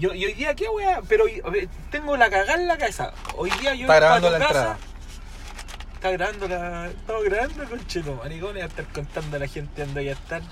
Yo, 0.00 0.14
y 0.14 0.24
hoy 0.24 0.32
día, 0.32 0.54
¿qué 0.54 0.68
weá? 0.68 1.02
Pero 1.08 1.24
tengo 1.90 2.16
la 2.16 2.30
cagada 2.30 2.54
en 2.54 2.66
la 2.66 2.78
cabeza. 2.78 3.12
Hoy 3.36 3.50
día 3.60 3.74
yo 3.74 3.82
Está 3.82 3.96
grabando 3.96 4.30
la 4.30 4.38
casa, 4.38 4.48
entrada. 4.48 4.78
Está 5.94 6.10
grabando 6.10 6.48
la. 6.48 6.86
Estamos 6.88 7.24
grabando, 7.24 7.68
conchito, 7.68 8.14
maricones, 8.14 8.62
a 8.62 8.66
estar 8.66 8.86
contando 8.86 9.36
a 9.36 9.40
la 9.40 9.46
gente 9.46 9.84
dónde 9.84 10.00
voy 10.00 10.08
a 10.08 10.12
estar. 10.14 10.42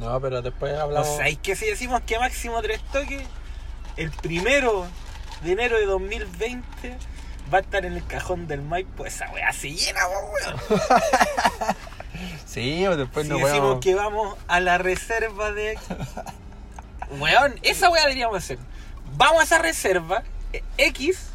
No, 0.00 0.20
pero 0.20 0.42
después 0.42 0.72
O 0.74 0.80
hablamos. 0.80 1.16
sea, 1.16 1.28
es 1.28 1.38
que 1.38 1.54
si 1.54 1.66
decimos 1.66 2.00
que 2.04 2.18
máximo 2.18 2.60
tres 2.60 2.80
toques, 2.92 3.22
el 3.96 4.10
primero 4.10 4.86
de 5.44 5.52
enero 5.52 5.78
de 5.78 5.86
2020 5.86 6.96
va 7.54 7.58
a 7.58 7.60
estar 7.60 7.86
en 7.86 7.92
el 7.92 8.04
cajón 8.06 8.48
del 8.48 8.62
Maipo. 8.62 9.06
Esa 9.06 9.30
weá 9.30 9.52
se 9.52 9.70
llena, 9.70 10.00
weón. 10.08 10.60
Sí, 12.46 12.86
o 12.86 12.96
después 12.96 13.26
si 13.26 13.32
no 13.32 13.38
decimos 13.38 13.80
que 13.80 13.94
vamos 13.94 14.36
a 14.46 14.60
la 14.60 14.78
reserva 14.78 15.50
de. 15.52 15.78
Weón, 17.18 17.54
esa 17.62 17.88
weá 17.90 18.02
deberíamos 18.02 18.36
hacer. 18.36 18.58
Vamos 19.16 19.40
a 19.40 19.44
esa 19.44 19.58
reserva, 19.58 20.22
eh, 20.52 20.62
X. 20.78 21.26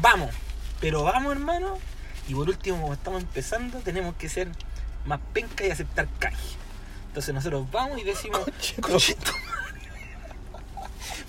Vamos. 0.00 0.34
Pero 0.80 1.02
vamos, 1.02 1.32
hermano. 1.32 1.78
Y 2.28 2.34
por 2.34 2.48
último, 2.48 2.80
como 2.80 2.92
estamos 2.94 3.22
empezando, 3.22 3.78
tenemos 3.80 4.14
que 4.16 4.28
ser 4.28 4.48
más 5.04 5.20
penca 5.32 5.64
y 5.64 5.70
aceptar 5.70 6.08
canje. 6.18 6.56
Entonces 7.08 7.34
nosotros 7.34 7.70
vamos 7.70 7.98
y 7.98 8.04
decimos. 8.04 8.40
"Conchito 8.80 9.32
madre". 9.32 9.88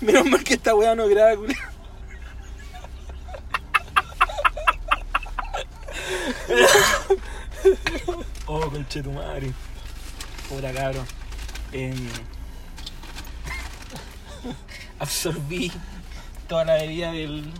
Menos 0.00 0.26
mal 0.26 0.44
que 0.44 0.54
esta 0.54 0.74
weá 0.74 0.94
no 0.94 1.08
graba, 1.08 1.36
culiao. 1.36 1.78
Oh, 8.46 8.70
conche 8.70 9.02
tu 9.02 9.12
madre. 9.12 9.52
Puta 10.48 10.72
cabrón. 10.72 11.06
Em, 11.72 12.08
absorbí 14.98 15.72
toda 16.48 16.64
la 16.64 16.74
bebida 16.74 17.12
del, 17.12 17.52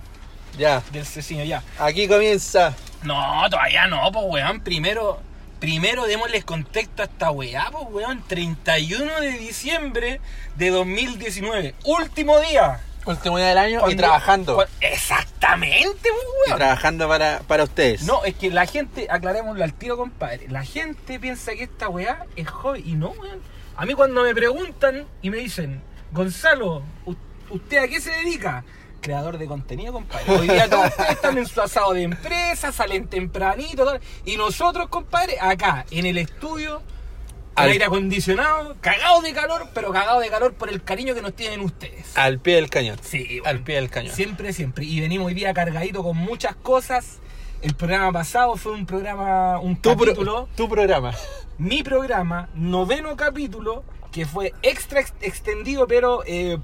Ya, 0.58 0.83
del 0.92 1.05
cecino 1.06 1.44
ya. 1.44 1.62
aquí 1.78 2.08
comienza. 2.08 2.75
No, 3.03 3.44
todavía 3.50 3.86
no, 3.86 4.11
pues 4.12 4.25
weón. 4.28 4.61
Primero, 4.61 5.20
primero 5.61 6.06
démosles 6.06 6.44
contexto 6.44 7.03
a 7.03 7.05
esta 7.06 7.31
weá, 7.31 7.69
pues 7.70 7.84
weón. 7.91 8.25
31 8.27 9.20
de 9.20 9.33
diciembre 9.33 10.20
de 10.56 10.70
2019. 10.70 11.75
Último 11.84 12.39
día. 12.41 12.81
Último 13.06 13.39
día 13.39 13.47
del 13.48 13.59
año 13.59 13.89
y 13.91 13.94
trabajando. 13.97 14.56
cua- 14.59 14.69
Exactamente, 14.81 16.00
pues 16.03 16.12
Y 16.12 16.48
weón. 16.48 16.59
trabajando 16.59 17.09
para, 17.09 17.41
para 17.47 17.64
ustedes. 17.64 18.03
No, 18.03 18.25
es 18.25 18.34
que 18.34 18.50
la 18.50 18.66
gente, 18.66 19.06
aclarémoslo 19.11 19.62
al 19.64 19.72
tiro, 19.75 19.97
compadre. 19.97 20.48
La 20.48 20.64
gente 20.64 21.19
piensa 21.20 21.53
que 21.53 21.62
esta 21.64 21.89
weá 21.89 22.27
es 22.36 22.48
hobby 22.48 22.83
y 22.84 22.92
no, 22.94 23.11
weón. 23.11 23.41
A 23.77 23.86
mí 23.86 23.94
cuando 23.94 24.22
me 24.25 24.34
preguntan 24.34 25.06
y 25.22 25.31
me 25.31 25.36
dicen, 25.39 25.81
Gonzalo, 26.11 26.83
¿u- 27.06 27.14
¿usted 27.50 27.78
a 27.78 27.88
qué 27.88 28.00
se 28.00 28.10
dedica? 28.10 28.64
Creador 29.00 29.38
de 29.38 29.46
contenido, 29.46 29.92
compadre. 29.92 30.24
Hoy 30.32 30.48
día 30.48 30.68
todos 30.68 30.86
ustedes 30.88 31.10
están 31.10 31.38
en 31.38 31.46
su 31.46 31.60
asado 31.60 31.92
de 31.94 32.02
empresa, 32.02 32.72
salen 32.72 33.06
tempranito, 33.06 33.84
todo, 33.84 33.98
y 34.24 34.36
nosotros, 34.36 34.88
compadre, 34.88 35.36
acá, 35.41 35.86
en 35.92 36.04
el 36.06 36.19
estudio, 36.19 36.82
Al- 37.54 37.70
aire 37.70 37.84
acondicionado, 37.84 38.76
cagados 38.80 39.22
de 39.22 39.32
calor, 39.32 39.69
pero 39.72 39.92
cagados 39.92 40.20
de 40.22 40.28
calor 40.30 40.54
por 40.54 40.69
el 40.69 40.82
cariño 40.82 41.14
que 41.14 41.22
nos 41.22 41.34
tienen 41.34 41.60
ustedes. 41.60 42.16
Al 42.16 42.41
pie 42.41 42.56
del 42.56 42.70
cañón. 42.70 42.98
Sí, 43.02 43.41
Al 43.44 43.60
pie 43.60 43.76
del 43.76 43.88
cañón. 43.88 44.14
Siempre, 44.14 44.52
siempre. 44.52 44.84
Y 44.84 45.00
venimos 45.00 45.28
hoy 45.28 45.34
día 45.34 45.54
cargadito 45.54 46.02
con 46.02 46.16
muchas 46.16 46.56
cosas. 46.56 47.19
El 47.62 47.74
programa 47.74 48.12
pasado 48.12 48.56
fue 48.56 48.72
un 48.72 48.86
programa, 48.86 49.58
un 49.60 49.76
Tu, 49.76 49.96
pro- 49.96 50.06
capítulo, 50.06 50.48
tu 50.56 50.69
programa. 50.69 51.12
mi 51.58 51.82
programa, 51.82 52.48
noveno 52.54 53.16
capítulo, 53.16 53.82
que 54.12 54.25
fue 54.27 54.55
extra 54.62 55.01
ex- 55.01 55.12
extendido, 55.20 55.87
pero, 55.87 56.23
eh, 56.27 56.59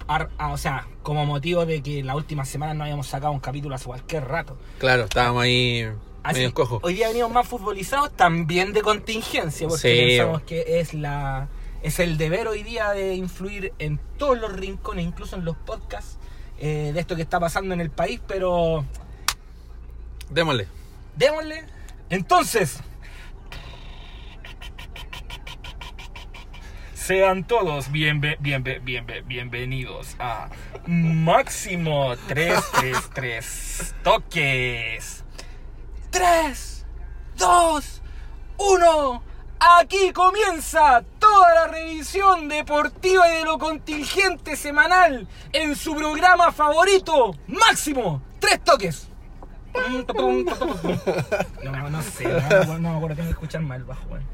o 0.50 0.56
sea, 0.56 0.86
como 1.02 1.26
motivo 1.26 1.66
de 1.66 1.82
que 1.82 2.02
la 2.02 2.16
última 2.16 2.44
semana 2.44 2.72
no 2.74 2.84
habíamos 2.84 3.06
sacado 3.06 3.32
un 3.32 3.40
capítulo 3.40 3.74
hace 3.74 3.84
cualquier 3.86 4.24
rato. 4.26 4.56
Claro, 4.78 5.04
estábamos 5.04 5.42
ahí 5.42 5.86
Así, 6.22 6.36
medio 6.38 6.54
cojos. 6.54 6.80
hoy 6.82 6.94
día 6.94 7.08
venimos 7.08 7.30
más 7.32 7.46
futbolizados, 7.46 8.10
también 8.16 8.72
de 8.72 8.80
contingencia, 8.82 9.68
porque 9.68 9.82
Sí. 9.94 10.06
pensamos 10.16 10.42
que 10.42 10.80
es 10.80 10.94
la 10.94 11.48
es 11.82 11.98
el 12.00 12.16
deber 12.16 12.48
hoy 12.48 12.62
día 12.62 12.92
de 12.92 13.14
influir 13.14 13.74
en 13.78 14.00
todos 14.16 14.38
los 14.38 14.50
rincones, 14.54 15.04
incluso 15.04 15.36
en 15.36 15.44
los 15.44 15.54
podcasts, 15.54 16.16
eh, 16.58 16.92
de 16.94 17.00
esto 17.00 17.14
que 17.14 17.20
está 17.20 17.38
pasando 17.38 17.74
en 17.74 17.80
el 17.82 17.90
país, 17.90 18.20
pero 18.26 18.86
Démosle. 20.30 20.66
Démosle. 21.16 21.64
Entonces. 22.10 22.78
Sean 27.04 27.44
todos 27.44 27.90
bienve- 27.90 28.38
bienve- 28.40 28.80
bienve- 28.80 29.22
bienvenidos 29.26 30.16
a 30.18 30.48
Máximo 30.86 32.14
333 32.28 33.94
Toques. 34.02 35.22
3, 36.10 36.86
2, 37.36 38.00
1. 38.56 39.22
Aquí 39.80 40.12
comienza 40.12 41.02
toda 41.18 41.54
la 41.54 41.66
revisión 41.68 42.48
deportiva 42.48 43.28
y 43.30 43.34
de 43.38 43.44
lo 43.44 43.58
contingente 43.58 44.56
semanal 44.56 45.26
en 45.52 45.76
su 45.76 45.94
programa 45.94 46.52
favorito, 46.52 47.34
Máximo 47.48 48.22
3 48.38 48.64
Toques. 48.64 49.08
No, 49.74 50.02
no, 51.72 51.90
no 51.90 52.02
sé, 52.02 52.24
no, 52.66 52.78
no 52.78 52.90
me 52.92 52.96
acuerdo, 52.96 53.16
tengo 53.16 53.28
que 53.28 53.32
escuchar 53.32 53.60
mal 53.62 53.78
el 53.80 53.84
bajo, 53.84 54.06
weón. 54.08 54.24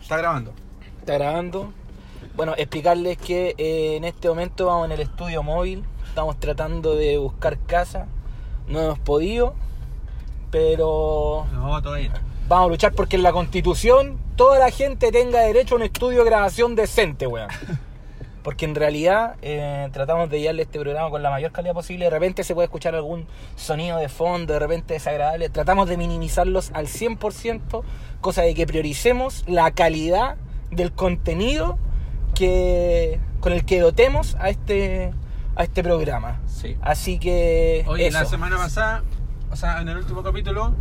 Está 0.00 0.16
grabando. 0.18 0.52
Está 1.00 1.14
grabando. 1.14 1.72
Bueno, 2.36 2.54
explicarles 2.56 3.16
que 3.18 3.54
eh, 3.56 3.96
en 3.96 4.04
este 4.04 4.28
momento 4.28 4.66
vamos 4.66 4.86
en 4.86 4.92
el 4.92 5.00
estudio 5.00 5.42
móvil, 5.42 5.84
estamos 6.06 6.38
tratando 6.38 6.94
de 6.94 7.16
buscar 7.18 7.58
casa, 7.66 8.06
no 8.68 8.80
hemos 8.80 8.98
podido, 8.98 9.54
pero 10.50 11.46
No, 11.52 11.80
todo 11.82 11.94
bien. 11.94 12.12
vamos 12.46 12.66
a 12.66 12.70
luchar 12.70 12.92
porque 12.92 13.16
en 13.16 13.22
la 13.22 13.32
constitución 13.32 14.18
toda 14.36 14.58
la 14.58 14.70
gente 14.70 15.10
tenga 15.12 15.40
derecho 15.40 15.74
a 15.74 15.78
un 15.78 15.84
estudio 15.84 16.18
de 16.24 16.24
grabación 16.30 16.74
decente, 16.76 17.26
weón. 17.26 17.48
Porque 18.46 18.64
en 18.64 18.76
realidad 18.76 19.34
eh, 19.42 19.88
tratamos 19.92 20.30
de 20.30 20.38
llevarle 20.38 20.62
este 20.62 20.78
programa 20.78 21.10
con 21.10 21.20
la 21.20 21.30
mayor 21.30 21.50
calidad 21.50 21.74
posible. 21.74 22.04
De 22.04 22.12
repente 22.12 22.44
se 22.44 22.54
puede 22.54 22.66
escuchar 22.66 22.94
algún 22.94 23.26
sonido 23.56 23.98
de 23.98 24.08
fondo, 24.08 24.52
de 24.52 24.60
repente 24.60 24.94
desagradable. 24.94 25.48
Tratamos 25.48 25.88
de 25.88 25.96
minimizarlos 25.96 26.70
al 26.72 26.86
100%, 26.86 27.82
cosa 28.20 28.42
de 28.42 28.54
que 28.54 28.64
prioricemos 28.64 29.42
la 29.48 29.72
calidad 29.72 30.36
del 30.70 30.92
contenido 30.92 31.76
que 32.36 33.18
con 33.40 33.52
el 33.52 33.64
que 33.64 33.80
dotemos 33.80 34.36
a 34.36 34.48
este, 34.48 35.12
a 35.56 35.64
este 35.64 35.82
programa. 35.82 36.40
Sí. 36.46 36.76
Así 36.82 37.18
que. 37.18 37.84
Oye, 37.88 38.06
eso. 38.06 38.20
la 38.20 38.26
semana 38.26 38.58
pasada, 38.58 39.02
o 39.50 39.56
sea, 39.56 39.80
en 39.80 39.88
el 39.88 39.96
último 39.96 40.22
capítulo, 40.22 40.72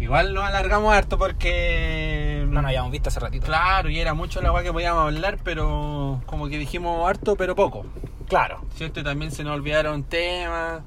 igual 0.00 0.34
nos 0.34 0.44
alargamos 0.44 0.92
harto 0.94 1.18
porque. 1.18 2.44
No 2.48 2.62
nos 2.62 2.66
habíamos 2.66 2.90
visto 2.92 3.08
hace 3.08 3.20
ratito. 3.20 3.46
Claro, 3.46 3.90
y 3.90 3.98
era 4.00 4.14
mucho 4.14 4.40
la 4.40 4.52
weá 4.52 4.62
que 4.62 4.72
podíamos 4.72 5.02
hablar, 5.04 5.38
pero 5.44 6.22
como 6.26 6.48
que 6.48 6.58
dijimos 6.58 7.08
harto, 7.08 7.36
pero 7.36 7.54
poco. 7.54 7.84
Claro. 8.28 8.62
¿Cierto? 8.74 9.00
Y 9.00 9.04
también 9.04 9.30
se 9.32 9.44
nos 9.44 9.54
olvidaron 9.54 10.02
temas. 10.04 10.82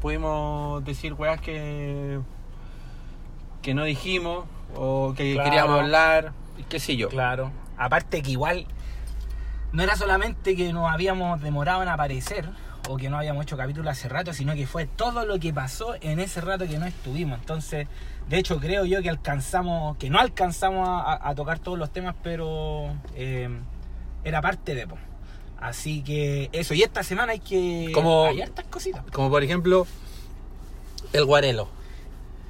Pudimos 0.00 0.84
decir 0.84 1.14
weas 1.14 1.40
que. 1.40 2.20
que 3.62 3.74
no 3.74 3.84
dijimos, 3.84 4.44
o 4.76 5.14
que 5.16 5.34
Claro. 5.34 5.50
queríamos 5.50 5.80
hablar, 5.80 6.32
y 6.58 6.62
qué 6.64 6.78
sé 6.78 6.96
yo. 6.96 7.08
Claro. 7.08 7.50
Aparte 7.78 8.22
que 8.22 8.30
igual 8.30 8.66
no 9.72 9.82
era 9.82 9.96
solamente 9.96 10.54
que 10.54 10.72
nos 10.72 10.88
habíamos 10.92 11.40
demorado 11.40 11.82
en 11.82 11.88
aparecer 11.88 12.48
o 12.88 12.96
que 12.96 13.08
no 13.08 13.16
habíamos 13.18 13.44
hecho 13.44 13.56
capítulo 13.56 13.88
hace 13.90 14.08
rato, 14.08 14.32
sino 14.32 14.54
que 14.54 14.66
fue 14.66 14.86
todo 14.86 15.24
lo 15.24 15.38
que 15.38 15.52
pasó 15.52 15.94
en 16.00 16.20
ese 16.20 16.40
rato 16.40 16.66
que 16.66 16.78
no 16.78 16.86
estuvimos. 16.86 17.38
Entonces, 17.38 17.88
de 18.28 18.38
hecho 18.38 18.58
creo 18.58 18.84
yo 18.84 19.02
que 19.02 19.08
alcanzamos, 19.10 19.96
que 19.96 20.10
no 20.10 20.18
alcanzamos 20.18 20.88
a, 20.88 21.28
a 21.28 21.34
tocar 21.34 21.58
todos 21.58 21.78
los 21.78 21.90
temas, 21.92 22.14
pero 22.22 22.92
eh, 23.14 23.48
era 24.24 24.40
parte 24.42 24.74
de... 24.74 24.86
po. 24.86 24.98
Así 25.60 26.02
que 26.02 26.50
eso, 26.52 26.74
y 26.74 26.82
esta 26.82 27.02
semana 27.02 27.32
hay 27.32 27.38
que... 27.40 27.90
Como- 27.94 28.26
Hay 28.26 28.42
hartas 28.42 28.66
cositas. 28.66 29.02
Como 29.12 29.30
por 29.30 29.42
ejemplo, 29.42 29.86
el 31.14 31.24
guarelo. 31.24 31.68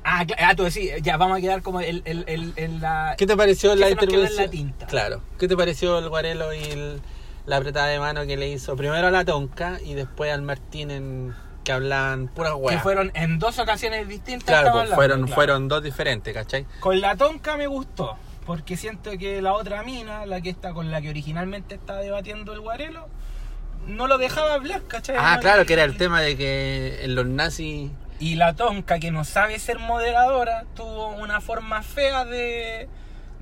Ah, 0.03 0.27
ah, 0.39 0.55
tú 0.57 0.65
decís, 0.65 0.91
ya 1.01 1.17
vamos 1.17 1.39
a 1.39 1.41
quedar 1.41 1.63
como 1.63 1.81
el, 1.81 2.03
el, 2.07 2.25
el, 2.27 2.53
el- 2.57 2.81
la... 2.81 3.15
¿Qué 3.17 3.27
te 3.27 3.37
pareció 3.37 3.71
¿Qué 3.71 3.77
la 3.77 3.89
en 3.89 4.37
la 4.37 4.49
tinta? 4.49 4.87
Claro. 4.87 5.23
¿Qué 5.39 5.47
te 5.47 5.57
pareció 5.57 5.99
el 5.99 6.09
guarelo 6.09 6.53
y 6.53 6.63
el- 6.65 7.01
la 7.47 7.57
apretada 7.57 7.87
de 7.89 7.99
mano 7.99 8.27
que 8.27 8.37
le 8.37 8.49
hizo 8.49 8.77
primero 8.77 9.07
a 9.07 9.11
la 9.11 9.25
Tonca 9.25 9.79
y 9.85 9.95
después 9.95 10.33
al 10.33 10.43
Martín 10.43 10.91
en 10.91 11.35
que 11.63 11.73
hablaban 11.73 12.29
puras 12.29 12.53
que 12.53 12.59
weas? 12.59 12.83
fueron 12.83 13.11
en 13.15 13.39
dos 13.39 13.59
ocasiones 13.59 14.07
distintas. 14.09 14.47
Claro, 14.47 14.65
pues, 14.65 14.75
hablando, 14.83 14.95
fueron, 14.97 15.21
claro. 15.23 15.35
fueron 15.35 15.69
dos 15.69 15.83
diferentes, 15.83 16.35
¿cachai? 16.35 16.67
Con 16.81 17.01
la 17.01 17.17
tonca 17.17 17.57
me 17.57 17.67
gustó, 17.67 18.17
porque 18.47 18.77
siento 18.77 19.11
que 19.19 19.41
la 19.41 19.55
otra 19.55 19.83
mina, 19.83 20.27
la 20.27 20.41
que 20.43 20.51
está 20.51 20.73
con 20.75 20.91
la 20.91 21.01
que 21.01 21.09
originalmente 21.11 21.75
estaba 21.77 22.01
debatiendo 22.01 22.53
el 22.53 22.61
guarelo, 22.61 23.09
no 23.87 24.07
lo 24.07 24.19
dejaba 24.19 24.55
hablar, 24.55 24.83
¿cachai? 24.89 25.17
Ah, 25.19 25.37
No, 25.37 25.41
claro, 25.41 25.63
y- 25.63 25.67
que 25.67 25.73
era 25.75 25.85
el 25.85 25.97
tema 25.97 26.21
de 26.21 26.37
que 26.37 27.05
en 27.05 27.15
los 27.15 27.27
nazis 27.27 27.91
Y 28.21 28.35
la 28.37 28.55
tonca, 28.55 28.99
que 28.99 29.11
no 29.11 29.25
sabe 29.25 29.59
ser 29.59 29.79
moderadora, 29.79 30.65
tuvo 30.77 31.09
una 31.09 31.41
forma 31.41 31.83
fea 31.83 32.25
de, 32.27 32.89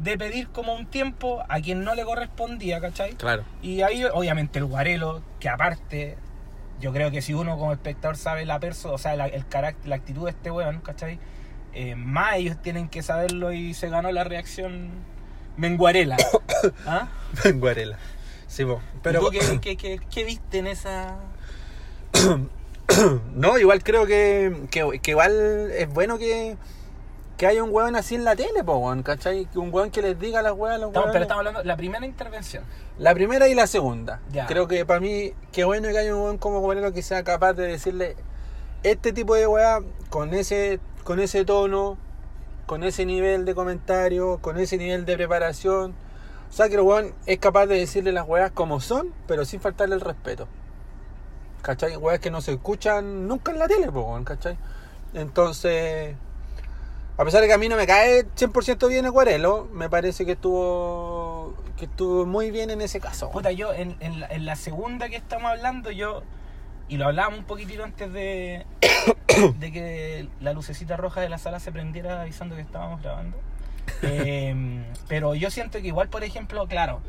de 0.03 0.19
pedir 0.19 0.49
como 0.49 0.75
un 0.75 0.87
tiempo 0.87 1.43
a 1.49 1.61
quien 1.61 1.85
no 1.85 1.95
le 1.95 2.05
correspondía, 2.05 2.81
¿cachai? 2.81 3.13
Claro. 3.15 3.45
Y 3.63 3.83
ahí, 3.83 4.05
obviamente, 4.13 4.59
el 4.59 4.65
guarelo, 4.65 5.23
que 5.39 5.49
aparte, 5.49 6.17
yo 6.81 6.93
creo 6.93 7.11
que 7.11 7.23
si 7.23 7.35
uno 7.35 7.57
como 7.59 7.73
espectador 7.73 8.17
sabe 8.17 8.45
la 8.45 8.59
persona, 8.59 8.95
o 8.95 8.99
sea, 8.99 9.15
la, 9.17 9.27
el 9.27 9.47
carácter, 9.47 9.89
la 9.89 9.97
actitud 9.97 10.25
de 10.25 10.31
este 10.31 10.51
weón, 10.51 10.81
¿cachai? 10.81 11.19
Eh, 11.75 11.95
más 11.95 12.35
ellos 12.37 12.57
tienen 12.61 12.89
que 12.89 13.03
saberlo 13.03 13.53
y 13.53 13.75
se 13.75 13.89
ganó 13.89 14.11
la 14.13 14.25
reacción 14.25 14.91
menguarela. 15.57 16.17
¿Ah? 16.87 17.09
Guarela. 17.55 17.97
Sí, 18.49 18.65
po. 18.65 18.81
Pero 19.03 19.21
Pero 19.31 19.33
¿Y 19.33 19.39
tú 19.47 19.61
qué, 19.61 19.77
qué- 19.77 19.77
qué- 19.77 20.01
qué 20.11 20.25
viste 20.25 20.59
en 20.59 20.67
esa...? 20.67 21.17
no, 23.35 23.59
igual 23.59 23.83
creo 23.83 24.07
que, 24.07 24.67
que, 24.71 25.01
que 25.01 25.11
igual 25.13 25.71
es 25.77 25.89
bueno 25.89 26.19
que, 26.19 26.57
que 27.37 27.47
haya 27.47 27.63
un 27.65 27.71
weón 27.73 27.97
así 27.97 28.15
en 28.15 28.25
la 28.25 28.37
tele, 28.37 28.63
po, 28.65 28.77
weón, 28.77 29.03
¿cachai? 29.03 29.47
Que 29.47 29.59
un 29.59 29.73
weón 29.73 29.91
que 29.91 30.03
les 30.03 30.19
diga 30.19 30.43
las 30.43 30.53
weas 30.53 30.77
a 30.77 30.79
los 30.79 30.89
Estamos- 30.89 31.11
pero 31.13 31.23
estamos 31.23 31.41
hablando 31.41 31.61
de 31.61 31.67
la 31.67 31.77
primera 31.77 32.07
intervención. 32.07 32.65
La 32.99 33.15
primera 33.15 33.49
y 33.49 33.55
la 33.55 33.67
segunda. 33.67 34.21
Ya. 34.31 34.47
Creo 34.47 34.69
que 34.69 34.85
para 34.87 35.01
mí, 35.01 35.33
qué 35.51 35.65
bueno 35.65 35.89
que 35.89 35.99
haya 35.99 36.15
un 36.15 36.23
weón 36.23 36.39
como 36.39 36.61
Guarelo 36.61 36.93
que 36.93 37.03
sea 37.03 37.25
capaz 37.25 37.55
de 37.55 37.67
decirle 37.67 38.17
este 38.83 39.13
tipo 39.13 39.35
de 39.35 39.47
weá 39.47 39.81
con 40.11 40.35
ese, 40.35 40.79
con 41.05 41.19
ese 41.21 41.45
tono, 41.45 41.97
con 42.67 42.85
ese 42.85 43.05
nivel 43.07 43.45
de 43.45 43.55
comentario, 43.55 44.39
con 44.41 44.59
ese 44.59 44.77
nivel 44.79 45.05
de 45.05 45.17
preparación. 45.17 45.95
O 46.51 46.53
sea 46.55 46.69
que 46.69 46.75
el 46.75 46.83
weón 46.83 47.15
es 47.27 47.39
capaz 47.39 47.67
de 47.67 47.77
decirle 47.79 48.13
las 48.13 48.29
weas 48.29 48.51
como 48.53 48.79
son, 48.81 49.13
pero 49.27 49.45
sin 49.45 49.61
faltarle 49.61 49.95
el 49.95 50.01
respeto. 50.01 50.47
¿Cachai? 51.63 51.97
Weas 51.97 52.21
que 52.21 52.31
no 52.31 52.41
se 52.41 52.53
escuchan 52.53 53.27
nunca 53.27 53.53
en 53.53 53.59
la 53.59 53.69
tele, 53.69 53.91
po, 53.91 54.03
weón, 54.03 54.25
¿cachai? 54.25 54.57
Entonces, 55.15 56.15
a 57.17 57.25
pesar 57.25 57.41
de 57.43 57.47
que 57.47 57.53
a 57.53 57.59
mí 57.59 57.69
no 57.69 57.77
me 57.77 57.87
cae 57.87 58.25
100% 58.27 58.89
bien 58.89 59.07
Acuarelo, 59.07 59.69
me 59.73 59.89
parece 59.91 60.25
que 60.25 60.33
estuvo 60.33 61.55
que 61.77 61.87
estuvo 61.87 62.27
muy 62.27 62.51
bien 62.51 62.71
en 62.71 62.81
ese 62.81 63.01
caso. 63.01 63.31
Puta, 63.31 63.51
yo 63.53 63.73
en, 63.73 63.97
en 64.01 64.21
la, 64.21 64.27
en 64.29 64.47
la 64.47 64.57
segunda 64.57 65.09
que 65.09 65.17
estamos 65.17 65.51
hablando, 65.51 65.91
yo. 65.91 66.23
Y 66.89 66.97
lo 66.99 67.07
hablábamos 67.07 67.39
un 67.41 67.45
poquitito 67.47 67.85
antes 67.85 68.13
de, 68.13 68.67
de 69.59 69.73
que 69.73 70.29
la 70.41 70.53
lucecita 70.53 70.97
roja 70.97 71.21
de 71.21 71.29
la 71.29 71.39
sala 71.39 71.59
se 71.61 71.73
prendiera 71.73 72.21
avisando 72.23 72.55
que 72.57 72.63
estábamos 72.63 73.03
grabando. 73.03 73.37
Eh, 74.03 74.55
pero 75.09 75.35
yo 75.35 75.51
siento 75.51 75.81
que 75.81 75.89
igual, 75.89 76.09
por 76.09 76.23
ejemplo, 76.25 76.67
claro, 76.69 77.01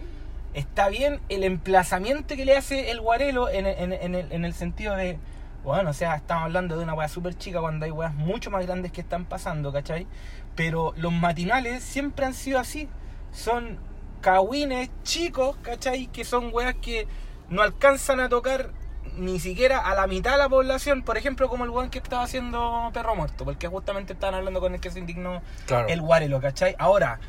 está 0.55 0.89
bien 0.89 1.19
el 1.29 1.43
emplazamiento 1.43 2.35
que 2.35 2.45
le 2.45 2.55
hace 2.57 2.89
el 2.91 2.99
guarelo 3.01 3.47
en, 3.49 3.65
en- 3.67 3.93
en 3.93 4.15
el, 4.15 4.31
en 4.31 4.45
el 4.45 4.53
sentido 4.53 4.95
de, 4.95 5.17
bueno, 5.63 5.91
o 5.91 5.93
sea, 5.93 6.15
estamos 6.15 6.43
hablando 6.45 6.77
de 6.77 6.83
una 6.83 6.93
weá 6.93 7.07
súper 7.07 7.35
chica 7.37 7.59
cuando 7.61 7.85
hay 7.85 7.91
weas 7.91 8.13
mucho 8.13 8.51
más 8.51 8.65
grandes 8.65 8.91
que 8.91 9.01
están 9.01 9.25
pasando, 9.25 9.71
¿cachai? 9.71 10.07
Pero 10.55 10.93
los 10.97 11.11
matinales 11.11 11.83
siempre 11.83 12.25
han 12.25 12.33
sido 12.33 12.59
así. 12.59 12.89
Son 13.31 13.79
cagüines 14.21 14.89
chicos, 15.03 15.55
¿cachai? 15.61 16.07
Que 16.07 16.23
son 16.25 16.49
weas 16.53 16.75
que 16.75 17.07
no 17.49 17.61
alcanzan 17.61 18.19
a 18.19 18.29
tocar 18.29 18.71
ni 19.17 19.39
siquiera 19.39 19.79
a 19.79 19.93
la 19.95 20.07
mitad 20.07 20.31
de 20.31 20.37
la 20.37 20.49
población, 20.49 21.03
por 21.03 21.17
ejemplo, 21.17 21.47
como 21.49 21.65
el 21.65 21.69
weón 21.69 21.89
que 21.89 21.99
estaba 21.99 22.23
haciendo 22.23 22.89
Perro 22.93 23.15
Muerto, 23.15 23.45
porque 23.45 23.67
justamente 23.67 24.13
estaban 24.13 24.35
hablando 24.35 24.59
con 24.59 24.73
el 24.73 24.79
que 24.81 24.89
se 24.89 24.99
indignó 24.99 25.41
Claro. 25.67 25.87
el 25.87 26.01
guarelo, 26.01 26.39
¿cachai? 26.41 26.75
Ahora, 26.79 27.19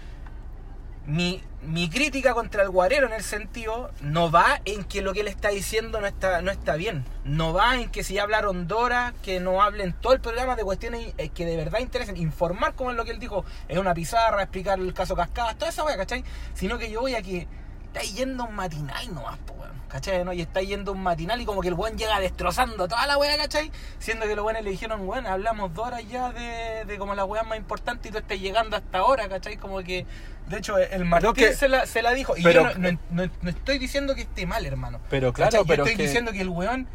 mi, 1.07 1.43
mi 1.63 1.91
crítica 1.91 2.35
contra 2.35 2.63
el 2.63 2.71
guarero 2.71 3.07
en 3.07 3.13
el 3.13 3.23
sentido 3.23 3.91
no 4.01 4.31
va 4.31 4.61
en 4.65 4.85
que 4.85 5.03
lo 5.03 5.13
que 5.13 5.21
él 5.21 5.29
está 5.29 5.49
diciendo 5.49 6.01
no 6.01 6.07
está, 6.07 6.41
no 6.43 6.51
está 6.51 6.77
bien. 6.77 7.05
No 7.25 7.53
va 7.53 7.77
en 7.77 7.91
que 7.91 8.05
si 8.05 8.19
hablaron 8.19 8.67
Dora, 8.67 9.15
que 9.23 9.41
no 9.41 9.63
hablen 9.63 9.93
todo 9.93 10.13
el 10.13 10.21
programa 10.21 10.57
de 10.57 10.65
cuestiones 10.65 11.15
eh, 11.19 11.29
que 11.29 11.45
de 11.45 11.57
verdad 11.57 11.81
interesen. 11.81 12.17
Informar 12.17 12.75
como 12.75 12.91
es 12.91 12.97
lo 12.97 13.05
que 13.05 13.11
él 13.11 13.19
dijo, 13.19 13.45
es 13.69 13.79
una 13.79 13.95
pizarra, 13.95 14.43
explicar 14.43 14.79
el 14.79 14.95
caso 14.95 15.15
Cascadas, 15.15 15.57
toda 15.57 15.71
esa 15.71 15.85
wea, 15.85 15.97
¿cachai? 15.97 16.25
Sino 16.55 16.79
que 16.79 16.91
yo 16.91 17.01
voy 17.01 17.15
a 17.15 17.23
que 17.23 17.47
está 17.95 18.01
yendo 18.15 18.45
un 18.45 18.55
matinal 18.55 19.15
nomás, 19.15 19.39
po, 19.39 19.55
weón, 19.55 19.73
¿cachai? 19.89 20.25
¿no? 20.25 20.33
Y 20.33 20.41
está 20.41 20.61
yendo 20.63 20.93
un 20.93 21.03
matinal 21.03 21.41
y 21.41 21.45
como 21.45 21.61
que 21.61 21.69
el 21.69 21.75
weón 21.75 21.97
llega 21.97 22.19
destrozando 22.19 22.89
toda 22.89 23.07
la 23.07 23.17
wea, 23.19 23.37
¿cachai? 23.37 23.71
Siendo 23.99 24.27
que 24.27 24.35
los 24.35 24.45
weones 24.45 24.65
le 24.65 24.71
dijeron, 24.71 25.07
weón, 25.09 25.27
hablamos 25.27 25.73
dos 25.75 25.87
horas 25.87 26.03
ya 26.09 26.33
de, 26.33 26.85
de 26.87 26.99
como 26.99 27.15
la 27.15 27.25
wea 27.25 27.43
más 27.45 27.57
importante 27.59 28.09
y 28.09 28.13
tú 28.13 28.19
estás 28.19 28.39
llegando 28.39 28.77
hasta 28.77 28.99
ahora, 28.99 29.29
¿cachai? 29.29 29.57
Como 29.57 29.79
que, 29.83 30.07
de 30.49 30.59
hecho, 30.59 30.77
el 30.79 31.05
Martín 31.05 31.33
que- 31.35 31.55
se, 31.55 31.69
la, 31.69 31.87
se 31.87 32.03
la 32.03 32.13
dijo. 32.13 32.37
Y 32.37 32.43
pero- 32.43 32.63
yo 32.73 32.79
no, 32.79 32.91
no- 32.93 32.99
no- 33.27 33.31
no 33.43 33.51
estoy 33.51 33.79
diciendo 33.79 34.15
que 34.15 34.23
esté 34.23 34.45
mal, 34.47 34.67
hermano. 34.67 34.99
Pero 35.09 35.33
claro, 35.33 35.51
¿cachai? 35.53 35.61
Yo 35.63 35.67
pero 35.67 35.85
estoy 35.85 35.97
que- 35.97 36.03
diciendo 36.07 36.33
que 36.33 36.41
el 36.41 36.49
weón 36.49 36.89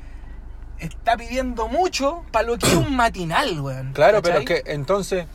está 0.79 1.15
pidiendo 1.17 1.67
mucho 1.67 2.23
para 2.31 2.47
lo 2.47 2.57
que 2.57 2.67
es 2.67 2.73
un 2.73 2.95
matinal, 2.95 3.59
weón. 3.61 3.93
Claro, 3.93 4.21
pero 4.21 4.39
¿cachai? 4.39 4.57
es 4.57 4.63
que 4.63 4.71
entonces. 4.73 5.25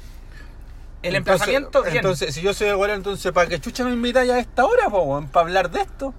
El 1.08 1.16
entonces- 1.16 1.48
emplazamiento, 1.48 1.82
bien. 1.82 1.96
Entonces, 1.96 2.34
si 2.34 2.40
yo 2.42 2.54
soy 2.54 2.68
Acuarelo, 2.68 2.96
entonces, 2.96 3.30
¿para 3.32 3.48
qué 3.48 3.60
chucha 3.60 3.84
me 3.84 3.92
invitáis 3.92 4.30
a 4.30 4.38
esta 4.38 4.64
hora, 4.64 4.88
po? 4.88 5.24
¿Para 5.32 5.46
hablar 5.46 5.70
de 5.70 5.80
esto? 5.82 6.14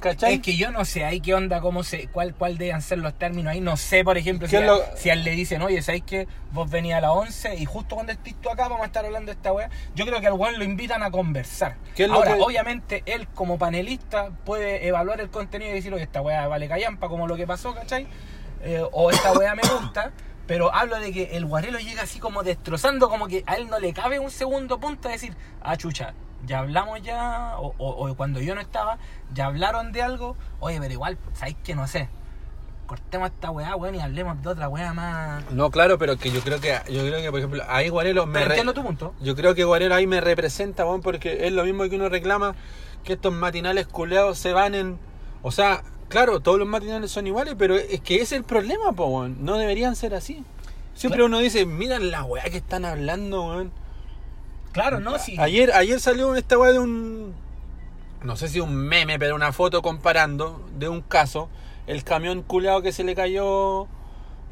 ¿Cachai? 0.00 0.34
Es 0.34 0.40
que 0.40 0.56
yo 0.56 0.72
no 0.72 0.84
sé 0.84 1.04
ahí 1.04 1.20
qué 1.20 1.32
onda, 1.32 1.60
cómo 1.60 1.84
se, 1.84 2.08
cuál, 2.08 2.34
cuál 2.34 2.58
deben 2.58 2.82
ser 2.82 2.98
los 2.98 3.16
términos 3.16 3.52
ahí. 3.52 3.60
No 3.60 3.76
sé, 3.76 4.02
por 4.02 4.18
ejemplo, 4.18 4.48
si 4.48 4.50
¿Qué 4.50 4.56
a, 4.56 4.60
es 4.62 4.66
lo- 4.66 4.82
si 4.96 5.10
a 5.10 5.12
él 5.12 5.22
le 5.22 5.30
dicen, 5.30 5.62
oye, 5.62 5.80
¿sabéis 5.80 6.02
que 6.02 6.26
vos 6.50 6.68
venís 6.68 6.92
a 6.94 7.00
las 7.00 7.12
11 7.12 7.54
y 7.54 7.64
justo 7.66 7.94
cuando 7.94 8.10
estés 8.10 8.34
tú 8.40 8.50
acá 8.50 8.64
vamos 8.64 8.82
a 8.82 8.86
estar 8.86 9.04
hablando 9.06 9.30
de 9.30 9.36
esta 9.36 9.52
weá? 9.52 9.70
Yo 9.94 10.04
creo 10.04 10.20
que 10.20 10.26
al 10.26 10.32
weón 10.32 10.58
lo 10.58 10.64
invitan 10.64 11.04
a 11.04 11.12
conversar. 11.12 11.76
¿Qué 11.94 12.02
es 12.02 12.08
lo 12.08 12.16
Ahora, 12.16 12.34
que- 12.34 12.40
obviamente, 12.42 13.04
él 13.06 13.28
como 13.28 13.58
panelista 13.58 14.30
puede 14.44 14.88
evaluar 14.88 15.20
el 15.20 15.30
contenido 15.30 15.70
y 15.70 15.74
decir, 15.74 15.94
oye, 15.94 16.02
esta 16.02 16.20
weá 16.20 16.48
vale 16.48 16.66
callampa, 16.66 17.06
como 17.08 17.28
lo 17.28 17.36
que 17.36 17.46
pasó, 17.46 17.72
¿cachai? 17.72 18.08
Eh, 18.64 18.82
o 18.90 19.08
esta 19.12 19.32
weá 19.34 19.54
me 19.54 19.62
gusta. 19.62 20.10
Pero 20.52 20.70
hablo 20.74 21.00
de 21.00 21.14
que 21.14 21.34
el 21.38 21.46
guarelo 21.46 21.78
llega 21.78 22.02
así 22.02 22.18
como 22.18 22.42
destrozando, 22.42 23.08
como 23.08 23.26
que 23.26 23.42
a 23.46 23.54
él 23.54 23.68
no 23.70 23.78
le 23.80 23.94
cabe 23.94 24.18
un 24.18 24.30
segundo 24.30 24.78
punto 24.78 25.08
a 25.08 25.12
decir, 25.12 25.34
ah, 25.62 25.78
chucha, 25.78 26.12
ya 26.44 26.58
hablamos 26.58 27.00
ya, 27.00 27.54
o, 27.58 27.74
o- 27.78 28.10
o 28.10 28.14
cuando 28.14 28.38
yo 28.38 28.54
no 28.54 28.60
estaba, 28.60 28.98
ya 29.32 29.46
hablaron 29.46 29.92
de 29.92 30.02
algo, 30.02 30.36
oye, 30.60 30.78
pero 30.78 30.92
igual, 30.92 31.16
¿sabéis 31.32 31.56
que 31.64 31.74
no 31.74 31.86
sé? 31.86 32.10
Cortemos 32.86 33.30
esta 33.30 33.50
weá, 33.50 33.74
weón, 33.76 33.94
y 33.94 34.00
hablemos 34.00 34.42
de 34.42 34.48
otra 34.50 34.68
weá 34.68 34.92
más... 34.92 35.50
No, 35.52 35.70
claro, 35.70 35.96
pero 35.96 36.18
que 36.18 36.30
yo 36.30 36.42
creo 36.42 36.60
que, 36.60 36.78
yo 36.92 37.00
creo 37.00 37.22
que 37.22 37.30
por 37.30 37.38
ejemplo, 37.38 37.62
ahí 37.66 37.88
Guarelo 37.88 38.26
me 38.26 38.44
re- 38.44 38.62
tu 38.74 38.82
punto. 38.82 39.14
Yo 39.22 39.34
creo 39.34 39.54
que 39.54 39.64
Guarelo 39.64 39.94
ahí 39.94 40.06
me 40.06 40.20
representa, 40.20 40.84
weón, 40.84 41.00
porque 41.00 41.46
es 41.46 41.52
lo 41.54 41.64
mismo 41.64 41.88
que 41.88 41.96
uno 41.96 42.10
reclama 42.10 42.54
que 43.04 43.14
estos 43.14 43.32
matinales 43.32 43.86
culeados 43.86 44.36
se 44.36 44.52
van 44.52 44.74
en. 44.74 44.98
O 45.40 45.50
sea, 45.50 45.82
claro, 46.12 46.40
todos 46.40 46.58
los 46.58 46.68
matinales 46.68 47.10
son 47.10 47.26
iguales, 47.26 47.54
pero 47.58 47.74
es 47.76 48.00
que 48.00 48.16
ese 48.16 48.22
es 48.22 48.32
el 48.32 48.44
problema, 48.44 48.92
po, 48.92 49.06
weón. 49.06 49.44
No 49.44 49.56
deberían 49.56 49.96
ser 49.96 50.14
así. 50.14 50.44
Siempre 50.94 51.16
Claro. 51.18 51.26
uno 51.26 51.38
dice, 51.38 51.64
mira 51.66 51.98
la 51.98 52.22
weá 52.22 52.44
que 52.44 52.58
están 52.58 52.84
hablando, 52.84 53.42
weón. 53.48 53.72
Claro, 54.72 55.00
¿no? 55.00 55.18
Sí. 55.18 55.36
Ayer, 55.38 55.72
ayer 55.72 55.98
salió 56.00 56.34
esta 56.36 56.58
weá 56.58 56.72
de 56.72 56.78
un. 56.78 57.34
No 58.22 58.36
sé 58.36 58.48
si 58.48 58.60
un 58.60 58.74
meme, 58.74 59.18
pero 59.18 59.34
una 59.34 59.52
foto 59.52 59.82
comparando 59.82 60.64
de 60.78 60.88
un 60.88 61.00
caso. 61.00 61.48
El 61.86 62.04
camión 62.04 62.42
culeado 62.42 62.82
que 62.82 62.92
se 62.92 63.02
le 63.04 63.14
cayó. 63.14 63.88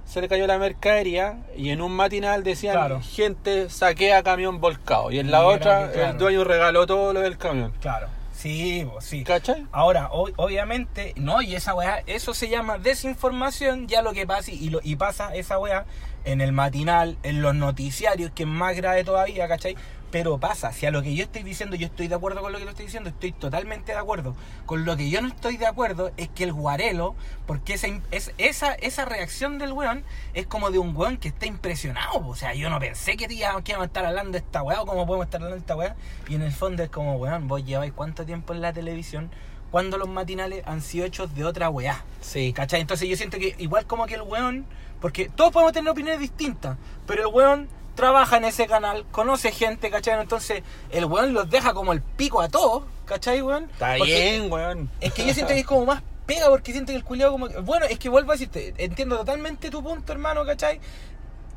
Se 0.06 0.20
le 0.20 0.28
cayó 0.28 0.46
la 0.46 0.58
mercadería. 0.58 1.38
Y 1.56 1.70
en 1.70 1.80
un 1.80 1.92
matinal 1.92 2.42
decían: 2.42 2.75
Claro. 2.75 3.00
gente 3.02 3.70
saquea 3.70 4.23
camión 4.23 4.61
volcado. 4.61 5.11
Y 5.12 5.18
en 5.20 5.30
la 5.30 5.44
otra, 5.46 5.88
que 5.88 5.94
claro. 5.99 6.11
el 6.12 6.18
dueño 6.18 6.44
regaló 6.44 6.87
todo 6.87 7.12
lo 7.12 7.20
del 7.20 7.38
camión. 7.38 7.73
Claro. 7.80 8.08
Sí, 8.40 8.87
pues, 8.90 9.04
sí. 9.04 9.23
¿Cachai? 9.25 9.66
Ahora, 9.70 10.09
o- 10.12 10.30
obviamente, 10.37 11.12
no, 11.16 11.42
y 11.42 11.54
esa 11.54 11.75
weá, 11.75 12.02
eso 12.06 12.32
se 12.32 12.49
llama 12.49 12.78
desinformación, 12.78 13.87
ya 13.87 14.00
lo 14.00 14.12
que 14.14 14.26
pasa, 14.26 14.50
y, 14.50 14.70
lo, 14.70 14.80
y 14.82 14.97
pasa 14.97 15.35
esa 15.35 15.59
weá 15.59 15.85
en 16.25 16.40
el 16.40 16.52
matinal, 16.52 17.18
en 17.23 17.42
los 17.42 17.54
noticiarios, 17.54 18.30
que 18.30 18.44
es 18.44 18.49
más 18.49 18.75
grave 18.76 19.04
todavía, 19.04 19.47
¿cachai? 19.47 19.76
Pero 20.11 20.38
pasa, 20.38 20.73
si 20.73 20.87
a 20.87 20.90
lo 20.90 21.02
que 21.02 21.14
yo 21.14 21.23
estoy 21.25 21.43
diciendo, 21.45 21.76
yo 21.76 21.87
estoy 21.87 22.09
de 22.09 22.17
acuerdo 22.17 22.40
con 22.40 22.52
lo 22.52 22.59
que 22.59 22.64
lo 22.64 22.71
estoy 22.71 22.87
diciendo, 22.87 23.11
estoy 23.11 23.33
totalmente 23.33 23.93
de 23.93 23.99
acuerdo. 23.99 24.35
Con 24.67 24.85
lo 24.85 24.97
que 24.97 25.09
yo 25.09 25.21
no 25.21 25.29
estoy 25.29 25.57
de 25.57 25.67
acuerdo 25.67 26.11
es 26.17 26.29
que 26.29 26.45
el 26.45 26.52
guarelo, 26.52 27.14
porque 27.47 27.75
esa, 27.75 27.87
es, 28.11 28.33
esa, 28.38 28.75
esa 28.75 29.05
reacción 29.05 29.59
del 29.59 29.73
weón 29.73 30.02
es 30.35 30.47
como 30.47 30.71
de 30.71 30.79
un 30.79 30.97
weón 30.97 31.17
que 31.17 31.29
está 31.29 31.47
impresionado. 31.47 32.26
O 32.26 32.35
sea, 32.35 32.55
yo 32.55 32.71
no 32.71 32.81
pensé 32.81 33.17
que, 33.17 33.29
tía, 33.29 33.52
que 33.62 33.73
íbamos 33.73 33.85
a 33.85 33.87
estar 33.87 34.05
hablando 34.05 34.33
de 34.33 34.38
esta 34.38 34.62
weá 34.62 34.83
o 34.83 34.87
cómo 34.87 35.07
podemos 35.07 35.26
estar 35.26 35.40
hablando 35.40 35.57
de 35.57 35.61
esta 35.61 35.76
weá. 35.76 35.95
Y 36.29 36.35
en 36.35 36.43
el 36.43 36.52
fondo 36.52 36.83
es 36.83 36.90
como, 36.90 37.17
weón, 37.17 37.47
vos 37.47 37.64
lleváis 37.64 37.93
cuánto 37.93 38.26
tiempo 38.26 38.52
en 38.52 38.61
la 38.62 38.73
televisión 38.73 39.31
cuando 39.71 39.99
los 39.99 40.09
matinales 40.09 40.64
han 40.67 40.81
sido 40.81 41.07
hechos 41.07 41.35
de 41.35 41.45
otra 41.45 41.71
weá. 41.71 42.05
Sí. 42.21 42.52
¿Cachai? 42.52 42.81
Entonces 42.81 43.09
yo 43.09 43.17
siento 43.17 43.38
que 43.38 43.55
igual 43.59 43.87
como 43.87 44.07
que 44.07 44.14
el 44.14 44.23
weón, 44.23 44.67
porque 45.00 45.29
todos 45.29 45.52
podemos 45.52 45.73
tener 45.73 45.88
opiniones 45.88 46.21
distintas, 46.21 46.76
pero 47.07 47.29
el 47.29 47.35
weón 47.35 47.69
trabaja 47.94 48.37
en 48.37 48.44
ese 48.44 48.66
canal, 48.66 49.04
conoce 49.11 49.52
gente, 49.52 49.90
¿cachai? 49.90 50.20
Entonces 50.20 50.62
el 50.90 51.04
weón 51.04 51.32
los 51.32 51.50
deja 51.50 51.75
como 51.75 51.92
el 51.92 52.02
pico 52.02 52.40
a 52.40 52.49
todos, 52.49 52.85
¿cachai, 53.04 53.42
weón? 53.42 53.64
Está 53.64 53.97
Porque 53.99 54.14
bien, 54.14 54.52
weón. 54.52 54.90
Es 55.00 55.12
que 55.12 55.26
yo 55.26 55.35
siento 55.35 55.52
que 55.52 55.61
es 55.61 55.66
como 55.66 55.87
más 55.87 56.02
pega 56.26 56.49
porque 56.49 56.73
siento 56.73 56.92
que 56.92 56.97
el 56.97 57.04
culiado 57.04 57.32
como... 57.32 57.49
Bueno, 57.62 57.87
es 57.87 57.99
que 57.99 58.09
vuelvo 58.09 58.30
a 58.30 58.35
decirte, 58.35 58.73
entiendo 58.78 59.16
totalmente 59.16 59.68
tu 59.70 59.82
punto, 59.82 60.12
hermano, 60.12 60.44
¿cachai? 60.44 60.80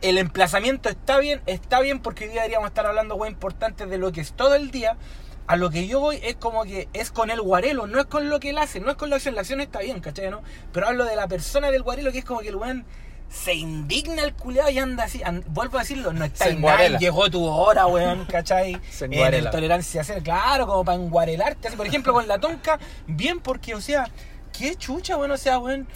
El 0.02 0.18
emplazamiento 0.18 0.90
está 0.90 1.20
bien, 1.20 1.42
está 1.46 1.80
bien 1.80 2.00
porque 2.00 2.26
hoy 2.26 2.32
día 2.32 2.42
deberíamos 2.42 2.70
estar 2.70 2.86
hablando, 2.86 3.16
weón, 3.16 3.34
importantes 3.34 3.90
de 3.90 3.98
lo 3.98 4.12
que 4.12 4.22
es 4.22 4.34
todo 4.34 4.56
el 4.56 4.72
día. 4.72 4.98
A 5.46 5.58
lo 5.58 5.70
que 5.70 5.88
yo 5.88 6.00
voy 6.00 6.20
es 6.24 6.36
como 6.36 6.64
que 6.64 6.88
es 6.94 7.12
con 7.12 7.30
el 7.30 7.42
guarelo, 7.42 7.86
no 7.86 8.00
es 8.00 8.06
con 8.06 8.30
lo 8.30 8.40
que 8.40 8.52
él 8.52 8.58
hace, 8.58 8.80
no 8.80 8.90
es 8.90 8.96
con 8.96 9.10
la 9.10 9.18
acción. 9.18 9.36
La 9.36 9.42
acción 9.42 9.60
está 9.60 9.80
bien, 9.80 10.00
¿cachai? 10.00 10.30
¿no? 10.30 10.42
Pero 10.72 10.88
hablo 10.88 11.04
de 11.04 11.18
la 11.18 11.28
persona 11.28 11.70
del 11.70 11.84
guarelo 11.84 12.14
que 12.14 12.20
es 12.20 12.26
como 12.26 12.40
que 12.40 12.48
el 12.48 12.56
weón 12.56 12.86
se 13.34 13.56
indigna 13.56 14.22
el 14.24 14.34
culiado 14.36 14.70
y 14.70 14.78
anda 14.78 15.06
así. 15.06 15.22
and- 15.24 15.44
vuelvo 15.48 15.78
a 15.78 15.82
decirlo, 15.82 16.14
no 16.14 16.24
está 16.24 16.48
enguarela. 16.50 17.00
Llegó 17.00 17.30
tu 17.32 17.44
hora, 17.46 17.88
weón, 17.88 18.26
¿cachai? 18.26 18.80
Se 18.92 19.06
en 19.06 19.14
el 19.34 19.50
tolerancia 19.50 20.04
cero, 20.04 20.22
claro, 20.24 20.68
como 20.68 20.86
para 20.86 20.98
enguarelarte. 20.98 21.68
Así, 21.68 21.76
por 21.78 21.88
ejemplo, 21.88 22.14
con 22.14 22.28
la 22.28 22.38
tonca, 22.40 22.78
bien, 23.08 23.40
porque, 23.40 23.74
o 23.74 23.82
sea, 23.82 24.08
qué 24.58 24.76
chucha, 24.76 25.18
weón, 25.18 25.32
o 25.32 25.38
sea, 25.38 25.58
weón. 25.58 25.88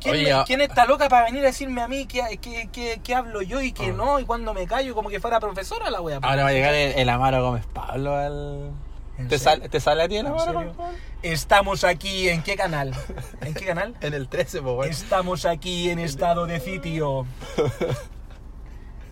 ¿Quién, 0.00 0.14
Oye, 0.14 0.24
me- 0.24 0.32
ah- 0.32 0.44
quién 0.46 0.60
está 0.60 0.84
loca 0.86 1.08
para 1.08 1.24
venir 1.26 1.42
a 1.42 1.46
decirme 1.46 1.80
a 1.82 1.88
mí 1.88 2.06
qué, 2.06 2.38
qué, 2.40 2.68
qué- 2.72 3.00
qué 3.02 3.14
hablo 3.14 3.40
yo 3.42 3.60
y 3.62 3.72
qué 3.72 3.86
Ah. 3.90 3.94
no? 3.96 4.18
Y 4.20 4.24
cuando 4.24 4.52
me 4.54 4.66
callo, 4.66 4.94
como 4.94 5.08
que 5.08 5.20
fuera 5.20 5.38
profesora 5.40 5.90
la 5.90 6.00
wea. 6.00 6.18
Ahora 6.22 6.42
va 6.44 6.48
a 6.48 6.52
llegar 6.52 6.74
el, 6.74 6.92
el 6.98 7.08
Amaro 7.08 7.42
Gómez 7.42 7.64
Pablo 7.72 8.14
al. 8.14 8.70
¿En 9.18 9.28
¿Te, 9.28 9.38
sale, 9.38 9.68
¿Te 9.68 9.80
sale 9.80 10.02
a 10.02 10.08
ti 10.08 10.16
¿En 10.16 10.26
Pablo? 10.26 10.74
Estamos 11.22 11.84
aquí, 11.84 12.28
¿en 12.28 12.42
qué 12.42 12.54
canal? 12.56 12.92
¿En 13.40 13.54
qué 13.54 13.64
canal? 13.64 13.94
En 14.00 14.12
el 14.14 14.28
13, 14.28 14.60
pues, 14.62 14.74
weón. 14.76 14.90
Estamos 14.90 15.44
aquí 15.46 15.88
en 15.90 15.98
estado 15.98 16.46
de 16.46 16.60
sitio. 16.60 17.26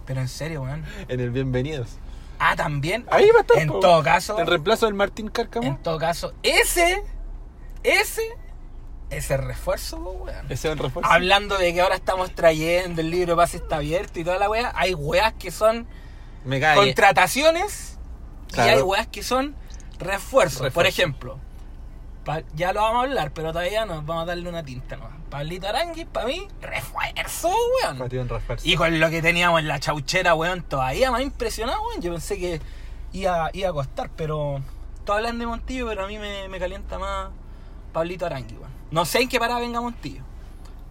Pero 0.06 0.20
en 0.20 0.28
serio, 0.28 0.62
weón. 0.62 0.84
En 1.08 1.20
el 1.20 1.30
Bienvenidos. 1.30 1.96
Ah, 2.38 2.54
también. 2.56 3.06
Ahí 3.10 3.28
va 3.30 3.38
a 3.38 3.40
estar. 3.42 3.58
En 3.58 3.68
po. 3.68 3.80
todo 3.80 4.02
caso, 4.02 4.38
En 4.38 4.46
reemplazo 4.46 4.86
del 4.86 4.94
Martín 4.94 5.28
Cárcamo. 5.28 5.66
en 5.66 5.78
todo 5.78 5.98
caso, 5.98 6.34
ese, 6.42 7.02
ese, 7.82 8.22
ese 9.08 9.36
refuerzo, 9.38 9.96
po, 10.04 10.10
weón. 10.10 10.44
Ese 10.50 10.68
es 10.68 10.72
un 10.74 10.78
refuerzo. 10.78 11.10
Hablando 11.10 11.56
de 11.56 11.72
que 11.72 11.80
ahora 11.80 11.94
estamos 11.94 12.34
trayendo 12.34 13.00
el 13.00 13.10
libro 13.10 13.36
pase 13.36 13.56
está 13.56 13.76
abierto 13.76 14.20
y 14.20 14.24
toda 14.24 14.38
la 14.38 14.50
wea, 14.50 14.70
hay 14.76 14.92
weas 14.92 15.32
que 15.34 15.50
son 15.50 15.86
Me 16.44 16.60
cae. 16.60 16.76
contrataciones 16.76 17.98
Claro. 18.52 18.70
y 18.70 18.74
hay 18.74 18.82
weas 18.82 19.06
que 19.06 19.22
son 19.22 19.56
refuerzos. 20.04 20.58
Por 20.58 20.66
Refuerzo. 20.66 20.88
ejemplo, 21.02 21.38
pa- 22.24 22.42
ya 22.54 22.72
lo 22.72 22.80
vamos 22.82 23.00
a 23.00 23.08
hablar, 23.08 23.32
pero 23.32 23.52
todavía 23.52 23.84
no, 23.86 24.02
vamos 24.02 24.22
a 24.22 24.26
darle 24.26 24.48
una 24.48 24.62
tinta 24.64 24.96
nomás. 24.96 25.12
Pablito 25.30 25.66
Aranguis, 25.68 26.06
para 26.06 26.26
mí, 26.26 26.46
refuerzo, 26.60 27.48
weón. 27.82 27.98
Refuerzo. 28.28 28.68
Y 28.68 28.76
con 28.76 29.00
lo 29.00 29.10
que 29.10 29.20
teníamos 29.20 29.58
en 29.60 29.68
la 29.68 29.80
chauchera, 29.80 30.34
weón, 30.34 30.62
todavía 30.62 31.10
más 31.10 31.22
impresionado, 31.22 31.80
weón. 31.88 32.00
Yo 32.02 32.12
pensé 32.12 32.38
que 32.38 32.60
iba, 33.12 33.50
iba 33.52 33.70
a 33.70 33.72
costar, 33.72 34.10
pero. 34.16 34.60
Todos 35.04 35.18
hablan 35.18 35.38
de 35.38 35.46
Montillo, 35.46 35.86
pero 35.88 36.04
a 36.04 36.06
mí 36.06 36.18
me, 36.18 36.48
me 36.48 36.58
calienta 36.58 36.98
más 36.98 37.28
Pablito 37.92 38.24
Arangui, 38.26 38.54
weón. 38.54 38.70
No 38.90 39.04
sé 39.04 39.20
en 39.22 39.28
qué 39.28 39.38
parada 39.38 39.60
venga 39.60 39.80
Montillo. 39.80 40.22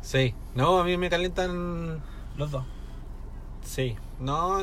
Sí. 0.01 0.35
No, 0.55 0.79
a 0.79 0.83
mí 0.83 0.97
me 0.97 1.09
calientan. 1.09 2.01
Los 2.37 2.51
dos. 2.51 2.65
Sí. 3.65 3.95
No. 4.19 4.59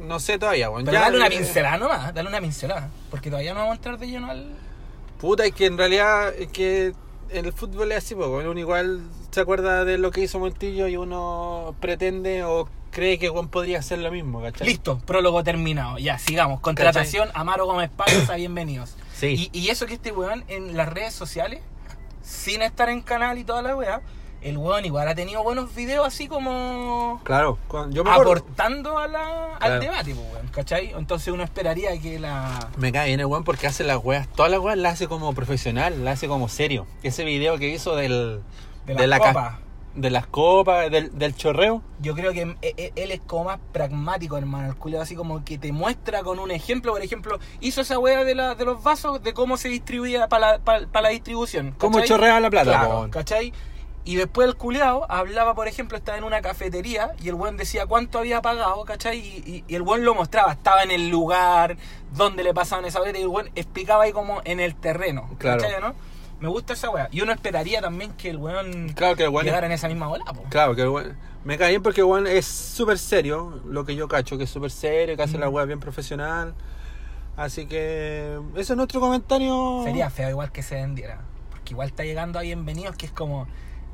No 0.00 0.20
sé 0.20 0.38
todavía, 0.38 0.70
weón. 0.70 0.84
Pero 0.84 0.96
Ya, 0.96 1.04
dale 1.04 1.16
una 1.16 1.26
eh, 1.26 1.30
pincelada 1.30 1.78
nomás, 1.78 2.14
dale 2.14 2.28
una 2.28 2.40
pincelada. 2.40 2.90
Porque 3.10 3.30
todavía 3.30 3.52
no 3.54 3.60
vamos 3.60 3.72
a 3.72 3.76
entrar 3.76 3.98
de 3.98 4.06
lleno 4.06 4.30
al. 4.30 4.46
Puta, 5.20 5.44
es 5.44 5.52
que 5.52 5.66
en 5.66 5.78
realidad. 5.78 6.32
Es 6.34 6.48
que 6.48 6.92
el 7.30 7.52
fútbol 7.52 7.92
es 7.92 7.98
así, 7.98 8.14
weón. 8.14 8.46
Uno 8.46 8.58
igual 8.60 9.02
se 9.30 9.40
acuerda 9.40 9.84
de 9.84 9.98
lo 9.98 10.10
que 10.10 10.22
hizo 10.22 10.38
Montillo 10.38 10.86
y 10.88 10.96
uno 10.96 11.74
pretende 11.80 12.44
o 12.44 12.68
cree 12.90 13.18
que 13.18 13.28
Juan 13.28 13.48
podría 13.48 13.80
hacer 13.80 13.98
lo 13.98 14.10
mismo, 14.10 14.40
¿cachai? 14.40 14.66
Listo, 14.66 14.98
prólogo 14.98 15.44
terminado. 15.44 15.98
Ya, 15.98 16.18
sigamos. 16.18 16.60
Contratación, 16.60 17.28
Amaro 17.34 17.66
Gómez 17.66 17.90
Paz, 17.90 18.12
bienvenidos. 18.36 18.96
Sí. 19.14 19.50
Y, 19.52 19.58
y 19.58 19.68
eso 19.68 19.86
que 19.86 19.94
este 19.94 20.12
weón 20.12 20.44
en 20.48 20.76
las 20.76 20.88
redes 20.88 21.12
sociales, 21.14 21.60
sin 22.22 22.62
estar 22.62 22.88
en 22.88 23.02
canal 23.02 23.38
y 23.38 23.44
toda 23.44 23.62
la 23.62 23.76
weá, 23.76 24.00
el 24.42 24.56
weón 24.56 24.84
igual 24.84 25.08
ha 25.08 25.14
tenido 25.14 25.42
buenos 25.42 25.74
videos 25.74 26.06
así 26.06 26.28
como 26.28 27.20
Claro. 27.24 27.58
Yo 27.90 28.04
me 28.04 28.10
aportando 28.10 28.98
a 28.98 29.08
la, 29.08 29.56
al 29.56 29.80
debate, 29.80 30.14
pues, 30.14 30.26
weón, 30.32 30.48
¿cachai? 30.48 30.92
Entonces 30.96 31.32
uno 31.32 31.42
esperaría 31.42 31.98
que 32.00 32.18
la... 32.18 32.68
Me 32.76 32.92
cae 32.92 33.08
bien 33.08 33.20
el 33.20 33.26
weón 33.26 33.44
porque 33.44 33.66
hace 33.66 33.84
las 33.84 33.98
weas, 34.02 34.28
todas 34.28 34.50
las 34.50 34.60
weas 34.60 34.78
las 34.78 34.94
hace 34.94 35.08
como 35.08 35.32
profesional, 35.34 36.04
las 36.04 36.14
hace 36.14 36.28
como 36.28 36.48
serio. 36.48 36.86
Ese 37.02 37.24
video 37.24 37.58
que 37.58 37.68
hizo 37.68 37.96
del, 37.96 38.40
De 38.86 39.06
la 39.06 39.18
copas. 39.18 39.56
de 39.94 40.10
las 40.10 40.26
copas, 40.28 40.90
del, 40.90 41.18
del 41.18 41.34
chorreo. 41.34 41.82
Yo 42.00 42.14
creo 42.14 42.32
que 42.32 42.42
e- 42.62 42.74
e- 42.76 42.92
él 42.94 43.10
es 43.10 43.20
como 43.26 43.44
más 43.44 43.58
pragmático, 43.72 44.36
hermano. 44.38 44.68
El 44.68 44.76
culiao 44.76 45.02
así 45.02 45.16
como 45.16 45.44
que 45.44 45.58
te 45.58 45.72
muestra 45.72 46.22
con 46.22 46.38
un 46.38 46.52
ejemplo. 46.52 46.92
Por 46.92 47.02
ejemplo, 47.02 47.38
hizo 47.60 47.80
esa 47.80 47.98
wea 47.98 48.22
de, 48.24 48.34
la, 48.36 48.54
de 48.54 48.64
los 48.64 48.80
vasos, 48.82 49.20
de 49.22 49.34
cómo 49.34 49.56
se 49.56 49.68
distribuía 49.68 50.28
para 50.28 50.52
la, 50.52 50.58
para, 50.60 50.86
para 50.86 51.02
la 51.02 51.08
distribución. 51.08 51.74
Cómo 51.78 52.00
chorrea 52.02 52.38
la 52.38 52.50
plata, 52.50 52.70
Claro. 52.70 53.08
¿cachai? 53.10 53.52
Y 54.04 54.16
después 54.16 54.48
el 54.48 54.54
culeado 54.56 55.04
hablaba, 55.10 55.54
por 55.54 55.68
ejemplo, 55.68 55.98
estaba 55.98 56.16
en 56.16 56.24
una 56.24 56.40
cafetería 56.40 57.12
y 57.22 57.28
el 57.28 57.34
buen 57.34 57.56
decía 57.58 57.84
cuánto 57.86 58.18
había 58.18 58.40
pagado, 58.40 58.82
¿cachai? 58.86 59.18
Y, 59.18 59.42
y- 59.46 59.64
y 59.68 59.74
el 59.74 59.82
buen 59.82 60.02
lo 60.04 60.14
mostraba, 60.14 60.52
estaba 60.52 60.82
en 60.82 60.90
el 60.90 61.10
lugar 61.10 61.76
donde 62.14 62.42
le 62.42 62.54
pasaban 62.54 62.86
esa 62.86 63.00
boleta 63.00 63.18
y 63.18 63.22
el 63.22 63.28
buen 63.28 63.48
explicaba 63.54 64.04
ahí 64.04 64.12
como 64.12 64.40
en 64.44 64.60
el 64.60 64.74
terreno, 64.74 65.28
Claro. 65.38 65.60
¿cachai? 65.60 65.80
¿no? 65.82 65.94
Me 66.40 66.48
gusta 66.48 66.72
esa 66.72 66.88
wea. 66.88 67.08
Y 67.10 67.20
uno 67.20 67.32
esperaría 67.32 67.82
también 67.82 68.12
que 68.12 68.30
el 68.30 68.38
weón 68.38 68.90
Claro 68.94 69.14
que 69.16 69.24
el 69.24 69.28
weón 69.28 69.40
es- 69.46 69.50
llegara 69.52 69.66
en 69.66 69.72
esa 69.72 69.88
misma 69.88 70.06
bola, 70.06 70.24
po. 70.24 70.42
Claro, 70.48 70.74
que 70.74 70.82
el 70.82 70.88
weón- 70.88 71.16
me 71.44 71.58
cae 71.58 71.70
bien 71.70 71.82
porque 71.82 72.00
el 72.00 72.06
weón 72.06 72.26
es 72.26 72.46
súper 72.46 72.98
serio, 72.98 73.60
lo 73.66 73.84
que 73.84 73.94
yo 73.94 74.08
cacho, 74.08 74.38
que 74.38 74.44
es 74.44 74.50
súper 74.50 74.70
serio, 74.70 75.16
que 75.16 75.22
hace 75.22 75.36
Mm. 75.36 75.40
la 75.40 75.48
wea 75.50 75.64
bien 75.66 75.80
profesional. 75.80 76.54
Así 77.36 77.66
que 77.66 78.38
ese 78.56 78.72
es 78.72 78.76
nuestro 78.76 79.00
comentario. 79.00 79.82
Sería 79.84 80.08
feo 80.10 80.30
igual 80.30 80.50
que 80.50 80.62
se 80.62 80.76
vendiera. 80.76 81.20
Porque 81.50 81.72
igual 81.74 81.88
está 81.88 82.04
llegando 82.04 82.38
a 82.38 82.42
Bienvenidos, 82.42 82.96
que 82.96 83.06
es 83.06 83.12
como 83.12 83.46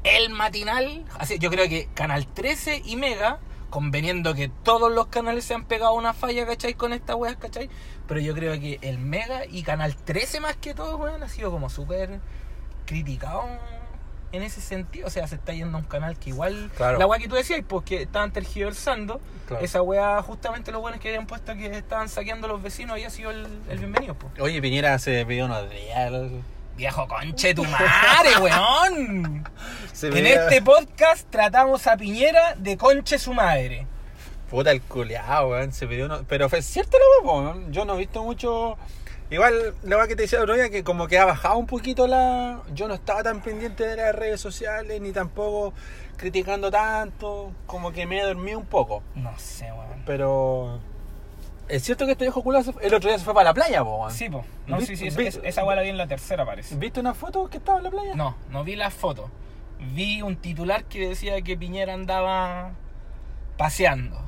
el 0.04 0.30
matinal. 0.30 1.04
Así, 1.18 1.38
yo 1.38 1.50
creo 1.50 1.68
que 1.68 1.88
Canal 1.94 2.26
13 2.26 2.82
y 2.84 2.96
Mega, 2.96 3.40
conveniendo 3.70 4.34
que 4.34 4.48
todos 4.48 4.92
los 4.92 5.06
canales 5.08 5.44
se 5.44 5.54
han 5.54 5.64
pegado 5.64 5.94
una 5.94 6.12
falla, 6.12 6.46
¿cachai? 6.46 6.74
Con 6.74 6.92
estas 6.92 7.16
weas, 7.16 7.36
¿cachai? 7.36 7.68
Pero 8.06 8.20
yo 8.20 8.34
creo 8.34 8.52
que 8.60 8.78
el 8.82 8.98
Mega 8.98 9.46
y 9.46 9.62
Canal 9.62 9.96
13 9.96 10.40
más 10.40 10.56
que 10.56 10.74
todo, 10.74 10.96
weón, 10.98 11.22
ha 11.22 11.28
sido 11.28 11.50
como 11.50 11.70
súper 11.70 12.20
criticado 12.86 13.44
en 14.32 14.42
ese 14.42 14.60
sentido. 14.60 15.06
O 15.06 15.10
sea, 15.10 15.26
se 15.26 15.36
está 15.36 15.54
yendo 15.54 15.78
a 15.78 15.80
un 15.80 15.86
canal 15.86 16.18
que 16.18 16.30
igual... 16.30 16.70
Claro. 16.76 16.98
La 16.98 17.06
wea 17.06 17.18
que 17.18 17.28
tú 17.28 17.34
decías, 17.36 17.62
pues 17.66 17.84
que 17.84 18.02
estaban 18.02 18.32
tergiversando. 18.32 19.20
Claro. 19.46 19.64
Esa 19.64 19.80
wea, 19.80 20.20
justamente 20.22 20.70
los 20.70 20.82
buenos 20.82 21.00
que 21.00 21.08
habían 21.08 21.26
puesto 21.26 21.54
que 21.54 21.66
estaban 21.66 22.08
saqueando 22.08 22.46
a 22.46 22.50
los 22.50 22.62
vecinos, 22.62 22.92
había 22.92 23.10
sido 23.10 23.30
el, 23.30 23.46
el 23.70 23.78
bienvenido, 23.78 24.14
pues. 24.14 24.38
Oye, 24.40 24.60
Piñera 24.60 24.98
se 24.98 25.24
pidió 25.24 25.48
días. 25.68 26.12
Viejo 26.76 27.06
conche 27.06 27.54
tu 27.54 27.64
madre, 27.64 28.36
weón. 28.40 29.48
Se 29.92 30.08
En 30.08 30.26
este 30.26 30.60
podcast 30.60 31.30
tratamos 31.30 31.86
a 31.86 31.96
Piñera 31.96 32.54
de 32.56 32.76
conche 32.76 33.16
su 33.16 33.32
madre. 33.32 33.86
Puta 34.50 34.72
el 34.72 34.82
culeado, 34.82 35.50
weón. 35.50 35.72
Se 35.72 35.86
pidió 35.86 36.06
uno. 36.06 36.24
Pero 36.28 36.48
fue 36.48 36.62
cierto 36.62 36.96
weá, 37.22 37.32
weón. 37.32 37.72
Yo 37.72 37.84
no 37.84 37.94
he 37.94 37.98
visto 37.98 38.24
mucho. 38.24 38.76
Igual, 39.30 39.74
la 39.84 39.96
weá 39.96 40.08
que 40.08 40.16
te 40.16 40.22
decía 40.22 40.40
otro 40.40 40.54
día, 40.54 40.68
que 40.68 40.82
como 40.82 41.06
que 41.06 41.16
ha 41.16 41.24
bajado 41.24 41.58
un 41.58 41.66
poquito 41.66 42.08
la. 42.08 42.60
Yo 42.74 42.88
no 42.88 42.94
estaba 42.94 43.22
tan 43.22 43.40
pendiente 43.40 43.86
de 43.86 43.96
las 43.96 44.12
redes 44.12 44.40
sociales, 44.40 45.00
ni 45.00 45.12
tampoco 45.12 45.72
criticando 46.16 46.72
tanto. 46.72 47.52
Como 47.66 47.92
que 47.92 48.04
me 48.04 48.18
he 48.18 48.24
dormido 48.24 48.58
un 48.58 48.66
poco. 48.66 49.04
No 49.14 49.32
sé, 49.38 49.66
weón. 49.66 50.02
Pero. 50.04 50.80
Es 51.68 51.82
cierto 51.82 52.04
que 52.06 52.12
este 52.12 52.24
viejo 52.24 52.42
culo 52.42 52.58
el 52.58 52.94
otro 52.94 53.08
día 53.08 53.18
se 53.18 53.24
fue 53.24 53.32
para 53.34 53.44
la 53.50 53.54
playa, 53.54 53.82
po. 53.82 54.08
Sí, 54.10 54.28
po. 54.28 54.44
No, 54.66 54.80
sí, 54.80 54.96
sí. 54.96 55.08
esa 55.08 55.64
weá 55.64 55.76
la 55.76 55.82
vi 55.82 55.88
en 55.88 55.96
la 55.98 56.06
tercera, 56.06 56.44
parece. 56.44 56.76
¿Viste 56.76 57.00
una 57.00 57.14
foto 57.14 57.48
que 57.48 57.56
estaba 57.56 57.78
en 57.78 57.84
la 57.84 57.90
playa? 57.90 58.14
No, 58.14 58.36
no 58.50 58.64
vi 58.64 58.76
las 58.76 58.92
fotos. 58.92 59.30
Vi 59.94 60.22
un 60.22 60.36
titular 60.36 60.84
que 60.84 61.08
decía 61.08 61.40
que 61.42 61.56
Piñera 61.56 61.94
andaba 61.94 62.72
paseando. 63.56 64.20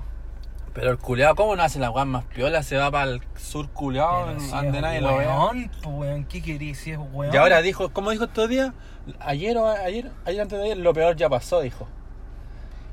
Pero 0.73 0.91
el 0.91 0.99
culeado, 0.99 1.35
¿cómo 1.37 1.57
no 1.57 1.63
hace 1.63 1.79
la 1.79 1.91
weá 1.91 2.05
más 2.05 2.25
piola? 2.25 2.63
Se 2.63 2.77
va 2.77 2.91
para 2.91 3.11
el 3.11 3.23
sur 3.37 3.69
culeado, 3.71 4.39
si 4.39 4.47
es 4.47 4.53
nadie 4.53 5.01
lo 5.01 5.17
vea. 5.17 5.29
weón, 5.39 5.71
po, 5.83 5.91
weón, 5.91 6.25
¿qué 6.25 6.43
querís? 6.43 6.79
Si 6.79 6.91
es 6.91 6.99
weón. 7.13 7.33
Y 7.33 7.37
ahora 7.37 7.63
dijo, 7.63 7.91
¿cómo 7.93 8.11
dijo 8.11 8.25
estos 8.25 8.49
días? 8.49 8.73
Ayer 9.21 9.57
o 9.57 9.67
ayer, 9.69 10.11
ayer 10.27 10.41
antes 10.43 10.59
de 10.59 10.65
ayer, 10.65 10.77
lo 10.79 10.93
peor 10.93 11.17
ya 11.17 11.29
pasó, 11.31 11.61
dijo. 11.61 11.89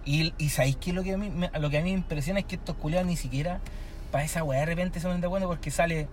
Y, 0.06 0.34
y 0.38 0.50
¿sabéis 0.50 0.78
qué? 0.78 0.94
Lo 0.94 1.04
que, 1.04 1.14
a 1.14 1.18
mí, 1.18 1.30
me- 1.30 1.50
lo 1.60 1.70
que 1.70 1.78
a 1.78 1.82
mí 1.82 1.92
me 1.92 1.98
impresiona 1.98 2.40
es 2.40 2.46
que 2.46 2.56
estos 2.56 2.76
culiados 2.76 3.08
ni 3.08 3.18
siquiera 3.18 3.60
para 4.14 4.26
esa 4.26 4.44
weá 4.44 4.60
de 4.60 4.68
repente 4.68 5.00
se 5.00 5.08
de 5.10 5.26
acuerdo 5.26 5.48
porque 5.48 5.72
sale 5.72 6.08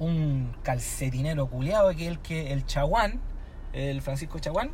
un 0.00 0.56
calcetinero 0.64 1.46
culiado 1.46 1.94
que 1.94 2.08
el 2.08 2.18
que 2.18 2.52
el 2.52 2.66
Chaguán, 2.66 3.20
el 3.72 4.02
Francisco 4.02 4.40
Chaguán, 4.40 4.72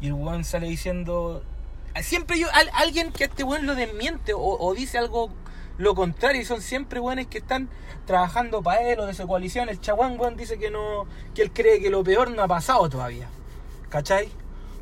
y 0.00 0.06
el 0.06 0.12
weón 0.12 0.44
sale 0.44 0.68
diciendo. 0.68 1.42
Siempre 2.00 2.38
yo, 2.38 2.46
al- 2.52 2.70
alguien 2.74 3.10
que 3.10 3.24
a 3.24 3.26
este 3.26 3.42
weón 3.42 3.66
lo 3.66 3.74
desmiente 3.74 4.32
o, 4.32 4.74
dice 4.74 4.96
algo 4.98 5.30
lo 5.76 5.96
contrario, 5.96 6.40
y 6.40 6.44
son 6.44 6.62
siempre 6.62 7.00
weones 7.00 7.26
que 7.26 7.38
están 7.38 7.68
trabajando 8.06 8.62
para 8.62 8.82
él 8.82 9.00
o 9.00 9.06
de 9.06 9.14
su 9.14 9.26
coalición. 9.26 9.68
El 9.68 9.80
Chaguán, 9.80 10.16
weón, 10.18 10.36
dice 10.36 10.56
que 10.56 10.70
no, 10.70 11.06
que 11.34 11.42
él 11.42 11.50
cree 11.50 11.80
que 11.80 11.90
lo 11.90 12.04
peor 12.04 12.30
no 12.30 12.44
ha 12.44 12.48
pasado 12.48 12.88
todavía. 12.88 13.26
¿Cachai? 13.88 14.28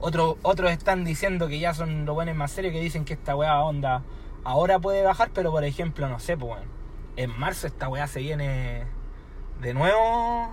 Otro, 0.00 0.36
otros 0.42 0.70
están 0.70 1.02
diciendo 1.04 1.48
que 1.48 1.58
ya 1.58 1.72
son 1.72 2.04
los 2.04 2.14
buenos 2.14 2.36
más 2.36 2.50
serios 2.50 2.74
que 2.74 2.80
dicen 2.80 3.06
que 3.06 3.14
esta 3.14 3.34
weá 3.34 3.58
onda 3.62 4.02
ahora 4.44 4.78
puede 4.78 5.02
bajar, 5.02 5.30
pero 5.32 5.50
por 5.50 5.64
ejemplo, 5.64 6.08
no 6.10 6.18
sé, 6.18 6.36
pues 6.36 6.52
weón. 6.52 6.81
En 7.16 7.38
marzo 7.38 7.66
esta 7.66 7.88
weá 7.88 8.06
se 8.06 8.20
viene 8.20 8.84
de 9.60 9.74
nuevo 9.74 10.48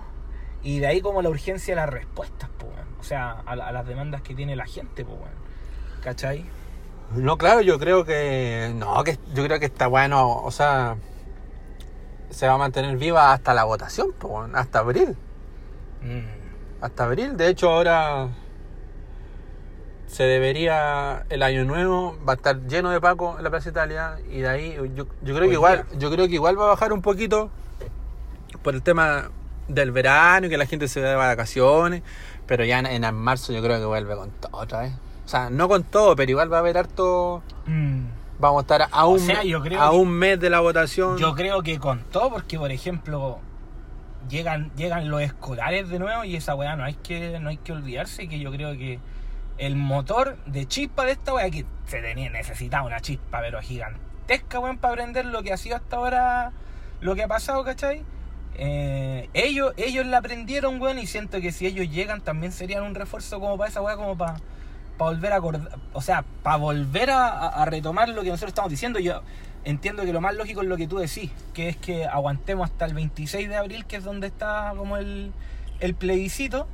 y 0.62 0.78
de 0.80 0.86
ahí 0.86 1.00
como 1.00 1.22
la 1.22 1.30
urgencia 1.30 1.74
de 1.74 1.80
las 1.80 1.88
respuestas, 1.90 2.50
pues 2.58 2.72
weón. 2.74 2.88
O 3.00 3.02
sea, 3.02 3.42
a, 3.46 3.56
la- 3.56 3.66
a 3.68 3.72
las 3.72 3.86
demandas 3.86 4.20
que 4.22 4.34
tiene 4.34 4.56
la 4.56 4.66
gente, 4.66 5.04
pues 5.04 5.18
weón. 5.18 5.34
¿Cachai? 6.02 6.44
No, 7.14 7.38
claro, 7.38 7.60
yo 7.60 7.78
creo 7.78 8.04
que. 8.04 8.72
No, 8.76 9.02
que 9.04 9.18
yo 9.34 9.44
creo 9.44 9.58
que 9.58 9.66
está 9.66 9.86
bueno, 9.86 10.42
o 10.42 10.50
sea. 10.50 10.96
Se 12.30 12.46
va 12.46 12.54
a 12.54 12.58
mantener 12.58 12.96
viva 12.96 13.32
hasta 13.32 13.52
la 13.54 13.64
votación, 13.64 14.12
po, 14.12 14.42
hasta 14.54 14.78
abril. 14.78 15.16
Mm. 16.02 16.82
Hasta 16.82 17.04
abril, 17.04 17.36
de 17.36 17.48
hecho, 17.48 17.70
ahora. 17.70 18.28
Se 20.10 20.24
debería 20.24 21.24
el 21.30 21.42
año 21.44 21.64
nuevo 21.64 22.18
va 22.28 22.32
a 22.32 22.36
estar 22.36 22.60
lleno 22.66 22.90
de 22.90 23.00
Paco 23.00 23.36
en 23.38 23.44
la 23.44 23.50
Plaza 23.50 23.68
Italia 23.68 24.16
y 24.30 24.40
de 24.40 24.48
ahí 24.48 24.74
yo, 24.94 25.06
yo 25.22 25.34
creo 25.34 25.42
Hoy 25.42 25.48
que 25.48 25.54
igual 25.54 25.86
día. 25.88 25.98
yo 26.00 26.10
creo 26.10 26.26
que 26.26 26.34
igual 26.34 26.58
va 26.58 26.64
a 26.64 26.68
bajar 26.68 26.92
un 26.92 27.00
poquito 27.00 27.48
por 28.62 28.74
el 28.74 28.82
tema 28.82 29.30
del 29.68 29.92
verano 29.92 30.46
y 30.46 30.50
que 30.50 30.58
la 30.58 30.66
gente 30.66 30.88
se 30.88 31.00
va 31.00 31.10
de 31.10 31.14
vacaciones 31.14 32.02
pero 32.46 32.64
ya 32.64 32.80
en, 32.80 32.86
en 33.04 33.14
marzo 33.14 33.52
yo 33.52 33.62
creo 33.62 33.78
que 33.78 33.84
vuelve 33.84 34.16
con 34.16 34.30
todo 34.30 34.50
otra 34.52 34.80
vez. 34.80 34.92
O 35.24 35.28
sea 35.28 35.48
no 35.48 35.68
con 35.68 35.84
todo 35.84 36.16
pero 36.16 36.28
igual 36.30 36.52
va 36.52 36.56
a 36.56 36.60
haber 36.60 36.76
harto 36.78 37.42
Mm, 37.66 38.06
vamos 38.40 38.58
a 38.58 38.62
estar 38.62 38.88
a 38.90 39.06
O 39.06 39.10
un, 39.10 39.20
sea, 39.20 39.44
yo 39.44 39.62
creo 39.62 39.80
a 39.80 39.90
que- 39.90 39.96
un 39.96 40.10
mes 40.10 40.40
de 40.40 40.50
la 40.50 40.58
votación. 40.58 41.18
Yo 41.18 41.36
creo 41.36 41.62
que 41.62 41.78
con 41.78 42.00
todo, 42.10 42.30
porque 42.30 42.58
por 42.58 42.72
ejemplo, 42.72 43.38
llegan, 44.28 44.72
llegan 44.76 45.08
los 45.08 45.20
escolares 45.22 45.88
de 45.88 45.98
nuevo 46.00 46.24
y 46.24 46.34
esa 46.34 46.56
weá 46.56 46.74
no 46.74 46.82
hay 46.82 46.94
que, 46.94 47.38
no 47.38 47.50
hay 47.50 47.58
que 47.58 47.72
olvidarse 47.72 48.28
que 48.28 48.40
yo 48.40 48.50
creo 48.50 48.72
que 48.72 48.98
el 49.60 49.76
motor 49.76 50.36
de 50.46 50.66
chispa 50.66 51.04
de 51.04 51.12
esta 51.12 51.34
weá 51.34 51.50
que 51.50 51.64
se 51.86 52.00
tenía, 52.00 52.30
necesitaba 52.30 52.86
una 52.86 53.00
chispa, 53.00 53.40
pero 53.40 53.60
gigantesca, 53.60 54.58
weón, 54.58 54.78
para 54.78 54.94
aprender 54.94 55.26
lo 55.26 55.42
que 55.42 55.52
ha 55.52 55.56
sido 55.56 55.76
hasta 55.76 55.96
ahora, 55.96 56.52
lo 57.00 57.14
que 57.14 57.22
ha 57.22 57.28
pasado, 57.28 57.62
¿cachai? 57.64 58.02
Eh, 58.54 59.28
ellos, 59.32 59.72
ellos 59.76 60.06
la 60.06 60.18
aprendieron, 60.18 60.80
weón, 60.80 60.98
y 60.98 61.06
siento 61.06 61.40
que 61.40 61.52
si 61.52 61.66
ellos 61.66 61.88
llegan 61.90 62.20
también 62.20 62.52
serían 62.52 62.82
un 62.82 62.94
refuerzo 62.94 63.38
como 63.40 63.56
para 63.56 63.70
esa 63.70 63.80
weá, 63.82 63.96
como 63.96 64.16
para 64.16 64.36
volver 64.98 65.32
a 65.32 65.36
acordar, 65.36 65.78
o 65.92 66.00
sea, 66.02 66.24
para 66.42 66.56
volver 66.56 67.10
a- 67.10 67.48
a 67.48 67.64
retomar 67.64 68.08
lo 68.10 68.22
que 68.22 68.28
nosotros 68.30 68.50
estamos 68.50 68.70
diciendo. 68.70 68.98
Yo 68.98 69.22
entiendo 69.64 70.04
que 70.04 70.12
lo 70.12 70.20
más 70.20 70.34
lógico 70.34 70.62
es 70.62 70.68
lo 70.68 70.76
que 70.76 70.86
tú 70.88 70.98
decís, 70.98 71.30
que 71.54 71.68
es 71.70 71.76
que 71.76 72.04
aguantemos 72.06 72.70
hasta 72.70 72.84
el 72.86 72.94
26 72.94 73.48
de 73.48 73.56
abril, 73.56 73.86
que 73.86 73.96
es 73.96 74.04
donde 74.04 74.26
está 74.26 74.72
como 74.76 74.96
el, 74.98 75.32
el 75.80 75.94
plebiscito. 75.94 76.66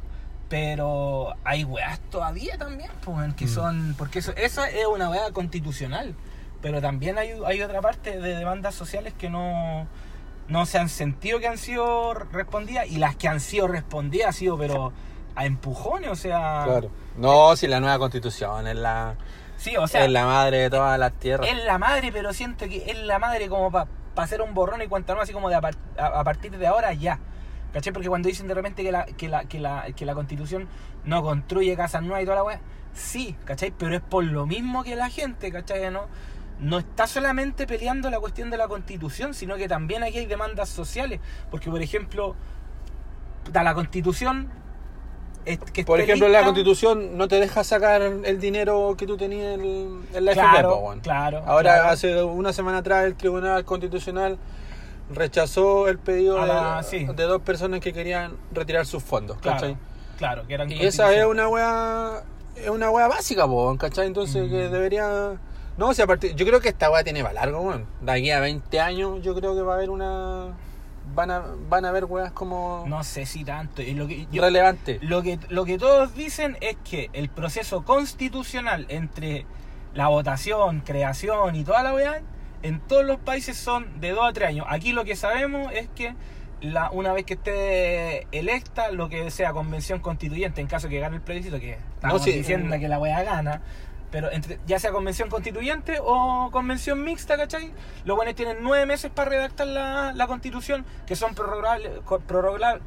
Pero 0.49 1.35
hay 1.45 1.65
weas 1.65 1.99
todavía 2.11 2.57
también, 2.57 2.91
pues, 3.05 3.35
que 3.35 3.47
Mm. 3.47 3.49
son. 3.49 3.95
Porque 3.99 4.21
eso, 4.21 4.33
esa 4.37 4.69
es 4.71 4.87
una 4.87 5.11
wea 5.11 5.33
constitucional. 5.33 6.15
Pero 6.63 6.81
también 6.81 7.19
hay, 7.19 7.33
hay 7.45 7.63
otra 7.63 7.81
parte 7.81 8.19
de 8.21 8.37
demandas 8.37 8.75
sociales 8.75 9.13
que 9.19 9.29
no, 9.29 9.87
no 10.49 10.67
se 10.67 10.79
han 10.79 10.89
sentido 10.89 11.39
que 11.41 11.49
han 11.49 11.59
sido 11.59 12.15
respondidas. 12.15 12.87
Y 12.89 12.99
las 12.99 13.17
que 13.17 13.29
han 13.29 13.41
sido 13.41 13.67
respondidas 13.69 14.29
ha 14.29 14.33
sido, 14.33 14.57
pero 14.57 14.93
a 15.35 15.45
empujones, 15.47 16.09
o 16.11 16.17
sea. 16.17 16.63
claro 16.65 16.91
no 17.19 17.57
si 17.57 17.67
la 17.67 17.79
nueva 17.81 17.99
constitución 17.99 18.67
es 18.69 18.77
la 18.77 19.15
Sí, 19.59 19.75
o 19.77 19.87
sea, 19.89 20.05
es 20.05 20.11
la 20.11 20.25
madre 20.27 20.59
de 20.59 20.71
todas 20.71 20.99
las 20.99 21.13
tierras 21.15 21.49
es 21.49 21.65
la 21.65 21.77
madre, 21.79 22.11
pero 22.13 22.33
siento 22.35 22.67
que 22.69 22.91
es 22.91 22.99
la 23.03 23.19
madre 23.19 23.49
como 23.49 23.71
para 23.71 23.87
hacer 24.17 24.41
un 24.43 24.53
borrón 24.55 24.81
y 24.83 24.87
cuenta 24.87 25.13
nueva, 25.15 25.25
así 25.25 25.33
como 25.35 25.49
de 25.51 25.55
a, 25.57 25.61
par- 25.63 25.77
a- 25.99 26.21
a 26.21 26.25
partir 26.25 26.57
de 26.57 26.67
ahora 26.67 26.93
ya. 26.95 27.19
¿Cachai? 27.73 27.93
Porque 27.93 28.09
cuando 28.09 28.29
dicen 28.29 28.47
de 28.49 28.55
repente 28.55 28.83
que 28.83 28.91
la, 28.93 29.05
que 29.07 29.29
la, 29.29 29.45
que 29.45 29.61
la, 29.61 29.87
que 29.95 30.07
la 30.07 30.15
constitución 30.15 30.67
no 31.05 31.23
construye 31.23 31.77
casas 31.77 32.03
nuevas 32.03 32.23
y 32.23 32.25
toda 32.25 32.37
la 32.37 32.45
weá, 32.45 32.61
sí, 32.95 33.37
¿cachai? 33.45 33.71
Pero 33.77 33.95
es 33.97 34.01
por 34.01 34.25
lo 34.25 34.47
mismo 34.47 34.83
que 34.83 34.97
la 34.97 35.11
gente, 35.11 35.53
¿cachai? 35.53 35.91
No, 35.91 36.03
no 36.59 36.79
está 36.79 37.07
solamente 37.07 37.67
peleando 37.67 38.09
la 38.09 38.19
cuestión 38.19 38.49
de 38.49 38.57
la 38.57 38.67
constitución, 38.67 39.35
sino 39.35 39.57
que 39.57 39.69
también 39.69 40.03
aquí 40.03 40.19
hay 40.19 40.27
demandas 40.27 40.71
sociales. 40.71 41.21
Porque, 41.51 41.71
por 41.71 41.83
ejemplo, 41.83 42.35
la 43.53 43.75
constitución. 43.75 44.49
es- 45.45 45.59
que 45.59 45.85
Por 45.85 46.01
ejemplo, 46.01 46.27
la 46.29 46.39
lista- 46.39 46.47
constitución 46.47 47.17
no 47.17 47.29
te 47.29 47.39
deja 47.39 47.63
sacar 47.63 48.03
el 48.03 48.41
dinero 48.41 48.95
que 48.99 49.07
tú 49.07 49.17
tenías 49.17 49.55
en, 49.59 50.03
la 50.25 50.33
Claro, 50.33 50.89
FP, 50.93 51.03
claro, 51.03 51.39
Ahora, 51.47 51.75
claro. 51.75 51.89
hace 51.91 52.23
una 52.25 52.53
semana 52.53 52.79
atrás, 52.79 53.05
el 53.05 53.15
Tribunal 53.17 53.65
Constitucional 53.65 54.39
rechazó 55.11 55.89
el 55.89 55.99
pedido 55.99 56.39
A 56.39 56.43
de, 56.43 56.47
la- 56.49 56.83
sí. 56.83 57.05
de 57.05 57.23
dos 57.25 57.43
personas 57.43 57.81
que 57.81 57.93
querían 57.93 58.37
retirar 58.53 58.87
sus 58.87 59.03
fondos, 59.03 59.39
Claro, 59.39 59.57
¿cachai? 59.61 59.77
claro, 60.19 60.47
que 60.47 60.55
eran 60.55 60.71
Y 60.71 60.83
esa 60.85 61.13
es 61.15 61.25
una 61.27 61.49
wea, 61.49 62.23
es 62.57 62.69
una 62.71 62.91
wea 62.91 63.07
básica, 63.09 63.47
po, 63.47 63.77
¿cachai? 63.79 64.07
Entonces, 64.07 64.47
Mm. 64.47 64.51
que 64.51 64.69
debería... 64.69 65.37
No, 65.77 65.89
o 65.89 65.95
sea, 65.95 66.07
a 66.07 66.09
partir- 66.09 66.35
yo 66.35 66.47
creo 66.47 66.61
que 66.61 66.71
esta 66.71 66.91
wea 66.91 67.05
tiene 67.05 67.23
para 67.23 67.35
largo, 67.35 67.61
weón. 67.61 67.87
De 68.01 68.13
aquí 68.13 68.31
a 68.31 68.41
20 68.41 68.81
años, 68.81 69.21
yo 69.23 69.35
creo 69.35 69.55
que 69.55 69.63
va 69.63 69.75
a 69.75 69.77
haber 69.77 69.91
una... 69.91 70.57
Van 71.15 71.31
a, 71.31 71.45
van 71.69 71.85
a 71.85 71.91
haber 71.91 72.07
weas 72.07 72.33
como 72.33 72.85
No 72.89 73.05
sé 73.05 73.27
si 73.27 73.45
tanto. 73.45 73.81
Y 73.81 73.95
lo 73.95 74.09
que, 74.09 74.27
yo- 74.33 74.43
relevantes. 74.43 75.01
lo, 75.03 75.23
que, 75.23 75.39
lo 75.51 75.65
que 75.65 75.79
todos 75.79 76.15
dicen 76.15 76.57
es 76.61 76.77
que 76.83 77.11
el 77.13 77.29
proceso 77.29 77.85
constitucional 77.85 78.87
entre 78.89 79.47
la 79.95 80.09
votación, 80.09 80.81
creación 80.81 81.55
y 81.55 81.63
toda 81.63 81.83
la 81.85 81.95
weá, 81.95 82.23
en 82.67 82.81
todos 82.81 83.05
los 83.05 83.19
países 83.19 83.57
son 83.57 84.01
de 84.01 84.11
2 84.11 84.29
a 84.29 84.33
3 84.33 84.49
años. 84.49 84.67
Aquí 84.69 84.93
lo 84.93 85.05
que 85.05 85.15
sabemos 85.15 85.73
es 85.73 85.89
que 85.95 86.15
la, 86.61 86.91
una 86.91 87.13
vez 87.13 87.25
que 87.25 87.35
esté 87.35 88.27
electa, 88.33 88.91
lo 88.91 89.09
que 89.09 89.31
sea 89.31 89.53
convención 89.53 90.01
constituyente, 90.01 90.61
en 90.61 90.67
caso 90.67 90.89
que 90.89 90.99
gane 90.99 91.17
el 91.17 91.23
plebiscito, 91.23 91.61
que 91.61 91.79
estamos 91.95 92.23
sí, 92.23 92.33
diciendo 92.33 92.77
que 92.79 92.89
la 92.89 92.99
weá 92.99 93.23
gana, 93.23 93.63
pero 94.11 94.33
entre, 94.33 94.59
ya 94.67 94.79
sea 94.79 94.91
convención 94.91 95.29
constituyente 95.29 95.99
o 96.03 96.49
convención 96.51 97.05
mixta, 97.05 97.37
¿cachai? 97.37 97.73
Los 98.05 98.17
buenos 98.17 98.35
tienen 98.35 98.59
nueve 98.63 98.87
meses 98.87 99.11
para 99.15 99.31
redactar 99.31 99.67
la, 99.67 100.13
la 100.13 100.27
constitución, 100.27 100.85
que 101.07 101.15
son 101.15 101.35
prorrogables, 101.35 101.93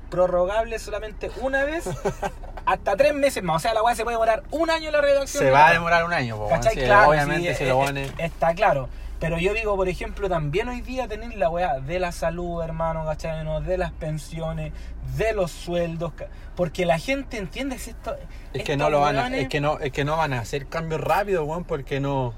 prorrogables 0.10 0.82
solamente 0.82 1.32
una 1.42 1.64
vez, 1.64 1.90
hasta 2.66 2.98
tres 2.98 3.14
meses 3.14 3.44
más. 3.44 3.58
O 3.58 3.60
sea, 3.60 3.74
la 3.74 3.84
weá 3.84 3.96
se 3.96 4.04
puede 4.04 4.16
demorar 4.16 4.44
un 4.52 4.70
año 4.70 4.92
la 4.92 5.02
redacción. 5.02 5.44
Se 5.44 5.52
va 5.52 5.68
a 5.68 5.74
demorar 5.74 6.04
un 6.04 6.14
año, 6.14 6.38
po. 6.38 6.50
¿Cachai? 6.50 6.74
Sí, 6.74 6.82
claro, 6.82 7.12
obviamente 7.12 7.52
sí, 7.52 7.58
si 7.60 7.64
eh, 7.66 7.68
lo 7.68 7.84
eh, 7.84 7.86
pone... 7.86 8.12
Está 8.18 8.54
claro. 8.54 8.90
Pero 9.20 9.38
yo 9.38 9.54
digo, 9.54 9.76
por 9.76 9.90
ejemplo, 9.90 10.30
también 10.30 10.70
hoy 10.70 10.80
día 10.82 11.08
tenéis 11.08 11.36
la 11.36 11.50
weá 11.50 11.80
de 11.82 12.00
la 12.00 12.12
salud, 12.14 12.62
hermano, 12.64 13.04
¿cachai? 13.06 13.44
No? 13.44 13.60
De 13.60 13.78
las 13.78 13.92
pensiones, 13.92 14.72
de 15.18 15.34
los 15.34 15.52
sueldos. 15.52 16.14
Porque 16.56 16.86
la 16.86 16.98
gente 17.00 17.38
entiende 17.38 17.78
si 17.80 17.90
esto. 17.90 18.16
Es 18.54 18.64
que 18.64 18.78
no 18.78 18.90
lo 18.90 19.02
van 19.02 19.18
a, 19.18 19.28
es 19.38 19.50
que 19.50 19.60
no, 19.60 19.78
es 19.80 19.92
que 19.92 20.06
no 20.06 20.16
van 20.16 20.32
a 20.34 20.40
hacer 20.40 20.68
cambios 20.68 21.02
rápidos, 21.02 21.46
weón, 21.46 21.66
porque 21.66 22.00
no, 22.00 22.34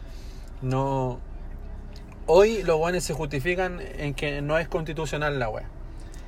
no. 0.64 1.20
Hoy 2.26 2.64
los 2.64 2.80
weones 2.80 3.04
se 3.04 3.14
justifican 3.14 3.80
en 3.98 4.14
que 4.14 4.42
no 4.42 4.58
es 4.58 4.68
constitucional 4.68 5.38
la 5.40 5.50
weá. 5.50 5.66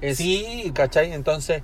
Es- 0.02 0.18
Sí. 0.18 0.72
¿cachai? 0.76 1.14
Entonces, 1.14 1.64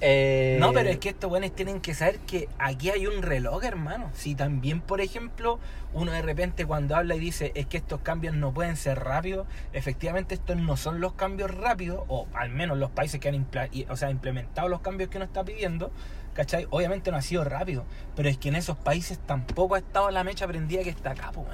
eh, 0.00 0.56
No, 0.60 0.72
pero 0.72 0.88
es 0.88 0.98
que 0.98 1.10
estos 1.10 1.30
buenos 1.30 1.54
tienen 1.54 1.80
que 1.80 1.94
saber 1.94 2.18
que 2.20 2.48
aquí 2.58 2.90
hay 2.90 3.06
un 3.06 3.22
reloj, 3.22 3.64
hermano. 3.64 4.10
Si 4.14 4.34
también, 4.34 4.80
por 4.80 5.00
ejemplo, 5.00 5.58
uno 5.92 6.12
de 6.12 6.22
repente 6.22 6.66
cuando 6.66 6.96
habla 6.96 7.14
y 7.14 7.20
dice 7.20 7.52
es 7.54 7.66
que 7.66 7.78
estos 7.78 8.00
cambios 8.00 8.34
no 8.34 8.52
pueden 8.52 8.76
ser 8.76 9.00
rápidos, 9.00 9.46
efectivamente 9.72 10.34
estos 10.34 10.56
no 10.56 10.76
son 10.76 11.00
los 11.00 11.14
cambios 11.14 11.50
rápidos, 11.50 12.04
o 12.08 12.26
al 12.34 12.50
menos 12.50 12.78
los 12.78 12.90
países 12.90 13.20
que 13.20 13.28
han 13.28 13.46
o 13.88 13.96
sea, 13.96 14.10
implementado 14.10 14.68
los 14.68 14.80
cambios 14.80 15.08
que 15.08 15.18
uno 15.18 15.24
está 15.24 15.44
pidiendo, 15.44 15.90
¿cachai? 16.34 16.66
Obviamente 16.70 17.10
no 17.10 17.16
ha 17.16 17.22
sido 17.22 17.44
rápido, 17.44 17.84
pero 18.14 18.28
es 18.28 18.36
que 18.36 18.48
en 18.48 18.56
esos 18.56 18.76
países 18.76 19.18
tampoco 19.18 19.74
ha 19.74 19.78
estado 19.78 20.10
la 20.10 20.24
mecha 20.24 20.46
prendida 20.46 20.82
que 20.82 20.90
está 20.90 21.12
acá, 21.12 21.32
pues. 21.32 21.48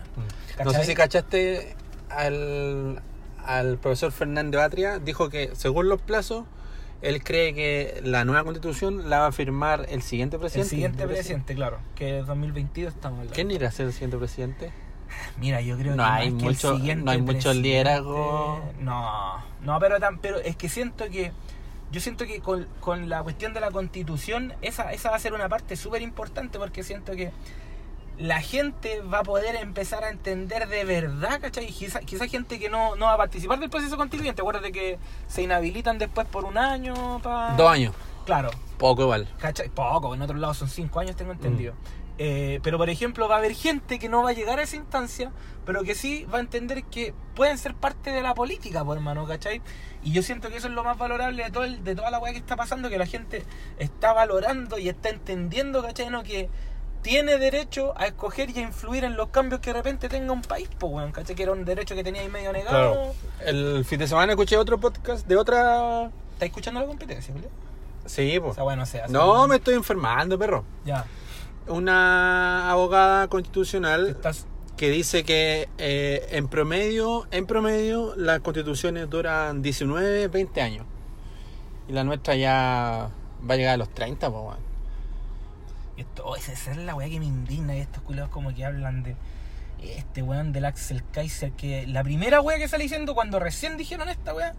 No 0.64 0.72
sé 0.72 0.84
si 0.84 0.94
cachaste 0.94 1.76
al, 2.08 3.00
al 3.44 3.78
profesor 3.78 4.10
Fernández 4.10 4.60
Atria, 4.60 4.98
dijo 4.98 5.28
que 5.28 5.50
según 5.54 5.88
los 5.88 6.02
plazos, 6.02 6.44
él 7.02 7.22
cree 7.22 7.52
que 7.54 8.00
la 8.04 8.24
nueva 8.24 8.44
constitución 8.44 9.10
la 9.10 9.18
va 9.20 9.26
a 9.26 9.32
firmar 9.32 9.86
el 9.90 10.02
siguiente 10.02 10.36
El 10.36 10.40
presidente. 10.40 10.70
siguiente 10.70 11.02
¿El 11.02 11.08
presidente, 11.10 11.54
claro, 11.54 11.78
que 11.94 12.20
es 12.20 12.26
2022 12.26 12.94
estamos 12.94 13.18
hablando. 13.18 13.34
¿Quién 13.34 13.50
irá 13.50 13.68
a 13.68 13.72
ser 13.72 13.86
el 13.86 13.92
siguiente 13.92 14.16
presidente? 14.18 14.70
Mira, 15.38 15.60
yo 15.60 15.76
creo 15.76 15.94
No 15.96 16.04
que 16.04 16.08
hay 16.10 16.30
más 16.30 16.38
que 16.42 16.48
mucho- 16.48 16.70
el 16.72 16.76
siguiente 16.78 17.04
no 17.04 17.10
hay 17.10 17.20
mucho 17.22 17.52
liderazgo. 17.52 18.62
No, 18.80 19.44
no, 19.62 19.78
pero 19.78 19.98
tan, 20.00 20.18
pero 20.18 20.38
es 20.38 20.56
que 20.56 20.68
siento 20.68 21.08
que 21.10 21.32
yo 21.90 22.00
siento 22.00 22.24
que 22.24 22.40
con, 22.40 22.66
con 22.80 23.08
la 23.10 23.22
cuestión 23.22 23.52
de 23.52 23.60
la 23.60 23.70
constitución 23.70 24.54
esa 24.62 24.92
esa 24.92 25.10
va 25.10 25.16
a 25.16 25.18
ser 25.18 25.34
una 25.34 25.48
parte 25.50 25.76
súper 25.76 26.00
importante 26.00 26.58
porque 26.58 26.82
siento 26.82 27.12
que 27.12 27.30
la 28.22 28.40
gente 28.40 29.00
va 29.00 29.18
a 29.18 29.22
poder 29.24 29.56
empezar 29.56 30.04
a 30.04 30.10
entender 30.10 30.68
de 30.68 30.84
verdad, 30.84 31.40
¿cachai? 31.40 31.66
Quizá, 31.66 32.00
quizá 32.00 32.28
gente 32.28 32.58
que 32.60 32.70
no, 32.70 32.94
no 32.94 33.06
va 33.06 33.14
a 33.14 33.16
participar 33.16 33.58
del 33.58 33.68
proceso 33.68 33.96
constituyente, 33.96 34.42
acuérdate 34.42 34.70
que 34.70 34.98
se 35.26 35.42
inhabilitan 35.42 35.98
después 35.98 36.26
por 36.28 36.44
un 36.44 36.56
año 36.56 37.20
para... 37.22 37.56
Dos 37.56 37.68
años, 37.70 37.94
Claro, 38.24 38.50
poco 38.78 39.02
igual. 39.02 39.26
¿Cachai? 39.38 39.68
Poco, 39.68 40.14
en 40.14 40.22
otros 40.22 40.38
lados 40.38 40.56
son 40.58 40.68
cinco 40.68 41.00
años, 41.00 41.16
tengo 41.16 41.32
entendido. 41.32 41.74
Eh, 42.18 42.60
pero, 42.62 42.78
por 42.78 42.88
ejemplo, 42.90 43.26
va 43.28 43.34
a 43.34 43.38
haber 43.38 43.54
gente 43.54 43.98
que 43.98 44.08
no 44.08 44.22
va 44.22 44.30
a 44.30 44.32
llegar 44.34 44.60
a 44.60 44.62
esa 44.62 44.76
instancia, 44.76 45.32
pero 45.66 45.82
que 45.82 45.96
sí 45.96 46.24
va 46.32 46.38
a 46.38 46.40
entender 46.40 46.84
que 46.84 47.14
pueden 47.34 47.58
ser 47.58 47.74
parte 47.74 48.10
de 48.12 48.22
la 48.22 48.34
política, 48.34 48.84
por 48.84 48.96
hermano, 48.96 49.26
¿cachai? 49.26 49.60
Y 50.04 50.12
yo 50.12 50.22
siento 50.22 50.48
que 50.50 50.58
eso 50.58 50.68
es 50.68 50.74
lo 50.74 50.84
más 50.84 50.96
valorable 50.98 51.42
de, 51.42 51.50
todo 51.50 51.64
el- 51.64 51.82
de 51.82 51.96
toda 51.96 52.12
la 52.12 52.20
weá 52.20 52.32
que 52.32 52.38
está 52.38 52.54
pasando, 52.54 52.88
que 52.88 52.98
la 52.98 53.06
gente 53.06 53.42
está 53.78 54.12
valorando 54.12 54.78
y 54.78 54.88
está 54.88 55.08
entendiendo, 55.08 55.82
¿cachai? 55.82 56.10
No, 56.10 56.22
que 56.22 56.48
tiene 57.02 57.38
derecho 57.38 57.92
a 57.96 58.06
escoger 58.06 58.50
y 58.50 58.58
a 58.58 58.62
influir 58.62 59.04
en 59.04 59.16
los 59.16 59.28
cambios 59.28 59.60
que 59.60 59.70
de 59.70 59.74
repente 59.74 60.08
tenga 60.08 60.32
un 60.32 60.42
país, 60.42 60.68
pues, 60.78 60.92
weón, 60.92 61.12
¿cachai? 61.12 61.34
Que 61.34 61.42
era 61.42 61.52
un 61.52 61.64
derecho 61.64 61.94
que 61.94 62.04
tenía 62.04 62.22
ahí 62.22 62.28
medio 62.28 62.52
negado. 62.52 62.92
Claro. 62.94 63.14
El 63.44 63.84
fin 63.84 63.98
de 63.98 64.06
semana 64.08 64.32
escuché 64.32 64.56
otro 64.56 64.78
podcast 64.78 65.26
de 65.26 65.36
otra. 65.36 66.04
¿Estás 66.34 66.48
escuchando 66.48 66.80
la 66.80 66.86
competencia, 66.86 67.32
Julio? 67.34 67.48
Sí, 68.06 68.38
O 68.38 68.42
pues. 68.42 68.54
sea, 68.54 68.64
bueno, 68.64 68.82
así- 68.82 68.98
No, 69.10 69.46
me 69.48 69.56
estoy 69.56 69.74
enfermando, 69.74 70.38
perro. 70.38 70.64
Ya. 70.84 71.04
Una 71.68 72.70
abogada 72.70 73.28
constitucional 73.28 74.08
Estás... 74.08 74.46
que 74.76 74.90
dice 74.90 75.24
que 75.24 75.68
eh, 75.78 76.26
en 76.30 76.48
promedio, 76.48 77.26
en 77.30 77.46
promedio, 77.46 78.14
las 78.16 78.40
constituciones 78.40 79.08
duran 79.08 79.62
19, 79.62 80.28
20 80.28 80.60
años. 80.60 80.86
Y 81.88 81.92
la 81.92 82.04
nuestra 82.04 82.34
ya 82.34 83.10
va 83.48 83.54
a 83.54 83.56
llegar 83.56 83.74
a 83.74 83.76
los 83.76 83.88
30, 83.90 84.30
pues, 84.30 84.42
weón. 84.42 84.71
Esto, 85.96 86.24
oh, 86.24 86.36
esa 86.36 86.52
es 86.52 86.76
la 86.76 86.94
weá 86.94 87.08
que 87.08 87.18
me 87.18 87.26
indigna. 87.26 87.76
Y 87.76 87.80
estos 87.80 88.02
culiados 88.02 88.30
como 88.30 88.54
que 88.54 88.64
hablan 88.64 89.02
de 89.02 89.16
este 89.82 90.22
weón 90.22 90.52
del 90.52 90.64
Axel 90.64 91.02
Kaiser. 91.12 91.52
Que 91.52 91.86
la 91.86 92.02
primera 92.02 92.40
weá 92.40 92.58
que 92.58 92.68
sale 92.68 92.84
diciendo 92.84 93.14
cuando 93.14 93.38
recién 93.38 93.76
dijeron 93.76 94.08
esta 94.08 94.34
weá. 94.34 94.54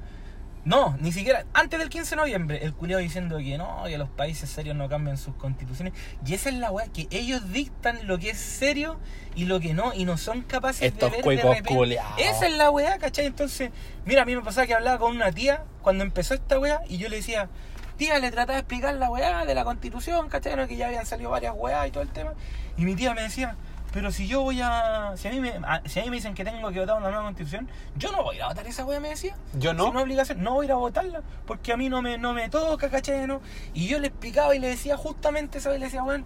No, 0.65 0.95
ni 1.01 1.11
siquiera 1.11 1.45
antes 1.53 1.77
del 1.77 1.89
15 1.89 2.11
de 2.11 2.15
noviembre, 2.15 2.63
el 2.63 2.73
culiado 2.73 3.01
diciendo 3.01 3.37
que 3.37 3.57
no, 3.57 3.83
que 3.85 3.97
los 3.97 4.07
países 4.07 4.49
serios 4.49 4.77
no 4.77 4.87
cambian 4.87 5.17
sus 5.17 5.35
constituciones. 5.35 5.93
Y 6.25 6.33
esa 6.35 6.47
es 6.47 6.55
la 6.55 6.71
weá, 6.71 6.87
que 6.87 7.07
ellos 7.11 7.51
dictan 7.51 8.07
lo 8.07 8.17
que 8.17 8.29
es 8.29 8.37
serio 8.37 8.97
y 9.35 9.43
lo 9.43 9.59
que 9.59 9.73
no, 9.73 9.93
y 9.93 10.05
no 10.05 10.17
son 10.17 10.41
capaces 10.41 10.83
Estos 10.83 11.11
de 11.11 11.21
ver 11.21 11.37
de 11.37 11.55
repente. 11.55 11.99
Esa 12.17 12.47
es 12.47 12.53
la 12.55 12.71
weá, 12.71 12.97
¿cachai? 12.97 13.25
Entonces, 13.25 13.71
mira, 14.05 14.21
a 14.21 14.25
mí 14.25 14.37
me 14.37 14.41
pasaba 14.41 14.65
que 14.65 14.73
hablaba 14.73 14.99
con 14.99 15.13
una 15.13 15.33
tía 15.33 15.65
cuando 15.81 16.05
empezó 16.05 16.33
esta 16.33 16.57
weá 16.57 16.79
y 16.87 16.97
yo 16.97 17.09
le 17.09 17.17
decía, 17.17 17.49
tía, 17.97 18.19
le 18.19 18.31
trataba 18.31 18.53
de 18.53 18.59
explicar 18.59 18.95
la 18.95 19.09
weá 19.09 19.45
de 19.45 19.55
la 19.55 19.63
constitución, 19.63 20.29
¿cachai? 20.29 20.55
No, 20.55 20.67
que 20.67 20.75
ya 20.75 20.87
habían 20.87 21.05
salido 21.05 21.29
varias 21.29 21.53
weá 21.55 21.87
y 21.87 21.91
todo 21.91 22.03
el 22.03 22.09
tema. 22.09 22.33
Y 22.77 22.85
mi 22.85 22.95
tía 22.95 23.13
me 23.13 23.21
decía, 23.23 23.55
pero 23.91 24.11
si 24.11 24.27
yo 24.27 24.41
voy 24.41 24.59
a. 24.61 25.13
Si 25.17 25.27
a 25.27 25.31
mí 25.31 25.39
me, 25.39 25.51
a- 25.51 25.81
si 25.85 25.99
a 25.99 26.03
mí 26.03 26.09
me 26.09 26.15
dicen 26.15 26.33
que 26.33 26.43
tengo 26.43 26.71
que 26.71 26.79
votar 26.79 26.97
una 26.97 27.09
nueva 27.09 27.25
constitución, 27.25 27.69
yo 27.95 28.11
no 28.11 28.23
voy 28.23 28.35
a 28.35 28.37
ir 28.37 28.43
a 28.43 28.47
votar 28.47 28.65
esa 28.67 28.85
weá, 28.85 28.99
me 28.99 29.09
decía. 29.09 29.35
Yo 29.53 29.73
no. 29.73 29.89
Es 29.89 29.95
obligación, 29.95 30.41
no 30.43 30.53
voy 30.55 30.65
a 30.65 30.67
ir 30.67 30.71
a 30.71 30.75
votarla, 30.75 31.21
porque 31.45 31.71
a 31.73 31.77
mí 31.77 31.89
no 31.89 32.01
me, 32.01 32.17
no 32.17 32.33
me 32.33 32.49
toca, 32.49 32.89
¿cachai? 32.89 33.27
¿no? 33.27 33.41
Y 33.73 33.87
yo 33.87 33.99
le 33.99 34.07
explicaba 34.07 34.55
y 34.55 34.59
le 34.59 34.67
decía 34.69 34.97
justamente 34.97 35.59
eso, 35.59 35.73
y 35.75 35.77
le 35.77 35.85
decía, 35.85 36.03
weón, 36.03 36.25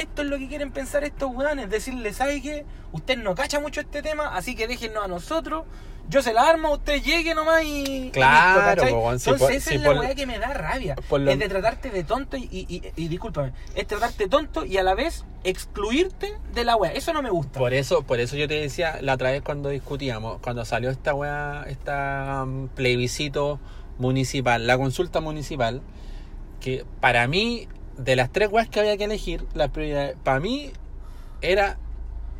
esto 0.00 0.22
es 0.22 0.28
lo 0.28 0.38
que 0.38 0.48
quieren 0.48 0.72
pensar 0.72 1.04
estos 1.04 1.30
weones, 1.34 1.70
decirle, 1.70 2.12
¿sabe 2.12 2.40
qué? 2.42 2.64
Usted 2.92 3.18
no 3.18 3.34
cacha 3.34 3.60
mucho 3.60 3.80
este 3.80 4.02
tema, 4.02 4.34
así 4.36 4.54
que 4.54 4.66
déjennos 4.66 5.04
a 5.04 5.08
nosotros, 5.08 5.64
yo 6.08 6.22
se 6.22 6.32
la 6.32 6.42
armo, 6.48 6.72
usted 6.72 7.00
llegue 7.02 7.34
nomás 7.36 7.62
y... 7.62 8.06
y 8.06 8.10
Claro, 8.10 8.82
si 9.18 9.30
Entonces 9.30 9.56
esa 9.58 9.70
si 9.70 9.76
es 9.76 9.82
la 9.82 9.90
weá 10.00 10.14
que 10.16 10.26
me 10.26 10.38
da 10.40 10.52
rabia, 10.54 10.96
lo- 11.10 11.30
es 11.30 11.38
de 11.38 11.48
tratarte 11.48 11.90
de 11.90 12.02
tonto 12.02 12.36
y, 12.36 12.48
y, 12.50 12.66
y- 12.68 12.82
y 12.96 13.08
discúlpame, 13.08 13.52
es 13.76 13.86
tratarte 13.86 14.28
tonto 14.28 14.64
y 14.64 14.76
a 14.76 14.82
la 14.82 14.94
vez 14.94 15.24
excluirte 15.44 16.32
de 16.52 16.64
la 16.64 16.74
weá, 16.74 16.90
eso 16.92 17.12
no 17.12 17.22
me 17.22 17.30
gusta. 17.30 17.58
Por 17.60 17.74
eso, 17.74 18.02
por 18.02 18.18
eso 18.18 18.36
yo 18.36 18.48
te 18.48 18.54
decía 18.54 18.98
la 19.02 19.14
otra 19.14 19.30
vez 19.30 19.42
cuando 19.42 19.68
discutíamos, 19.68 20.38
cuando 20.40 20.64
salió 20.64 20.90
esta 20.90 21.14
weá, 21.14 21.64
esta 21.68 22.42
um, 22.44 22.66
plebiscito 22.68 23.60
municipal, 23.98 24.66
la 24.66 24.76
consulta 24.78 25.20
municipal, 25.20 25.80
que 26.60 26.84
para 27.00 27.28
mí, 27.28 27.68
de 28.04 28.16
las 28.16 28.30
tres 28.30 28.50
weas 28.50 28.68
que 28.68 28.80
había 28.80 28.96
que 28.96 29.04
elegir, 29.04 29.44
la 29.54 29.68
prioridad, 29.68 30.14
para 30.24 30.40
mí 30.40 30.72
era 31.42 31.78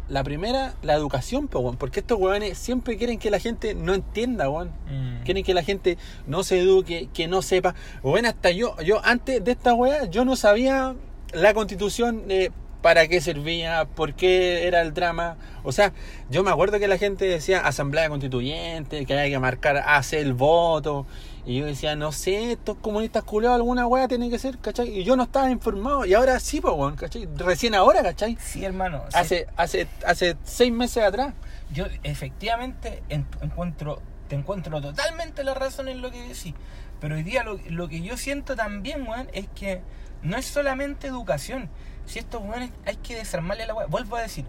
la 0.09 0.25
primera, 0.25 0.75
la 0.83 0.95
educación, 0.95 1.47
po, 1.47 1.61
weón, 1.61 1.77
porque 1.77 2.01
estos 2.01 2.19
weones 2.19 2.59
siempre 2.59 2.97
quieren 2.97 3.19
que 3.19 3.31
la 3.31 3.39
gente 3.39 3.75
no 3.75 3.95
entienda, 3.95 4.51
weón. 4.51 4.73
Mm. 4.89 5.23
Quieren 5.25 5.45
que 5.45 5.55
la 5.55 5.63
gente 5.63 5.99
no 6.27 6.43
se 6.43 6.59
eduque, 6.59 7.09
que 7.15 7.29
no 7.29 7.43
sepa. 7.43 7.75
Bueno, 8.03 8.29
hasta 8.29 8.51
yo, 8.51 8.77
yo 8.85 9.01
antes 9.05 9.45
de 9.45 9.53
esta 9.53 9.73
weá, 9.73 10.07
yo 10.07 10.25
no 10.25 10.35
sabía 10.35 10.97
la 11.33 11.55
constitución, 11.55 12.25
eh, 12.29 12.51
para 12.83 13.07
qué 13.09 13.21
servía, 13.21 13.87
por 13.95 14.15
qué 14.15 14.67
era 14.67 14.83
el 14.83 14.95
drama. 14.95 15.37
O 15.63 15.73
sea, 15.73 15.93
yo 16.31 16.43
me 16.43 16.51
acuerdo 16.51 16.79
que 16.79 16.89
la 16.89 16.99
gente 16.99 17.27
decía 17.27 17.61
asamblea 17.61 18.09
constituyente, 18.09 19.05
que 19.07 19.13
había 19.13 19.31
que 19.31 19.39
marcar, 19.39 19.79
hacer 19.79 20.21
el 20.21 20.35
voto. 20.35 21.07
Y 21.47 21.59
yo 21.59 21.67
decía, 21.67 21.97
no 21.97 22.13
sé, 22.13 22.53
estos 22.53 22.77
comunistas 22.77 23.25
culeados, 23.25 23.57
alguna 23.57 23.87
weá 23.87 24.07
tiene 24.09 24.29
que 24.31 24.39
ser, 24.39 24.59
¿cachai? 24.59 24.89
Y 25.01 25.05
yo 25.05 25.17
no 25.17 25.23
estaba 25.25 25.51
informado. 25.51 26.05
Y 26.05 26.15
ahora 26.15 26.39
sí, 26.39 26.61
pues, 26.61 26.75
weón, 26.75 26.97
¿cachai? 26.97 27.29
Recién 27.37 27.75
ahora, 27.75 28.03
¿cachai? 28.03 28.37
Sí, 28.41 28.65
hermano. 28.65 29.03
sí. 29.09 29.17
Hace, 29.19 29.47
hace, 29.57 29.87
hace 30.07 30.37
seis 30.45 30.73
meses 30.73 31.03
atrás. 31.03 31.33
Yo 31.73 31.87
efectivamente 32.03 33.03
en- 33.09 33.27
encuentro, 33.41 34.03
te 34.29 34.37
encuentro 34.37 34.81
totalmente 34.81 35.43
la 35.45 35.55
razón 35.55 35.89
en 35.89 36.03
lo 36.03 36.11
que 36.11 36.21
decís. 36.23 36.55
Pero 37.01 37.15
hoy 37.17 37.23
día 37.23 37.43
lo, 37.43 37.59
lo 37.71 37.89
que 37.89 38.03
yo 38.03 38.17
siento 38.19 38.55
también, 38.57 39.09
weón, 39.09 39.29
es 39.33 39.49
que 39.55 39.81
no 40.23 40.37
es 40.37 40.45
solamente 40.47 41.07
educación. 41.07 41.71
Si 42.05 42.19
estos 42.19 42.43
weones 42.43 42.71
hay 42.85 42.97
que 42.97 43.17
desarmarle 43.17 43.67
la 43.67 43.75
weá. 43.75 43.87
Vuelvo 43.87 44.17
a 44.17 44.21
decir, 44.23 44.45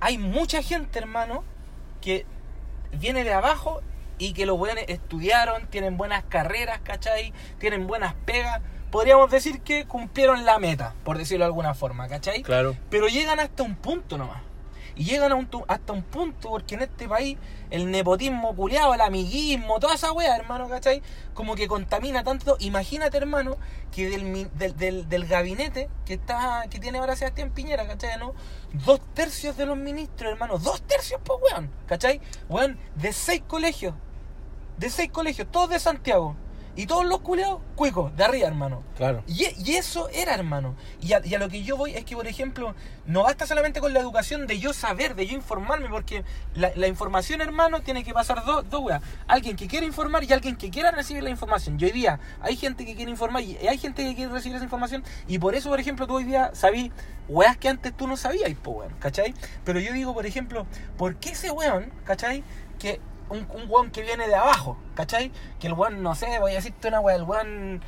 hay 0.00 0.18
mucha 0.18 0.62
gente, 0.62 0.98
hermano, 0.98 1.44
que 2.00 2.26
viene 2.98 3.22
de 3.22 3.32
abajo 3.32 3.80
y 4.18 4.32
que 4.32 4.46
los 4.46 4.58
weones 4.58 4.84
estudiaron, 4.88 5.66
tienen 5.68 5.96
buenas 5.96 6.24
carreras, 6.24 6.80
¿cachai? 6.82 7.32
Tienen 7.58 7.86
buenas 7.86 8.14
pegas. 8.24 8.60
Podríamos 8.90 9.30
decir 9.30 9.60
que 9.60 9.84
cumplieron 9.86 10.44
la 10.44 10.58
meta, 10.58 10.94
por 11.04 11.18
decirlo 11.18 11.44
de 11.44 11.48
alguna 11.48 11.74
forma, 11.74 12.08
¿cachai? 12.08 12.42
Claro. 12.42 12.74
Pero 12.90 13.08
llegan 13.08 13.38
hasta 13.40 13.62
un 13.62 13.74
punto 13.76 14.16
nomás. 14.18 14.42
Y 14.96 15.04
llegan 15.04 15.30
a 15.30 15.36
un 15.36 15.46
tu- 15.46 15.64
hasta 15.68 15.92
un 15.92 16.02
punto 16.02 16.48
porque 16.48 16.74
en 16.74 16.82
este 16.82 17.06
país 17.06 17.38
el 17.70 17.88
nepotismo 17.88 18.56
culiado, 18.56 18.94
el 18.94 19.00
amiguismo, 19.00 19.78
toda 19.78 19.94
esa 19.94 20.10
wea, 20.10 20.34
hermano, 20.34 20.68
¿cachai? 20.68 21.02
Como 21.34 21.54
que 21.54 21.68
contamina 21.68 22.24
tanto. 22.24 22.56
Imagínate, 22.58 23.16
hermano, 23.16 23.58
que 23.94 24.08
del, 24.10 24.50
del, 24.58 24.76
del, 24.76 25.08
del 25.08 25.26
gabinete 25.26 25.88
que 26.04 26.14
está 26.14 26.64
que 26.68 26.80
tiene 26.80 26.98
ahora 26.98 27.14
Sebastián 27.14 27.50
Piñera, 27.50 27.86
¿cachai? 27.86 28.18
¿no? 28.18 28.34
Dos 28.72 29.00
tercios 29.14 29.56
de 29.56 29.66
los 29.66 29.76
ministros, 29.76 30.32
hermano. 30.32 30.58
Dos 30.58 30.82
tercios, 30.82 31.20
pues, 31.22 31.38
weón. 31.52 31.70
¿Cachai? 31.86 32.20
Weón, 32.48 32.76
de 32.96 33.12
seis 33.12 33.42
colegios. 33.46 33.94
De 34.78 34.90
seis 34.90 35.10
colegios, 35.10 35.48
todos 35.50 35.70
de 35.70 35.78
Santiago. 35.78 36.36
Y 36.76 36.86
todos 36.86 37.04
los 37.04 37.18
culiados, 37.22 37.60
cuicos, 37.74 38.14
de 38.16 38.22
arriba, 38.22 38.46
hermano. 38.46 38.84
Claro. 38.96 39.24
Y, 39.26 39.48
y 39.64 39.74
eso 39.74 40.08
era, 40.10 40.32
hermano. 40.32 40.76
Y 41.00 41.12
a, 41.12 41.20
y 41.26 41.34
a 41.34 41.40
lo 41.40 41.48
que 41.48 41.64
yo 41.64 41.76
voy 41.76 41.96
es 41.96 42.04
que, 42.04 42.14
por 42.14 42.28
ejemplo, 42.28 42.72
no 43.04 43.24
basta 43.24 43.48
solamente 43.48 43.80
con 43.80 43.92
la 43.92 43.98
educación 43.98 44.46
de 44.46 44.60
yo 44.60 44.72
saber, 44.72 45.16
de 45.16 45.26
yo 45.26 45.34
informarme, 45.34 45.88
porque 45.88 46.22
la, 46.54 46.70
la 46.76 46.86
información, 46.86 47.40
hermano, 47.40 47.80
tiene 47.80 48.04
que 48.04 48.14
pasar 48.14 48.44
dos 48.44 48.70
dos 48.70 48.80
weas. 48.82 49.02
Alguien 49.26 49.56
que 49.56 49.66
quiera 49.66 49.84
informar 49.84 50.22
y 50.22 50.32
alguien 50.32 50.54
que 50.54 50.70
quiera 50.70 50.92
recibir 50.92 51.24
la 51.24 51.30
información. 51.30 51.78
Y 51.80 51.86
hoy 51.86 51.90
día 51.90 52.20
hay 52.40 52.54
gente 52.54 52.86
que 52.86 52.94
quiere 52.94 53.10
informar 53.10 53.42
y 53.42 53.56
hay 53.66 53.76
gente 53.76 54.04
que 54.04 54.14
quiere 54.14 54.30
recibir 54.30 54.54
esa 54.54 54.64
información. 54.64 55.02
Y 55.26 55.40
por 55.40 55.56
eso, 55.56 55.70
por 55.70 55.80
ejemplo, 55.80 56.06
tú 56.06 56.14
hoy 56.14 56.24
día 56.24 56.52
sabís 56.54 56.92
weas 57.28 57.56
que 57.56 57.68
antes 57.68 57.92
tú 57.96 58.06
no 58.06 58.16
sabías, 58.16 58.54
po, 58.54 58.70
weón, 58.70 58.94
¿cachai? 59.00 59.34
Pero 59.64 59.80
yo 59.80 59.92
digo, 59.92 60.14
por 60.14 60.26
ejemplo, 60.26 60.64
¿por 60.96 61.16
qué 61.16 61.30
ese 61.30 61.50
weón, 61.50 61.90
¿cachai? 62.04 62.44
Que 62.78 63.00
un, 63.30 63.46
un 63.54 63.64
weón 63.68 63.90
que 63.90 64.02
viene 64.02 64.26
de 64.28 64.34
abajo, 64.34 64.76
¿cachai? 64.94 65.30
Que 65.60 65.66
el 65.68 65.74
weón, 65.74 66.02
no 66.02 66.14
sé, 66.14 66.38
voy 66.38 66.52
a 66.52 66.56
decirte 66.56 66.88
una 66.88 67.00
wea, 67.00 67.16
el 67.16 67.22
weón 67.24 67.82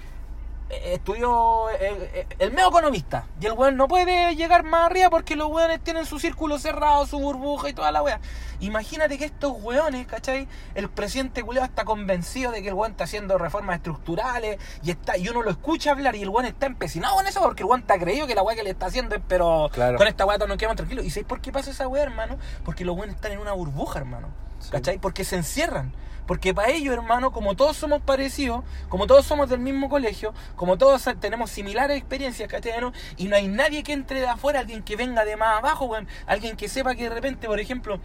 estudió 0.70 1.68
eh, 1.70 2.10
eh, 2.14 2.26
el 2.38 2.52
medio 2.52 2.68
economista 2.68 3.26
y 3.40 3.46
el 3.46 3.52
weón 3.52 3.76
no 3.76 3.88
puede 3.88 4.34
llegar 4.36 4.62
más 4.62 4.86
arriba 4.86 5.10
porque 5.10 5.36
los 5.36 5.48
weones 5.48 5.80
tienen 5.80 6.06
su 6.06 6.18
círculo 6.18 6.58
cerrado, 6.58 7.06
su 7.06 7.18
burbuja 7.18 7.68
y 7.68 7.72
toda 7.72 7.90
la 7.92 8.02
wea. 8.02 8.20
Imagínate 8.60 9.16
que 9.18 9.24
estos 9.24 9.52
weones, 9.62 10.06
¿cachai? 10.06 10.46
El 10.74 10.88
presidente 10.90 11.42
culiao 11.42 11.64
está 11.64 11.84
convencido 11.84 12.52
de 12.52 12.62
que 12.62 12.68
el 12.68 12.74
weón 12.74 12.92
está 12.92 13.04
haciendo 13.04 13.38
reformas 13.38 13.76
estructurales 13.76 14.58
y 14.82 14.90
está 14.90 15.16
y 15.16 15.28
uno 15.28 15.42
lo 15.42 15.50
escucha 15.50 15.92
hablar 15.92 16.14
y 16.14 16.22
el 16.22 16.28
weón 16.28 16.46
está 16.46 16.66
empecinado 16.66 17.16
con 17.16 17.26
eso 17.26 17.40
porque 17.40 17.62
el 17.62 17.68
weón 17.68 17.80
está 17.80 17.98
creído 17.98 18.26
que 18.26 18.34
la 18.34 18.42
wea 18.42 18.54
que 18.56 18.62
le 18.62 18.70
está 18.70 18.86
haciendo 18.86 19.14
es 19.16 19.22
pero 19.26 19.70
Claro. 19.72 19.98
con 19.98 20.06
esta 20.06 20.24
wea 20.26 20.36
todos 20.38 20.48
nos 20.48 20.58
quedamos 20.58 20.76
tranquilos. 20.76 21.04
¿Y 21.04 21.10
sabes 21.10 21.26
por 21.26 21.40
qué 21.40 21.52
pasa 21.52 21.70
esa 21.70 21.88
wea, 21.88 22.02
hermano? 22.02 22.36
Porque 22.64 22.84
los 22.84 22.96
weones 22.96 23.16
están 23.16 23.32
en 23.32 23.38
una 23.38 23.52
burbuja, 23.52 23.98
hermano. 23.98 24.28
Sí. 24.60 24.70
¿Cachai? 24.70 24.98
Porque 24.98 25.24
se 25.24 25.36
encierran. 25.36 25.92
Porque 26.30 26.54
para 26.54 26.70
ellos, 26.70 26.94
hermano, 26.94 27.32
como 27.32 27.56
todos 27.56 27.76
somos 27.76 28.02
parecidos, 28.02 28.62
como 28.88 29.08
todos 29.08 29.26
somos 29.26 29.50
del 29.50 29.58
mismo 29.58 29.88
colegio, 29.88 30.32
como 30.54 30.78
todos 30.78 31.04
tenemos 31.18 31.50
similares 31.50 31.96
experiencias, 31.98 32.48
¿cachai? 32.48 32.80
no? 32.80 32.92
Y 33.16 33.26
no 33.26 33.34
hay 33.34 33.48
nadie 33.48 33.82
que 33.82 33.92
entre 33.92 34.20
de 34.20 34.28
afuera, 34.28 34.60
alguien 34.60 34.84
que 34.84 34.94
venga 34.94 35.24
de 35.24 35.34
más 35.34 35.58
abajo, 35.58 35.86
weón. 35.86 36.06
Alguien 36.26 36.56
que 36.56 36.68
sepa 36.68 36.94
que 36.94 37.08
de 37.08 37.10
repente, 37.10 37.48
por 37.48 37.58
ejemplo, 37.58 37.98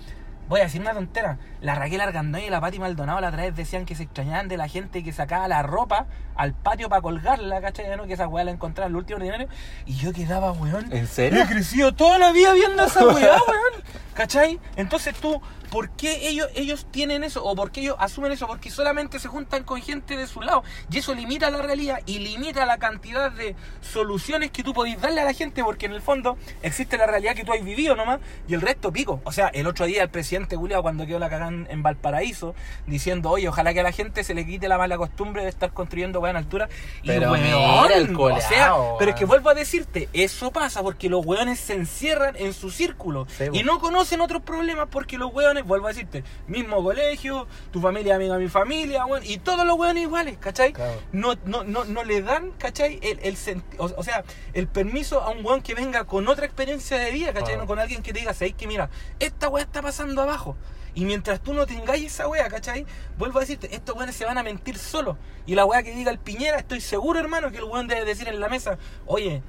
voy 0.48 0.62
a 0.62 0.64
decir 0.64 0.82
una 0.82 0.96
tontera, 0.96 1.38
la 1.62 1.76
Raquel 1.76 2.02
Argandoy 2.02 2.46
y 2.46 2.50
la 2.50 2.60
Pati 2.62 2.80
Maldonado 2.80 3.22
la 3.22 3.28
otra 3.28 3.44
vez 3.44 3.56
decían 3.56 3.86
que 3.86 3.94
se 3.94 4.02
extrañaban 4.02 4.48
de 4.48 4.58
la 4.58 4.68
gente 4.68 5.04
que 5.04 5.14
sacaba 5.14 5.48
la 5.48 5.62
ropa 5.62 6.08
al 6.36 6.56
patio 6.56 6.90
para 6.90 7.04
colgarla, 7.04 7.62
¿cachai? 7.62 7.96
no? 7.96 8.08
Que 8.08 8.14
esa 8.14 8.28
weá 8.28 8.44
la 8.44 8.52
encontraban 8.52 8.92
en 8.92 8.96
el 8.96 8.98
último 8.98 9.18
ordinario. 9.18 9.48
Y 9.86 9.98
yo 9.98 10.14
quedaba, 10.14 10.52
weón. 10.52 10.92
¿En 10.92 11.06
serio? 11.06 11.44
He 11.44 11.46
crecido 11.46 11.94
toda 11.94 12.18
la 12.18 12.32
vida 12.32 12.54
viendo 12.54 12.84
esa 12.86 13.06
weá, 13.06 13.38
weón. 13.48 13.84
¿Cachai? 14.16 14.60
Entonces 14.78 15.14
tú, 15.16 15.42
¿por 15.70 15.90
qué 15.92 16.28
ellos, 16.28 16.48
ellos 16.56 16.86
tienen 16.92 17.24
eso? 17.24 17.44
¿O 17.44 17.56
por 17.56 17.72
qué 17.72 17.82
ellos 17.82 17.96
asumen 18.00 18.32
eso? 18.32 18.48
Porque 18.48 18.70
solamente 18.70 19.20
se 19.20 19.28
juntan 19.28 19.64
con 19.64 19.82
gente 19.82 20.18
de 20.18 20.28
su 20.28 20.42
lado. 20.42 20.64
Y 20.92 21.00
eso 21.00 21.14
limita 21.14 21.50
la 21.50 21.62
realidad 21.62 22.00
y 22.06 22.20
limita 22.20 22.66
la 22.66 22.78
cantidad 22.78 23.32
de 23.32 23.56
soluciones 23.82 24.52
que 24.52 24.64
tú 24.64 24.74
podés 24.74 25.00
darle 25.00 25.22
a 25.22 25.26
la 25.26 25.34
gente, 25.34 25.64
porque 25.64 25.86
en 25.86 25.94
el 25.94 26.02
fondo 26.02 26.38
existe 26.62 26.98
la 26.98 27.08
realidad 27.08 27.36
que 27.36 27.44
tú 27.44 27.54
has 27.54 27.64
vivido 27.64 27.96
nomás 27.96 28.20
y 28.48 28.54
el 28.54 28.62
resto 28.62 28.92
pico. 28.92 29.22
O 29.24 29.32
sea, 29.32 29.48
el 29.50 29.68
otro 29.68 29.86
día 29.86 30.04
el 30.04 30.10
presidente 30.10 30.56
Julio 30.56 30.82
cuando 30.82 31.06
quedó 31.06 31.20
la 31.20 31.30
cagada 31.30 31.52
en 31.70 31.84
Valparaíso, 31.84 32.56
diciendo, 32.88 33.30
oye, 33.30 33.48
ojalá 33.48 33.74
que 33.74 33.80
a 33.80 33.84
la 33.84 33.92
gente 33.92 34.24
se 34.24 34.34
le 34.34 34.46
quite 34.46 34.68
la 34.68 34.78
mala 34.78 34.98
costumbre 34.98 35.44
de 35.44 35.50
estar 35.50 35.72
construyendo 35.72 36.20
weá 36.20 36.32
en 36.32 36.38
altura. 36.38 36.70
Y 37.04 37.08
Pero 37.08 37.32
weón, 37.32 37.44
mira 37.44 37.96
el 37.96 38.16
o 38.16 38.42
sea, 38.42 38.74
pero 39.00 39.12
es 39.12 39.16
que 39.16 39.26
weón. 39.26 39.30
vuelvo 39.44 39.50
a 39.50 39.54
decirte, 39.54 40.10
eso 40.14 40.52
pasa 40.52 40.82
porque 40.82 41.10
los 41.10 41.26
weones 41.26 41.60
se 41.60 41.74
encierran 41.74 42.36
en 42.38 42.54
su 42.54 42.72
círculo 42.72 43.28
Sí, 43.38 43.46
y 43.52 43.64
no 43.64 43.80
conocen 43.80 44.22
otros 44.22 44.42
problemas 44.42 44.88
porque 44.90 45.18
los 45.18 45.34
weones, 45.34 45.55
vuelvo 45.64 45.88
a 45.88 45.90
decirte, 45.90 46.24
mismo 46.48 46.84
colegio, 46.84 47.48
tu 47.72 47.80
familia 47.80 48.16
amiga 48.16 48.38
mi 48.38 48.50
familia, 48.50 49.06
weón, 49.06 49.24
y 49.26 49.38
todos 49.38 49.66
los 49.66 49.78
weones 49.78 50.04
iguales, 50.04 50.38
¿cachai? 50.38 50.74
Claro. 50.74 51.00
No, 51.12 51.36
no, 51.46 51.64
no, 51.64 51.86
no 51.86 52.04
le 52.04 52.22
dan, 52.22 52.52
¿cachai? 52.52 53.00
El, 53.02 53.20
el 53.22 53.38
o, 53.78 53.86
o 53.86 54.04
sea, 54.04 54.24
el 54.54 54.68
permiso 54.68 55.22
a 55.22 55.30
un 55.30 55.46
weón 55.46 55.62
que 55.62 55.74
venga 55.74 56.06
con 56.06 56.28
otra 56.28 56.46
experiencia 56.46 56.98
de 56.98 57.12
vida, 57.12 57.34
¿cachai? 57.34 57.54
Claro. 57.54 57.62
No 57.62 57.68
con 57.68 57.80
alguien 57.80 58.02
que 58.02 58.14
te 58.14 58.20
diga, 58.20 58.34
¿sabes 58.34 58.54
que 58.54 58.68
mira, 58.68 58.90
esta 59.20 59.50
weá 59.50 59.64
está 59.64 59.82
pasando 59.82 60.22
abajo? 60.22 60.56
Y 60.96 61.04
mientras 61.04 61.42
tú 61.42 61.54
no 61.54 61.66
tengáis 61.66 62.06
esa 62.06 62.28
weá, 62.28 62.48
¿cachai? 62.48 62.86
Vuelvo 63.18 63.40
a 63.40 63.42
decirte, 63.42 63.76
estos 63.76 63.96
weones 63.96 64.16
se 64.16 64.24
van 64.24 64.38
a 64.38 64.44
mentir 64.44 64.78
solos. 64.78 65.18
Y 65.46 65.56
la 65.56 65.66
weá 65.66 65.84
que 65.84 65.94
diga 65.94 66.10
el 66.10 66.20
Piñera, 66.20 66.58
estoy 66.58 66.80
seguro, 66.80 67.20
hermano, 67.20 67.52
que 67.52 67.58
el 67.58 67.66
weón 67.66 67.88
debe 67.88 68.06
decir 68.06 68.30
en 68.30 68.40
la 68.40 68.48
mesa, 68.48 68.78
oye, 69.06 69.44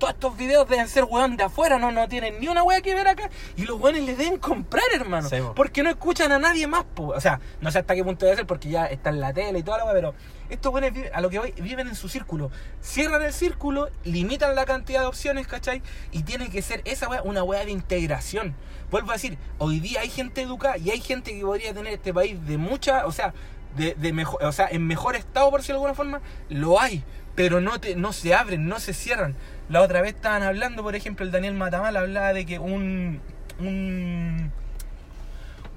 todos 0.00 0.14
estos 0.14 0.36
videos 0.36 0.68
deben 0.68 0.88
ser 0.88 1.04
weón 1.04 1.36
de 1.36 1.44
afuera, 1.44 1.78
no, 1.78 1.92
no 1.92 2.08
tienen 2.08 2.40
ni 2.40 2.48
una 2.48 2.64
wea 2.64 2.80
que 2.80 2.92
ver 2.96 3.06
acá. 3.06 3.30
Y 3.56 3.62
los 3.66 3.78
weones 3.80 4.02
les 4.04 4.18
deben 4.18 4.38
comprar, 4.38 4.82
hermano. 4.92 5.28
Sí, 5.28 5.36
po. 5.40 5.54
porque 5.54 5.84
no 5.84 5.90
escuchan 5.90 6.32
a 6.32 6.40
nadie 6.40 6.66
más, 6.66 6.82
po. 6.84 7.08
O 7.08 7.20
sea, 7.20 7.38
no 7.60 7.70
sé 7.70 7.78
hasta 7.78 7.94
qué 7.94 8.02
punto 8.02 8.24
debe 8.26 8.36
ser 8.36 8.46
porque 8.46 8.68
ya 8.70 8.86
está 8.86 9.10
en 9.10 9.20
la 9.20 9.32
tele 9.32 9.60
y 9.60 9.62
toda 9.62 9.78
la 9.78 9.84
wea, 9.84 9.94
pero 9.94 10.14
estos 10.48 10.72
weones 10.72 10.92
viven- 10.92 11.10
a 11.14 11.20
lo 11.20 11.30
que 11.30 11.38
voy, 11.38 11.52
viven 11.52 11.86
en 11.86 11.94
su 11.94 12.08
círculo. 12.08 12.50
Cierran 12.82 13.22
el 13.22 13.32
círculo, 13.32 13.88
limitan 14.02 14.56
la 14.56 14.64
cantidad 14.64 15.00
de 15.02 15.06
opciones, 15.06 15.46
¿cachai? 15.46 15.82
Y 16.10 16.24
tiene 16.24 16.50
que 16.50 16.62
ser 16.62 16.82
esa 16.84 17.08
wea 17.08 17.22
una 17.22 17.44
wea 17.44 17.64
de 17.64 17.70
integración. 17.70 18.56
Vuelvo 18.90 19.10
a 19.10 19.14
decir, 19.14 19.38
hoy 19.58 19.78
día 19.78 20.00
hay 20.00 20.08
gente 20.08 20.42
educada 20.42 20.76
y 20.76 20.90
hay 20.90 21.00
gente 21.00 21.32
que 21.38 21.42
podría 21.44 21.72
tener 21.72 21.92
este 21.92 22.12
país 22.12 22.44
de 22.46 22.58
mucha, 22.58 23.06
o 23.06 23.12
sea, 23.12 23.32
de, 23.76 23.94
de 23.94 24.12
mejor, 24.12 24.42
o 24.42 24.50
sea, 24.50 24.66
en 24.68 24.84
mejor 24.86 25.14
estado, 25.14 25.48
por 25.50 25.60
decirlo 25.60 25.80
de 25.80 25.86
alguna 25.90 25.94
forma, 25.94 26.20
lo 26.48 26.80
hay, 26.80 27.04
pero 27.36 27.60
no, 27.60 27.78
te, 27.80 27.94
no 27.94 28.12
se 28.12 28.34
abren, 28.34 28.66
no 28.66 28.80
se 28.80 28.92
cierran. 28.94 29.36
La 29.70 29.82
otra 29.82 30.02
vez 30.02 30.16
estaban 30.16 30.42
hablando, 30.42 30.82
por 30.82 30.96
ejemplo, 30.96 31.24
el 31.24 31.30
Daniel 31.30 31.54
Matamal 31.54 31.96
hablaba 31.96 32.32
de 32.32 32.44
que 32.44 32.58
un, 32.58 33.20
un, 33.60 34.50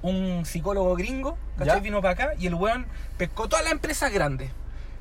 un 0.02 0.46
psicólogo 0.46 0.96
gringo, 0.96 1.38
¿cachai? 1.60 1.76
¿Ya? 1.76 1.80
Vino 1.80 2.02
para 2.02 2.14
acá 2.14 2.34
y 2.40 2.48
el 2.48 2.56
weón 2.56 2.88
pescó 3.20 3.48
todas 3.48 3.64
las 3.64 3.72
empresas 3.72 4.12
grandes. 4.12 4.50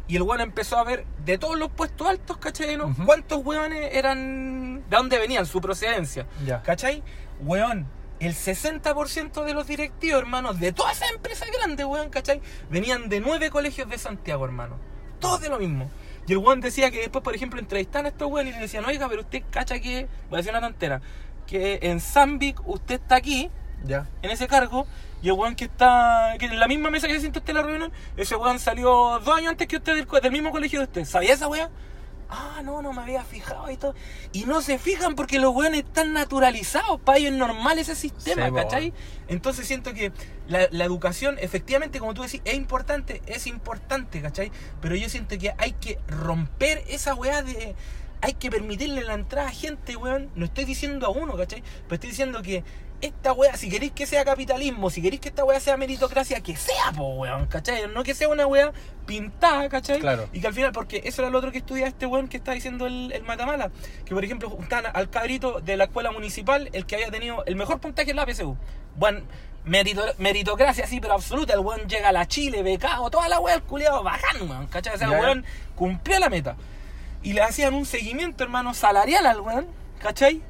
Y 0.08 0.16
el 0.16 0.22
weón 0.22 0.42
empezó 0.42 0.76
a 0.76 0.84
ver 0.84 1.06
de 1.24 1.38
todos 1.38 1.58
los 1.58 1.70
puestos 1.70 2.06
altos, 2.06 2.36
¿cachai? 2.36 2.76
¿no? 2.76 2.94
¿Cuántos 3.06 3.42
weones 3.42 3.94
eran, 3.94 4.82
de 4.90 4.96
dónde 4.96 5.18
venían, 5.18 5.46
su 5.46 5.62
procedencia? 5.62 6.26
Ya. 6.44 6.60
¿Cachai? 6.62 7.02
Weón, 7.40 7.86
el 8.20 8.34
60% 8.34 9.42
de 9.44 9.54
los 9.54 9.66
directivos, 9.66 10.20
hermanos, 10.20 10.60
de 10.60 10.72
todas 10.74 10.98
esas 10.98 11.12
empresas 11.12 11.48
grandes, 11.50 11.86
weón, 11.86 12.10
¿cachai? 12.10 12.42
Venían 12.68 13.08
de 13.08 13.20
nueve 13.20 13.48
colegios 13.48 13.88
de 13.88 13.96
Santiago, 13.96 14.44
hermano. 14.44 14.76
Todos 15.18 15.40
de 15.40 15.48
lo 15.48 15.58
mismo. 15.58 15.90
Y 16.26 16.32
el 16.32 16.38
weón 16.38 16.60
decía 16.60 16.90
que 16.90 17.00
después, 17.00 17.22
por 17.24 17.34
ejemplo, 17.34 17.58
entrevistaban 17.58 18.06
a 18.06 18.08
estos 18.10 18.30
weones 18.30 18.52
y 18.54 18.56
le 18.56 18.62
decían, 18.62 18.84
oiga, 18.84 19.08
pero 19.08 19.22
usted 19.22 19.42
cacha 19.50 19.80
que, 19.80 20.06
voy 20.30 20.36
a 20.36 20.36
decir 20.38 20.52
una 20.52 20.60
tontera, 20.60 21.00
que 21.46 21.80
en 21.82 22.00
Zambic 22.00 22.60
usted 22.66 22.96
está 22.96 23.16
aquí, 23.16 23.50
Ya. 23.84 24.06
en 24.22 24.30
ese 24.30 24.46
cargo, 24.46 24.86
y 25.22 25.28
el 25.28 25.32
weón 25.34 25.54
que 25.56 25.64
está, 25.64 26.34
que 26.38 26.46
en 26.46 26.58
la 26.60 26.68
misma 26.68 26.90
mesa 26.90 27.06
que 27.08 27.14
se 27.14 27.20
siente 27.20 27.38
usted 27.40 27.50
en 27.50 27.56
la 27.56 27.62
reunión, 27.62 27.92
ese 28.16 28.36
weón 28.36 28.58
salió 28.58 29.20
dos 29.24 29.36
años 29.36 29.50
antes 29.50 29.66
que 29.66 29.76
usted 29.76 29.96
del, 29.96 30.06
del 30.22 30.32
mismo 30.32 30.50
colegio 30.50 30.78
de 30.78 30.84
usted. 30.86 31.04
¿Sabía 31.04 31.34
esa 31.34 31.48
weá? 31.48 31.70
Ah, 32.34 32.62
no, 32.64 32.80
no 32.80 32.94
me 32.94 33.02
había 33.02 33.22
fijado 33.24 33.70
y 33.70 33.76
todo. 33.76 33.94
Y 34.32 34.44
no 34.44 34.62
se 34.62 34.78
fijan 34.78 35.14
porque 35.14 35.38
los 35.38 35.54
weones 35.54 35.84
están 35.84 36.14
naturalizados, 36.14 36.98
para 37.00 37.18
ellos 37.18 37.32
es 37.32 37.38
normal 37.38 37.78
ese 37.78 37.94
sistema, 37.94 38.46
Sí, 38.46 38.54
¿cachai? 38.54 38.94
Entonces 39.28 39.66
siento 39.66 39.92
que 39.92 40.12
la, 40.48 40.66
la 40.70 40.84
educación, 40.84 41.36
efectivamente, 41.38 41.98
como 41.98 42.14
tú 42.14 42.22
decís, 42.22 42.40
es 42.46 42.54
importante, 42.54 43.20
es 43.26 43.46
importante, 43.46 44.22
¿cachai? 44.22 44.50
Pero 44.80 44.96
yo 44.96 45.10
siento 45.10 45.36
que 45.38 45.54
hay 45.58 45.72
que 45.72 45.98
romper 46.08 46.82
esa 46.88 47.14
weá 47.14 47.42
de... 47.42 47.74
Hay 48.22 48.34
que 48.34 48.50
permitirle 48.50 49.02
la 49.04 49.14
entrada 49.14 49.48
a 49.48 49.52
gente, 49.52 49.96
weón. 49.96 50.30
No 50.34 50.46
estoy 50.46 50.64
diciendo 50.64 51.06
a 51.06 51.10
uno, 51.10 51.36
¿cachai? 51.36 51.62
Pero 51.84 51.94
estoy 51.96 52.10
diciendo 52.10 52.40
que 52.40 52.64
esta 53.00 53.32
weá, 53.32 53.56
si 53.56 53.68
queréis 53.68 53.90
que 53.90 54.06
sea 54.06 54.24
capitalismo, 54.24 54.88
si 54.88 55.02
queréis 55.02 55.20
que 55.20 55.28
esta 55.28 55.44
weá 55.44 55.58
sea 55.58 55.76
meritocracia, 55.76 56.40
que 56.40 56.54
sea, 56.54 56.92
po, 56.96 57.14
weón, 57.14 57.46
¿cachai? 57.46 57.88
No 57.92 58.04
que 58.04 58.14
sea 58.14 58.28
una 58.28 58.46
weá 58.46 58.72
pintada, 59.06 59.68
¿cachai? 59.68 59.98
Claro. 59.98 60.28
Y 60.32 60.40
que 60.40 60.46
al 60.46 60.54
final, 60.54 60.70
porque 60.70 61.02
eso 61.04 61.20
era 61.22 61.30
lo 61.30 61.38
otro 61.38 61.50
que 61.50 61.58
estudia 61.58 61.88
este 61.88 62.06
weón 62.06 62.28
que 62.28 62.36
está 62.36 62.52
diciendo 62.52 62.86
el, 62.86 63.10
el 63.12 63.24
Matamala, 63.24 63.72
que 64.04 64.14
por 64.14 64.24
ejemplo 64.24 64.48
juntan 64.48 64.84
al 64.94 65.10
cabrito 65.10 65.60
de 65.60 65.76
la 65.76 65.84
escuela 65.84 66.12
municipal, 66.12 66.70
el 66.72 66.86
que 66.86 66.94
había 66.94 67.10
tenido 67.10 67.44
el 67.44 67.56
mejor 67.56 67.80
puntaje 67.80 68.10
en 68.10 68.16
la 68.16 68.24
PSU. 68.24 68.56
Buen 68.94 69.24
merito- 69.66 70.14
meritocracia, 70.18 70.86
sí, 70.86 71.00
pero 71.00 71.14
absoluta. 71.14 71.54
El 71.54 71.58
weón 71.60 71.88
llega 71.88 72.10
a 72.10 72.12
la 72.12 72.28
Chile, 72.28 72.62
becado, 72.62 73.10
toda 73.10 73.28
la 73.28 73.40
weá, 73.40 73.56
el 73.56 73.62
culiado 73.62 74.04
bacán, 74.04 74.48
weón, 74.48 74.68
¿cachai? 74.68 74.94
O 74.94 74.98
sea, 74.98 75.08
el 75.08 75.14
weón 75.20 75.44
cumplió 75.74 76.20
la 76.20 76.28
meta. 76.28 76.54
Y 77.22 77.32
le 77.34 77.42
hacían 77.42 77.74
un 77.74 77.86
seguimiento, 77.86 78.42
hermano, 78.44 78.74
salarial 78.74 79.26
al 79.26 79.40
weón, 79.40 79.66
¿cachai? 80.00 80.42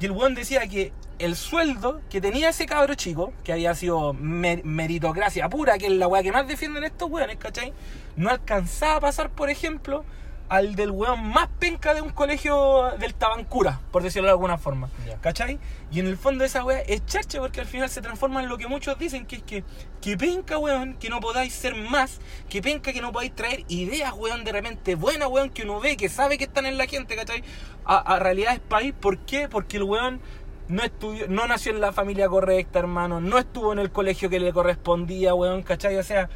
Y 0.00 0.04
el 0.06 0.12
weón 0.12 0.34
decía 0.34 0.66
que 0.68 0.92
el 1.18 1.36
sueldo 1.36 2.00
que 2.08 2.20
tenía 2.20 2.48
ese 2.50 2.66
cabro 2.66 2.94
chico, 2.94 3.32
que 3.44 3.52
había 3.52 3.74
sido 3.74 4.12
mer- 4.14 4.64
meritocracia 4.64 5.48
pura, 5.48 5.76
que 5.76 5.86
es 5.86 5.92
la 5.92 6.06
weá 6.08 6.22
que 6.22 6.32
más 6.32 6.46
defienden 6.48 6.84
estos 6.84 7.10
weones, 7.10 7.36
¿cachai? 7.36 7.72
No 8.16 8.30
alcanzaba 8.30 8.96
a 8.96 9.00
pasar, 9.00 9.30
por 9.30 9.50
ejemplo, 9.50 10.04
al 10.50 10.74
del 10.74 10.90
weón 10.90 11.28
más 11.28 11.48
penca 11.60 11.94
de 11.94 12.02
un 12.02 12.10
colegio 12.10 12.90
del 12.98 13.14
Tabancura, 13.14 13.80
por 13.92 14.02
decirlo 14.02 14.26
de 14.26 14.32
alguna 14.32 14.58
forma. 14.58 14.90
Ya. 15.06 15.16
¿Cachai? 15.20 15.60
Y 15.92 16.00
en 16.00 16.08
el 16.08 16.16
fondo 16.16 16.44
esa 16.44 16.64
weá 16.64 16.80
es 16.80 17.06
charcha 17.06 17.38
porque 17.38 17.60
al 17.60 17.68
final 17.68 17.88
se 17.88 18.02
transforma 18.02 18.42
en 18.42 18.48
lo 18.48 18.58
que 18.58 18.66
muchos 18.66 18.98
dicen, 18.98 19.26
que 19.26 19.36
es 19.36 19.42
que, 19.44 19.64
que 20.02 20.16
penca, 20.16 20.58
weón, 20.58 20.94
que 20.94 21.08
no 21.08 21.20
podáis 21.20 21.52
ser 21.54 21.76
más, 21.76 22.20
que 22.48 22.60
penca 22.60 22.92
que 22.92 23.00
no 23.00 23.12
podáis 23.12 23.32
traer 23.32 23.64
ideas, 23.68 24.12
weón, 24.12 24.42
de 24.42 24.50
repente 24.50 24.96
buenas, 24.96 25.28
weón, 25.28 25.50
que 25.50 25.62
uno 25.62 25.78
ve, 25.78 25.96
que 25.96 26.08
sabe 26.08 26.36
que 26.36 26.44
están 26.44 26.66
en 26.66 26.76
la 26.76 26.86
gente, 26.86 27.14
¿cachai? 27.14 27.44
A, 27.84 27.98
a 27.98 28.18
realidades 28.18 28.58
país, 28.58 28.92
¿por 28.92 29.18
qué? 29.18 29.48
Porque 29.48 29.76
el 29.76 29.84
weón 29.84 30.20
no 30.66 30.82
estudió, 30.82 31.28
no 31.28 31.46
nació 31.46 31.70
en 31.70 31.80
la 31.80 31.92
familia 31.92 32.28
correcta, 32.28 32.80
hermano, 32.80 33.20
no 33.20 33.38
estuvo 33.38 33.72
en 33.72 33.78
el 33.78 33.92
colegio 33.92 34.28
que 34.28 34.40
le 34.40 34.52
correspondía, 34.52 35.32
weón, 35.32 35.62
¿cachai? 35.62 35.96
O 35.96 36.02
sea, 36.02 36.28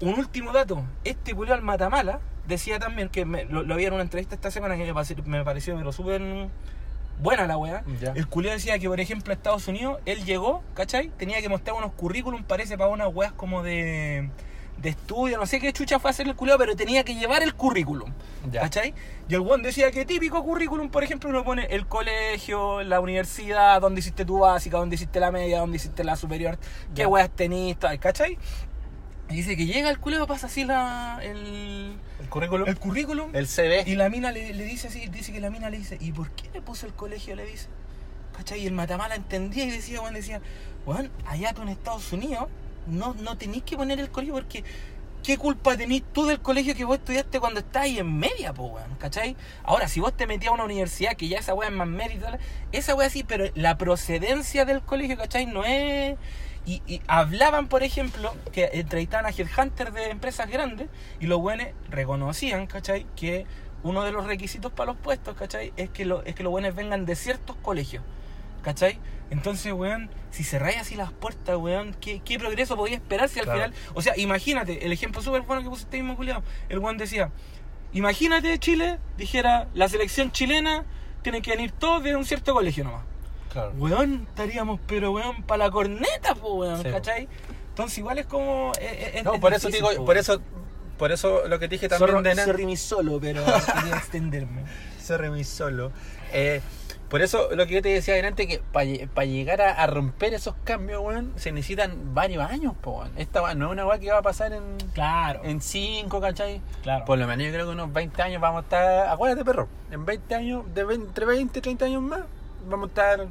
un 0.00 0.14
último 0.18 0.52
dato, 0.52 0.82
este 1.04 1.34
culiao 1.34 1.56
al 1.56 1.62
Matamala 1.62 2.20
decía 2.48 2.78
también 2.78 3.08
que 3.08 3.24
me- 3.24 3.44
lo, 3.44 3.62
lo 3.62 3.76
vi 3.76 3.84
en 3.84 3.92
una 3.92 4.02
entrevista 4.02 4.34
esta 4.34 4.50
semana 4.50 4.76
que 4.76 4.84
me 4.84 4.94
pareció, 4.94 5.16
me 5.24 5.44
pareció 5.44 5.76
pero 5.76 5.92
súper 5.92 6.20
buena 7.22 7.46
la 7.46 7.56
weá. 7.58 7.84
El 8.14 8.26
culiao 8.28 8.54
decía 8.54 8.78
que, 8.78 8.88
por 8.88 8.98
ejemplo, 8.98 9.32
a 9.32 9.36
Estados 9.36 9.68
Unidos, 9.68 9.98
él 10.06 10.24
llegó, 10.24 10.62
¿cachai? 10.74 11.10
Tenía 11.18 11.40
que 11.42 11.48
mostrar 11.48 11.76
unos 11.76 11.92
currículum, 11.92 12.42
parece, 12.44 12.78
para 12.78 12.90
unas 12.90 13.08
weas 13.14 13.32
como 13.32 13.62
de, 13.62 14.30
de 14.78 14.88
estudio, 14.88 15.36
no 15.36 15.44
sé 15.44 15.60
qué 15.60 15.70
chucha 15.74 15.98
fue 16.00 16.08
a 16.08 16.12
hacer 16.12 16.26
el 16.26 16.34
culiao, 16.34 16.56
pero 16.56 16.74
tenía 16.76 17.04
que 17.04 17.14
llevar 17.14 17.42
el 17.42 17.54
currículum, 17.54 18.10
Ya. 18.50 18.62
¿cachai? 18.62 18.94
Y 19.28 19.34
el 19.34 19.40
weón 19.40 19.62
decía 19.62 19.90
que 19.90 20.06
típico 20.06 20.42
currículum, 20.42 20.88
por 20.88 21.04
ejemplo, 21.04 21.28
uno 21.28 21.44
pone 21.44 21.66
el 21.66 21.86
colegio, 21.86 22.82
la 22.82 23.00
universidad, 23.00 23.82
donde 23.82 24.00
hiciste 24.00 24.24
tu 24.24 24.38
básica, 24.38 24.78
donde 24.78 24.94
hiciste 24.96 25.20
la 25.20 25.30
media, 25.30 25.58
donde 25.60 25.76
hiciste 25.76 26.02
la 26.04 26.16
superior, 26.16 26.58
qué 26.94 27.04
weas 27.04 27.28
tenís, 27.28 27.78
tal, 27.78 27.98
¿cachai? 28.00 28.38
Y 29.30 29.36
dice 29.36 29.56
que 29.56 29.64
llega 29.66 29.88
el 29.90 29.98
culiao, 29.98 30.26
pasa 30.26 30.48
así 30.48 30.64
la, 30.64 31.20
el, 31.22 31.96
El 32.20 32.28
currículum. 32.28 32.68
el 32.68 32.76
currículum. 32.78 33.30
El 33.34 33.46
CV. 33.46 33.84
Y 33.86 33.94
la 33.94 34.08
mina 34.10 34.32
le, 34.32 34.52
le 34.54 34.64
dice 34.64 34.88
así, 34.88 35.06
dice 35.06 35.32
que 35.32 35.40
la 35.40 35.50
mina 35.50 35.70
le 35.70 35.78
dice, 35.78 35.96
¿y 36.00 36.12
por 36.12 36.30
qué 36.32 36.50
le 36.52 36.60
puso 36.60 36.86
el 36.86 36.92
colegio? 36.92 37.36
Le 37.36 37.46
dice. 37.46 37.68
¿Cachai? 38.36 38.60
Y 38.62 38.66
el 38.66 38.72
Matamala 38.72 39.14
entendía 39.14 39.64
y 39.64 39.70
decía, 39.70 40.00
weón, 40.00 40.14
decía, 40.14 40.40
weón, 40.86 41.10
allá 41.26 41.52
tú 41.52 41.62
en 41.62 41.68
Estados 41.68 42.12
Unidos 42.12 42.48
no, 42.86 43.14
no 43.14 43.36
tenés 43.36 43.62
que 43.62 43.76
poner 43.76 44.00
el 44.00 44.10
colegio 44.10 44.34
porque 44.34 44.64
¿qué 45.22 45.36
culpa 45.36 45.76
tenés 45.76 46.02
tú 46.12 46.24
del 46.26 46.40
colegio 46.40 46.74
que 46.74 46.84
vos 46.84 46.96
estudiaste 46.98 47.38
cuando 47.38 47.60
estás 47.60 47.82
ahí 47.82 47.98
en 47.98 48.18
media, 48.18 48.52
po, 48.54 48.64
weón? 48.64 48.94
¿Cachai? 48.98 49.36
Ahora, 49.62 49.86
si 49.88 50.00
vos 50.00 50.16
te 50.16 50.26
metías 50.26 50.50
a 50.50 50.54
una 50.54 50.64
universidad 50.64 51.14
que 51.16 51.28
ya 51.28 51.38
esa 51.38 51.54
weá 51.54 51.68
es 51.68 51.74
más 51.74 51.86
mérito, 51.86 52.26
esa 52.72 52.94
weá 52.94 53.10
sí, 53.10 53.22
pero 53.22 53.44
la 53.54 53.76
procedencia 53.76 54.64
del 54.64 54.80
colegio, 54.80 55.16
¿cachai? 55.16 55.46
No 55.46 55.64
es... 55.64 56.16
Y, 56.66 56.82
y 56.86 57.00
hablaban, 57.08 57.68
por 57.68 57.82
ejemplo, 57.82 58.34
que 58.52 58.68
entrevistaban 58.74 59.26
a 59.26 59.30
headhunters 59.30 59.92
de 59.94 60.10
empresas 60.10 60.48
grandes 60.50 60.88
y 61.18 61.26
los 61.26 61.38
buenos 61.40 61.68
reconocían, 61.88 62.66
¿cachai? 62.66 63.06
Que 63.16 63.46
uno 63.82 64.04
de 64.04 64.12
los 64.12 64.26
requisitos 64.26 64.70
para 64.70 64.92
los 64.92 64.96
puestos, 65.00 65.34
¿cachai? 65.36 65.72
Es 65.76 65.88
que, 65.90 66.04
lo, 66.04 66.22
es 66.24 66.34
que 66.34 66.42
los 66.42 66.50
buenos 66.50 66.74
vengan 66.74 67.06
de 67.06 67.16
ciertos 67.16 67.56
colegios, 67.56 68.04
¿cachai? 68.62 68.98
Entonces, 69.30 69.72
weón, 69.72 70.10
si 70.30 70.44
cerráis 70.44 70.76
así 70.78 70.96
las 70.96 71.12
puertas, 71.12 71.56
weón, 71.56 71.94
¿qué, 72.00 72.20
qué 72.24 72.38
progreso 72.38 72.76
podía 72.76 72.96
esperar 72.96 73.28
si 73.28 73.38
al 73.38 73.46
Claro. 73.46 73.60
final... 73.60 73.74
O 73.94 74.02
sea, 74.02 74.16
imagínate, 74.18 74.84
el 74.84 74.92
ejemplo 74.92 75.22
súper 75.22 75.42
bueno 75.42 75.62
que 75.62 75.68
pusiste 75.70 75.96
mismo, 75.96 76.16
culiado. 76.16 76.42
El 76.68 76.78
weón 76.80 76.98
decía, 76.98 77.30
imagínate 77.92 78.58
Chile, 78.58 78.98
dijera, 79.16 79.68
la 79.74 79.88
selección 79.88 80.30
chilena 80.32 80.84
tiene 81.22 81.42
que 81.42 81.52
venir 81.52 81.72
todos 81.72 82.02
de 82.02 82.16
un 82.16 82.24
cierto 82.24 82.52
colegio 82.52 82.84
nomás. 82.84 83.04
Claro. 83.50 83.72
Weón, 83.78 84.26
estaríamos, 84.28 84.80
pero 84.86 85.12
weón, 85.12 85.42
para 85.42 85.66
la 85.66 85.70
corneta, 85.70 86.34
pues, 86.34 86.52
weón, 86.54 86.82
Sí. 86.82 86.90
¿cachai? 86.90 87.28
Entonces, 87.70 87.98
igual 87.98 88.18
es 88.18 88.26
como. 88.26 88.72
es- 88.80 89.14
es- 89.16 89.24
No, 89.24 89.34
es 89.34 89.40
por 89.40 89.52
eso 89.54 89.68
difícil, 89.68 89.88
digo, 89.88 90.00
po, 90.02 90.06
por 90.06 90.16
eso, 90.16 90.40
por 90.98 91.12
eso 91.12 91.46
lo 91.48 91.58
que 91.58 91.66
te 91.68 91.74
dije 91.76 91.88
también 91.88 92.10
Sorry, 92.10 92.28
de 92.36 92.44
sorry 92.44 92.66
mi 92.66 92.76
solo, 92.76 93.18
pero 93.20 93.42
quería 93.84 93.96
extenderme. 93.96 94.64
Sorry, 95.02 95.30
mi 95.30 95.44
solo. 95.44 95.90
Eh, 96.32 96.60
por 97.08 97.22
eso 97.22 97.48
lo 97.56 97.66
que 97.66 97.74
yo 97.74 97.82
te 97.82 97.88
decía 97.88 98.14
adelante, 98.14 98.46
que 98.46 98.58
para 98.72 99.24
llegar 99.24 99.60
a, 99.62 99.72
a 99.72 99.86
romper 99.88 100.32
esos 100.34 100.54
cambios, 100.62 101.00
weón, 101.02 101.32
se 101.36 101.50
necesitan 101.50 102.14
varios 102.14 102.48
años, 102.48 102.74
po, 102.80 102.98
weón. 103.00 103.10
Esta 103.16 103.40
no 103.54 103.66
es 103.66 103.72
una 103.72 103.84
weá 103.86 103.98
que 103.98 104.12
va 104.12 104.18
a 104.18 104.22
pasar 104.22 104.52
en, 104.52 104.62
Claro, 104.94 105.40
en 105.42 105.60
5, 105.60 106.20
¿cachai? 106.20 106.60
claro. 106.82 107.04
Por 107.06 107.18
lo 107.18 107.26
menos 107.26 107.46
yo 107.46 107.52
creo 107.52 107.66
que 107.66 107.72
unos 107.72 107.92
20 107.92 108.22
años 108.22 108.40
vamos 108.40 108.60
a 108.60 108.62
estar, 108.62 109.08
acuérdate 109.08 109.44
perro, 109.44 109.66
en 109.90 110.04
20 110.04 110.34
años, 110.36 110.64
de 110.72 110.84
20, 110.84 111.06
entre 111.08 111.24
20 111.26 111.58
y 111.58 111.62
30 111.62 111.84
años 111.86 112.02
más, 112.02 112.20
vamos 112.68 112.86
a 112.86 112.88
estar 112.88 113.26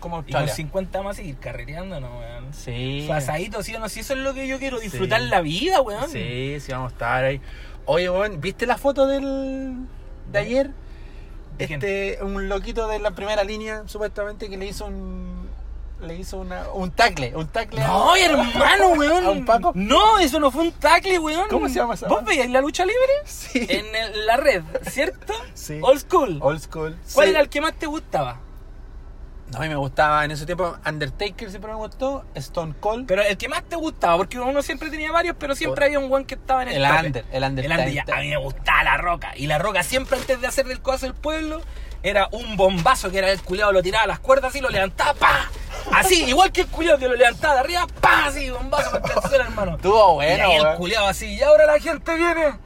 como 0.00 0.16
y 0.18 0.32
con 0.32 0.42
Australia. 0.42 0.54
50 0.54 1.02
más 1.02 1.16
seguir 1.16 1.36
carreteando, 1.38 2.00
¿no, 2.00 2.18
weón? 2.18 2.52
Sí. 2.52 3.04
Pasadito, 3.08 3.62
sí 3.62 3.74
o 3.74 3.78
no, 3.80 3.88
si 3.88 4.00
eso 4.00 4.12
es 4.14 4.20
lo 4.20 4.34
que 4.34 4.46
yo 4.46 4.58
quiero, 4.58 4.78
disfrutar 4.78 5.20
Sí. 5.22 5.28
la 5.28 5.40
vida, 5.40 5.80
weón. 5.80 6.08
Sí, 6.10 6.58
sí, 6.60 6.72
vamos 6.72 6.92
a 6.92 6.94
estar 6.94 7.24
ahí. 7.24 7.40
Oye, 7.86 8.10
weón, 8.10 8.40
¿viste 8.40 8.66
la 8.66 8.76
foto 8.78 9.06
del 9.06 9.86
de 10.32 10.38
ayer? 10.38 10.70
¿De 11.58 11.66
quién? 11.66 11.80
Este, 11.82 12.18
un 12.22 12.48
loquito 12.48 12.88
de 12.88 12.98
la 12.98 13.12
primera 13.12 13.42
línea, 13.44 13.84
supuestamente, 13.86 14.48
que 14.50 14.56
le 14.56 14.66
hizo 14.66 14.86
un, 14.86 15.45
le 16.00 16.14
hizo 16.16 16.38
una, 16.38 16.68
un 16.74 16.90
tacle, 16.90 17.34
un 17.34 17.48
tacle. 17.48 17.80
a- 17.82 17.86
No, 17.88 18.14
hermano, 18.16 18.88
weón. 18.96 19.24
¿A 19.26 19.30
un 19.30 19.44
Paco? 19.44 19.72
No, 19.74 20.18
eso 20.18 20.38
no 20.40 20.50
fue 20.50 20.62
un 20.62 20.72
tackle, 20.72 21.18
weón. 21.18 21.48
¿Cómo 21.48 21.68
se 21.68 21.74
llama 21.76 21.94
esa 21.94 22.06
¿Vos 22.08 22.18
weá? 22.18 22.26
veíais 22.28 22.50
la 22.50 22.60
lucha 22.60 22.84
libre? 22.84 23.00
Sí. 23.24 23.66
En 23.68 23.94
el- 23.94 24.26
la 24.26 24.36
red, 24.36 24.62
¿cierto? 24.90 25.32
Sí. 25.54 25.78
Old 25.82 26.00
school. 26.00 26.38
Old 26.42 26.60
school. 26.60 26.96
¿Cuál 27.14 27.26
Sí. 27.26 27.30
era 27.30 27.40
el 27.40 27.48
que 27.48 27.60
más 27.60 27.74
te 27.74 27.86
gustaba? 27.86 28.40
No, 29.52 29.58
a 29.58 29.60
mí 29.62 29.68
me 29.68 29.76
gustaba 29.76 30.24
en 30.24 30.32
ese 30.32 30.44
tiempo 30.44 30.76
Undertaker 30.84 31.48
siempre 31.50 31.70
me 31.70 31.76
gustó, 31.76 32.24
Stone 32.34 32.74
Cold. 32.80 33.06
Pero 33.06 33.22
el 33.22 33.36
que 33.36 33.48
más 33.48 33.62
te 33.62 33.76
gustaba, 33.76 34.16
porque 34.16 34.40
uno 34.40 34.60
siempre 34.60 34.90
tenía 34.90 35.12
varios, 35.12 35.36
pero 35.38 35.54
siempre 35.54 35.84
había 35.86 36.00
un 36.00 36.12
one 36.12 36.24
que 36.26 36.34
estaba 36.34 36.64
en 36.64 36.68
el, 36.70 36.74
El 36.76 36.82
tope. 36.90 37.06
under, 37.06 37.24
el 37.30 37.44
under, 37.44 37.64
El 37.64 37.70
under, 37.70 37.92
ya, 37.92 38.04
a 38.12 38.20
mí 38.22 38.28
me 38.28 38.38
gustaba 38.38 38.82
la 38.82 38.96
roca. 38.96 39.32
Y 39.36 39.46
la 39.46 39.58
roca 39.58 39.84
siempre 39.84 40.18
antes 40.18 40.40
de 40.40 40.48
hacer 40.48 40.66
del 40.66 40.80
codazo 40.82 41.06
del 41.06 41.14
pueblo, 41.14 41.60
era 42.08 42.28
un 42.30 42.56
bombazo 42.56 43.10
que 43.10 43.18
era 43.18 43.30
el 43.32 43.42
culiado, 43.42 43.72
lo 43.72 43.82
tiraba 43.82 44.04
a 44.04 44.06
las 44.06 44.20
cuerdas 44.20 44.54
y 44.54 44.60
lo 44.60 44.70
levantaba, 44.70 45.12
¡pa! 45.14 45.50
Así, 45.92 46.22
igual 46.24 46.52
que 46.52 46.60
el 46.60 46.68
culiado 46.68 46.98
que 46.98 47.08
lo 47.08 47.16
levantaba 47.16 47.54
de 47.54 47.60
arriba, 47.60 47.86
¡pa! 48.00 48.26
Así, 48.26 48.48
bombazo 48.48 48.92
contra 48.92 49.14
el 49.14 49.22
suelo, 49.22 49.44
hermano. 49.44 49.74
Estuvo 49.74 50.12
y 50.22 50.26
bueno, 50.26 50.44
ahí 50.44 50.54
el 50.54 50.62
weón. 50.62 50.76
culiado 50.76 51.06
así, 51.08 51.34
y 51.34 51.42
ahora 51.42 51.66
la 51.66 51.80
gente 51.80 52.14
viene. 52.14 52.58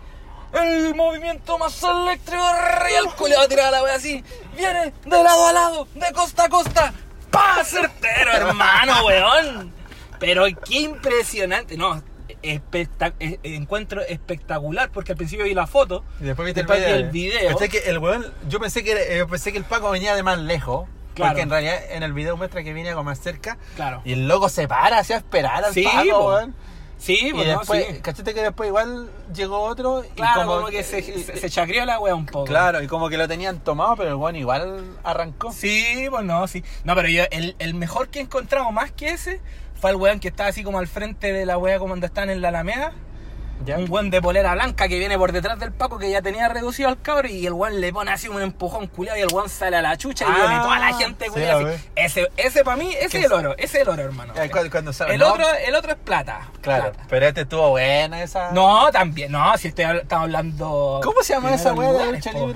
El 0.53 0.95
movimiento 0.95 1.57
más 1.59 1.83
eléctrico, 1.83 2.45
y 2.91 2.95
el 2.95 3.07
culiado 3.15 3.49
tiraba 3.49 3.71
la 3.71 3.83
wea 3.83 3.95
así. 3.95 4.23
Viene 4.57 4.93
de 5.05 5.23
lado 5.23 5.47
a 5.47 5.53
lado, 5.53 5.89
de 5.95 6.13
costa 6.13 6.45
a 6.45 6.49
costa. 6.51 6.93
¡Pa! 7.31 7.65
Certero, 7.65 8.33
hermano, 8.33 9.07
weón. 9.07 9.73
Pero 10.19 10.45
qué 10.67 10.81
impresionante. 10.81 11.79
No, 11.79 12.03
espectac- 12.43 13.39
encuentro 13.43 14.01
espectacular 14.03 14.91
porque 14.91 15.13
al 15.13 15.19
principio 15.19 15.45
vi 15.45 15.55
la 15.55 15.67
foto. 15.67 16.05
Y 16.21 16.25
después 16.25 16.47
viste 16.47 16.61
después 16.61 16.79
vi 16.79 16.85
el 16.85 16.93
el 17.05 17.11
video. 17.11 17.39
video. 17.41 17.57
Pensé 17.57 17.69
que 17.69 17.91
el 17.91 17.99
weón, 17.99 18.27
yo 18.49 18.61
pensé 18.61 18.83
que, 18.85 18.93
eh, 19.21 19.27
pensé 19.27 19.53
que 19.53 19.59
el 19.59 19.65
Paco 19.65 19.91
venía 19.91 20.15
de 20.15 20.23
más 20.23 20.39
lejos. 20.39 20.89
Claro. 21.15 21.33
Porque 21.33 21.43
en 21.43 21.51
realidad 21.51 21.77
en 21.91 22.03
el 22.05 22.13
video 22.13 22.37
muestra 22.37 22.63
que 22.63 22.73
venía 22.73 22.93
como 22.93 23.05
más 23.05 23.21
cerca. 23.21 23.59
Claro. 23.77 24.01
Y 24.05 24.13
el 24.13 24.29
loco 24.29 24.49
se 24.49 24.69
para, 24.69 24.99
hacía 25.01 25.17
esperar 25.17 25.65
al 25.65 25.75
Sí, 25.75 25.83
Paco, 25.83 26.29
weón. 26.29 26.55
Sí, 26.99 27.19
Y 27.29 27.33
pues 27.33 27.47
no, 27.49 27.59
después, 27.61 27.87
sí. 27.89 28.01
cachete 28.01 28.35
que 28.35 28.43
después 28.43 28.69
igual 28.69 29.09
llegó 29.35 29.61
otro. 29.63 30.05
y 30.05 30.09
Claro, 30.11 30.47
como, 30.47 30.67
que 30.69 30.83
se, 30.83 31.01
y- 31.01 31.23
se, 31.23 31.37
se 31.39 31.49
chacreó 31.51 31.85
la 31.87 31.99
wea 31.99 32.15
un 32.15 32.27
poco. 32.27 32.45
Claro, 32.45 32.83
y 32.83 32.87
como 32.87 33.09
que 33.09 33.17
lo 33.17 33.27
tenían 33.27 33.59
tomado, 33.61 33.97
pero 33.97 34.11
el 34.11 34.17
weón 34.17 34.37
igual 34.37 34.85
arrancó. 35.03 35.51
Sí, 35.51 36.07
pues 36.11 36.25
no, 36.25 36.47
sí. 36.47 36.63
No, 36.85 36.95
pero 36.95 37.09
yo, 37.09 37.25
el, 37.31 37.57
el 37.59 37.73
mejor 37.75 38.09
que 38.09 38.21
encontramos 38.21 38.73
más 38.75 38.93
que 38.93 39.09
ese 39.11 39.41
fue 39.81 39.91
el 39.91 39.97
weón 39.97 40.21
que 40.21 40.29
estaba 40.29 40.49
así 40.51 40.63
como 40.63 40.79
al 40.79 40.87
frente 40.89 41.33
de 41.33 41.47
la 41.47 41.59
wea 41.59 41.79
como 41.79 41.91
donde 41.95 42.07
están 42.07 42.31
en 42.31 42.41
la 42.41 42.49
Alameda. 42.49 42.93
¿Ya? 43.63 43.77
Un 43.77 43.91
weón 43.91 44.09
de 44.09 44.23
polera 44.23 44.55
blanca 44.55 44.89
que 44.89 44.99
viene 44.99 45.19
por 45.19 45.33
detrás 45.33 45.59
del 45.59 45.71
Paco 45.71 45.99
que 45.99 46.11
ya 46.11 46.23
tenía 46.23 46.49
reducido 46.49 46.89
al 46.89 46.99
cabro 47.03 47.29
y 47.29 47.47
el 47.47 47.53
weón 47.53 47.79
le 47.83 47.93
pone 47.93 48.11
así 48.11 48.27
un 48.27 48.41
empujón 48.41 48.87
culiado 48.87 49.19
y 49.19 49.21
el 49.21 49.29
weón 49.31 49.51
sale 49.51 49.77
a 49.77 49.83
la 49.83 49.99
chucha 49.99 50.25
y 50.25 50.29
Ah, 50.31 50.47
viene 50.49 50.63
toda 50.63 50.79
la 50.79 50.95
gente 50.95 51.27
culiada. 51.29 51.75
Ese, 51.95 52.29
ese 52.39 52.65
para 52.65 52.79
mí, 52.79 52.91
ese 52.99 53.19
es 53.19 53.25
el 53.27 53.33
oro, 53.35 53.53
ese 53.59 53.77
es 53.77 53.83
el 53.83 53.89
oro, 53.91 54.03
hermano. 54.03 54.33
Cuando, 54.51 54.71
cuando 54.71 54.93
sale- 54.95 55.13
El 55.13 55.21
no, 55.21 55.35
otro, 55.35 55.45
el 55.67 55.75
otro 55.75 55.91
es 55.93 55.99
plata. 55.99 56.49
Claro, 56.63 56.85
plata. 56.93 57.07
pero 57.11 57.27
este 57.27 57.43
estuvo 57.43 57.69
buena 57.69 58.23
esa. 58.23 58.51
No, 58.53 58.91
también, 58.93 59.31
no, 59.31 59.55
si 59.59 59.69
estoy, 59.69 59.85
estamos 59.85 60.25
hablando. 60.25 61.01
¿Cómo 61.05 61.23
se 61.23 61.35
llama 61.35 61.53
esa 61.55 61.75
weá 61.75 61.93
de 61.93 62.13
lucha 62.13 62.33
po. 62.33 62.51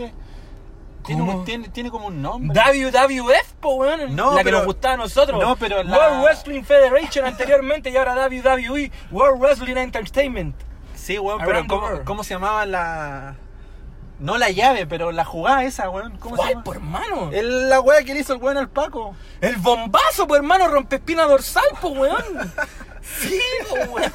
Tiene, 1.05 1.21
¿Cómo? 1.21 1.39
un- 1.39 1.45
tiene, 1.45 1.69
tiene 1.69 1.91
como 1.91 2.07
un 2.07 2.23
nombre. 2.23 2.59
WWF, 2.59 3.53
po, 3.61 3.75
weón. 3.75 4.17
No, 4.17 4.33
la 4.33 4.39
que 4.39 4.45
pero- 4.45 4.59
nos 4.59 4.67
gustaba 4.67 4.95
a 4.95 4.97
nosotros. 4.97 5.41
No, 5.41 5.57
pero 5.57 5.83
la- 5.83 5.97
World 5.99 6.25
Wrestling 6.25 6.63
Federation 6.63 7.25
anteriormente 7.27 7.91
y 7.91 7.97
ahora 7.97 8.15
WWE, 8.15 8.91
World 9.11 9.41
Wrestling 9.41 9.77
Entertainment. 9.77 10.57
Sí, 10.95 11.19
weón, 11.19 11.39
pero 11.41 11.51
Around 11.59 11.69
¿cómo. 11.69 11.89
¿cómo 12.05 12.25
se 12.25 12.35
llamaba 12.35 12.65
la. 12.67 13.37
No 14.21 14.39
la 14.39 14.49
llave, 14.49 14.87
pero 14.87 15.11
la 15.13 15.25
jugada 15.25 15.65
esa, 15.65 15.91
weón? 15.91 16.17
¿Cómo 16.19 16.37
se 16.37 16.43
¿Cuál, 16.43 16.51
llama? 16.53 16.65
po, 16.65 16.73
hermano? 16.73 17.29
El, 17.33 17.35
El- 17.35 17.69
la 17.69 17.81
weá 17.81 18.03
que 18.05 18.15
le 18.15 18.21
hizo 18.21 18.33
el 18.33 18.41
weón 18.41 18.57
al 18.57 18.69
Paco. 18.71 19.15
bombazo, 19.59 20.27
po, 20.27 20.37
hermano, 20.37 20.69
rompe 20.69 20.97
espina 20.97 21.25
dorsal, 21.25 21.65
po, 21.81 21.89
weón. 21.89 22.25
Sí, 23.05 23.41
weón. 23.91 24.13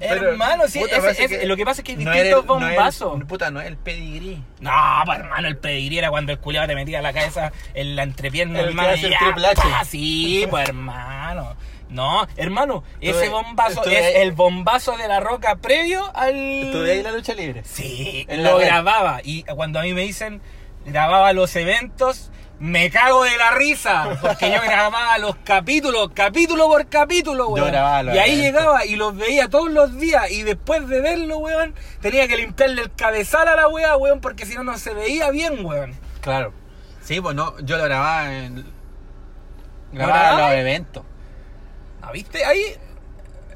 Hermano, 0.00 0.68
sí, 0.68 0.80
puta, 0.80 1.00
que 1.14 1.46
lo 1.46 1.56
que 1.56 1.64
pasa 1.64 1.80
es 1.80 1.84
que 1.84 1.92
hay 1.92 1.98
no 2.04 2.12
distintos 2.12 2.26
era 2.26 2.38
el- 2.38 2.46
no 2.60 2.68
el- 3.16 3.26
puta, 3.26 3.50
no 3.50 3.60
es 3.60 3.66
el 3.66 3.76
pedigrí. 3.76 4.42
No, 4.60 4.70
pues 5.04 5.18
hermano, 5.18 5.48
el 5.48 5.56
pedigrí 5.56 5.98
era 5.98 6.10
cuando 6.10 6.32
el 6.32 6.38
culiado 6.38 6.66
te 6.66 6.74
metía 6.74 7.00
la 7.02 7.12
cabeza 7.12 7.52
en 7.74 7.96
la 7.96 8.02
entrepierna, 8.02 8.58
El 8.60 8.64
que 8.66 8.70
hermano. 8.70 8.88
hace 8.90 9.00
y 9.00 9.04
el 9.06 9.10
ya, 9.12 9.18
pa, 9.54 9.84
sí, 9.84 10.46
pues 10.50 10.68
hermano. 10.68 11.56
No, 11.88 12.26
hermano, 12.36 12.82
ese 13.00 13.28
bombazo 13.28 13.84
es 13.84 14.04
ahí- 14.04 14.22
el 14.22 14.32
bombazo 14.32 14.96
de 14.96 15.06
la 15.06 15.20
roca 15.20 15.56
previo 15.56 16.10
al. 16.16 16.34
Estuve 16.34 16.92
ahí 16.92 17.02
la 17.02 17.12
lucha 17.12 17.32
libre. 17.34 17.62
Sí, 17.64 18.26
En 18.28 18.42
lo 18.42 18.58
grababa. 18.58 19.20
Y 19.22 19.44
cuando 19.44 19.78
a 19.78 19.82
mí 19.82 19.92
me 19.94 20.00
dicen 20.02 20.40
grababa 20.84 21.32
los 21.32 21.54
eventos, 21.56 22.30
me 22.58 22.90
cago 22.90 23.24
de 23.24 23.36
la 23.36 23.50
risa. 23.52 24.18
Porque 24.20 24.50
yo 24.50 24.60
grababa 24.62 25.18
los 25.18 25.36
capítulos, 25.44 26.10
capítulo 26.14 26.66
por 26.68 26.86
capítulo, 26.88 27.48
weón. 27.48 27.66
grababa 27.68 28.02
los 28.02 28.14
y 28.14 28.18
ahí 28.18 28.30
eventos. 28.40 28.44
llegaba 28.60 28.86
y 28.86 28.96
los 28.96 29.16
veía 29.16 29.48
todos 29.48 29.70
los 29.70 29.98
días. 29.98 30.30
Y 30.30 30.42
después 30.42 30.88
de 30.88 31.00
verlo, 31.00 31.38
weón, 31.38 31.74
tenía 32.00 32.26
que 32.28 32.36
limpiarle 32.36 32.82
el 32.82 32.92
cabezal 32.94 33.46
a 33.48 33.56
la 33.56 33.68
weá, 33.68 33.96
weón, 33.96 34.20
porque 34.20 34.46
si 34.46 34.54
no, 34.54 34.64
no 34.64 34.78
se 34.78 34.94
veía 34.94 35.30
bien, 35.30 35.64
weón. 35.64 35.94
Claro. 36.20 36.52
Sí, 37.02 37.20
pues 37.20 37.36
no, 37.36 37.58
yo 37.60 37.76
lo 37.76 37.84
grababa 37.84 38.34
en. 38.34 38.56
¿Lo 38.56 39.98
Grababa 39.98 40.18
grababa? 40.22 40.48
los 40.50 40.58
eventos. 40.58 41.04
¿Ah, 42.02 42.10
¿Viste? 42.12 42.44
Ahí, 42.44 42.60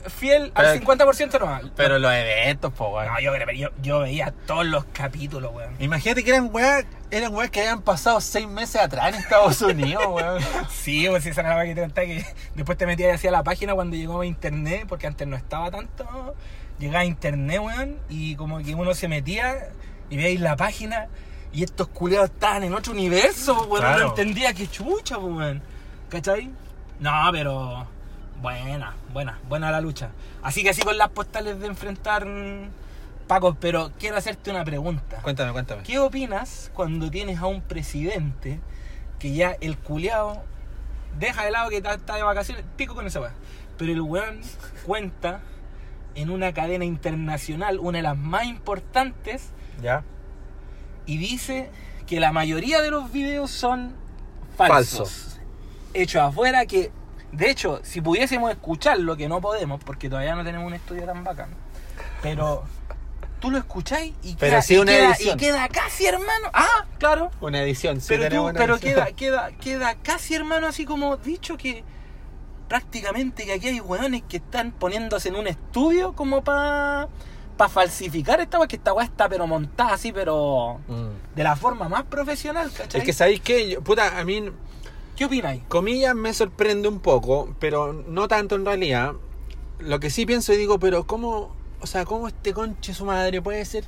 fiel 0.08 0.52
Pero- 0.54 0.68
al 0.68 0.80
50% 0.80 1.38
no. 1.40 1.70
Pero 1.76 1.98
los 1.98 2.12
eventos, 2.12 2.72
pues, 2.76 2.90
weón. 2.90 3.06
No, 3.06 3.20
yo, 3.20 3.32
yo, 3.54 3.68
yo 3.82 3.98
veía 4.00 4.32
todos 4.46 4.66
los 4.66 4.84
capítulos, 4.86 5.52
weón. 5.54 5.74
Imagínate 5.78 6.22
que 6.24 6.30
eran 6.30 6.48
weas, 6.52 6.84
eran 7.10 7.34
weas 7.34 7.50
que 7.50 7.60
habían 7.60 7.82
pasado 7.82 8.20
seis 8.20 8.48
meses 8.48 8.80
atrás 8.80 9.08
en 9.08 9.14
Estados 9.16 9.60
Unidos, 9.62 10.04
weón. 10.08 10.42
Sí, 10.70 11.06
pues 11.08 11.26
esa 11.26 11.40
era 11.42 11.56
la 11.56 11.64
que 11.64 11.74
te 11.74 11.80
contaba 11.82 12.06
que 12.06 12.24
después 12.54 12.78
te 12.78 12.86
metías 12.86 13.14
hacia 13.14 13.30
la 13.30 13.42
página 13.42 13.74
cuando 13.74 13.96
llegó 13.96 14.20
a 14.20 14.26
internet, 14.26 14.84
porque 14.88 15.06
antes 15.06 15.26
no 15.26 15.36
estaba 15.36 15.70
tanto. 15.70 16.34
Llegaba 16.78 17.00
a 17.00 17.04
internet, 17.04 17.60
weón, 17.62 17.98
y 18.08 18.36
como 18.36 18.58
que 18.58 18.74
uno 18.74 18.94
se 18.94 19.06
metía 19.08 19.68
y 20.08 20.16
veis 20.16 20.40
la 20.40 20.56
página 20.56 21.08
y 21.52 21.62
estos 21.64 21.88
culeados 21.88 22.30
estaban 22.30 22.62
en 22.64 22.72
otro 22.74 22.92
universo, 22.92 23.64
weón. 23.64 23.80
Claro. 23.80 24.00
No 24.04 24.08
entendía 24.10 24.52
qué 24.54 24.66
chucha, 24.68 25.16
pues, 25.18 25.32
weón. 25.34 25.62
¿Cachai? 26.08 26.50
No, 27.00 27.28
pero 27.32 27.86
buena, 28.40 28.94
buena, 29.12 29.38
buena 29.48 29.70
la 29.70 29.80
lucha. 29.80 30.10
Así 30.42 30.62
que 30.62 30.70
así 30.70 30.82
con 30.82 30.96
las 30.96 31.10
postales 31.10 31.60
de 31.60 31.66
enfrentar 31.66 32.26
Paco, 33.30 33.56
pero 33.60 33.92
quiero 33.96 34.16
hacerte 34.16 34.50
una 34.50 34.64
pregunta. 34.64 35.18
Cuéntame, 35.22 35.52
cuéntame. 35.52 35.84
¿Qué 35.84 36.00
opinas 36.00 36.72
cuando 36.74 37.12
tienes 37.12 37.38
a 37.38 37.46
un 37.46 37.62
presidente 37.62 38.58
que 39.20 39.32
ya 39.32 39.56
el 39.60 39.78
culeado 39.78 40.42
deja 41.16 41.44
de 41.44 41.52
lado 41.52 41.70
que 41.70 41.76
está, 41.76 41.94
está 41.94 42.16
de 42.16 42.24
vacaciones, 42.24 42.64
pico 42.76 42.96
con 42.96 43.06
esa 43.06 43.20
weá? 43.20 43.32
Pero 43.78 43.92
el 43.92 44.00
weón 44.00 44.40
cuenta 44.84 45.42
en 46.16 46.30
una 46.30 46.52
cadena 46.52 46.84
internacional, 46.84 47.78
una 47.78 47.98
de 47.98 48.02
las 48.02 48.16
más 48.16 48.46
importantes, 48.46 49.50
¿Ya? 49.80 50.02
y 51.06 51.18
dice 51.18 51.70
que 52.08 52.18
la 52.18 52.32
mayoría 52.32 52.80
de 52.80 52.90
los 52.90 53.12
videos 53.12 53.52
son 53.52 53.92
falsos. 54.56 54.98
Falsos. 54.98 55.40
Hechos 55.94 56.22
afuera 56.22 56.66
que, 56.66 56.90
de 57.32 57.50
hecho, 57.50 57.80
si 57.82 58.00
pudiésemos 58.00 58.50
escucharlo, 58.50 59.16
que 59.16 59.28
no 59.28 59.40
podemos, 59.40 59.82
porque 59.84 60.08
todavía 60.08 60.34
no 60.34 60.44
tenemos 60.44 60.66
un 60.66 60.74
estudio 60.74 61.04
tan 61.04 61.22
bacán, 61.24 61.50
pero 62.22 62.64
tú 63.40 63.50
lo 63.50 63.58
escucháis 63.58 64.12
y, 64.22 64.34
Pero 64.36 64.52
queda, 64.52 64.62
sí 64.62 64.74
y 64.74 64.78
una 64.78 64.92
queda- 64.92 65.08
edición. 65.10 65.36
y 65.38 65.40
queda 65.40 65.68
casi 65.68 66.06
hermano. 66.06 66.50
Ah, 66.52 66.84
claro. 66.98 67.30
Una 67.40 67.62
edición, 67.62 68.00
sí 68.00 68.08
Pero, 68.08 68.28
tú- 68.28 68.42
una 68.48 68.58
pero 68.58 68.74
edición. 68.76 68.94
queda, 68.94 69.12
queda, 69.12 69.50
queda 69.60 69.94
casi 70.02 70.34
hermano 70.34 70.66
así 70.66 70.84
como 70.84 71.16
dicho 71.16 71.56
que 71.56 71.82
prácticamente 72.68 73.44
que 73.46 73.52
aquí 73.54 73.68
hay 73.68 73.80
weones 73.80 74.22
que 74.28 74.36
están 74.36 74.70
poniéndose 74.72 75.28
en 75.28 75.36
un 75.36 75.46
estudio 75.46 76.12
como 76.12 76.42
para 76.44 77.08
para 77.56 77.68
falsificar 77.68 78.40
esta 78.40 78.58
weá, 78.58 78.66
que 78.66 78.76
esta 78.76 78.94
weá 78.94 79.04
está 79.04 79.28
pero 79.28 79.46
montada 79.46 79.92
así, 79.92 80.12
pero 80.12 80.78
Mm. 80.88 81.34
de 81.36 81.42
la 81.44 81.56
forma 81.56 81.90
más 81.90 82.04
profesional, 82.04 82.70
¿cachai? 82.74 83.00
Es 83.00 83.04
que 83.04 83.12
sabéis 83.12 83.40
que, 83.42 83.78
puta, 83.84 84.18
a 84.18 84.24
mí, 84.24 84.50
¿Qué 85.20 85.26
opináis? 85.26 85.62
comillas, 85.68 86.14
me 86.14 86.32
sorprende 86.32 86.88
un 86.88 86.98
poco, 86.98 87.54
pero 87.58 87.92
no 87.92 88.26
tanto 88.26 88.54
en 88.54 88.64
realidad. 88.64 89.12
Lo 89.78 90.00
que 90.00 90.08
sí 90.08 90.24
pienso 90.24 90.54
y 90.54 90.56
digo, 90.56 90.78
pero 90.78 91.06
¿cómo, 91.06 91.54
o 91.78 91.86
sea, 91.86 92.06
cómo 92.06 92.26
este 92.26 92.54
conche 92.54 92.94
su 92.94 93.04
madre 93.04 93.42
puede 93.42 93.62
ser 93.66 93.84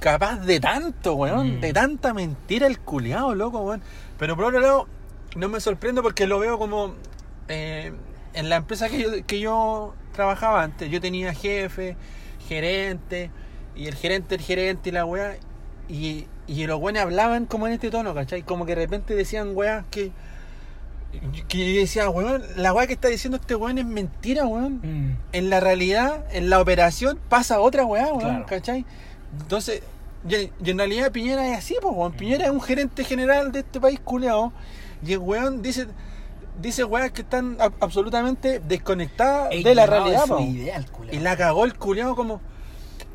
capaz 0.00 0.40
de 0.40 0.60
tanto, 0.60 1.14
weón? 1.14 1.56
Mm. 1.56 1.60
De 1.62 1.72
tanta 1.72 2.12
mentira 2.12 2.66
el 2.66 2.78
culiado, 2.78 3.34
loco, 3.34 3.60
weón. 3.60 3.80
Pero 4.18 4.36
por 4.36 4.44
otro 4.44 4.60
lado, 4.60 4.86
no 5.34 5.48
me 5.48 5.60
sorprendo 5.60 6.02
porque 6.02 6.26
lo 6.26 6.38
veo 6.40 6.58
como 6.58 6.92
eh, 7.48 7.94
en 8.34 8.50
la 8.50 8.56
empresa 8.56 8.90
que 8.90 8.98
yo, 8.98 9.26
que 9.26 9.40
yo 9.40 9.94
trabajaba 10.12 10.62
antes. 10.62 10.90
Yo 10.90 11.00
tenía 11.00 11.32
jefe, 11.32 11.96
gerente, 12.50 13.30
y 13.74 13.86
el 13.86 13.94
gerente, 13.94 14.34
el 14.34 14.42
gerente 14.42 14.90
y 14.90 14.92
la 14.92 15.06
weá. 15.06 15.38
Y, 15.88 16.26
y 16.46 16.66
los 16.66 16.78
weones 16.78 17.00
hablaban 17.00 17.46
como 17.46 17.66
en 17.66 17.72
este 17.72 17.90
tono, 17.90 18.12
¿cachai? 18.12 18.42
Como 18.42 18.66
que 18.66 18.74
de 18.74 18.82
repente 18.82 19.14
decían 19.14 19.52
weas 19.54 19.86
que. 19.90 20.12
Que 21.48 21.74
yo 21.74 21.80
decía, 21.80 22.08
weón, 22.10 22.42
la 22.56 22.72
weá 22.72 22.86
que 22.86 22.92
está 22.94 23.08
diciendo 23.08 23.36
este 23.36 23.54
weón 23.54 23.78
es 23.78 23.84
mentira, 23.86 24.46
weón. 24.46 24.80
Mm. 24.82 25.16
En 25.32 25.50
la 25.50 25.60
realidad, 25.60 26.24
en 26.32 26.50
la 26.50 26.60
operación, 26.60 27.18
pasa 27.28 27.60
otra 27.60 27.84
weá, 27.84 28.06
weón, 28.06 28.18
Claro. 28.20 28.46
¿cachai? 28.46 28.84
Entonces, 29.40 29.82
y, 30.28 30.34
y 30.64 30.70
en 30.70 30.78
realidad 30.78 31.12
Piñera 31.12 31.48
es 31.48 31.58
así, 31.58 31.76
pues, 31.80 31.94
weón. 31.94 32.12
Piñera 32.12 32.44
es 32.46 32.50
un 32.50 32.60
gerente 32.60 33.04
general 33.04 33.52
de 33.52 33.60
este 33.60 33.80
país 33.80 34.00
culeado. 34.00 34.52
Y 35.04 35.12
el 35.12 35.18
weón 35.18 35.62
dice, 35.62 35.86
dice 36.60 36.84
weas 36.84 37.10
que 37.12 37.22
están 37.22 37.56
a- 37.60 37.70
absolutamente 37.80 38.60
desconectadas 38.60 39.48
Es 39.52 39.62
de 39.64 39.74
la 39.74 39.86
realidad, 39.86 40.22
su 40.26 40.28
po. 40.34 40.40
idea, 40.40 40.76
el 40.76 40.90
culiao. 40.90 41.14
Y 41.14 41.18
la 41.20 41.36
cagó 41.36 41.64
el 41.64 41.74
culiao 41.74 42.16
como. 42.16 42.40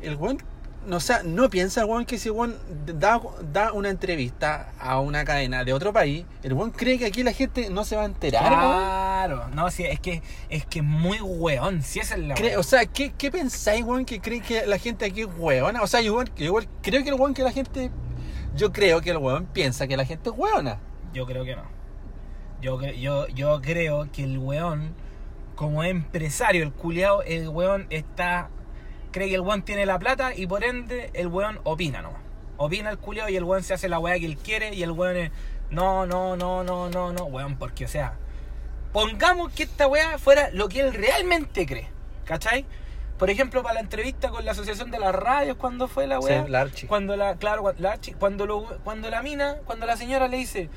El 0.00 0.16
weón. 0.16 0.38
No, 0.86 0.96
o 0.96 1.00
sea, 1.00 1.22
no 1.22 1.48
piensa, 1.48 1.86
weón, 1.86 2.04
que 2.04 2.18
si 2.18 2.28
weón 2.28 2.56
da, 2.86 3.20
da 3.52 3.72
una 3.72 3.88
entrevista 3.88 4.72
a 4.80 4.98
una 4.98 5.24
cadena 5.24 5.62
de 5.64 5.72
otro 5.72 5.92
país, 5.92 6.24
el 6.42 6.54
weón 6.54 6.72
cree 6.72 6.98
que 6.98 7.06
aquí 7.06 7.22
la 7.22 7.32
gente 7.32 7.70
no 7.70 7.84
se 7.84 7.94
va 7.94 8.02
a 8.02 8.06
enterar, 8.06 8.42
weón. 8.50 8.60
Claro, 8.60 9.48
no, 9.54 9.70
sí, 9.70 9.84
es 9.84 10.00
que 10.00 10.22
es 10.50 10.66
que 10.66 10.82
muy 10.82 11.20
weón, 11.20 11.82
si 11.82 12.00
esa 12.00 12.16
es 12.16 12.22
la 12.22 12.34
Cree- 12.34 12.56
o 12.56 12.64
sea, 12.64 12.84
¿qué, 12.86 13.12
qué 13.16 13.30
pensáis, 13.30 13.84
weón, 13.84 14.04
que 14.04 14.20
cree 14.20 14.40
que 14.40 14.66
la 14.66 14.78
gente 14.78 15.04
aquí 15.04 15.20
es 15.22 15.28
weona? 15.38 15.82
O 15.82 15.86
sea, 15.86 16.00
yo, 16.00 16.06
igual, 16.12 16.30
yo 16.36 16.52
creo 16.82 17.02
que 17.04 17.08
el 17.10 17.14
weón 17.14 17.32
que 17.34 17.42
la 17.44 17.52
gente. 17.52 17.90
Yo 18.56 18.72
creo 18.72 19.00
que 19.00 19.10
el 19.10 19.18
weón 19.18 19.46
piensa 19.46 19.86
que 19.86 19.96
la 19.96 20.04
gente 20.04 20.30
es 20.30 20.36
weona. 20.36 20.78
Yo 21.14 21.26
creo 21.26 21.44
que 21.44 21.54
no. 21.56 21.62
Yo, 22.60 22.80
yo, 22.80 23.26
yo 23.28 23.60
creo 23.62 24.08
que 24.12 24.24
el 24.24 24.38
weón, 24.38 24.94
como 25.54 25.84
empresario, 25.84 26.62
el 26.64 26.72
culiao, 26.72 27.22
el 27.22 27.48
weón 27.48 27.86
está. 27.90 28.50
Cree 29.12 29.28
que 29.28 29.34
el 29.36 29.40
weón 29.42 29.62
tiene 29.62 29.86
la 29.86 29.98
plata 29.98 30.34
y 30.34 30.46
por 30.46 30.64
ende 30.64 31.10
el 31.14 31.28
weón 31.28 31.60
opina 31.64 32.02
nomás. 32.02 32.20
Opina 32.56 32.90
el 32.90 32.98
culiao 32.98 33.28
y 33.28 33.36
el 33.36 33.44
weón 33.44 33.62
se 33.62 33.74
hace 33.74 33.88
la 33.88 33.98
weá 33.98 34.18
que 34.18 34.26
él 34.26 34.36
quiere 34.38 34.74
y 34.74 34.82
el 34.82 34.90
weón 34.92 35.16
es. 35.16 35.30
No, 35.70 36.06
no, 36.06 36.36
no, 36.36 36.64
no, 36.64 36.88
no, 36.90 37.12
no, 37.12 37.24
weón, 37.24 37.56
porque 37.56 37.84
o 37.84 37.88
sea. 37.88 38.14
Pongamos 38.92 39.52
que 39.52 39.62
esta 39.62 39.86
weá 39.86 40.18
fuera 40.18 40.50
lo 40.52 40.68
que 40.68 40.80
él 40.80 40.92
realmente 40.92 41.64
cree. 41.66 41.88
¿Cachai? 42.26 42.66
Por 43.18 43.30
ejemplo, 43.30 43.62
para 43.62 43.74
la 43.74 43.80
entrevista 43.80 44.30
con 44.30 44.44
la 44.44 44.50
Asociación 44.52 44.90
de 44.90 44.98
las 44.98 45.14
Radios, 45.14 45.56
cuando 45.56 45.88
fue 45.88 46.06
la 46.06 46.18
weá. 46.20 46.44
Sí, 46.44 46.50
la 46.50 46.60
Archi. 46.60 46.86
Cuando 46.86 47.16
la, 47.16 47.36
claro, 47.36 47.72
la 47.78 47.96
Archi- 47.96 48.14
cuando, 48.18 48.46
lo- 48.46 48.64
cuando 48.84 49.08
la 49.10 49.22
mina, 49.22 49.56
cuando 49.64 49.86
la 49.86 49.96
señora 49.96 50.28
le 50.28 50.36
dice, 50.38 50.68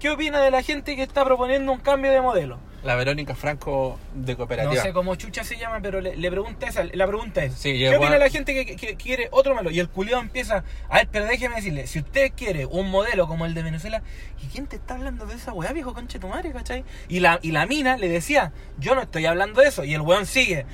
¿qué 0.00 0.10
opina 0.10 0.40
de 0.40 0.50
la 0.50 0.62
gente 0.62 0.96
que 0.96 1.02
está 1.02 1.24
proponiendo 1.24 1.72
un 1.72 1.78
cambio 1.78 2.10
de 2.10 2.20
modelo? 2.20 2.58
La 2.84 2.94
Verónica 2.94 3.34
Franco 3.34 3.98
de 4.14 4.32
No 4.32 4.36
cooperativa. 4.38 4.80
sé 4.82 4.92
cómo 4.92 5.16
chucha 5.16 5.42
se 5.42 5.58
llama, 5.58 5.80
pero 5.82 6.00
le, 6.00 6.16
le 6.16 6.30
pregunta 6.30 6.68
esa, 6.68 6.84
la 6.84 7.06
pregunta 7.08 7.42
es, 7.42 7.54
Sí, 7.54 7.76
¿qué 7.76 7.96
opina 7.96 8.14
a- 8.14 8.18
la 8.18 8.28
gente 8.30 8.54
que, 8.54 8.64
que- 8.64 8.76
que 8.76 8.94
quiere 8.94 9.26
otro 9.32 9.52
modelo? 9.54 9.70
Y 9.72 9.80
el 9.80 9.88
culiao 9.88 10.20
empieza, 10.20 10.62
a 10.88 10.98
ver, 10.98 11.08
pero 11.10 11.24
déjeme 11.26 11.56
decirle, 11.56 11.88
si 11.88 11.98
usted 11.98 12.30
quiere 12.36 12.66
un 12.66 12.88
modelo 12.88 13.26
como 13.26 13.46
el 13.46 13.54
de 13.54 13.64
Venezuela, 13.64 14.02
¿y 14.40 14.46
quién 14.46 14.68
te 14.68 14.76
está 14.76 14.94
hablando 14.94 15.26
de 15.26 15.34
esa 15.34 15.52
weá, 15.52 15.72
viejo 15.72 15.92
conche 15.92 16.20
tu 16.20 16.28
madre, 16.28 16.52
cachai? 16.52 16.84
Y 17.08 17.18
la, 17.18 17.40
y 17.42 17.50
la 17.50 17.66
mina 17.66 17.96
le 17.96 18.08
decía, 18.08 18.52
yo 18.78 18.94
no 18.94 19.02
estoy 19.02 19.26
hablando 19.26 19.60
de 19.60 19.68
eso, 19.68 19.82
y 19.84 19.94
el 19.94 20.00
weón 20.02 20.24
sigue, 20.26 20.64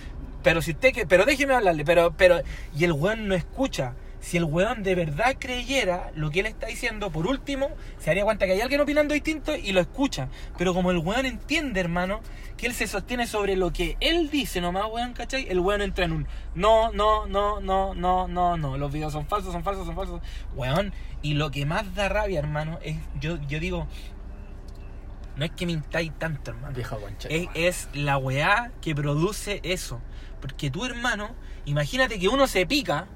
pero 0.42 0.60
si 0.60 0.72
usted 0.72 0.92
que, 0.92 1.06
pero 1.06 1.24
déjeme 1.24 1.54
hablarle, 1.54 1.86
pero, 1.86 2.12
pero, 2.18 2.42
y 2.76 2.84
el 2.84 2.92
weón 2.92 3.28
no 3.28 3.34
escucha. 3.34 3.94
Si 4.24 4.38
el 4.38 4.44
weón 4.44 4.82
de 4.82 4.94
verdad 4.94 5.36
creyera 5.38 6.10
lo 6.14 6.30
que 6.30 6.40
él 6.40 6.46
está 6.46 6.68
diciendo, 6.68 7.10
por 7.10 7.26
último, 7.26 7.68
se 7.98 8.06
daría 8.06 8.24
cuenta 8.24 8.46
que 8.46 8.52
hay 8.52 8.62
alguien 8.62 8.80
opinando 8.80 9.12
distinto 9.12 9.54
y 9.54 9.72
lo 9.72 9.82
escucha. 9.82 10.28
Pero 10.56 10.72
como 10.72 10.90
el 10.90 10.96
weón 10.96 11.26
entiende, 11.26 11.78
hermano, 11.78 12.22
que 12.56 12.64
él 12.66 12.72
se 12.72 12.86
sostiene 12.86 13.26
sobre 13.26 13.54
lo 13.54 13.70
que 13.70 13.98
él 14.00 14.30
dice 14.30 14.62
nomás, 14.62 14.86
weón, 14.90 15.12
¿cachai? 15.12 15.46
El 15.50 15.60
weón 15.60 15.82
entra 15.82 16.06
en 16.06 16.12
un 16.12 16.26
no, 16.54 16.90
no, 16.90 17.26
no, 17.26 17.60
no, 17.60 17.92
no, 17.92 18.26
no, 18.26 18.56
no. 18.56 18.78
Los 18.78 18.90
videos 18.90 19.12
son 19.12 19.26
falsos, 19.26 19.52
son 19.52 19.62
falsos, 19.62 19.84
son 19.84 19.94
falsos. 19.94 20.22
Weón, 20.54 20.94
y 21.20 21.34
lo 21.34 21.50
que 21.50 21.66
más 21.66 21.94
da 21.94 22.08
rabia, 22.08 22.38
hermano, 22.38 22.78
es, 22.82 22.96
yo, 23.20 23.36
yo 23.46 23.60
digo, 23.60 23.86
no 25.36 25.44
es 25.44 25.50
que 25.50 25.66
mintáis 25.66 26.18
tanto, 26.18 26.52
hermano. 26.52 26.74
Viejo 26.74 26.98
concha. 26.98 27.28
Es, 27.28 27.48
es 27.52 27.88
la 27.92 28.16
weá 28.16 28.72
que 28.80 28.94
produce 28.94 29.60
eso. 29.64 30.00
Porque 30.40 30.70
tú, 30.70 30.86
hermano, 30.86 31.34
imagínate 31.66 32.18
que 32.18 32.28
uno 32.28 32.46
se 32.46 32.64
pica, 32.64 33.06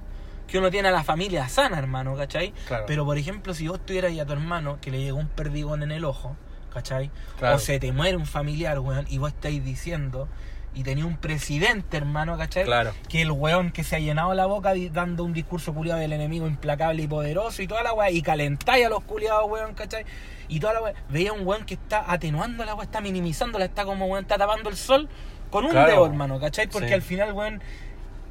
que 0.48 0.58
uno 0.58 0.70
tiene 0.70 0.88
a 0.88 0.90
la 0.90 1.04
familia 1.04 1.48
sana, 1.48 1.78
hermano, 1.78 2.16
¿cachai? 2.16 2.52
Claro. 2.66 2.84
Pero, 2.86 3.04
por 3.04 3.16
ejemplo, 3.18 3.54
si 3.54 3.68
vos 3.68 3.78
tuvieras 3.84 4.10
ahí 4.10 4.18
a 4.18 4.26
tu 4.26 4.32
hermano 4.32 4.78
que 4.80 4.90
le 4.90 4.98
llegó 5.00 5.18
un 5.18 5.28
perdigón 5.28 5.82
en 5.84 5.92
el 5.92 6.04
ojo, 6.04 6.36
¿cachai? 6.72 7.10
Claro. 7.38 7.56
O 7.56 7.58
se 7.58 7.78
te 7.78 7.92
muere 7.92 8.16
un 8.16 8.26
familiar, 8.26 8.78
weón, 8.80 9.06
y 9.08 9.18
vos 9.18 9.28
estáis 9.32 9.64
diciendo, 9.64 10.26
y 10.74 10.82
tenía 10.84 11.06
un 11.06 11.16
presidente, 11.16 11.96
hermano, 11.96 12.36
¿cachai? 12.38 12.64
Claro. 12.64 12.92
Que 13.08 13.22
el 13.22 13.30
weón 13.30 13.70
que 13.72 13.84
se 13.84 13.96
ha 13.96 13.98
llenado 13.98 14.32
la 14.34 14.46
boca 14.46 14.72
dando 14.92 15.24
un 15.24 15.32
discurso 15.32 15.72
culiado 15.74 16.00
del 16.00 16.12
enemigo 16.12 16.46
implacable 16.46 17.02
y 17.02 17.06
poderoso 17.08 17.62
y 17.62 17.66
toda 17.66 17.82
la 17.82 17.92
weá, 17.92 18.10
y 18.10 18.22
calentáis 18.22 18.86
a 18.86 18.88
los 18.88 19.02
culiados, 19.04 19.50
weón, 19.50 19.74
¿cachai? 19.74 20.04
Y 20.48 20.60
toda 20.60 20.74
la 20.74 20.82
weá. 20.82 20.94
Veía 21.10 21.32
un 21.32 21.46
weón 21.46 21.64
que 21.64 21.74
está 21.74 22.10
atenuando 22.10 22.64
la 22.64 22.74
weá, 22.74 22.84
está 22.84 23.00
minimizándola, 23.00 23.64
está 23.66 23.84
como 23.84 24.06
weón, 24.06 24.22
está 24.24 24.38
tapando 24.38 24.68
el 24.70 24.76
sol 24.76 25.08
con 25.50 25.64
un 25.64 25.70
Claro. 25.72 25.90
dedo, 25.90 26.06
hermano, 26.06 26.38
¿cachai? 26.38 26.68
Porque 26.68 26.88
Sí. 26.88 26.94
al 26.94 27.02
final, 27.02 27.32
weón, 27.32 27.60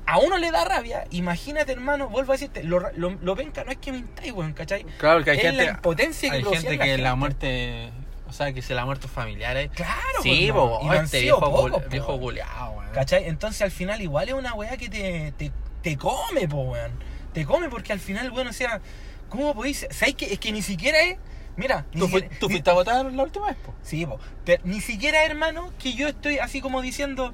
a 0.08 0.18
uno 0.20 0.38
le 0.38 0.50
da 0.52 0.66
rabia. 0.66 1.04
Imagínate, 1.12 1.72
hermano, 1.74 2.08
vuelvo 2.10 2.32
a 2.32 2.36
decirte, 2.36 2.64
lo, 2.64 2.80
lo, 2.96 3.12
lo 3.22 3.36
penca 3.36 3.64
no 3.64 3.72
es 3.72 3.78
que 3.78 3.92
mintáis, 3.92 4.32
weón, 4.32 4.54
¿cachai? 4.54 4.84
Claro, 4.98 5.24
que 5.24 5.32
hay 5.32 5.38
es 5.38 5.44
gente. 5.44 5.66
la 5.66 5.72
impotencia 5.72 6.30
que 6.32 6.38
hay 6.38 6.44
gente 6.44 6.78
la 6.78 6.84
que 6.86 6.98
la 6.98 7.16
muerte. 7.16 7.92
O 8.30 8.34
sea, 8.34 8.52
que 8.52 8.62
se 8.62 8.74
la 8.74 8.82
ha 8.82 8.86
muerto 8.86 9.08
familiares. 9.08 9.70
Claro, 9.74 10.22
Sí, 10.24 10.50
po, 10.52 10.80
y 10.82 10.86
no 10.88 10.94
este 10.94 11.22
viejo, 11.22 11.40
pocos, 11.40 11.88
viejo 11.90 12.20
culiao, 12.20 12.72
weón. 12.72 12.92
¿Cachai? 12.94 13.26
Entonces 13.26 13.62
al 13.62 13.72
final 13.72 14.02
igual 14.02 14.28
es 14.28 14.34
una 14.36 14.54
weá 14.54 14.76
que 14.78 14.90
te, 14.90 15.34
te, 15.38 15.52
te 15.82 15.98
come, 15.98 16.48
po, 16.48 16.62
weón. 16.64 16.92
Te 17.34 17.46
come 17.46 17.70
porque 17.70 17.94
al 17.94 18.00
final, 18.00 18.32
weón, 18.32 18.48
o 18.48 18.54
sea, 18.54 18.82
¿cómo 19.30 19.54
podéis? 19.54 19.88
¿Sabes 19.92 20.16
que 20.16 20.26
Es 20.34 20.40
que 20.40 20.52
ni 20.52 20.62
siquiera 20.62 21.00
es. 21.02 21.18
Mira, 21.56 21.86
ni 21.94 22.02
¿Tú, 22.02 22.08
siquiera- 22.08 22.36
fuiste 22.40 22.70
a 22.70 22.74
votar 22.74 23.06
la 23.12 23.24
última 23.24 23.48
vez, 23.48 23.56
po? 23.66 23.74
Sí, 23.82 24.06
po. 24.06 24.20
Pero 24.46 24.62
ni 24.66 24.80
siquiera, 24.82 25.24
hermano, 25.26 25.72
que 25.80 25.94
yo 25.94 26.08
estoy 26.10 26.38
así 26.40 26.60
como 26.62 26.82
diciendo 26.82 27.34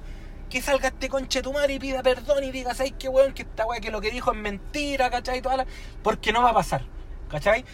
que 0.53 0.61
salga 0.61 0.89
este 0.89 1.09
conche 1.09 1.41
tu 1.41 1.51
madre 1.51 1.73
y 1.73 1.79
pida 1.79 2.03
perdón 2.03 2.43
y 2.43 2.51
diga, 2.51 2.75
¿sabes 2.75 2.93
qué, 2.99 3.09
weón? 3.09 3.33
Que 3.33 3.41
esta 3.41 3.65
weá 3.65 3.79
que 3.79 3.89
lo 3.89 3.99
que 3.99 4.11
dijo 4.11 4.31
es 4.31 4.37
mentira, 4.37 5.09
¿cachai? 5.09 5.41
Toda 5.41 5.57
la... 5.57 5.65
Porque 6.03 6.31
no 6.31 6.43
va 6.43 6.51
a 6.51 6.53
pasar, 6.53 6.83
¿cachai? 7.27 7.65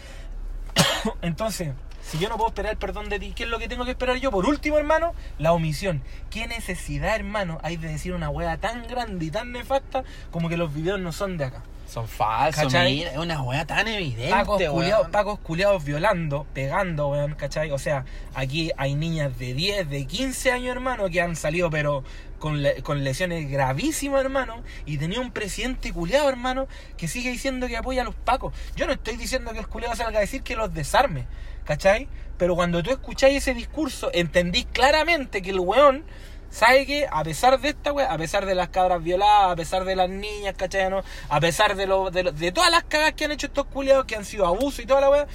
Entonces, 1.22 1.74
si 2.02 2.20
yo 2.20 2.30
no 2.30 2.38
puedo 2.38 2.48
esperar 2.48 2.72
el 2.72 2.78
perdón 2.78 3.10
de 3.10 3.20
ti, 3.20 3.34
¿qué 3.36 3.44
es 3.44 3.50
lo 3.50 3.60
que 3.60 3.68
tengo 3.68 3.84
que 3.84 3.92
esperar 3.92 4.16
yo? 4.16 4.32
Por 4.32 4.46
último, 4.46 4.78
hermano, 4.78 5.14
la 5.40 5.52
omisión. 5.52 6.02
¿Qué 6.30 6.48
necesidad, 6.48 7.18
hermano, 7.18 7.60
hay 7.64 7.76
de 7.76 7.90
decir 7.90 8.14
una 8.14 8.30
weá 8.30 8.56
tan 8.56 8.88
grande 8.88 9.26
y 9.26 9.30
tan 9.30 9.52
nefasta 9.52 10.06
como 10.32 10.48
que 10.48 10.56
los 10.56 10.74
videos 10.74 11.02
no 11.02 11.12
son 11.12 11.36
de 11.36 11.44
acá? 11.44 11.64
Son 11.86 12.08
falsos, 12.08 12.66
¿Cachai? 12.66 12.94
mira, 12.94 13.12
es 13.12 13.18
una 13.18 13.42
weá 13.42 13.66
tan 13.66 13.88
evidente, 13.88 14.30
Pacos 14.30 14.60
weón. 14.62 14.74
culiados, 14.74 15.10
pacos 15.10 15.40
culiados 15.40 15.84
violando, 15.84 16.46
pegando, 16.54 17.10
weón, 17.10 17.34
¿cachai? 17.34 17.72
O 17.72 17.80
sea, 17.80 18.06
aquí 18.36 18.72
hay 18.78 18.94
niñas 18.94 19.38
de 19.38 19.54
10, 19.56 19.90
de 19.90 20.06
15 20.06 20.52
años, 20.52 20.76
hermano, 20.76 21.10
que 21.10 21.20
han 21.20 21.36
salido, 21.36 21.72
pero 21.72 22.04
con, 22.40 22.64
le- 22.64 22.82
con 22.82 23.04
lesiones 23.04 23.50
gravísimas, 23.50 24.22
hermano. 24.22 24.64
Y 24.86 24.98
tenía 24.98 25.20
un 25.20 25.32
presidente 25.32 25.94
culiado, 25.94 26.28
hermano, 26.30 26.68
que 26.98 27.08
sigue 27.08 27.30
diciendo 27.32 27.68
que 27.68 27.78
apoya 27.78 28.02
a 28.02 28.06
los 28.06 28.16
pacos. 28.16 28.54
Yo 28.76 28.88
no 28.88 28.94
estoy 28.94 29.18
diciendo 29.18 29.52
que 29.54 29.60
el 29.60 29.68
culiado 29.68 29.96
salga 29.96 30.18
a 30.18 30.22
decir 30.22 30.42
que 30.42 30.56
los 30.56 30.74
desarme, 30.74 31.28
¿cachai? 31.66 32.08
Pero 32.38 32.56
cuando 32.56 32.82
tú 32.82 32.90
escucháis 32.92 33.38
ese 33.38 33.54
discurso, 33.54 34.10
entendís 34.14 34.66
claramente 34.72 35.42
que 35.42 35.50
el 35.52 35.60
weón 35.60 36.06
sabe 36.50 36.86
que 36.88 37.06
a 37.12 37.24
pesar 37.24 37.60
de 37.60 37.70
esta 37.70 37.92
weá, 37.94 38.12
a 38.12 38.18
pesar 38.18 38.46
de 38.48 38.56
las 38.56 38.70
cabras 38.70 39.04
violadas, 39.04 39.52
a 39.52 39.56
pesar 39.56 39.84
de 39.86 39.96
las 39.96 40.10
niñas, 40.10 40.56
¿cachai? 40.58 40.90
no? 40.90 41.04
A 41.30 41.40
pesar 41.40 41.76
de, 41.76 41.86
lo, 41.86 42.10
de, 42.10 42.24
lo- 42.24 42.32
de 42.32 42.52
todas 42.52 42.72
las 42.72 42.84
cagas 42.86 43.14
que 43.14 43.26
han 43.26 43.32
hecho 43.34 43.48
estos 43.48 43.66
culiados, 43.66 44.06
que 44.06 44.16
han 44.16 44.26
sido 44.26 44.48
abuso 44.48 44.82
y 44.82 44.86
toda 44.86 45.02
la 45.02 45.10
weá, 45.10 45.28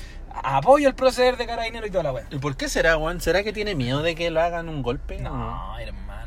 apoyo 0.42 0.88
el 0.88 0.94
proceder 0.96 1.36
de 1.36 1.46
carabinero 1.46 1.86
y 1.86 1.90
toda 1.90 2.02
la 2.02 2.12
weá. 2.12 2.26
¿Y 2.30 2.38
por 2.38 2.56
qué 2.56 2.68
será, 2.68 2.96
weón? 2.96 3.20
¿Será 3.20 3.44
que 3.44 3.52
tiene 3.52 3.74
miedo 3.76 4.02
de 4.02 4.14
que 4.16 4.30
lo 4.30 4.40
hagan 4.40 4.68
un 4.68 4.82
golpe? 4.82 5.18
No, 5.20 5.78
hermano, 5.78 6.23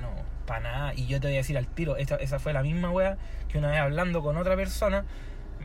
para 0.48 0.62
nada. 0.62 0.94
Y 0.96 1.06
yo 1.06 1.20
te 1.20 1.28
voy 1.28 1.36
a 1.36 1.40
decir 1.40 1.58
al 1.58 1.68
tiro, 1.68 1.98
esa, 1.98 2.16
esa 2.16 2.40
fue 2.40 2.54
la 2.54 2.64
misma 2.64 2.90
weá 2.90 3.18
que 3.50 3.60
una 3.60 3.70
vez 3.70 3.80
hablando 3.80 4.24
con 4.24 4.38
otra 4.38 4.56
persona, 4.56 5.06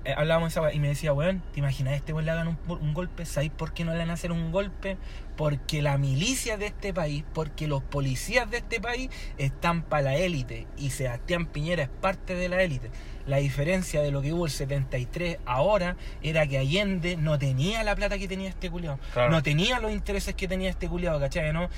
eh, 0.04 0.14
hablábamos 0.16 0.52
esa 0.52 0.60
weá 0.60 0.74
y 0.74 0.80
me 0.80 0.88
decía, 0.88 1.12
weón, 1.12 1.42
¿te 1.52 1.60
imaginas 1.60 1.94
este 1.94 2.12
weón 2.12 2.26
le 2.26 2.32
hagan 2.32 2.48
un, 2.48 2.58
un 2.68 2.92
golpe? 2.92 3.24
¿Sabéis 3.24 3.52
por 3.52 3.72
qué 3.72 3.84
no 3.84 3.92
le 3.92 3.98
van 3.98 4.10
a 4.10 4.14
hacer 4.14 4.32
un 4.32 4.52
golpe? 4.52 4.98
Porque 5.36 5.80
la 5.80 5.96
milicia 5.96 6.56
de 6.56 6.66
este 6.66 6.92
país, 6.92 7.24
porque 7.32 7.68
los 7.68 7.82
policías 7.82 8.50
de 8.50 8.58
este 8.58 8.80
país 8.80 9.10
están 9.38 9.82
para 9.82 10.02
la 10.02 10.16
élite 10.16 10.66
y 10.76 10.90
Sebastián 10.90 11.46
Piñera 11.46 11.84
es 11.84 11.88
parte 11.88 12.34
de 12.34 12.48
la 12.48 12.62
élite. 12.62 12.90
La 13.26 13.36
diferencia 13.36 14.02
de 14.02 14.10
lo 14.10 14.20
que 14.20 14.32
hubo 14.32 14.46
el 14.46 14.50
73 14.50 15.38
ahora 15.46 15.96
era 16.22 16.44
que 16.48 16.58
Allende 16.58 17.16
no 17.16 17.38
tenía 17.38 17.84
la 17.84 17.94
plata 17.94 18.18
que 18.18 18.26
tenía 18.26 18.48
este 18.48 18.68
culiado. 18.68 18.98
Claro. 19.12 19.30
No 19.30 19.44
tenía 19.44 19.78
los 19.78 19.92
intereses 19.92 20.34
que 20.34 20.48
tenía 20.48 20.68
este 20.68 20.88
culiado, 20.88 21.20
¿cachai? 21.20 21.52
¿no? 21.52 21.68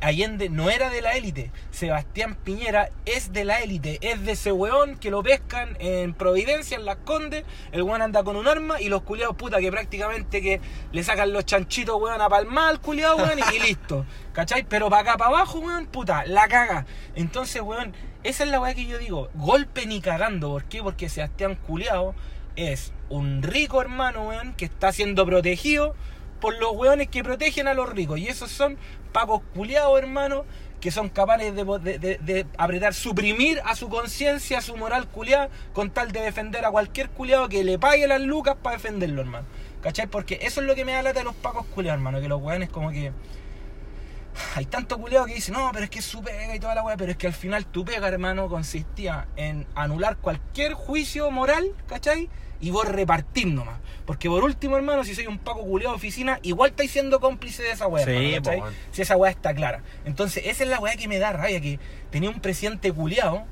Allende 0.00 0.48
no 0.48 0.70
era 0.70 0.90
de 0.90 1.00
la 1.00 1.12
élite. 1.16 1.50
Sebastián 1.70 2.36
Piñera 2.36 2.90
es 3.04 3.32
de 3.32 3.44
la 3.44 3.60
élite. 3.60 3.98
Es 4.02 4.24
de 4.24 4.32
ese 4.32 4.52
weón 4.52 4.96
que 4.98 5.10
lo 5.10 5.22
pescan 5.22 5.76
en 5.80 6.14
Providencia, 6.14 6.76
en 6.76 6.84
Las 6.84 6.96
Condes. 6.96 7.44
El 7.72 7.82
weón 7.82 8.02
anda 8.02 8.22
con 8.22 8.36
un 8.36 8.46
arma 8.46 8.80
y 8.80 8.88
los 8.88 9.02
culiados 9.02 9.36
puta 9.36 9.58
que 9.58 9.70
prácticamente 9.70 10.42
que 10.42 10.60
le 10.92 11.02
sacan 11.02 11.32
los 11.32 11.44
chanchitos, 11.44 12.00
weón, 12.00 12.20
a 12.20 12.28
palmar 12.28 12.70
al 12.70 12.80
culiado, 12.80 13.16
weón, 13.16 13.38
y 13.54 13.58
listo. 13.60 14.04
¿Cachai? 14.32 14.64
Pero 14.68 14.90
para 14.90 15.02
acá, 15.02 15.16
para 15.16 15.30
abajo, 15.30 15.60
weón, 15.60 15.86
puta, 15.86 16.24
la 16.26 16.46
caga. 16.48 16.86
Entonces, 17.14 17.62
weón, 17.62 17.94
esa 18.22 18.44
es 18.44 18.50
la 18.50 18.60
weá 18.60 18.74
que 18.74 18.86
yo 18.86 18.98
digo. 18.98 19.30
Golpe 19.34 19.86
ni 19.86 20.00
cagando. 20.00 20.50
¿Por 20.50 20.64
qué? 20.64 20.82
Porque 20.82 21.08
Sebastián 21.08 21.56
Culiado 21.66 22.14
es 22.54 22.92
un 23.08 23.42
rico 23.42 23.80
hermano, 23.80 24.28
weón, 24.28 24.54
que 24.54 24.64
está 24.66 24.92
siendo 24.92 25.24
protegido 25.26 25.94
por 26.40 26.58
los 26.58 26.72
weones 26.72 27.08
que 27.08 27.22
protegen 27.24 27.68
a 27.68 27.74
los 27.74 27.88
ricos. 27.88 28.18
Y 28.18 28.28
esos 28.28 28.50
son 28.50 28.76
pacos 29.12 29.42
culiados, 29.54 29.98
hermano, 29.98 30.44
que 30.80 30.90
son 30.90 31.08
capaces 31.08 31.54
de, 31.54 31.64
de- 31.98 32.18
de- 32.18 32.46
apretar, 32.58 32.92
suprimir 32.94 33.60
a 33.64 33.74
su 33.74 33.88
conciencia, 33.88 34.58
a 34.58 34.60
su 34.60 34.76
moral 34.76 35.08
culiada, 35.08 35.48
con 35.72 35.90
tal 35.90 36.12
de 36.12 36.20
defender 36.20 36.64
a 36.64 36.70
cualquier 36.70 37.08
culiado 37.10 37.48
que 37.48 37.64
le 37.64 37.78
pague 37.78 38.06
las 38.06 38.20
lucas 38.20 38.56
para 38.62 38.76
defenderlo, 38.76 39.22
hermano. 39.22 39.46
¿Cachai? 39.82 40.06
Porque 40.06 40.38
eso 40.42 40.60
es 40.60 40.66
lo 40.66 40.74
que 40.74 40.84
me 40.84 40.92
da 40.92 41.02
lata 41.02 41.20
de 41.20 41.24
los 41.24 41.34
pacos 41.34 41.64
culiados, 41.66 41.98
hermano, 41.98 42.20
que 42.20 42.28
los 42.28 42.40
weones 42.42 42.68
como 42.70 42.90
que... 42.90 43.12
hay 44.54 44.66
tanto 44.66 44.98
culiado 44.98 45.26
que 45.26 45.34
dice, 45.34 45.50
no, 45.52 45.70
pero 45.72 45.84
es 45.84 45.90
que 45.90 46.00
es 46.00 46.04
su 46.04 46.22
pega 46.22 46.54
y 46.54 46.60
toda 46.60 46.74
la 46.74 46.82
weá, 46.82 46.96
pero 46.96 47.10
es 47.12 47.16
que 47.16 47.26
al 47.26 47.32
final 47.32 47.64
tu 47.66 47.84
pega, 47.84 48.06
hermano, 48.08 48.48
consistía 48.48 49.28
en 49.36 49.66
anular 49.74 50.16
cualquier 50.18 50.74
juicio 50.74 51.30
moral, 51.30 51.72
¿cachai? 51.88 52.28
Y 52.60 52.70
vos 52.70 52.86
repartir 52.88 53.46
nomás. 53.48 53.78
Porque 54.06 54.28
por 54.28 54.44
último, 54.44 54.76
hermano, 54.76 55.02
si 55.04 55.14
soy 55.14 55.26
un 55.26 55.38
paco 55.38 55.62
culiado 55.62 55.92
de 55.94 55.96
oficina, 55.96 56.38
igual 56.42 56.70
estáis 56.70 56.92
siendo 56.92 57.18
cómplice 57.20 57.62
de 57.62 57.72
esa 57.72 57.86
weá, 57.88 58.04
Sí, 58.04 58.10
hermano, 58.12 58.36
po, 58.36 58.42
¿cachai? 58.44 58.60
weón. 58.60 58.74
Si 58.92 59.02
esa 59.02 59.16
weá 59.16 59.30
está 59.32 59.52
clara. 59.54 59.82
Entonces, 60.04 60.44
esa 60.46 60.62
es 60.64 60.70
la 60.70 60.78
weá 60.78 60.96
que 60.96 61.08
me 61.08 61.18
da 61.18 61.32
rabia, 61.32 61.60
que 61.60 61.78
tenía 62.10 62.30
un 62.30 62.40
presidente 62.40 62.92
culiado 62.92 63.44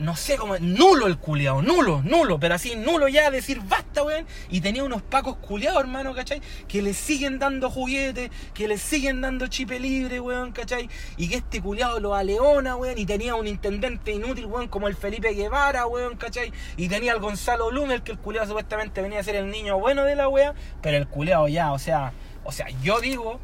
no 0.00 0.16
sé 0.16 0.36
cómo, 0.36 0.58
nulo 0.58 1.06
el 1.06 1.18
culiao, 1.18 1.62
nulo, 1.62 2.02
nulo, 2.02 2.40
pero 2.40 2.54
así 2.54 2.74
nulo 2.74 3.08
ya, 3.08 3.30
decir 3.30 3.60
basta, 3.60 4.02
weón. 4.02 4.26
Y 4.48 4.60
tenía 4.60 4.82
unos 4.82 5.02
pacos 5.02 5.36
culiados, 5.36 5.80
hermano, 5.80 6.14
¿cachai? 6.14 6.40
Que 6.66 6.82
le 6.82 6.94
siguen 6.94 7.38
dando 7.38 7.70
juguetes, 7.70 8.30
que 8.54 8.66
le 8.66 8.78
siguen 8.78 9.20
dando 9.20 9.46
chipe 9.46 9.78
libre, 9.78 10.20
weón, 10.20 10.52
¿cachai? 10.52 10.88
Y 11.16 11.28
que 11.28 11.36
este 11.36 11.60
culiao 11.60 12.00
lo 12.00 12.14
aleona, 12.14 12.76
weón. 12.76 12.98
Y 12.98 13.06
tenía 13.06 13.34
un 13.34 13.46
intendente 13.46 14.12
inútil, 14.12 14.46
weón, 14.46 14.68
como 14.68 14.88
el 14.88 14.96
Felipe 14.96 15.32
Guevara, 15.34 15.86
weón, 15.86 16.16
¿cachai? 16.16 16.52
Y 16.76 16.88
tenía 16.88 17.12
al 17.12 17.20
Gonzalo 17.20 17.70
Blumel, 17.70 18.02
que 18.02 18.12
el 18.12 18.18
culiao 18.18 18.46
supuestamente 18.46 19.02
venía 19.02 19.20
a 19.20 19.22
ser 19.22 19.36
el 19.36 19.50
niño 19.50 19.78
bueno 19.78 20.04
de 20.04 20.16
la 20.16 20.28
wea, 20.28 20.54
pero 20.82 20.96
el 20.96 21.06
culiao 21.06 21.48
ya, 21.48 21.72
o 21.72 21.78
sea, 21.78 22.12
o 22.44 22.52
sea, 22.52 22.66
yo 22.82 23.00
digo 23.00 23.38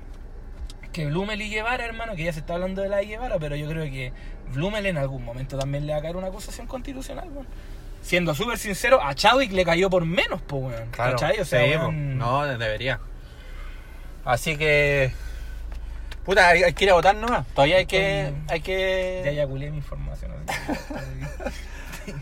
que 0.93 1.07
Blumel 1.07 1.43
y 1.43 1.51
Guevara, 1.51 1.85
hermano, 1.85 2.17
que 2.17 2.25
ya 2.25 2.33
se 2.33 2.41
está 2.41 2.55
hablando 2.55 2.81
de 2.81 2.89
la 2.89 2.97
de 2.97 3.07
Guevara, 3.07 3.37
pero 3.39 3.55
yo 3.55 3.69
creo 3.69 3.85
que 3.85 4.15
Blumel 4.53 4.87
en 4.87 4.97
algún 4.99 5.25
momento 5.25 5.59
también 5.59 5.87
le 5.87 5.93
va 5.93 5.99
a 5.99 6.03
caer 6.03 6.17
una 6.17 6.29
acusación 6.29 6.67
constitucional, 6.67 7.29
weón. 7.33 7.47
Siendo 8.03 8.35
súper 8.35 8.57
sincero, 8.59 9.01
a 9.03 9.15
Chadwick 9.15 9.53
le 9.53 9.65
cayó 9.65 9.91
por 9.91 10.05
menos, 10.05 10.41
po, 10.43 10.57
weón. 10.59 10.89
¿Cachai? 10.93 11.41
O 11.41 11.45
sea, 11.45 11.65
sí, 11.65 11.93
no, 11.93 12.47
debería. 12.47 13.01
Así 14.25 14.57
que. 14.57 15.13
Puta, 16.25 16.49
hay, 16.49 16.63
hay 16.65 16.73
que 16.73 16.85
ir 16.85 16.91
a 16.91 16.95
votar 16.95 17.15
nomás. 17.17 17.47
Todavía 17.49 17.77
hay 17.77 17.87
que. 17.87 18.33
Hay 18.49 18.59
Ya 18.61 18.65
que. 18.65 19.29
eyaculé 19.29 19.71
mi 19.71 19.79
información. 19.79 20.33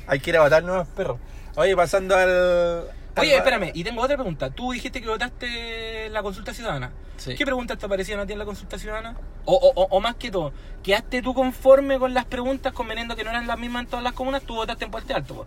Hay 0.06 0.18
que 0.20 0.30
ir 0.30 0.36
a 0.38 0.40
votar 0.40 0.62
nomás, 0.62 0.88
perro. 0.88 1.18
Oye, 1.56 1.76
pasando 1.76 2.16
al. 2.16 2.84
Oye, 3.16 3.36
espérame, 3.36 3.70
y 3.74 3.84
tengo 3.84 4.02
otra 4.02 4.16
pregunta. 4.16 4.50
Tú 4.50 4.72
dijiste 4.72 5.00
que 5.00 5.08
votaste 5.08 6.08
la 6.10 6.22
consulta 6.22 6.52
ciudadana. 6.52 6.90
Sí. 7.16 7.34
¿Qué 7.36 7.44
preguntas 7.44 7.78
te 7.78 7.86
aparecían 7.86 8.18
a 8.20 8.26
ti 8.26 8.32
en 8.32 8.38
la 8.40 8.44
consulta 8.44 8.78
ciudadana? 8.78 9.16
O, 9.44 9.54
o, 9.54 9.72
o- 9.82 9.86
o 9.88 10.00
más 10.00 10.16
que 10.16 10.30
todo, 10.30 10.52
¿quedaste 10.82 11.22
tú 11.22 11.32
conforme 11.34 11.98
con 11.98 12.12
las 12.12 12.24
preguntas, 12.24 12.72
conveniendo 12.72 13.14
que 13.14 13.22
no 13.24 13.30
eran 13.30 13.46
las 13.46 13.58
mismas 13.58 13.84
en 13.84 13.88
todas 13.88 14.02
las 14.02 14.14
comunas? 14.14 14.42
Tú 14.42 14.56
votaste 14.56 14.84
en 14.86 14.90
Puente 14.90 15.14
Alto. 15.14 15.46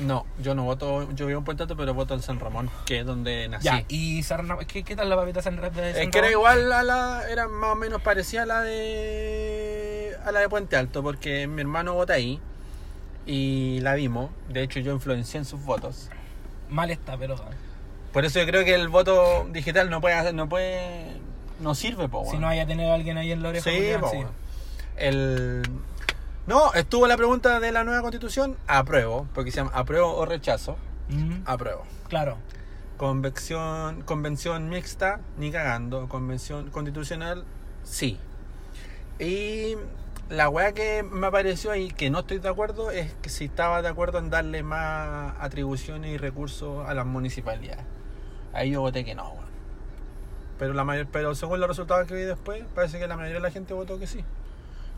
No, 0.00 0.26
yo 0.40 0.54
no 0.54 0.62
voto. 0.64 1.10
Yo 1.12 1.26
vivo 1.26 1.38
en 1.40 1.44
Puente 1.44 1.64
Alto, 1.64 1.76
pero 1.76 1.92
voto 1.94 2.14
en 2.14 2.22
San 2.22 2.38
Ramón, 2.38 2.70
que 2.86 3.00
es 3.00 3.06
donde 3.06 3.48
nací. 3.48 3.64
Ya, 3.64 3.84
y 3.88 4.22
Sarna, 4.22 4.56
¿qué, 4.66 4.82
¿qué 4.84 4.94
tal 4.96 5.08
la 5.08 5.16
papeta 5.16 5.42
San 5.42 5.56
Ra- 5.56 5.70
de 5.70 5.92
San 5.92 6.02
Es 6.02 6.08
que 6.10 6.18
era 6.18 6.28
Ramón? 6.28 6.32
igual 6.32 6.72
a 6.72 6.82
la. 6.84 7.22
Era 7.30 7.48
más 7.48 7.72
o 7.72 7.74
menos 7.76 8.00
parecida 8.02 8.42
a 8.44 8.46
la 8.46 8.60
de. 8.62 10.16
a 10.24 10.32
la 10.32 10.40
de 10.40 10.48
Puente 10.48 10.76
Alto, 10.76 11.02
porque 11.02 11.46
mi 11.46 11.60
hermano 11.60 11.94
vota 11.94 12.12
ahí. 12.14 12.40
Y 13.26 13.80
la 13.80 13.94
vimos. 13.94 14.30
De 14.48 14.62
hecho, 14.62 14.80
yo 14.80 14.92
influencié 14.92 15.38
en 15.38 15.44
sus 15.44 15.62
votos. 15.64 16.10
Mal 16.68 16.90
está, 16.90 17.16
pero... 17.16 17.36
Por 18.12 18.24
eso 18.24 18.40
yo 18.40 18.46
creo 18.46 18.64
que 18.64 18.74
el 18.74 18.88
voto 18.88 19.46
digital 19.52 19.90
no 19.90 20.00
puede 20.00 20.14
hacer, 20.14 20.34
no 20.34 20.48
puede. 20.48 21.20
no 21.60 21.74
sirve, 21.74 22.08
po, 22.08 22.24
Si 22.30 22.38
no 22.38 22.48
haya 22.48 22.66
tenido 22.66 22.90
a 22.90 22.94
alguien 22.94 23.18
ahí 23.18 23.32
en 23.32 23.42
la 23.42 23.50
oreja. 23.50 23.70
Sí, 23.70 23.90
po. 24.00 24.10
El. 24.96 25.62
No, 26.46 26.72
estuvo 26.72 27.06
la 27.06 27.16
pregunta 27.16 27.60
de 27.60 27.70
la 27.70 27.84
nueva 27.84 28.00
constitución. 28.00 28.56
Apruebo, 28.66 29.28
porque 29.34 29.50
se 29.50 29.58
llama 29.58 29.72
apruebo 29.74 30.16
o 30.16 30.24
rechazo. 30.24 30.76
Mm, 31.10 31.42
Apruebo. 31.44 31.84
claro. 32.08 32.38
Convención, 32.96 34.02
convención 34.02 34.68
mixta, 34.68 35.20
ni 35.36 35.52
cagando. 35.52 36.08
Convención 36.08 36.70
constitucional, 36.70 37.44
sí. 37.84 38.18
Y 39.20 39.76
la 40.28 40.48
weá 40.48 40.72
que 40.72 41.02
me 41.02 41.26
apareció 41.26 41.70
ahí, 41.70 41.90
que 41.90 42.10
no 42.10 42.20
estoy 42.20 42.38
de 42.38 42.48
acuerdo, 42.48 42.90
es 42.90 43.14
que 43.22 43.30
si 43.30 43.46
estaba 43.46 43.80
de 43.82 43.88
acuerdo 43.88 44.18
en 44.18 44.30
darle 44.30 44.62
más 44.62 45.34
atribuciones 45.40 46.10
y 46.10 46.16
recursos 46.18 46.86
a 46.88 46.94
las 46.94 47.06
municipalidades. 47.06 47.84
Ahí 48.52 48.70
yo 48.72 48.80
voté 48.80 49.04
que 49.04 49.14
no, 49.14 49.30
weón. 49.30 49.48
Pero, 50.58 50.74
la 50.74 50.84
mayor, 50.84 51.06
pero 51.12 51.34
según 51.34 51.60
los 51.60 51.68
resultados 51.68 52.06
que 52.08 52.14
vi 52.14 52.22
después, 52.22 52.64
parece 52.74 52.98
que 52.98 53.06
la 53.06 53.16
mayoría 53.16 53.36
de 53.36 53.40
la 53.42 53.50
gente 53.50 53.74
votó 53.74 53.98
que 53.98 54.06
sí. 54.06 54.24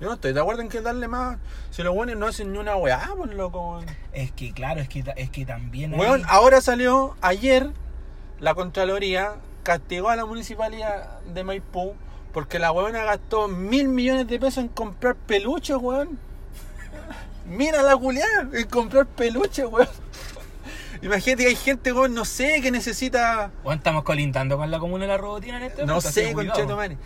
Yo 0.01 0.07
no 0.09 0.15
estoy 0.15 0.33
de 0.33 0.41
acuerdo 0.41 0.63
en 0.63 0.71
que 0.71 0.81
darle 0.81 1.07
más. 1.09 1.37
Si 1.71 1.83
los 1.83 1.95
buenos 1.95 2.17
no 2.17 2.27
hacen 2.27 2.51
ni 2.53 2.59
una 2.59 2.75
weá, 2.77 3.11
pues 3.17 3.33
loco, 3.35 3.73
weón. 3.73 3.87
Es 4.13 4.33
que, 4.33 4.53
claro, 4.53 4.81
es 4.81 4.89
que, 4.89 5.05
es 5.17 5.31
que 5.31 5.45
también... 5.45 5.93
ahí- 5.93 6.01
Weón, 6.01 6.23
ahora 6.29 6.61
salió 6.63 7.15
ayer 7.21 7.71
la 8.39 8.55
Contraloría 8.55 9.35
castigó 9.63 10.09
a 10.09 10.17
la 10.17 10.25
municipalidad 10.25 11.21
de 11.21 11.45
Maipú 11.45 11.95
porque 12.33 12.59
la 12.59 12.73
weona 12.73 13.05
gastó 13.05 13.49
mil 13.49 13.89
millones 13.89 14.27
de 14.29 14.39
pesos 14.39 14.59
en 14.59 14.69
comprar 14.69 15.17
peluches, 15.17 15.77
weón. 15.77 16.19
Mira 17.47 17.83
la 17.83 17.97
culiada, 17.97 18.49
en 18.53 18.69
comprar 18.69 19.07
peluches, 19.07 19.67
weón. 19.67 19.89
Imagínate 21.03 21.45
que 21.45 21.49
hay 21.49 21.57
gente, 21.57 21.93
weón, 21.93 22.15
no 22.15 22.25
sé, 22.25 22.61
que 22.61 22.71
necesita. 22.71 23.51
Weón, 23.65 23.79
estamos 23.79 24.05
colindando 24.05 24.57
con 24.57 24.71
la 24.71 24.79
comuna 24.79 25.05
de 25.05 25.09
la 25.09 25.17
robotina 25.17 25.57
en 25.57 25.65
este 25.65 25.87
No 25.87 26.01
sé, 26.01 26.33
concheto, 26.33 26.77
madre. 26.77 26.99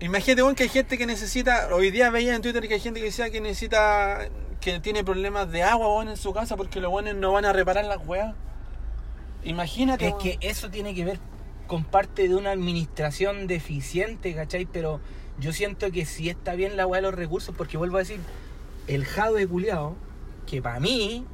Imagínate, 0.00 0.42
weón, 0.42 0.54
que 0.54 0.62
hay 0.64 0.68
gente 0.68 0.96
que 0.96 1.06
necesita. 1.06 1.68
Hoy 1.72 1.90
día 1.90 2.10
veía 2.10 2.34
en 2.34 2.42
Twitter 2.42 2.66
que 2.68 2.74
hay 2.74 2.80
gente 2.80 3.00
que 3.00 3.06
decía 3.06 3.30
que 3.30 3.40
necesita. 3.40 4.28
que 4.60 4.80
tiene 4.80 5.04
problemas 5.04 5.50
de 5.50 5.62
agua, 5.62 5.88
weón, 5.88 6.08
en 6.08 6.16
su 6.16 6.32
casa 6.32 6.56
porque 6.56 6.80
los 6.80 6.92
weones 6.92 7.16
no 7.16 7.32
van 7.32 7.44
a 7.44 7.52
reparar 7.52 7.84
las 7.84 8.06
weas. 8.06 8.34
Imagínate. 9.44 10.06
Es 10.06 10.12
weón. 10.12 10.22
que 10.22 10.38
eso 10.40 10.70
tiene 10.70 10.94
que 10.94 11.04
ver 11.04 11.20
con 11.68 11.84
parte 11.84 12.26
de 12.26 12.34
una 12.34 12.50
administración 12.50 13.46
deficiente, 13.46 14.34
¿cachai? 14.34 14.66
Pero 14.66 15.00
yo 15.38 15.52
siento 15.52 15.92
que 15.92 16.04
sí 16.04 16.28
está 16.28 16.54
bien 16.54 16.76
la 16.76 16.86
weá 16.86 17.00
de 17.00 17.06
los 17.06 17.14
recursos, 17.14 17.54
porque 17.56 17.76
vuelvo 17.76 17.98
a 17.98 18.00
decir, 18.00 18.18
el 18.88 19.04
Jadwe 19.04 19.46
culiao, 19.46 19.94
que 20.46 20.60
para 20.60 20.80
mí, 20.80 21.24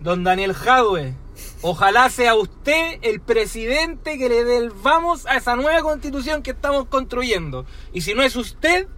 don 0.00 0.24
Daniel 0.24 0.52
Jadwe, 0.52 1.14
ojalá 1.62 2.10
sea 2.10 2.34
usted 2.34 2.98
el 3.02 3.20
presidente 3.20 4.18
que 4.18 4.28
le 4.28 4.44
dé 4.44 4.58
el 4.58 4.70
vamos 4.70 5.24
a 5.26 5.36
esa 5.36 5.56
nueva 5.56 5.80
constitución 5.80 6.42
que 6.42 6.50
estamos 6.50 6.86
construyendo. 6.86 7.64
Y 7.92 8.02
si 8.02 8.12
no 8.12 8.22
es 8.22 8.36
usted, 8.36 8.88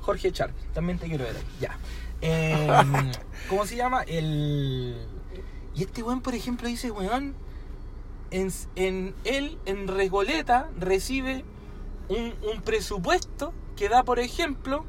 Jorge 0.00 0.30
Char, 0.32 0.52
también 0.72 0.98
te 0.98 1.08
quiero 1.08 1.24
ver 1.24 1.36
ahí. 1.36 1.42
Ya. 1.60 1.78
Eh, 2.20 2.68
¿Cómo 3.48 3.66
se 3.66 3.76
llama? 3.76 4.02
El. 4.02 4.96
Y 5.74 5.82
este 5.82 6.02
weón, 6.02 6.20
por 6.20 6.34
ejemplo, 6.34 6.68
dice, 6.68 6.90
weón, 6.90 7.34
en, 8.32 8.50
en 8.74 9.14
él, 9.24 9.58
en 9.66 9.86
Regoleta, 9.86 10.68
recibe 10.78 11.44
un, 12.08 12.34
un 12.52 12.62
presupuesto 12.62 13.52
que 13.76 13.88
da, 13.88 14.02
por 14.02 14.18
ejemplo, 14.18 14.84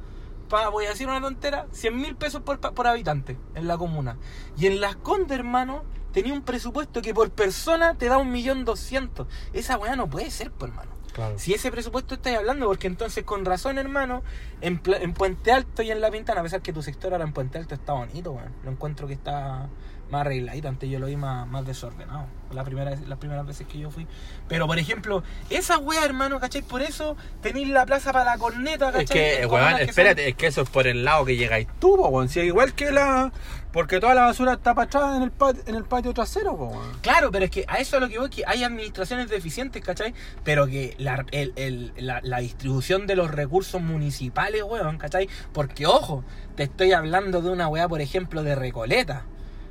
para, 0.50 0.70
voy 0.70 0.86
a 0.86 0.90
decir 0.90 1.08
una 1.08 1.22
tontera, 1.22 1.68
100 1.72 1.96
mil 1.96 2.16
pesos 2.16 2.42
por, 2.42 2.60
por 2.60 2.88
habitante 2.88 3.38
en 3.56 3.68
la 3.68 3.78
comuna. 3.78 4.18
Y 4.58 4.68
en 4.68 4.82
Las 4.82 4.96
Condes, 4.96 5.38
hermano, 5.38 5.84
tenía 6.12 6.34
un 6.34 6.44
presupuesto 6.44 7.02
que 7.02 7.14
por 7.14 7.32
persona 7.32 7.96
te 7.96 8.08
da 8.08 8.18
un 8.18 8.32
millón 8.32 8.66
doscientos. 8.66 9.28
Esa 9.52 9.78
weá 9.78 9.96
no 9.96 10.10
puede 10.10 10.32
ser, 10.32 10.52
pues, 10.52 10.72
hermano. 10.72 10.92
Claro. 11.14 11.38
Si 11.38 11.54
ese 11.54 11.70
presupuesto 11.70 12.16
estáis 12.16 12.38
hablando, 12.38 12.66
porque 12.66 12.88
entonces 12.88 13.24
con 13.24 13.46
razón, 13.46 13.78
hermano, 13.78 14.24
en, 14.62 14.82
en 14.86 15.14
Puente 15.14 15.52
Alto 15.52 15.84
y 15.84 15.92
en 15.92 16.02
La 16.02 16.10
Pintana, 16.10 16.40
a 16.40 16.44
pesar 16.44 16.62
que 16.62 16.74
tu 16.74 16.82
sector 16.82 17.14
ahora 17.14 17.26
en 17.26 17.34
Puente 17.34 17.60
Alto 17.60 17.76
está 17.76 17.94
bonito, 17.94 18.32
weón. 18.32 18.52
Lo 18.64 18.72
encuentro 18.72 19.08
que 19.08 19.14
está 19.14 19.70
más 20.14 20.22
arregladito. 20.22 20.68
Antes 20.70 20.90
yo 20.90 21.00
lo 21.00 21.08
vi 21.08 21.18
más, 21.18 21.48
más 21.48 21.66
desordenado. 21.66 22.26
La 22.54 22.64
primera, 22.64 22.96
las 23.08 23.18
primeras 23.18 23.46
veces 23.48 23.66
que 23.68 23.80
yo 23.80 23.90
fui. 23.90 24.08
Pero, 24.48 24.68
por 24.68 24.78
ejemplo, 24.78 25.24
esa 25.50 25.80
wea, 25.80 26.06
hermano, 26.06 26.40
¿cachai? 26.40 26.62
Por 26.62 26.82
eso 26.84 27.18
tenéis 27.42 27.68
la 27.70 27.86
plaza 27.86 28.14
para 28.14 28.26
la 28.26 28.38
corneta, 28.38 28.92
¿cachai? 28.92 29.20
Es 29.20 29.40
que, 29.40 29.46
weón, 29.48 29.76
que 29.78 29.84
espérate, 29.84 30.30
es 30.30 30.36
que 30.36 30.48
eso 30.48 30.62
es 30.62 30.70
por 30.70 30.86
el 30.86 31.04
lado 31.04 31.26
que 31.26 31.36
llegáis 31.36 31.68
tú, 31.80 31.96
weón. 31.96 32.30
Si 32.30 32.40
es 32.40 32.46
igual 32.46 32.74
que 32.74 32.92
la. 32.92 33.32
Porque 33.72 34.00
toda 34.00 34.14
la 34.14 34.22
basura 34.26 34.54
está 34.54 34.76
para 34.76 34.86
atrás 34.86 35.18
en 35.18 35.24
el, 35.24 35.32
patio, 35.32 35.64
en 35.66 35.74
el 35.74 35.84
patio 35.84 36.14
trasero, 36.14 36.54
weón. 36.54 37.00
Claro, 37.02 37.32
pero 37.32 37.46
es 37.46 37.50
que 37.50 37.66
a 37.68 37.78
eso 37.80 37.96
es 37.98 38.04
lo 38.04 38.08
que 38.10 38.20
voy, 38.20 38.30
que 38.30 38.44
hay 38.46 38.64
administraciones 38.64 39.30
deficientes, 39.30 39.84
¿cachai? 39.84 40.14
Pero 40.44 40.68
que 40.68 40.94
la, 41.00 41.26
el- 41.32 41.54
el- 41.56 41.92
la, 41.98 42.20
la 42.22 42.38
distribución 42.38 43.08
de 43.08 43.16
los 43.16 43.32
recursos 43.32 43.82
municipales, 43.82 44.62
weón, 44.64 45.00
¿cachai? 45.00 45.28
Porque, 45.54 45.88
ojo, 45.88 46.24
te 46.56 46.62
estoy 46.64 46.92
hablando 46.92 47.42
de 47.42 47.50
una 47.50 47.68
weá, 47.68 47.88
por 47.88 48.00
ejemplo, 48.02 48.44
de 48.44 48.54
Recoleta, 48.54 49.26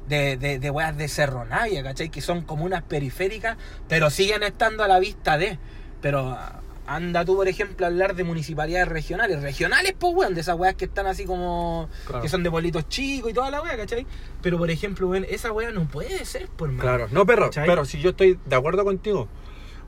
de, 0.08 0.36
de, 0.36 0.58
de 0.58 0.70
weas 0.70 0.96
de 0.96 1.08
Cerro 1.08 1.44
Navia, 1.44 1.82
¿cachai? 1.82 2.10
Que 2.10 2.20
son 2.20 2.42
comunas 2.42 2.82
periféricas, 2.82 3.56
pero 3.88 4.10
siguen 4.10 4.42
estando 4.42 4.82
a 4.84 4.88
la 4.88 4.98
vista 4.98 5.38
de... 5.38 5.58
Pero 6.00 6.30
ah, 6.30 6.60
anda 6.86 7.24
tú, 7.24 7.36
por 7.36 7.48
ejemplo, 7.48 7.86
a 7.86 7.88
hablar 7.88 8.14
de 8.14 8.24
municipalidades 8.24 8.88
regionales. 8.88 9.40
Regionales, 9.40 9.94
pues, 9.98 10.14
weón, 10.14 10.34
de 10.34 10.40
esas 10.40 10.58
weas 10.58 10.74
que 10.74 10.86
están 10.86 11.06
así 11.06 11.24
como... 11.24 11.88
Claro. 12.06 12.22
Que 12.22 12.28
son 12.28 12.42
de 12.42 12.50
pueblitos 12.50 12.88
chicos 12.88 13.30
y 13.30 13.34
toda 13.34 13.50
la 13.50 13.62
wea, 13.62 13.76
¿cachai? 13.76 14.06
Pero, 14.42 14.58
por 14.58 14.70
ejemplo, 14.70 15.08
weón, 15.08 15.26
esa 15.28 15.52
wea 15.52 15.70
no 15.70 15.86
puede 15.86 16.24
ser, 16.24 16.48
por 16.48 16.70
más. 16.70 16.80
Claro, 16.80 17.08
no, 17.10 17.24
perro, 17.24 17.44
¿Cachai? 17.44 17.66
pero 17.66 17.84
si 17.84 18.00
yo 18.00 18.10
estoy 18.10 18.38
de 18.44 18.56
acuerdo 18.56 18.84
contigo. 18.84 19.28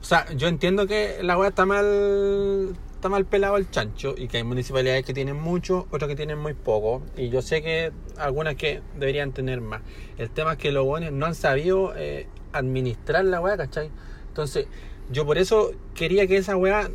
O 0.05 0.07
sea, 0.07 0.31
yo 0.35 0.47
entiendo 0.47 0.85
que 0.85 1.17
la 1.23 1.35
weá 1.35 1.49
está 1.49 1.65
mal 1.65 2.75
está 2.93 3.09
mal 3.09 3.25
pelado 3.25 3.57
el 3.57 3.71
chancho 3.71 4.13
y 4.15 4.27
que 4.27 4.37
hay 4.37 4.43
municipalidades 4.43 5.03
que 5.03 5.15
tienen 5.15 5.35
mucho, 5.35 5.87
otras 5.89 6.07
que 6.07 6.15
tienen 6.15 6.37
muy 6.37 6.53
poco. 6.53 7.01
Y 7.17 7.29
yo 7.29 7.41
sé 7.41 7.63
que 7.63 7.91
algunas 8.15 8.53
que 8.53 8.83
deberían 8.99 9.31
tener 9.31 9.61
más. 9.61 9.81
El 10.19 10.29
tema 10.29 10.53
es 10.53 10.57
que 10.59 10.71
los 10.71 10.85
buenos 10.85 11.11
no 11.11 11.25
han 11.25 11.33
sabido 11.33 11.93
eh, 11.97 12.27
administrar 12.53 13.25
la 13.25 13.41
weá, 13.41 13.57
¿cachai? 13.57 13.89
Entonces, 14.27 14.67
yo 15.09 15.25
por 15.25 15.39
eso 15.39 15.71
quería 15.95 16.27
que 16.27 16.37
esa 16.37 16.55
weá 16.55 16.91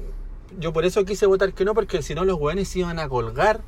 yo 0.61 0.72
por 0.72 0.84
eso 0.84 1.04
quise 1.04 1.26
votar 1.26 1.52
que 1.52 1.64
no, 1.64 1.74
porque 1.74 2.02
si 2.02 2.14
no 2.14 2.24
los 2.24 2.38
weones 2.38 2.68
se 2.68 2.78
iban 2.78 3.00
a 3.00 3.08
colgar 3.08 3.62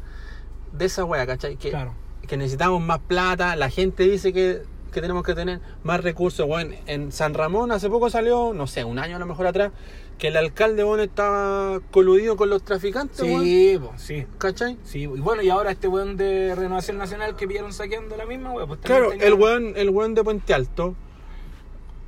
de 0.72 0.84
esa 0.84 1.04
wea, 1.04 1.26
¿cachai? 1.26 1.56
Que, 1.56 1.70
Claro. 1.70 1.94
que 2.28 2.36
necesitamos 2.36 2.80
más 2.80 3.00
plata, 3.00 3.56
la 3.56 3.70
gente 3.70 4.04
dice 4.04 4.32
que, 4.32 4.62
que 4.92 5.00
tenemos 5.00 5.24
que 5.24 5.34
tener 5.34 5.60
más 5.82 6.00
recursos, 6.02 6.46
weón. 6.46 6.74
En 6.86 7.10
San 7.10 7.34
Ramón 7.34 7.72
hace 7.72 7.88
poco 7.88 8.10
salió, 8.10 8.52
no 8.54 8.66
sé, 8.68 8.84
un 8.84 8.98
año 8.98 9.16
a 9.16 9.18
lo 9.18 9.26
mejor 9.26 9.46
atrás, 9.46 9.72
que 10.18 10.28
el 10.28 10.36
alcalde, 10.36 10.84
weón, 10.84 11.00
estaba 11.00 11.80
coludido 11.90 12.36
con 12.36 12.48
los 12.50 12.62
traficantes. 12.62 13.26
Sí, 13.26 13.78
po, 13.80 13.92
sí. 13.96 14.26
¿Cachai? 14.38 14.78
Sí, 14.84 15.00
y 15.00 15.06
bueno, 15.06 15.42
y 15.42 15.50
ahora 15.50 15.72
este 15.72 15.88
weón 15.88 16.16
de 16.16 16.54
Renovación 16.54 16.98
Nacional 16.98 17.34
que 17.34 17.48
pillaron 17.48 17.72
saqueando 17.72 18.16
la 18.16 18.26
misma, 18.26 18.52
weón. 18.52 18.68
Pues 18.68 18.80
Claro, 18.80 19.12
el 19.12 19.34
weón, 19.34 19.72
el 19.74 19.90
weón 19.90 20.14
de 20.14 20.22
Puente 20.22 20.54
Alto, 20.54 20.94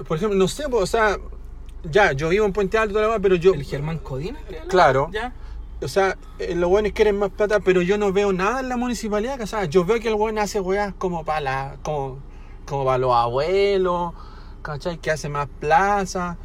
por 0.06 0.16
ejemplo, 0.16 0.38
no 0.38 0.46
sé, 0.46 0.64
o 0.70 0.86
sea, 0.86 1.18
ya, 1.90 2.12
yo 2.12 2.28
vivo 2.28 2.44
en 2.44 2.52
Puente 2.52 2.78
Alto, 2.78 2.92
toda 2.92 3.06
la 3.06 3.10
weá, 3.10 3.20
pero 3.20 3.36
yo, 3.36 3.54
El 3.54 3.64
Germán 3.64 3.98
Codina. 3.98 4.38
¿qué 4.48 4.56
era? 4.56 4.66
Claro. 4.66 5.08
Ya. 5.12 5.32
o 5.82 5.88
sea, 5.88 6.16
eh, 6.38 6.54
los 6.54 6.70
weones 6.70 6.92
quieren 6.92 7.18
más 7.18 7.30
plata, 7.30 7.60
pero 7.60 7.82
yo 7.82 7.98
no 7.98 8.12
veo 8.12 8.32
nada 8.32 8.60
en 8.60 8.68
la 8.68 8.76
municipalidad, 8.76 9.40
o 9.40 9.46
sea, 9.46 9.64
yo 9.64 9.84
veo 9.84 9.98
que 9.98 10.08
el 10.08 10.14
weón 10.14 10.38
hace 10.38 10.60
weas 10.60 10.94
como 10.94 11.24
para 11.24 11.40
la, 11.40 11.76
como, 11.82 12.18
como 12.68 12.84
para 12.84 12.98
los 12.98 13.12
abuelos, 13.14 14.12
¿cachai? 14.62 14.98
Que 14.98 15.10
hace 15.10 15.28
más 15.28 15.48
plaza, 15.60 16.36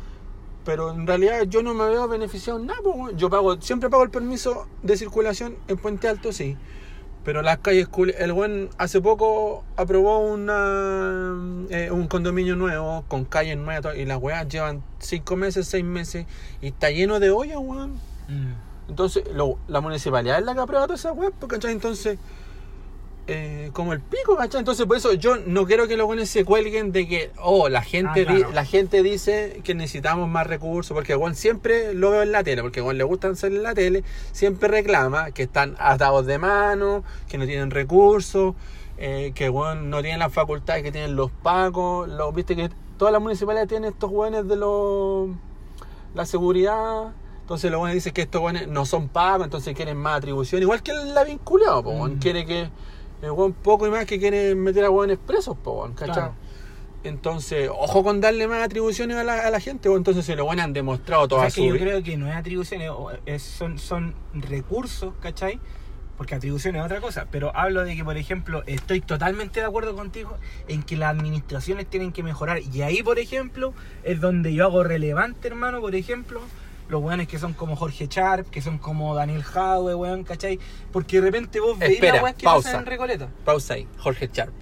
pero 0.65 0.91
en 0.91 1.07
realidad 1.07 1.43
yo 1.47 1.63
no 1.63 1.73
me 1.73 1.85
veo 1.85 2.07
beneficiado 2.07 2.59
en 2.59 2.67
nada, 2.67 2.79
pues, 2.83 3.15
yo 3.15 3.29
pago, 3.29 3.59
siempre 3.61 3.89
pago 3.89 4.03
el 4.03 4.09
permiso 4.09 4.67
de 4.83 4.97
circulación 4.97 5.55
en 5.67 5.77
Puente 5.77 6.07
Alto, 6.07 6.31
sí. 6.31 6.57
Pero 7.25 7.41
las 7.41 7.57
calles, 7.59 7.89
el 8.17 8.33
buen 8.33 8.69
hace 8.77 9.01
poco 9.01 9.63
aprobó 9.75 10.19
una, 10.19 11.35
eh, 11.69 11.91
un 11.91 12.07
condominio 12.07 12.55
nuevo 12.55 13.03
con 13.07 13.25
calles 13.25 13.57
nuevas 13.57 13.95
y 13.97 14.05
las 14.05 14.17
weas 14.21 14.47
llevan 14.47 14.83
5 14.99 15.35
meses, 15.35 15.67
6 15.67 15.83
meses 15.83 16.25
y 16.61 16.67
está 16.67 16.89
lleno 16.91 17.19
de 17.19 17.29
ollas, 17.29 17.57
weón. 17.61 17.93
Mm. 18.29 18.53
Entonces, 18.89 19.23
lo- 19.33 19.57
la 19.67 19.81
municipalidad 19.81 20.39
es 20.39 20.45
la 20.45 20.53
que 20.55 20.61
aprueba 20.61 20.85
todas 20.87 21.01
esas 21.01 21.15
weas, 21.15 21.33
pues, 21.37 21.51
¿cachai? 21.51 21.73
Entonces, 21.73 22.17
eh, 23.31 23.69
como 23.73 23.93
el 23.93 24.01
pico, 24.01 24.35
¿cachai? 24.35 24.59
Entonces, 24.59 24.85
por 24.85 24.97
eso 24.97 25.13
yo 25.13 25.37
no 25.37 25.65
quiero 25.65 25.87
que 25.87 25.95
los 25.95 26.07
buenos 26.07 26.29
se 26.29 26.43
cuelguen 26.43 26.91
de 26.91 27.07
que, 27.07 27.31
oh, 27.41 27.69
la 27.69 27.81
gente, 27.81 28.25
Ah, 28.27 28.35
claro. 28.35 28.51
la 28.51 28.65
gente 28.65 29.03
dice 29.03 29.61
que 29.63 29.75
necesitamos 29.75 30.27
más 30.27 30.47
recursos, 30.47 30.95
porque 30.95 31.15
weón 31.15 31.35
siempre 31.35 31.93
lo 31.93 32.11
veo 32.11 32.23
en 32.23 32.31
la 32.31 32.43
tele, 32.43 32.61
porque 32.63 32.81
weón 32.81 32.97
le 32.97 33.03
gusta 33.03 33.33
salir 33.35 33.57
en 33.57 33.63
la 33.63 33.75
tele, 33.75 34.03
siempre 34.31 34.67
reclama 34.67 35.31
que 35.31 35.43
están 35.43 35.75
atados 35.79 36.25
de 36.25 36.39
mano, 36.39 37.03
que 37.27 37.37
no 37.37 37.45
tienen 37.45 37.69
recursos, 37.69 38.55
eh, 38.97 39.31
que 39.35 39.49
weón 39.49 39.89
no 39.89 40.01
tienen 40.01 40.19
las 40.19 40.33
facultades 40.33 40.81
que 40.83 40.91
tienen 40.91 41.15
los 41.15 41.29
pacos, 41.29 42.09
los, 42.09 42.33
viste 42.33 42.55
que 42.55 42.69
todas 42.97 43.11
las 43.11 43.21
municipalidades 43.21 43.69
tienen 43.69 43.91
estos 43.91 44.09
weones 44.11 44.47
de 44.47 44.55
los 44.55 45.29
la 46.15 46.25
seguridad. 46.25 47.13
Entonces 47.41 47.71
los 47.71 47.79
buenos 47.79 47.95
dicen 47.95 48.13
que 48.13 48.21
estos 48.21 48.41
buenos 48.41 48.67
no 48.67 48.85
son 48.85 49.07
pagos, 49.07 49.45
entonces 49.45 49.75
quieren 49.75 49.97
más 49.97 50.17
atribución. 50.17 50.61
Igual 50.61 50.83
que 50.83 50.93
la 50.93 51.23
vinculado. 51.23 51.83
Mm. 51.91 52.19
quiere 52.19 52.45
que 52.45 52.69
el 53.21 53.31
weón 53.31 53.53
poco 53.53 53.85
y 53.87 53.89
más 53.89 54.05
que 54.05 54.19
quiere 54.19 54.55
meter 54.55 54.85
a 54.85 54.89
hueones 54.89 55.17
presos, 55.17 55.57
po, 55.57 55.81
weón, 55.81 55.93
¿cachai? 55.93 56.13
Claro. 56.15 56.35
Entonces, 57.03 57.69
ojo 57.73 58.03
con 58.03 58.19
darle 58.19 58.47
más 58.47 58.63
atribuciones 58.65 59.15
a 59.17 59.23
la, 59.23 59.47
a 59.47 59.51
la 59.51 59.59
gente, 59.61 59.87
o 59.87 59.95
entonces 59.95 60.25
se 60.25 60.35
lo 60.35 60.43
buenos 60.45 60.65
han 60.65 60.73
demostrado 60.73 61.23
O 61.23 61.27
toda 61.29 61.41
sea, 61.43 61.49
su 61.51 61.61
que 61.61 61.67
yo 61.69 61.77
creo 61.77 62.03
que 62.03 62.17
no 62.17 62.27
es 62.27 62.35
atribuciones, 62.35 62.89
o 62.89 63.11
es- 63.25 63.41
son, 63.41 63.79
son 63.79 64.15
recursos, 64.33 65.13
¿cachai? 65.21 65.59
Porque 66.17 66.35
atribuciones 66.35 66.81
es 66.81 66.85
otra 66.85 66.99
cosa. 66.99 67.27
Pero 67.31 67.55
hablo 67.55 67.85
de 67.85 67.95
que, 67.95 68.03
por 68.03 68.17
ejemplo, 68.17 68.63
estoy 68.67 68.99
totalmente 68.99 69.61
de 69.61 69.65
acuerdo 69.65 69.95
contigo 69.95 70.35
en 70.67 70.83
que 70.83 70.97
las 70.97 71.11
administraciones 71.11 71.87
tienen 71.87 72.11
que 72.11 72.23
mejorar. 72.23 72.59
Y 72.73 72.81
ahí, 72.81 73.01
por 73.01 73.17
ejemplo, 73.19 73.73
es 74.03 74.19
donde 74.19 74.53
yo 74.53 74.65
hago 74.65 74.83
relevante, 74.83 75.47
hermano, 75.47 75.79
por 75.79 75.95
ejemplo, 75.95 76.41
los 76.89 77.01
weones 77.01 77.27
que 77.27 77.37
son 77.39 77.53
como 77.53 77.75
Jorge 77.75 78.07
Sharp, 78.09 78.49
que 78.49 78.61
son 78.61 78.77
como 78.79 79.15
Daniel 79.15 79.43
Jadwe, 79.43 79.95
weón, 79.95 80.23
¿cachai? 80.23 80.59
Porque 80.91 81.17
de 81.17 81.21
repente 81.27 81.59
vos 81.59 81.77
veis 81.77 82.01
las 82.01 82.21
weas 82.23 82.35
que 82.35 82.43
pausa. 82.43 82.69
pasan 82.69 82.81
en 82.81 82.85
Recoleta. 82.87 83.29
Pausa 83.45 83.75
ahí, 83.75 83.87
Jorge 83.99 84.29
Sharp. 84.33 84.53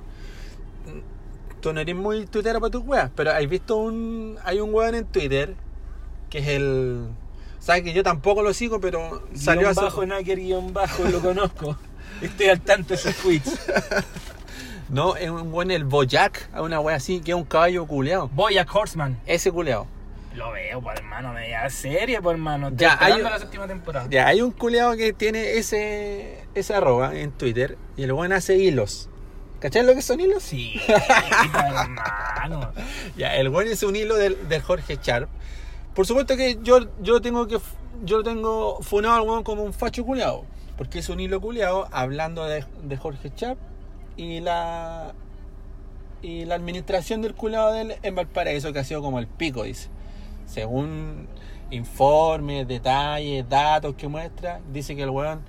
Tú 1.62 1.74
no 1.74 1.80
eres 1.82 1.96
muy 1.96 2.26
tuitera 2.28 2.60
para 2.60 2.70
tus 2.72 2.84
weas, 2.86 3.10
pero 3.16 3.32
has 3.32 3.48
visto 3.50 3.78
un. 3.78 4.38
Hay 4.44 4.60
un 4.60 4.74
weón 4.74 4.94
en 4.96 5.06
Twitter 5.06 5.56
que 6.30 6.40
es 6.40 6.48
el. 6.50 7.08
Sabes 7.60 7.82
que 7.84 7.94
yo 7.94 8.04
tampoco 8.04 8.44
lo 8.44 8.54
sigo, 8.54 8.80
pero 8.80 9.24
salió 9.34 9.62
Guión 9.62 9.72
hace- 9.72 9.82
bajo, 9.82 10.06
Nacker, 10.06 10.38
guion 10.40 10.74
bajo, 10.74 11.04
lo 11.06 11.20
conozco. 11.20 11.76
Estoy 12.22 12.48
al 12.48 12.62
tanto 12.62 12.90
de 12.90 12.96
esos 12.96 13.16
tweets. 13.16 13.60
No, 14.90 15.18
es 15.18 15.30
un 15.30 15.52
buen 15.52 15.70
el 15.70 15.84
Boyac, 15.84 16.50
a 16.54 16.62
una 16.62 16.80
wea 16.80 16.96
así, 16.96 17.20
que 17.20 17.32
es 17.32 17.38
un 17.38 17.44
caballo 17.44 17.86
culeado. 17.86 18.30
Boyack 18.30 18.74
Horseman. 18.74 19.20
Ese 19.26 19.52
culeado. 19.52 19.86
Lo 20.38 20.52
veo, 20.52 20.80
pues 20.82 21.00
hermano, 21.00 21.34
media 21.34 21.68
serie, 21.70 22.22
pues 22.22 22.36
hermano. 22.36 22.68
Estoy 22.68 22.86
Ya, 22.88 22.98
hay- 23.02 23.22
la 23.22 23.40
séptima 23.40 23.68
temporada. 23.68 24.08
Ya, 24.10 24.28
hay 24.28 24.42
un 24.42 24.52
culeado 24.52 24.96
que 24.96 25.12
tiene 25.14 25.54
ese 25.58 26.46
ese 26.54 26.74
arroba 26.76 27.16
en 27.16 27.32
Twitter 27.32 27.78
y 27.98 28.04
el 28.04 28.14
buen 28.14 28.32
hace 28.34 28.56
hilos. 28.58 29.10
¿Cachai 29.60 29.84
lo 29.84 29.96
que 29.96 30.04
son 30.04 30.20
hilos? 30.20 30.44
Sí, 30.44 30.80
hermano. 31.68 32.72
Ya, 33.18 33.36
el 33.36 33.50
buen 33.50 33.68
es 33.68 33.82
un 33.84 33.96
hilo 33.96 34.16
del, 34.16 34.48
del 34.48 34.62
Jorge 34.62 35.00
Sharp. 35.02 35.30
Por 35.96 36.06
supuesto 36.06 36.38
que 36.38 36.60
yo, 36.62 36.80
yo 37.02 37.22
tengo 37.22 37.48
que 37.48 37.58
yo 38.04 38.18
lo 38.18 38.24
tengo 38.24 38.80
funado 38.84 39.16
al 39.16 39.22
weón 39.28 39.44
como 39.44 39.64
un 39.64 39.74
facho 39.74 40.06
culeado. 40.06 40.46
Porque 40.78 41.00
es 41.00 41.10
un 41.10 41.20
hilo 41.20 41.42
culeado 41.42 41.88
hablando 41.92 42.46
de, 42.46 42.64
de 42.84 42.98
Jorge 42.98 43.32
Sharp 43.36 43.58
y 44.16 44.40
la 44.42 45.14
y 46.22 46.46
la 46.46 46.56
administración 46.56 47.22
del 47.24 47.34
culeado 47.34 47.74
de 47.74 47.82
él 47.82 47.96
en 48.04 48.14
Valparaíso 48.16 48.74
que 48.74 48.80
ha 48.80 48.84
sido 48.84 49.02
como 49.02 49.18
el 49.20 49.26
pico, 49.28 49.64
dice. 49.64 49.90
Según 50.48 51.28
informes, 51.70 52.68
detalles, 52.68 53.48
datos 53.48 53.96
que 53.96 54.08
muestra, 54.08 54.60
dice 54.72 54.96
que 54.96 55.04
el 55.04 55.10
weón 55.10 55.42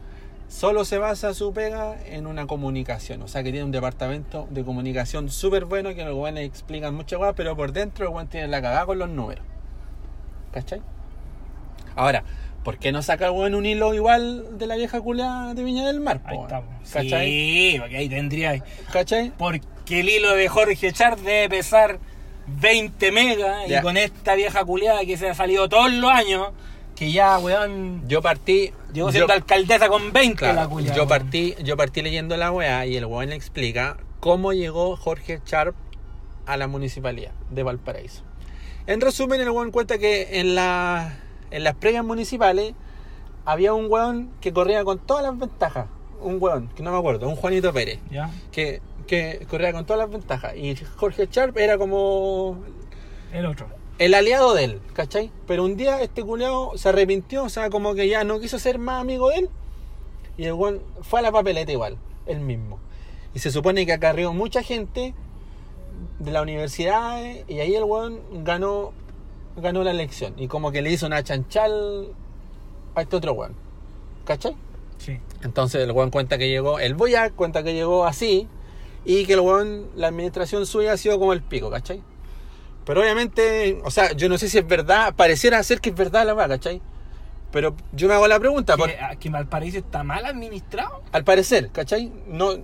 solo 0.48 0.84
se 0.84 0.98
basa 0.98 1.34
su 1.34 1.52
pega 1.52 1.96
en 2.06 2.26
una 2.26 2.46
comunicación. 2.46 3.22
O 3.22 3.28
sea 3.28 3.42
que 3.42 3.50
tiene 3.50 3.64
un 3.64 3.70
departamento 3.70 4.46
de 4.50 4.64
comunicación 4.64 5.30
súper 5.30 5.64
bueno 5.64 5.94
que 5.94 6.04
los 6.04 6.14
weones 6.16 6.44
explican 6.46 6.94
muchas 6.94 7.18
cosas, 7.18 7.34
pero 7.36 7.56
por 7.56 7.72
dentro 7.72 8.06
el 8.06 8.12
weón 8.12 8.28
tiene 8.28 8.48
la 8.48 8.60
cagada 8.60 8.86
con 8.86 8.98
los 8.98 9.08
números. 9.08 9.44
¿Cachai? 10.52 10.82
Ahora, 11.94 12.24
¿por 12.64 12.78
qué 12.78 12.92
no 12.92 13.02
saca 13.02 13.26
el 13.26 13.32
weón 13.32 13.54
un 13.54 13.66
hilo 13.66 13.94
igual 13.94 14.58
de 14.58 14.66
la 14.66 14.76
vieja 14.76 15.00
culeada 15.00 15.54
de 15.54 15.62
Viña 15.62 15.86
del 15.86 16.00
Mar? 16.00 16.20
po, 16.22 16.28
Ahí 16.28 16.38
estamos. 16.40 16.90
¿Cachai? 16.92 17.26
Sí, 17.26 17.76
porque 17.78 17.96
ahí 17.96 18.08
tendría. 18.08 18.64
¿Cachai? 18.92 19.32
Porque 19.36 20.00
el 20.00 20.08
hilo 20.08 20.34
de 20.34 20.48
Jorge 20.48 20.92
Char 20.92 21.18
debe 21.18 21.48
pesar 21.48 21.98
20 22.48 23.12
megas 23.12 23.68
y 23.70 23.80
con 23.82 23.96
esta 23.96 24.34
vieja 24.34 24.64
culiada 24.64 25.04
que 25.04 25.16
se 25.16 25.28
ha 25.28 25.34
salido 25.34 25.68
todos 25.68 25.92
los 25.92 26.10
años, 26.10 26.48
que 26.96 27.12
ya, 27.12 27.38
weón, 27.38 28.02
Yo 28.08 28.20
partí. 28.22 28.72
llegó 28.92 29.08
yo- 29.08 29.12
siendo 29.12 29.32
alcaldesa 29.32 29.88
con 29.88 30.12
20 30.12 30.36
Claro, 30.38 30.54
la 30.54 30.68
culiada. 30.68 30.96
yo 30.96 31.02
weón. 31.02 31.08
partí, 31.08 31.54
yo 31.62 31.76
partí 31.76 32.02
leyendo 32.02 32.36
la 32.36 32.50
weá 32.50 32.86
y 32.86 32.96
el 32.96 33.06
weón 33.06 33.28
le 33.30 33.36
explica 33.36 33.96
cómo 34.20 34.52
llegó 34.52 34.96
Jorge 34.96 35.40
Sharp 35.46 35.76
a 36.46 36.56
la 36.56 36.66
municipalidad 36.66 37.32
de 37.50 37.62
Valparaíso. 37.62 38.22
En 38.86 39.00
resumen, 39.00 39.40
el 39.40 39.50
weón 39.50 39.70
cuenta 39.70 39.98
que 39.98 40.40
en, 40.40 40.54
la, 40.54 41.18
en 41.50 41.62
las 41.62 41.74
previas 41.74 42.04
municipales 42.04 42.74
había 43.44 43.74
un 43.74 43.86
weón 43.90 44.30
que 44.40 44.52
corría 44.52 44.82
con 44.84 44.98
todas 44.98 45.22
las 45.22 45.38
ventajas. 45.38 45.86
Un 46.20 46.38
weón, 46.40 46.68
que 46.74 46.82
no 46.82 46.90
me 46.90 46.98
acuerdo, 46.98 47.28
un 47.28 47.36
Juanito 47.36 47.72
Pérez, 47.72 48.00
Ya, 48.10 48.30
que, 48.50 48.80
que 49.08 49.44
corría 49.50 49.72
con 49.72 49.84
todas 49.84 49.98
las 49.98 50.10
ventajas. 50.10 50.54
Y 50.56 50.76
Jorge 50.96 51.26
Sharp 51.28 51.56
era 51.56 51.76
como 51.76 52.58
el 53.32 53.46
otro. 53.46 53.66
el 53.98 54.14
aliado 54.14 54.54
de 54.54 54.64
él, 54.64 54.80
¿cachai? 54.92 55.32
Pero 55.48 55.64
un 55.64 55.76
día 55.76 56.00
este 56.00 56.22
culeado 56.22 56.72
se 56.76 56.90
arrepintió, 56.90 57.42
o 57.42 57.48
sea, 57.48 57.70
como 57.70 57.94
que 57.94 58.06
ya 58.06 58.22
no 58.22 58.38
quiso 58.38 58.60
ser 58.60 58.78
más 58.78 59.00
amigo 59.00 59.30
de 59.30 59.36
él. 59.38 59.50
Y 60.36 60.44
el 60.44 60.52
weón 60.52 60.80
fue 61.00 61.18
a 61.18 61.22
la 61.22 61.32
papeleta 61.32 61.72
igual, 61.72 61.96
él 62.26 62.38
mismo. 62.38 62.78
Y 63.34 63.40
se 63.40 63.50
supone 63.50 63.84
que 63.84 63.92
acarreó 63.92 64.32
mucha 64.32 64.62
gente 64.62 65.14
de 66.20 66.30
la 66.30 66.42
universidad 66.42 67.24
eh, 67.24 67.44
y 67.48 67.58
ahí 67.58 67.74
el 67.74 67.82
weón 67.82 68.20
ganó, 68.44 68.92
ganó 69.56 69.82
la 69.82 69.90
elección. 69.90 70.34
Y 70.36 70.46
como 70.46 70.70
que 70.70 70.82
le 70.82 70.92
hizo 70.92 71.06
una 71.06 71.24
chanchal 71.24 72.12
a 72.94 73.02
este 73.02 73.16
otro 73.16 73.32
weón. 73.32 73.54
¿Cachai? 74.24 74.54
Sí. 74.98 75.18
Entonces 75.42 75.82
el 75.82 75.92
weón 75.92 76.10
cuenta 76.10 76.38
que 76.38 76.48
llegó, 76.48 76.78
el 76.78 76.94
Boyac 76.94 77.34
cuenta 77.34 77.62
que 77.62 77.72
llegó 77.72 78.04
así 78.04 78.46
y 79.04 79.24
que 79.26 79.34
el 79.34 79.40
weón, 79.40 79.86
la 79.96 80.08
administración 80.08 80.66
suya 80.66 80.92
ha 80.92 80.96
sido 80.96 81.18
como 81.18 81.32
el 81.32 81.42
pico, 81.42 81.70
¿cachai? 81.70 82.02
Pero 82.84 83.00
obviamente, 83.02 83.80
o 83.84 83.90
sea, 83.90 84.12
yo 84.12 84.28
no 84.28 84.38
sé 84.38 84.48
si 84.48 84.58
es 84.58 84.66
verdad, 84.66 85.14
pareciera 85.14 85.62
ser 85.62 85.80
que 85.80 85.90
es 85.90 85.94
verdad 85.96 86.26
la 86.26 86.34
weá, 86.34 86.48
¿cachai? 86.48 86.80
Pero 87.52 87.74
yo 87.92 88.08
me 88.08 88.14
hago 88.14 88.28
la 88.28 88.38
pregunta, 88.38 88.76
por- 88.76 88.90
Que, 88.90 88.98
que 89.20 89.30
Valparaíso 89.30 89.78
está 89.78 90.02
mal 90.02 90.24
administrado. 90.24 91.02
al 91.12 91.24
parecer, 91.24 91.70
¿cachai? 91.70 92.12
No, 92.26 92.52
lo 92.52 92.60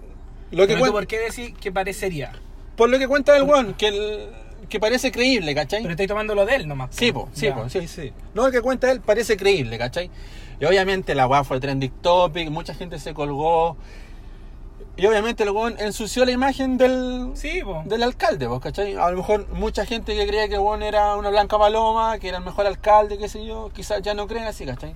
que 0.66 0.74
Pero 0.74 0.74
tú, 0.78 0.84
cuen- 0.84 0.92
¿Por 0.92 1.06
qué 1.06 1.18
decir 1.20 1.54
que 1.54 1.72
parecería? 1.72 2.32
por 2.76 2.90
lo 2.90 2.98
que 2.98 3.06
cuenta 3.08 3.36
el 3.36 3.44
weón, 3.44 3.74
que, 3.74 3.88
el- 3.88 4.28
que 4.68 4.80
parece 4.80 5.12
creíble, 5.12 5.54
¿cachai? 5.54 5.82
Pero 5.82 5.92
estoy 5.92 6.06
tomando 6.06 6.34
lo 6.34 6.44
de 6.46 6.56
él 6.56 6.68
nomás. 6.68 6.90
Sí, 6.92 7.12
po, 7.12 7.28
sí, 7.32 7.50
po, 7.50 7.68
sí, 7.68 7.86
sí. 7.86 8.12
No, 8.34 8.46
el 8.46 8.52
que 8.52 8.60
cuenta 8.62 8.90
él 8.90 9.00
parece 9.00 9.36
creíble, 9.36 9.78
¿cachai? 9.78 10.10
Y 10.60 10.64
obviamente 10.64 11.14
la 11.14 11.26
weá 11.26 11.44
fue 11.44 11.60
trending 11.60 11.90
topic, 12.02 12.48
mucha 12.50 12.74
gente 12.74 12.98
se 12.98 13.12
colgó. 13.14 13.76
Y 14.96 15.06
obviamente 15.06 15.42
el 15.42 15.50
weón 15.50 15.74
ensució 15.80 16.24
la 16.24 16.30
imagen 16.30 16.78
del, 16.78 17.32
Sí, 17.34 17.60
del 17.86 18.02
alcalde, 18.04 18.46
pues, 18.46 18.60
¿cachai? 18.60 18.94
A 18.94 19.10
lo 19.10 19.16
mejor 19.16 19.48
mucha 19.48 19.84
gente 19.84 20.14
que 20.14 20.24
creía 20.26 20.46
que 20.48 20.54
el 20.54 20.60
weón 20.60 20.82
era 20.84 21.16
una 21.16 21.30
blanca 21.30 21.58
paloma, 21.58 22.18
que 22.20 22.28
era 22.28 22.38
el 22.38 22.44
mejor 22.44 22.66
alcalde, 22.66 23.18
qué 23.18 23.28
sé 23.28 23.44
yo, 23.44 23.70
quizás 23.74 24.02
ya 24.02 24.14
no 24.14 24.28
creen 24.28 24.44
así, 24.44 24.64
¿cachai? 24.64 24.94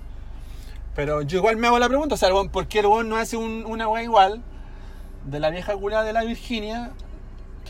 Pero 0.95 1.21
yo 1.21 1.39
igual 1.39 1.57
me 1.57 1.67
hago 1.67 1.79
la 1.79 1.87
pregunta, 1.89 2.15
o 2.15 2.17
sea, 2.17 2.29
el 2.29 2.33
weón, 2.33 2.47
¿por 2.49 2.67
qué 2.67 2.79
el 2.79 2.85
weón 2.87 3.09
no 3.09 3.17
hace 3.17 3.35
un- 3.35 3.65
una 3.65 3.89
weá 3.89 4.01
igual 4.03 4.41
de 5.25 5.39
la 5.41 5.49
vieja 5.49 5.75
curada 5.75 6.03
de 6.03 6.13
la 6.13 6.23
Virginia 6.23 6.91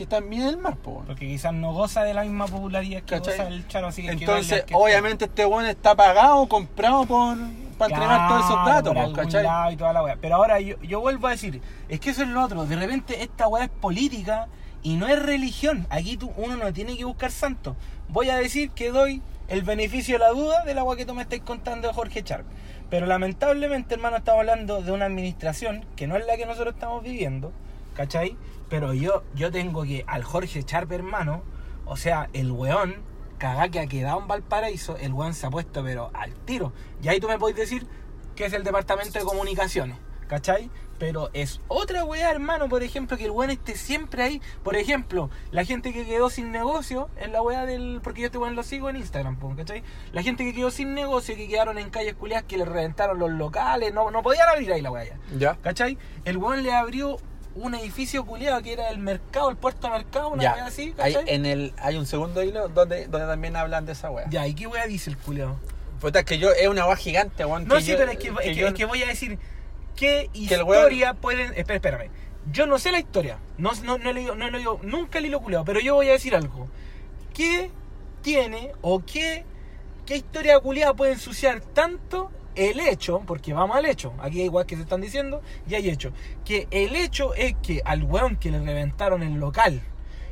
que 0.06 0.20
Viña 0.20 0.46
del 0.46 0.58
Mar, 0.58 0.76
po? 0.76 1.02
Porque 1.06 1.26
quizás 1.26 1.52
no 1.52 1.72
goza 1.72 2.02
de 2.02 2.14
la 2.14 2.22
misma 2.22 2.46
popularidad 2.46 3.02
que 3.02 3.16
¿Cachai? 3.16 3.36
goza 3.38 3.48
el 3.48 3.68
Charo, 3.68 3.88
así 3.88 4.02
que 4.02 4.10
Entonces, 4.10 4.64
que 4.64 4.74
obviamente 4.74 5.26
este 5.26 5.46
weón 5.46 5.66
está 5.66 5.94
pagado, 5.94 6.46
comprado 6.48 7.06
por 7.06 7.36
para 7.78 7.94
entregar 7.94 8.28
todos 8.28 8.44
esos 8.44 8.54
Claro, 8.62 8.70
datos, 8.74 8.94
por 8.94 9.04
po, 9.04 9.12
¿cachai? 9.12 9.42
lado 9.42 9.70
y 9.72 9.76
toda 9.76 9.92
la 9.94 10.02
wea. 10.02 10.16
Pero 10.20 10.34
ahora 10.36 10.60
yo, 10.60 10.76
yo 10.82 11.00
vuelvo 11.00 11.28
a 11.28 11.30
decir, 11.30 11.62
es 11.88 11.98
que 11.98 12.10
eso 12.10 12.22
es 12.22 12.28
lo 12.28 12.44
otro. 12.44 12.66
De 12.66 12.76
repente 12.76 13.22
esta 13.22 13.48
weá 13.48 13.64
es 13.64 13.70
política 13.70 14.48
y 14.82 14.96
no 14.96 15.08
es 15.08 15.20
religión. 15.22 15.86
Aquí 15.88 16.18
tú, 16.18 16.30
uno 16.36 16.56
no 16.56 16.72
tiene 16.74 16.96
que 16.96 17.04
buscar 17.06 17.30
santo. 17.30 17.76
Voy 18.08 18.28
a 18.28 18.36
decir 18.36 18.70
que 18.70 18.90
doy 18.90 19.22
el 19.48 19.62
beneficio 19.62 20.16
de 20.16 20.18
la 20.18 20.28
duda 20.30 20.62
de 20.64 20.74
la 20.74 20.84
weá 20.84 20.96
que 20.96 21.06
tú 21.06 21.14
me 21.14 21.22
estás 21.22 21.40
contando 21.40 21.88
de 21.88 21.94
Jorge 21.94 22.22
Charp. 22.22 22.44
Pero 22.90 23.06
lamentablemente, 23.06 23.94
hermano, 23.94 24.18
estamos 24.18 24.40
hablando 24.40 24.82
de 24.82 24.92
una 24.92 25.06
administración 25.06 25.86
que 25.96 26.06
no 26.06 26.16
es 26.16 26.26
la 26.26 26.36
que 26.36 26.44
nosotros 26.44 26.74
estamos 26.74 27.02
viviendo, 27.02 27.52
¿cachai? 27.94 28.36
Pero 28.70 28.94
yo, 28.94 29.24
yo 29.34 29.50
tengo 29.50 29.82
que 29.82 30.04
al 30.06 30.22
Jorge 30.22 30.62
Charp, 30.62 30.90
hermano, 30.92 31.42
o 31.84 31.96
sea, 31.96 32.30
el 32.32 32.52
weón, 32.52 33.02
cagá 33.36 33.68
que 33.68 33.80
ha 33.80 33.86
quedado 33.86 34.20
en 34.20 34.28
Valparaíso, 34.28 34.96
el 34.96 35.12
weón 35.12 35.34
se 35.34 35.46
ha 35.46 35.50
puesto 35.50 35.82
pero 35.82 36.10
al 36.14 36.32
tiro. 36.34 36.72
Y 37.02 37.08
ahí 37.08 37.18
tú 37.18 37.28
me 37.28 37.36
podés 37.36 37.56
decir 37.56 37.86
que 38.36 38.46
es 38.46 38.52
el 38.52 38.62
departamento 38.62 39.18
de 39.18 39.24
comunicaciones, 39.24 39.98
¿cachai? 40.28 40.70
Pero 41.00 41.30
es 41.32 41.60
otra 41.66 42.04
weá, 42.04 42.30
hermano, 42.30 42.68
por 42.68 42.82
ejemplo, 42.82 43.16
que 43.16 43.24
el 43.24 43.30
weón 43.30 43.50
esté 43.50 43.74
siempre 43.74 44.22
ahí. 44.22 44.42
Por 44.62 44.76
ejemplo, 44.76 45.30
la 45.50 45.64
gente 45.64 45.94
que 45.94 46.04
quedó 46.04 46.28
sin 46.28 46.52
negocio 46.52 47.08
en 47.16 47.32
la 47.32 47.40
weá 47.40 47.64
del. 47.64 48.00
Porque 48.04 48.20
yo 48.20 48.26
este 48.26 48.36
weón 48.36 48.54
lo 48.54 48.62
sigo 48.62 48.90
en 48.90 48.96
Instagram, 48.96 49.38
¿cachai? 49.56 49.82
La 50.12 50.22
gente 50.22 50.44
que 50.44 50.52
quedó 50.52 50.70
sin 50.70 50.92
negocio, 50.92 51.34
que 51.34 51.48
quedaron 51.48 51.78
en 51.78 51.88
calles 51.88 52.14
culiadas, 52.14 52.44
que 52.44 52.58
le 52.58 52.66
reventaron 52.66 53.18
los 53.18 53.30
locales, 53.30 53.94
no, 53.94 54.10
no 54.10 54.22
podían 54.22 54.48
abrir 54.50 54.70
ahí 54.74 54.82
la 54.82 54.90
weá 54.90 55.04
ya. 55.04 55.18
Ya. 55.38 55.54
¿Cachai? 55.62 55.96
El 56.26 56.36
weón 56.36 56.62
le 56.62 56.74
abrió 56.74 57.16
un 57.60 57.74
edificio 57.74 58.24
culiado 58.24 58.62
que 58.62 58.72
era 58.72 58.88
el 58.90 58.98
mercado, 58.98 59.50
el 59.50 59.56
puerto 59.56 59.88
mercado, 59.90 60.28
una 60.30 60.42
Ya. 60.42 60.66
así, 60.66 60.94
Hay, 60.98 61.14
¿cachai? 61.14 61.34
en 61.34 61.46
el, 61.46 61.72
hay 61.78 61.96
un 61.96 62.06
segundo 62.06 62.42
hilo 62.42 62.68
donde, 62.68 63.06
donde 63.06 63.26
también 63.26 63.54
hablan 63.56 63.86
de 63.86 63.92
esa 63.92 64.10
weá. 64.10 64.26
Ya, 64.30 64.46
¿y 64.46 64.54
qué 64.54 64.66
weá 64.66 64.86
dice 64.86 65.10
el 65.10 65.18
culiado? 65.18 65.56
Puta, 66.00 66.20
es 66.20 66.24
que 66.24 66.38
yo, 66.38 66.50
es 66.50 66.66
una 66.68 66.86
weá 66.86 66.96
gigante, 66.96 67.44
weón. 67.44 67.68
No, 67.68 67.76
que 67.76 67.82
sí, 67.82 67.90
yo- 67.92 67.98
pero 67.98 68.10
es 68.12 68.18
que, 68.18 68.28
es 68.28 68.34
que- 68.40 68.54
yo- 68.54 68.68
es 68.68 68.74
que 68.74 68.84
voy 68.86 69.02
a 69.02 69.06
decir 69.06 69.38
qué 69.96 70.30
Que 70.32 70.38
historia 70.38 71.14
pueden. 71.14 71.52
Espera, 71.54 71.74
espérame. 71.76 72.10
Yo 72.50 72.64
no 72.66 72.78
sé 72.78 72.90
la 72.90 72.98
historia. 72.98 73.38
No, 73.58 73.72
no, 73.84 73.98
no 73.98 74.08
he 74.10 74.14
leído, 74.14 74.34
no 74.34 74.46
he 74.48 74.50
leído 74.50 74.80
nunca 74.82 75.18
el 75.18 75.26
hilo 75.26 75.40
culiado, 75.40 75.64
pero 75.66 75.78
yo 75.80 75.94
voy 75.94 76.08
a 76.08 76.12
decir 76.12 76.34
algo. 76.34 76.68
¿Qué 77.34 77.70
tiene 78.22 78.72
o 78.80 79.02
qué, 79.04 79.44
qué 80.06 80.16
historia 80.16 80.58
culiada 80.60 80.94
puede 80.94 81.12
ensuciar 81.12 81.60
tanto 81.60 82.30
el 82.54 82.80
hecho? 82.80 83.22
Porque 83.26 83.52
vamos 83.52 83.76
al 83.76 83.86
hecho. 83.86 84.12
Aquí 84.20 84.40
hay 84.40 84.46
igual 84.46 84.66
que 84.66 84.76
se 84.76 84.82
están 84.82 85.00
diciendo 85.00 85.42
y 85.68 85.74
hay 85.74 85.88
hecho. 85.88 86.12
Que 86.44 86.66
el 86.70 86.96
hecho 86.96 87.34
es 87.34 87.54
que 87.62 87.82
al 87.84 88.02
weón 88.04 88.36
que 88.36 88.50
le 88.50 88.60
reventaron 88.60 89.22
el 89.22 89.34
local 89.34 89.80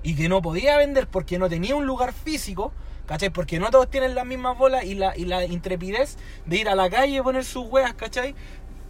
y 0.03 0.15
que 0.15 0.29
no 0.29 0.41
podía 0.43 0.77
vender 0.77 1.07
porque 1.09 1.39
no 1.39 1.49
tenía 1.49 1.75
un 1.77 1.87
lugar 1.87 2.13
físico. 2.13 2.73
¿Cachai? 3.07 3.31
Porque 3.31 3.59
no 3.59 3.71
todos 3.71 3.89
tienen 3.89 4.15
las 4.15 4.27
mismas 4.27 4.59
bolas 4.59 4.85
y 4.85 4.95
la, 4.95 5.17
y 5.17 5.25
la 5.25 5.43
intrepidez 5.47 6.19
de 6.45 6.59
ir 6.59 6.69
a 6.69 6.75
la 6.75 6.91
calle 6.91 7.17
y 7.17 7.21
poner 7.23 7.43
sus 7.43 7.67
weas, 7.67 7.95
¿cachai? 7.95 8.35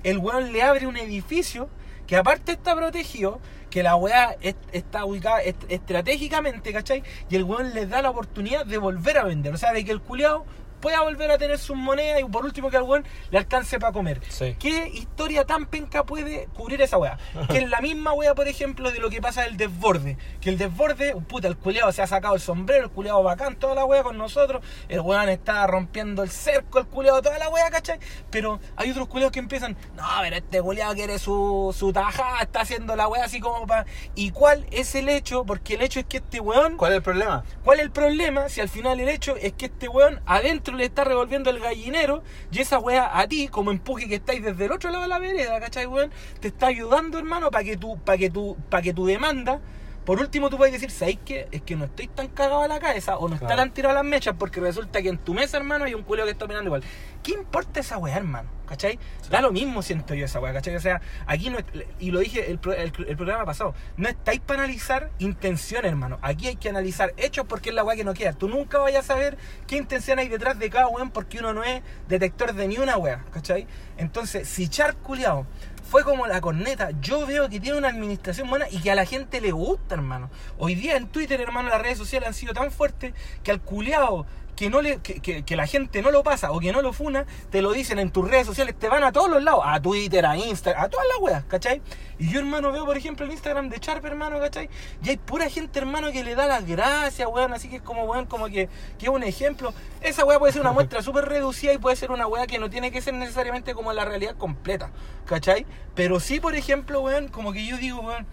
El 0.02 0.18
weón 0.18 0.52
le 0.52 0.60
abre 0.62 0.88
un 0.88 0.96
edificio 0.96 1.68
que 2.08 2.16
aparte 2.16 2.50
está 2.50 2.74
protegido, 2.74 3.38
que 3.70 3.84
la 3.84 3.94
weá 3.94 4.34
es- 4.40 4.56
está 4.72 5.04
ubicada 5.04 5.40
est- 5.42 5.62
estratégicamente, 5.68 6.72
¿cachai? 6.72 7.04
Y 7.30 7.36
el 7.36 7.44
weón 7.44 7.72
les 7.74 7.88
da 7.90 8.02
la 8.02 8.10
oportunidad 8.10 8.66
de 8.66 8.78
volver 8.78 9.18
a 9.18 9.24
vender. 9.24 9.54
O 9.54 9.56
sea, 9.56 9.72
de 9.72 9.84
que 9.84 9.92
el 9.92 10.00
culiao 10.00 10.44
pueda 10.80 11.02
volver 11.02 11.30
a 11.30 11.38
tener 11.38 11.58
sus 11.58 11.76
monedas 11.76 12.20
y 12.20 12.24
por 12.24 12.44
último 12.44 12.70
que 12.70 12.76
al 12.76 12.82
weón 12.82 13.04
le 13.30 13.38
alcance 13.38 13.78
para 13.78 13.92
comer. 13.92 14.20
Sí. 14.28 14.56
¿Qué 14.58 14.88
historia 14.88 15.44
tan 15.44 15.66
penca 15.66 16.04
puede 16.04 16.48
cubrir 16.54 16.80
esa 16.82 16.98
weá? 16.98 17.18
Que 17.48 17.58
es 17.58 17.68
la 17.68 17.80
misma 17.80 18.12
weá, 18.12 18.34
por 18.34 18.48
ejemplo, 18.48 18.90
de 18.90 18.98
lo 18.98 19.10
que 19.10 19.20
pasa 19.20 19.42
del 19.42 19.56
desborde. 19.56 20.16
Que 20.40 20.50
el 20.50 20.58
desborde, 20.58 21.14
puta, 21.28 21.48
el 21.48 21.56
culiao 21.56 21.92
se 21.92 22.02
ha 22.02 22.06
sacado 22.06 22.34
el 22.34 22.40
sombrero, 22.40 22.84
el 22.84 22.90
culiao 22.90 23.22
bacán, 23.22 23.56
toda 23.56 23.74
la 23.74 23.84
weá 23.84 24.02
con 24.02 24.16
nosotros. 24.16 24.62
El 24.88 25.00
weón 25.00 25.28
está 25.28 25.66
rompiendo 25.66 26.22
el 26.22 26.30
cerco, 26.30 26.78
el 26.78 26.86
culiao, 26.86 27.22
toda 27.22 27.38
la 27.38 27.48
weá, 27.48 27.70
¿cachai? 27.70 27.98
Pero 28.30 28.60
hay 28.76 28.90
otros 28.90 29.08
culiados 29.08 29.32
que 29.32 29.38
empiezan, 29.38 29.76
no, 29.96 30.04
pero 30.22 30.36
este 30.36 30.62
culiao 30.62 30.94
quiere 30.94 31.18
su, 31.18 31.74
su 31.76 31.92
tajada, 31.92 32.42
está 32.42 32.60
haciendo 32.60 32.96
la 32.96 33.08
weá 33.08 33.24
así 33.24 33.40
como 33.40 33.66
para. 33.66 33.86
¿Y 34.14 34.30
cuál 34.30 34.66
es 34.70 34.94
el 34.94 35.08
hecho? 35.08 35.44
Porque 35.44 35.74
el 35.74 35.82
hecho 35.82 36.00
es 36.00 36.06
que 36.06 36.18
este 36.18 36.40
weón. 36.40 36.76
¿Cuál 36.76 36.92
es 36.92 36.96
el 36.96 37.02
problema? 37.02 37.44
¿Cuál 37.64 37.78
es 37.78 37.84
el 37.84 37.90
problema? 37.90 38.48
Si 38.48 38.60
al 38.60 38.68
final 38.68 39.00
el 39.00 39.08
hecho 39.08 39.36
es 39.36 39.52
que 39.54 39.66
este 39.66 39.88
weón 39.88 40.20
adentro 40.26 40.67
le 40.76 40.84
está 40.84 41.04
revolviendo 41.04 41.50
el 41.50 41.60
gallinero 41.60 42.22
y 42.50 42.60
esa 42.60 42.78
weá 42.78 43.18
a 43.18 43.26
ti, 43.26 43.48
como 43.48 43.70
empuje 43.70 44.08
que 44.08 44.16
estáis 44.16 44.42
desde 44.42 44.66
el 44.66 44.72
otro 44.72 44.90
lado 44.90 45.02
de 45.02 45.08
la 45.08 45.18
vereda, 45.18 45.60
¿cachai, 45.60 45.86
weón? 45.86 46.10
Te 46.40 46.48
está 46.48 46.66
ayudando, 46.68 47.18
hermano, 47.18 47.50
para 47.50 47.64
que 47.64 47.76
tu, 47.76 47.98
para 47.98 48.18
que 48.18 48.30
tu, 48.30 48.56
para 48.68 48.82
que 48.82 48.92
tu 48.92 49.06
demanda, 49.06 49.60
por 50.08 50.20
último 50.20 50.48
tú 50.48 50.56
puedes 50.56 50.72
decir, 50.72 50.90
¿sabéis 50.90 51.18
qué? 51.22 51.48
Es 51.52 51.60
que 51.60 51.76
no 51.76 51.84
estoy 51.84 52.06
tan 52.08 52.28
cagado 52.28 52.62
a 52.62 52.66
la 52.68 52.80
cabeza 52.80 53.18
o 53.18 53.28
no 53.28 53.34
está 53.34 53.44
Claro. 53.48 53.60
tan 53.60 53.74
tirado 53.74 53.90
a 53.92 54.02
las 54.02 54.10
mechas 54.10 54.34
porque 54.38 54.58
resulta 54.58 55.02
que 55.02 55.10
en 55.10 55.18
tu 55.18 55.34
mesa, 55.34 55.58
hermano, 55.58 55.84
hay 55.84 55.92
un 55.92 56.02
culeo 56.02 56.24
que 56.24 56.30
está 56.30 56.46
opinando 56.46 56.68
igual. 56.68 56.82
¿Qué 57.22 57.32
importa 57.32 57.80
esa 57.80 57.98
weá, 57.98 58.16
hermano? 58.16 58.48
¿Cachai? 58.66 58.98
Da 59.30 59.42
lo 59.42 59.50
mismo 59.52 59.82
siento 59.82 60.14
yo 60.14 60.24
esa 60.24 60.40
weá, 60.40 60.54
¿cachai? 60.54 60.76
O 60.76 60.80
sea, 60.80 61.02
aquí 61.26 61.50
no, 61.50 61.58
y 61.98 62.10
lo 62.10 62.20
dije 62.20 62.50
el, 62.50 62.58
el, 62.76 62.92
el 63.06 63.16
programa 63.16 63.44
pasado, 63.44 63.74
no 63.98 64.08
estáis 64.08 64.40
para 64.40 64.60
analizar 64.62 65.10
intención, 65.18 65.84
hermano. 65.84 66.18
Aquí 66.22 66.46
hay 66.48 66.56
que 66.56 66.70
analizar 66.70 67.12
hechos 67.18 67.44
porque 67.46 67.68
es 67.68 67.74
la 67.74 67.84
weá 67.84 67.94
que 67.96 68.04
no 68.04 68.14
queda. 68.14 68.32
Tú 68.32 68.48
nunca 68.48 68.78
vayas 68.78 69.04
a 69.04 69.08
saber 69.14 69.36
qué 69.66 69.76
intención 69.76 70.18
hay 70.18 70.28
detrás 70.28 70.58
de 70.58 70.70
cada 70.70 70.88
weón 70.88 71.10
porque 71.10 71.38
uno 71.40 71.52
no 71.52 71.64
es 71.64 71.82
detector 72.08 72.54
de 72.54 72.66
ni 72.66 72.78
una 72.78 72.96
weá, 72.96 73.26
¿cachai? 73.30 73.66
Entonces, 73.98 74.48
si 74.48 74.68
Char 74.68 74.96
culiao 74.96 75.46
fue 75.88 76.04
como 76.04 76.26
la 76.26 76.42
corneta, 76.42 76.90
yo 77.00 77.26
veo 77.26 77.48
que 77.48 77.60
tiene 77.60 77.78
una 77.78 77.88
administración 77.88 78.50
buena 78.50 78.66
y 78.70 78.78
que 78.80 78.90
a 78.90 78.94
la 78.94 79.06
gente 79.06 79.40
le 79.40 79.52
gusta, 79.52 79.94
hermano. 79.94 80.28
Hoy 80.58 80.74
día 80.74 80.96
en 80.98 81.08
Twitter, 81.08 81.40
hermano, 81.40 81.70
las 81.70 81.80
redes 81.80 81.96
sociales 81.96 82.28
han 82.28 82.34
sido 82.34 82.52
tan 82.52 82.70
fuertes 82.70 83.14
que 83.42 83.50
al 83.50 83.62
culiao 83.62 84.26
que 84.58 84.70
no 84.70 84.82
le 84.82 84.98
que, 85.00 85.20
que- 85.44 85.56
la 85.56 85.68
gente 85.68 86.02
no 86.02 86.10
lo 86.10 86.24
pasa 86.24 86.50
o 86.50 86.58
que 86.58 86.72
no 86.72 86.82
lo 86.82 86.92
funa, 86.92 87.26
te 87.50 87.62
lo 87.62 87.70
dicen 87.72 88.00
en 88.00 88.10
tus 88.10 88.28
redes 88.28 88.44
sociales, 88.44 88.74
te 88.76 88.88
van 88.88 89.04
a 89.04 89.12
todos 89.12 89.30
los 89.30 89.40
lados, 89.40 89.62
a 89.64 89.80
Twitter, 89.80 90.26
a 90.26 90.36
Instagram, 90.36 90.84
a 90.84 90.88
todas 90.88 91.06
las 91.06 91.18
weas, 91.20 91.44
¿cachai? 91.44 91.80
Y 92.18 92.28
yo, 92.28 92.40
hermano, 92.40 92.72
veo, 92.72 92.84
por 92.84 92.96
ejemplo, 92.96 93.24
el 93.24 93.30
Instagram 93.30 93.68
de 93.68 93.78
Sharp, 93.78 94.04
hermano, 94.04 94.40
¿cachai? 94.40 94.68
Y 95.04 95.10
hay 95.10 95.16
pura 95.16 95.48
gente, 95.48 95.78
hermano, 95.78 96.10
que 96.10 96.24
le 96.24 96.34
da 96.34 96.48
las 96.48 96.66
gracias, 96.66 97.28
weón, 97.28 97.52
así 97.52 97.68
que 97.68 97.76
es 97.76 97.82
como, 97.82 98.02
weón, 98.04 98.26
como 98.26 98.46
que, 98.46 98.68
que 98.98 99.06
es 99.06 99.08
un 99.08 99.22
ejemplo. 99.22 99.72
Esa 100.00 100.24
wea 100.24 100.40
puede 100.40 100.52
ser 100.52 100.62
una 100.62 100.72
muestra 100.72 101.02
súper 101.02 101.26
reducida 101.26 101.72
y 101.72 101.78
puede 101.78 101.94
ser 101.94 102.10
una 102.10 102.26
wea 102.26 102.48
que 102.48 102.58
no 102.58 102.68
tiene 102.68 102.90
que 102.90 103.00
ser 103.00 103.14
necesariamente 103.14 103.74
como 103.74 103.92
la 103.92 104.04
realidad 104.04 104.34
completa, 104.36 104.90
¿cachai? 105.26 105.66
Pero 105.94 106.18
sí, 106.18 106.40
por 106.40 106.56
ejemplo, 106.56 107.00
weón, 107.00 107.28
como 107.28 107.52
que 107.52 107.64
yo 107.64 107.76
digo, 107.76 108.00
weón, 108.00 108.26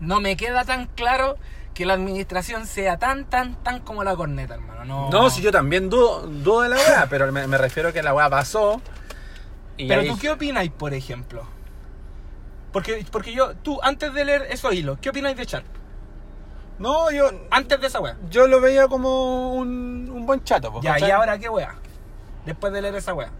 no 0.00 0.20
me 0.20 0.36
queda 0.36 0.64
tan 0.64 0.86
claro 0.86 1.36
que 1.74 1.84
la 1.84 1.94
administración 1.94 2.66
sea 2.66 2.98
tan, 2.98 3.24
tan, 3.24 3.56
tan 3.62 3.80
como 3.80 4.04
la 4.04 4.14
corneta, 4.16 4.54
hermano. 4.54 4.84
No, 4.84 5.10
No, 5.10 5.30
si 5.30 5.42
yo 5.42 5.50
también 5.50 5.90
dudo, 5.90 6.20
dudo 6.26 6.60
de 6.62 6.68
la 6.70 6.76
weá, 6.76 7.06
pero 7.10 7.30
me, 7.32 7.46
me 7.48 7.58
refiero 7.58 7.88
a 7.88 7.92
que 7.92 8.02
la 8.02 8.14
weá 8.14 8.30
pasó. 8.30 8.80
Y 9.76 9.88
Pero 9.88 10.02
ahí- 10.02 10.08
tú, 10.08 10.18
¿qué 10.18 10.30
opináis, 10.30 10.70
por 10.70 10.94
ejemplo? 10.94 11.46
Porque, 12.72 13.04
porque 13.10 13.32
yo, 13.32 13.54
tú, 13.56 13.78
antes 13.82 14.12
de 14.14 14.24
leer 14.24 14.46
esos 14.50 14.72
hilos, 14.72 14.98
¿qué 15.00 15.10
opináis 15.10 15.36
de 15.36 15.44
Sharp? 15.44 15.66
No, 16.78 17.10
yo, 17.12 17.30
Antes 17.50 17.80
de 17.80 17.86
esa 17.86 18.00
wea. 18.00 18.16
yo 18.30 18.48
lo 18.48 18.60
veía 18.60 18.88
como 18.88 19.52
un, 19.54 20.10
un 20.12 20.26
buen 20.26 20.42
chato. 20.42 20.80
Ya, 20.82 20.94
¿cachai? 20.94 21.08
¿y 21.08 21.12
ahora 21.12 21.38
qué 21.38 21.48
wea? 21.48 21.74
Después 22.46 22.72
de 22.72 22.82
leer 22.82 22.96
esa 22.96 23.14
wea. 23.14 23.30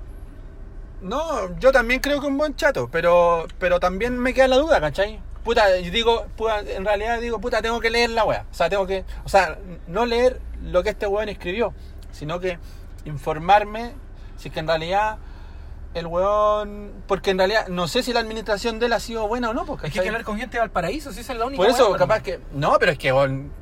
No, 1.02 1.56
yo 1.58 1.72
también 1.72 2.00
creo 2.00 2.20
que 2.20 2.26
un 2.28 2.38
buen 2.38 2.54
chato, 2.54 2.88
pero, 2.90 3.46
pero 3.58 3.80
también 3.80 4.16
me 4.18 4.32
queda 4.32 4.46
la 4.48 4.56
duda, 4.56 4.80
¿cachai? 4.80 5.20
Puta, 5.44 5.78
yo 5.78 5.90
digo, 5.90 6.26
puta, 6.36 6.60
en 6.60 6.84
realidad 6.84 7.20
digo, 7.20 7.38
puta, 7.38 7.60
tengo 7.60 7.78
que 7.78 7.90
leer 7.90 8.10
la 8.10 8.24
weá. 8.24 8.46
O 8.50 8.54
sea, 8.54 8.70
tengo 8.70 8.86
que, 8.86 9.04
o 9.24 9.28
sea, 9.28 9.58
no 9.86 10.06
leer 10.06 10.40
lo 10.62 10.82
que 10.82 10.90
este 10.90 11.06
weón 11.06 11.28
escribió, 11.28 11.74
sino 12.12 12.40
que 12.40 12.58
informarme 13.04 13.92
si 14.38 14.48
es 14.48 14.54
que 14.54 14.60
en 14.60 14.66
realidad 14.66 15.18
el 15.92 16.06
weón, 16.06 16.92
porque 17.06 17.30
en 17.30 17.38
realidad 17.38 17.68
no 17.68 17.86
sé 17.86 18.02
si 18.02 18.12
la 18.12 18.20
administración 18.20 18.78
de 18.78 18.86
él 18.86 18.94
ha 18.94 19.00
sido 19.00 19.28
buena 19.28 19.50
o 19.50 19.54
no, 19.54 19.64
porque 19.64 19.86
Es 19.86 19.92
que 19.92 20.00
hay 20.00 20.04
que 20.04 20.08
hablar 20.08 20.24
con 20.24 20.38
gente 20.38 20.56
de 20.56 20.60
Valparaíso, 20.60 21.12
si 21.12 21.20
esa 21.20 21.34
es 21.34 21.38
la 21.38 21.46
única 21.46 21.62
Por 21.62 21.70
eso, 21.70 21.92
capaz 21.92 22.22
que, 22.22 22.40
no, 22.52 22.76
pero 22.80 22.92
es 22.92 22.98
que 22.98 23.12
weón, 23.12 23.52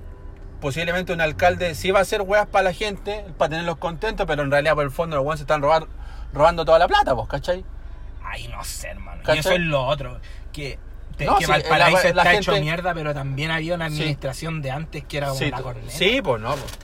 posiblemente 0.61 1.13
un 1.13 1.21
alcalde 1.21 1.75
sí 1.75 1.91
va 1.91 1.99
a 1.99 2.03
hacer 2.03 2.23
weas 2.23 2.47
para 2.47 2.65
la 2.65 2.73
gente, 2.73 3.25
para 3.37 3.51
tenerlos 3.51 3.77
contentos, 3.77 4.27
pero 4.27 4.45
en 4.45 4.51
realidad 4.51 4.75
por 4.75 4.85
el 4.85 4.91
fondo 4.91 5.17
los 5.17 5.25
weones 5.25 5.41
se 5.41 5.45
están 5.45 5.61
robando, 5.61 5.89
robando 6.33 6.65
toda 6.65 6.79
la 6.79 6.89
plata, 6.89 7.15
pues, 7.15 7.29
¿cachai? 7.29 7.65
Ay, 8.25 8.49
no 8.49 8.63
sé, 8.65 8.89
hermano. 8.89 9.21
Y 9.21 9.25
¿Cachai? 9.25 9.41
eso 9.41 9.51
es 9.51 9.61
lo 9.61 9.85
otro. 9.85 10.19
Que, 10.53 10.79
te- 11.17 11.25
No, 11.25 11.39
que 11.39 11.45
sí, 11.47 11.51
Valparaíso 11.51 12.09
la- 12.09 12.15
la 12.15 12.23
está 12.23 12.35
hecho 12.35 12.53
gente- 12.53 12.65
mierda, 12.65 12.95
pero 12.95 13.15
también 13.15 13.51
había 13.51 13.75
una 13.75 13.89
Sí. 13.89 13.95
administración 13.97 14.63
de 14.63 14.71
antes 14.71 15.05
que 15.05 15.17
era 15.19 15.33
Sí, 15.35 15.51
la 15.51 15.61
corneta. 15.63 15.91
sí, 15.91 16.21
pues 16.23 16.41
no, 16.41 16.51
pues. 16.53 16.79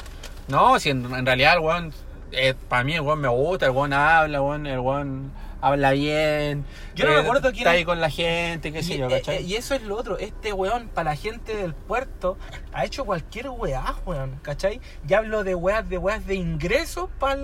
No, 0.49 0.79
si 0.81 0.91
en, 0.91 1.05
en 1.15 1.27
realidad 1.27 1.55
el 1.55 1.61
weón, 1.61 1.93
eh, 2.33 2.55
para 2.69 2.85
mí 2.85 2.95
el 2.95 3.01
weón 3.03 3.21
me 3.21 3.29
gusta, 3.29 3.67
el 3.67 3.73
weón 3.73 3.93
habla, 3.93 4.39
el 4.39 4.43
weón, 4.45 4.67
el 4.67 4.79
weón 4.79 5.33
habla 5.61 5.91
bien. 5.91 6.65
Yo 6.95 7.05
no 7.07 7.13
me 7.15 7.19
acuerdo 7.21 7.51
quién 7.51 7.59
Está 7.63 7.73
es- 7.75 7.79
ahí 7.79 7.85
con 7.85 8.01
la 8.01 8.11
gente, 8.11 8.73
qué 8.73 8.83
sé 8.83 8.95
Y, 8.95 8.99
yo, 8.99 9.07
eh, 9.09 9.11
¿cachai? 9.11 9.37
eh, 9.39 9.41
y 9.43 9.57
eso 9.57 9.75
es 9.75 9.83
lo 9.83 9.97
otro, 9.97 10.17
este 10.19 10.53
weón 10.53 10.89
para 10.89 11.11
la 11.11 11.17
gente 11.17 11.57
del 11.57 11.75
puerto 11.75 12.39
ha 12.73 12.85
hecho 12.85 13.05
cualquier 13.05 13.49
weá, 13.51 13.97
weón, 14.07 14.39
¿cachai? 14.43 14.81
Ya 15.05 15.19
hablo 15.19 15.43
de 15.45 15.55
weas 15.57 15.89
de 15.89 15.99
weas 15.99 16.25
de 16.27 16.37
ingresos 16.37 17.11
para 17.19 17.35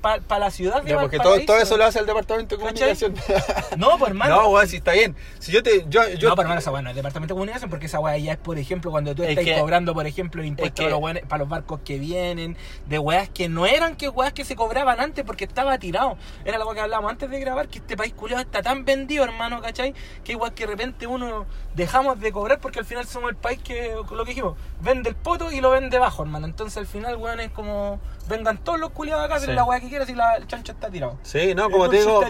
para 0.00 0.38
la 0.38 0.50
ciudad 0.50 0.82
de 0.82 0.90
Ya, 0.90 0.98
porque 1.00 1.18
todo, 1.18 1.36
eso 1.36 1.76
lo 1.76 1.84
hace 1.84 1.98
el 1.98 2.06
departamento 2.06 2.56
de 2.56 2.60
comunicación. 2.62 3.14
No, 3.76 3.98
pues 3.98 4.10
hermano. 4.10 4.36
no, 4.42 4.48
weón, 4.48 4.66
si 4.68 4.76
está 4.76 4.92
bien. 4.92 5.14
Si 5.38 5.52
yo 5.52 5.62
te. 5.62 5.84
Yo, 5.88 6.08
yo, 6.18 6.28
no, 6.30 6.34
pero 6.34 6.42
hermano, 6.42 6.58
esa 6.60 6.70
weá 6.72 6.82
no 6.82 6.90
es 6.90 6.96
departamento 6.96 7.34
de 7.34 7.36
comunicación 7.36 7.70
porque 7.70 7.86
esa 7.86 8.00
weá 8.00 8.16
ya 8.18 8.32
es, 8.32 8.38
por 8.38 8.58
ejemplo, 8.58 8.90
cuando 8.90 9.14
tú 9.14 9.22
Es 9.22 9.30
estás 9.30 9.44
que- 9.44 9.58
cobrando, 9.58 9.94
por 9.94 10.06
ejemplo, 10.06 10.42
impuestos 10.42 10.74
que- 10.74 10.82
para, 10.84 10.90
los 10.96 11.00
weones- 11.00 11.26
para 11.26 11.38
los 11.40 11.48
barcos 11.48 11.80
que 11.84 11.98
vienen, 11.98 12.56
de 12.86 12.98
weas 12.98 13.28
que 13.28 13.48
no 13.48 13.66
eran 13.66 13.96
que 13.96 14.08
weas 14.08 14.32
que 14.32 14.44
se 14.44 14.56
cobraban 14.56 15.00
antes 15.00 15.24
porque 15.24 15.44
estaba 15.44 15.78
tirado. 15.78 16.16
Era 16.44 16.58
la 16.58 16.64
weá 16.64 16.74
que 16.74 16.80
hablábamos 16.80 17.10
antes 17.12 17.30
de 17.30 17.38
grabar, 17.40 17.68
que 17.68 17.78
este 17.78 17.96
país 17.96 18.12
culiado 18.14 18.42
está 18.42 18.62
tan 18.62 18.84
vendido, 18.84 19.24
hermano, 19.24 19.60
¿cachai? 19.60 19.94
Que 20.24 20.32
igual 20.32 20.52
que 20.54 20.64
de 20.66 20.72
repente 20.72 21.06
uno 21.06 21.46
dejamos 21.74 22.18
de 22.20 22.32
cobrar 22.32 22.58
porque 22.60 22.78
al 22.80 22.84
final 22.84 23.06
somos 23.06 23.30
el 23.30 23.36
país 23.36 23.60
que, 23.62 23.94
lo 24.10 24.24
que 24.24 24.30
dijimos, 24.30 24.56
vende 24.80 25.08
el 25.10 25.16
poto 25.16 25.50
y 25.52 25.60
lo 25.60 25.70
vende 25.70 25.98
bajo, 25.98 26.22
hermano. 26.22 26.46
Entonces 26.46 26.76
al 26.78 26.86
final, 26.86 27.16
weón, 27.16 27.40
es 27.40 27.50
como, 27.50 27.98
vengan 28.28 28.58
todos 28.58 28.78
los 28.80 28.90
culiados 28.90 29.24
acá, 29.24 29.36
pero 29.40 29.52
Sí. 29.52 29.56
la 29.56 29.64
weá 29.64 29.80
que 29.80 29.88
quieras 29.88 30.08
y 30.08 30.14
la, 30.14 30.36
el 30.36 30.46
chancho 30.46 30.72
está 30.72 30.90
tirado. 30.90 31.18
Sí, 31.22 31.54
no, 31.54 31.66
El 31.66 31.72
como 31.72 31.88
te 31.88 31.98
digo, 31.98 32.20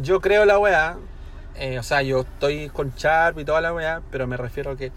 yo 0.00 0.20
creo 0.20 0.44
la 0.44 0.58
weá. 0.58 0.96
eh, 1.56 1.78
o 1.78 1.82
sea, 1.82 2.02
yo 2.02 2.20
estoy 2.20 2.68
con 2.70 2.92
Sharp 2.96 3.38
y 3.38 3.44
toda 3.44 3.60
la 3.60 3.72
weá, 3.72 4.02
pero 4.10 4.26
me 4.26 4.36
refiero 4.36 4.72
a 4.72 4.76
que. 4.76 4.90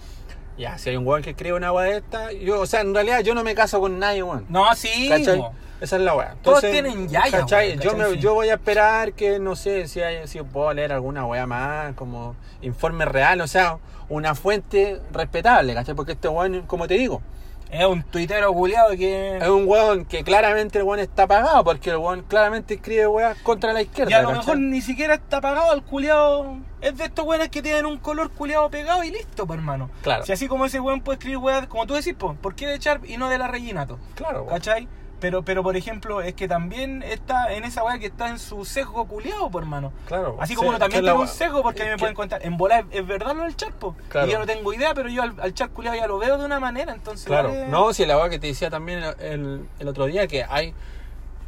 Ya, 0.57 0.75
si 0.79 0.89
hay 0.89 0.95
un 0.97 1.05
weón 1.05 1.21
que 1.21 1.29
escribe 1.31 1.55
una 1.55 1.71
weá 1.71 1.85
de 1.85 1.97
esta, 1.97 2.31
yo, 2.31 2.59
o 2.61 2.65
sea, 2.65 2.81
en 2.81 2.91
realidad 2.95 3.19
yo 3.19 3.35
no 3.35 3.43
me 3.43 3.53
caso 3.53 3.79
con 3.79 3.99
nadie, 3.99 4.23
weón. 4.23 4.45
No, 4.49 4.73
sí, 4.73 5.07
¿Cachai? 5.07 5.43
Esa 5.79 5.95
es 5.97 6.01
la 6.01 6.15
weá. 6.15 6.35
Todos 6.41 6.61
tienen 6.61 7.07
yaya, 7.07 7.39
¿cachai? 7.39 7.77
Yo, 7.79 7.95
me- 7.95 8.05
Sí. 8.11 8.17
yo 8.19 8.33
voy 8.33 8.49
a 8.49 8.55
esperar 8.55 9.13
que, 9.13 9.39
no 9.39 9.55
sé, 9.55 9.87
si, 9.87 10.01
hay, 10.01 10.27
si 10.27 10.41
puedo 10.41 10.73
leer 10.73 10.91
alguna 10.91 11.25
weá 11.25 11.45
más, 11.45 11.93
como 11.93 12.35
informe 12.61 13.05
real, 13.05 13.41
o 13.41 13.47
sea, 13.47 13.77
una 14.09 14.33
fuente 14.35 14.99
respetable, 15.11 15.73
¿cachai? 15.73 15.93
Porque 15.95 16.13
este 16.13 16.27
weón, 16.27 16.63
como 16.67 16.87
te 16.87 16.95
digo, 16.95 17.21
Es 17.69 17.85
un 17.85 18.01
tuitero 18.01 18.53
culiado 18.53 18.91
que... 18.91 19.37
es 19.39 19.47
un 19.49 19.67
weón 19.67 20.05
que 20.05 20.23
claramente 20.23 20.77
el 20.77 20.85
weón 20.85 21.01
está 21.01 21.27
pagado, 21.27 21.65
porque 21.65 21.89
el 21.89 21.97
weón 21.97 22.21
claramente 22.23 22.75
escribe 22.75 23.07
weas 23.07 23.37
contra 23.43 23.73
la 23.73 23.81
izquierda. 23.81 24.09
Y 24.09 24.13
a 24.13 24.21
lo 24.21 24.29
¿cachai? 24.29 24.39
mejor 24.39 24.59
ni 24.59 24.79
siquiera 24.81 25.15
está 25.15 25.41
pagado 25.41 25.73
el 25.73 25.83
culiado. 25.83 26.59
Es 26.79 26.95
de 26.97 27.03
estos 27.03 27.25
weones 27.25 27.49
que 27.49 27.61
tienen 27.61 27.85
un 27.85 27.97
color 27.97 28.31
culiado 28.31 28.69
pegado 28.69 29.03
y 29.03 29.11
listo, 29.11 29.45
pues 29.45 29.57
hermano. 29.59 29.89
Claro. 30.01 30.25
Si 30.25 30.31
así 30.31 30.47
como 30.47 30.65
ese 30.65 30.79
weón 30.79 31.01
puede 31.01 31.17
escribir 31.17 31.39
weas, 31.39 31.67
como 31.67 31.85
tú 31.85 31.93
decís, 31.95 32.15
pues, 32.17 32.37
¿por 32.39 32.55
qué 32.55 32.67
de 32.67 32.79
Sharp 32.79 33.03
y 33.05 33.17
no 33.17 33.27
de 33.27 33.37
la 33.37 33.47
Reginato? 33.49 33.99
Claro, 34.15 34.43
weón. 34.43 34.53
¿Cachai? 34.53 34.87
Pero, 35.19 35.41
pero 35.41 35.63
por 35.63 35.75
ejemplo, 35.75 36.21
es 36.21 36.35
que 36.35 36.47
también 36.47 37.01
está 37.01 37.51
en 37.51 37.63
esa 37.63 37.83
wea 37.83 37.97
que 37.97 38.05
está 38.05 38.29
en 38.29 38.37
su 38.37 38.65
sesgo 38.65 39.07
culiado, 39.07 39.49
por 39.49 39.63
hermano. 39.63 39.91
Claro, 40.05 40.37
Así 40.39 40.53
sí, 40.53 40.55
como 40.57 40.69
uno 40.69 40.77
también 40.77 41.03
la 41.03 41.11
tiene 41.13 41.21
un 41.23 41.27
wea- 41.27 41.33
sesgo, 41.33 41.63
porque 41.63 41.81
a 41.81 41.85
mí 41.85 41.89
me 41.89 41.95
que- 41.95 41.99
pueden 42.01 42.15
contar. 42.15 42.45
En 42.45 42.55
bola 42.55 42.79
es, 42.79 42.85
es 42.91 43.07
verdad 43.07 43.35
lo 43.35 43.43
del 43.43 43.55
charpo. 43.55 43.95
Claro. 44.09 44.27
Y 44.27 44.31
yo 44.31 44.37
no 44.39 44.45
tengo 44.45 44.71
idea, 44.73 44.93
pero 44.93 45.09
yo 45.09 45.23
al, 45.23 45.33
al 45.41 45.53
char 45.55 45.69
culiado 45.71 45.97
ya 45.97 46.05
lo 46.05 46.19
veo 46.19 46.37
de 46.37 46.45
una 46.45 46.59
manera, 46.59 46.93
entonces. 46.93 47.25
Claro, 47.25 47.49
vale- 47.49 47.67
no, 47.67 47.93
si 47.93 48.05
la 48.05 48.15
weá 48.17 48.29
que 48.29 48.37
te 48.37 48.45
decía 48.47 48.69
también 48.69 49.01
el, 49.19 49.67
el 49.79 49.87
otro 49.87 50.05
día, 50.05 50.27
que 50.27 50.43
hay 50.43 50.75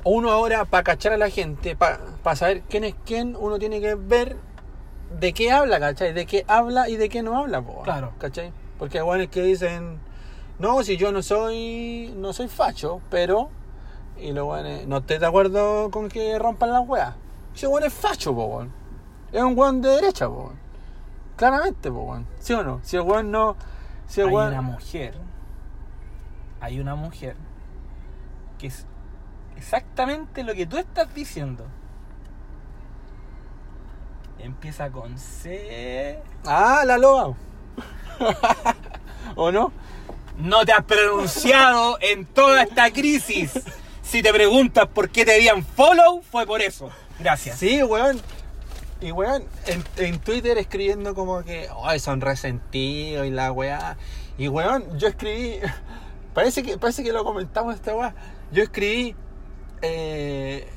uno 0.03 0.31
ahora 0.31 0.65
para 0.65 0.83
cachar 0.83 1.13
a 1.13 1.17
la 1.17 1.29
gente, 1.29 1.75
para 1.75 1.99
saber 2.35 2.63
quién 2.69 2.85
es 2.85 2.95
quién, 3.05 3.35
uno 3.39 3.59
tiene 3.59 3.81
que 3.81 3.93
ver 3.93 4.35
de 5.19 5.31
qué 5.33 5.51
habla, 5.51 5.79
¿cachai? 5.79 6.13
De 6.13 6.25
qué 6.25 6.43
habla 6.47 6.89
y 6.89 6.95
de 6.97 7.07
qué 7.09 7.21
no 7.21 7.37
habla, 7.37 7.61
po, 7.61 7.83
Claro. 7.83 8.13
¿cachai? 8.17 8.51
Porque 8.79 8.97
hay 8.97 9.03
weones 9.03 9.29
que 9.29 9.43
dicen, 9.43 9.99
no, 10.59 10.83
si 10.83 10.97
yo 10.97 11.11
no 11.11 11.21
soy, 11.21 12.13
no 12.17 12.33
soy 12.33 12.47
facho, 12.47 13.01
pero, 13.09 13.49
y 14.17 14.31
los 14.33 14.47
weones, 14.47 14.87
no 14.87 14.97
estoy 14.97 15.17
de 15.17 15.25
acuerdo 15.25 15.89
con 15.91 16.09
que 16.09 16.37
rompan 16.37 16.71
las 16.71 16.87
weas. 16.87 17.15
Ese 17.55 17.67
weón 17.67 17.83
es 17.83 17.93
facho, 17.93 18.33
po, 18.35 18.45
weón. 18.45 18.71
Es 19.31 19.41
un 19.41 19.57
weón 19.57 19.81
de 19.81 19.89
derecha, 19.89 20.27
po, 20.27 20.35
weón. 20.35 20.59
Claramente, 21.37 21.89
po, 21.91 21.99
weón. 22.01 22.27
¿Sí 22.39 22.53
o 22.53 22.63
no? 22.63 22.79
Si 22.83 22.95
el 22.97 23.03
weón 23.03 23.31
no... 23.31 23.55
Si 24.07 24.21
el 24.21 24.27
hay 24.27 24.33
weón- 24.33 24.47
una 24.53 24.61
mujer, 24.61 25.15
hay 26.61 26.79
una 26.79 26.95
mujer 26.95 27.35
que 28.57 28.67
es 28.67 28.85
exactamente 29.55 30.43
lo 30.43 30.53
que 30.53 30.65
tú 30.65 30.77
estás 30.77 31.13
diciendo. 31.13 31.65
Empieza 34.39 34.89
con 34.89 35.17
C. 35.17 36.21
Ah, 36.45 36.83
la 36.85 36.97
loa. 36.97 37.33
¿O 39.35 39.51
no? 39.51 39.71
No 40.39 40.65
te 40.65 40.71
has 40.71 40.85
pronunciado 40.85 41.97
en 42.01 42.25
toda 42.25 42.63
esta 42.63 42.91
crisis. 42.91 43.51
Si 44.01 44.23
te 44.23 44.31
preguntas 44.31 44.87
por 44.87 45.09
qué 45.09 45.25
te 45.25 45.37
dieron 45.37 45.65
follow, 45.65 46.21
fue 46.21 46.47
por 46.47 46.61
eso. 46.61 46.89
Gracias. 47.19 47.59
Sí, 47.59 47.83
weón. 47.83 48.21
Y 49.01 49.11
weón, 49.11 49.43
en, 49.67 49.83
en 49.97 50.19
Twitter 50.19 50.57
escribiendo 50.57 51.13
como 51.13 51.43
que, 51.43 51.67
ay, 51.83 51.99
son 51.99 52.21
resentidos 52.21 53.27
y 53.27 53.31
la 53.31 53.51
weá. 53.51 53.97
Y 54.37 54.47
weón, 54.47 54.97
yo 54.97 55.09
escribí, 55.09 55.59
parece 56.33 56.63
que, 56.63 56.77
parece 56.77 57.03
que 57.03 57.11
lo 57.11 57.25
comentamos 57.25 57.75
esta 57.75 57.93
weá. 57.93 58.15
Yo 58.51 58.63
escribí, 58.63 59.15
eh, 59.81 60.69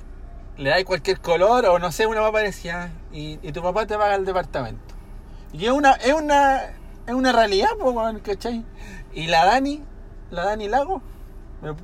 le 0.57 0.71
dais 0.71 0.85
cualquier 0.85 1.21
color 1.21 1.67
o 1.67 1.79
no 1.79 1.93
sé, 1.93 2.07
una 2.07 2.21
weá 2.21 2.33
parecía, 2.33 2.93
y, 3.13 3.39
y 3.43 3.53
tu 3.53 3.63
papá 3.63 3.87
te 3.87 3.97
paga 3.97 4.17
el 4.17 4.25
departamento. 4.25 4.95
Y 5.53 5.67
es 5.67 5.71
una, 5.73 5.93
es 5.93 6.13
una, 6.13 6.65
es 7.07 7.15
una 7.15 7.33
realidad, 7.33 7.71
pues, 7.79 7.95
¿cachai? 8.23 8.65
Y 9.15 9.27
la 9.27 9.45
Dani, 9.45 9.83
la 10.31 10.45
Dani 10.45 10.69
Lago, 10.69 11.03
me 11.61 11.75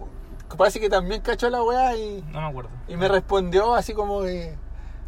parece 0.57 0.81
que 0.81 0.89
también 0.89 1.20
cachó 1.20 1.51
la 1.51 1.62
weá 1.62 1.97
y... 1.97 2.24
No 2.33 2.41
me 2.41 2.47
acuerdo. 2.49 2.70
Y 2.89 2.97
me 2.97 3.09
respondió 3.09 3.74
así 3.74 3.93
como 3.93 4.22
que. 4.22 4.57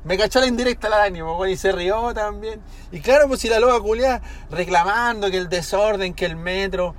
Me 0.03 0.17
cachó 0.17 0.41
la 0.41 0.47
indirecta 0.47 0.89
la 0.89 0.99
Dani, 0.99 1.21
weón, 1.23 1.49
y 1.51 1.57
se 1.57 1.73
rió 1.73 2.15
también. 2.15 2.61
Y 2.91 3.01
claro, 3.01 3.29
pues 3.29 3.41
si 3.41 3.49
la 3.51 3.61
loca 3.61 3.79
culia 3.81 4.23
reclamando 4.51 5.31
que 5.31 5.37
el 5.37 5.49
desorden, 5.51 6.15
que 6.15 6.25
el 6.25 6.37
metro. 6.37 6.95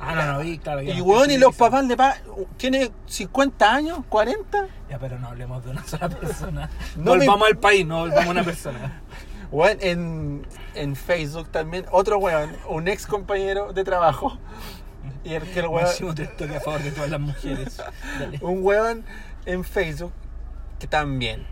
Ah, 0.00 0.14
no, 0.14 0.32
no 0.34 0.38
vi, 0.40 0.58
claro. 0.58 0.82
Y 0.82 1.00
weón, 1.00 1.30
y 1.30 1.38
los 1.38 1.54
papás 1.56 1.84
le 1.86 1.96
pagan. 1.96 2.18
¿Tiene 2.58 2.90
50 3.06 3.72
años? 3.74 3.98
¿40? 4.10 4.66
Ya, 4.90 4.98
pero 4.98 5.18
no 5.18 5.28
hablemos 5.28 5.64
de 5.64 5.70
una 5.70 5.84
sola 5.86 6.08
persona. 6.10 6.68
No 6.96 7.12
me- 7.12 7.18
volvamos 7.26 7.48
al 7.48 7.56
país, 7.56 7.86
no 7.86 8.00
volvamos 8.00 8.26
a 8.26 8.30
una 8.30 8.44
persona. 8.44 9.02
Weón, 9.50 9.78
en, 9.80 10.46
en 10.74 10.96
Facebook 10.96 11.48
también, 11.50 11.86
otro 11.90 12.18
weón, 12.18 12.56
un 12.68 12.88
ex 12.88 13.06
compañero 13.06 13.72
de 13.72 13.84
trabajo. 13.84 14.38
Y 15.24 15.34
el 15.34 15.42
que 15.50 15.60
el 15.60 15.68
weón. 15.68 15.86
A 15.86 16.60
favor 16.60 16.82
de 16.82 16.90
todas 16.90 17.10
las 17.10 17.20
mujeres. 17.20 17.80
Dale. 18.18 18.38
un 18.42 18.62
weón 18.62 19.04
en 19.46 19.64
Facebook 19.64 20.12
que 20.78 20.86
también. 20.86 21.46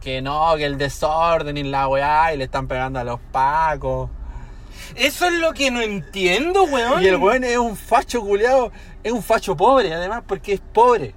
Que 0.00 0.20
no, 0.20 0.56
que 0.56 0.64
el 0.64 0.78
desorden 0.78 1.56
y 1.56 1.62
la 1.62 1.88
weá, 1.88 2.34
y 2.34 2.38
le 2.38 2.44
están 2.44 2.66
pegando 2.66 2.98
a 2.98 3.04
los 3.04 3.20
pacos. 3.30 4.10
Eso 4.96 5.26
es 5.26 5.34
lo 5.34 5.52
que 5.52 5.70
no 5.70 5.80
entiendo, 5.80 6.64
weón. 6.64 7.02
Y 7.02 7.06
el 7.06 7.16
weón 7.16 7.44
es 7.44 7.58
un 7.58 7.76
facho 7.76 8.20
culeado, 8.20 8.72
es 9.02 9.12
un 9.12 9.22
facho 9.22 9.56
pobre, 9.56 9.94
además, 9.94 10.22
porque 10.26 10.54
es 10.54 10.60
pobre. 10.60 11.14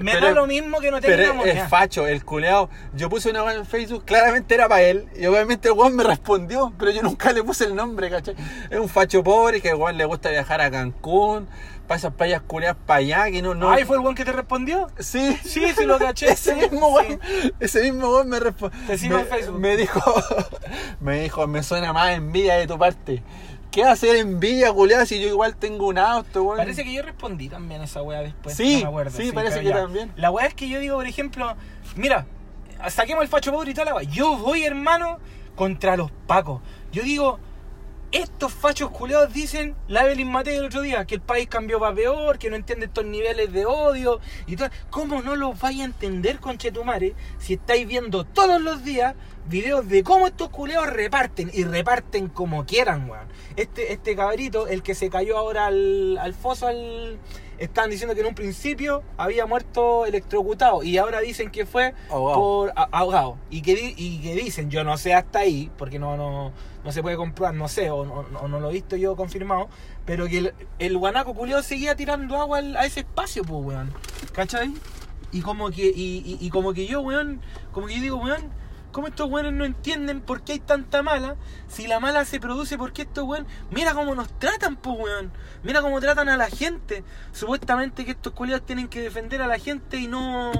Me 0.00 0.12
pero- 0.12 0.26
da 0.28 0.32
lo 0.32 0.46
mismo 0.46 0.80
que 0.80 0.90
no 0.90 1.00
tenga 1.00 1.16
Pero 1.16 1.34
moneda. 1.34 1.64
es 1.64 1.68
facho, 1.70 2.06
el 2.06 2.24
culeado. 2.24 2.68
Yo 2.94 3.08
puse 3.08 3.30
una 3.30 3.52
en 3.54 3.66
Facebook, 3.66 4.04
claramente 4.04 4.54
era 4.54 4.68
para 4.68 4.82
él, 4.82 5.08
y 5.16 5.26
obviamente 5.26 5.68
el 5.68 5.74
weón 5.74 5.94
me 5.94 6.02
respondió, 6.04 6.72
pero 6.78 6.90
yo 6.90 7.02
nunca 7.02 7.32
le 7.32 7.42
puse 7.42 7.64
el 7.64 7.74
nombre, 7.74 8.08
¿cachai? 8.10 8.34
Es 8.70 8.78
un 8.78 8.88
facho 8.88 9.22
pobre 9.22 9.60
que 9.60 9.74
weón 9.74 9.96
le 9.96 10.04
gusta 10.06 10.30
viajar 10.30 10.60
a 10.60 10.70
Cancún, 10.70 11.48
para 11.86 11.98
esas 11.98 12.14
playas 12.14 12.40
culeadas 12.42 12.76
para 12.86 13.00
allá, 13.00 13.30
que 13.32 13.42
no, 13.42 13.54
no. 13.54 13.68
Ay, 13.70 13.84
¿fue 13.84 13.96
el 13.96 14.02
weón 14.02 14.14
que 14.14 14.24
te 14.24 14.30
respondió? 14.32 14.86
Sí, 14.98 15.36
Sí, 15.42 15.64
sí 15.76 15.84
lo 15.84 15.98
caché. 15.98 16.28
Ese 16.32 16.54
sí, 16.54 16.60
mismo 16.60 16.86
sí. 17.00 17.06
weón, 17.08 17.20
ese 17.58 17.82
mismo 17.82 18.10
weón 18.10 18.28
me 18.28 18.38
respondió. 18.40 18.78
Te 18.86 18.96
sigo 18.96 19.16
me, 19.16 19.22
en 19.22 19.28
Facebook. 19.28 19.58
Me 19.60 19.76
dijo, 19.76 20.14
me 21.00 21.20
dijo, 21.22 21.46
me 21.48 21.62
suena 21.64 21.92
más 21.92 22.12
envidia 22.16 22.54
de 22.54 22.66
tu 22.66 22.78
parte. 22.78 23.22
¿Qué 23.70 23.84
hacer 23.84 24.16
envidia, 24.16 24.72
culeado, 24.72 25.06
si 25.06 25.20
yo 25.20 25.28
igual 25.28 25.54
tengo 25.54 25.86
un 25.86 25.98
auto, 25.98 26.42
weón? 26.42 26.56
Parece 26.56 26.82
que 26.82 26.92
yo 26.92 27.02
respondí 27.02 27.48
también 27.48 27.80
a 27.80 27.84
esa 27.84 28.02
weá 28.02 28.20
después. 28.20 28.56
Sí, 28.56 28.82
no 28.82 28.88
acuerdo, 28.88 29.16
sí, 29.16 29.30
parece 29.32 29.60
que 29.60 29.68
ya. 29.68 29.76
también. 29.76 30.12
La 30.16 30.30
weá 30.30 30.46
es 30.46 30.54
que 30.54 30.68
yo 30.68 30.80
digo, 30.80 30.96
por 30.96 31.06
ejemplo, 31.06 31.54
mira, 31.94 32.26
saquemos 32.88 33.22
el 33.22 33.28
facho 33.28 33.52
pobre 33.52 33.70
y 33.70 33.74
toda 33.74 33.86
la 33.86 33.94
weá. 33.94 34.04
Yo 34.04 34.36
voy, 34.36 34.64
hermano, 34.64 35.18
contra 35.54 35.96
los 35.96 36.10
pacos. 36.26 36.60
Yo 36.90 37.02
digo, 37.04 37.38
estos 38.12 38.52
fachos 38.52 38.90
culeados 38.90 39.32
dicen 39.32 39.76
la 39.86 40.04
Evelyn 40.04 40.30
Mateo 40.30 40.60
el 40.60 40.66
otro 40.66 40.80
día, 40.82 41.04
que 41.04 41.14
el 41.16 41.20
país 41.20 41.48
cambió 41.48 41.78
para 41.78 41.94
peor, 41.94 42.38
que 42.38 42.50
no 42.50 42.56
entiende 42.56 42.86
estos 42.86 43.04
niveles 43.04 43.52
de 43.52 43.66
odio 43.66 44.20
y 44.46 44.56
todo. 44.56 44.68
¿Cómo 44.90 45.22
no 45.22 45.36
los 45.36 45.58
vais 45.60 45.80
a 45.80 45.84
entender, 45.84 46.40
conchetumare, 46.40 47.14
si 47.38 47.54
estáis 47.54 47.86
viendo 47.86 48.24
todos 48.24 48.60
los 48.60 48.84
días 48.84 49.14
videos 49.48 49.88
de 49.88 50.02
cómo 50.02 50.26
estos 50.26 50.48
culeados 50.50 50.88
reparten 50.88 51.50
y 51.52 51.64
reparten 51.64 52.28
como 52.28 52.66
quieran, 52.66 53.08
weón? 53.08 53.28
Este, 53.56 53.92
este 53.92 54.16
cabrito, 54.16 54.66
el 54.66 54.82
que 54.82 54.94
se 54.94 55.08
cayó 55.10 55.38
ahora 55.38 55.66
al, 55.66 56.18
al 56.18 56.34
foso, 56.34 56.66
al... 56.66 57.18
Estaban 57.58 57.90
diciendo 57.90 58.14
que 58.14 58.22
en 58.22 58.26
un 58.26 58.34
principio 58.34 59.02
había 59.18 59.44
muerto 59.44 60.06
electrocutado 60.06 60.82
y 60.82 60.96
ahora 60.96 61.20
dicen 61.20 61.50
que 61.50 61.66
fue 61.66 61.92
Ahogado. 62.08 62.40
por 62.40 62.72
ahogado. 62.74 63.36
Y 63.50 63.60
que, 63.60 63.94
y 63.98 64.18
que 64.22 64.34
dicen, 64.34 64.70
yo 64.70 64.82
no 64.82 64.96
sé 64.96 65.12
hasta 65.12 65.40
ahí, 65.40 65.70
porque 65.76 65.98
no, 65.98 66.16
no, 66.16 66.52
no 66.84 66.92
se 66.92 67.02
puede 67.02 67.16
comprobar, 67.16 67.54
no 67.54 67.68
sé, 67.68 67.90
o, 67.90 68.04
no- 68.04 68.60
lo 68.60 68.70
he 68.70 68.72
visto 68.72 68.96
yo 68.96 69.16
confirmado, 69.16 69.68
pero 70.06 70.26
que 70.26 70.52
el, 70.78 70.98
guanaco 70.98 71.34
culiado 71.34 71.62
seguía 71.62 71.94
tirando 71.94 72.36
agua 72.36 72.58
a 72.58 72.86
ese 72.86 73.00
espacio, 73.00 73.42
pues, 73.44 73.64
weón. 73.64 73.92
¿Cachai? 74.32 74.72
Y 75.32 75.42
como 75.42 75.70
que, 75.70 75.92
y, 75.94 76.50
como 76.50 76.72
que 76.72 76.86
yo, 76.86 77.00
weón, 77.00 77.40
como 77.72 77.86
que 77.86 77.96
yo 77.96 78.02
digo, 78.02 78.16
weón, 78.16 78.50
¿cómo 78.92 79.06
estos 79.06 79.30
weones 79.30 79.52
no 79.52 79.64
entienden 79.64 80.20
por 80.20 80.42
qué 80.42 80.52
hay 80.52 80.58
tanta 80.58 81.02
mala? 81.02 81.36
Si 81.68 81.86
la 81.86 82.00
mala 82.00 82.24
se 82.24 82.40
produce 82.40 82.76
porque 82.76 83.02
estos 83.02 83.24
weón, 83.24 83.46
mira 83.70 83.94
cómo 83.94 84.14
nos 84.14 84.28
tratan, 84.38 84.76
pues, 84.76 84.98
weón. 84.98 85.32
Mira 85.62 85.82
cómo 85.82 86.00
tratan 86.00 86.28
a 86.28 86.36
la 86.36 86.48
gente. 86.48 87.04
Supuestamente 87.32 88.04
que 88.04 88.12
estos 88.12 88.32
culiados 88.32 88.66
tienen 88.66 88.88
que 88.88 89.02
defender 89.02 89.42
a 89.42 89.46
la 89.46 89.58
gente 89.58 89.98
y 89.98 90.08
no, 90.08 90.50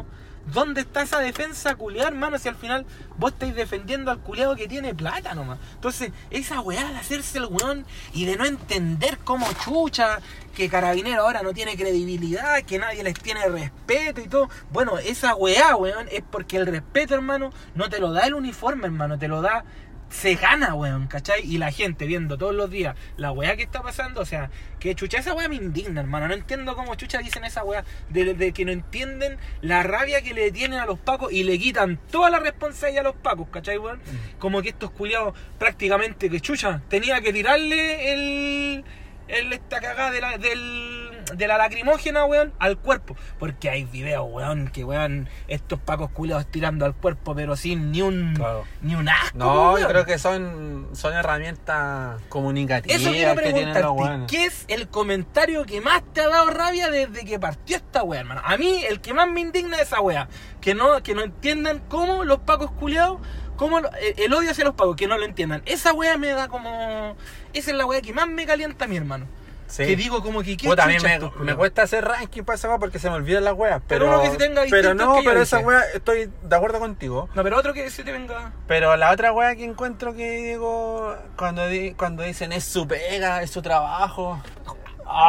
¿Dónde 0.46 0.80
está 0.80 1.02
esa 1.02 1.20
defensa 1.20 1.74
culiada, 1.74 2.08
hermano? 2.08 2.38
Si 2.38 2.48
al 2.48 2.56
final 2.56 2.86
vos 3.18 3.32
estáis 3.32 3.54
defendiendo 3.54 4.10
al 4.10 4.18
culiado 4.18 4.56
que 4.56 4.66
tiene 4.66 4.94
plata 4.94 5.34
nomás. 5.34 5.58
Entonces, 5.74 6.12
esa 6.30 6.60
weá 6.60 6.90
de 6.90 6.96
hacerse 6.96 7.38
el 7.38 7.46
weón 7.46 7.84
y 8.12 8.24
de 8.24 8.36
no 8.36 8.44
entender 8.44 9.18
cómo 9.18 9.46
chucha, 9.64 10.18
que 10.54 10.68
Carabinero 10.68 11.22
ahora 11.22 11.42
no 11.42 11.52
tiene 11.52 11.76
credibilidad, 11.76 12.62
que 12.62 12.78
nadie 12.78 13.04
les 13.04 13.14
tiene 13.14 13.46
respeto 13.48 14.20
y 14.20 14.28
todo. 14.28 14.48
Bueno, 14.72 14.98
esa 14.98 15.34
weá, 15.34 15.76
weón, 15.76 16.08
es 16.10 16.22
porque 16.28 16.56
el 16.56 16.66
respeto, 16.66 17.14
hermano, 17.14 17.52
no 17.74 17.88
te 17.88 18.00
lo 18.00 18.12
da 18.12 18.26
el 18.26 18.34
uniforme, 18.34 18.86
hermano, 18.86 19.18
te 19.18 19.28
lo 19.28 19.42
da 19.42 19.64
se 20.10 20.34
gana, 20.34 20.74
weón, 20.74 21.06
¿cachai? 21.06 21.40
Y 21.44 21.58
la 21.58 21.70
gente 21.70 22.04
viendo 22.06 22.36
todos 22.36 22.54
los 22.54 22.68
días 22.68 22.96
la 23.16 23.30
weá 23.32 23.56
que 23.56 23.62
está 23.62 23.80
pasando, 23.82 24.20
o 24.20 24.24
sea, 24.24 24.50
que 24.78 24.94
chucha, 24.94 25.18
esa 25.18 25.34
weá 25.34 25.48
me 25.48 25.54
indigna, 25.54 26.00
hermano. 26.00 26.28
No 26.28 26.34
entiendo 26.34 26.74
cómo 26.74 26.94
chucha 26.96 27.18
dicen 27.18 27.44
esa 27.44 27.64
weá, 27.64 27.84
de, 28.08 28.34
de 28.34 28.52
que 28.52 28.64
no 28.64 28.72
entienden 28.72 29.38
la 29.62 29.82
rabia 29.82 30.20
que 30.22 30.34
le 30.34 30.50
tienen 30.50 30.80
a 30.80 30.86
los 30.86 30.98
pacos 30.98 31.32
y 31.32 31.44
le 31.44 31.58
quitan 31.58 31.98
toda 32.10 32.28
la 32.30 32.40
responsabilidad 32.40 33.06
a 33.06 33.08
los 33.08 33.16
pacos, 33.16 33.48
¿cachai, 33.50 33.78
weón? 33.78 33.98
Mm. 33.98 34.38
Como 34.38 34.62
que 34.62 34.70
estos 34.70 34.90
culiados 34.90 35.34
prácticamente 35.58 36.28
que 36.28 36.40
chucha, 36.40 36.82
tenía 36.88 37.20
que 37.20 37.32
tirarle 37.32 38.12
el. 38.12 38.84
el 39.28 39.52
esta 39.52 39.80
cagada 39.80 40.10
de 40.10 40.20
la, 40.20 40.38
del, 40.38 41.09
de 41.34 41.46
la 41.46 41.58
lacrimógena, 41.58 42.24
weón, 42.24 42.52
al 42.58 42.78
cuerpo. 42.78 43.16
Porque 43.38 43.70
hay 43.70 43.84
videos, 43.84 44.26
weón, 44.30 44.68
que 44.68 44.84
weón, 44.84 45.28
estos 45.48 45.78
pacos 45.80 46.10
culiados 46.10 46.46
tirando 46.46 46.84
al 46.86 46.94
cuerpo, 46.94 47.34
pero 47.34 47.56
sin 47.56 47.90
ni 47.92 48.02
un. 48.02 48.34
Claro. 48.34 48.64
ni 48.82 48.94
un 48.94 49.08
asco. 49.08 49.38
No, 49.38 49.72
weón. 49.72 49.80
yo 49.82 49.88
creo 49.88 50.04
que 50.04 50.18
son, 50.18 50.88
son 50.92 51.14
herramientas 51.14 52.20
comunicativas 52.28 53.00
Eso 53.00 53.10
quiero 53.10 53.34
preguntarte. 53.34 54.26
¿qué 54.28 54.44
es 54.46 54.64
el 54.68 54.88
comentario 54.88 55.64
que 55.66 55.80
más 55.80 56.02
te 56.12 56.20
ha 56.20 56.28
dado 56.28 56.50
rabia 56.50 56.90
desde 56.90 57.24
que 57.24 57.38
partió 57.38 57.76
esta 57.76 58.02
wea, 58.02 58.20
hermano? 58.20 58.42
A 58.44 58.56
mí, 58.56 58.82
el 58.88 59.00
que 59.00 59.14
más 59.14 59.28
me 59.28 59.40
indigna 59.40 59.76
es 59.76 59.82
esa 59.82 60.00
wea. 60.00 60.28
Que 60.60 60.74
no, 60.74 61.02
que 61.02 61.14
no 61.14 61.22
entiendan 61.22 61.80
cómo 61.88 62.24
los 62.24 62.40
pacos 62.40 62.70
culiados, 62.72 63.18
cómo 63.56 63.80
lo- 63.80 63.88
eh, 63.94 64.14
el 64.18 64.32
odio 64.34 64.50
hacia 64.50 64.64
los 64.64 64.74
pacos, 64.74 64.96
que 64.96 65.06
no 65.06 65.16
lo 65.18 65.24
entiendan. 65.24 65.62
Esa 65.66 65.92
wea 65.92 66.16
me 66.18 66.28
da 66.28 66.48
como... 66.48 67.16
Esa 67.52 67.70
es 67.70 67.76
la 67.76 67.86
wea 67.86 68.00
que 68.02 68.12
más 68.12 68.28
me 68.28 68.46
calienta 68.46 68.84
a 68.84 68.88
mi 68.88 68.96
hermano. 68.96 69.26
Sí. 69.70 69.86
Que 69.86 69.96
digo 69.96 70.20
como 70.22 70.42
que... 70.42 70.56
¿qué 70.56 70.68
Puta, 70.68 70.84
a 70.84 70.86
mí 70.86 70.96
chucha 70.96 71.30
me, 71.38 71.54
cuesta 71.54 71.82
hacer 71.82 72.04
ranking 72.04 72.42
para 72.42 72.56
esa 72.56 72.68
weá 72.68 72.78
porque 72.78 72.98
se 72.98 73.08
me 73.08 73.16
olvidan 73.16 73.44
las 73.44 73.54
weas. 73.54 73.80
Pero 73.86 74.06
Pero, 74.06 74.14
uno 74.18 74.22
que 74.22 74.30
sí 74.32 74.36
tenga 74.36 74.62
pero 74.68 74.90
distintos 74.90 75.06
no, 75.06 75.14
que 75.22 75.28
pero 75.28 75.40
esa 75.42 75.56
dije. 75.58 75.68
wea 75.68 75.82
estoy 75.94 76.30
de 76.42 76.56
acuerdo 76.56 76.78
contigo. 76.80 77.28
No, 77.34 77.42
pero 77.44 77.56
otro 77.56 77.72
que 77.72 77.88
se 77.90 78.02
te 78.04 78.12
venga... 78.12 78.52
Pero 78.66 78.96
la 78.96 79.10
otra 79.12 79.32
wea 79.32 79.54
que 79.54 79.64
encuentro 79.64 80.12
que 80.14 80.28
digo 80.30 81.16
cuando, 81.36 81.66
di- 81.68 81.94
cuando 81.94 82.22
dicen 82.24 82.52
es 82.52 82.64
su 82.64 82.88
pega, 82.88 83.42
es 83.42 83.50
su 83.50 83.62
trabajo. 83.62 84.40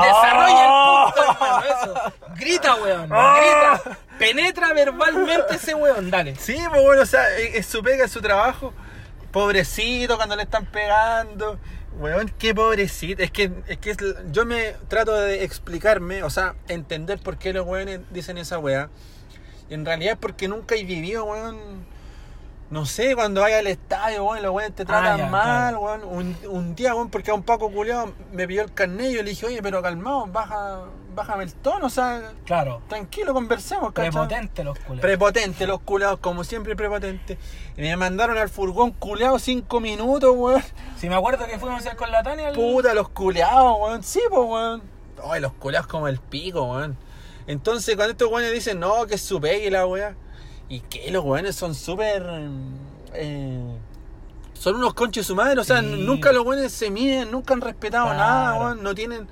Desarrolla 0.02 0.56
¡Ah! 0.58 1.06
el 1.08 1.14
punto, 1.24 1.34
hermano, 1.34 1.64
eso. 1.66 2.14
Grita, 2.36 2.76
weón. 2.76 3.10
Grita. 3.10 3.82
Penetra 4.20 4.74
verbalmente 4.74 5.56
ese 5.56 5.74
weón, 5.74 6.12
dale. 6.12 6.36
Sí, 6.36 6.56
pues 6.70 6.84
bueno, 6.84 7.02
o 7.02 7.06
sea, 7.06 7.36
es, 7.38 7.56
es 7.56 7.66
su 7.66 7.82
pega, 7.82 8.06
es 8.06 8.12
su 8.12 8.22
trabajo. 8.22 8.74
Pobrecito 9.32 10.18
cuando 10.18 10.36
le 10.36 10.44
están 10.44 10.66
pegando. 10.66 11.58
Weón, 12.00 12.32
qué 12.40 12.56
pobrecito. 12.56 13.22
Es 13.22 13.32
que, 13.32 13.52
es 13.68 13.78
que 13.78 13.92
es- 13.92 13.98
yo 14.32 14.46
me 14.46 14.74
trato 14.88 15.14
de 15.14 15.44
explicarme, 15.44 16.24
o 16.24 16.30
sea, 16.30 16.56
entender 16.68 17.20
por 17.20 17.38
qué 17.38 17.54
los 17.54 17.66
weones 17.68 18.00
dicen 18.12 18.38
esa 18.38 18.58
weá. 18.60 18.90
Y 19.70 19.74
en 19.74 19.86
realidad 19.86 20.14
es 20.14 20.20
porque 20.20 20.48
nunca 20.48 20.76
he 20.76 20.84
vivido, 20.84 21.26
weón. 21.26 21.58
No 22.70 22.86
sé, 22.86 23.16
cuando 23.16 23.42
vaya 23.42 23.60
al 23.60 23.68
estadio, 23.68 24.24
weón, 24.24 24.42
los 24.42 24.54
weones 24.54 24.76
te 24.76 24.86
tratan 24.86 25.14
Ah, 25.14 25.18
ya, 25.18 25.28
mal, 25.28 25.76
claro. 25.76 25.80
weón. 25.82 26.04
Un, 26.06 26.38
un 26.50 26.76
día, 26.76 26.96
weón, 26.96 27.10
porque 27.10 27.32
a 27.32 27.34
un 27.34 27.44
Paco 27.44 27.70
culiado 27.72 28.14
me 28.32 28.48
pidió 28.48 28.62
el 28.64 28.74
carnet 28.74 29.12
y 29.12 29.16
yo 29.16 29.24
le 29.24 29.30
dije, 29.32 29.46
oye, 29.46 29.62
pero 29.62 29.82
calmado, 29.82 30.26
baja, 30.28 30.86
bájame 31.16 31.44
el 31.44 31.54
tono, 31.54 31.88
o 31.88 31.90
sea, 31.90 32.34
Claro. 32.46 32.82
tranquilo, 32.88 33.34
conversemos, 33.34 33.92
¿cachai? 33.94 34.12
Prepotente 34.12 34.64
los 34.64 34.78
culeros. 34.80 35.02
Prepotente, 35.02 35.68
los 35.68 35.80
culeados, 35.82 36.20
como 36.20 36.44
siempre 36.44 36.76
prepotente. 36.76 37.38
Y 37.78 37.82
me 37.82 37.96
mandaron 37.98 38.38
al 38.38 38.50
furgón 38.50 38.92
culeado 38.92 39.40
cinco 39.40 39.80
minutos, 39.80 40.34
weón. 40.36 40.64
Si 40.98 41.10
me 41.10 41.16
acuerdo 41.16 41.46
que 41.48 41.58
fuimos 41.60 41.78
a 41.78 41.88
hacer 41.88 41.96
con 41.98 42.12
la 42.12 42.24
Tania. 42.24 42.50
el- 42.50 42.56
Puta, 42.56 42.94
los 42.94 43.10
culeados, 43.10 43.76
weón. 43.80 44.04
Sí, 44.04 44.22
pues, 44.30 44.42
weón. 44.48 44.82
Ay, 45.30 45.42
los 45.42 45.54
culeados 45.54 45.88
como 45.88 46.08
el 46.08 46.20
pico, 46.20 46.64
weón. 46.64 46.98
Entonces, 47.48 47.96
cuando 47.96 48.12
estos 48.12 48.30
weones 48.32 48.52
dicen, 48.54 48.80
no, 48.80 49.06
que 49.08 49.16
es 49.16 49.22
su 49.22 49.40
la 49.40 49.86
weá. 49.86 50.16
Y 50.70 50.80
que 50.82 51.12
los 51.12 51.24
weones 51.26 51.56
son 51.56 51.76
súper. 51.76 52.24
eh, 53.14 53.78
son 54.54 54.76
unos 54.76 54.94
conches 54.94 55.26
su 55.26 55.36
madre, 55.36 55.60
o 55.60 55.64
sea, 55.64 55.80
Sí. 55.82 55.86
nunca 56.06 56.32
los 56.32 56.46
weones 56.46 56.72
se 56.72 56.90
miden, 56.92 57.32
nunca 57.32 57.54
han 57.56 57.62
respetado 57.62 58.06
Claro. 58.06 58.20
nada, 58.20 58.60
weón. 58.60 58.84
No 58.84 58.94
tienen. 58.96 59.28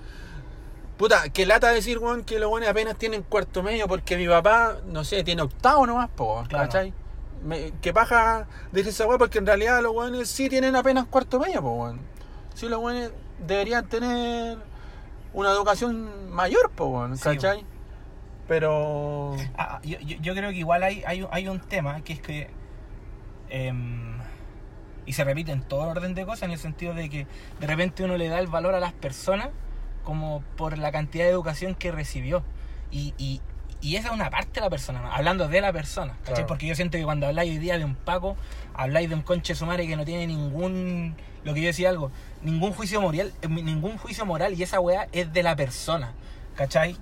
Puta, 0.99 1.29
que 1.29 1.45
lata 1.45 1.69
decir, 1.71 1.97
weón, 1.97 2.25
que 2.25 2.39
los 2.39 2.51
weones 2.51 2.67
apenas 2.69 2.97
tienen 2.97 3.23
cuarto 3.23 3.63
medio 3.63 3.87
porque 3.87 4.17
mi 4.17 4.27
papá, 4.27 4.79
no 4.85 5.05
sé, 5.05 5.23
tiene 5.23 5.41
octavo 5.41 5.87
nomás, 5.87 6.09
po, 6.09 6.33
weón, 6.35 6.45
Claro. 6.47 6.65
¿cachai? 6.65 6.93
Me- 7.41 7.71
que 7.81 7.93
paja 7.93 8.47
decir 8.73 8.89
esa 8.89 9.07
weá 9.07 9.17
porque 9.17 9.37
en 9.37 9.45
realidad 9.45 9.81
los 9.81 9.93
weones 9.95 10.27
sí 10.29 10.49
tienen 10.49 10.75
apenas 10.75 11.05
cuarto 11.05 11.39
medio, 11.39 11.61
po, 11.61 11.71
weón. 11.71 12.01
Sí, 12.53 12.67
los 12.67 12.81
weones 12.81 13.11
deberían 13.47 13.87
tener 13.87 14.57
una 15.31 15.51
educación 15.51 16.29
mayor, 16.31 16.69
po, 16.71 16.87
weón, 16.87 17.17
Sí, 17.17 17.23
¿cachai? 17.23 17.63
Pero. 18.49 19.37
Ah, 19.57 19.79
yo, 19.83 19.99
yo- 19.99 20.17
yo 20.19 20.33
creo 20.35 20.49
que 20.49 20.57
igual 20.57 20.83
hay, 20.83 21.01
hay, 21.07 21.25
hay 21.31 21.47
un 21.47 21.59
tema 21.61 22.01
que 22.01 22.11
es 22.13 22.21
que. 22.21 22.49
em, 23.49 24.17
y 25.05 25.13
se 25.13 25.23
repite 25.23 25.51
en 25.53 25.61
todo 25.61 25.81
orden 25.87 26.13
de 26.13 26.25
cosas, 26.25 26.43
en 26.43 26.51
el 26.51 26.59
sentido 26.59 26.93
de 26.93 27.09
que 27.09 27.25
de 27.59 27.67
repente 27.67 28.03
uno 28.03 28.17
le 28.17 28.27
da 28.27 28.39
el 28.39 28.47
valor 28.47 28.75
a 28.75 28.79
las 28.79 28.91
personas 28.93 29.49
como 30.03 30.43
por 30.57 30.77
la 30.77 30.91
cantidad 30.91 31.25
de 31.25 31.31
educación 31.31 31.75
que 31.75 31.91
recibió. 31.91 32.43
Y, 32.91 33.13
y, 33.17 33.41
y 33.81 33.95
esa 33.95 34.09
es 34.09 34.13
una 34.13 34.29
parte 34.29 34.55
de 34.55 34.61
la 34.61 34.69
persona, 34.69 35.01
¿no? 35.01 35.11
hablando 35.11 35.47
de 35.47 35.61
la 35.61 35.71
persona. 35.71 36.13
¿cachai? 36.19 36.33
Claro. 36.33 36.47
Porque 36.47 36.67
yo 36.67 36.75
siento 36.75 36.97
que 36.97 37.03
cuando 37.03 37.27
habláis 37.27 37.51
hoy 37.51 37.57
día 37.59 37.77
de 37.77 37.85
un 37.85 37.95
Paco, 37.95 38.35
habláis 38.73 39.09
de 39.09 39.15
un 39.15 39.21
conche 39.21 39.55
sumare 39.55 39.87
que 39.87 39.95
no 39.95 40.05
tiene 40.05 40.27
ningún. 40.27 41.15
Lo 41.43 41.53
que 41.53 41.61
yo 41.61 41.67
decía 41.67 41.89
algo, 41.89 42.11
ningún 42.41 42.73
juicio 42.73 42.99
moral, 42.99 43.33
eh, 43.41 43.47
ningún 43.47 43.97
juicio 43.97 44.25
moral 44.25 44.53
y 44.59 44.63
esa 44.63 44.79
weá 44.79 45.07
es 45.11 45.31
de 45.31 45.43
la 45.43 45.55
persona. 45.55 46.13
¿Cachai? 46.55 46.97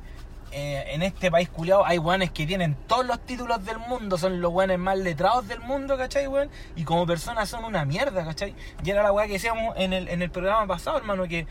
Eh, 0.52 0.94
en 0.94 1.02
este 1.04 1.30
país 1.30 1.50
culiado 1.50 1.86
hay 1.86 1.98
weones 1.98 2.32
que 2.32 2.46
tienen 2.46 2.76
todos 2.88 3.06
los 3.06 3.20
títulos 3.20 3.66
del 3.66 3.80
mundo, 3.80 4.18
son 4.18 4.40
los 4.40 4.54
weones 4.54 4.80
más 4.80 4.98
letrados 4.98 5.48
del 5.48 5.60
mundo, 5.60 5.98
¿cachai, 5.98 6.28
weón? 6.28 6.50
Y 6.76 6.84
como 6.84 7.06
personas 7.06 7.50
son 7.50 7.66
una 7.66 7.84
mierda, 7.84 8.24
¿cachai? 8.24 8.56
Y 8.84 8.90
era 8.90 9.04
la 9.04 9.12
weá 9.12 9.26
que 9.26 9.34
decíamos 9.34 9.76
en 9.78 9.92
el, 9.92 10.08
en 10.08 10.22
el 10.22 10.30
programa 10.30 10.66
pasado, 10.66 10.98
hermano, 10.98 11.28
que 11.28 11.48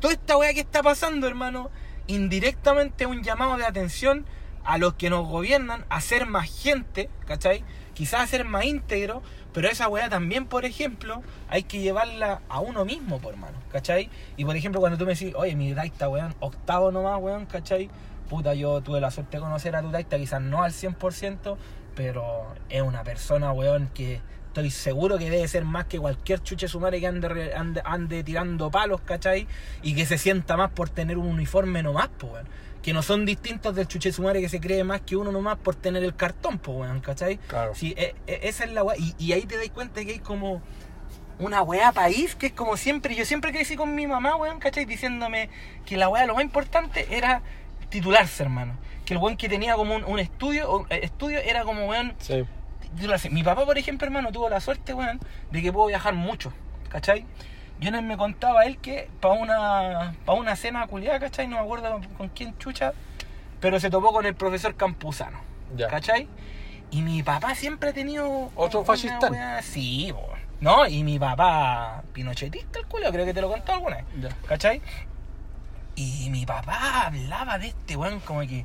toda 0.00 0.14
esta 0.14 0.36
weá 0.36 0.52
que 0.54 0.60
está 0.60 0.82
pasando, 0.82 1.26
hermano, 1.26 1.70
indirectamente 2.06 3.06
un 3.06 3.22
llamado 3.22 3.56
de 3.56 3.64
atención 3.64 4.26
a 4.64 4.78
los 4.78 4.94
que 4.94 5.10
nos 5.10 5.26
gobiernan 5.28 5.84
a 5.88 6.00
ser 6.00 6.26
más 6.26 6.50
gente, 6.50 7.08
¿cachai? 7.26 7.64
Quizás 7.94 8.20
a 8.20 8.26
ser 8.26 8.44
más 8.44 8.64
íntegro, 8.64 9.22
pero 9.52 9.68
esa 9.68 9.88
weá 9.88 10.08
también, 10.08 10.46
por 10.46 10.64
ejemplo, 10.64 11.22
hay 11.48 11.62
que 11.62 11.80
llevarla 11.80 12.42
a 12.48 12.60
uno 12.60 12.84
mismo, 12.84 13.20
por 13.20 13.34
hermano, 13.34 13.58
¿cachai? 13.72 14.10
Y 14.36 14.44
por 14.44 14.56
ejemplo, 14.56 14.80
cuando 14.80 14.98
tú 14.98 15.06
me 15.06 15.14
decís, 15.14 15.32
oye, 15.36 15.54
mi 15.54 15.72
taita, 15.72 16.08
weón, 16.08 16.34
octavo 16.40 16.90
nomás, 16.90 17.20
weón, 17.20 17.46
¿cachai? 17.46 17.88
Puta, 18.28 18.54
yo 18.54 18.82
tuve 18.82 19.00
la 19.00 19.10
suerte 19.10 19.36
de 19.36 19.42
conocer 19.42 19.76
a 19.76 19.82
tu 19.82 19.90
taita, 19.90 20.18
quizás 20.18 20.42
no 20.42 20.62
al 20.62 20.72
100%, 20.72 21.56
pero 21.94 22.54
es 22.68 22.82
una 22.82 23.04
persona, 23.04 23.52
weón, 23.52 23.88
que 23.94 24.20
estoy 24.56 24.70
seguro 24.70 25.18
que 25.18 25.28
debe 25.28 25.46
ser 25.48 25.64
más 25.66 25.84
que 25.84 25.98
cualquier 25.98 26.42
chuche 26.42 26.66
sumare 26.66 26.98
que 26.98 27.06
ande, 27.06 27.52
ande, 27.54 27.82
ande 27.84 28.24
tirando 28.24 28.70
palos, 28.70 29.02
¿cachai? 29.02 29.46
Y 29.82 29.94
que 29.94 30.06
se 30.06 30.16
sienta 30.16 30.56
más 30.56 30.70
por 30.70 30.88
tener 30.88 31.18
un 31.18 31.26
uniforme 31.26 31.82
nomás, 31.82 32.08
pues, 32.16 32.32
weón. 32.32 32.48
Que 32.82 32.94
no 32.94 33.02
son 33.02 33.26
distintos 33.26 33.74
del 33.74 33.86
chuche 33.86 34.12
sumare 34.12 34.40
que 34.40 34.48
se 34.48 34.58
cree 34.60 34.82
más 34.82 35.02
que 35.02 35.14
uno 35.16 35.30
nomás 35.30 35.58
por 35.58 35.74
tener 35.74 36.02
el 36.04 36.16
cartón, 36.16 36.58
pues, 36.58 36.78
weón, 36.78 37.00
¿cachai? 37.00 37.36
Claro. 37.36 37.74
Sí, 37.74 37.92
e- 37.98 38.14
e- 38.26 38.40
esa 38.44 38.64
es 38.64 38.72
la 38.72 38.82
weá. 38.82 38.96
Y, 38.96 39.14
y 39.18 39.32
ahí 39.32 39.42
te 39.42 39.58
das 39.58 39.68
cuenta 39.68 40.02
que 40.04 40.12
hay 40.12 40.18
como 40.20 40.62
una 41.38 41.60
weá 41.62 41.92
país 41.92 42.34
que 42.34 42.46
es 42.46 42.52
como 42.54 42.78
siempre. 42.78 43.14
Yo 43.14 43.26
siempre 43.26 43.52
crecí 43.52 43.76
con 43.76 43.94
mi 43.94 44.06
mamá, 44.06 44.36
weón, 44.36 44.58
¿cachai? 44.58 44.86
Diciéndome 44.86 45.50
que 45.84 45.98
la 45.98 46.08
weá 46.08 46.24
lo 46.24 46.34
más 46.34 46.44
importante 46.44 47.06
era 47.14 47.42
titularse, 47.90 48.42
hermano. 48.44 48.78
Que 49.04 49.12
el 49.12 49.18
weón 49.20 49.36
que 49.36 49.50
tenía 49.50 49.74
como 49.74 49.94
un, 49.96 50.04
un 50.04 50.18
estudio, 50.18 50.70
o, 50.70 50.86
eh, 50.88 51.00
estudio 51.02 51.40
era 51.40 51.64
como, 51.64 51.86
weón, 51.88 52.14
Sí. 52.18 52.44
Mi 53.30 53.42
papá, 53.42 53.64
por 53.64 53.78
ejemplo, 53.78 54.06
hermano, 54.06 54.32
tuvo 54.32 54.48
la 54.48 54.60
suerte, 54.60 54.94
weón, 54.94 55.20
de 55.50 55.62
que 55.62 55.72
puedo 55.72 55.88
viajar 55.88 56.14
mucho, 56.14 56.52
¿cachai? 56.88 57.24
Yo 57.78 57.90
no 57.90 58.00
me 58.00 58.16
contaba 58.16 58.64
él 58.64 58.78
que 58.78 59.10
para 59.20 59.34
una, 59.34 60.14
pa 60.24 60.32
una 60.32 60.56
cena 60.56 60.86
culiada, 60.86 61.20
¿cachai? 61.20 61.46
No 61.46 61.56
me 61.56 61.62
acuerdo 61.62 62.00
con 62.16 62.28
quién 62.30 62.56
chucha, 62.58 62.92
pero 63.60 63.78
se 63.80 63.90
topó 63.90 64.12
con 64.12 64.24
el 64.26 64.34
profesor 64.34 64.74
Campuzano, 64.76 65.38
Ya. 65.76 65.88
¿cachai? 65.88 66.28
Y 66.90 67.02
mi 67.02 67.22
papá 67.22 67.54
siempre 67.54 67.90
ha 67.90 67.92
tenido. 67.92 68.50
Otro 68.54 68.82
wea- 69.32 69.62
Sí, 69.62 70.10
po. 70.12 70.28
No, 70.60 70.86
y 70.86 71.04
mi 71.04 71.18
papá, 71.18 72.02
pinochetista, 72.14 72.78
el 72.78 72.86
culo, 72.86 73.10
creo 73.12 73.26
que 73.26 73.34
te 73.34 73.42
lo 73.42 73.50
contó 73.50 73.72
alguna 73.74 73.96
vez. 73.96 74.04
Ya. 74.22 74.28
¿Cachai? 74.48 74.80
Y 75.96 76.28
mi 76.30 76.46
papá 76.46 77.06
hablaba 77.06 77.58
de 77.58 77.68
este 77.68 77.96
weón 77.96 78.20
como 78.20 78.40
que, 78.40 78.64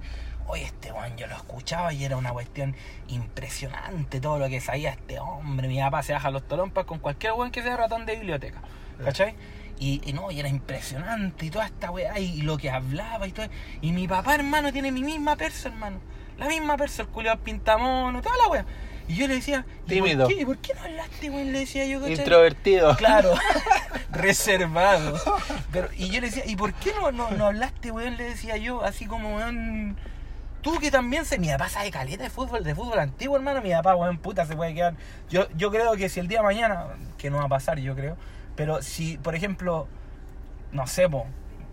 oye, 0.52 0.66
este 0.66 0.92
weón 0.92 1.16
yo 1.18 1.28
lo 1.28 1.36
escuchaba 1.36 1.94
y 1.94 2.04
era 2.04 2.18
una 2.18 2.32
cuestión 2.32 2.76
impresionante 3.08 4.20
todo 4.20 4.38
lo 4.38 4.50
que 4.50 4.60
sabía 4.60 4.92
este 4.92 5.20
hombre. 5.20 5.68
Mi 5.68 5.80
papá 5.80 6.04
se 6.04 6.12
baja 6.14 6.30
los 6.30 6.46
tolompas 6.48 6.86
con 6.86 7.00
cualquier 7.00 7.34
weón 7.34 7.52
que 7.52 7.64
sea 7.64 7.78
ratón 7.78 8.06
de 8.06 8.16
biblioteca. 8.18 8.62
¿Cachai? 9.04 9.34
Y, 9.80 10.02
y 10.06 10.14
no, 10.14 10.30
y 10.30 10.40
era 10.40 10.50
impresionante 10.50 11.46
y 11.46 11.50
toda 11.50 11.66
esta 11.66 11.90
weá, 11.90 12.20
y, 12.20 12.40
y 12.40 12.42
lo 12.44 12.58
que 12.58 12.70
hablaba 12.70 13.28
y 13.28 13.32
todo. 13.32 13.48
Y 13.82 13.94
mi 13.94 14.08
papá, 14.08 14.36
hermano, 14.36 14.72
tiene 14.72 14.92
mi 14.92 15.04
misma 15.04 15.36
persa, 15.38 15.70
hermano. 15.70 16.00
La 16.38 16.48
misma 16.48 16.78
persa, 16.78 17.04
el 17.04 17.08
culiao 17.08 17.38
pintamono, 17.40 18.22
toda 18.22 18.36
la 18.38 18.48
weá. 18.50 18.66
Y 19.08 19.16
yo 19.16 19.28
le 19.28 19.36
decía, 19.36 19.66
¿y 19.88 19.90
Tímido. 19.90 20.26
por 20.26 20.36
qué, 20.36 20.42
¿Y 20.42 20.46
por 20.46 20.58
qué 20.60 20.74
no 20.76 20.82
hablaste, 20.82 21.30
weón? 21.30 21.52
Le 21.52 21.60
decía 21.60 21.86
yo, 21.86 22.00
¿cachai? 22.00 22.16
Introvertido. 22.16 22.96
Claro, 22.98 23.34
reservado. 24.12 25.18
Pero, 25.72 25.90
y 25.98 26.10
yo 26.10 26.22
le 26.22 26.28
decía, 26.28 26.44
¿y 26.46 26.56
por 26.56 26.74
qué 26.74 26.94
no, 26.94 27.12
no, 27.12 27.32
no 27.32 27.46
hablaste, 27.48 27.92
weón? 27.92 28.18
Le 28.18 28.26
decía 28.26 28.58
yo, 28.58 28.84
así 28.84 29.06
como, 29.06 29.38
weón. 29.38 29.98
Tú 30.62 30.78
que 30.80 30.92
también 30.92 31.26
se. 31.26 31.40
Mi 31.40 31.50
papá 31.50 31.70
sabe 31.70 31.92
caleta 31.92 32.24
de 32.24 32.30
fútbol, 32.30 32.64
de 32.64 32.76
fútbol 32.76 33.00
antiguo, 33.00 33.36
hermano. 33.36 33.62
Mi 33.62 33.72
papá, 33.72 33.96
weón, 33.96 34.18
puta, 34.18 34.46
se 34.46 34.56
puede 34.56 34.74
quedar. 34.74 34.96
Yo, 35.30 35.48
yo 35.56 35.72
creo 35.72 35.94
que 35.94 36.10
si 36.10 36.20
el 36.20 36.28
día 36.28 36.40
de 36.40 36.44
mañana, 36.44 36.88
que 37.18 37.30
no 37.30 37.38
va 37.38 37.46
a 37.46 37.50
pasar, 37.50 37.80
yo 37.80 37.96
creo. 37.96 38.18
Pero 38.56 38.82
si, 38.82 39.18
por 39.18 39.36
ejemplo, 39.36 39.88
no 40.72 40.88
sé, 40.88 41.10
po, 41.10 41.26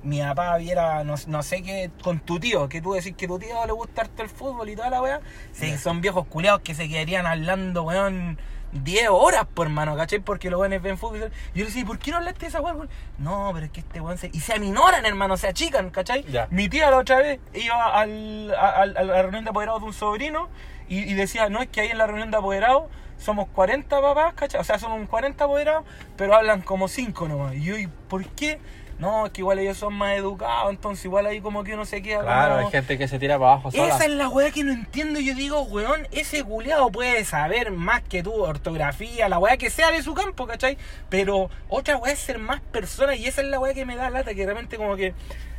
mi 0.03 0.21
papá 0.21 0.57
viera, 0.57 1.05
no, 1.05 1.17
no 1.27 1.43
sé 1.43 1.63
qué, 1.63 1.91
con 2.03 2.21
tu 2.21 2.39
tío, 2.39 2.69
que 2.69 2.81
tú 2.81 2.93
decís 2.93 3.15
que 3.17 3.27
tu 3.27 3.39
tío 3.39 3.67
le 3.67 3.73
gusta 3.73 4.03
harto 4.03 4.23
el 4.23 4.29
fútbol 4.29 4.69
y 4.69 4.77
toda 4.77 4.91
la 4.91 5.03
weá, 5.03 5.21
sí, 5.53 5.77
son 5.77 6.01
viejos 6.01 6.27
culiados 6.27 6.61
que 6.61 6.75
se 6.75 6.89
quedarían 6.89 7.27
hablando, 7.27 7.83
weón, 7.83 8.39
10 8.73 9.09
horas, 9.11 9.47
por 9.53 9.67
hermano, 9.67 9.97
¿cachai? 9.97 10.19
Porque 10.19 10.51
los 10.51 10.61
weones 10.61 10.83
ven 10.83 10.99
fútbol. 10.99 11.21
Yo 11.21 11.31
le 11.55 11.65
decía, 11.65 11.85
¿por 11.85 11.99
qué 11.99 12.11
no 12.11 12.19
hablaste 12.19 12.41
de 12.41 12.47
esa 12.47 12.61
weón? 12.61 12.89
No, 13.19 13.51
pero 13.55 13.67
es 13.67 13.73
que 13.73 13.81
este 13.81 14.01
weón 14.01 14.19
se. 14.19 14.31
Y 14.33 14.41
se 14.41 14.55
aminoran, 14.55 15.05
hermano, 15.07 15.37
se 15.37 15.49
achican, 15.49 15.91
¿cachai? 15.91 16.25
Ya. 16.25 16.49
Mi 16.51 16.69
tía 16.69 16.91
la 16.91 16.99
otra 16.99 17.19
vez 17.19 17.41
iba 17.55 17.99
al, 17.99 18.55
a, 18.55 18.87
la 18.87 19.23
reunión 19.23 19.45
de 19.45 19.51
apoderados 19.51 19.81
de 19.81 19.87
un 19.87 19.95
sobrino 19.95 20.49
y, 20.89 21.01
y 21.01 21.15
decía, 21.15 21.49
no, 21.49 21.61
es 21.61 21.69
que 21.69 21.81
ahí 21.81 21.91
en 21.91 21.99
la 21.99 22.07
reunión 22.07 22.31
de 22.31 22.37
apoderados 22.37 22.85
somos 23.19 23.49
40 23.49 24.01
papás, 24.01 24.35
¿cachai? 24.35 24.61
O 24.61 24.65
sea, 24.65 24.79
somos 24.79 25.09
40 25.09 25.45
apoderados, 25.45 25.85
pero 26.17 26.35
hablan 26.35 26.63
como 26.63 26.89
5 26.89 27.29
nomás. 27.29 27.55
Y 27.55 27.65
yo, 27.65 27.77
¿y 27.77 27.87
por 27.87 28.25
qué? 28.27 28.59
No, 28.99 29.27
es 29.27 29.33
que 29.33 29.43
igual 29.43 29.61
ellos 29.61 29.77
son 29.77 29.95
más 29.95 30.17
educados, 30.17 30.71
entonces 30.71 31.05
igual 31.05 31.27
ahí 31.27 31.41
como 31.41 31.63
que 31.63 31.75
uno 31.75 31.85
se 31.85 32.03
queda 32.03 32.23
Claro, 32.23 32.55
como- 32.57 32.67
hay 32.67 32.73
gente 32.73 32.99
que 32.99 33.07
se 33.07 33.19
tira 33.21 33.39
para 33.39 33.53
abajo 33.53 33.71
sola. 33.71 33.95
esa 33.95 34.05
es 34.05 34.11
la 34.11 34.29
weá 34.29 34.51
que 34.51 34.65
no 34.65 34.73
entiendo. 34.73 35.21
Yo 35.21 35.35
digo, 35.35 35.63
weón, 35.63 36.09
ese 36.11 36.43
culeado 36.43 36.91
puede 36.91 37.25
saber 37.25 37.71
más 37.71 38.03
que 38.03 38.23
tú, 38.25 38.33
ortografía, 38.35 39.29
la 39.29 39.39
weá 39.39 39.57
que 39.57 39.71
sea 39.71 39.93
de 39.93 40.03
su 40.03 40.15
campo, 40.15 40.47
¿cachai? 40.49 40.77
Pero 41.11 41.49
otra 41.69 41.97
weá 41.97 42.13
es 42.13 42.19
ser 42.19 42.39
más 42.39 42.61
persona 42.61 43.15
y 43.15 43.27
esa 43.27 43.41
es 43.43 43.47
la 43.49 43.61
weá 43.61 43.73
que 43.73 43.87
me 43.87 43.95
da 43.95 44.11
lata, 44.11 44.35
que 44.35 44.45
realmente 44.45 44.77
como 44.77 44.97
que 44.97 45.15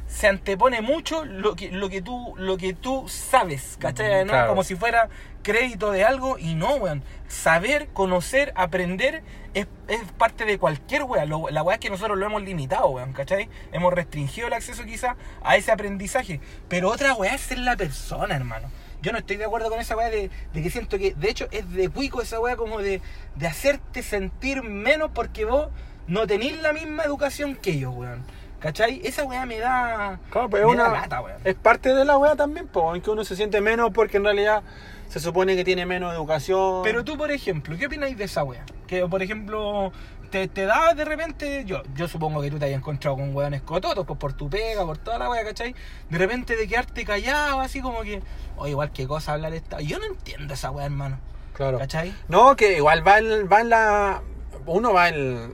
se 0.10 0.28
antepone 0.28 0.82
mucho 0.82 1.24
lo 1.24 1.56
que, 1.56 1.72
lo 1.72 1.88
que 1.88 2.02
tú, 2.02 2.34
lo 2.36 2.58
que 2.58 2.74
tú 2.74 3.06
sabes, 3.08 3.78
¿cachai? 3.80 4.26
¿no? 4.26 4.32
Claro. 4.32 4.50
Como 4.50 4.64
si 4.64 4.76
fuera 4.76 5.08
crédito 5.44 5.92
de 5.92 6.04
algo 6.04 6.38
y 6.40 6.56
no, 6.56 6.76
weón. 6.76 7.04
Saber, 7.28 7.90
conocer, 7.94 8.52
aprender 8.56 9.22
es, 9.54 9.68
es 9.88 10.02
parte 10.18 10.46
de 10.46 10.58
cualquier. 10.58 11.04
Lo- 11.28 11.50
la 11.50 11.62
weá 11.64 11.76
es 11.76 11.80
que 11.80 11.92
nosotros 11.92 12.18
lo 12.18 12.26
hemos 12.26 12.42
limitado, 12.42 12.90
weón, 12.90 13.14
¿cachai? 13.14 13.50
Hemos 13.72 13.94
restringido 13.94 14.48
el 14.48 14.54
acceso 14.54 14.84
quizás 14.84 15.16
a 15.44 15.56
ese 15.58 15.72
aprendizaje. 15.72 16.42
Pero 16.68 16.90
otra 16.90 17.14
weá 17.14 17.36
es 17.36 17.42
ser 17.42 17.60
la 17.60 17.78
persona, 17.78 18.36
hermano. 18.36 18.70
Yo 19.04 19.12
no 19.12 19.20
estoy 19.20 19.38
de 19.38 19.46
acuerdo 19.46 19.70
con 19.70 19.80
esa 19.80 19.96
weá 19.96 20.10
de, 20.10 20.30
de 20.54 20.62
que 20.64 20.70
siento 20.72 20.98
que, 20.98 21.14
de 21.14 21.30
hecho, 21.30 21.48
es 21.52 21.72
de 21.72 21.88
cuico 21.90 22.22
esa 22.24 22.40
weá 22.40 22.58
como 22.58 22.80
de, 22.82 23.00
de 23.36 23.48
hacerte 23.48 24.02
sentir 24.04 24.64
menos 24.64 25.12
porque 25.14 25.46
vos 25.46 25.70
no 26.08 26.26
tenéis 26.28 26.60
la 26.62 26.74
misma 26.74 27.04
educación 27.04 27.56
que 27.56 27.70
ellos, 27.72 27.94
weón. 27.96 28.26
¿Cachai? 28.60 29.02
Esa 29.04 29.24
weá 29.24 29.46
me 29.46 29.58
da. 29.60 30.20
Claro, 30.30 30.50
me 30.50 30.60
es 30.60 30.66
una, 30.66 30.84
da 30.84 30.92
lata, 30.92 31.22
weón. 31.22 31.38
es 31.44 31.56
parte 31.56 31.94
de 31.94 32.04
la 32.06 32.18
wea 32.18 32.36
también, 32.36 32.68
po, 32.68 32.94
en 32.94 33.02
que 33.02 33.10
uno 33.10 33.24
se 33.24 33.36
siente 33.36 33.62
menos 33.62 33.92
porque 33.94 34.18
en 34.18 34.26
realidad 34.26 34.64
se 35.08 35.20
supone 35.20 35.56
que 35.56 35.64
tiene 35.64 35.86
menos 35.86 36.14
educación. 36.14 36.82
Pero 36.84 37.04
tú, 37.04 37.18
por 37.18 37.32
ejemplo, 37.32 37.78
¿qué 37.78 37.88
opináis 37.88 38.18
de 38.18 38.26
esa 38.26 38.44
wea? 38.44 38.66
Que, 38.86 39.06
por 39.08 39.24
ejemplo, 39.24 39.92
te, 40.30 40.48
te 40.48 40.66
da 40.66 40.94
de 40.94 41.06
repente, 41.06 41.64
yo 41.66 41.82
yo 41.96 42.08
supongo 42.08 42.42
que 42.42 42.52
tú 42.52 42.60
te 42.60 42.66
hayas 42.66 42.78
encontrado 42.80 43.16
con 43.16 43.34
weones 43.34 43.62
cototos, 43.62 44.06
pues 44.06 44.20
por 44.20 44.34
tu 44.34 44.50
pega, 44.50 44.86
por 44.86 44.98
toda 44.98 45.18
la 45.20 45.30
wea, 45.30 45.44
¿cachai? 45.44 45.74
De 46.10 46.18
repente 46.18 46.56
de 46.56 46.68
quedarte 46.68 47.06
callado, 47.06 47.62
así 47.62 47.82
como 47.82 48.02
que, 48.02 48.22
o 48.58 48.68
igual 48.68 48.92
qué 48.92 49.08
cosa 49.08 49.34
hablar 49.34 49.54
esta. 49.54 49.80
Yo 49.80 50.00
no 50.00 50.06
entiendo 50.06 50.54
esa 50.54 50.70
wea, 50.70 50.86
hermano. 50.86 51.18
claro. 51.54 51.80
¿Cachai? 51.80 52.14
No, 52.28 52.56
que 52.56 52.76
igual 52.78 53.08
va 53.08 53.20
en, 53.20 53.50
va 53.52 53.62
en 53.62 53.70
la. 53.70 54.22
Uno 54.66 54.94
va 54.94 55.10
en, 55.10 55.54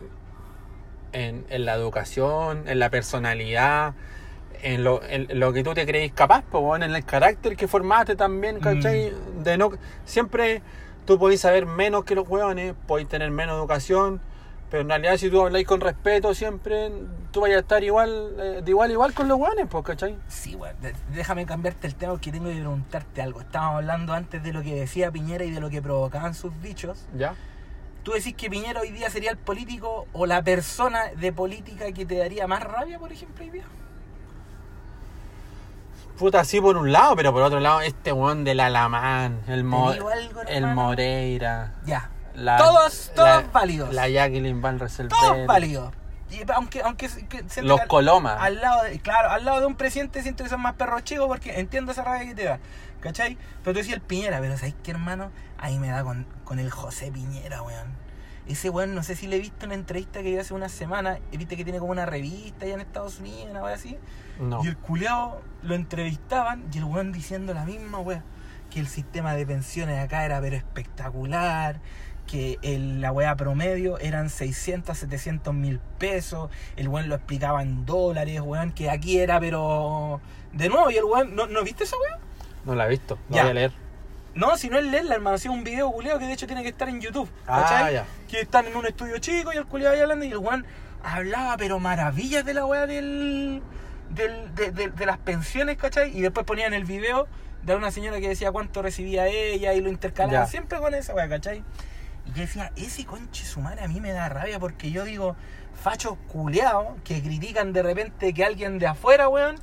en, 1.16 1.45
en 1.49 1.66
la 1.66 1.74
educación, 1.76 2.68
en 2.68 2.80
la 2.80 2.89
personalidad, 2.89 3.93
en 4.61 4.84
lo, 4.84 5.01
en 5.03 5.28
lo 5.39 5.53
que 5.53 5.63
tú 5.63 5.74
te 5.74 5.86
crees 5.86 6.11
capaz, 6.11 6.43
pues, 6.49 6.63
bueno, 6.63 6.86
en 6.86 6.95
el 6.95 7.05
carácter 7.05 7.55
que 7.55 7.68
formaste 7.68 8.16
también, 8.16 8.59
¿cachai? 8.59 9.11
Mm. 9.11 9.43
De 9.43 9.57
no, 9.57 9.72
siempre 10.05 10.61
tú 11.05 11.18
podés 11.20 11.41
saber 11.41 11.66
menos 11.66 12.03
que 12.03 12.16
los 12.16 12.28
hueones, 12.28 12.74
podés 12.88 13.07
tener 13.07 13.30
menos 13.32 13.57
educación, 13.57 14.20
pero 14.72 14.82
en 14.82 14.89
realidad 14.89 15.18
si 15.18 15.30
tú 15.30 15.41
habláis 15.45 15.68
con 15.68 15.80
respeto 15.82 16.34
siempre, 16.34 16.89
tú 17.32 17.41
vas 17.41 17.51
a 17.51 17.59
estar 17.59 17.84
igual, 17.84 18.36
eh, 18.39 18.61
de 18.63 18.72
igual 18.72 18.91
igual 18.91 19.13
con 19.13 19.28
los 19.28 19.38
hueones, 19.38 19.68
pues, 19.70 19.84
¿cachai? 19.86 20.18
Sí. 20.28 20.57
De- 20.82 20.95
Déjame 21.13 21.45
cambiarte 21.45 21.86
el 21.86 21.93
tema 21.95 22.13
porque 22.13 22.32
tengo 22.32 22.45
que 22.49 22.55
preguntarte 22.55 23.22
algo. 23.22 23.41
Estábamos 23.41 23.76
hablando 23.78 24.13
antes 24.13 24.41
de 24.41 24.51
lo 24.51 24.63
que 24.63 24.74
decía 24.74 25.11
Piñera 25.11 25.45
y 25.45 25.51
de 25.51 25.59
lo 25.61 25.70
que 25.70 25.82
provocaban 25.82 26.34
sus 26.34 26.59
dichos. 26.61 27.05
¿Ya? 27.16 27.36
¿Tú 28.06 28.12
decís 28.12 28.36
que 28.36 28.51
Piñera 28.51 28.82
hoy 28.82 28.91
día 28.91 29.10
sería 29.10 29.32
el 29.32 29.38
político 29.38 30.06
o 30.14 30.28
la 30.28 30.43
persona 30.43 31.06
de 31.18 31.34
política 31.34 31.91
que 31.91 32.06
te 32.06 32.16
daría 32.20 32.45
más 32.45 32.62
rabia, 32.62 32.99
por 32.99 33.12
ejemplo, 33.12 33.43
hoy 33.43 33.49
día? 33.49 33.64
Puta, 36.20 36.45
sí 36.45 36.62
por 36.62 36.78
un 36.78 36.91
lado, 36.91 37.16
pero 37.16 37.34
por 37.34 37.41
otro 37.41 37.60
lado, 37.60 37.82
este 37.82 38.12
weón 38.14 38.43
del 38.43 38.60
Alamán, 38.60 39.41
el, 39.47 39.64
Mo- 39.64 39.89
algo, 39.89 40.12
el? 40.47 40.68
Moreira, 40.68 41.74
Ya. 41.86 42.12
la- 42.36 42.58
todos, 42.58 43.12
todos 43.16 43.43
la- 43.43 43.49
válidos. 43.51 43.91
La 43.91 44.08
Jacqueline 44.08 44.62
Van 44.62 44.80
Rieselberg, 44.80 45.20
todos 45.20 45.45
válidos. 45.47 45.91
Y 46.30 46.43
aunque, 46.53 46.82
aunque 46.84 47.10
los 47.64 47.82
Colomas. 47.82 48.38
Al 48.39 48.62
lado 48.62 48.84
de, 48.84 48.99
claro, 48.99 49.30
al 49.32 49.45
lado 49.45 49.62
de 49.62 49.66
un 49.66 49.76
presidente 49.76 50.22
siento 50.22 50.43
que 50.43 50.49
son 50.49 50.62
más 50.62 50.74
perros 50.76 51.03
chicos 51.03 51.28
porque 51.28 51.60
entiendo 51.60 51.91
esa 51.91 52.03
rabia 52.03 52.28
que 52.28 52.36
te 52.36 52.43
da. 52.45 52.60
¿Cachai? 53.06 53.38
Pero 53.64 53.74
tú 53.74 53.78
decías 53.78 53.95
el 53.97 54.01
Piñera, 54.01 54.39
pero 54.41 54.58
¿sabes 54.58 54.74
qué, 54.84 54.89
hermano? 54.89 55.30
Ahí 55.60 55.78
me 55.78 55.89
da 55.89 56.03
con, 56.03 56.26
con 56.43 56.58
el 56.58 56.72
José 56.72 57.12
Piñera, 57.12 57.62
weón. 57.62 57.88
Ese 58.47 58.72
weón, 58.72 58.95
no 58.95 59.03
sé 59.03 59.16
si 59.16 59.28
le 59.28 59.36
he 59.36 59.39
visto 59.39 59.68
una 59.68 59.76
entrevista 59.76 60.24
que 60.24 60.30
dio 60.30 60.41
hace 60.41 60.56
una 60.56 60.70
semana. 60.70 61.20
Viste 61.32 61.56
que 61.56 61.64
tiene 61.64 61.78
como 61.78 61.91
una 61.91 62.08
revista 62.08 62.66
allá 62.66 62.74
en 62.74 62.82
Estados 62.82 63.20
Unidos, 63.20 63.47
una 63.51 63.64
wea 63.64 63.76
así. 63.76 63.97
No. 64.39 64.64
Y 64.64 64.68
el 64.68 64.78
culeado 64.78 65.41
lo 65.62 65.76
entrevistaban 65.76 66.64
y 66.74 66.80
el 66.80 66.86
weón 66.86 67.12
diciendo 67.12 67.53
la 67.53 67.64
misma 67.66 67.99
wea. 67.99 68.24
Que 68.72 68.80
el 68.80 68.88
sistema 68.88 69.36
de 69.36 69.45
pensiones 69.45 69.99
acá 70.03 70.26
era 70.26 70.41
pero 70.41 70.56
espectacular. 70.56 71.80
Que 72.26 72.58
el- 72.64 73.01
la 73.01 73.12
wea 73.12 73.36
promedio 73.36 73.99
eran 73.99 74.32
600, 74.32 74.97
700 74.97 75.53
mil 75.53 75.80
pesos. 75.99 76.49
El 76.76 76.88
weón 76.88 77.08
lo 77.08 77.14
explicaba 77.16 77.62
en 77.62 77.86
dólares, 77.86 78.41
weón. 78.41 78.72
Que 78.72 78.89
aquí 78.89 79.20
era 79.20 79.39
pero... 79.39 80.22
De 80.53 80.70
nuevo, 80.70 80.89
y 80.89 80.95
el 80.97 81.03
weón... 81.03 81.36
¿No, 81.36 81.45
¿no 81.47 81.64
viste 81.64 81.84
esa 81.84 81.97
wea? 81.97 82.20
No 82.66 82.76
la 82.76 82.86
he 82.86 82.89
visto, 82.89 83.18
no 83.30 83.36
Ya. 83.36 83.43
voy 83.43 83.51
a 83.51 83.53
leer. 83.53 83.72
No, 84.34 84.57
si 84.57 84.68
no 84.70 84.78
es 84.78 84.86
leerla, 84.86 85.16
hermano. 85.16 85.38
Si 85.38 85.47
es 85.47 85.53
un 85.53 85.63
video 85.63 85.89
culeado 85.91 86.20
que 86.20 86.26
de 86.26 86.34
hecho 86.34 86.45
tiene 86.47 86.61
que 86.63 86.70
estar 86.70 86.89
en 86.89 86.99
YouTube. 86.99 87.30
Ah, 87.47 87.61
¿Cachai? 87.61 87.93
ya. 87.93 88.05
Que 88.28 88.41
están 88.41 88.66
en 88.66 88.76
un 88.76 88.86
estudio 88.86 89.18
chico 89.20 89.53
y 89.53 89.57
el 89.57 89.66
culeado 89.66 89.95
ahí 89.95 90.01
hablando 90.01 90.26
y 90.26 90.32
el 90.32 90.38
weón 90.39 90.66
hablaba 91.03 91.55
pero 91.57 91.80
maravillas 91.80 92.43
de 92.43 92.53
la 92.53 92.66
weá 92.66 92.86
del, 92.86 93.61
del- 94.09 94.53
de, 94.55 94.72
de- 94.72 94.89
de 94.89 95.06
las 95.06 95.18
pensiones, 95.19 95.77
¿cachai? 95.77 96.18
Y 96.18 96.22
después 96.22 96.45
ponían 96.45 96.73
el 96.73 96.84
video 96.84 97.27
de 97.64 97.76
una 97.76 97.91
señora 97.91 98.19
que 98.19 98.27
decía 98.27 98.52
cuánto 98.52 98.81
recibía 98.81 99.27
ella 99.27 99.73
y 99.73 99.81
lo 99.81 99.90
intercalaba 99.90 100.45
Ya. 100.45 100.45
siempre 100.48 100.80
con 100.80 100.94
esa 100.94 101.14
weá, 101.15 101.30
¿cachai? 101.30 101.64
Y 102.26 102.30
yo 102.31 102.41
decía, 102.41 102.72
ese 102.76 103.06
conche 103.06 103.45
su 103.45 103.61
madre 103.61 103.84
a 103.84 103.88
mí 103.88 104.02
me 104.02 104.11
da 104.11 104.27
rabia 104.27 104.60
porque 104.60 104.91
yo 104.91 105.06
digo, 105.06 105.35
fachos 105.81 106.18
culeados 106.27 106.88
que 107.03 107.22
critican 107.22 107.72
de 107.72 107.84
repente 107.84 108.34
que 108.34 108.44
alguien 108.44 108.80
de 108.80 108.88
afuera, 108.88 109.30
weón, 109.30 109.56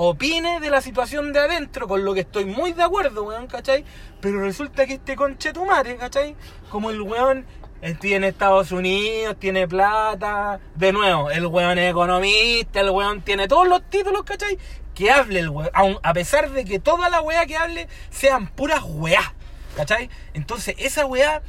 opine 0.00 0.60
de 0.60 0.70
la 0.70 0.80
situación 0.80 1.32
de 1.32 1.40
adentro, 1.40 1.88
con 1.88 2.04
lo 2.04 2.14
que 2.14 2.20
estoy 2.20 2.44
muy 2.44 2.72
de 2.72 2.84
acuerdo, 2.84 3.24
weón, 3.24 3.48
¿cachai? 3.48 3.84
Pero 4.20 4.40
resulta 4.40 4.86
que 4.86 4.94
este 4.94 5.16
conchetumare, 5.16 5.96
¿cachai? 5.96 6.36
Como 6.70 6.90
el 6.90 7.02
weón 7.02 7.44
eh, 7.82 7.94
tiene 7.94 8.28
Estados 8.28 8.70
Unidos, 8.70 9.36
tiene 9.40 9.66
plata, 9.66 10.60
de 10.76 10.92
nuevo, 10.92 11.32
el 11.32 11.46
weón 11.46 11.78
es 11.78 11.90
economista, 11.90 12.80
el 12.80 12.90
weón 12.90 13.22
tiene 13.22 13.48
todos 13.48 13.66
los 13.66 13.82
títulos, 13.90 14.22
¿cachai? 14.22 14.56
Que 14.94 15.10
hable 15.10 15.40
el 15.40 15.48
weón, 15.48 15.70
a 16.00 16.12
pesar 16.14 16.50
de 16.52 16.64
que 16.64 16.78
toda 16.78 17.10
la 17.10 17.20
weá 17.20 17.44
que 17.46 17.56
hable 17.56 17.88
sean 18.10 18.46
puras 18.46 18.82
weá, 18.84 19.34
¿cachai? 19.76 20.10
Entonces, 20.32 20.76
esa 20.78 21.06
weá, 21.06 21.42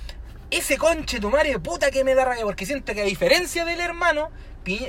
ese 0.50 0.80
conche 0.80 1.20
tu 1.20 1.30
madre 1.30 1.60
puta 1.60 1.92
que 1.92 2.04
me 2.04 2.16
da 2.16 2.26
rabia, 2.26 2.46
porque 2.46 2.66
siento 2.66 2.96
que 2.96 3.02
a 3.02 3.06
diferencia 3.06 3.64
del 3.64 3.80
hermano, 3.80 4.32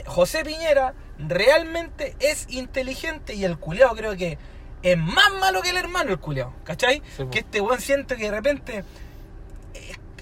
José 0.07 0.45
Piñera 0.45 0.95
realmente 1.29 2.15
es 2.21 2.47
inteligente 2.51 3.35
y 3.35 3.45
el 3.45 3.59
culeado 3.59 3.95
creo 3.97 4.17
que 4.17 4.39
es 4.83 4.97
más 4.97 5.31
malo 5.41 5.61
que 5.63 5.71
el 5.71 5.77
hermano, 5.77 6.11
el 6.11 6.19
culeado, 6.19 6.55
¿cachai? 6.65 7.03
Sí, 7.17 7.25
que 7.31 7.41
este 7.41 7.61
weón 7.61 7.81
siento 7.81 8.17
que 8.17 8.25
de 8.25 8.31
repente 8.31 8.85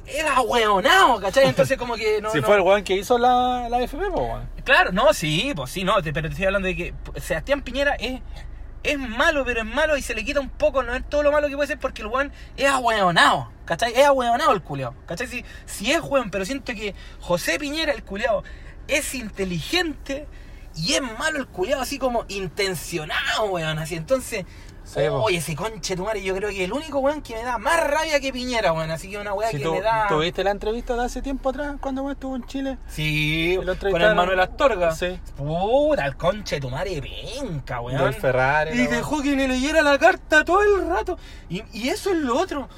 era 0.07 0.41
weonado, 0.41 1.21
¿cachai? 1.21 1.47
Entonces 1.47 1.77
como 1.77 1.95
que 1.95 2.21
no... 2.23 2.31
si 2.31 2.41
no- 2.41 2.47
fue 2.47 2.57
el 2.57 2.63
weón 2.63 2.83
que 2.83 2.95
hizo 2.97 3.19
la, 3.19 3.69
la 3.69 3.81
FP, 3.83 4.05
pues 4.11 4.21
weón. 4.23 4.49
Claro, 4.65 4.91
no, 4.93 5.13
sí, 5.13 5.53
pues 5.55 5.71
sí, 5.71 5.85
no, 5.85 6.03
te- 6.03 6.13
pero 6.13 6.29
te 6.29 6.33
estoy 6.33 6.47
hablando 6.47 6.67
de 6.69 6.77
que 6.77 6.95
Sebastián 7.21 7.61
Piñera 7.63 7.95
es, 7.97 8.21
es 8.83 8.99
malo, 8.99 9.45
pero 9.45 9.61
es 9.61 9.67
malo 9.67 9.97
y 9.99 10.03
se 10.03 10.15
le 10.15 10.25
quita 10.25 10.41
un 10.41 10.49
poco, 10.49 10.83
no 10.83 10.95
es 10.95 11.07
todo 11.09 11.23
lo 11.23 11.31
malo 11.31 11.49
que 11.49 11.57
puede 11.57 11.67
ser 11.69 11.79
porque 11.79 12.01
el 12.03 12.09
weón 12.09 12.33
es 12.57 12.67
ahueonado, 12.69 13.53
¿cachai? 13.67 13.93
Es 13.95 14.05
ahueonado 14.07 14.53
el 14.53 14.63
culeado, 14.63 14.95
¿cachai? 15.07 15.27
Si, 15.27 15.45
si 15.67 15.93
es 15.93 16.01
weón, 16.03 16.31
pero 16.31 16.45
siento 16.47 16.73
que 16.75 16.95
José 17.21 17.59
Piñera, 17.59 17.93
el 17.93 18.03
culeado, 18.03 18.45
es 18.89 19.15
inteligente 19.15 20.27
y 20.79 20.95
es 20.95 21.03
malo 21.19 21.39
el 21.39 21.47
culiado, 21.47 21.83
así 21.83 21.99
como 21.99 22.25
intencionado, 22.29 23.47
weón. 23.47 23.79
Así, 23.79 23.97
entonces, 23.97 24.45
oye, 25.11 25.39
ese 25.39 25.57
conche 25.57 25.97
tu 25.97 26.05
madre, 26.05 26.23
yo 26.23 26.35
creo 26.37 26.51
que 26.51 26.65
el 26.65 26.73
único 26.73 27.01
weón 27.01 27.21
que 27.21 27.35
me 27.35 27.43
da 27.43 27.59
más 27.59 27.85
rabia 27.85 28.21
que 28.21 28.33
Piñera, 28.33 28.73
weón. 28.73 28.91
Así 28.91 29.11
que 29.11 29.19
una 29.19 29.35
weá 29.35 29.51
Si 29.51 29.59
que 29.59 29.65
tú, 29.65 29.73
me 29.73 29.81
da. 29.81 30.07
¿Tuviste 30.09 30.45
la 30.45 30.53
entrevista 30.53 30.95
de 30.95 31.05
hace 31.05 31.21
tiempo 31.21 31.51
atrás 31.51 31.77
cuando 31.81 32.03
weón 32.03 32.13
estuvo 32.13 32.37
en 32.37 32.47
Chile? 32.47 32.79
Sí, 32.87 33.59
con 33.91 34.03
el. 34.03 34.15
Manuel 34.15 34.41
Astorga. 34.41 34.93
Sí. 34.95 35.19
Puta, 35.37 36.07
el 36.07 36.17
conche 36.17 36.61
tu 36.61 36.71
madre 36.71 37.03
penca, 37.03 37.81
weón. 37.81 38.03
Del 38.03 38.15
Ferrari. 38.15 38.81
Y 38.81 38.87
dejó 38.87 39.21
que 39.21 39.35
le 39.35 39.49
leyera 39.49 39.83
la 39.83 39.99
carta 39.99 40.45
todo 40.45 40.63
el 40.63 40.89
rato. 40.89 41.19
Y, 41.49 41.65
y 41.73 41.89
eso 41.89 42.11
es 42.11 42.17
lo 42.19 42.39
otro. 42.39 42.69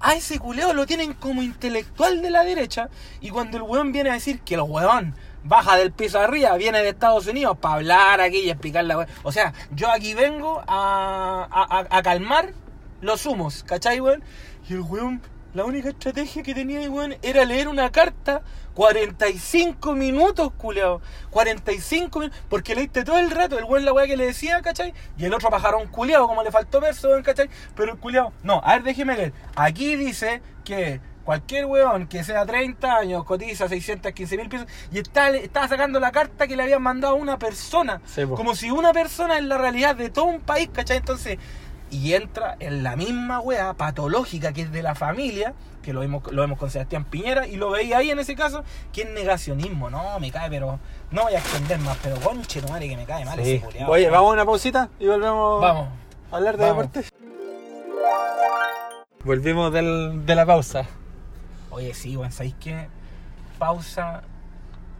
A 0.00 0.14
ese 0.14 0.38
culeo 0.38 0.74
lo 0.74 0.86
tienen 0.86 1.14
como 1.14 1.42
intelectual 1.42 2.20
de 2.20 2.30
la 2.30 2.44
derecha. 2.44 2.90
Y 3.20 3.30
cuando 3.30 3.56
el 3.56 3.62
weón 3.62 3.92
viene 3.92 4.10
a 4.10 4.14
decir 4.14 4.40
que 4.40 4.56
el 4.56 4.62
weón 4.62 5.14
baja 5.44 5.76
del 5.76 5.92
piso 5.92 6.18
arriba, 6.18 6.56
viene 6.56 6.82
de 6.82 6.88
Estados 6.88 7.26
Unidos 7.26 7.56
para 7.58 7.76
hablar 7.76 8.20
aquí 8.20 8.38
y 8.38 8.50
explicar 8.50 8.84
la. 8.84 9.06
O 9.22 9.30
sea, 9.30 9.52
yo 9.72 9.90
aquí 9.90 10.14
vengo 10.14 10.62
a, 10.66 11.86
a, 11.90 12.02
calmar 12.02 12.52
los 13.00 13.26
humos, 13.26 13.62
¿cachai, 13.64 14.00
weón? 14.00 14.24
Y 14.68 14.72
el 14.72 14.80
weón, 14.80 15.20
la 15.52 15.64
única 15.64 15.90
estrategia 15.90 16.42
que 16.42 16.54
tenía 16.54 16.90
weón 16.90 17.16
era 17.22 17.44
leer 17.44 17.68
una 17.68 17.92
carta 17.92 18.42
45 18.74 19.94
minutos, 19.94 20.52
culeado. 20.56 21.00
45 21.30 22.18
minutos. 22.18 22.40
Porque 22.48 22.74
leíste 22.74 23.04
todo 23.04 23.18
el 23.18 23.30
rato 23.30 23.58
el 23.58 23.64
weón 23.64 23.84
la 23.84 23.92
weá 23.92 24.06
que 24.06 24.16
le 24.16 24.26
decía, 24.26 24.60
¿cachai? 24.62 24.92
Y 25.16 25.26
el 25.26 25.34
otro 25.34 25.50
pajarón 25.50 25.86
culeado, 25.88 26.26
como 26.26 26.42
le 26.42 26.50
faltó 26.50 26.80
verso, 26.80 27.08
weón, 27.08 27.22
¿cachai? 27.22 27.48
Pero 27.76 27.92
el 27.92 27.98
culeado, 27.98 28.32
no, 28.42 28.60
a 28.64 28.74
ver, 28.74 28.82
déjeme 28.82 29.16
leer. 29.16 29.32
Aquí 29.54 29.96
dice 29.96 30.42
que 30.64 31.00
cualquier 31.24 31.66
weón 31.66 32.06
que 32.06 32.22
sea 32.24 32.44
30 32.46 32.96
años 32.96 33.24
cotiza 33.24 33.68
615 33.68 34.36
mil 34.36 34.48
pesos 34.48 34.66
y 34.92 34.98
está, 34.98 35.30
estaba 35.30 35.68
sacando 35.68 35.98
la 36.00 36.12
carta 36.12 36.46
que 36.46 36.56
le 36.56 36.62
habían 36.64 36.82
mandado 36.82 37.14
a 37.14 37.16
una 37.16 37.38
persona. 37.38 38.00
Sí, 38.06 38.22
como 38.26 38.54
si 38.54 38.70
una 38.70 38.92
persona 38.92 39.38
es 39.38 39.44
la 39.44 39.58
realidad 39.58 39.96
de 39.96 40.10
todo 40.10 40.26
un 40.26 40.40
país, 40.40 40.68
¿cachai? 40.72 40.98
Entonces, 40.98 41.38
y 41.90 42.14
entra 42.14 42.56
en 42.60 42.82
la 42.82 42.96
misma 42.96 43.40
weá 43.40 43.72
patológica 43.74 44.52
que 44.52 44.62
es 44.62 44.72
de 44.72 44.82
la 44.82 44.94
familia, 44.94 45.54
que 45.82 45.92
lo 45.92 46.00
vemos, 46.00 46.22
lo 46.32 46.40
vemos 46.42 46.58
con 46.58 46.70
Sebastián 46.70 47.04
Piñera, 47.04 47.46
y 47.46 47.56
lo 47.56 47.70
veía 47.70 47.98
ahí 47.98 48.10
en 48.10 48.18
ese 48.18 48.34
caso, 48.34 48.64
que 48.92 49.02
es 49.02 49.10
negacionismo, 49.10 49.90
no, 49.90 50.18
me 50.18 50.30
cae, 50.32 50.48
pero 50.50 50.80
no 51.10 51.22
voy 51.24 51.34
a 51.34 51.38
extender 51.38 51.78
más, 51.80 51.96
pero 52.02 52.16
conche, 52.16 52.62
tu 52.62 52.68
madre 52.68 52.88
que 52.88 52.96
me 52.96 53.04
cae 53.04 53.24
mal 53.24 53.38
Sí. 53.44 53.54
ese 53.56 53.64
culiao, 53.66 53.90
Oye, 53.90 54.08
vamos 54.10 54.30
a 54.30 54.32
una 54.32 54.44
pausita 54.46 54.88
y 54.98 55.06
volvemos 55.06 55.60
Vamos. 55.60 55.88
a 56.32 56.36
hablar 56.36 56.56
de 56.56 56.64
Vamos. 56.70 56.90
deporte. 56.90 57.08
Volvimos 59.24 59.72
del- 59.72 60.24
de 60.26 60.34
la 60.34 60.46
pausa. 60.46 60.86
Oye, 61.74 61.92
sí, 61.94 62.16
weón, 62.16 62.30
¿sabéis 62.32 62.54
qué? 62.60 62.88
Pausa 63.58 64.22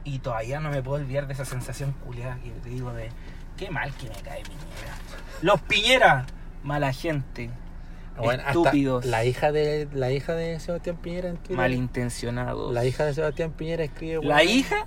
y 0.04 0.18
todavía 0.18 0.60
no 0.60 0.70
me 0.70 0.82
puedo 0.82 1.02
olvidar 1.02 1.26
de 1.26 1.32
esa 1.32 1.44
sensación 1.44 1.92
culiada 2.04 2.36
que 2.42 2.50
te 2.50 2.68
digo 2.68 2.92
de 2.92 3.08
qué 3.56 3.70
mal 3.70 3.92
que 3.94 4.08
me 4.08 4.14
cae 4.16 4.42
Piñera. 4.42 4.94
Los 5.40 5.60
Piñera, 5.62 6.26
mala 6.62 6.92
gente, 6.92 7.50
Bueno, 8.18 8.42
estúpidos, 8.46 9.04
La 9.06 9.24
hija 9.24 9.50
de 9.52 9.88
la 9.92 10.10
hija 10.12 10.34
de 10.34 10.58
Sebastián 10.60 10.96
Piñera 10.96 11.28
en 11.28 11.36
Twitter. 11.36 11.56
malintencionados. 11.56 12.72
La 12.74 12.84
hija 12.84 13.04
de 13.06 13.14
Sebastián 13.14 13.52
Piñera 13.52 13.84
escribe. 13.84 14.24
La 14.24 14.42
hija, 14.44 14.86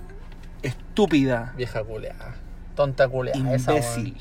estúpida, 0.62 1.52
Vieja 1.56 1.82
culeada. 1.84 2.34
Tonta 2.74 3.08
culeada. 3.08 3.38
imbécil. 3.38 4.16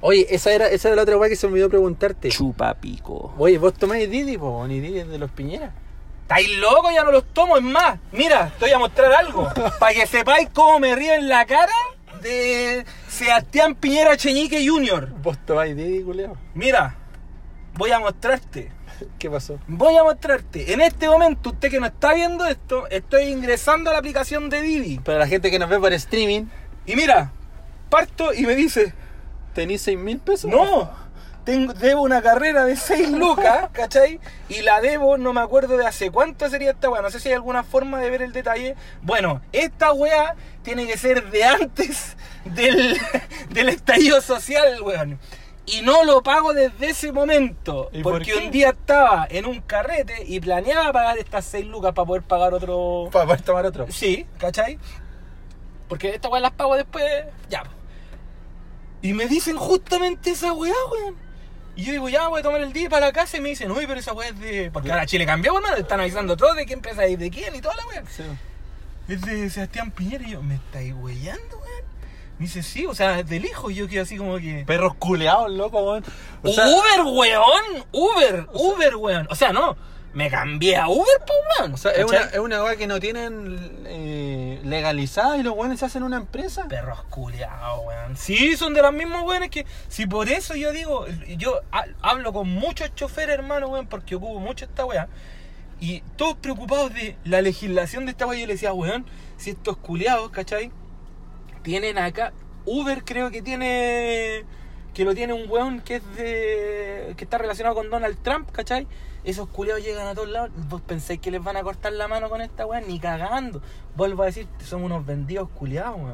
Oye, 0.00 0.26
esa 0.30 0.52
era, 0.52 0.68
esa 0.68 0.88
era 0.88 0.96
la 0.96 1.02
otra 1.02 1.16
weá 1.16 1.28
que 1.30 1.36
se 1.36 1.46
me 1.46 1.52
olvidó 1.52 1.70
preguntarte. 1.70 2.28
chupa 2.28 2.74
pico. 2.74 3.34
Oye, 3.38 3.56
vos 3.58 3.72
tomáis 3.74 4.10
Didi, 4.10 4.36
po, 4.36 4.66
ni 4.66 4.80
Didi 4.80 4.98
es 4.98 5.08
de 5.08 5.18
los 5.18 5.30
Piñera. 5.30 5.72
¿Estáis 6.24 6.48
locos? 6.58 6.92
Ya 6.94 7.04
no 7.04 7.12
los 7.12 7.24
tomo. 7.34 7.58
Es 7.58 7.62
más, 7.62 7.98
mira, 8.10 8.50
te 8.58 8.64
voy 8.64 8.72
a 8.72 8.78
mostrar 8.78 9.12
algo. 9.12 9.46
Para 9.78 9.92
que 9.92 10.06
sepáis 10.06 10.48
cómo 10.54 10.80
me 10.80 10.94
río 10.96 11.12
en 11.12 11.28
la 11.28 11.44
cara 11.44 11.72
de 12.22 12.86
Sebastián 13.08 13.74
Piñera 13.74 14.16
Cheñique 14.16 14.66
Jr. 14.66 15.10
Vos 15.22 15.36
tomáis 15.44 15.76
Didi, 15.76 16.02
culeado. 16.02 16.36
Mira, 16.54 16.96
voy 17.74 17.90
a 17.90 17.98
mostrarte. 18.00 18.72
¿Qué 19.18 19.28
pasó? 19.28 19.58
Voy 19.66 19.96
a 19.98 20.02
mostrarte. 20.02 20.72
En 20.72 20.80
este 20.80 21.10
momento, 21.10 21.50
usted 21.50 21.70
que 21.70 21.78
no 21.78 21.86
está 21.86 22.14
viendo 22.14 22.46
esto, 22.46 22.86
estoy 22.88 23.24
ingresando 23.24 23.90
a 23.90 23.92
la 23.92 23.98
aplicación 23.98 24.48
de 24.48 24.62
Didi. 24.62 25.00
Para 25.00 25.18
la 25.18 25.26
gente 25.26 25.50
que 25.50 25.58
nos 25.58 25.68
ve 25.68 25.78
por 25.78 25.92
streaming, 25.92 26.46
Y 26.86 26.96
mira, 26.96 27.32
parto 27.90 28.32
y 28.32 28.46
me 28.46 28.54
dice, 28.56 28.94
¿tenís 29.52 29.82
6 29.82 29.98
mil 29.98 30.18
pesos? 30.20 30.50
no, 30.50 30.90
tengo, 31.44 31.72
debo 31.74 32.02
una 32.02 32.22
carrera 32.22 32.64
de 32.64 32.76
6 32.76 33.10
lucas, 33.10 33.68
¿cachai? 33.72 34.20
Y 34.48 34.62
la 34.62 34.80
debo, 34.80 35.18
no 35.18 35.32
me 35.32 35.40
acuerdo 35.40 35.76
de 35.76 35.86
hace 35.86 36.10
cuánto 36.10 36.48
sería 36.48 36.70
esta 36.70 36.90
weá. 36.90 37.02
No 37.02 37.10
sé 37.10 37.20
si 37.20 37.28
hay 37.28 37.34
alguna 37.34 37.62
forma 37.62 38.00
de 38.00 38.10
ver 38.10 38.22
el 38.22 38.32
detalle. 38.32 38.76
Bueno, 39.02 39.42
esta 39.52 39.92
weá 39.92 40.34
tiene 40.62 40.86
que 40.86 40.96
ser 40.96 41.30
de 41.30 41.44
antes 41.44 42.16
del, 42.44 42.98
del 43.50 43.68
estallido 43.68 44.20
social, 44.20 44.80
weón. 44.82 45.18
Y 45.66 45.80
no 45.80 46.04
lo 46.04 46.22
pago 46.22 46.52
desde 46.52 46.90
ese 46.90 47.12
momento. 47.12 47.88
¿Y 47.92 48.02
por 48.02 48.14
Porque 48.14 48.34
un 48.34 48.50
día 48.50 48.70
estaba 48.70 49.26
en 49.30 49.46
un 49.46 49.60
carrete 49.62 50.24
y 50.26 50.40
planeaba 50.40 50.92
pagar 50.92 51.18
estas 51.18 51.44
6 51.46 51.66
lucas 51.66 51.92
para 51.94 52.06
poder 52.06 52.22
pagar 52.22 52.52
otro... 52.52 53.08
Para 53.10 53.24
poder 53.24 53.42
tomar 53.42 53.66
otro. 53.66 53.86
Sí, 53.90 54.26
¿cachai? 54.38 54.78
Porque 55.88 56.14
estas 56.14 56.30
weas 56.30 56.42
las 56.42 56.52
pago 56.52 56.76
después, 56.76 57.04
ya. 57.48 57.62
Y 59.00 59.12
me 59.14 59.26
dicen 59.26 59.56
justamente 59.56 60.30
esa 60.30 60.52
weá, 60.52 60.74
weón. 60.90 61.23
Y 61.76 61.84
yo 61.84 61.92
digo, 61.92 62.08
ya 62.08 62.28
voy 62.28 62.40
a 62.40 62.42
tomar 62.42 62.60
el 62.60 62.72
día 62.72 62.88
para 62.88 63.06
la 63.06 63.12
casa 63.12 63.36
y 63.36 63.40
me 63.40 63.48
dicen, 63.48 63.70
uy, 63.70 63.86
pero 63.86 63.98
esa 63.98 64.12
weá 64.12 64.28
es 64.28 64.38
de. 64.38 64.70
Porque 64.72 64.92
ahora 64.92 65.06
Chile 65.06 65.26
cambió, 65.26 65.54
weón, 65.54 65.64
están 65.76 66.00
avisando 66.00 66.36
todo 66.36 66.54
de 66.54 66.66
qué 66.66 66.74
empresa 66.74 67.04
es 67.04 67.18
de 67.18 67.30
quién 67.30 67.54
y 67.54 67.60
toda 67.60 67.74
la 67.76 67.86
weá. 67.86 68.04
Sí. 68.08 68.22
Es 69.08 69.20
de 69.22 69.50
Sebastián 69.50 69.90
Piñera 69.90 70.24
y 70.26 70.30
yo, 70.30 70.42
¿me 70.42 70.54
estáis 70.54 70.94
weyando, 70.94 71.58
weón? 71.58 71.84
Me 72.38 72.46
dice, 72.46 72.62
sí, 72.62 72.86
o 72.86 72.94
sea, 72.94 73.20
es 73.20 73.28
del 73.28 73.44
hijo. 73.44 73.70
Y 73.70 73.74
yo 73.74 73.88
quedo 73.88 74.02
así 74.02 74.16
como 74.16 74.38
que. 74.38 74.64
Perros 74.66 74.94
culeados, 74.94 75.50
loco, 75.50 75.82
weón. 75.82 76.04
O 76.42 76.48
sea, 76.48 76.66
Uber, 76.66 77.02
weón, 77.12 77.84
Uber, 77.92 78.46
Uber, 78.52 78.96
weón. 78.96 79.26
O 79.30 79.34
sea, 79.34 79.52
no, 79.52 79.76
me 80.14 80.30
cambié 80.30 80.76
a 80.76 80.88
Uber, 80.88 81.04
pues, 81.26 81.38
weón. 81.58 81.74
o 81.74 81.76
sea, 81.76 81.90
es 81.92 82.04
una, 82.04 82.20
es 82.20 82.38
una 82.38 82.62
weá 82.62 82.76
que 82.76 82.86
no 82.86 83.00
tienen 83.00 83.82
eh, 83.86 84.60
legalizada 84.64 85.36
y 85.36 85.42
los 85.42 85.54
weones 85.54 85.80
se 85.80 85.86
hacen 85.86 86.02
una 86.04 86.16
empresa. 86.18 86.66
Perros 86.68 87.02
culiados, 87.10 87.80
weón. 87.84 88.16
Sí, 88.16 88.56
son 88.56 88.74
de 88.74 88.82
los 88.82 88.92
mismos 88.92 89.22
weones 89.24 89.50
que. 89.50 89.66
Si 89.88 90.06
por 90.06 90.28
eso 90.28 90.54
yo 90.54 90.72
digo, 90.72 91.06
yo 91.36 91.60
ha- 91.72 91.86
hablo 92.00 92.32
con 92.32 92.48
muchos 92.48 92.94
choferes, 92.94 93.34
hermano, 93.34 93.68
weón, 93.68 93.86
porque 93.88 94.14
ocupo 94.14 94.38
mucho 94.40 94.64
esta 94.64 94.84
weá. 94.84 95.08
Y 95.80 96.00
todos 96.16 96.36
preocupados 96.36 96.94
de 96.94 97.16
la 97.24 97.42
legislación 97.42 98.06
de 98.06 98.12
esta 98.12 98.26
weá. 98.26 98.38
Yo 98.38 98.46
le 98.46 98.52
decía, 98.54 98.72
weón, 98.72 99.04
si 99.36 99.50
estos 99.50 99.76
culiados, 99.76 100.30
¿cachai? 100.30 100.70
Tienen 101.62 101.98
acá. 101.98 102.32
Uber 102.66 103.04
creo 103.04 103.30
que 103.30 103.42
tiene. 103.42 104.44
Que 104.94 105.04
lo 105.04 105.14
tiene 105.14 105.32
un 105.32 105.50
weón 105.50 105.80
que 105.80 105.96
es 105.96 106.16
de. 106.16 107.14
que 107.16 107.24
está 107.24 107.38
relacionado 107.38 107.74
con 107.74 107.90
Donald 107.90 108.16
Trump, 108.22 108.50
¿cachai? 108.52 108.86
Esos 109.24 109.48
culiados 109.48 109.82
llegan 109.82 110.06
a 110.06 110.14
todos 110.14 110.28
lados. 110.28 110.50
¿Vos 110.68 110.80
pensáis 110.82 111.20
que 111.20 111.30
les 111.30 111.42
van 111.42 111.56
a 111.56 111.62
cortar 111.62 111.92
la 111.92 112.08
mano 112.08 112.28
con 112.28 112.40
esta 112.40 112.64
weá? 112.66 112.80
Ni 112.80 113.00
cagando. 113.00 113.60
Vuelvo 113.96 114.22
a 114.22 114.26
decir, 114.26 114.46
son 114.64 114.84
unos 114.84 115.04
vendidos 115.04 115.48
culiados, 115.50 115.96
weón. 115.96 116.12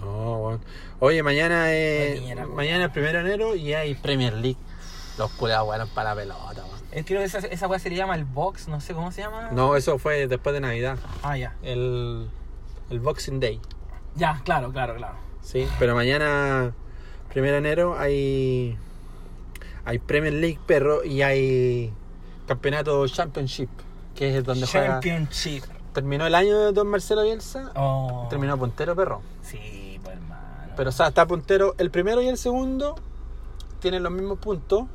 No, 0.00 0.38
weón. 0.38 0.60
Oye, 1.00 1.22
mañana 1.22 1.72
es. 1.72 2.20
Weón. 2.20 2.54
mañana 2.54 2.86
es 2.86 2.90
primero 2.90 3.18
de 3.18 3.24
enero 3.26 3.54
y 3.54 3.74
hay 3.74 3.94
Premier 3.94 4.32
League. 4.32 4.58
Los 5.18 5.30
culeados 5.32 5.68
weón 5.68 5.88
para 5.90 6.10
la 6.10 6.20
pelota, 6.22 6.64
weón. 6.64 7.04
Creo 7.04 7.20
que 7.20 7.24
esa, 7.24 7.38
esa 7.38 7.66
weá 7.66 7.78
se 7.78 7.90
le 7.90 7.96
llama 7.96 8.14
el 8.14 8.24
box, 8.24 8.68
no 8.68 8.80
sé 8.80 8.94
cómo 8.94 9.12
se 9.12 9.22
llama. 9.22 9.50
No, 9.50 9.76
eso 9.76 9.98
fue 9.98 10.28
después 10.28 10.54
de 10.54 10.60
Navidad. 10.60 10.96
Ah, 11.22 11.36
ya. 11.36 11.56
El, 11.62 12.30
el 12.88 13.00
Boxing 13.00 13.40
Day. 13.40 13.60
Ya, 14.14 14.40
claro, 14.44 14.72
claro, 14.72 14.94
claro. 14.94 15.16
Sí, 15.42 15.66
pero 15.78 15.94
mañana, 15.94 16.72
primero 17.34 17.52
de 17.54 17.58
enero, 17.58 17.96
hay. 17.98 18.78
Hay 19.84 19.98
Premier 19.98 20.32
League, 20.32 20.58
perro, 20.66 21.04
y 21.04 21.20
hay 21.20 21.92
Campeonato 22.46 23.06
Championship, 23.06 23.68
que 24.14 24.38
es 24.38 24.44
donde 24.44 24.66
juega. 24.66 24.94
Championship. 24.94 25.64
Terminó 25.92 26.26
el 26.26 26.34
año 26.34 26.58
de 26.58 26.72
Don 26.72 26.86
Marcelo 26.88 27.22
Bielsa, 27.22 27.70
Oh. 27.74 28.26
terminó 28.30 28.56
puntero, 28.56 28.96
perro. 28.96 29.20
Sí, 29.42 30.00
pues 30.02 30.16
hermano. 30.16 30.72
Pero, 30.74 30.88
o 30.88 30.92
sea, 30.92 31.08
está 31.08 31.26
puntero 31.26 31.74
el 31.76 31.90
primero 31.90 32.22
y 32.22 32.28
el 32.28 32.38
segundo, 32.38 32.94
tienen 33.80 34.02
los 34.02 34.10
mismos 34.10 34.38
puntos, 34.38 34.86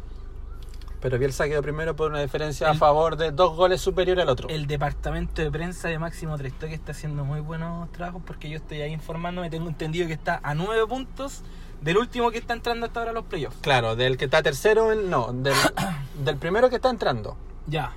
pero 1.00 1.20
Bielsa 1.20 1.48
quedó 1.48 1.62
primero 1.62 1.96
por 1.96 2.10
una 2.10 2.20
diferencia 2.22 2.70
a 2.72 2.74
favor 2.74 3.16
de 3.16 3.32
dos 3.32 3.56
goles 3.56 3.80
superior 3.80 4.20
al 4.20 4.28
otro. 4.28 4.50
El 4.50 4.66
departamento 4.66 5.42
de 5.42 5.52
prensa 5.52 5.88
de 5.88 6.00
Máximo 6.00 6.36
Trestoy 6.38 6.74
está 6.74 6.92
haciendo 6.94 7.24
muy 7.24 7.42
buenos 7.42 7.92
trabajos 7.92 8.24
porque 8.26 8.50
yo 8.50 8.58
estoy 8.58 8.82
ahí 8.82 8.92
informándome. 8.92 9.50
Tengo 9.52 9.70
entendido 9.70 10.08
que 10.08 10.14
está 10.14 10.40
a 10.44 10.56
nueve 10.56 10.86
puntos 10.88 11.44
del 11.82 11.98
último 11.98 12.32
que 12.32 12.38
está 12.38 12.54
entrando 12.54 12.86
hasta 12.86 13.00
ahora 13.00 13.12
a 13.12 13.14
los 13.14 13.26
playoffs. 13.26 13.58
Claro, 13.62 13.96
del 13.96 14.18
que 14.18 14.26
está 14.26 14.42
tercero, 14.44 14.92
el- 14.92 15.10
no, 15.10 15.32
del, 15.34 15.54
del 16.24 16.38
primero 16.38 16.70
que 16.70 16.76
está 16.78 16.90
entrando. 16.90 17.38
Ya. 17.68 17.94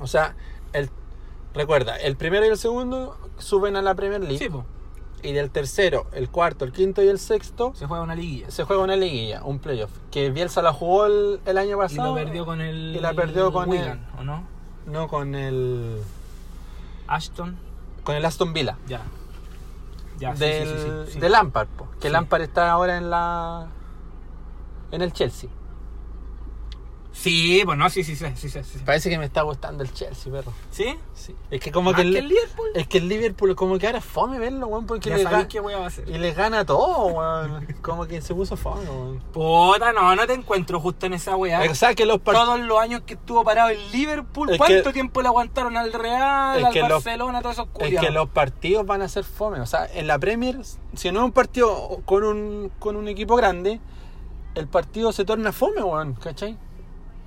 O 0.00 0.06
sea, 0.06 0.34
el, 0.72 0.90
recuerda, 1.54 1.96
el 1.96 2.16
primero 2.16 2.44
y 2.46 2.48
el 2.50 2.58
segundo 2.58 3.16
suben 3.38 3.76
a 3.76 3.82
la 3.82 3.94
Premier 3.94 4.20
League. 4.20 4.38
Sí, 4.38 4.48
pues. 4.48 4.64
Y 5.22 5.32
del 5.32 5.50
tercero, 5.50 6.06
el 6.12 6.28
cuarto, 6.28 6.64
el 6.64 6.72
quinto 6.72 7.02
y 7.02 7.08
el 7.08 7.18
sexto 7.18 7.72
Se 7.74 7.86
juega 7.86 8.02
una 8.04 8.14
liguilla. 8.14 8.50
se 8.50 8.64
juega 8.64 8.82
una 8.84 8.94
liguilla, 8.96 9.42
un 9.42 9.58
playoff. 9.58 9.90
Que 10.10 10.30
Bielsa 10.30 10.60
la 10.62 10.72
jugó 10.72 11.06
el, 11.06 11.40
el 11.46 11.58
año 11.58 11.76
Y 11.76 11.80
pasado. 11.80 12.08
lo 12.10 12.14
perdió 12.14 12.44
con 12.44 12.60
el. 12.60 12.94
Y 12.94 13.00
la 13.00 13.12
perdió 13.14 13.50
con 13.52 13.68
Wigan, 13.68 14.06
¿o 14.18 14.22
no? 14.24 14.44
No, 14.86 15.08
con 15.08 15.34
el. 15.34 16.00
Ashton. 17.08 17.56
Con 18.04 18.14
el 18.14 18.24
Aston 18.24 18.52
Villa. 18.52 18.76
Ya. 18.86 19.00
Ya, 20.18 20.32
del, 20.34 20.68
sí, 20.68 20.74
sí, 20.78 21.12
sí, 21.12 21.20
de 21.20 21.28
Lampard, 21.28 21.68
po, 21.68 21.88
que. 22.00 22.08
Lampard 22.08 22.42
está 22.42 22.70
ahora 22.70 22.96
en 22.96 23.10
la 23.10 23.68
en 24.90 25.02
el 25.02 25.12
Chelsea. 25.12 25.50
Sí, 27.18 27.62
pues 27.64 27.78
no, 27.78 27.88
sí, 27.88 28.04
sí, 28.04 28.14
sí, 28.14 28.26
sí, 28.36 28.50
sí, 28.50 28.62
sí. 28.62 28.78
Parece 28.84 29.08
que 29.08 29.18
me 29.18 29.24
está 29.24 29.40
gustando 29.42 29.82
el 29.82 29.92
Chelsea, 29.92 30.30
perro. 30.30 30.52
¿Sí? 30.70 30.94
Sí. 31.14 31.34
Es 31.50 31.60
que 31.60 31.72
como 31.72 31.90
¿Más 31.90 31.96
que 32.00 32.06
el, 32.06 32.12
que 32.12 32.18
el 32.18 32.28
Liverpool? 32.28 32.68
es 32.74 32.86
que 32.86 32.98
el 32.98 33.08
Liverpool 33.08 33.56
como 33.56 33.78
que 33.78 33.86
ahora 33.86 33.98
es 33.98 34.04
fome 34.04 34.38
verlo, 34.38 34.66
weón, 34.66 34.86
porque 34.86 35.08
Ya 35.10 35.16
le 35.16 35.22
sabéis 35.22 35.46
ga- 35.46 35.48
qué 35.48 35.60
va 35.60 35.72
a 35.72 35.86
hacer. 35.86 36.06
y 36.08 36.18
les 36.18 36.36
gana 36.36 36.64
todo, 36.66 37.06
weón. 37.06 37.66
Como 37.80 38.06
que 38.06 38.20
se 38.20 38.34
puso 38.34 38.56
fome, 38.58 38.84
weón. 38.88 39.18
Puta, 39.32 39.92
no, 39.94 40.14
no 40.14 40.26
te 40.26 40.34
encuentro 40.34 40.78
justo 40.78 41.06
en 41.06 41.14
esa 41.14 41.36
weá. 41.36 41.62
O 41.70 41.74
sea, 41.74 41.94
que 41.94 42.04
los 42.04 42.22
Todos 42.22 42.60
los 42.60 42.78
años 42.78 43.00
que 43.06 43.14
estuvo 43.14 43.42
parado 43.44 43.70
el 43.70 43.90
Liverpool, 43.92 44.50
Es 44.50 44.58
¿cuánto 44.58 44.84
que- 44.90 44.92
tiempo 44.92 45.22
le 45.22 45.28
aguantaron 45.28 45.76
al 45.78 45.92
Real, 45.94 46.58
Es 46.58 46.64
al 46.66 46.72
que 46.74 46.80
los- 46.80 46.90
Barcelona, 47.02 47.40
todos 47.40 47.54
esos 47.54 47.66
Es 47.66 47.72
culiados? 47.72 48.06
que 48.06 48.12
los 48.12 48.28
partidos 48.28 48.84
van 48.86 49.00
a 49.02 49.08
ser 49.08 49.24
fome. 49.24 49.60
O 49.60 49.66
sea, 49.66 49.86
en 49.92 50.06
la 50.06 50.18
Premier, 50.18 50.58
si 50.94 51.10
no 51.10 51.20
es 51.20 51.24
un 51.24 51.32
partido 51.32 52.02
con 52.04 52.24
un, 52.24 52.70
con 52.78 52.94
un 52.94 53.08
equipo 53.08 53.36
grande, 53.36 53.80
el 54.54 54.68
partido 54.68 55.12
se 55.12 55.24
torna 55.24 55.50
fome, 55.52 55.82
weón, 55.82 56.12
¿cachai? 56.14 56.58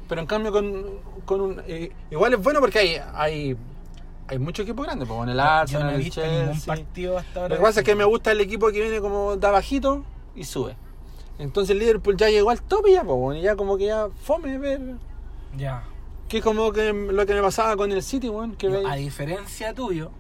Pero 0.10 0.22
en 0.22 0.28
cambio 0.28 0.52
con, 0.52 0.86
con 1.24 1.40
un... 1.40 1.62
eh, 1.68 1.94
igual 2.10 2.34
es 2.34 2.42
bueno 2.42 2.60
porque 2.60 2.80
hay, 2.80 2.98
hay, 3.14 3.56
hay 4.28 4.40
muchos 4.40 4.64
equipos 4.64 4.86
grandes, 4.86 5.08
pues, 5.08 5.22
en 5.22 5.30
el 5.30 5.40
Arsenal, 5.40 5.84
no 5.86 5.92
he 5.92 5.96
el 5.96 6.10
Chelsea. 6.10 6.76
partido 6.76 7.18
hasta 7.18 7.42
ahora. 7.42 7.56
Lo 7.56 7.62
que 7.62 7.66
pasa 7.66 7.80
es 7.82 7.86
que 7.86 7.96
me 7.96 8.04
gusta 8.04 8.32
el 8.32 8.42
equipo 8.42 8.72
que 8.72 8.82
viene 8.82 9.00
como 9.00 9.38
da 9.38 9.52
bajito 9.52 10.04
y 10.36 10.44
sube. 10.44 10.76
Entonces 11.38 11.72
el 11.74 11.80
Liverpool 11.80 12.18
ya 12.18 12.28
llegó 12.30 12.50
al 12.50 12.62
top 12.62 12.88
y 12.88 12.94
ya, 12.94 13.04
pues, 13.04 13.18
bueno, 13.18 13.40
y 13.40 13.44
ya 13.44 13.56
como 13.56 13.78
que 13.78 13.86
ya 13.86 14.10
fome 14.24 14.58
ver... 14.58 14.82
Ya. 15.56 15.84
Que 16.28 16.40
es 16.40 16.44
como 16.44 16.72
que 16.72 16.92
lo 16.92 17.26
que 17.26 17.34
me 17.34 17.42
pasaba 17.42 17.78
con 17.78 17.92
el 17.92 18.04
City, 18.04 18.30
weón, 18.30 18.58
a 18.88 18.96
diferencia 18.96 19.74
tuyo, 19.74 20.12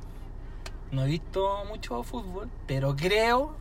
no 0.91 1.03
he 1.03 1.07
visto 1.07 1.66
mucho 1.68 2.02
fútbol, 2.03 2.49
pero 2.68 2.95
creo 2.95 3.56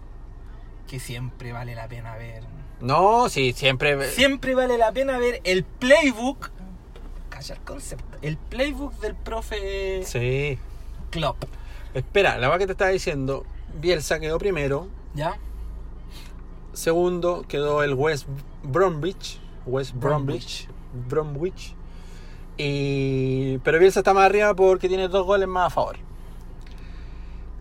que 0.87 1.01
siempre 1.01 1.53
vale 1.53 1.75
la 1.75 1.89
pena 1.89 2.17
ver. 2.17 2.45
No, 2.81 3.29
sí, 3.29 3.53
siempre... 3.53 4.11
Siempre 4.11 4.55
vale 4.55 4.79
la 4.79 4.93
pena 4.93 5.19
ver 5.19 5.41
el 5.45 5.65
playbook. 5.65 6.51
Calla 7.29 7.55
el 7.55 7.61
concepto. 7.63 8.19
El 8.23 8.37
playbook 8.37 8.95
del 9.01 9.15
profe 9.15 10.03
Sí. 10.05 10.59
Klopp. 11.11 11.45
Espera, 11.95 12.35
la 12.39 12.49
verdad 12.49 12.59
que 12.61 12.67
te 12.67 12.73
estaba 12.73 12.91
diciendo, 12.91 13.45
Bielsa 13.81 14.21
quedó 14.21 14.39
primero, 14.39 14.89
¿Ya? 15.15 15.37
segundo 16.75 17.45
quedó 17.49 17.83
el 17.83 17.95
West 17.95 18.27
Bromwich, 18.63 19.41
West 19.67 19.95
Bromwich. 19.95 20.69
Bromwich, 21.09 21.49
Bromwich, 21.73 21.75
y 22.59 23.59
pero 23.59 23.79
Bielsa 23.79 24.01
está 24.01 24.13
más 24.15 24.25
arriba 24.27 24.55
porque 24.55 24.89
tiene 24.89 25.09
dos 25.09 25.25
goles 25.27 25.49
más 25.49 25.69
a 25.69 25.71
favor. 25.71 25.97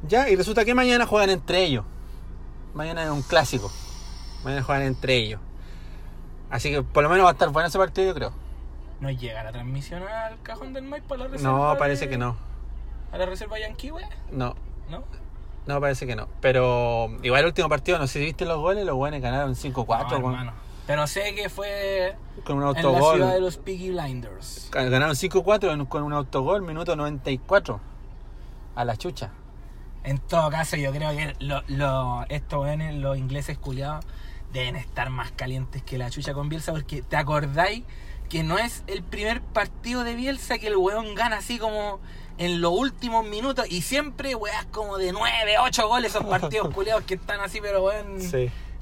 Ya, 0.08 0.30
y 0.30 0.36
resulta 0.36 0.66
que 0.66 0.76
mañana 0.76 1.06
juegan 1.06 1.30
entre 1.30 1.64
ellos. 1.64 1.86
Mañana 2.74 3.04
es 3.06 3.10
un 3.10 3.22
clásico. 3.24 3.72
Mañana 4.48 4.64
juegan 4.64 4.84
entre 4.84 5.16
ellos. 5.18 5.42
Así 6.50 6.72
que 6.72 6.82
por 6.82 7.04
lo 7.04 7.10
menos 7.10 7.26
va 7.26 7.30
a 7.32 7.34
estar 7.34 7.50
bueno 7.50 7.68
ese 7.68 7.78
partido, 7.78 8.08
yo 8.08 8.14
creo. 8.14 8.32
¿No 9.02 9.12
llega 9.12 9.44
la 9.44 9.52
transmisión 9.52 10.04
al 10.04 10.42
cajón 10.42 10.72
del 10.72 10.86
Maipo 10.86 11.16
a 11.16 11.18
la 11.18 11.28
reserva? 11.28 11.52
No, 11.58 11.74
de- 11.74 11.78
parece 11.80 12.08
que 12.08 12.18
no. 12.18 12.38
¿A 13.12 13.18
la 13.18 13.26
reserva 13.26 13.60
Yankee, 13.60 13.90
güey? 13.90 14.06
No, 14.32 14.56
¿No? 14.90 15.04
no 15.66 15.82
parece 15.82 16.08
que 16.08 16.16
no. 16.16 16.30
Pero 16.40 17.10
igual 17.24 17.42
el 17.42 17.48
último 17.48 17.68
partido, 17.68 18.00
no 18.00 18.08
sé 18.08 18.20
si 18.20 18.26
viste 18.26 18.46
los 18.46 18.58
goles, 18.60 18.86
los 18.86 18.96
buenos 18.96 19.20
ganaron 19.20 19.54
5-4 19.56 20.12
No, 20.18 20.22
con. 20.22 20.52
Pero 20.88 21.06
sé 21.08 21.36
que 21.36 21.50
fue 21.50 22.16
con 22.46 22.56
un 22.56 22.64
en 22.64 22.72
la 22.74 22.80
autogol. 22.80 23.16
ciudad 23.18 23.34
de 23.34 23.42
los 23.42 23.58
Peaky 23.58 23.90
Blinders. 23.90 24.70
Ganaron 24.72 25.14
5-4 25.18 25.74
en- 25.74 25.86
con 25.86 26.04
un 26.04 26.14
autogol, 26.14 26.62
minuto 26.62 26.96
94. 26.96 27.82
A 28.76 28.86
la 28.86 28.96
chucha. 28.96 29.32
En 30.06 30.20
todo 30.20 30.50
caso, 30.50 30.78
yo 30.78 30.94
creo 30.94 31.12
que 31.12 31.36
lo, 31.40 31.62
lo- 31.68 32.24
estos 32.30 32.66
los 32.94 33.18
ingleses 33.18 33.58
culiados, 33.58 34.06
deben 34.54 34.76
estar 34.76 35.10
más 35.10 35.32
calientes 35.32 35.84
que 35.84 35.98
la 35.98 36.10
chucha 36.10 36.34
con 36.34 36.50
Bielsa, 36.50 36.72
porque 36.72 37.02
te 37.02 37.16
acordáis 37.16 37.84
que 38.30 38.44
no 38.44 38.58
es 38.58 38.84
el 38.88 39.04
primer 39.04 39.42
partido 39.42 40.04
de 40.04 40.16
Bielsa 40.16 40.58
que 40.58 40.68
el 40.68 40.78
weón 40.78 41.16
gana 41.16 41.38
así 41.38 41.58
como 41.60 42.00
en 42.38 42.62
los 42.62 42.72
últimos 42.72 43.26
minutos 43.26 43.66
y 43.70 43.82
siempre 43.82 44.36
weas 44.36 44.66
como 44.68 44.98
de 44.98 45.12
9, 45.12 45.56
8 45.60 45.88
goles 45.88 46.14
esos 46.14 46.26
partidos 46.26 46.70
culiados 46.74 47.04
que 47.04 47.16
están 47.16 47.40
así, 47.40 47.60
pero 47.62 47.84
weón. 47.84 48.18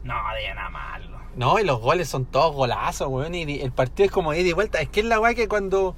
No, 0.03 0.13
deben 0.35 0.57
amarlo. 0.57 1.19
No, 1.35 1.59
y 1.59 1.63
los 1.63 1.81
goles 1.81 2.07
son 2.07 2.25
todos 2.25 2.53
golazos, 2.53 3.07
weón. 3.09 3.35
Y 3.35 3.59
el 3.61 3.71
partido 3.71 4.05
es 4.05 4.11
como 4.11 4.33
ida 4.33 4.47
y 4.47 4.53
vuelta. 4.53 4.79
Es 4.79 4.89
que 4.89 5.01
es 5.01 5.05
la 5.05 5.19
weá 5.19 5.33
que 5.33 5.47
cuando. 5.47 5.95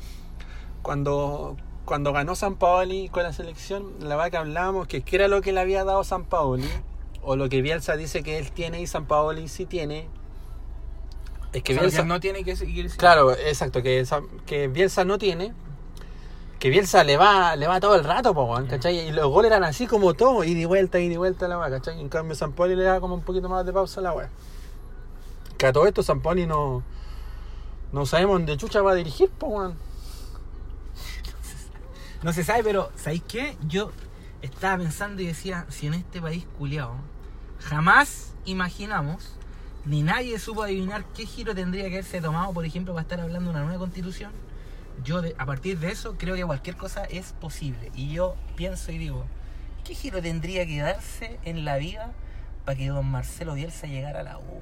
Cuando. 0.81 1.57
Cuando 1.85 2.11
ganó 2.11 2.35
San 2.35 2.55
Paoli 2.55 3.07
con 3.07 3.23
la 3.23 3.31
selección, 3.31 3.93
la 4.01 4.17
weá 4.17 4.29
que 4.29 4.35
hablábamos, 4.35 4.87
que 4.87 5.03
era 5.09 5.29
lo 5.29 5.41
que 5.41 5.53
le 5.53 5.61
había 5.61 5.85
dado 5.85 6.03
San 6.03 6.25
Paoli, 6.25 6.67
o 7.29 7.35
lo 7.35 7.49
que 7.49 7.61
Bielsa 7.61 7.97
dice 7.97 8.23
que 8.23 8.37
él 8.37 8.53
tiene 8.53 8.79
y 8.79 8.87
San 8.87 9.05
Paoli 9.05 9.49
sí 9.49 9.65
tiene. 9.65 10.07
Es 11.51 11.61
que 11.61 11.73
O 11.73 11.75
sea, 11.75 11.81
Bielsa. 11.81 12.01
que 12.03 12.07
no 12.07 12.19
tiene 12.21 12.45
que 12.45 12.55
seguir 12.55 12.89
Claro, 12.95 13.33
exacto, 13.33 13.83
que, 13.83 14.07
que 14.45 14.69
Bielsa 14.69 15.03
no 15.03 15.17
tiene. 15.17 15.53
Que 16.57 16.69
Bielsa 16.69 17.03
le 17.03 17.17
va, 17.17 17.57
le 17.57 17.67
va 17.67 17.81
todo 17.81 17.95
el 17.95 18.05
rato, 18.05 18.33
po, 18.33 18.57
¿cachai? 18.69 19.09
Y 19.09 19.11
los 19.11 19.27
goles 19.27 19.51
eran 19.51 19.65
así 19.65 19.87
como 19.87 20.13
todo, 20.13 20.45
y 20.45 20.63
vuelta, 20.63 21.01
ida 21.01 21.15
y 21.15 21.17
vuelta 21.17 21.49
la 21.49 21.59
weá, 21.59 21.69
¿cachai? 21.69 21.99
En 21.99 22.07
cambio 22.07 22.33
San 22.33 22.53
Paoli 22.53 22.77
le 22.77 22.83
da 22.83 23.01
como 23.01 23.15
un 23.15 23.23
poquito 23.23 23.49
más 23.49 23.65
de 23.65 23.73
pausa 23.73 23.99
a 23.99 24.03
la 24.03 24.13
weá. 24.13 24.29
Que 25.57 25.65
a 25.65 25.73
todo 25.73 25.85
esto 25.85 26.03
San 26.03 26.21
Paoli 26.21 26.47
no. 26.47 26.81
No 27.91 28.05
sabemos 28.05 28.35
dónde 28.35 28.55
chucha 28.55 28.81
va 28.81 28.91
a 28.91 28.95
dirigir, 28.95 29.29
po, 29.31 29.47
weón. 29.47 29.75
No 32.23 32.31
se 32.31 32.45
sabe, 32.45 32.63
pero 32.63 32.89
¿sabéis 32.95 33.23
qué? 33.27 33.57
Yo 33.67 33.91
estaba 34.41 34.77
pensando 34.77 35.21
y 35.21 35.27
decía, 35.27 35.65
si 35.67 35.87
en 35.87 35.93
este 35.93 36.21
país 36.21 36.45
culiao 36.57 36.95
jamás 37.67 38.33
imaginamos, 38.45 39.35
ni 39.85 40.01
nadie 40.03 40.39
supo 40.39 40.63
adivinar 40.63 41.03
qué 41.15 41.25
giro 41.25 41.53
tendría 41.53 41.83
que 41.85 41.95
haberse 41.95 42.21
tomado, 42.21 42.53
por 42.53 42.65
ejemplo, 42.65 42.93
para 42.93 43.01
estar 43.03 43.19
hablando 43.19 43.51
de 43.51 43.57
una 43.57 43.65
nueva 43.65 43.79
constitución, 43.79 44.31
yo 45.03 45.21
de- 45.21 45.35
a 45.37 45.45
partir 45.45 45.77
de 45.79 45.91
eso 45.91 46.15
creo 46.17 46.35
que 46.35 46.45
cualquier 46.45 46.75
cosa 46.77 47.03
es 47.05 47.33
posible. 47.33 47.91
Y 47.95 48.11
yo 48.13 48.35
pienso 48.55 48.91
y 48.91 48.97
digo, 48.97 49.25
¿qué 49.83 49.93
giro 49.95 50.21
tendría 50.21 50.65
que 50.65 50.79
darse 50.81 51.39
en 51.43 51.65
la 51.65 51.77
vida 51.77 52.11
para 52.65 52.77
que 52.77 52.87
don 52.87 53.05
Marcelo 53.09 53.53
Bielsa 53.53 53.87
llegara 53.87 54.21
a 54.21 54.23
la 54.23 54.37
U? 54.39 54.61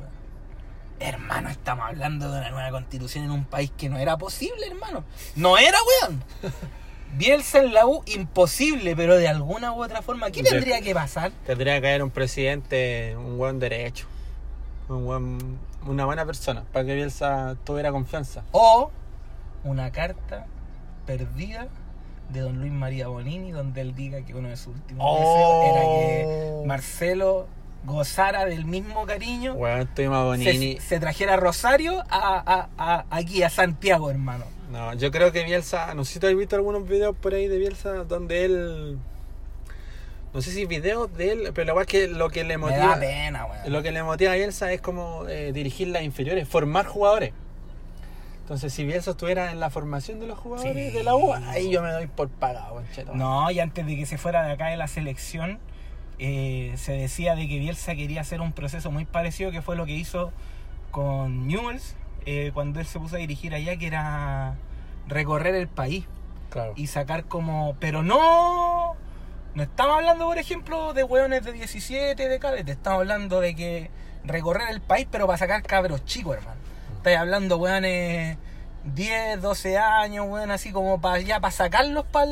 Hermano, 0.99 1.49
estamos 1.49 1.85
hablando 1.87 2.31
de 2.31 2.39
una 2.39 2.49
nueva 2.51 2.71
constitución 2.71 3.25
en 3.25 3.31
un 3.31 3.45
país 3.45 3.71
que 3.77 3.89
no 3.89 3.97
era 3.97 4.17
posible, 4.17 4.65
hermano. 4.67 5.03
No 5.35 5.57
era, 5.57 5.77
weón. 6.01 6.23
Bielsa 7.17 7.59
en 7.59 7.73
la 7.73 7.85
U, 7.87 8.03
imposible, 8.07 8.95
pero 8.95 9.17
de 9.17 9.27
alguna 9.27 9.71
u 9.73 9.83
otra 9.83 10.01
forma, 10.01 10.31
¿qué 10.31 10.43
tendría 10.43 10.81
que 10.81 10.93
pasar? 10.93 11.31
Tendría 11.45 11.79
que 11.81 11.87
haber 11.87 12.03
un 12.03 12.09
presidente, 12.11 13.15
un 13.17 13.37
buen 13.37 13.59
derecho. 13.59 14.05
Un 14.89 15.05
buen, 15.05 15.37
una 15.87 16.05
buena 16.05 16.25
persona, 16.25 16.63
para 16.71 16.85
que 16.85 16.93
Bielsa 16.95 17.55
tuviera 17.63 17.91
confianza. 17.91 18.43
O 18.51 18.91
una 19.63 19.91
carta 19.91 20.45
perdida 21.05 21.67
de 22.29 22.39
don 22.41 22.59
Luis 22.59 22.71
María 22.71 23.07
Bonini, 23.07 23.51
donde 23.51 23.81
él 23.81 23.95
diga 23.95 24.21
que 24.21 24.33
uno 24.33 24.49
de 24.49 24.57
sus 24.57 24.75
últimos 24.75 25.05
Oh. 25.07 25.19
deseos 25.19 25.65
era 25.75 25.81
que 26.61 26.67
Marcelo 26.67 27.47
gozara 27.85 28.45
del 28.45 28.65
mismo 28.65 29.05
cariño, 29.05 29.53
Weón, 29.53 29.81
estoy 29.81 30.07
más 30.09 30.23
Bonini. 30.23 30.75
se, 30.77 30.81
se 30.81 30.99
trajera 30.99 31.37
Rosario 31.37 32.03
a, 32.09 32.43
a- 32.45 32.69
a- 32.77 33.05
aquí, 33.11 33.43
a 33.43 33.49
Santiago, 33.49 34.09
hermano. 34.09 34.45
No, 34.71 34.93
yo 34.95 35.11
creo 35.11 35.31
que 35.31 35.43
Bielsa, 35.43 35.93
no 35.93 36.03
sé 36.05 36.13
si 36.13 36.19
tú 36.19 36.27
has 36.27 36.35
visto 36.35 36.55
algunos 36.55 36.87
videos 36.87 37.15
por 37.15 37.33
ahí 37.33 37.47
de 37.47 37.57
Bielsa 37.57 38.03
donde 38.05 38.45
él, 38.45 38.97
no 40.33 40.41
sé 40.41 40.51
si 40.51 40.65
videos 40.65 41.13
de 41.15 41.31
él, 41.31 41.51
pero 41.53 41.75
la 41.75 41.81
es 41.81 41.87
que 41.87 42.07
lo 42.07 42.29
que 42.29 42.43
le 42.43 42.57
Me 42.57 42.65
motiva, 42.65 42.87
da 42.95 42.99
pena, 42.99 43.45
weón. 43.45 43.71
lo 43.71 43.83
que 43.83 43.91
le 43.91 44.03
motiva 44.03 44.31
a 44.31 44.35
Bielsa 44.35 44.71
es 44.73 44.81
como 44.81 45.27
eh, 45.27 45.51
dirigir 45.53 45.89
las 45.89 46.03
inferiores, 46.03 46.47
formar 46.47 46.85
jugadores. 46.87 47.31
Entonces, 48.41 48.73
si 48.73 48.85
Bielsa 48.85 49.11
estuviera 49.11 49.51
en 49.51 49.59
la 49.59 49.69
formación 49.71 50.19
de 50.19 50.27
los 50.27 50.37
jugadores 50.37 50.71
Sí. 50.91 50.91
de 50.97 51.03
la 51.03 51.15
U, 51.15 51.33
ahí 51.33 51.71
yo 51.71 51.81
me 51.81 51.91
doy 51.91 52.05
por 52.07 52.29
pagado, 52.29 52.75
concheto. 52.75 53.13
No, 53.15 53.49
y 53.49 53.59
antes 53.59 53.85
de 53.85 53.95
que 53.95 54.05
se 54.05 54.17
fuera 54.19 54.43
de 54.43 54.51
acá 54.51 54.67
de 54.67 54.77
la 54.77 54.87
selección, 54.87 55.57
eh, 56.19 56.73
se 56.77 56.91
decía 56.93 57.35
de 57.35 57.47
que 57.47 57.57
Bielsa 57.59 57.95
quería 57.95 58.21
hacer 58.21 58.41
un 58.41 58.51
proceso 58.51 58.91
muy 58.91 59.05
parecido, 59.05 59.51
que 59.51 59.61
fue 59.63 59.75
lo 59.75 59.85
que 59.87 59.93
hizo 59.93 60.31
con 60.91 61.47
Newells, 61.47 61.95
eh, 62.25 62.51
cuando 62.53 62.79
él 62.79 62.85
se 62.85 62.99
puso 62.99 63.15
a 63.15 63.19
dirigir 63.19 63.53
allá, 63.53 63.77
que 63.77 63.87
era 63.87 64.55
recorrer 65.07 65.55
el 65.55 65.67
país 65.67 66.05
claro. 66.49 66.73
y 66.75 66.87
sacar 66.87 67.25
como... 67.25 67.75
Pero 67.79 68.03
no... 68.03 68.95
No 69.53 69.63
estamos 69.63 69.95
hablando, 69.95 70.25
por 70.25 70.37
ejemplo, 70.37 70.93
de 70.93 71.03
hueones 71.05 71.43
de 71.45 71.53
17, 71.53 72.27
de 72.27 72.39
cadete. 72.39 72.73
Estamos 72.73 72.99
hablando 72.99 73.39
de 73.39 73.55
que 73.55 73.89
recorrer 74.25 74.69
el 74.69 74.81
país, 74.81 75.07
pero 75.09 75.27
para 75.27 75.37
sacar 75.37 75.63
cabros 75.63 76.03
chicos, 76.03 76.35
hermano. 76.35 76.59
Estás 76.97 77.17
hablando, 77.17 77.57
hueones 77.57 78.37
10, 78.83 79.41
12 79.41 79.77
años, 79.77 80.25
weón, 80.27 80.51
así 80.51 80.71
como 80.71 81.01
para 81.01 81.19
ya, 81.19 81.39
para 81.39 81.51
sacarlos 81.51 82.05
para 82.05 82.31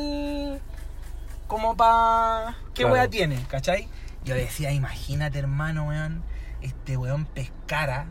Como 1.46 1.76
para... 1.76 2.56
¿Qué 2.74 2.82
Claro. 2.82 2.94
wea 2.94 3.08
tiene? 3.08 3.42
¿Cachai? 3.48 3.88
Yo 4.24 4.34
decía, 4.34 4.72
imagínate, 4.72 5.38
hermano, 5.38 5.88
weón, 5.88 6.22
este 6.62 6.96
weón 6.96 7.24
pescara. 7.24 8.06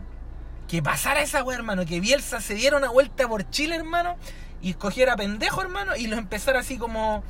Que 0.74 0.82
pasara 0.82 1.22
esa 1.22 1.44
wea, 1.44 1.56
hermano, 1.56 1.86
que 1.86 2.00
Bielsa 2.00 2.42
se 2.42 2.56
diera 2.56 2.78
una 2.78 2.90
vuelta 2.90 3.28
por 3.28 3.48
Chile, 3.52 3.76
hermano, 3.76 4.16
y 4.60 4.72
escogiera 4.72 5.16
pendejo, 5.16 5.62
hermano, 5.62 5.96
y 5.96 6.08
lo 6.08 6.18
empezara 6.18 6.62
así 6.62 6.80
como 6.80 7.24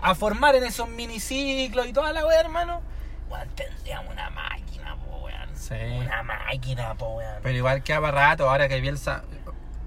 a 0.00 0.14
formar 0.14 0.54
en 0.54 0.64
esos 0.64 0.88
miniciclos 0.88 1.86
y 1.86 1.92
toda 1.92 2.14
la 2.14 2.24
wea, 2.26 2.40
hermano. 2.40 2.80
weón, 3.28 3.50
tendríamos 3.54 4.10
una 4.14 4.30
máquina, 4.30 4.96
po, 4.96 5.18
weón. 5.26 5.50
Sí. 5.54 5.74
Una 5.74 6.22
máquina, 6.22 6.94
po, 6.94 7.16
weón. 7.16 7.34
Pero 7.42 7.54
igual 7.58 7.82
para 7.86 8.10
rato 8.12 8.48
ahora 8.48 8.66
que 8.66 8.80
Bielsa. 8.80 9.24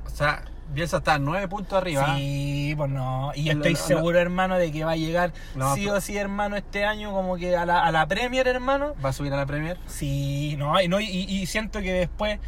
O 0.05 0.09
sea, 0.11 0.43
Bielsa 0.71 0.97
está 0.97 1.15
a 1.15 1.17
nueve 1.17 1.47
puntos 1.47 1.79
arriba. 1.79 2.15
Sí, 2.15 2.75
pues 2.77 2.91
no. 2.91 3.31
Y 3.33 3.45
yo 3.45 3.53
estoy 3.53 3.71
lo- 3.73 3.79
seguro, 3.79 4.19
hermano, 4.19 4.59
de 4.59 4.71
que 4.71 4.83
va 4.83 4.91
a 4.91 4.97
llegar 4.97 5.33
No, 5.55 5.73
sí 5.73 5.85
pero- 5.85 5.95
o 5.95 6.01
sí, 6.01 6.15
hermano, 6.15 6.57
este 6.57 6.85
año 6.85 7.11
como 7.11 7.37
que 7.37 7.57
a 7.57 7.65
la, 7.65 7.83
a 7.83 7.91
la 7.91 8.05
Premier, 8.05 8.47
hermano. 8.47 8.93
Va 9.03 9.09
a 9.09 9.13
subir 9.13 9.33
a 9.33 9.37
la 9.37 9.47
Premier. 9.47 9.79
Sí, 9.87 10.53
no, 10.59 10.79
y, 10.79 10.87
no, 10.87 10.99
y, 10.99 11.05
y 11.07 11.47
siento 11.47 11.79
que 11.81 11.91
después, 11.91 12.39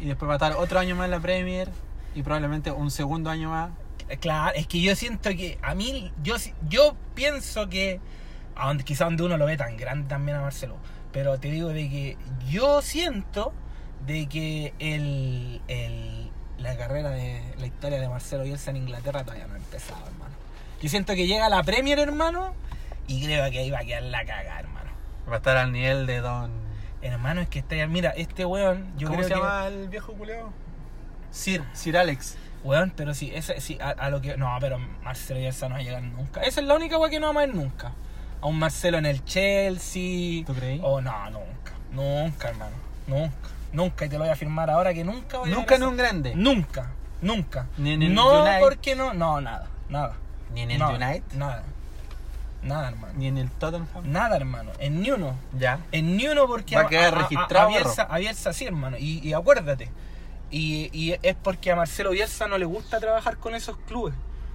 Y 0.00 0.06
después 0.06 0.28
va 0.28 0.34
a 0.34 0.36
estar 0.36 0.52
otro 0.54 0.78
año 0.78 0.96
más 0.96 1.06
en 1.06 1.10
la 1.12 1.20
Premier. 1.20 1.68
Y 2.14 2.22
probablemente 2.22 2.70
un 2.70 2.90
segundo 2.90 3.30
año 3.30 3.50
más. 3.50 3.70
eh, 4.08 4.16
claro, 4.18 4.52
es 4.54 4.66
que 4.66 4.80
yo 4.80 4.94
siento 4.94 5.30
que 5.30 5.58
a 5.62 5.74
mí, 5.74 6.12
yo, 6.22 6.36
yo 6.68 6.94
pienso 7.14 7.68
que, 7.68 8.00
a 8.54 8.68
donde, 8.68 8.84
quizá 8.84 9.04
donde 9.06 9.22
uno 9.24 9.36
lo 9.36 9.46
ve 9.46 9.56
tan 9.56 9.76
grande 9.76 10.08
también 10.08 10.36
a 10.38 10.42
Marcelo, 10.42 10.76
pero 11.12 11.38
te 11.38 11.48
digo 11.50 11.68
de 11.70 11.88
que 11.88 12.16
yo 12.48 12.82
siento 12.82 13.52
de 14.06 14.26
que 14.28 14.74
el, 14.78 15.60
el- 15.68 16.30
la 16.58 16.76
carrera 16.76 17.10
de 17.10 17.42
la 17.58 17.66
historia 17.66 17.98
de 18.00 18.08
Marcelo 18.08 18.44
Bielsa 18.44 18.70
en 18.70 18.76
Inglaterra 18.76 19.22
todavía 19.24 19.46
no 19.48 19.54
ha 19.54 19.58
empezado, 19.58 20.06
hermano. 20.06 20.34
Yo 20.80 20.88
siento 20.88 21.14
que 21.14 21.26
llega 21.26 21.48
la 21.48 21.62
Premier, 21.62 21.98
hermano, 21.98 22.54
y 23.08 23.24
creo 23.24 23.50
que 23.50 23.58
ahí 23.58 23.70
va 23.70 23.80
a 23.80 23.84
quedar 23.84 24.02
la 24.04 24.24
cagada, 24.24 24.60
hermano. 24.60 24.90
Va 25.28 25.34
a 25.34 25.36
estar 25.38 25.56
al 25.56 25.72
nivel 25.72 26.06
de 26.06 26.20
Don. 26.20 26.50
Hermano, 27.04 27.40
es 27.42 27.48
que 27.48 27.58
está 27.58 27.76
ya, 27.76 27.86
mira, 27.86 28.10
este 28.10 28.44
weón, 28.46 28.92
yo 28.96 29.08
¿Cómo 29.08 29.18
creo 29.18 29.28
se 29.28 29.34
que- 29.34 29.40
llama 29.40 29.66
el 29.66 29.88
viejo 29.88 30.12
culeo? 30.14 30.52
Sir, 31.30 31.62
Sir 31.74 31.96
Alex. 31.98 32.36
Weón, 32.62 32.92
pero 32.96 33.12
sí, 33.12 33.30
ese, 33.34 33.60
sí 33.60 33.76
a, 33.80 33.90
a 33.90 34.08
lo 34.08 34.22
que. 34.22 34.36
No, 34.38 34.56
pero 34.58 34.78
Marcelo 35.02 35.38
Bielsa 35.40 35.68
no 35.68 35.74
va 35.74 35.80
a 35.80 35.82
llegar 35.84 36.02
nunca. 36.02 36.40
Esa 36.42 36.60
es 36.62 36.66
la 36.66 36.74
única 36.74 36.96
weá 36.96 37.10
que 37.10 37.20
no 37.20 37.26
vamos 37.26 37.42
a 37.42 37.46
ver 37.46 37.54
nunca. 37.54 37.92
A 38.40 38.46
un 38.46 38.58
Marcelo 38.58 38.96
en 38.98 39.04
el 39.06 39.22
Chelsea. 39.24 40.44
¿Tú 40.46 40.54
creí? 40.54 40.80
Oh, 40.82 41.00
no, 41.02 41.12
nunca. 41.30 41.72
Nunca, 41.92 42.48
hermano. 42.48 42.74
Nunca. 43.06 43.48
Nunca. 43.72 44.06
Y 44.06 44.08
te 44.08 44.14
lo 44.14 44.20
voy 44.20 44.30
a 44.30 44.32
afirmar 44.32 44.70
ahora 44.70 44.94
que 44.94 45.04
nunca 45.04 45.38
voy 45.38 45.52
a 45.52 45.54
Nunca 45.54 45.74
en 45.74 45.82
un 45.82 45.96
grande. 45.96 46.34
Nunca. 46.34 46.90
Nunca. 47.20 47.66
Ni 47.76 47.92
en 47.92 48.02
el 48.02 48.14
no, 48.14 48.42
United. 48.42 48.60
¿por 48.60 48.78
qué 48.78 48.96
no? 48.96 49.12
No, 49.12 49.40
nada. 49.42 49.66
Nada. 49.90 50.14
Ni 50.54 50.62
en 50.62 50.70
el 50.70 50.78
No, 50.78 50.90
United. 50.90 51.22
Nada. 51.34 51.64
Nada, 52.64 52.88
hermano. 52.88 53.14
Ni 53.16 53.28
en 53.28 53.38
el 53.38 53.50
Tottenham. 53.50 53.86
Nada, 54.04 54.36
hermano. 54.36 54.72
En 54.78 55.02
ni 55.02 55.10
uno. 55.10 55.36
Ya. 55.58 55.80
En 55.92 56.16
ni 56.16 56.26
uno 56.26 56.46
porque 56.46 56.76
Va 56.76 56.82
a 56.82 56.88
quedar 56.88 57.16
registrado, 57.16 57.68
a, 57.68 57.70
Bielsa, 57.70 58.02
a 58.02 58.18
Bielsa 58.18 58.52
sí, 58.52 58.64
hermano. 58.64 58.96
Y, 58.98 59.20
y 59.26 59.34
acuérdate. 59.34 59.90
Y, 60.50 60.90
y 60.92 61.16
es 61.22 61.36
porque 61.42 61.70
a 61.70 61.76
Marcelo 61.76 62.10
Bielsa 62.10 62.46
no 62.46 62.58
le 62.58 62.64
gusta 62.64 63.00
trabajar 63.00 63.36
con 63.36 63.54
esos 63.54 63.76
clubes. 63.86 64.14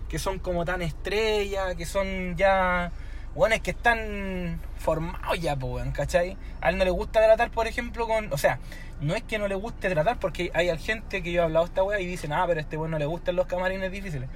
Que 0.09 0.17
son 0.17 0.39
como 0.39 0.65
tan 0.65 0.81
estrellas, 0.81 1.75
que 1.75 1.85
son 1.85 2.35
ya... 2.35 2.91
Bueno, 3.35 3.53
es 3.53 3.61
que 3.61 3.71
están 3.71 4.59
formados 4.79 5.39
ya, 5.39 5.55
pues, 5.55 5.85
¿cachai? 5.93 6.35
A 6.61 6.69
él 6.69 6.79
no 6.79 6.83
le 6.83 6.89
gusta 6.89 7.23
tratar, 7.23 7.51
por 7.51 7.67
ejemplo, 7.67 8.07
con... 8.07 8.33
O 8.33 8.37
sea, 8.37 8.59
no 9.01 9.15
es 9.15 9.23
que 9.23 9.37
no 9.37 9.47
le 9.47 9.55
guste 9.55 9.89
tratar, 9.89 10.19
porque 10.19 10.51
hay 10.53 10.75
gente 10.79 11.21
que 11.21 11.31
yo 11.31 11.41
he 11.41 11.45
hablado 11.45 11.65
esta 11.65 11.83
weá 11.83 11.99
y 11.99 12.07
dicen, 12.07 12.33
ah, 12.33 12.43
pero 12.47 12.59
a 12.59 12.61
este 12.61 12.75
weón 12.75 12.91
no 12.91 12.97
le 12.97 13.05
gustan 13.05 13.35
los 13.35 13.45
camarines 13.45 13.91
difíciles. 13.91 14.29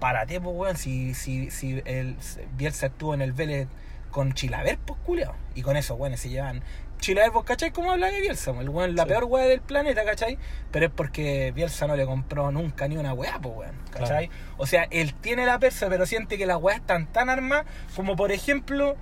Párate, 0.00 0.40
pues, 0.40 0.56
weón, 0.56 0.76
si, 0.76 1.14
si, 1.14 1.50
si 1.50 1.82
el 1.84 2.16
Bielsa 2.56 2.86
estuvo 2.86 3.14
en 3.14 3.22
el 3.22 3.32
Vélez 3.32 3.68
con 4.10 4.32
Chilaver, 4.34 4.78
pues, 4.78 4.98
culiao. 5.04 5.34
Y 5.54 5.62
con 5.62 5.76
eso, 5.76 5.94
weón, 5.94 6.16
se 6.16 6.28
llevan... 6.28 6.62
Chilaver, 7.00 7.32
¿vos 7.32 7.44
cachai 7.44 7.70
cómo 7.70 7.90
habla 7.92 8.06
de 8.10 8.20
Bielsa? 8.20 8.52
El 8.52 8.68
weón, 8.70 8.94
la 8.96 9.02
Sí. 9.02 9.08
peor 9.10 9.24
weá 9.24 9.44
del 9.46 9.60
planeta, 9.60 10.04
¿cachai? 10.04 10.38
Pero 10.70 10.86
es 10.86 10.92
porque 10.94 11.52
Bielsa 11.52 11.86
no 11.86 11.96
le 11.96 12.06
compró 12.06 12.50
nunca 12.50 12.88
ni 12.88 12.96
una 12.96 13.12
weá, 13.12 13.38
pues, 13.42 13.54
weón, 13.56 13.76
¿cachai? 13.90 14.30
O 14.56 14.66
sea, 14.66 14.86
él 14.90 15.12
tiene 15.14 15.44
la 15.44 15.58
persa, 15.58 15.88
pero 15.88 16.06
siente 16.06 16.38
que 16.38 16.46
las 16.46 16.56
weas 16.58 16.78
están 16.80 17.06
tan 17.06 17.28
armadas 17.30 17.66
como, 17.96 18.16
por 18.16 18.32
ejemplo... 18.32 18.96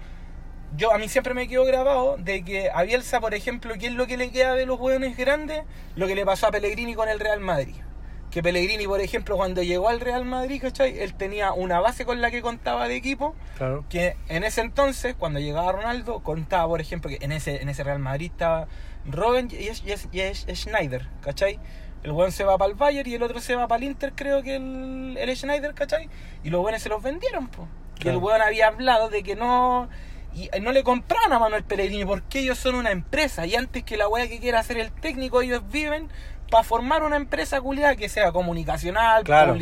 Yo 0.75 0.91
a 0.91 0.97
mí 0.97 1.07
siempre 1.11 1.35
me 1.35 1.49
quedo 1.49 1.67
grabado 1.67 2.17
de 2.17 2.43
que 2.45 2.71
a 2.71 2.83
Bielsa, 2.83 3.21
por 3.21 3.35
ejemplo, 3.35 3.75
¿qué 3.79 3.89
es 3.89 3.93
lo 3.93 4.07
que 4.07 4.17
le 4.17 4.31
queda 4.31 4.55
de 4.55 4.65
los 4.65 4.81
hueones 4.81 5.19
grandes? 5.19 5.65
Lo 5.97 6.07
que 6.07 6.15
le 6.15 6.25
pasó 6.25 6.47
a 6.47 6.51
Pellegrini 6.51 6.95
con 6.95 7.11
el 7.11 7.21
Real 7.21 7.41
Madrid. 7.41 7.75
Que 8.33 8.43
Pellegrini, 8.43 8.87
por 8.87 9.01
ejemplo, 9.01 9.37
cuando 9.37 9.63
llegó 9.63 9.89
al 9.91 10.01
Real 10.01 10.25
Madrid, 10.25 10.61
¿cachai? 10.63 10.99
Él 10.99 11.13
tenía 11.15 11.53
una 11.53 11.81
base 11.81 12.05
con 12.07 12.21
la 12.23 12.31
que 12.31 12.41
contaba 12.43 12.89
de 12.89 12.97
equipo, 12.97 13.35
Claro. 13.59 13.85
que 13.91 14.17
en 14.29 14.43
ese 14.43 14.63
entonces, 14.63 15.15
cuando 15.17 15.39
llegaba 15.39 15.71
Ronaldo, 15.71 16.21
contaba, 16.23 16.67
por 16.67 16.81
ejemplo, 16.81 17.11
que 17.11 17.19
en 17.21 17.31
ese, 17.31 17.63
en 17.63 17.69
ese 17.69 17.85
Real 17.85 17.99
Madrid 17.99 18.31
estaba 18.33 18.67
Robben 19.05 19.49
y, 19.53 19.69
es- 19.69 19.83
y 19.85 19.93
es- 19.93 20.09
y 20.13 20.21
es- 20.21 20.47
y 20.49 20.57
Schneider, 20.57 21.09
¿cachai? 21.21 21.59
El 22.03 22.13
weón 22.13 22.33
se 22.33 22.43
va 22.45 22.57
para 22.59 22.71
el 22.71 22.75
Bayern 22.77 23.09
y 23.09 23.15
el 23.15 23.23
otro 23.23 23.39
se 23.41 23.55
va 23.55 23.69
para 23.69 23.79
el 23.79 23.85
Inter, 23.91 24.13
creo 24.17 24.43
que 24.43 24.57
el, 24.57 25.17
el 25.21 25.37
Schneider, 25.37 25.75
¿cachai? 25.75 26.09
Y 26.43 26.51
los 26.51 26.63
weones 26.65 26.83
se 26.83 26.89
los 26.89 27.03
vendieron, 27.03 27.49
po. 27.49 27.69
Y 28.03 28.09
el 28.09 28.17
weón 28.17 28.41
había 28.43 28.69
hablado 28.69 29.09
de 29.11 29.23
que 29.23 29.37
no... 29.37 29.89
Y 30.35 30.49
no 30.63 30.73
le 30.73 30.83
compraron 30.83 31.31
a 31.35 31.39
Manuel 31.39 31.63
Pellegrini 31.63 32.07
porque 32.07 32.39
ellos 32.41 32.57
son 32.59 32.75
una 32.77 32.91
empresa 32.91 33.45
y 33.47 33.55
antes 33.55 33.83
que 33.85 33.99
la 33.99 34.09
weá 34.09 34.27
que 34.29 34.41
quiera 34.41 34.61
hacer 34.61 34.79
el 34.79 34.91
técnico, 34.91 35.43
ellos 35.43 35.63
viven 35.71 36.09
para 36.53 36.63
formar 36.63 37.03
una 37.03 37.17
empresa 37.17 37.61
culiada 37.61 37.97
que 37.97 38.09
sea 38.09 38.31
comunicacional, 38.31 39.25
Claro. 39.25 39.55
Mar- 39.55 39.59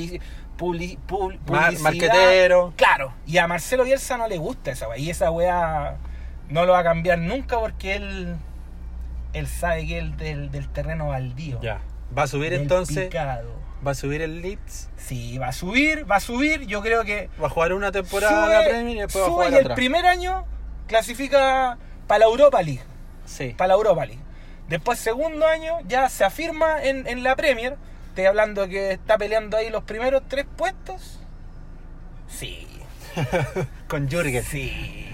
publicidad. 0.56 1.80
marquetero. 1.80 2.74
Claro, 2.76 3.14
y 3.26 3.38
a 3.38 3.46
Marcelo 3.46 3.84
Bielsa 3.84 4.16
no 4.18 4.28
le 4.28 4.36
gusta 4.36 4.72
esa 4.72 4.88
weá. 4.88 4.98
Y 4.98 5.08
esa 5.08 5.30
weá 5.30 5.96
no 6.48 6.66
lo 6.66 6.72
va 6.72 6.80
a 6.80 6.84
cambiar 6.84 7.18
nunca 7.18 7.58
porque 7.58 7.94
él 7.96 8.36
él 9.32 9.46
sabe 9.46 9.86
que 9.86 9.98
es 10.00 10.16
del, 10.18 10.50
del 10.50 10.68
terreno 10.68 11.08
baldío. 11.08 11.60
Ya. 11.62 11.80
Va 12.16 12.24
a 12.24 12.26
subir 12.26 12.50
del 12.50 12.62
entonces. 12.62 13.04
picado. 13.06 13.58
Va 13.86 13.92
a 13.92 13.94
subir 13.94 14.20
el 14.20 14.42
Leeds. 14.42 14.90
Sí, 14.96 15.38
va 15.38 15.48
a 15.48 15.52
subir, 15.52 16.10
va 16.10 16.16
a 16.16 16.20
subir. 16.20 16.66
Yo 16.66 16.82
creo 16.82 17.04
que 17.04 17.30
Va 17.40 17.46
a 17.46 17.50
jugar 17.50 17.72
una 17.72 17.92
temporada 17.92 18.44
sube, 18.46 18.54
la 18.54 18.68
Premier 18.68 18.96
y 18.96 19.00
después 19.00 19.22
va 19.22 19.26
a 19.26 19.30
sube 19.30 19.34
jugar 19.36 19.52
y 19.52 19.54
el 19.54 19.60
otra. 19.64 19.74
primer 19.76 20.04
año 20.06 20.44
clasifica 20.88 21.78
para 22.06 22.18
la 22.18 22.24
Europa 22.26 22.60
League. 22.60 22.82
Sí. 23.24 23.54
Para 23.56 23.68
la 23.68 23.74
Europa 23.74 24.04
League. 24.04 24.20
Después, 24.70 25.00
segundo 25.00 25.48
año, 25.48 25.78
ya 25.88 26.08
se 26.08 26.24
afirma 26.24 26.80
en, 26.80 27.04
en 27.08 27.24
la 27.24 27.34
Premier. 27.34 27.76
Estoy 28.10 28.26
hablando 28.26 28.68
que 28.68 28.92
está 28.92 29.18
peleando 29.18 29.56
ahí 29.56 29.68
los 29.68 29.82
primeros 29.82 30.22
tres 30.28 30.46
puestos. 30.56 31.18
Sí. 32.28 32.68
Con 33.88 34.08
Jürgen. 34.08 34.44
Sí. 34.44 35.08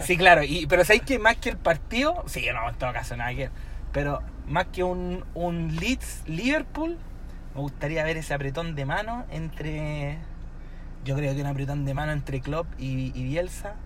Sí, 0.00 0.18
claro. 0.18 0.42
Y, 0.42 0.66
pero 0.66 0.84
¿sabéis 0.84 1.04
que 1.04 1.18
más 1.18 1.36
que 1.38 1.48
el 1.48 1.56
partido? 1.56 2.24
Sí, 2.26 2.46
no, 2.52 2.68
en 2.68 2.74
todo 2.74 2.92
caso 2.92 3.16
nada 3.16 3.34
que. 3.34 3.48
Pero 3.92 4.22
más 4.46 4.66
que 4.66 4.82
un, 4.82 5.24
un 5.32 5.74
Leeds 5.74 6.24
Liverpool, 6.26 6.98
me 7.54 7.60
gustaría 7.62 8.04
ver 8.04 8.18
ese 8.18 8.34
apretón 8.34 8.74
de 8.74 8.84
mano 8.84 9.24
entre. 9.30 10.18
Yo 11.06 11.16
creo 11.16 11.34
que 11.34 11.40
un 11.40 11.46
apretón 11.46 11.86
de 11.86 11.94
mano 11.94 12.12
entre 12.12 12.42
Klopp 12.42 12.66
y, 12.78 13.12
y 13.18 13.24
Bielsa. 13.24 13.76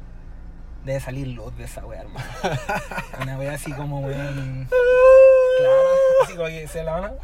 Debe 0.85 1.01
salir 1.01 1.29
luz 1.29 1.55
de 1.57 1.65
esa 1.65 1.85
wea, 1.85 2.01
hermano. 2.01 2.27
Una 3.21 3.39
wea 3.39 3.53
así 3.53 3.73
como 3.73 4.01
weón. 4.01 4.69
Claro, 5.59 5.89
así 6.25 6.35
como 6.35 6.47
que 6.47 6.69
se 6.69 6.83
la 6.83 6.93
mano. 6.93 7.15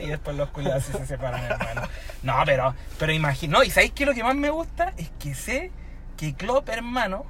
Y 0.00 0.06
después 0.06 0.36
los 0.36 0.48
culiados 0.50 0.84
se 0.84 1.06
separan, 1.06 1.44
hermano. 1.44 1.88
No, 2.22 2.34
pero, 2.46 2.74
pero 2.98 3.12
imagino. 3.12 3.62
¿Y 3.64 3.70
sabéis 3.70 3.92
que 3.92 4.06
lo 4.06 4.14
que 4.14 4.22
más 4.22 4.36
me 4.36 4.50
gusta? 4.50 4.92
Es 4.96 5.10
que 5.18 5.34
sé 5.34 5.72
que 6.16 6.34
Klopp, 6.34 6.68
hermano. 6.68 7.24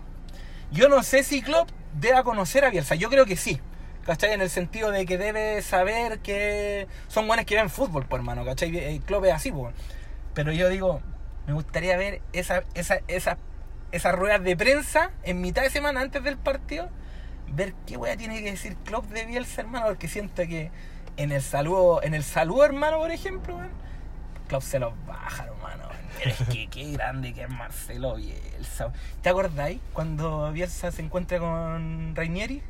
Yo 0.71 0.89
no 0.89 1.03
sé 1.03 1.23
si 1.23 1.43
Klopp 1.43 1.71
deba 1.95 2.23
conocer 2.23 2.65
a 2.65 2.71
Bielsa. 2.71 2.95
Yo 2.95 3.09
creo 3.09 3.25
que 3.25 3.37
sí. 3.37 3.61
¿Cachai? 4.05 4.33
En 4.33 4.41
el 4.41 4.51
sentido 4.51 4.91
de 4.91 5.07
que 5.07 5.17
debe 5.17 5.63
saber 5.63 6.19
que 6.19 6.89
son 7.09 7.27
buenos 7.27 7.47
que 7.47 7.55
ven 7.55 7.71
fútbol, 7.71 8.05
pues, 8.07 8.21
hermano. 8.21 8.45
¿Cachai? 8.45 8.77
Eh, 8.77 9.01
Klopp 9.07 9.25
es 9.25 9.33
así. 9.33 9.53
Pero 10.35 10.53
yo 10.53 10.69
digo, 10.69 11.01
me 11.47 11.53
gustaría 11.53 11.97
ver 11.97 12.21
esa, 12.33 12.65
esa, 12.75 12.99
esa, 13.09 13.39
esas 13.93 14.15
ruedas 14.15 14.43
de 14.43 14.57
prensa 14.57 15.11
en 15.23 15.41
mitad 15.41 15.63
de 15.63 15.71
semana 15.71 16.01
antes 16.01 16.23
del 16.25 16.37
partido. 16.39 16.89
Ver 17.49 17.75
qué 17.87 17.97
wea 17.97 18.17
tiene 18.17 18.43
que 18.43 18.51
decir 18.51 18.77
Klopp 18.85 19.07
de 19.11 19.27
Bielsa, 19.27 19.61
hermano. 19.61 19.87
Porque 19.87 20.09
siento 20.09 20.43
que 20.43 20.71
en 21.17 21.33
el 21.33 21.43
saludo, 21.43 22.03
en 22.03 22.15
el 22.15 22.25
saludo, 22.25 22.65
hermano, 22.65 22.99
por 22.99 23.11
ejemplo, 23.11 23.57
weón, 23.57 23.71
Klopp 24.49 24.63
se 24.63 24.79
los 24.79 24.93
baja, 25.07 25.45
hermano. 25.45 25.85
weón. 25.89 26.03
Pero 26.19 26.31
es 26.31 26.49
que 26.49 26.67
qué 26.69 26.93
grande 26.93 27.33
que 27.35 27.43
es 27.43 27.51
Marcelo 27.51 28.17
Bielsa. 28.17 28.93
¿Te 29.23 29.29
acordáis 29.29 29.81
cuando 29.93 30.51
Bielsa 30.53 30.91
se 30.91 31.03
encuentra 31.03 31.39
con 31.39 32.15
Rainieri? 32.17 32.63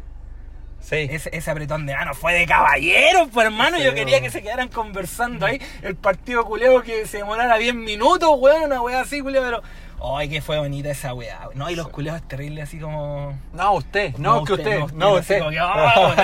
Sí. 0.81 0.97
Ese, 1.09 1.31
ese 1.33 1.49
apretón 1.51 1.87
de 1.87 1.95
mano 1.95 2.13
fue 2.13 2.35
de 2.35 2.45
caballeros, 2.45 3.29
pues 3.33 3.47
hermano. 3.47 3.77
Sí, 3.79 3.85
Yo 3.85 3.95
quería 3.95 4.21
que 4.21 4.31
se 4.31 4.43
quedaran 4.43 4.69
conversando 4.69 5.47
ahí. 5.47 5.61
El 5.83 5.95
partido 5.95 6.45
culeo 6.45 6.83
que 6.83 7.07
se 7.07 7.19
demorara 7.19 7.57
10 7.57 7.75
minutos, 7.77 8.31
weón, 8.37 8.65
una 8.65 8.81
weá 8.83 9.01
así, 9.03 9.21
culeo, 9.21 9.43
pero. 9.43 9.63
Ay, 10.05 10.29
que 10.29 10.41
fue 10.43 10.59
bonita 10.59 10.91
esa 10.91 11.15
weá. 11.15 11.49
No, 11.55 11.71
y 11.71 11.77
los 11.77 11.89
culeos 11.89 12.21
terribles 12.27 12.65
así 12.65 12.79
como. 12.81 13.39
No, 13.53 13.73
usted. 13.75 14.15
No, 14.17 14.43
que 14.45 14.55
usted. 14.55 14.81
No, 14.95 15.17
así 15.17 15.21
usted. 15.35 15.39
Como 15.39 15.51
que, 15.51 15.61
oh, 15.61 16.15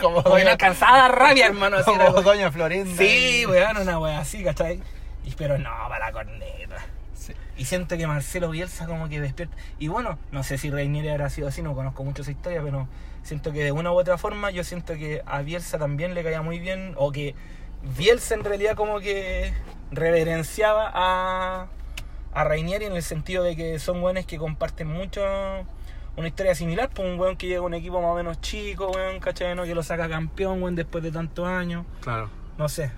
Como 0.00 0.22
como 0.22 0.22
que 0.24 0.30
doña- 0.30 0.44
no 0.44 0.50
alcanzaba 0.50 0.94
a 0.94 0.98
dar 1.02 1.18
rabia, 1.18 1.46
hermano. 1.46 1.76
Así 1.76 1.84
Como 1.84 2.04
como- 2.06 2.22
Doña 2.22 2.50
Florinda. 2.50 2.96
Sí, 2.96 3.44
weón, 3.46 3.76
una 3.76 3.98
weá 3.98 4.18
así, 4.20 4.42
¿cachai? 4.42 4.80
Y, 5.24 5.32
pero 5.36 5.58
no, 5.58 5.70
para 5.88 6.06
la 6.06 6.12
corneta. 6.12 6.76
Sí. 7.14 7.34
Y 7.56 7.66
siento 7.66 7.96
que 7.96 8.06
Marcelo 8.06 8.50
Bielsa 8.50 8.86
como 8.86 9.08
que 9.08 9.20
despierta. 9.20 9.54
Y 9.78 9.88
bueno, 9.88 10.18
no 10.32 10.42
sé 10.42 10.58
si 10.58 10.70
Reinieri 10.70 11.08
habrá 11.10 11.28
sido 11.30 11.48
así, 11.48 11.62
no 11.62 11.74
conozco 11.74 12.02
mucho 12.02 12.22
esa 12.22 12.30
historia, 12.30 12.62
pero 12.64 12.88
siento 13.22 13.52
que 13.52 13.62
de 13.62 13.70
una 13.72 13.92
u 13.92 13.98
otra 13.98 14.16
forma 14.18 14.50
yo 14.50 14.64
siento 14.64 14.94
que 14.94 15.22
a 15.26 15.42
Bielsa 15.42 15.78
también 15.78 16.14
le 16.14 16.24
caía 16.24 16.40
muy 16.42 16.58
bien, 16.58 16.94
o 16.96 17.12
que 17.12 17.34
Bielsa 17.96 18.34
en 18.34 18.44
realidad 18.44 18.74
como 18.74 18.98
que 19.00 19.52
reverenciaba 19.92 20.90
a, 20.94 21.66
a 22.32 22.44
Rainieri 22.44 22.84
en 22.86 22.92
el 22.94 23.02
sentido 23.02 23.42
de 23.42 23.56
que 23.56 23.78
son 23.78 24.02
weones 24.02 24.26
que 24.26 24.38
comparten 24.38 24.86
mucho 24.88 25.20
una 26.16 26.28
historia 26.28 26.54
similar, 26.54 26.90
pues 26.94 27.08
un 27.08 27.18
weón 27.18 27.36
que 27.36 27.46
llega 27.46 27.60
a 27.60 27.62
un 27.64 27.74
equipo 27.74 28.00
más 28.00 28.10
o 28.10 28.14
menos 28.14 28.40
chico, 28.40 28.90
weón, 28.90 29.20
¿cachai? 29.20 29.54
¿no? 29.54 29.64
Que 29.64 29.74
lo 29.74 29.82
saca 29.82 30.08
campeón, 30.08 30.62
weón, 30.62 30.74
después 30.76 31.02
de 31.04 31.10
tantos 31.12 31.46
años. 31.46 31.86
Claro. 32.00 32.28
No 32.58 32.68
sé. 32.68 32.90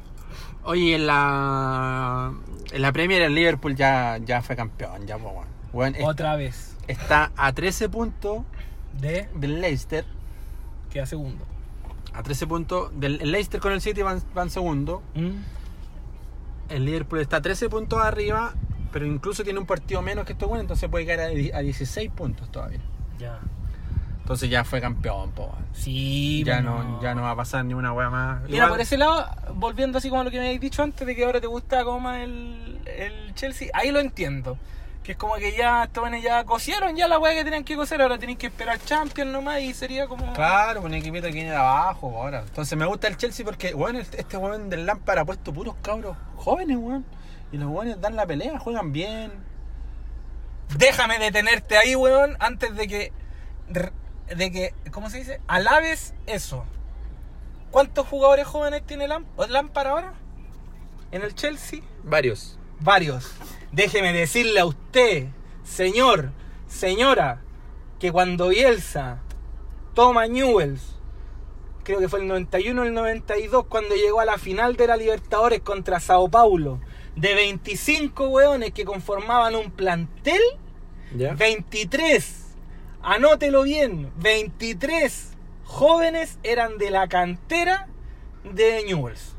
Oye, 0.65 0.95
en 0.97 1.07
la, 1.07 2.33
en 2.73 2.83
la 2.83 2.93
Premier 2.93 3.23
el 3.23 3.35
Liverpool 3.35 3.75
ya, 3.77 4.19
ya 4.25 4.43
fue 4.43 4.57
campeón, 4.57 5.07
ya, 5.07 5.19
pues, 5.19 5.33
weón. 5.35 5.47
Weón, 5.73 5.95
Otra 6.05 6.37
vez. 6.37 6.77
está 6.87 7.33
a 7.37 7.53
13 7.53 7.89
puntos 7.89 8.43
De 8.93 9.29
del 9.35 9.61
Leicester. 9.63 10.05
queda 10.93 11.07
segundo. 11.07 11.45
A 12.13 12.23
13 12.23 12.47
puntos 12.47 12.91
del 13.01 13.21
el 13.23 13.33
Leicester 13.33 13.61
con 13.61 13.73
el 13.73 13.81
City 13.81 14.03
van, 14.03 14.23
van 14.35 14.51
segundo. 14.51 15.03
¿Mm? 15.15 15.31
El 16.69 16.85
Liverpool 16.85 17.21
está 17.21 17.37
a 17.39 17.43
13 17.43 17.69
puntos 17.71 18.03
arriba, 18.03 18.55
pero 18.93 19.07
incluso 19.07 19.43
tiene 19.43 19.59
un 19.59 19.67
partido 19.67 20.03
menos 20.03 20.25
que 20.25 20.33
estos 20.33 20.49
buenos, 20.49 20.63
entonces 20.65 20.89
puede 20.89 21.07
caer 21.07 21.53
a, 21.55 21.59
a 21.59 21.61
16 21.63 22.11
puntos 22.11 22.51
todavía. 22.51 22.81
Ya. 23.19 23.39
Entonces 24.21 24.49
ya 24.51 24.63
fue 24.65 24.81
campeón, 24.81 25.33
po. 25.33 25.53
Sí, 25.73 26.45
ya 26.45 26.61
no, 26.61 27.03
ya 27.03 27.15
no 27.15 27.23
va 27.23 27.33
a 27.33 27.37
pasar 27.37 27.65
ni 27.65 27.75
una 27.75 27.93
wea 27.93 28.09
más. 28.09 28.43
Mira, 28.43 28.57
Igual- 28.59 28.69
por 28.71 28.81
ese 28.81 28.97
lado, 28.97 29.27
volviendo 29.55 29.99
así 29.99 30.09
como 30.09 30.21
a 30.21 30.25
lo 30.25 30.31
que 30.31 30.39
me 30.39 30.45
habéis 30.47 30.61
dicho 30.61 30.83
antes 30.83 31.05
de 31.07 31.17
que 31.17 31.25
ahora 31.25 31.41
te 31.41 31.49
gusta 31.49 31.83
como 31.85 31.99
más 32.01 32.19
el, 32.21 32.79
el 32.87 33.35
Chelsea, 33.35 33.69
ahí 33.75 33.91
lo 33.91 33.99
entiendo. 33.99 34.57
Que 35.03 35.13
es 35.13 35.19
como 35.19 35.35
que 35.35 35.57
ya 35.57 35.83
estos 35.83 36.01
buenos 36.03 36.23
ya 36.23 36.45
cosieron 36.45 36.95
ya 36.95 37.09
la 37.09 37.19
weá 37.19 37.35
que 37.35 37.43
tenían 37.43 37.65
que 37.65 37.75
coser, 37.75 38.01
ahora 38.01 38.19
tienen 38.19 38.37
que 38.37 38.47
esperar 38.47 38.79
Champions 38.85 39.33
nomás 39.33 39.61
y 39.61 39.75
sería 39.75 40.07
como. 40.07 40.33
Claro, 40.35 40.83
un 40.83 40.95
equipito 40.95 41.27
que 41.27 41.33
viene 41.33 41.51
de 41.51 41.57
abajo 41.57 42.17
ahora. 42.17 42.45
Entonces 42.47 42.79
me 42.79 42.87
gusta 42.87 43.09
el 43.09 43.17
Chelsea 43.17 43.45
porque, 43.45 43.75
bueno, 43.75 43.99
este 43.99 44.37
weón 44.37 44.71
del 44.71 44.87
Lampard 44.87 45.19
ha 45.19 45.25
puesto 45.25 45.53
puros 45.53 45.75
cabros 45.83 46.17
jóvenes, 46.37 46.77
weón. 46.77 47.05
Y 47.53 47.59
los 47.59 47.71
weones 47.71 48.01
dan 48.01 48.17
la 48.17 48.27
pelea, 48.27 48.59
juegan 48.59 48.93
bien. 48.93 49.31
Déjame 50.77 51.19
detenerte 51.19 51.77
ahí, 51.77 51.95
weón, 51.95 52.37
antes 52.41 52.75
de 52.75 52.89
que. 52.89 53.13
de 54.35 54.51
que. 54.51 54.75
¿Cómo 54.91 55.11
se 55.11 55.19
dice? 55.19 55.41
Alabes 55.47 56.15
eso. 56.27 56.65
¿Cuántos 57.71 58.07
jugadores 58.07 58.47
jóvenes 58.47 58.83
tiene 58.87 59.07
Lamp 59.07 59.27
Lampard 59.49 59.87
ahora? 59.87 60.15
¿En 61.11 61.23
el 61.23 61.35
Chelsea? 61.35 61.81
Varios. 62.03 62.59
Varios. 62.81 63.33
Déjeme 63.71 64.13
decirle 64.13 64.61
a 64.61 64.67
usted, 64.67 65.29
señor, 65.65 66.33
señora, 66.67 67.41
que 67.99 68.11
cuando 68.13 68.49
Bielsa 68.49 69.21
toma 69.95 70.27
Newells, 70.27 70.97
creo 71.85 72.01
que 72.01 72.09
fue 72.09 72.21
el 72.21 72.29
91 72.29 72.83
o 72.83 72.85
el 72.85 72.95
92, 72.95 73.67
cuando 73.67 73.95
llegó 73.95 74.21
a 74.21 74.25
la 74.25 74.39
final 74.39 74.77
de 74.77 74.87
la 74.87 74.97
Libertadores 74.97 75.61
contra 75.61 76.01
Sao 76.01 76.29
Paulo, 76.29 76.81
de 77.17 77.35
25 77.35 78.29
hueones 78.29 78.73
que 78.73 78.85
conformaban 78.85 79.55
un 79.55 79.71
plantel, 79.71 80.41
¿Ya? 81.15 81.35
23, 81.35 82.55
anótelo 83.03 83.63
bien, 83.63 84.11
23 84.17 85.33
jóvenes 85.65 86.39
eran 86.43 86.79
de 86.79 86.91
la 86.91 87.09
cantera 87.09 87.89
de 88.45 88.85
Newells. 88.85 89.35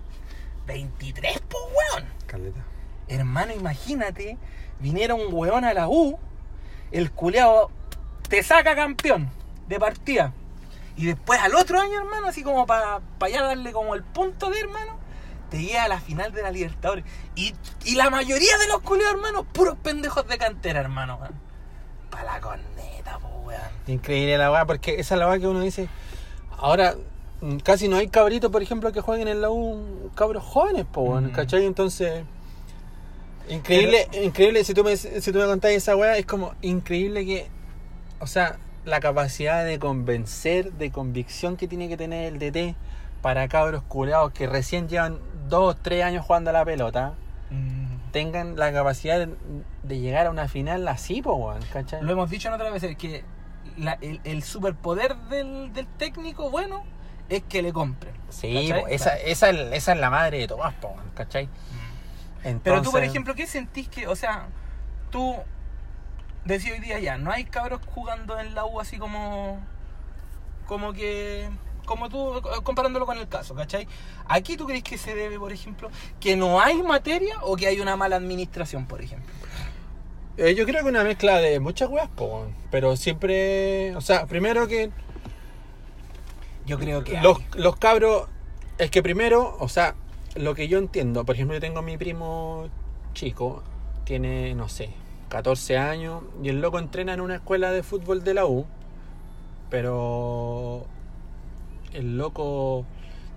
23, 0.66 1.40
po 1.42 1.58
hueón. 1.58 2.08
Caleta. 2.26 2.64
Hermano, 3.08 3.54
imagínate, 3.54 4.38
viniera 4.80 5.14
un 5.14 5.34
weón 5.34 5.66
a 5.66 5.74
la 5.74 5.88
U, 5.90 6.18
el 6.92 7.12
culeado 7.12 7.72
te 8.30 8.44
saca 8.44 8.76
campeón 8.76 9.30
de 9.68 9.80
partida. 9.80 10.34
Y 10.96 11.08
después 11.08 11.40
al 11.40 11.56
otro 11.56 11.80
año, 11.80 12.00
hermano, 12.00 12.28
así 12.28 12.44
como 12.44 12.66
para 12.66 13.02
ya 13.32 13.44
darle 13.44 13.72
como 13.72 13.96
el 13.96 14.04
punto 14.04 14.50
de 14.50 14.60
hermano, 14.60 15.00
te 15.54 15.62
llega 15.62 15.84
a 15.84 15.88
la 15.88 16.00
final 16.00 16.32
de 16.34 16.42
la 16.42 16.50
Libertadores. 16.50 17.06
Y, 17.36 17.54
y 17.86 17.94
la 17.94 18.10
mayoría 18.10 18.58
de 18.58 18.68
los 18.68 18.82
culeados, 18.82 19.14
hermano, 19.14 19.44
puros 19.44 19.78
pendejos 19.84 20.28
de 20.28 20.40
cantera, 20.40 20.80
hermano. 20.80 21.20
Para 22.10 22.24
la 22.24 22.42
corneta, 22.42 23.20
po, 23.20 23.28
weón. 23.46 23.62
Increíble 23.86 24.36
la 24.40 24.52
weá, 24.52 24.66
porque 24.66 25.00
esa 25.00 25.14
es 25.14 25.20
la 25.20 25.28
weá 25.28 25.38
que 25.38 25.46
uno 25.48 25.60
dice. 25.60 25.90
Ahora, 26.58 26.96
mm, 27.42 27.58
casi 27.58 27.88
no 27.88 27.98
hay 27.98 28.08
cabritos, 28.08 28.52
por 28.52 28.64
ejemplo, 28.64 28.92
que 28.92 29.02
jueguen 29.02 29.28
en 29.28 29.42
la 29.42 29.52
U, 29.52 30.10
cabros 30.16 30.44
jóvenes, 30.44 30.86
po, 30.92 31.02
weón, 31.02 31.28
Mm. 31.28 31.34
¿cachai? 31.34 31.66
Entonces. 31.68 32.24
Increíble, 33.48 34.08
increíble, 34.24 34.64
si 34.64 34.74
tú, 34.74 34.84
me, 34.84 34.98
si 34.98 35.32
tú 35.32 35.38
me 35.38 35.46
contás 35.46 35.70
esa 35.70 35.96
weá, 35.96 36.18
es 36.18 36.26
como 36.26 36.56
increíble 36.64 37.28
que. 37.28 37.48
O 38.20 38.26
sea, 38.26 38.58
la 38.86 39.00
capacidad 39.00 39.64
de 39.64 39.78
convencer, 39.78 40.74
de 40.74 40.92
convicción 40.92 41.58
que 41.58 41.68
tiene 41.68 41.90
que 41.90 41.98
tener 41.98 42.34
el 42.34 42.40
DT 42.40 42.76
para 43.22 43.48
cabros 43.48 43.84
culeados 43.84 44.34
que 44.34 44.48
recién 44.48 44.90
llevan 44.90 45.20
dos, 45.48 45.78
tres 45.82 46.04
años 46.04 46.26
jugando 46.26 46.50
a 46.50 46.54
la 46.54 46.66
pelota, 46.66 47.14
Mm. 47.50 48.12
tengan 48.12 48.56
la 48.56 48.72
capacidad 48.74 49.20
de, 49.20 49.30
de 49.84 50.00
llegar 50.00 50.26
a 50.28 50.32
una 50.32 50.48
final 50.48 50.88
así, 50.88 51.22
po, 51.22 51.34
weón, 51.36 51.62
¿cachai? 51.72 52.02
Lo 52.02 52.12
hemos 52.14 52.30
dicho 52.30 52.48
en 52.48 52.56
otras 52.56 52.72
veces, 52.74 52.96
que 52.98 53.24
la- 53.78 53.98
el, 54.02 54.22
el 54.24 54.44
superpoder 54.44 55.16
del, 55.30 55.72
del 55.74 55.86
técnico 55.88 56.50
bueno 56.50 56.84
es 57.30 57.44
que 57.44 57.62
le 57.62 57.72
compren. 57.74 58.14
Sí, 58.30 58.72
esa, 58.88 59.14
esa, 59.20 59.50
es- 59.50 59.72
esa 59.74 59.92
es 59.94 60.00
la 60.00 60.10
madre 60.10 60.40
de 60.40 60.48
todas, 60.48 60.74
po, 60.76 60.96
¿cachai? 61.16 61.48
Pero 62.44 62.58
tú, 62.58 62.62
por 62.64 62.74
Entonces- 62.78 63.04
ejemplo, 63.10 63.36
¿qué 63.36 63.46
sentís 63.48 63.88
que, 63.88 64.08
o 64.08 64.16
sea, 64.16 64.48
tú 65.12 65.36
decís 66.46 66.72
hoy 66.72 66.80
día 66.80 67.00
ya, 67.00 67.18
no 67.18 67.32
hay 67.32 67.46
cabros 67.46 67.82
jugando 67.94 68.38
en 68.40 68.54
la 68.56 68.66
U 68.66 68.80
así 68.82 68.98
como, 68.98 69.60
como 70.66 70.92
que, 70.94 71.50
como 71.86 72.10
tú, 72.10 72.42
comparándolo 72.64 73.06
con 73.06 73.18
el 73.18 73.28
caso, 73.28 73.56
¿cachai? 73.56 73.88
Aquí 74.28 74.58
tú 74.58 74.66
crees 74.66 74.84
que 74.84 74.98
se 74.98 75.16
debe, 75.16 75.40
por 75.40 75.52
ejemplo, 75.52 75.90
que 76.20 76.36
no 76.36 76.62
hay 76.62 76.82
materia 76.84 77.38
o 77.42 77.56
que 77.56 77.68
hay 77.68 77.80
una 77.80 77.96
mala 77.96 78.16
administración, 78.16 78.86
por 78.88 79.02
ejemplo. 79.02 79.34
Eh, 80.38 80.56
yo 80.56 80.66
creo 80.66 80.84
que 80.84 80.90
una 80.90 81.04
mezcla 81.04 81.40
de 81.40 81.60
muchas 81.60 81.90
weas, 81.90 82.10
pero 82.72 82.96
siempre, 82.96 83.96
o 83.96 84.02
sea, 84.02 84.26
primero 84.26 84.68
que 84.68 84.90
Yo 86.66 86.80
creo 86.80 87.04
que 87.04 87.20
los, 87.22 87.38
hay. 87.38 87.46
los 87.54 87.76
cabros, 87.76 88.28
es 88.78 88.90
que 88.90 89.04
primero, 89.04 89.56
o 89.60 89.70
sea, 89.70 89.96
lo 90.36 90.56
que 90.56 90.68
yo 90.68 90.80
entiendo, 90.80 91.26
por 91.26 91.36
ejemplo, 91.36 91.54
yo 91.56 91.62
tengo 91.62 91.80
a 91.80 91.84
mi 91.84 91.98
primo 91.98 92.68
chico, 93.14 93.64
tiene, 94.06 94.56
no 94.56 94.70
sé, 94.70 94.90
14 95.30 95.78
años, 95.78 96.24
y 96.42 96.50
el 96.50 96.62
loco 96.62 96.80
entrena 96.80 97.14
en 97.14 97.22
una 97.22 97.36
escuela 97.36 97.72
de 97.72 97.84
fútbol 97.84 98.24
de 98.24 98.34
la 98.34 98.46
U, 98.46 98.66
pero 99.70 100.88
el 101.94 102.18
loco, 102.18 102.86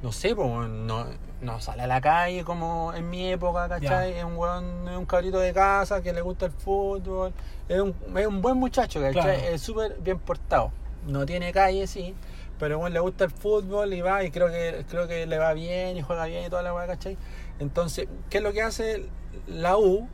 no 0.03 0.13
sé, 0.13 0.35
no, 0.35 1.07
no 1.41 1.61
sale 1.61 1.83
a 1.83 1.87
la 1.87 2.01
calle 2.01 2.45
como 2.45 2.93
en 2.95 3.09
mi 3.11 3.29
época, 3.31 3.69
¿cachai? 3.69 4.15
Es 4.15 4.25
un 4.25 4.37
weón, 4.37 4.89
es 4.89 4.97
un 4.97 5.07
cabrito 5.07 5.39
de 5.39 5.53
casa 5.53 6.03
que 6.03 6.13
le 6.13 6.21
gusta 6.21 6.47
el 6.47 6.53
fútbol, 6.53 7.33
es 7.69 7.81
un, 7.81 7.95
es 8.17 8.27
un 8.27 8.43
buen 8.43 8.57
muchacho, 8.59 9.01
¿cachai? 9.01 9.13
Claro. 9.23 9.33
Es 9.33 9.61
súper 9.63 9.97
bien 10.01 10.19
portado, 10.19 10.71
no 11.07 11.27
tiene 11.27 11.53
calle, 11.53 11.87
sí, 11.87 12.15
pero 12.59 12.79
bueno, 12.79 12.95
le 12.95 13.01
gusta 13.01 13.25
el 13.25 13.31
fútbol 13.31 13.93
y 13.93 14.01
va, 14.01 14.25
y 14.25 14.31
creo 14.31 14.49
que, 14.49 14.85
creo 14.89 15.07
que 15.09 15.27
le 15.27 15.39
va 15.39 15.53
bien 15.53 15.97
y 15.97 16.03
juega 16.03 16.27
bien 16.27 16.47
y 16.47 16.49
toda 16.51 16.63
la 16.63 16.75
weá, 16.75 16.87
¿cachai? 16.87 17.17
Entonces, 17.59 18.09
¿qué 18.31 18.39
es 18.39 18.43
lo 18.45 18.53
que 18.53 18.63
hace 18.63 19.07
la 19.47 19.77
U? 19.77 20.09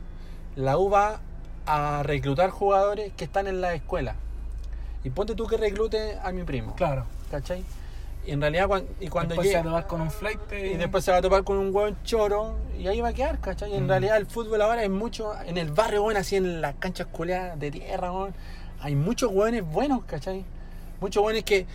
La 0.55 0.77
U 0.77 0.89
va 0.89 1.19
a 1.65 2.03
reclutar 2.03 2.49
jugadores 2.49 3.13
que 3.13 3.23
están 3.23 3.47
en 3.47 3.61
la 3.61 3.73
escuela. 3.73 4.15
Y 5.05 5.09
ponte 5.09 5.35
tú 5.35 5.47
que 5.47 5.57
reclute 5.57 6.17
a 6.23 6.31
mi 6.31 6.43
primo, 6.43 6.75
Claro. 6.75 7.05
¿cachai? 7.31 7.63
Y 8.25 8.31
en 8.31 8.39
realidad, 8.41 8.67
cuan- 8.67 8.85
y 9.01 9.07
cuando 9.09 9.35
Después 9.35 9.49
se 9.49 9.55
va 9.55 9.59
a 9.59 9.63
tomar 9.63 9.87
con 9.87 10.01
un 10.01 10.09
flight 10.11 10.39
y 10.53 10.77
después 10.77 11.03
se 11.03 11.11
va 11.11 11.17
a 11.17 11.21
topar 11.21 11.43
con 11.43 11.57
un 11.57 11.75
hueón 11.75 11.97
choro 12.03 12.55
y 12.79 12.87
ahí 12.87 13.01
va 13.01 13.09
a 13.09 13.13
quedar, 13.13 13.39
¿cachai? 13.39 13.71
Y 13.71 13.75
en 13.75 13.85
Mm. 13.85 13.89
realidad 13.89 14.17
el 14.17 14.25
fútbol 14.27 14.61
ahora 14.61 14.81
es 14.83 14.89
mucho, 14.89 15.33
en 15.45 15.57
el 15.57 15.71
barrio, 15.71 16.03
bueno, 16.03 16.19
así 16.21 16.37
en 16.37 16.61
las 16.61 16.75
canchas 16.75 17.07
culeadas 17.07 17.59
de 17.59 17.69
tierra, 17.71 18.11
hay 18.79 18.95
muchos 18.95 19.29
hueones 19.31 19.63
buenos, 19.65 20.03
¿cachai? 20.05 20.45
Muchos 21.01 21.21
hueones 21.23 21.43
que 21.43 21.65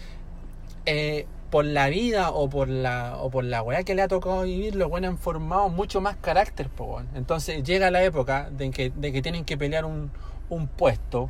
eh, 0.87 1.27
por 1.51 1.65
la 1.67 1.89
vida 1.89 2.31
o 2.31 2.49
por 2.49 2.69
la 2.69 3.17
o 3.19 3.31
por 3.31 3.45
la 3.45 3.63
weá 3.63 3.83
que 3.85 3.95
le 3.95 4.03
ha 4.03 4.09
tocado 4.09 4.43
vivir, 4.43 4.75
los 4.75 4.89
buenos 4.89 5.11
han 5.11 5.19
formado 5.19 5.69
mucho 5.69 6.01
más 6.01 6.17
carácter, 6.17 6.69
weón. 6.79 7.09
Entonces 7.15 7.63
llega 7.63 7.91
la 7.91 8.03
época 8.03 8.49
de 8.51 8.71
que, 8.71 8.91
de 8.91 9.13
que 9.13 9.21
tienen 9.23 9.45
que 9.45 9.57
pelear 9.59 9.85
un, 9.85 10.11
un 10.51 10.67
puesto 10.67 11.29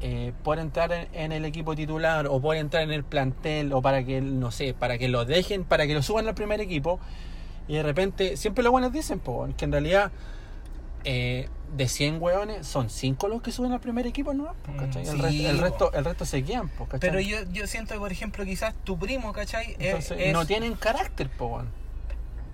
eh, 0.00 0.32
por 0.44 0.58
entrar 0.58 0.92
en, 0.92 1.08
en 1.12 1.32
el 1.32 1.44
equipo 1.44 1.74
titular 1.74 2.26
o 2.28 2.40
por 2.40 2.56
entrar 2.56 2.82
en 2.84 2.92
el 2.92 3.02
plantel 3.04 3.72
o 3.72 3.82
para 3.82 4.04
que, 4.04 4.20
no 4.20 4.50
sé, 4.50 4.74
para 4.74 4.96
que 4.98 5.08
lo 5.08 5.24
dejen, 5.24 5.64
para 5.64 5.86
que 5.86 5.94
lo 5.94 6.02
suban 6.02 6.28
al 6.28 6.34
primer 6.34 6.60
equipo. 6.60 7.00
Y 7.66 7.74
de 7.74 7.82
repente, 7.82 8.36
siempre 8.36 8.62
los 8.64 8.70
buenos 8.70 8.92
dicen, 8.92 9.18
po, 9.20 9.48
que 9.56 9.64
en 9.64 9.72
realidad 9.72 10.10
eh, 11.04 11.48
de 11.76 11.88
100 11.88 12.20
hueones 12.20 12.66
son 12.66 12.90
5 12.90 13.28
los 13.28 13.42
que 13.42 13.52
suben 13.52 13.72
al 13.72 13.80
primer 13.80 14.06
equipo, 14.06 14.32
¿no? 14.34 14.54
El, 14.68 15.18
Mm, 15.18 15.44
el, 15.46 15.56
po. 15.56 15.62
resto, 15.62 15.92
el 15.92 16.04
resto 16.04 16.24
se 16.24 16.42
quedan, 16.42 16.68
po, 16.70 16.84
¿cachai? 16.86 17.00
Pero 17.00 17.20
yo, 17.20 17.38
yo 17.52 17.66
siento 17.66 17.94
que, 17.94 18.00
por 18.00 18.10
ejemplo, 18.12 18.44
quizás 18.44 18.74
tu 18.84 18.98
primo, 18.98 19.32
¿cachai? 19.32 19.76
Entonces, 19.78 20.16
es- 20.18 20.32
no 20.32 20.46
tienen 20.46 20.74
carácter, 20.74 21.28
po. 21.28 21.62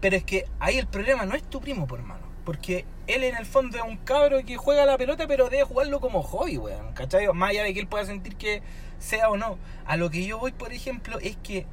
Pero 0.01 0.17
es 0.17 0.25
que 0.25 0.47
ahí 0.61 0.79
el 0.79 0.87
problema 0.87 1.25
no 1.27 1.35
es 1.35 1.43
tu 1.45 1.61
primo, 1.61 1.87
por 1.87 2.01
hermano. 2.01 2.25
Porque 2.45 2.85
él 3.07 3.25
en 3.25 3.37
el 3.37 3.47
fondo 3.47 3.77
es 3.77 3.85
un 3.85 3.97
cabro 3.99 4.45
que 4.45 4.57
juega 4.57 4.87
la 4.87 4.97
pelota, 4.97 5.27
pero 5.27 5.49
debe 5.49 5.65
jugarlo 5.65 6.01
como 6.01 6.23
hobby, 6.23 6.59
weón. 6.59 6.93
¿Cachai? 6.95 7.27
Más 7.33 7.51
allá 7.51 7.65
de 7.65 7.75
que 7.75 7.81
él 7.81 7.87
pueda 7.87 8.05
sentir 8.07 8.37
que 8.37 8.63
sea 8.99 9.31
o 9.31 9.37
no. 9.37 9.59
A 9.87 9.97
lo 9.97 10.11
que 10.11 10.25
yo 10.25 10.39
voy, 10.39 10.53
por 10.53 10.73
ejemplo, 10.73 11.19
es 11.21 11.37
que 11.37 11.67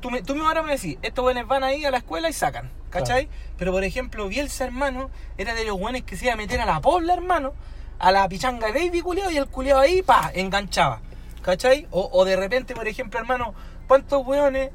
tú, 0.00 0.10
me, 0.10 0.22
tú 0.22 0.34
mismo 0.34 0.48
ahora 0.48 0.62
me 0.62 0.72
decís, 0.72 0.98
estos 1.02 1.22
buenos 1.22 1.46
van 1.46 1.62
ahí 1.62 1.84
a 1.84 1.90
la 1.90 1.98
escuela 1.98 2.28
y 2.28 2.32
sacan, 2.32 2.70
¿cachai? 2.90 3.28
Pero 3.56 3.72
por 3.72 3.84
ejemplo, 3.84 4.28
Bielsa, 4.28 4.64
hermano, 4.64 5.10
era 5.38 5.54
de 5.54 5.64
los 5.64 5.78
buenos 5.78 6.02
que 6.02 6.16
se 6.16 6.26
iba 6.26 6.34
a 6.34 6.36
meter 6.36 6.60
a 6.60 6.66
la 6.66 6.80
pobla, 6.80 7.14
hermano, 7.14 7.52
a 7.98 8.10
la 8.10 8.28
pichanga 8.28 8.66
de 8.68 8.72
baby 8.72 9.02
culiao 9.02 9.30
y 9.30 9.36
el 9.36 9.46
culiao 9.46 9.78
ahí, 9.78 10.02
pa, 10.02 10.30
enganchaba, 10.34 11.00
¿cachai? 11.42 11.86
O, 11.90 12.08
o 12.12 12.24
de 12.24 12.36
repente, 12.36 12.74
por 12.74 12.88
ejemplo, 12.88 13.20
hermano, 13.20 13.54
¿cuántos 13.86 14.26
weones? 14.26 14.70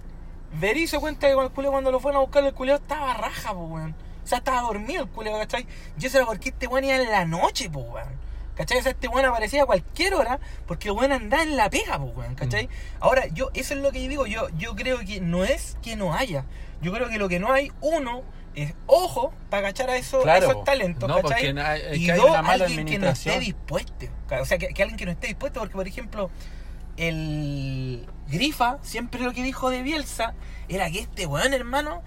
Berizzo 0.58 1.02
cuenta 1.02 1.28
que 1.28 1.34
con 1.34 1.46
el 1.46 1.52
culiao 1.52 1.72
cuando 1.74 1.92
lo 1.92 2.00
fueron 2.00 2.22
a 2.22 2.24
buscar, 2.24 2.44
el 2.44 2.54
culiao 2.54 2.78
estaba 2.78 3.14
raja, 3.14 3.54
pues, 3.54 3.70
weón. 3.70 4.05
O 4.26 4.28
sea, 4.28 4.40
estaba 4.40 4.62
dormido 4.62 5.04
el 5.04 5.10
culiao, 5.10 5.38
¿cachai? 5.38 5.66
Y 5.98 6.06
eso 6.06 6.18
era 6.18 6.26
porque 6.26 6.50
este 6.50 6.68
weón 6.68 6.84
iba 6.84 6.98
en 6.98 7.10
la 7.10 7.24
noche, 7.26 7.70
pues, 7.70 7.86
weón. 7.88 8.26
¿Cachai? 8.56 8.80
O 8.80 8.82
sea, 8.82 8.92
este 8.92 9.08
weón 9.08 9.26
aparecía 9.26 9.64
a 9.64 9.66
cualquier 9.66 10.16
hora 10.16 10.40
porque 10.68 10.88
el 10.90 10.96
weón 10.96 11.12
andaba 11.12 11.44
en 11.44 11.56
la 11.56 11.70
pega, 11.70 11.98
pues, 12.00 12.18
weón, 12.18 12.36
¿cachai? 12.36 12.68
Ahora, 13.00 13.28
yo, 13.28 13.52
eso 13.54 13.74
es 13.76 13.80
lo 13.82 13.92
que 13.92 14.02
yo 14.04 14.10
digo, 14.10 14.26
yo, 14.28 14.50
yo 14.58 14.76
creo 14.76 15.00
que 15.00 15.22
no 15.22 15.44
es 15.46 15.78
que 15.82 15.96
no 15.96 16.14
haya. 16.14 16.44
Yo 16.82 16.92
creo 16.92 17.08
que 17.08 17.18
lo 17.20 17.30
que 17.30 17.40
no 17.40 17.52
hay, 17.54 17.72
uno, 17.82 18.24
es 18.56 18.74
ojo 18.88 19.34
para 19.50 19.64
cachar 19.68 19.90
a, 19.90 19.98
eso, 19.98 20.20
a 20.20 20.24
Claro, 20.24 20.44
esos 20.46 20.54
po. 20.56 20.64
talentos, 20.64 21.08
No, 21.10 21.22
¿cachai? 21.22 21.58
hay- 21.60 21.82
es 21.92 21.98
y 21.98 22.06
que 22.06 22.14
dos, 22.14 22.32
alguien 22.36 22.86
que 22.86 22.98
no 23.00 23.10
esté 23.10 23.40
dispuesto. 23.40 24.06
O 24.42 24.46
sea, 24.46 24.58
que, 24.58 24.68
que 24.70 24.82
alguien 24.82 24.98
que 24.98 25.06
no 25.06 25.12
esté 25.12 25.28
dispuesto, 25.28 25.60
porque 25.60 25.76
por 25.76 25.88
ejemplo, 25.88 26.30
el 26.98 28.06
Grifa 28.28 28.80
siempre 28.82 29.22
lo 29.22 29.34
que 29.34 29.44
dijo 29.44 29.70
de 29.70 29.82
Bielsa 29.84 30.34
era 30.68 30.90
que 30.90 31.00
este 31.00 31.26
weón, 31.26 31.54
hermano, 31.54 32.02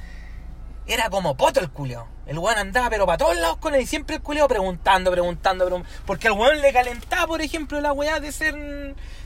era 0.89 1.11
como 1.11 1.37
poto 1.37 1.61
el 1.61 1.71
culeo. 1.71 2.07
El 2.27 2.39
weón 2.39 2.59
andaba 2.59 2.91
pero 2.91 3.07
para 3.07 3.19
todos 3.19 3.37
lados 3.37 3.59
con 3.59 3.75
él 3.75 3.83
y 3.83 3.87
siempre 3.87 4.17
el 4.17 4.23
culeo 4.23 4.49
preguntando, 4.49 5.11
preguntando, 5.11 5.67
pregun- 5.69 5.85
porque 6.07 6.29
al 6.29 6.35
weón 6.35 6.61
le 6.61 6.73
calentaba, 6.73 7.27
por 7.27 7.41
ejemplo, 7.41 7.81
la 7.81 7.93
weá 7.93 8.21
de 8.21 8.33
ser 8.33 8.55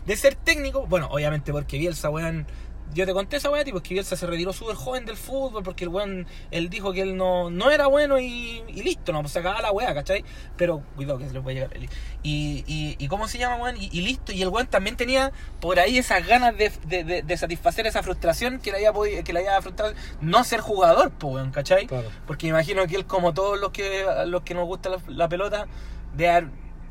de 0.07 0.17
ser 0.17 0.35
técnico. 0.35 0.87
Bueno, 0.87 1.09
obviamente 1.11 1.53
porque 1.53 1.79
Bielsa, 1.79 2.11
weón, 2.11 2.47
yo 2.95 3.07
te 3.07 3.13
conté 3.13 3.37
esa 3.37 3.51
weá, 3.51 3.65
tipo, 3.65 3.79
es 3.79 3.83
que 3.83 3.95
Bielsa 3.95 4.17
se 4.17 4.27
retiró 4.27 4.53
súper 4.53 4.77
joven 4.77 5.05
del 5.07 5.17
fútbol 5.17 5.63
porque 5.63 5.85
el 5.85 5.89
weón, 5.91 6.27
él 6.51 6.69
dijo 6.69 6.93
que 6.93 7.01
él 7.03 7.17
no, 7.17 7.51
no 7.51 7.71
era 7.71 7.87
bueno 7.87 8.19
y, 8.21 8.63
y 8.69 8.83
listo, 8.83 9.13
no, 9.13 9.21
pues 9.23 9.33
se 9.33 9.39
acababa 9.39 9.63
la 9.63 9.73
weá, 9.73 9.95
¿cachai? 9.95 10.25
Pero, 10.57 10.83
cuidado 10.97 11.19
que 11.19 11.27
se 11.29 11.33
le 11.35 11.41
puede 11.41 11.57
llegar. 11.57 11.77
el- 11.77 11.89
Y, 12.23 12.65
y, 12.67 12.97
y 12.99 13.09
¿cómo 13.09 13.29
se 13.29 13.39
llama, 13.39 13.57
weón? 13.57 13.77
Y, 13.77 13.89
y 13.93 14.03
listo, 14.03 14.33
y 14.33 14.43
el 14.43 14.49
weón 14.49 14.67
también 14.67 14.97
tenía 14.97 15.33
por 15.61 15.79
ahí 15.81 15.99
esas 15.99 16.27
ganas 16.27 16.57
de, 16.57 16.71
de, 16.87 17.05
de- 17.05 17.23
de 17.23 17.37
satisfacer 17.37 17.87
esa 17.87 18.03
frustración 18.03 18.59
que 18.61 18.71
le 18.71 18.77
había, 18.79 18.93
podi- 18.93 19.23
que 19.23 19.33
le 19.33 19.41
había 19.41 19.61
frustrado 19.63 19.95
no 20.21 20.45
ser 20.45 20.61
jugador, 20.61 21.11
pues, 21.13 21.35
weón, 21.35 21.51
¿cachai? 21.51 21.87
Claro. 21.87 22.09
Porque 22.27 22.47
me 22.47 22.51
imagino 22.51 22.87
que 22.87 22.97
él, 22.97 23.07
como 23.07 23.33
todos 23.35 23.59
los 23.59 23.71
que, 23.71 24.05
los 24.27 24.43
que 24.43 24.55
nos 24.55 24.67
gusta 24.67 24.91
la, 24.91 24.99
la 25.09 25.29
pelota, 25.29 25.67
de 26.15 26.29
haber 26.29 26.49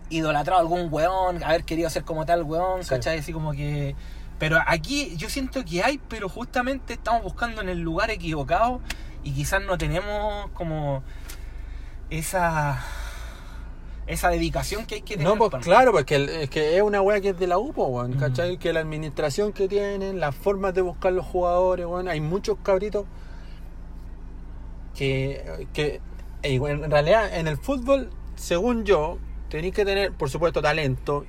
idolatrado 0.09 0.57
a 0.57 0.61
algún 0.61 0.87
weón, 0.91 1.43
haber 1.43 1.63
querido 1.63 1.89
ser 1.89 2.03
como 2.03 2.25
tal 2.25 2.43
weón, 2.43 2.83
Sí. 2.83 2.89
¿cachai? 2.89 3.19
Así 3.19 3.31
como 3.31 3.51
que... 3.53 3.95
Pero 4.41 4.57
aquí 4.65 5.15
yo 5.17 5.29
siento 5.29 5.63
que 5.63 5.83
hay, 5.83 5.99
pero 6.09 6.27
justamente 6.27 6.93
estamos 6.93 7.21
buscando 7.21 7.61
en 7.61 7.69
el 7.69 7.77
lugar 7.79 8.09
equivocado 8.09 8.81
y 9.23 9.33
quizás 9.33 9.61
no 9.63 9.77
tenemos 9.77 10.49
como 10.55 11.03
esa 12.09 12.83
esa 14.07 14.29
dedicación 14.29 14.87
que 14.87 14.95
hay 14.95 15.01
que 15.03 15.15
tener. 15.15 15.27
No, 15.31 15.37
pues 15.37 15.63
claro, 15.63 15.91
porque 15.91 16.15
el- 16.15 16.29
es 16.29 16.49
que 16.49 16.75
es 16.75 16.81
una 16.81 17.01
weá 17.03 17.21
que 17.21 17.29
es 17.29 17.37
de 17.39 17.45
la 17.45 17.59
UPO, 17.59 17.85
weón, 17.85 18.11
Ujú. 18.13 18.19
¿cachai? 18.19 18.57
Que 18.57 18.73
la 18.73 18.79
administración 18.79 19.53
que 19.53 19.67
tienen, 19.67 20.19
las 20.19 20.35
formas 20.35 20.73
de 20.73 20.81
buscar 20.81 21.13
los 21.13 21.25
jugadores, 21.27 21.85
weón, 21.85 22.07
hay 22.07 22.19
muchos 22.19 22.57
cabritos 22.63 23.05
que, 24.95 25.67
que 25.73 26.01
en 26.41 26.89
realidad 26.91 27.37
en 27.37 27.47
el 27.47 27.57
fútbol, 27.57 28.09
según 28.35 28.85
yo, 28.85 29.19
tenéis 29.49 29.75
que 29.75 29.85
tener, 29.85 30.11
por 30.13 30.31
supuesto, 30.31 30.63
talento, 30.63 31.25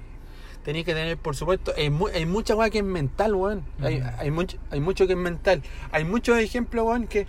tenéis 0.65 0.85
que 0.85 0.95
tener, 0.95 1.17
por 1.19 1.35
supuesto, 1.37 1.73
hay, 1.77 1.91
mu- 1.91 2.09
hay 2.09 2.25
mucha 2.27 2.55
weá 2.55 2.71
que 2.71 2.79
es 2.79 2.85
mental, 2.85 3.35
weón, 3.35 3.63
hay, 3.83 3.99
Ujú. 4.01 4.09
hay, 4.19 4.31
mucho, 4.31 4.57
hay 4.71 4.81
mucho 4.81 5.07
que 5.07 5.13
es 5.15 5.19
mental, 5.19 5.63
hay 5.91 6.05
muchos 6.05 6.39
ejemplos, 6.39 6.85
weón, 6.87 7.07
que 7.07 7.27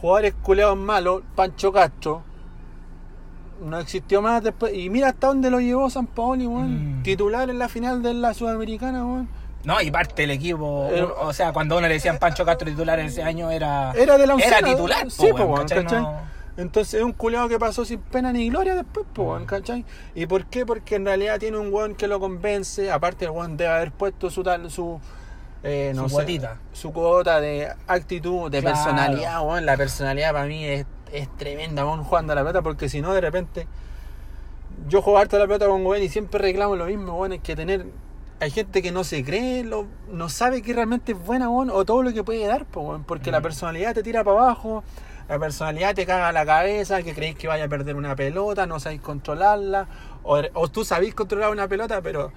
jugadores 0.00 0.34
culeados 0.42 0.76
malos, 0.76 1.22
Pancho 1.34 1.72
Castro, 1.72 2.22
no 3.60 3.78
existió 3.80 4.22
más 4.22 4.42
después. 4.42 4.72
Y 4.74 4.88
mira 4.88 5.08
hasta 5.08 5.26
dónde 5.26 5.50
lo 5.50 5.58
llevó 5.60 5.90
San 5.90 6.06
Paoli, 6.06 6.46
weón. 6.46 7.00
Mm. 7.00 7.02
Titular 7.02 7.50
en 7.50 7.58
la 7.58 7.68
final 7.68 8.02
de 8.02 8.14
la 8.14 8.32
Sudamericana, 8.34 9.04
weón. 9.04 9.28
No, 9.64 9.80
y 9.80 9.90
parte 9.90 10.22
del 10.22 10.30
equipo, 10.30 10.88
Eh, 10.92 11.02
o 11.02 11.32
sea, 11.32 11.52
cuando 11.52 11.76
uno 11.76 11.88
le 11.88 11.94
decían 11.94 12.18
Pancho 12.18 12.44
Castro 12.44 12.68
titular 12.70 13.00
ese 13.00 13.24
año 13.24 13.50
era... 13.50 13.90
Era 13.96 14.16
de 14.16 14.26
la 14.28 14.34
Era 14.34 14.34
oncena, 14.34 14.68
titular, 14.68 15.04
po, 15.04 15.10
Sí, 15.10 15.26
po, 15.32 15.36
weón, 15.38 15.48
weón, 15.50 15.62
¿cachai? 15.62 15.82
¿cachai? 15.82 16.00
No- 16.02 16.37
Entonces 16.58 16.94
es 16.94 17.02
un 17.02 17.12
culeado 17.12 17.48
que 17.48 17.58
pasó 17.58 17.84
sin 17.86 18.00
pena 18.00 18.32
ni 18.32 18.50
gloria 18.50 18.74
después, 18.74 19.06
Mm. 19.16 19.44
¿cachai? 19.46 19.84
¿Y 20.14 20.26
por 20.26 20.44
qué? 20.46 20.66
Porque 20.66 20.96
en 20.96 21.06
realidad 21.06 21.38
tiene 21.38 21.56
un 21.56 21.72
weón 21.72 21.94
que 21.94 22.06
lo 22.08 22.20
convence. 22.20 22.90
Aparte, 22.90 23.24
el 23.24 23.30
weón 23.30 23.56
debe 23.56 23.70
haber 23.70 23.92
puesto 23.92 24.28
su 24.28 24.42
tal, 24.42 24.70
su. 24.70 25.00
eh, 25.62 25.92
no 25.94 26.02
Su 26.04 26.08
sé, 26.10 26.14
cuotita. 26.16 26.56
su 26.72 26.92
cuota 26.92 27.40
de 27.40 27.68
actitud, 27.88 28.50
de 28.50 28.60
Claro. 28.60 28.76
personalidad, 28.76 29.40
weón. 29.46 29.64
La 29.66 29.76
personalidad 29.76 30.32
para 30.32 30.46
mí 30.46 30.64
es, 30.64 30.84
es 31.12 31.28
tremenda, 31.36 31.84
weón, 31.86 32.04
jugando 32.04 32.32
a 32.32 32.36
la 32.36 32.42
pelota, 32.42 32.60
porque 32.62 32.88
si 32.88 33.00
no, 33.00 33.12
de 33.14 33.20
repente. 33.20 33.66
Yo 34.88 35.02
juego 35.02 35.18
harto 35.18 35.36
a 35.36 35.40
la 35.40 35.46
pelota 35.46 35.66
con 35.66 35.84
weón 35.84 36.02
y 36.02 36.08
siempre 36.08 36.40
reclamo 36.40 36.76
lo 36.76 36.86
mismo, 36.86 37.14
weón. 37.18 37.32
Es 37.34 37.40
que 37.40 37.56
tener. 37.56 37.86
Hay 38.40 38.50
gente 38.52 38.82
que 38.82 38.92
no 38.92 39.02
se 39.02 39.24
cree, 39.24 39.64
lo, 39.64 39.86
no 40.12 40.28
sabe 40.28 40.62
que 40.62 40.72
realmente 40.72 41.10
es 41.12 41.18
buena, 41.18 41.50
weón, 41.50 41.70
o 41.70 41.84
todo 41.84 42.04
lo 42.04 42.12
que 42.12 42.22
puede 42.22 42.46
dar, 42.46 42.64
po, 42.64 42.82
weón, 42.82 43.02
porque 43.02 43.32
la 43.32 43.40
personalidad 43.40 43.94
te 43.94 44.02
tira 44.04 44.22
para 44.22 44.38
abajo, 44.38 44.84
la 45.28 45.38
personalidad 45.38 45.94
te 45.94 46.06
caga 46.06 46.32
la 46.32 46.46
cabeza, 46.46 47.02
que 47.02 47.14
creéis 47.14 47.36
que 47.36 47.48
vaya 47.48 47.64
a 47.64 47.68
perder 47.68 47.96
una 47.96 48.16
pelota, 48.16 48.66
no 48.66 48.80
sabéis 48.80 49.00
controlarla, 49.02 49.86
o, 50.22 50.40
o 50.54 50.68
tú 50.68 50.84
sabéis 50.84 51.14
controlar 51.14 51.50
una 51.50 51.68
pelota, 51.68 52.00
pero 52.02 52.32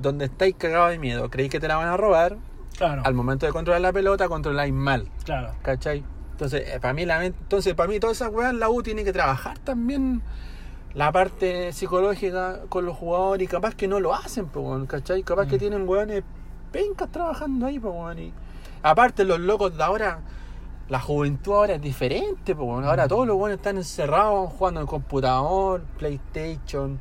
donde 0.00 0.26
estáis 0.26 0.54
cagados 0.56 0.90
de 0.90 0.98
miedo, 0.98 1.28
creéis 1.30 1.50
que 1.50 1.60
te 1.60 1.68
la 1.68 1.76
van 1.76 1.88
a 1.88 1.96
robar, 1.96 2.36
Claro, 2.76 3.02
al 3.04 3.14
momento 3.14 3.46
de 3.46 3.52
controlar 3.52 3.80
la 3.80 3.92
pelota, 3.92 4.28
controláis 4.28 4.72
mal, 4.72 5.08
claro. 5.24 5.54
¿cachai? 5.62 6.04
Entonces, 6.32 6.68
eh, 6.68 6.78
para 6.78 6.92
mí, 6.92 7.06
la, 7.06 7.24
entonces, 7.24 7.72
para 7.74 7.88
mí, 7.88 7.98
toda 7.98 8.12
esa 8.12 8.28
weá, 8.28 8.52
la 8.52 8.68
U 8.68 8.82
tiene 8.82 9.02
que 9.04 9.12
trabajar 9.14 9.58
también 9.60 10.20
la 10.92 11.10
parte 11.10 11.72
psicológica 11.72 12.60
con 12.68 12.84
los 12.84 12.94
jugadores 12.96 13.44
y 13.44 13.48
capaz 13.48 13.74
que 13.74 13.88
no 13.88 13.98
lo 14.00 14.14
hacen, 14.14 14.46
po, 14.46 14.78
¿cachai? 14.86 15.22
Capaz 15.22 15.46
que 15.46 15.56
Mm. 15.56 15.58
tienen 15.58 15.88
weones 15.88 16.22
pencas 16.70 17.10
trabajando 17.10 17.64
ahí, 17.66 17.78
po, 17.78 18.12
y 18.12 18.32
aparte 18.82 19.24
los 19.24 19.40
locos 19.40 19.74
de 19.76 19.82
ahora, 19.82 20.20
la 20.88 21.00
juventud 21.00 21.52
ahora 21.54 21.74
es 21.74 21.82
diferente, 21.82 22.54
po, 22.54 22.72
ahora 22.80 23.06
Mm. 23.06 23.08
todos 23.08 23.26
los 23.26 23.36
weones 23.36 23.56
están 23.58 23.76
encerrados 23.76 24.52
jugando 24.52 24.80
en 24.80 24.86
computador, 24.86 25.82
PlayStation. 25.98 26.98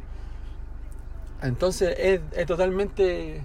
Entonces 1.42 1.96
es, 2.00 2.22
es 2.36 2.46
totalmente 2.46 3.42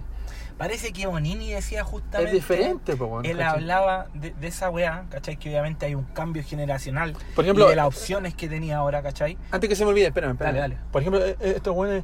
Parece 0.57 0.93
que 0.93 1.07
Bonini 1.07 1.51
decía 1.51 1.83
justamente... 1.83 2.29
es 2.29 2.33
diferente, 2.33 2.95
po, 2.95 3.21
Él 3.23 3.37
¿cachai? 3.37 3.43
hablaba 3.55 4.07
de, 4.13 4.29
de 4.31 4.47
esa 4.47 4.69
weá, 4.69 5.05
¿cachai? 5.09 5.37
Que 5.37 5.49
obviamente 5.49 5.87
hay 5.87 5.95
un 5.95 6.03
cambio 6.03 6.43
generacional 6.43 7.15
Por 7.35 7.45
ejemplo, 7.45 7.65
y 7.65 7.69
de 7.71 7.75
las 7.77 7.87
opciones 7.87 8.35
que 8.35 8.47
tenía 8.47 8.77
ahora, 8.77 9.01
¿cachai? 9.01 9.39
Antes 9.49 9.67
que 9.69 9.75
se 9.75 9.83
me 9.85 9.89
olvide, 9.89 10.05
espérame, 10.07 10.33
espérame. 10.33 10.53
Dale, 10.57 10.73
dale. 10.75 10.77
Por 10.91 11.01
ejemplo, 11.01 11.25
eh, 11.25 11.35
eh, 11.39 11.53
estos 11.55 11.73
güeyes 11.73 12.03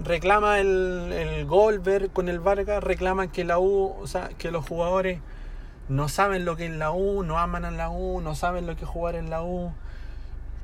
reclama 0.00 0.60
el, 0.60 1.10
el 1.14 1.46
Goldberg 1.46 2.10
con 2.12 2.28
el 2.28 2.40
Vargas, 2.40 2.84
reclaman 2.84 3.30
que 3.30 3.44
la 3.44 3.58
U, 3.58 3.94
o 3.98 4.06
sea, 4.06 4.28
que 4.36 4.50
los 4.50 4.66
jugadores 4.68 5.20
no 5.88 6.08
saben 6.08 6.44
lo 6.44 6.56
que 6.56 6.66
es 6.66 6.72
la 6.72 6.90
U, 6.92 7.22
no 7.22 7.38
aman 7.38 7.64
a 7.64 7.70
la 7.70 7.90
U, 7.90 8.20
no 8.20 8.34
saben 8.34 8.66
lo 8.66 8.76
que 8.76 8.84
es 8.84 8.90
jugar 8.90 9.14
en 9.14 9.30
la 9.30 9.42
U. 9.42 9.72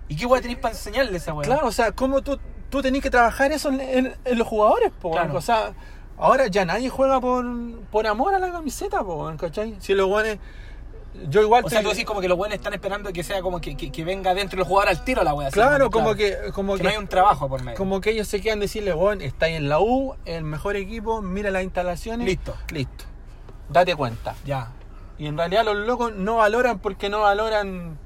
¿Y 0.09 0.17
qué 0.17 0.27
weá 0.27 0.41
tenéis 0.43 0.59
para 0.59 0.75
enseñarle 0.75 1.15
a 1.15 1.17
esa 1.17 1.33
weá? 1.33 1.47
Claro, 1.47 1.67
o 1.67 1.73
sea, 1.73 1.93
¿cómo 1.93 2.21
tú, 2.23 2.39
tú 2.71 2.83
tenés 2.83 3.03
que 3.03 3.11
trabajar 3.11 3.53
eso 3.53 3.71
en, 3.71 3.81
en- 3.81 4.15
en 4.25 4.39
los 4.39 4.47
jugadores, 4.47 4.93
po, 5.01 5.13
Claro. 5.13 5.35
O 5.37 5.41
sea, 5.41 5.73
ahora 6.19 6.47
ya 6.49 6.65
nadie 6.65 6.91
juega 6.91 7.21
por, 7.21 7.45
por 7.91 8.07
amor 8.07 8.35
a 8.35 8.39
la 8.39 8.53
camiseta, 8.53 9.03
po, 9.03 9.33
¿cachai? 9.39 9.77
Si 9.81 9.95
los 9.95 10.07
güeyes... 10.09 10.39
Yo 11.29 11.43
igual 11.43 11.65
O 11.65 11.71
sea, 11.71 11.81
tú 11.81 11.91
decís 11.91 12.05
como 12.05 12.21
que 12.21 12.27
los 12.27 12.37
buenos 12.37 12.57
están 12.57 12.75
esperando 12.75 13.13
que 13.13 13.23
sea 13.23 13.41
como 13.41 13.61
que, 13.61 13.77
que, 13.77 13.93
que 13.93 14.05
venga 14.05 14.35
dentro 14.35 14.57
del 14.59 14.67
jugador 14.67 14.89
al 14.89 15.05
tiro 15.05 15.23
la 15.23 15.33
weá. 15.33 15.47
así 15.47 15.55
Claro, 15.55 15.89
como 15.89 16.17
que... 16.17 16.37
Como 16.53 16.73
que 16.73 16.79
que, 16.79 16.85
no 16.85 16.91
hay 16.91 16.97
un 16.97 17.07
trabajo 17.07 17.49
por 17.49 17.63
medio. 17.63 17.79
Como 17.79 18.01
que 18.01 18.11
ellos 18.11 18.27
se 18.27 18.41
quedan 18.41 18.59
decirle, 18.59 18.93
bueno, 18.95 19.23
estáis 19.23 19.57
en 19.57 19.69
la 19.69 19.79
U, 19.79 20.17
el 20.25 20.43
mejor 20.43 20.75
equipo, 20.75 21.23
mira 21.23 21.53
las 21.53 21.63
instalaciones. 21.63 22.27
Listo. 22.27 22.57
Listo. 22.73 23.05
Date 23.69 23.95
cuenta. 23.95 24.35
Ya. 24.45 24.73
Y 25.19 25.27
en 25.27 25.37
realidad 25.39 25.65
los 25.65 25.77
locos 25.77 26.13
no 26.15 26.37
valoran 26.37 26.79
porque 26.79 27.09
no 27.09 27.21
valoran 27.21 27.99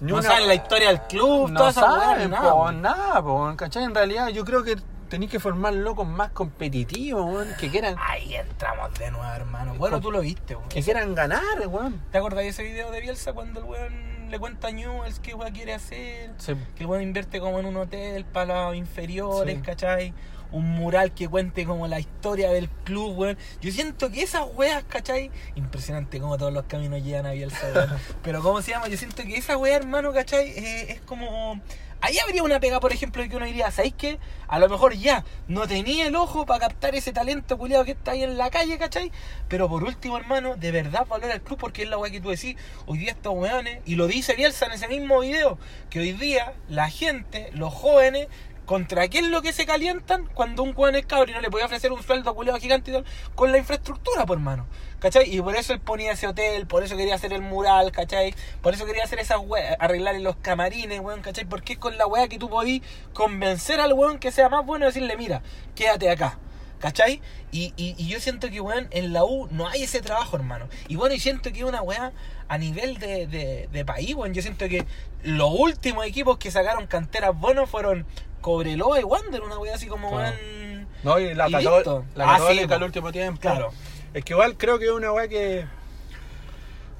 ni 0.00 0.10
No 0.12 0.18
una- 0.18 0.28
saben 0.28 0.48
la 0.48 0.54
historia 0.54 0.88
del 0.88 1.00
club, 1.02 1.50
no 1.50 1.72
saben, 1.72 2.30
nada, 2.30 2.50
po, 2.52 2.62
weón. 2.64 2.82
nada, 2.82 3.22
po, 3.22 3.52
¿cachai? 3.56 3.84
En 3.84 3.94
realidad 3.94 4.28
yo 4.28 4.44
creo 4.44 4.62
que 4.62 4.76
tenéis 5.08 5.30
que 5.30 5.38
formar 5.40 5.72
locos 5.72 6.06
más 6.06 6.30
competitivos, 6.32 7.24
weón, 7.24 7.48
que 7.60 7.70
quieran, 7.70 7.94
Ahí 7.98 8.34
entramos 8.34 8.92
de 8.98 9.10
nuevo, 9.10 9.32
hermano. 9.32 9.74
Bueno, 9.76 10.00
tú 10.00 10.10
lo 10.10 10.20
viste, 10.20 10.56
weón. 10.56 10.68
que 10.68 10.82
quieran 10.82 11.14
ganar, 11.14 11.40
weón. 11.68 12.02
¿Te 12.10 12.18
acordás 12.18 12.40
de 12.40 12.48
ese 12.48 12.62
video 12.64 12.90
de 12.90 13.00
Bielsa 13.00 13.32
cuando 13.32 13.60
el 13.60 13.66
weón 13.66 14.30
le 14.30 14.38
cuenta 14.40 14.68
a 14.68 14.70
Newells 14.72 15.20
qué 15.20 15.34
weá 15.34 15.52
quiere 15.52 15.72
hacer? 15.74 16.32
Sí. 16.38 16.54
Que 16.74 16.82
el 16.82 16.90
weón 16.90 17.02
invierte 17.04 17.38
como 17.40 17.60
en 17.60 17.66
un 17.66 17.76
hotel 17.76 18.24
para 18.24 18.66
los 18.66 18.74
inferiores, 18.76 19.54
Sí. 19.56 19.62
¿cachai? 19.62 20.12
Un 20.52 20.70
mural 20.70 21.12
que 21.12 21.28
cuente 21.28 21.64
como 21.64 21.86
la 21.86 22.00
historia 22.00 22.50
del 22.50 22.68
club, 22.84 23.18
weón. 23.18 23.38
Yo 23.60 23.72
siento 23.72 24.10
que 24.10 24.22
esas 24.22 24.44
weas, 24.54 24.84
¿cachai? 24.84 25.30
Impresionante 25.54 26.20
como 26.20 26.38
todos 26.38 26.52
los 26.52 26.64
caminos 26.64 27.02
llegan 27.02 27.26
a 27.26 27.32
Bielsa, 27.32 27.66
weón. 27.74 27.90
Pero 28.22 28.42
¿cómo 28.42 28.62
se 28.62 28.72
llama? 28.72 28.88
Yo 28.88 28.96
siento 28.96 29.22
que 29.22 29.36
esa 29.36 29.56
wea, 29.56 29.76
hermano, 29.76 30.12
¿cachai? 30.12 30.48
Eh, 30.48 30.92
es 30.92 31.00
como... 31.02 31.60
Ahí 32.02 32.18
habría 32.18 32.42
una 32.42 32.60
pega, 32.60 32.78
por 32.78 32.92
ejemplo, 32.92 33.22
de 33.22 33.28
que 33.28 33.36
uno 33.36 33.46
diría, 33.46 33.70
¿sabéis 33.70 33.94
qué? 33.96 34.18
A 34.48 34.58
lo 34.58 34.68
mejor 34.68 34.94
ya 34.94 35.24
no 35.48 35.66
tenía 35.66 36.06
el 36.06 36.14
ojo 36.14 36.44
para 36.44 36.60
captar 36.60 36.94
ese 36.94 37.12
talento 37.12 37.56
culiado 37.56 37.84
que 37.84 37.92
está 37.92 38.12
ahí 38.12 38.22
en 38.22 38.36
la 38.36 38.50
calle, 38.50 38.76
¿cachai? 38.78 39.10
Pero 39.48 39.68
por 39.68 39.82
último, 39.82 40.18
hermano, 40.18 40.56
de 40.56 40.72
verdad 40.72 41.06
valora 41.08 41.34
el 41.34 41.40
club 41.40 41.58
porque 41.58 41.84
es 41.84 41.88
la 41.88 41.96
weá 41.96 42.12
que 42.12 42.20
tú 42.20 42.28
decís, 42.28 42.56
hoy 42.84 42.98
día 42.98 43.12
estos 43.12 43.34
weones, 43.34 43.80
y 43.86 43.94
lo 43.94 44.06
dice 44.06 44.34
Bielsa 44.34 44.66
en 44.66 44.72
ese 44.72 44.88
mismo 44.88 45.20
video, 45.20 45.58
que 45.88 46.00
hoy 46.00 46.12
día 46.12 46.52
la 46.68 46.90
gente, 46.90 47.50
los 47.54 47.72
jóvenes, 47.72 48.28
¿Contra 48.66 49.06
qué 49.06 49.20
es 49.20 49.26
lo 49.28 49.42
que 49.42 49.52
se 49.52 49.64
calientan 49.64 50.26
cuando 50.34 50.64
un 50.64 50.74
weón 50.76 50.96
es 50.96 51.06
cabro 51.06 51.30
y 51.30 51.34
no 51.34 51.40
le 51.40 51.50
podía 51.50 51.66
ofrecer 51.66 51.92
un 51.92 52.02
sueldo 52.02 52.34
culiado 52.34 52.58
gigante 52.58 52.90
y 52.90 52.94
tal? 52.94 53.04
Con 53.36 53.52
la 53.52 53.58
infraestructura, 53.58 54.26
por 54.26 54.40
mano. 54.40 54.66
¿Cachai? 54.98 55.32
Y 55.32 55.40
por 55.40 55.54
eso 55.54 55.72
él 55.72 55.78
ponía 55.78 56.12
ese 56.12 56.26
hotel, 56.26 56.66
por 56.66 56.82
eso 56.82 56.96
quería 56.96 57.14
hacer 57.14 57.32
el 57.32 57.42
mural, 57.42 57.92
¿cachai? 57.92 58.34
Por 58.62 58.74
eso 58.74 58.84
quería 58.84 59.04
hacer 59.04 59.20
esas 59.20 59.38
weas, 59.38 59.76
arreglar 59.78 60.16
los 60.16 60.34
camarines, 60.36 60.98
weón, 60.98 61.20
¿cachai? 61.20 61.44
Porque 61.44 61.74
es 61.74 61.78
con 61.78 61.96
la 61.96 62.08
wea 62.08 62.26
que 62.26 62.38
tú 62.38 62.48
podís 62.48 62.82
convencer 63.12 63.80
al 63.80 63.92
weón 63.92 64.18
que 64.18 64.32
sea 64.32 64.48
más 64.48 64.66
bueno 64.66 64.86
y 64.86 64.88
decirle, 64.88 65.16
mira, 65.16 65.42
quédate 65.76 66.10
acá. 66.10 66.38
¿Cachai? 66.80 67.22
Y, 67.52 67.72
y, 67.76 68.06
yo 68.06 68.20
siento 68.20 68.50
que, 68.50 68.60
weón, 68.60 68.88
en 68.90 69.12
la 69.14 69.24
U 69.24 69.48
no 69.50 69.66
hay 69.66 69.84
ese 69.84 70.02
trabajo, 70.02 70.36
hermano. 70.36 70.68
Y 70.88 70.96
bueno, 70.96 71.14
y 71.14 71.20
siento 71.20 71.50
que 71.50 71.64
una 71.64 71.80
weá 71.80 72.12
a 72.48 72.58
nivel 72.58 72.98
de, 72.98 73.26
de, 73.26 73.68
de 73.72 73.84
país, 73.84 74.14
weón. 74.14 74.34
Yo 74.34 74.42
siento 74.42 74.68
que 74.68 74.84
los 75.22 75.50
últimos 75.50 76.04
equipos 76.04 76.36
que 76.36 76.50
sacaron 76.50 76.86
canteras 76.86 77.38
buenos 77.38 77.70
fueron 77.70 78.06
Cobreloa 78.46 79.00
y 79.00 79.02
Wander, 79.02 79.42
una 79.42 79.58
weá 79.58 79.74
así 79.74 79.88
como, 79.88 80.08
Claro. 80.12 80.36
weón. 80.36 80.86
No, 81.02 81.18
y 81.18 81.34
la, 81.34 81.48
Y 81.48 81.52
Cató- 81.52 82.04
la 82.14 82.32
Ah, 82.32 82.38
Católica 82.38 82.68
sí, 82.68 82.74
al 82.74 82.82
último 82.84 83.10
tiempo. 83.10 83.40
Claro. 83.40 83.72
Es 84.14 84.24
que 84.24 84.34
igual 84.34 84.56
creo 84.56 84.78
que 84.78 84.84
es 84.84 84.92
una 84.92 85.10
weá 85.12 85.26
que. 85.26 85.64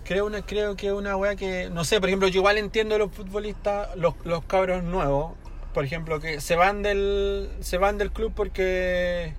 Creo, 0.05 0.27
una, 0.27 0.43
creo 0.43 0.75
que 0.77 0.89
es 0.89 0.93
una 0.93 1.17
weá 1.17 1.37
que. 1.37 1.71
No 1.71 1.85
sé, 1.85 2.01
por 2.01 2.09
ejemplo, 2.09 2.27
yo 2.27 2.41
igual 2.41 2.59
entiendo 2.59 2.97
a 2.97 2.99
los 2.99 3.13
futbolistas, 3.13 3.95
los, 3.97 4.15
los 4.25 4.43
cabros 4.45 4.83
nuevos, 4.83 5.35
por 5.73 5.85
ejemplo, 5.85 6.19
que 6.19 6.41
se 6.41 6.57
van 6.57 6.83
del. 6.83 7.49
Se 7.61 7.79
van 7.79 7.97
del 7.97 8.11
club 8.11 8.33
porque. 8.35 9.35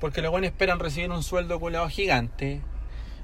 Porque 0.00 0.22
los 0.22 0.30
buenos 0.30 0.48
esperan 0.50 0.80
recibir 0.80 1.10
un 1.10 1.22
sueldo 1.22 1.60
culeado 1.60 1.88
gigante. 1.90 2.62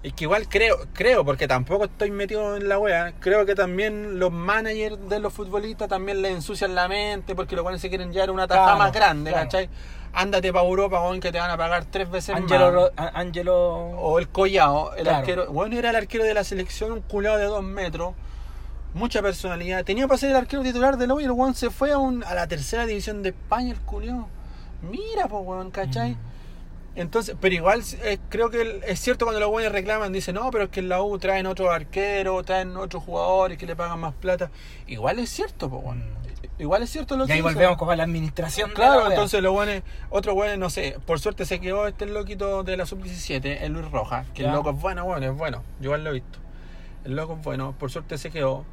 Y 0.03 0.13
que 0.13 0.25
igual 0.25 0.49
creo, 0.49 0.79
creo, 0.95 1.25
porque 1.27 1.47
tampoco 1.47 1.85
estoy 1.85 2.11
metido 2.11 2.57
en 2.57 2.69
la 2.71 2.79
wea, 2.79 3.13
creo 3.21 3.45
que 3.45 3.55
también 3.55 4.19
los 4.19 4.33
managers 4.33 4.97
de 5.11 5.19
los 5.19 5.31
futbolistas 5.33 5.89
también 5.89 6.23
les 6.23 6.33
ensucian 6.37 6.75
la 6.75 6.89
mente 6.89 7.35
porque 7.35 7.55
los 7.55 7.63
buenos 7.63 7.83
se 7.83 7.91
quieren 7.91 8.11
llevar 8.11 8.31
una 8.31 8.49
taja 8.49 8.63
Claro, 8.65 8.79
más 8.79 8.93
grande, 8.93 9.31
claro. 9.31 9.45
¿cachai? 9.45 9.69
Ándate 10.15 10.53
para 10.55 10.65
Europa, 10.67 11.03
weón, 11.03 11.21
que 11.21 11.31
te 11.31 11.39
van 11.39 11.51
a 11.51 11.57
pagar 11.59 11.85
tres 11.85 12.11
veces 12.11 12.35
Angelo, 12.35 12.91
más. 12.97 13.11
Angelo 13.15 13.55
O 13.57 14.19
el 14.19 14.29
Collao, 14.29 14.95
el 14.95 15.03
Claro. 15.03 15.19
arquero. 15.19 15.53
Bueno, 15.53 15.77
era 15.77 15.91
el 15.91 15.97
arquero 15.97 16.25
de 16.25 16.33
la 16.35 16.45
selección, 16.45 16.93
un 16.93 17.01
culeado 17.03 17.37
de 17.37 17.45
dos 17.45 17.63
metros. 17.63 18.15
Mucha 18.95 19.21
personalidad. 19.23 19.85
Tenía 19.85 20.09
para 20.09 20.19
ser 20.19 20.31
el 20.31 20.37
arquero 20.37 20.63
titular 20.63 20.97
de 20.97 21.13
hoy 21.13 21.23
y 21.23 21.27
el 21.27 21.31
weón 21.33 21.55
se 21.55 21.71
fue 21.71 21.93
a, 21.93 21.99
un, 21.99 22.25
a 22.25 22.35
la 22.35 22.49
tercera 22.49 22.87
división 22.87 23.23
de 23.23 23.29
España, 23.29 23.71
el 23.73 23.81
culeado. 23.81 24.27
Mira, 24.83 25.29
pues, 25.29 25.43
weón, 25.45 25.71
¿cachai? 25.71 26.13
Mm. 26.13 26.19
Entonces, 26.97 27.37
pero 27.41 27.55
igual 27.55 27.83
eh, 28.03 28.19
creo 28.29 28.51
que 28.51 28.81
es 28.87 28.99
cierto 28.99 29.25
cuando 29.25 29.41
los 29.41 29.49
buenos 29.51 29.73
reclaman, 29.73 30.13
dicen, 30.13 30.35
no, 30.35 30.51
pero 30.51 30.65
es 30.65 30.71
que 30.71 30.81
en 30.81 30.89
la 30.89 31.03
U 31.03 31.19
traen 31.19 31.47
otros 31.47 31.71
arqueros, 31.71 32.45
traen 32.45 32.77
otros 32.77 33.03
jugadores 33.05 33.59
que 33.59 33.67
le 33.67 33.77
pagan 33.77 34.01
más 34.01 34.13
plata. 34.15 34.51
Igual 34.89 35.19
es 35.21 35.31
cierto, 35.31 35.71
pues, 35.71 35.83
weón. 35.85 36.21
Igual 36.59 36.83
es 36.83 36.91
cierto 36.91 37.17
lo 37.17 37.25
Y 37.25 37.27
que 37.29 37.33
ahí 37.35 37.39
dicen. 37.41 37.55
volvemos 37.55 37.79
con 37.79 37.97
la 37.97 38.03
administración 38.05 38.69
de 38.71 38.75
la 38.75 38.77
Claro, 38.77 38.99
wea. 39.03 39.09
entonces 39.11 39.43
los 39.43 39.53
buenos, 39.53 39.83
otros 40.11 40.35
buenos, 40.35 40.59
no 40.59 40.69
sé, 40.69 40.97
por 41.07 41.19
suerte 41.21 41.47
se 41.47 41.59
quedó 41.59 41.87
este 41.87 42.05
loquito 42.07 42.65
de 42.65 42.77
la 42.77 42.85
sub-17, 42.85 43.59
el 43.63 43.73
Luis 43.73 43.91
Rojas, 43.91 44.27
que 44.35 44.45
el 44.45 44.53
loco 44.53 44.71
es 44.71 44.77
bueno, 44.81 45.05
bueno, 45.07 45.27
es 45.27 45.35
bueno, 45.37 45.63
yo 45.81 45.85
igual 45.87 46.05
lo 46.05 46.11
he 46.11 46.15
visto. 46.15 46.39
El 47.05 47.17
loco 47.17 47.35
es 47.39 47.43
bueno, 47.45 47.75
por 47.79 47.91
suerte 47.91 48.19
se 48.19 48.31
quedó, 48.31 48.67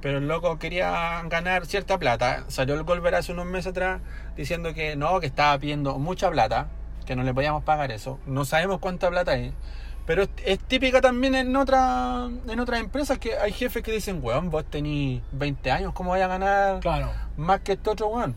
pero 0.00 0.16
el 0.18 0.28
loco 0.28 0.58
quería 0.58 1.22
ganar 1.24 1.66
cierta 1.66 1.98
plata. 1.98 2.44
Salió 2.48 2.74
el 2.74 2.84
Golver 2.84 3.14
hace 3.14 3.32
unos 3.32 3.44
meses 3.44 3.72
atrás 3.72 4.00
diciendo 4.34 4.72
que 4.72 4.96
no, 4.96 5.20
que 5.20 5.26
estaba 5.26 5.58
pidiendo 5.58 5.98
mucha 5.98 6.30
plata, 6.30 6.68
que 7.06 7.16
no 7.16 7.22
le 7.22 7.32
podíamos 7.32 7.62
pagar 7.64 7.90
eso. 7.92 8.18
No 8.26 8.44
sabemos 8.44 8.78
cuánta 8.80 9.08
plata 9.08 9.34
es. 9.36 9.52
Pero 10.06 10.22
es, 10.22 10.28
es 10.44 10.58
típica 10.60 11.00
también 11.00 11.34
en 11.34 11.56
otra, 11.56 12.28
en 12.48 12.60
otras 12.60 12.80
empresas 12.80 13.18
que 13.18 13.36
hay 13.36 13.52
jefes 13.52 13.82
que 13.82 13.90
dicen, 13.92 14.20
weón, 14.22 14.50
vos 14.50 14.64
tenés 14.64 15.20
20 15.32 15.70
años, 15.70 15.92
¿cómo 15.94 16.10
vais 16.10 16.22
a 16.22 16.28
ganar 16.28 16.80
Claro. 16.80 17.10
más 17.36 17.60
que 17.60 17.72
este 17.72 17.90
otro 17.90 18.08
weón. 18.08 18.36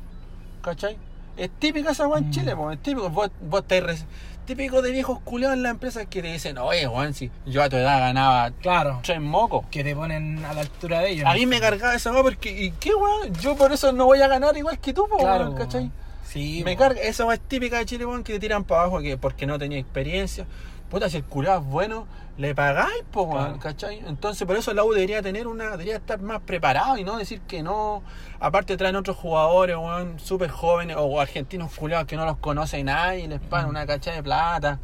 ¿Cachai? 0.61 0.97
Es 1.37 1.49
típica 1.59 1.91
esa 1.91 2.07
weón 2.07 2.23
en 2.23 2.29
Mm. 2.29 2.31
Chile, 2.33 2.55
po, 2.55 2.71
es 2.71 2.79
típico. 2.81 3.09
Vos, 3.09 3.29
vos 3.41 3.61
estáis 3.61 3.83
res- 3.83 4.05
típico 4.45 4.81
de 4.81 4.91
viejos 4.91 5.19
culeados 5.19 5.55
en 5.57 5.61
la 5.63 5.69
empresa 5.69 6.05
que 6.07 6.23
te 6.23 6.31
dicen, 6.33 6.57
oye, 6.57 6.87
weón, 6.87 7.13
si 7.13 7.29
yo 7.45 7.61
a 7.61 7.69
tu 7.69 7.75
edad 7.77 7.99
ganaba 7.99 8.49
Claro. 8.61 8.99
tres 9.03 9.21
mocos. 9.21 9.65
Que 9.69 9.83
te 9.83 9.95
ponen 9.95 10.43
a 10.43 10.53
la 10.53 10.61
altura 10.61 11.01
de 11.01 11.11
ellos. 11.11 11.27
A 11.27 11.33
mí 11.35 11.45
me 11.45 11.59
cargaba 11.61 11.93
esa 11.93 12.11
weón 12.11 12.23
porque, 12.23 12.49
¿y 12.49 12.71
qué 12.71 12.95
weón? 12.95 13.31
Yo 13.35 13.55
por 13.55 13.71
eso 13.71 13.91
no 13.93 14.05
voy 14.05 14.21
a 14.21 14.27
ganar 14.27 14.57
igual 14.57 14.79
que 14.79 14.91
tú, 14.91 15.05
Claro, 15.19 15.45
weón, 15.51 15.55
¿cachai? 15.55 15.91
Sí, 16.31 16.61
me 16.64 16.77
carga, 16.77 17.01
esa 17.01 17.31
es 17.34 17.39
típica 17.39 17.77
de 17.80 17.85
Chile, 17.85 18.06
weón, 18.06 18.23
que 18.23 18.34
te 18.34 18.39
tiran 18.39 18.64
para 18.64 18.81
abajo 18.81 19.01
que 19.01 19.18
porque 19.18 19.45
no 19.47 19.57
tenía 19.57 19.80
experiencia. 19.80 20.45
Puta, 20.89 21.10
si 21.10 21.18
el 21.18 21.23
culiado 21.23 21.60
es 21.61 21.65
bueno, 21.65 22.07
le 22.38 22.53
pagáis, 22.56 23.03
po, 23.11 23.23
weón. 23.23 23.57
¿cachai? 23.60 23.99
Entonces, 24.07 24.45
por 24.47 24.56
eso 24.56 24.73
la 24.73 24.84
U 24.84 24.91
debería 24.93 25.22
tener 25.22 25.47
una, 25.47 25.72
debería 25.72 25.97
estar 25.97 26.19
más 26.22 26.41
preparado 26.41 26.97
y 26.97 27.03
no 27.03 27.18
decir 27.18 27.41
que 27.41 27.64
no. 27.64 28.03
Aparte 28.39 28.77
traen 28.77 28.95
otros 28.95 29.18
jugadores, 29.18 29.76
weón, 29.76 30.19
súper 30.19 30.49
jóvenes 30.51 30.97
o 30.99 31.19
argentinos 31.19 31.76
culiados 31.76 32.06
que 32.07 32.15
no 32.15 32.26
los 32.26 32.38
conoce 32.38 32.84
nadie 32.84 33.27
les 33.27 33.39
pagan 33.39 33.68
Mm. 33.68 33.69
una 33.72 33.85
cacha 33.88 34.14
de 34.14 34.23
plata. 34.23 34.80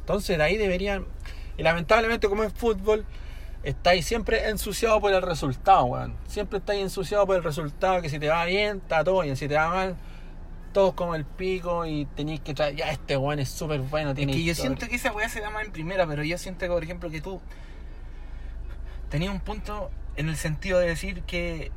Entonces, 0.00 0.36
de 0.36 0.42
ahí 0.44 0.56
deberían. 0.56 1.06
Y 1.56 1.62
lamentablemente, 1.62 2.28
como 2.28 2.44
es 2.44 2.52
fútbol, 2.52 3.04
estáis 3.62 4.06
siempre 4.06 4.48
ensuciado 4.48 5.00
por 5.00 5.12
el 5.12 5.22
resultado, 5.22 5.84
weón. 5.84 6.14
Siempre 6.26 6.58
estáis 6.58 6.82
ensuciado 6.82 7.26
por 7.26 7.36
el 7.36 7.42
resultado, 7.44 8.00
que 8.02 8.08
si 8.08 8.18
te 8.18 8.28
va 8.28 8.44
bien, 8.44 8.78
está 8.78 9.02
todo 9.04 9.22
bien. 9.22 9.36
Si 9.36 9.48
te 9.48 9.54
va 9.54 9.68
mal, 9.68 9.96
todos 10.78 10.94
como 10.94 11.16
el 11.16 11.24
pico 11.24 11.86
y 11.86 12.04
tenéis 12.14 12.38
que 12.38 12.54
traer, 12.54 12.76
ya 12.76 12.88
este 12.92 13.16
weón 13.16 13.40
es 13.40 13.48
súper 13.48 13.80
bueno, 13.80 14.10
Es 14.10 14.16
tiene 14.16 14.32
que 14.32 14.44
yo 14.44 14.52
historia". 14.52 14.76
siento 14.76 14.88
que 14.88 14.94
esa 14.94 15.10
weá 15.10 15.28
se 15.28 15.40
da 15.40 15.50
más 15.50 15.64
en 15.64 15.72
primera, 15.72 16.06
pero 16.06 16.22
yo 16.22 16.38
siento 16.38 16.60
que, 16.60 16.68
por 16.68 16.84
ejemplo, 16.84 17.10
que 17.10 17.20
tú 17.20 17.40
tenías 19.10 19.32
un 19.32 19.40
punto 19.40 19.90
en 20.14 20.28
el 20.28 20.36
sentido 20.36 20.78
de 20.78 20.86
decir 20.86 21.22
que 21.22 21.72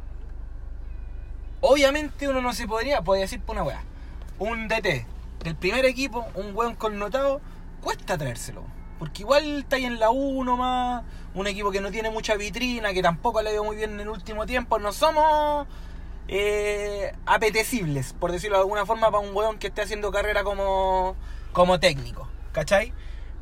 obviamente 1.62 2.28
uno 2.28 2.44
no 2.44 2.54
se 2.54 2.68
podría, 2.68 3.02
podría 3.02 3.24
decir 3.24 3.42
por 3.42 3.56
una 3.56 3.64
weá. 3.64 3.84
Un 4.38 4.68
DT 4.68 5.08
del 5.46 5.56
primer 5.56 5.84
equipo, 5.86 6.28
un 6.36 6.56
weón 6.56 6.76
connotado, 6.76 7.42
cuesta 7.82 8.20
traérselo. 8.20 8.64
Porque 9.00 9.24
igual 9.24 9.62
está 9.62 9.78
ahí 9.78 9.86
en 9.86 9.98
la 9.98 10.12
1 10.12 10.58
más, 10.58 11.04
un 11.34 11.48
equipo 11.48 11.72
que 11.72 11.82
no 11.82 11.90
tiene 11.90 12.12
mucha 12.12 12.36
vitrina, 12.36 12.94
que 12.94 13.02
tampoco 13.02 13.42
le 13.42 13.50
ha 13.50 13.54
ido 13.54 13.64
muy 13.64 13.78
bien 13.78 13.94
en 13.94 14.02
el 14.02 14.10
último 14.10 14.46
tiempo. 14.46 14.78
No 14.78 14.94
somos 14.94 15.66
eh, 16.34 17.14
apetecibles, 17.26 18.14
por 18.14 18.32
decirlo 18.32 18.56
de 18.56 18.62
alguna 18.62 18.86
forma, 18.86 19.12
para 19.12 19.20
un 19.20 19.36
weón 19.36 19.60
que 19.60 19.68
esté 19.68 19.82
haciendo 19.82 20.12
carrera 20.12 20.46
como, 20.46 21.18
como 21.52 21.78
técnico, 21.80 22.30
¿cachai? 22.54 22.94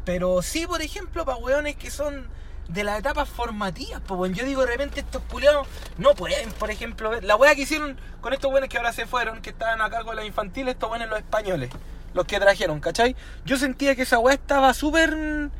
Pero 0.05 0.41
sí, 0.41 0.65
por 0.65 0.81
ejemplo, 0.81 1.23
para 1.23 1.37
weones 1.37 1.75
que 1.75 1.91
son 1.91 2.27
de 2.67 2.83
las 2.83 2.99
etapas 2.99 3.29
formativas, 3.29 4.01
pues 4.07 4.19
weón. 4.19 4.33
yo 4.33 4.43
digo 4.43 4.61
de 4.61 4.71
repente 4.71 5.01
estos 5.01 5.21
culiados 5.23 5.67
no 5.99 6.15
pueden, 6.15 6.51
por 6.53 6.71
ejemplo, 6.71 7.11
ver 7.11 7.23
la 7.23 7.35
weá 7.35 7.53
que 7.53 7.61
hicieron 7.61 7.99
con 8.21 8.33
estos 8.33 8.51
weones 8.51 8.71
que 8.71 8.77
ahora 8.77 8.91
se 8.91 9.05
fueron, 9.05 9.43
que 9.43 9.51
estaban 9.51 9.79
a 9.81 9.89
cargo 9.91 10.09
de 10.09 10.15
la 10.15 10.25
infantil, 10.25 10.67
estos 10.67 10.89
weones 10.89 11.09
los 11.09 11.19
españoles, 11.19 11.69
los 12.15 12.25
que 12.25 12.39
trajeron, 12.39 12.79
¿cachai? 12.79 13.15
Yo 13.45 13.57
sentía 13.57 13.95
que 13.95 14.01
esa 14.01 14.17
weá 14.17 14.33
estaba 14.33 14.73
súper 14.73 15.51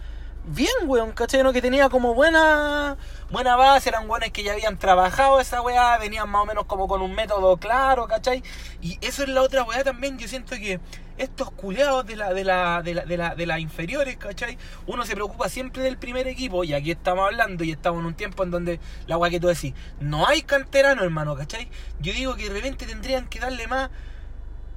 bien, 0.46 0.72
weón, 0.86 1.12
¿cachai? 1.12 1.44
¿no? 1.44 1.54
Que 1.54 1.62
tenía 1.62 1.90
como 1.90 2.14
buena 2.14 2.98
buena 3.30 3.56
base, 3.56 3.90
eran 3.90 4.10
weones 4.10 4.32
que 4.32 4.44
ya 4.44 4.54
habían 4.54 4.78
trabajado 4.78 5.40
esa 5.40 5.62
weá, 5.62 5.98
venían 5.98 6.28
más 6.30 6.44
o 6.44 6.46
menos 6.46 6.66
como 6.66 6.88
con 6.88 7.02
un 7.02 7.14
método 7.14 7.58
claro, 7.58 8.08
¿cachai? 8.08 8.44
Y 8.82 8.98
eso 9.02 9.24
es 9.24 9.30
la 9.30 9.42
otra 9.42 9.64
weá 9.64 9.84
también, 9.84 10.18
yo 10.18 10.28
siento 10.28 10.56
que 10.56 10.80
estos 11.18 11.52
culeados 11.52 12.06
de 12.08 12.16
la, 12.16 12.34
de 12.34 12.44
la, 12.44 12.82
de 12.82 12.94
la, 12.96 13.06
de 13.06 13.18
la, 13.18 13.36
de 13.36 13.46
las 13.46 13.60
inferiores, 13.60 14.18
¿cachai? 14.18 14.58
Uno 14.88 15.06
se 15.06 15.14
preocupa 15.14 15.50
siempre 15.50 15.84
del 15.84 15.98
primer 15.98 16.28
equipo, 16.28 16.64
y 16.64 16.74
aquí 16.74 16.92
estamos 16.92 17.26
hablando, 17.26 17.64
y 17.64 17.72
estamos 17.72 18.00
en 18.00 18.08
un 18.08 18.16
tiempo 18.16 18.44
en 18.44 18.52
donde 18.52 18.80
la 19.06 19.18
weá 19.18 19.30
que 19.30 19.40
tú 19.40 19.48
decís, 19.48 19.74
no 20.00 20.28
hay 20.28 20.42
canterano, 20.42 21.04
hermano, 21.04 21.36
¿cachai? 21.36 21.70
Yo 22.00 22.14
digo 22.14 22.36
que 22.36 22.50
de 22.50 22.56
repente 22.56 22.86
tendrían 22.86 23.28
que 23.28 23.40
darle 23.40 23.68
más, 23.68 23.92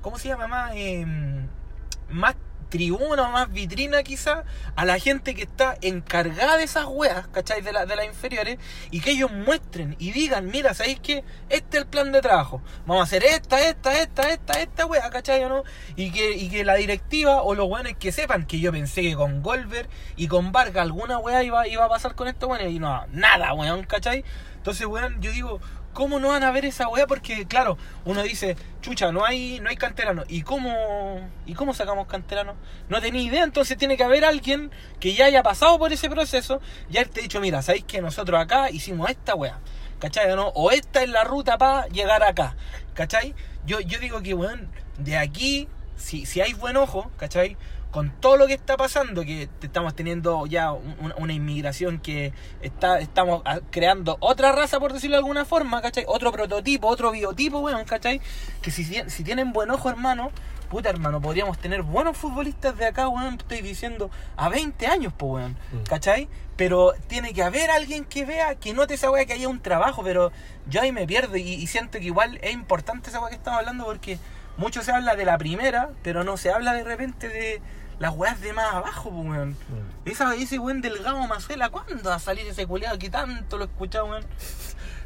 ¿cómo 0.03 0.19
se 0.19 0.29
llama? 0.29 0.47
Más, 0.47 0.73
eh, 0.75 1.07
más 2.11 2.35
tribuna 2.73 3.29
más 3.29 3.53
vitrina 3.53 4.03
quizá 4.03 4.45
a 4.77 4.87
la 4.87 4.99
gente 4.99 5.35
que 5.35 5.43
está 5.43 5.77
encargada 5.83 6.57
de 6.57 6.65
esas 6.65 6.87
weas, 6.89 7.29
¿cachai? 7.29 7.61
De, 7.61 7.71
la- 7.71 7.85
de 7.85 7.97
las 7.97 8.07
inferiores 8.07 8.59
y 8.91 9.01
que 9.01 9.11
ellos 9.11 9.31
muestren 9.31 9.95
y 9.99 10.13
digan, 10.13 10.47
mira, 10.51 10.73
¿sabéis 10.73 10.99
qué? 11.01 11.23
Este 11.51 11.77
es 11.77 11.83
el 11.83 11.87
plan 11.89 12.13
de 12.13 12.23
trabajo. 12.23 12.63
Vamos 12.87 13.03
a 13.03 13.05
hacer 13.05 13.25
esta, 13.25 13.61
esta, 13.61 14.01
esta, 14.01 14.31
esta, 14.31 14.55
esta 14.55 14.87
wea, 14.87 15.11
¿cachai 15.11 15.45
o 15.45 15.51
no? 15.51 15.65
Y 15.97 16.13
que, 16.13 16.33
y 16.33 16.49
que 16.49 16.65
la 16.65 16.77
directiva 16.77 17.43
o 17.43 17.55
los 17.55 17.69
weones 17.69 17.95
que 17.99 18.11
sepan 18.11 18.47
que 18.47 18.59
yo 18.59 18.73
pensé 18.73 19.03
que 19.03 19.15
con 19.15 19.43
Golver 19.43 19.87
y 20.17 20.29
con 20.29 20.51
Vargas 20.51 20.83
alguna 20.83 21.19
wea 21.19 21.43
iba, 21.43 21.69
iba 21.69 21.85
a 21.85 21.89
pasar 21.91 22.15
con 22.15 22.27
estos 22.27 22.49
weones 22.49 22.73
y 22.73 22.79
no, 22.79 23.07
nada, 23.13 23.53
weón, 23.53 23.85
¿cachai? 23.85 24.25
Entonces, 24.57 24.87
weón, 24.87 25.21
yo 25.21 25.31
digo, 25.31 25.61
¿Cómo 25.93 26.19
no 26.19 26.29
van 26.29 26.43
a 26.43 26.51
ver 26.51 26.65
esa 26.65 26.89
weá? 26.89 27.07
Porque, 27.07 27.47
claro, 27.47 27.77
uno 28.05 28.23
dice, 28.23 28.57
chucha, 28.81 29.13
no 29.13 29.25
hay, 29.25 29.61
no 29.61 29.69
hay 29.69 29.77
canterano. 29.77 30.25
¿Y 30.29 30.43
cómo, 30.43 31.21
¿Y 31.45 31.55
cómo 31.55 31.75
sacamos 31.75 32.07
canterano? 32.07 32.55
No 32.89 33.01
tenía 33.01 33.23
idea, 33.23 33.45
entonces 33.45 33.77
tiene 33.77 33.97
que 33.97 34.05
haber 34.05 34.25
alguien 34.25 34.71
que 35.01 35.15
ya 35.15 35.27
haya 35.27 35.43
pasado 35.43 35.79
por 35.79 35.93
ese 35.93 36.09
proceso 36.09 36.61
y 36.89 36.95
te 36.95 37.01
ha 37.01 37.23
dicho, 37.23 37.41
mira, 37.41 37.61
¿sabéis 37.63 37.85
que 37.85 38.01
nosotros 38.01 38.41
acá 38.41 38.71
hicimos 38.71 39.11
esta 39.11 39.35
weá? 39.35 39.61
¿Cachai? 39.99 40.35
¿No? 40.35 40.49
O 40.49 40.71
esta 40.71 41.03
es 41.03 41.09
la 41.11 41.25
ruta 41.25 41.59
para 41.59 41.87
llegar 41.89 42.23
acá. 42.23 42.57
¿Cachai? 42.95 43.35
Yo, 43.67 43.81
yo 43.81 43.99
digo 43.99 44.23
que, 44.23 44.35
weón, 44.35 44.69
de 44.99 45.17
aquí, 45.17 45.69
si, 45.97 46.27
si 46.27 46.41
hay 46.41 46.55
buen 46.55 46.77
ojo, 46.77 47.11
¿cachai? 47.19 47.57
Con 47.93 48.11
todo 48.11 48.39
lo 48.39 48.47
que 48.47 48.55
está 48.55 48.77
pasando, 48.79 49.23
que 49.23 49.51
estamos 49.61 49.95
teniendo 49.95 50.47
ya 50.47 50.73
una, 50.73 51.33
inmigración 51.33 52.01
que 52.01 52.33
está, 52.63 52.99
estamos 52.99 53.43
creando 53.71 54.17
otra 54.19 54.51
raza, 54.51 54.81
por 54.81 54.95
decirlo 54.95 55.17
de 55.17 55.19
alguna 55.19 55.45
forma, 55.45 55.81
¿cachai? 55.83 56.05
Otro 56.09 56.33
prototipo, 56.33 56.89
otro 56.89 57.13
biotipo, 57.13 57.61
weón, 57.61 57.85
¿cachai? 57.85 58.23
Que 58.63 58.71
si, 58.71 58.85
si 58.85 59.25
tienen 59.25 59.53
buen 59.53 59.71
ojo, 59.71 59.91
hermano, 59.91 60.33
puta, 60.71 60.89
hermano, 60.89 61.21
podríamos 61.21 61.59
tener 61.59 61.83
buenos 61.83 62.17
futbolistas 62.17 62.77
de 62.79 62.87
acá, 62.87 63.09
weón, 63.09 63.35
estoy 63.35 63.61
diciendo, 63.61 64.11
a 64.37 64.49
20 64.49 64.87
años, 64.87 65.13
pues, 65.15 65.31
weón, 65.31 65.53
mm. 65.53 65.83
¿cachai? 65.87 66.29
Pero 66.57 66.95
tiene 67.09 67.35
que 67.35 67.43
haber 67.43 67.71
alguien 67.71 68.07
que 68.07 68.25
vea, 68.25 68.55
que 68.55 68.73
note 68.73 68.95
esa 68.95 69.11
weá, 69.11 69.27
que 69.27 69.35
haya 69.35 69.49
un 69.49 69.61
trabajo, 69.61 70.03
pero 70.03 70.33
yo 70.67 70.81
ahí 70.81 70.93
me 70.93 71.07
pierdo 71.07 71.37
y, 71.37 71.43
y 71.43 71.67
siento 71.67 71.99
que 71.99 72.07
igual 72.07 72.39
es 72.41 72.55
importante 72.55 73.11
esa 73.11 73.21
weá 73.21 73.29
que 73.29 73.37
estamos 73.37 73.61
hablando 73.61 73.85
porque 73.85 74.19
mucho 74.57 74.83
se 74.83 74.93
habla 74.93 75.15
de 75.15 75.27
la 75.27 75.37
primera, 75.37 75.91
pero 76.03 76.25
no 76.25 76.39
se 76.39 76.51
habla 76.51 76.73
de 76.73 76.85
repente 76.85 77.29
de 77.29 77.61
las 78.03 78.17
weas 78.17 78.41
de 78.41 78.53
más 78.53 78.75
abajo, 78.75 79.11
pues, 79.11 79.29
weón. 79.29 79.51
Mm. 79.51 80.09
Esa, 80.09 80.35
ese 80.35 80.59
weón 80.59 80.83
delgado 80.83 81.25
Mazuela, 81.29 81.69
¿cuándo 81.69 82.11
va 82.11 82.17
a 82.17 82.19
salir 82.19 82.45
ese 82.49 82.67
culeado 82.67 82.99
que 82.99 83.09
tanto 83.09 83.59
lo 83.59 83.65
he 83.65 83.69
escuchado, 83.69 84.07
weón? 84.07 84.27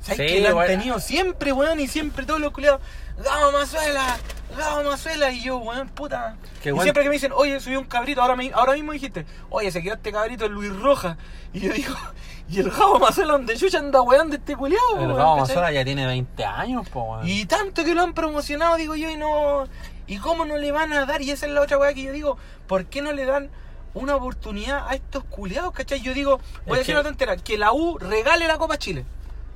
¿Sabes 0.00 0.32
que 0.32 0.40
lo 0.40 0.58
han 0.58 0.66
tenido 0.66 0.98
siempre, 0.98 1.52
weón? 1.52 1.78
Y 1.78 1.88
siempre 1.88 2.24
todos 2.24 2.40
los 2.40 2.52
culeados, 2.52 2.80
Gamo 3.22 3.52
Mazuela, 3.52 4.16
Gamo 4.56 4.88
Mazuela. 4.88 5.30
Y 5.30 5.42
yo, 5.42 5.58
weón, 5.58 5.90
puta. 5.90 6.36
y 6.64 6.80
siempre 6.80 7.02
que 7.02 7.10
me 7.10 7.16
dicen, 7.16 7.32
oye, 7.34 7.60
soy 7.60 7.76
un 7.76 7.84
cabrito, 7.84 8.22
ahora, 8.22 8.34
me, 8.34 8.50
ahora 8.54 8.72
mismo 8.72 8.92
dijiste, 8.92 9.26
oye, 9.50 9.70
se 9.70 9.82
quedó 9.82 9.96
este 9.96 10.10
cabrito 10.10 10.46
en 10.46 10.52
Luis 10.52 10.74
Roja. 10.74 11.18
Y 11.52 11.60
yo 11.60 11.74
digo, 11.74 11.94
¿y 12.48 12.60
el 12.60 12.70
Gamo 12.70 12.98
Mazuela 12.98 13.32
donde 13.32 13.58
chucha 13.58 13.78
anda 13.78 14.00
weón 14.00 14.30
de 14.30 14.36
este 14.36 14.56
culeado, 14.56 15.00
El 15.00 15.12
Gamo 15.12 15.36
Mazuela 15.36 15.70
ya 15.70 15.84
tiene 15.84 16.06
20 16.06 16.44
años, 16.46 16.88
po, 16.88 17.02
weón. 17.02 17.28
Y 17.28 17.44
tanto 17.44 17.84
que 17.84 17.94
lo 17.94 18.00
han 18.00 18.14
promocionado, 18.14 18.76
digo 18.76 18.96
yo, 18.96 19.10
y 19.10 19.18
no. 19.18 19.66
¿Y 20.06 20.18
cómo 20.18 20.44
no 20.44 20.56
le 20.56 20.72
van 20.72 20.92
a 20.92 21.04
dar? 21.06 21.22
Y 21.22 21.30
esa 21.30 21.46
es 21.46 21.52
la 21.52 21.60
otra 21.60 21.78
weá 21.78 21.94
que 21.94 22.02
yo 22.02 22.12
digo, 22.12 22.38
¿por 22.66 22.86
qué 22.86 23.02
no 23.02 23.12
le 23.12 23.24
dan 23.24 23.50
una 23.94 24.14
oportunidad 24.16 24.86
a 24.88 24.94
estos 24.94 25.24
culiados, 25.24 25.72
cachai? 25.72 26.00
Yo 26.00 26.14
digo, 26.14 26.40
voy 26.66 26.76
a 26.76 26.78
decir 26.78 26.94
una 26.94 27.02
tontera, 27.02 27.36
que 27.36 27.58
la 27.58 27.72
U 27.72 27.98
regale 27.98 28.46
la 28.46 28.58
Copa 28.58 28.78
Chile. 28.78 29.04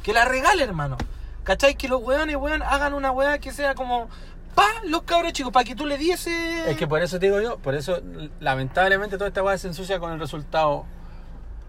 Que 0.03 0.13
la 0.13 0.25
regale, 0.25 0.65
hermano. 0.65 0.97
¿Cachai? 1.45 1.75
Que 1.75 1.89
los 1.89 2.03
weones, 2.03 2.37
weón, 2.37 2.63
hagan 2.63 2.95
una 2.95 3.11
weá 3.11 3.39
que 3.39 3.53
sea 3.53 3.75
como 3.75 4.09
pa 4.55 4.67
los 4.85 5.03
cabros 5.03 5.33
chicos, 5.33 5.53
para 5.53 5.65
que 5.65 5.75
tú 5.75 5.87
le 5.87 5.99
diese. 5.99 6.71
Es 6.71 6.77
que 6.77 6.87
por 6.87 7.03
eso 7.03 7.19
te 7.19 7.27
digo 7.27 7.41
yo, 7.41 7.59
por 7.59 7.75
eso 7.75 8.01
lamentablemente 8.41 9.17
toda 9.17 9.29
esta 9.29 9.43
weá 9.43 9.57
se 9.59 9.69
ensucia 9.69 9.99
con 10.01 10.13
el 10.13 10.19
resultado. 10.19 10.85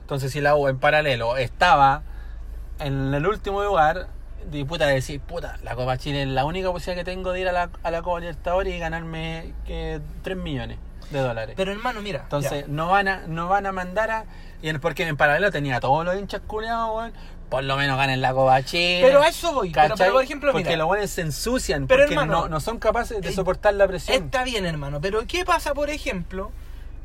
Entonces 0.02 0.32
si 0.32 0.42
la 0.42 0.56
U 0.56 0.68
en 0.68 0.80
paralelo 0.80 1.38
estaba 1.38 2.04
en 2.80 3.14
el 3.14 3.28
último 3.28 3.64
lugar, 3.64 4.08
de 4.50 4.66
puta 4.66 4.88
decir, 4.88 5.20
puta, 5.20 5.58
la 5.64 5.76
Copa 5.76 5.98
Chile 5.98 6.24
es 6.24 6.28
la 6.28 6.46
única 6.46 6.72
posibilidad 6.72 7.04
que 7.04 7.12
tengo 7.12 7.32
de 7.32 7.42
ir 7.42 7.48
a 7.48 7.52
la, 7.52 7.70
a 7.84 7.92
la 7.92 8.02
Copa 8.02 8.20
Libertadores 8.20 8.74
y 8.74 8.80
ganarme 8.80 9.54
que 9.66 10.02
3 10.24 10.38
millones 10.38 10.78
de 11.12 11.20
dólares. 11.20 11.54
Pero 11.58 11.72
hermano, 11.72 12.02
mira. 12.02 12.22
Entonces, 12.24 12.68
no 12.68 12.90
van 12.90 13.08
a, 13.08 13.28
no 13.28 13.48
van 13.48 13.66
a 13.66 13.72
mandar 13.72 14.12
a. 14.12 14.26
Y 14.62 14.72
porque 14.74 15.08
en 15.08 15.18
paralelo 15.18 15.52
tenía 15.52 15.80
todos 15.80 16.06
los 16.06 16.16
hinchas 16.16 16.42
culiados, 16.46 16.96
weón. 16.96 17.14
Por 17.50 17.66
lo 17.66 17.76
menos 17.76 17.98
ganen 17.98 18.22
la 18.22 18.34
Copa 18.34 18.64
Chile. 18.64 19.02
Pero 19.04 19.22
a 19.22 19.28
eso 19.28 19.54
voy. 19.54 19.72
Pero, 19.72 19.96
por 19.96 20.24
ejemplo, 20.24 20.54
porque 20.54 20.78
los 20.78 20.88
buenos 20.88 21.10
se 21.10 21.22
ensucian. 21.22 21.86
Pero 21.86 22.06
porque 22.06 22.16
no, 22.26 22.48
no 22.48 22.60
son 22.62 22.80
capaces 22.80 23.22
de 23.22 23.30
eh, 23.30 23.34
soportar 23.34 23.74
la 23.74 23.88
presión. 23.88 24.24
Está 24.24 24.46
bien, 24.46 24.66
hermano. 24.66 25.02
Pero 25.02 25.26
¿qué 25.28 25.44
pasa, 25.44 25.74
por 25.74 25.90
ejemplo? 25.90 26.52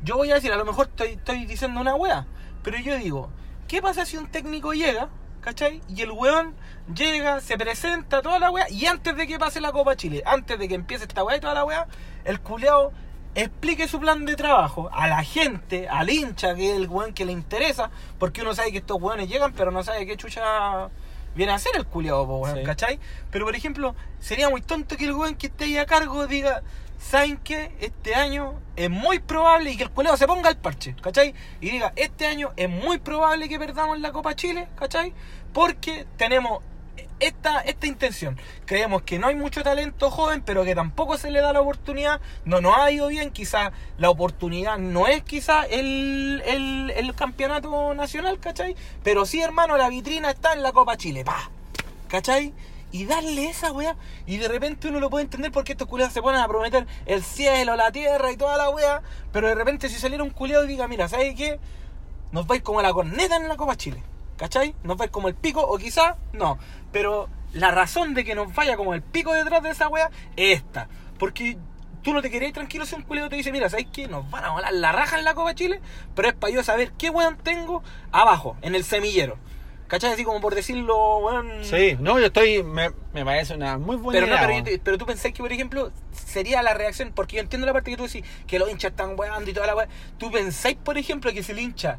Yo 0.03 0.15
voy 0.15 0.31
a 0.31 0.35
decir, 0.35 0.53
a 0.53 0.55
lo 0.55 0.63
mejor 0.63 0.87
estoy, 0.87 1.09
estoy 1.09 1.45
diciendo 1.45 1.81
una 1.81 1.95
wea. 1.95 2.25
Pero 2.63 2.79
yo 2.79 2.95
digo, 2.95 3.29
¿qué 3.67 3.81
pasa 3.81 4.05
si 4.05 4.15
un 4.15 4.27
técnico 4.27 4.73
llega 4.73 5.09
¿cachai? 5.47 5.81
Y 5.87 6.01
el 6.01 6.11
weón 6.11 6.55
llega, 6.93 7.39
se 7.39 7.57
presenta, 7.57 8.21
toda 8.21 8.37
la 8.37 8.51
weá, 8.51 8.69
y 8.69 8.85
antes 8.85 9.15
de 9.15 9.25
que 9.27 9.39
pase 9.39 9.61
la 9.61 9.71
Copa 9.71 9.95
Chile, 9.95 10.21
antes 10.25 10.59
de 10.59 10.67
que 10.67 10.75
empiece 10.75 11.05
esta 11.05 11.23
weá 11.23 11.37
y 11.37 11.39
toda 11.39 11.53
la 11.53 11.63
weá, 11.63 11.87
el 12.25 12.41
culeado 12.41 12.91
explique 13.33 13.87
su 13.87 13.97
plan 13.97 14.25
de 14.25 14.35
trabajo 14.35 14.89
a 14.91 15.07
la 15.07 15.23
gente, 15.23 15.87
al 15.87 16.09
hincha, 16.09 16.53
que 16.53 16.71
es 16.71 16.75
el 16.75 16.89
weón 16.89 17.13
que 17.13 17.23
le 17.23 17.31
interesa, 17.31 17.89
porque 18.19 18.41
uno 18.41 18.53
sabe 18.53 18.73
que 18.73 18.79
estos 18.79 19.01
weones 19.01 19.29
llegan, 19.29 19.53
pero 19.53 19.71
no 19.71 19.83
sabe 19.83 20.05
qué 20.05 20.17
chucha 20.17 20.89
viene 21.33 21.53
a 21.53 21.55
hacer 21.55 21.77
el 21.77 21.85
culiado, 21.85 22.23
weón, 22.23 22.65
¿cachai? 22.65 22.99
Pero 23.31 23.45
por 23.45 23.55
ejemplo, 23.55 23.95
sería 24.19 24.49
muy 24.49 24.61
tonto 24.61 24.97
que 24.97 25.05
el 25.05 25.13
weón 25.13 25.35
que 25.35 25.47
esté 25.47 25.63
ahí 25.63 25.77
a 25.77 25.85
cargo 25.85 26.27
diga, 26.27 26.61
¿saben 27.07 27.37
qué? 27.37 27.71
Este 27.79 28.15
año 28.15 28.59
es 28.75 28.89
muy 28.89 29.19
probable 29.19 29.71
y 29.71 29.77
que 29.77 29.83
el 29.83 29.91
culeado 29.91 30.17
se 30.17 30.27
ponga 30.27 30.49
el 30.49 30.57
parche, 30.57 30.95
¿cachai? 31.01 31.33
Y 31.61 31.71
diga, 31.71 31.93
este 31.95 32.27
año 32.27 32.51
es 32.57 32.69
muy 32.69 32.97
probable 32.97 33.47
que 33.47 33.57
perdamos 33.57 33.99
la 33.99 34.11
Copa 34.11 34.35
Chile, 34.35 34.67
¿cachai? 34.75 35.13
Porque 35.53 36.05
tenemos 36.17 36.61
esta, 37.19 37.61
esta 37.61 37.87
intención. 37.87 38.37
Creemos 38.65 39.03
que 39.03 39.19
no 39.19 39.27
hay 39.27 39.35
mucho 39.35 39.63
talento 39.63 40.11
joven, 40.11 40.41
pero 40.45 40.65
que 40.65 40.75
tampoco 40.75 41.17
se 41.17 41.31
le 41.31 41.39
da 41.39 41.53
la 41.53 41.61
oportunidad. 41.61 42.19
No 42.43 42.59
nos 42.59 42.77
ha 42.77 42.91
ido 42.91 43.07
bien, 43.07 43.31
quizás 43.31 43.71
la 43.97 44.09
oportunidad 44.09 44.77
no 44.77 45.07
es 45.07 45.23
quizás 45.23 45.65
el, 45.71 46.43
el, 46.45 47.15
campeonato 47.15 47.93
nacional, 47.93 48.37
¿cachai? 48.39 48.75
Pero 49.03 49.25
sí, 49.25 49.41
hermano, 49.41 49.77
la 49.77 49.89
vitrina 49.89 50.29
está 50.29 50.53
en 50.53 50.61
la 50.61 50.73
Copa 50.73 50.97
Chile, 50.97 51.23
pa. 51.23 51.49
¿Cachai? 52.09 52.53
Y 52.91 53.05
darle 53.05 53.49
esa 53.49 53.71
weá. 53.71 53.95
Y 54.25 54.37
de 54.37 54.47
repente 54.47 54.87
uno 54.87 54.99
lo 54.99 55.09
puede 55.09 55.25
entender 55.25 55.51
porque 55.51 55.73
estos 55.73 55.87
culiados 55.87 56.13
se 56.13 56.21
ponen 56.21 56.41
a 56.41 56.47
prometer 56.47 56.87
el 57.05 57.23
cielo, 57.23 57.75
la 57.75 57.91
tierra 57.91 58.31
y 58.31 58.37
toda 58.37 58.57
la 58.57 58.69
weá. 58.69 59.01
Pero 59.31 59.47
de 59.47 59.55
repente 59.55 59.89
si 59.89 59.95
saliera 59.95 60.23
un 60.23 60.29
culiado 60.29 60.65
y 60.65 60.67
diga, 60.67 60.87
mira, 60.87 61.07
¿sabes 61.07 61.35
qué? 61.35 61.59
Nos 62.31 62.47
vais 62.47 62.61
como 62.61 62.81
la 62.81 62.93
corneta 62.93 63.35
en 63.35 63.47
la 63.47 63.57
Copa 63.57 63.75
Chile. 63.75 64.01
¿Cachai? 64.37 64.75
Nos 64.83 64.97
vais 64.97 65.09
como 65.09 65.27
el 65.27 65.35
pico 65.35 65.61
o 65.61 65.77
quizás 65.77 66.15
no. 66.33 66.59
Pero 66.91 67.27
la 67.53 67.71
razón 67.71 68.13
de 68.13 68.23
que 68.23 68.35
nos 68.35 68.53
vaya 68.53 68.77
como 68.77 68.93
el 68.93 69.01
pico 69.01 69.33
detrás 69.33 69.63
de 69.63 69.71
esa 69.71 69.87
wea 69.87 70.09
es 70.35 70.59
esta. 70.59 70.87
Porque 71.17 71.57
tú 72.03 72.13
no 72.13 72.21
te 72.21 72.29
querías 72.29 72.53
tranquilo 72.53 72.85
si 72.85 72.95
un 72.95 73.01
culero 73.01 73.29
te 73.29 73.35
dice, 73.35 73.51
mira, 73.51 73.69
¿sabes 73.69 73.87
qué? 73.91 74.07
Nos 74.07 74.29
van 74.29 74.45
a 74.45 74.51
volar 74.51 74.73
la 74.73 74.91
raja 74.91 75.17
en 75.17 75.25
la 75.25 75.33
Copa 75.33 75.55
Chile, 75.55 75.81
pero 76.15 76.29
es 76.29 76.35
para 76.35 76.53
yo 76.53 76.63
saber 76.63 76.91
qué 76.93 77.09
weón 77.09 77.37
tengo 77.37 77.83
abajo, 78.11 78.55
en 78.61 78.75
el 78.75 78.83
semillero. 78.83 79.37
¿Cachai? 79.87 80.13
Así 80.13 80.23
como 80.23 80.41
por 80.41 80.53
decirlo, 80.53 81.19
weón. 81.19 81.63
Sí, 81.63 81.97
no, 81.99 82.19
yo 82.19 82.25
estoy. 82.25 82.61
Me, 82.63 82.91
parece 83.23 83.55
una 83.55 83.77
muy 83.77 83.95
buena 83.95 84.19
pero 84.19 84.27
idea. 84.27 84.59
No, 84.59 84.63
pero, 84.65 84.81
pero, 84.83 84.97
tú 84.97 85.05
pensás 85.05 85.31
que, 85.31 85.41
por 85.41 85.51
ejemplo, 85.51 85.91
sería 86.11 86.61
la 86.61 86.73
reacción, 86.73 87.11
porque 87.15 87.37
yo 87.37 87.41
entiendo 87.41 87.65
la 87.65 87.73
parte 87.73 87.91
que 87.91 87.97
tú 87.97 88.03
decís, 88.03 88.23
que 88.47 88.59
los 88.59 88.69
hinchas 88.69 88.91
están 88.91 89.17
weando 89.17 89.49
y 89.49 89.53
toda 89.53 89.67
la 89.67 89.75
weá. 89.75 89.87
Tú 90.17 90.29
pensáis, 90.29 90.77
por 90.77 90.97
ejemplo, 90.97 91.31
que 91.31 91.41
si 91.41 91.53
el 91.53 91.59
hincha 91.59 91.97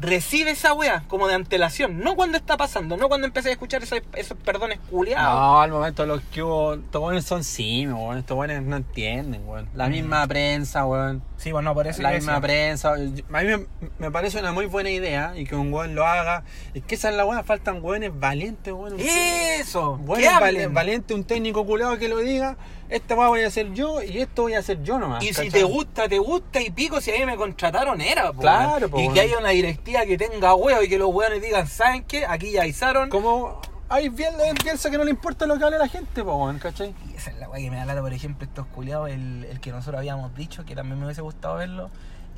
recibe 0.00 0.52
esa 0.52 0.72
wea 0.72 1.04
como 1.08 1.28
de 1.28 1.34
antelación, 1.34 2.00
no 2.00 2.16
cuando 2.16 2.38
está 2.38 2.56
pasando, 2.56 2.96
no 2.96 3.08
cuando 3.08 3.26
empecé 3.26 3.50
a 3.50 3.52
escuchar 3.52 3.82
esos, 3.82 4.00
esos 4.14 4.36
perdones 4.38 4.78
culiados. 4.90 5.34
No, 5.34 5.60
al 5.60 5.70
momento 5.70 6.06
los 6.06 6.22
que 6.22 6.42
hubo, 6.42 6.74
estos 6.74 7.00
buenos 7.00 7.24
son 7.24 7.44
sí, 7.44 7.86
weón, 7.86 8.18
estos 8.18 8.34
buenos 8.34 8.62
no 8.62 8.76
entienden, 8.76 9.46
weón. 9.46 9.68
La 9.74 9.88
mm. 9.88 9.90
misma 9.90 10.26
prensa, 10.26 10.86
weón. 10.86 11.22
Sí, 11.36 11.52
bueno, 11.52 11.74
por 11.74 11.86
eso. 11.86 12.02
La 12.02 12.12
misma 12.12 12.40
prensa. 12.40 12.94
A 12.94 12.96
mí 12.96 13.66
me, 13.98 14.10
parece 14.10 14.38
una 14.40 14.52
muy 14.52 14.66
buena 14.66 14.90
idea 14.90 15.34
y 15.36 15.44
que 15.44 15.54
un 15.54 15.72
weón 15.72 15.94
lo 15.94 16.06
haga. 16.06 16.44
Es 16.74 16.82
que 16.84 16.94
esa 16.94 17.10
es 17.10 17.16
la 17.16 17.24
weá, 17.24 17.42
faltan 17.42 17.82
weones 17.82 18.18
valientes, 18.18 18.72
weón. 18.72 18.96
Eso, 18.98 20.00
weones 20.02 20.72
valientes, 20.72 21.14
un 21.14 21.24
técnico 21.24 21.66
culiado 21.66 21.98
que 21.98 22.08
lo 22.08 22.18
diga 22.18 22.56
esta 22.90 23.14
voy 23.14 23.42
a 23.42 23.46
hacer 23.46 23.72
yo 23.72 24.02
y 24.02 24.18
esto 24.18 24.42
voy 24.42 24.54
a 24.54 24.58
hacer 24.58 24.82
yo 24.82 24.98
nomás. 24.98 25.22
Y 25.24 25.32
si 25.32 25.48
te 25.48 25.62
gusta, 25.62 26.08
te 26.08 26.18
gusta 26.18 26.60
y 26.60 26.70
pico, 26.70 27.00
si 27.00 27.12
a 27.12 27.18
mí 27.18 27.24
me 27.24 27.36
contrataron 27.36 28.00
era, 28.00 28.32
Claro, 28.32 28.90
Y 28.98 29.08
que 29.10 29.20
haya 29.20 29.38
una 29.38 29.50
directiva 29.50 30.04
que 30.04 30.18
tenga 30.18 30.54
huevo 30.54 30.82
y 30.82 30.88
que 30.88 30.98
los 30.98 31.08
hueones 31.14 31.40
digan, 31.40 31.66
¿saben 31.68 32.04
qué? 32.04 32.26
Aquí 32.26 32.52
ya 32.52 32.62
avisaron. 32.62 33.08
Como 33.08 33.60
hay 33.88 34.08
bien 34.08 34.34
piensa 34.62 34.90
que 34.90 34.98
no 34.98 35.04
le 35.04 35.10
importa 35.10 35.46
lo 35.46 35.58
que 35.58 35.64
hable 35.64 35.78
la 35.78 35.88
gente, 35.88 36.22
po, 36.22 36.52
¿cachai? 36.60 36.94
Y 37.08 37.14
esa 37.14 37.30
es 37.30 37.38
la 37.38 37.48
weá 37.48 37.60
que 37.60 37.70
me 37.70 37.76
da 37.76 37.84
lata, 37.84 38.00
por 38.00 38.12
ejemplo, 38.12 38.46
estos 38.46 38.66
culiados, 38.66 39.10
el, 39.10 39.44
el 39.50 39.60
que 39.60 39.70
nosotros 39.70 39.98
habíamos 39.98 40.34
dicho, 40.36 40.64
que 40.64 40.74
también 40.74 40.98
me 40.98 41.06
hubiese 41.06 41.22
gustado 41.22 41.56
verlo 41.56 41.90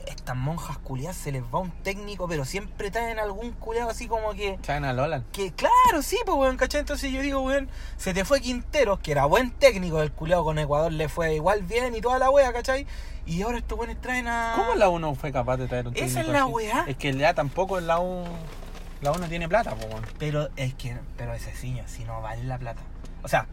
estas 0.07 0.37
monjas 0.37 0.79
culiadas 0.79 1.17
se 1.17 1.33
les 1.33 1.43
va 1.43 1.59
un 1.59 1.71
técnico, 1.71 2.29
pero 2.29 2.45
siempre 2.45 2.91
traen 2.91 3.19
algún 3.19 3.53
culiado 3.53 3.91
así 3.91 4.09
como 4.09 4.33
que. 4.35 4.59
Traen 4.63 4.85
a 4.85 4.93
Lola. 4.93 5.23
Que 5.33 5.53
claro, 5.53 6.03
sí, 6.03 6.19
pues 6.25 6.37
weón, 6.37 6.57
¿cachai? 6.57 6.81
Entonces 6.81 7.13
yo 7.13 7.21
digo, 7.23 7.41
weón, 7.41 7.69
se 7.97 8.15
te 8.15 8.25
fue 8.25 8.41
Quinteros, 8.41 8.99
que 9.01 9.13
era 9.13 9.25
buen 9.27 9.51
técnico, 9.51 10.03
el 10.03 10.13
culiado 10.13 10.45
con 10.45 10.59
Ecuador 10.59 10.93
le 10.93 11.09
fue 11.09 11.35
igual 11.35 11.63
bien 11.63 11.95
y 11.95 12.01
toda 12.01 12.19
la 12.19 12.31
wea, 12.31 12.53
¿cachai? 12.53 12.87
Y 13.25 13.43
ahora 13.43 13.59
estos 13.59 13.79
weones 13.79 14.01
traen 14.01 14.27
a. 14.29 14.55
¿Cómo 14.57 14.75
la 14.75 14.89
U 14.89 15.15
fue 15.15 15.33
capaz 15.33 15.57
de 15.57 15.69
traer 15.69 15.87
un 15.87 15.95
técnico? 15.95 16.11
Esa 16.11 16.21
es 16.23 16.29
la 16.29 16.47
wea. 16.47 16.85
Es 16.89 16.97
que 16.97 17.13
ya 17.13 17.35
tampoco 17.35 17.81
la 17.81 18.01
U. 18.01 18.25
La 19.01 19.13
U 19.13 19.19
no 19.19 19.27
tiene 19.27 19.49
plata, 19.49 19.75
pues 19.75 19.87
weón. 19.89 20.07
Pero 20.19 20.49
es 20.57 20.75
que. 20.75 20.97
Pero 21.17 21.35
ese 21.35 21.53
ciño, 21.53 21.85
si 21.87 22.05
no 22.05 22.21
vale 22.21 22.43
la 22.45 22.59
plata. 22.59 22.83
O 23.23 23.29
sea, 23.29 23.47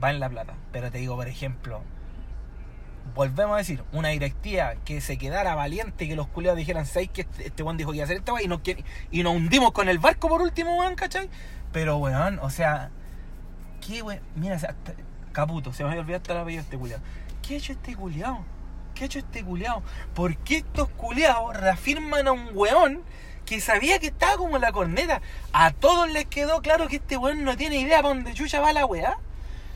vale 0.00 0.18
la 0.18 0.28
plata. 0.28 0.54
Pero 0.72 0.90
te 0.90 0.98
digo, 0.98 1.16
por 1.16 1.28
ejemplo, 1.28 1.80
volvemos 3.14 3.54
a 3.54 3.58
decir, 3.58 3.82
una 3.92 4.08
directiva 4.08 4.74
que 4.84 5.00
se 5.00 5.18
quedara 5.18 5.54
valiente 5.54 6.08
que 6.08 6.16
los 6.16 6.26
culeados 6.28 6.58
dijeran, 6.58 6.86
¿sabes 6.86 7.10
que 7.10 7.22
este, 7.22 7.46
este 7.46 7.62
dijo 7.76 7.90
que 7.90 7.96
iba 7.96 8.04
a 8.04 8.06
hacer 8.06 8.16
esta 8.16 8.32
weá? 8.32 8.42
Y 8.42 8.48
nos, 8.48 8.60
y 9.10 9.22
nos 9.22 9.34
hundimos 9.34 9.72
con 9.72 9.88
el 9.88 9.98
barco 9.98 10.28
por 10.28 10.42
último, 10.42 10.76
weón, 10.78 10.94
¿cachai? 10.94 11.28
Pero, 11.72 11.98
weón, 11.98 12.38
o 12.40 12.50
sea, 12.50 12.90
qué, 13.86 14.02
weón? 14.02 14.20
Mira, 14.36 14.58
Caputo, 15.32 15.72
se 15.72 15.82
me 15.82 15.90
había 15.90 16.00
olvidado 16.00 16.22
hasta 16.22 16.32
el 16.32 16.38
apellido 16.38 16.62
de 16.62 16.64
este 16.64 16.78
culiao. 16.78 17.00
¿Qué 17.42 17.54
ha 17.54 17.56
hecho 17.58 17.72
este 17.72 17.96
culiao? 17.96 18.44
¿Qué 18.94 19.04
ha 19.04 19.06
hecho 19.06 19.18
este 19.18 19.44
culiao? 19.44 19.82
¿Por 20.14 20.36
qué 20.38 20.58
estos 20.58 20.88
culiados 20.90 21.56
reafirman 21.56 22.28
a 22.28 22.32
un 22.32 22.50
weón 22.54 23.02
que 23.44 23.60
sabía 23.60 23.98
que 23.98 24.06
estaba 24.06 24.36
como 24.36 24.58
la 24.58 24.72
corneta? 24.72 25.20
A 25.52 25.72
todos 25.72 26.10
les 26.10 26.24
quedó 26.26 26.62
claro 26.62 26.88
que 26.88 26.96
este 26.96 27.16
weón 27.16 27.44
no 27.44 27.56
tiene 27.56 27.76
idea 27.76 27.98
para 28.02 28.14
dónde 28.14 28.32
chucha 28.32 28.60
va 28.60 28.72
la 28.72 28.86
weá. 28.86 29.18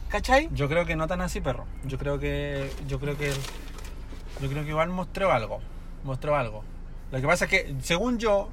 ¿Cachai? 0.08 0.48
Yo 0.52 0.68
creo 0.68 0.86
que 0.86 0.96
no 0.96 1.06
tan 1.06 1.20
así, 1.20 1.40
perro. 1.40 1.66
Yo 1.84 1.98
creo 1.98 2.18
que. 2.18 2.70
Yo 2.86 2.98
creo 2.98 3.16
que. 3.16 3.30
Yo 4.40 4.48
creo 4.48 4.62
que 4.64 4.70
igual 4.70 4.88
mostró 4.88 5.32
algo. 5.32 5.60
Mostró 6.04 6.36
algo. 6.36 6.64
Lo 7.10 7.20
que 7.20 7.26
pasa 7.26 7.44
es 7.46 7.50
que, 7.50 7.74
según 7.82 8.18
yo, 8.18 8.48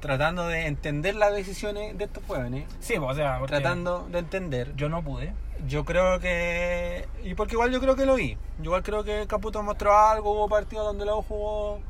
tratando 0.00 0.46
de 0.48 0.66
entender 0.66 1.14
las 1.14 1.32
decisiones 1.34 1.96
de 1.98 2.04
estos 2.04 2.24
jóvenes, 2.26 2.64
Sí, 2.80 2.94
o 2.98 3.14
sea, 3.14 3.40
tratando 3.46 4.08
de 4.10 4.18
entender, 4.20 4.74
yo 4.76 4.88
no 4.88 5.02
pude. 5.02 5.32
yo 5.68 5.84
creo 5.84 6.18
que. 6.18 7.06
Y 7.24 7.34
porque 7.34 7.54
igual 7.54 7.70
yo 7.70 7.80
creo 7.80 7.94
que 7.94 8.06
lo 8.06 8.14
vi. 8.16 8.36
Yo 8.58 8.64
igual 8.64 8.82
creo 8.82 9.04
que 9.04 9.26
Caputo 9.28 9.62
mostró 9.62 9.96
algo. 9.96 10.32
Hubo 10.32 10.48
partidos 10.48 10.86
donde 10.86 11.04
luego 11.04 11.22
jugó. 11.22 11.80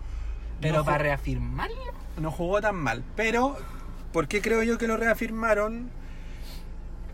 Pero 0.61 0.79
no 0.79 0.85
para 0.85 0.99
reafirmarlo. 0.99 1.77
no 2.19 2.31
jugó 2.31 2.61
tan 2.61 2.77
mal. 2.77 3.03
Pero, 3.17 3.57
¿por 4.13 4.29
qué 4.29 4.41
creo 4.43 4.63
yo 4.63 4.77
que 4.79 4.87
lo 4.87 4.97
reafirmaron? 4.97 5.91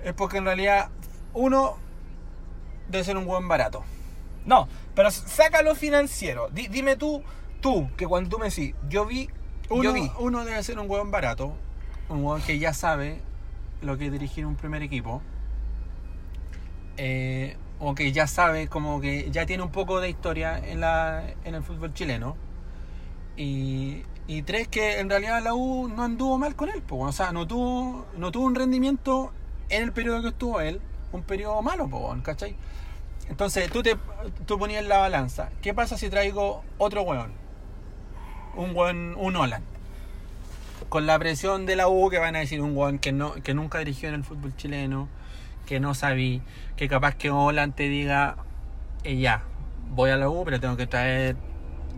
Es 0.05 0.13
porque 0.13 0.39
en 0.39 0.45
realidad, 0.45 0.89
uno 1.35 1.77
debe 2.89 3.05
ser 3.05 3.17
un 3.17 3.27
buen 3.27 3.49
barato. 3.49 3.85
No, 4.47 4.69
pero 4.95 5.11
saca 5.11 5.63
lo 5.63 5.75
financiero. 5.75 6.49
Di- 6.49 6.69
dime 6.69 6.97
tú, 6.97 7.23
tú, 7.61 7.89
que 7.97 8.07
cuando 8.07 8.31
tú 8.31 8.39
me 8.39 8.47
decís, 8.49 8.75
yo 8.89 9.05
vi, 9.05 9.29
Uno, 9.69 9.83
yo 9.83 9.93
vi. 9.93 10.11
uno 10.19 10.45
debe 10.45 10.63
ser 10.63 10.79
un 10.79 10.91
hueón 10.91 11.11
barato, 11.11 11.55
un 12.09 12.25
hueón 12.25 12.41
que 12.43 12.59
ya 12.59 12.73
sabe 12.73 13.21
lo 13.83 13.99
que 13.99 14.07
es 14.07 14.13
dirigir 14.13 14.47
un 14.47 14.57
primer 14.57 14.83
equipo, 14.83 15.21
eh, 16.97 17.57
o 17.79 17.95
que 17.95 18.11
ya 18.13 18.27
sabe, 18.27 18.69
como 18.69 19.01
que 19.01 19.31
ya 19.31 19.47
tiene 19.47 19.63
un 19.63 19.71
poco 19.71 20.01
de 20.01 20.09
historia 20.09 20.59
en, 20.59 20.81
la, 20.81 21.25
en 21.45 21.55
el 21.55 21.63
fútbol 21.63 21.93
chileno. 21.95 22.37
Y, 23.37 24.03
y 24.27 24.43
tres, 24.43 24.67
que 24.67 24.99
en 24.99 25.09
realidad 25.09 25.41
la 25.43 25.55
U 25.55 25.89
no 25.89 26.03
anduvo 26.03 26.39
mal 26.39 26.57
con 26.57 26.71
él, 26.71 26.83
po, 26.83 26.99
o 27.01 27.13
sea, 27.13 27.33
no 27.33 27.47
tuvo, 27.47 28.07
no 28.17 28.33
tuvo 28.33 28.47
un 28.47 28.55
rendimiento 28.57 29.33
en 29.69 29.83
el 29.85 29.93
periodo 29.93 30.23
que 30.23 30.29
estuvo 30.29 30.61
él, 30.61 30.81
un 31.13 31.23
periodo 31.23 31.63
malo, 31.63 31.89
¿cachai? 32.23 32.57
Entonces 33.29 33.71
tú, 33.71 33.83
te, 33.83 33.97
tú 34.47 34.59
ponías 34.59 34.85
la 34.85 34.99
balanza. 34.99 35.51
¿Qué 35.61 35.75
pasa 35.75 35.99
si 35.99 36.09
traigo 36.09 36.63
otro 36.79 37.03
hueón? 37.03 37.33
Un 38.57 38.75
hueón, 38.75 39.15
un 39.17 39.37
Holland. 39.37 39.65
Con 40.89 41.07
la 41.07 41.19
presión 41.19 41.67
de 41.67 41.77
la 41.77 41.89
U 41.89 42.09
que 42.09 42.19
van 42.19 42.37
a 42.37 42.39
decir 42.39 42.63
un 42.63 42.77
hueón 42.77 42.99
que, 42.99 43.13
no, 43.13 43.35
que 43.35 43.53
nunca 43.53 43.79
dirigió 43.79 44.09
en 44.09 44.17
el 44.17 44.25
fútbol 44.25 44.57
chileno, 44.57 45.09
que 45.67 45.81
no 45.81 45.95
sabí, 45.95 46.43
que 46.77 46.89
capaz 46.89 47.15
que 47.15 47.31
Holland 47.31 47.75
te 47.75 47.89
diga, 47.89 48.37
eh, 49.05 49.19
ya, 49.19 49.43
voy 49.91 50.11
a 50.11 50.17
la 50.17 50.31
U, 50.31 50.45
pero 50.45 50.59
tengo 50.61 50.77
que 50.77 50.87
traer, 50.87 51.37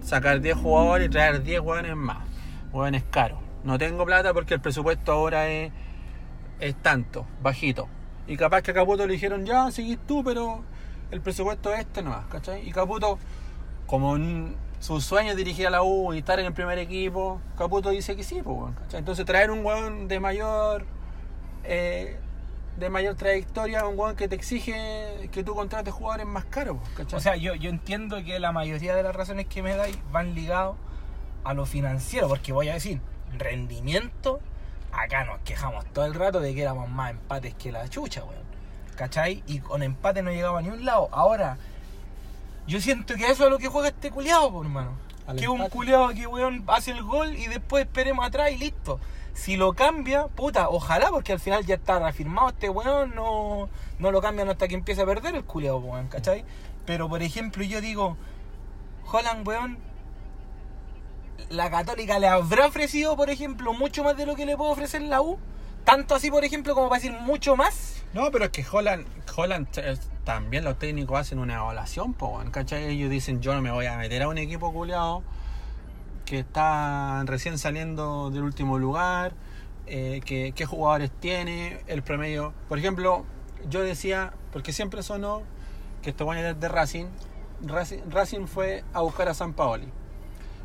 sacar 0.02 0.40
10 0.40 0.56
jugadores 0.56 1.06
y 1.06 1.10
traer 1.10 1.42
10 1.42 1.60
hueones 1.60 1.94
más. 1.94 2.18
Hueones 2.72 3.04
caros. 3.10 3.38
No 3.62 3.78
tengo 3.78 4.04
plata 4.04 4.32
porque 4.34 4.54
el 4.54 4.60
presupuesto 4.60 5.12
ahora 5.12 5.48
es, 5.48 5.70
es 6.58 6.74
tanto, 6.76 7.26
bajito. 7.42 7.88
Y 8.30 8.36
capaz 8.36 8.62
que 8.62 8.70
a 8.70 8.74
Caputo 8.74 9.04
le 9.08 9.14
dijeron, 9.14 9.44
ya, 9.44 9.72
seguís 9.72 9.98
tú, 10.06 10.22
pero 10.22 10.62
el 11.10 11.20
presupuesto 11.20 11.74
es 11.74 11.80
este 11.80 12.00
nomás, 12.00 12.26
¿cachai? 12.26 12.64
Y 12.66 12.70
Caputo, 12.70 13.18
como 13.88 14.16
su 14.78 15.00
sueño 15.00 15.32
es 15.32 15.36
dirigir 15.36 15.66
a 15.66 15.70
la 15.70 15.82
U 15.82 16.14
y 16.14 16.18
estar 16.18 16.38
en 16.38 16.46
el 16.46 16.52
primer 16.52 16.78
equipo, 16.78 17.40
Caputo 17.58 17.90
dice 17.90 18.14
que 18.14 18.22
sí, 18.22 18.40
pues, 18.40 18.72
¿cachai? 18.76 19.00
Entonces 19.00 19.26
traer 19.26 19.50
un 19.50 19.66
weón 19.66 20.06
de 20.06 20.20
mayor 20.20 20.84
eh, 21.64 22.20
de 22.78 22.88
mayor 22.88 23.16
trayectoria, 23.16 23.84
un 23.88 23.98
weón 23.98 24.14
que 24.14 24.28
te 24.28 24.36
exige 24.36 25.28
que 25.32 25.42
tú 25.42 25.56
contrates 25.56 25.92
jugadores 25.92 26.26
más 26.28 26.44
caros, 26.44 26.76
¿cachai? 26.96 27.18
O 27.18 27.20
sea, 27.20 27.34
yo, 27.34 27.56
yo 27.56 27.68
entiendo 27.68 28.22
que 28.22 28.38
la 28.38 28.52
mayoría 28.52 28.94
de 28.94 29.02
las 29.02 29.16
razones 29.16 29.46
que 29.46 29.60
me 29.60 29.74
dais 29.74 29.98
van 30.12 30.36
ligados 30.36 30.76
a 31.42 31.52
lo 31.52 31.66
financiero, 31.66 32.28
porque 32.28 32.52
voy 32.52 32.68
a 32.68 32.74
decir, 32.74 33.00
rendimiento, 33.36 34.38
acá 35.02 35.24
nos 35.24 35.40
quejamos 35.40 35.84
todo 35.92 36.04
el 36.04 36.14
rato 36.14 36.40
de 36.40 36.54
que 36.54 36.62
éramos 36.62 36.88
más 36.88 37.10
empates 37.10 37.54
que 37.54 37.72
la 37.72 37.88
chucha, 37.88 38.24
weón. 38.24 38.40
¿Cachai? 38.96 39.42
Y 39.46 39.60
con 39.60 39.82
empate 39.82 40.22
no 40.22 40.30
llegaba 40.30 40.58
a 40.58 40.62
ni 40.62 40.68
un 40.68 40.84
lado. 40.84 41.08
Ahora, 41.12 41.56
yo 42.66 42.80
siento 42.80 43.14
que 43.14 43.30
eso 43.30 43.44
es 43.44 43.50
lo 43.50 43.58
que 43.58 43.68
juega 43.68 43.88
este 43.88 44.10
culiado, 44.10 44.52
por 44.52 44.66
hermano. 44.66 44.92
Al 45.26 45.36
Que 45.36 45.48
un 45.48 45.68
culiado 45.68 46.08
que 46.10 46.26
weón 46.26 46.64
hace 46.66 46.90
el 46.90 47.02
gol 47.02 47.36
y 47.36 47.46
después 47.46 47.84
esperemos 47.84 48.26
atrás 48.26 48.50
y 48.52 48.58
listo. 48.58 49.00
Si 49.32 49.56
lo 49.56 49.72
cambia, 49.72 50.26
puta, 50.26 50.68
ojalá, 50.68 51.10
porque 51.10 51.32
al 51.32 51.40
final 51.40 51.64
ya 51.64 51.76
está 51.76 51.98
reafirmado 51.98 52.50
este 52.50 52.68
weón, 52.68 53.14
no, 53.14 53.68
no 53.98 54.10
lo 54.10 54.20
cambian 54.20 54.50
hasta 54.50 54.68
que 54.68 54.74
empiece 54.74 55.02
a 55.02 55.06
perder 55.06 55.34
el 55.34 55.44
culiado, 55.44 55.78
weón, 55.78 56.08
¿cachai? 56.08 56.44
Pero 56.84 57.08
por 57.08 57.22
ejemplo, 57.22 57.64
yo 57.64 57.80
digo, 57.80 58.16
Holland, 59.10 59.46
weón, 59.46 59.78
la 61.48 61.70
Católica 61.70 62.18
le 62.18 62.28
habrá 62.28 62.66
ofrecido, 62.66 63.16
por 63.16 63.30
ejemplo, 63.30 63.72
mucho 63.72 64.04
más 64.04 64.16
de 64.16 64.26
lo 64.26 64.36
que 64.36 64.46
le 64.46 64.56
puede 64.56 64.72
ofrecer 64.72 65.02
la 65.02 65.22
U. 65.22 65.38
Tanto 65.84 66.14
así, 66.14 66.30
por 66.30 66.44
ejemplo, 66.44 66.74
como 66.74 66.88
para 66.88 67.00
decir 67.00 67.18
mucho 67.20 67.56
más. 67.56 68.02
No, 68.12 68.30
pero 68.30 68.44
es 68.46 68.50
que 68.50 68.64
Holland, 68.70 69.06
Holland 69.34 69.66
eh, 69.76 69.96
también 70.24 70.64
los 70.64 70.78
técnicos 70.78 71.18
hacen 71.18 71.38
una 71.38 71.54
evaluación, 71.54 72.12
po, 72.12 72.42
¿cachai? 72.50 72.84
Ellos 72.84 73.10
dicen, 73.10 73.40
yo 73.40 73.54
no 73.54 73.62
me 73.62 73.70
voy 73.70 73.86
a 73.86 73.96
meter 73.96 74.22
a 74.22 74.28
un 74.28 74.38
equipo 74.38 74.72
culiado 74.72 75.22
que 76.26 76.40
está 76.40 77.22
recién 77.24 77.58
saliendo 77.58 78.30
del 78.30 78.42
último 78.42 78.78
lugar, 78.78 79.32
eh, 79.86 80.20
que, 80.24 80.52
qué 80.52 80.66
jugadores 80.66 81.10
tiene, 81.10 81.80
el 81.86 82.02
promedio. 82.02 82.52
Por 82.68 82.78
ejemplo, 82.78 83.24
yo 83.68 83.80
decía, 83.80 84.32
porque 84.52 84.72
siempre 84.72 85.02
sonó 85.02 85.42
que 86.02 86.10
esto 86.10 86.24
bueno 86.24 86.54
de 86.54 86.68
Racing, 86.68 87.06
Racing, 87.62 87.98
Racing 88.08 88.46
fue 88.46 88.84
a 88.92 89.00
buscar 89.00 89.28
a 89.28 89.34
San 89.34 89.52
Paoli. 89.54 89.88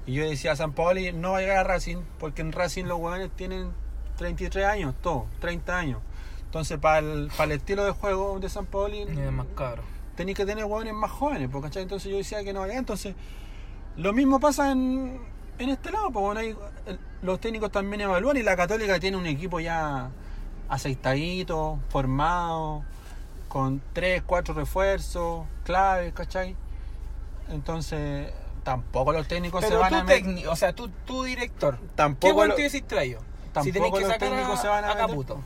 Y 0.07 0.13
yo 0.13 0.23
decía, 0.29 0.55
San 0.55 0.73
Paoli 0.73 1.11
no 1.13 1.31
va 1.31 1.39
a 1.39 1.41
llegar 1.41 1.57
a 1.57 1.63
Racing, 1.63 1.97
porque 2.19 2.41
en 2.41 2.51
Racing 2.51 2.85
los 2.85 2.99
hueones 2.99 3.31
tienen 3.35 3.71
33 4.17 4.65
años, 4.65 4.93
todos, 5.01 5.23
30 5.39 5.77
años. 5.77 5.99
Entonces, 6.45 6.77
para 6.77 6.99
el, 6.99 7.29
para 7.35 7.45
el 7.45 7.59
estilo 7.59 7.83
de 7.85 7.91
juego 7.91 8.39
de 8.39 8.47
San 8.49 8.65
Paoli, 8.65 9.01
Es 9.01 9.31
más 9.31 9.47
caro. 9.55 9.81
tenéis 10.15 10.37
que 10.37 10.45
tener 10.45 10.63
hueones 10.65 10.93
más 10.93 11.11
jóvenes, 11.11 11.49
porque 11.51 11.67
¿cachai? 11.69 11.83
Entonces 11.83 12.11
yo 12.11 12.17
decía 12.17 12.43
que 12.43 12.53
no 12.53 12.61
vaya. 12.61 12.77
Entonces, 12.77 13.15
lo 13.97 14.13
mismo 14.13 14.39
pasa 14.39 14.71
en, 14.71 15.19
en 15.57 15.69
este 15.69 15.91
lado, 15.91 16.11
porque 16.11 16.25
bueno, 16.25 16.41
eh, 16.41 16.97
los 17.21 17.39
técnicos 17.39 17.71
también 17.71 18.01
evalúan 18.01 18.37
y 18.37 18.43
la 18.43 18.55
Católica 18.55 18.99
tiene 18.99 19.17
un 19.17 19.25
equipo 19.25 19.59
ya 19.59 20.11
aceitadito, 20.69 21.79
formado, 21.89 22.83
con 23.49 23.81
3, 23.93 24.21
4 24.25 24.53
refuerzos, 24.53 25.45
claves, 25.63 26.13
¿cachai? 26.13 26.55
Entonces, 27.49 28.31
tampoco 28.65 29.13
los 29.13 29.25
técnicos 29.29 29.63
se 29.63 29.73
van 29.77 29.89
tú, 29.89 29.95
a 29.95 30.03
meter. 30.03 30.23
técnico, 30.23 30.51
o 30.51 30.55
sea, 30.57 30.73
tú, 30.73 30.89
tú 31.05 31.23
director, 31.23 31.77
¿qué 31.79 31.87
Tampoco 31.95 32.33
weón 32.35 32.49
lo- 32.49 32.55
te 32.55 32.61
hubieses 32.63 32.85
traído? 32.85 33.21
tampoco 33.53 33.63
Si 33.63 33.71
tenés 33.71 33.93
que 33.93 33.99
los 34.01 34.09
sacar 34.09 34.29
técnicos 34.29 34.59
a, 34.59 34.61
se 34.61 34.67
van 34.67 34.83
a 34.83 34.91
a. 34.91 34.97
Caputo. 34.97 35.41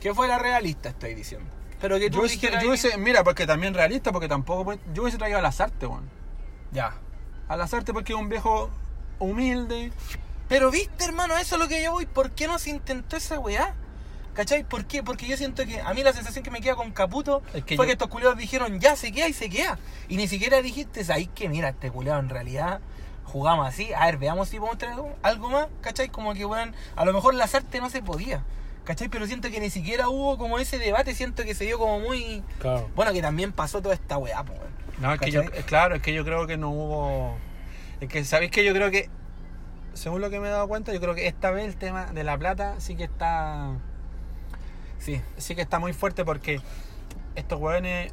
Que 0.00 0.12
fuera 0.14 0.38
realista, 0.40 0.88
estoy 0.88 1.14
diciendo. 1.14 1.48
Pero 1.80 1.98
que 1.98 2.08
tú 2.10 2.16
Yo 2.16 2.20
hubiese, 2.22 2.50
yo 2.62 2.68
hubiese- 2.70 2.96
mira, 2.98 3.22
porque 3.22 3.46
también 3.46 3.74
realista, 3.74 4.10
porque 4.10 4.26
tampoco. 4.28 4.74
Yo 4.94 5.02
hubiese 5.02 5.18
traído 5.18 5.38
a 5.38 5.42
Lazarte, 5.42 5.86
weón. 5.86 6.08
Ya. 6.72 6.94
A 7.48 7.56
Lazarte 7.56 7.92
porque 7.92 8.14
es 8.14 8.18
un 8.18 8.28
viejo 8.28 8.70
humilde. 9.20 9.92
Pero 10.48 10.70
viste, 10.70 11.04
hermano, 11.04 11.36
eso 11.36 11.56
es 11.56 11.60
lo 11.60 11.68
que 11.68 11.82
yo 11.82 11.92
voy. 11.92 12.06
¿Por 12.06 12.30
qué 12.32 12.46
no 12.46 12.58
se 12.58 12.70
intentó 12.70 13.16
esa 13.16 13.38
weá? 13.38 13.74
¿Cachai? 14.36 14.64
¿Por 14.64 14.84
qué? 14.84 15.02
Porque 15.02 15.26
yo 15.26 15.36
siento 15.38 15.64
que 15.64 15.80
a 15.80 15.94
mí 15.94 16.02
la 16.02 16.12
sensación 16.12 16.44
que 16.44 16.50
me 16.50 16.60
queda 16.60 16.76
con 16.76 16.90
Caputo 16.92 17.42
Es 17.54 17.64
que 17.64 17.74
fue 17.74 17.86
yo- 17.86 17.88
que 17.88 17.92
estos 17.92 18.08
culeados 18.08 18.36
dijeron 18.36 18.78
ya 18.80 18.94
se 18.94 19.10
queda 19.10 19.28
y 19.28 19.32
se 19.32 19.48
queda. 19.48 19.78
Y 20.08 20.18
ni 20.18 20.28
siquiera 20.28 20.60
dijiste 20.60 21.04
ahí 21.10 21.26
que 21.26 21.48
mira, 21.48 21.70
este 21.70 21.90
culeado 21.90 22.20
en 22.20 22.28
realidad 22.28 22.80
jugamos 23.24 23.66
así. 23.66 23.92
A 23.94 24.04
ver, 24.06 24.18
veamos 24.18 24.50
si 24.50 24.58
podemos 24.58 24.76
traer 24.78 24.92
algo, 24.94 25.14
algo 25.22 25.48
más. 25.50 25.68
¿Cachai? 25.80 26.10
Como 26.10 26.34
que 26.34 26.44
weón, 26.44 26.74
a 26.96 27.04
lo 27.06 27.14
mejor 27.14 27.34
las 27.34 27.54
artes 27.54 27.80
no 27.80 27.88
se 27.88 28.02
podía. 28.02 28.44
¿Cachai? 28.84 29.08
Pero 29.08 29.26
siento 29.26 29.50
que 29.50 29.58
ni 29.58 29.70
siquiera 29.70 30.08
hubo 30.10 30.36
como 30.36 30.58
ese 30.58 30.78
debate. 30.78 31.14
Siento 31.14 31.42
que 31.42 31.54
se 31.54 31.64
dio 31.64 31.78
como 31.78 31.98
muy. 31.98 32.42
Claro. 32.58 32.90
Bueno, 32.94 33.12
que 33.14 33.22
también 33.22 33.52
pasó 33.52 33.80
toda 33.80 33.94
esta 33.94 34.18
weá, 34.18 34.44
pues. 34.44 34.60
No, 34.98 35.12
es 35.14 35.18
que 35.20 35.30
yo, 35.30 35.42
claro, 35.66 35.94
es 35.96 36.02
que 36.02 36.12
yo 36.12 36.24
creo 36.26 36.46
que 36.46 36.56
no 36.58 36.70
hubo. 36.70 37.36
Es 38.00 38.08
que, 38.10 38.22
¿sabéis 38.24 38.50
que 38.50 38.64
Yo 38.64 38.74
creo 38.74 38.90
que, 38.90 39.08
según 39.94 40.20
lo 40.20 40.28
que 40.28 40.40
me 40.40 40.48
he 40.48 40.50
dado 40.50 40.68
cuenta, 40.68 40.92
yo 40.92 41.00
creo 41.00 41.14
que 41.14 41.26
esta 41.26 41.50
vez 41.50 41.64
el 41.64 41.76
tema 41.76 42.12
de 42.12 42.22
la 42.22 42.36
plata 42.36 42.74
sí 42.80 42.96
que 42.96 43.04
está. 43.04 43.72
Sí. 44.98 45.20
Sí 45.36 45.54
que 45.54 45.62
está 45.62 45.78
muy 45.78 45.92
fuerte 45.92 46.24
porque 46.24 46.60
estos 47.34 47.60
hueones. 47.60 48.12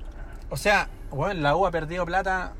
O 0.50 0.58
sea, 0.58 0.90
bueno, 1.10 1.42
la 1.42 1.56
U 1.56 1.66
ha 1.66 1.72
perdido 1.72 2.06
plata 2.06 2.54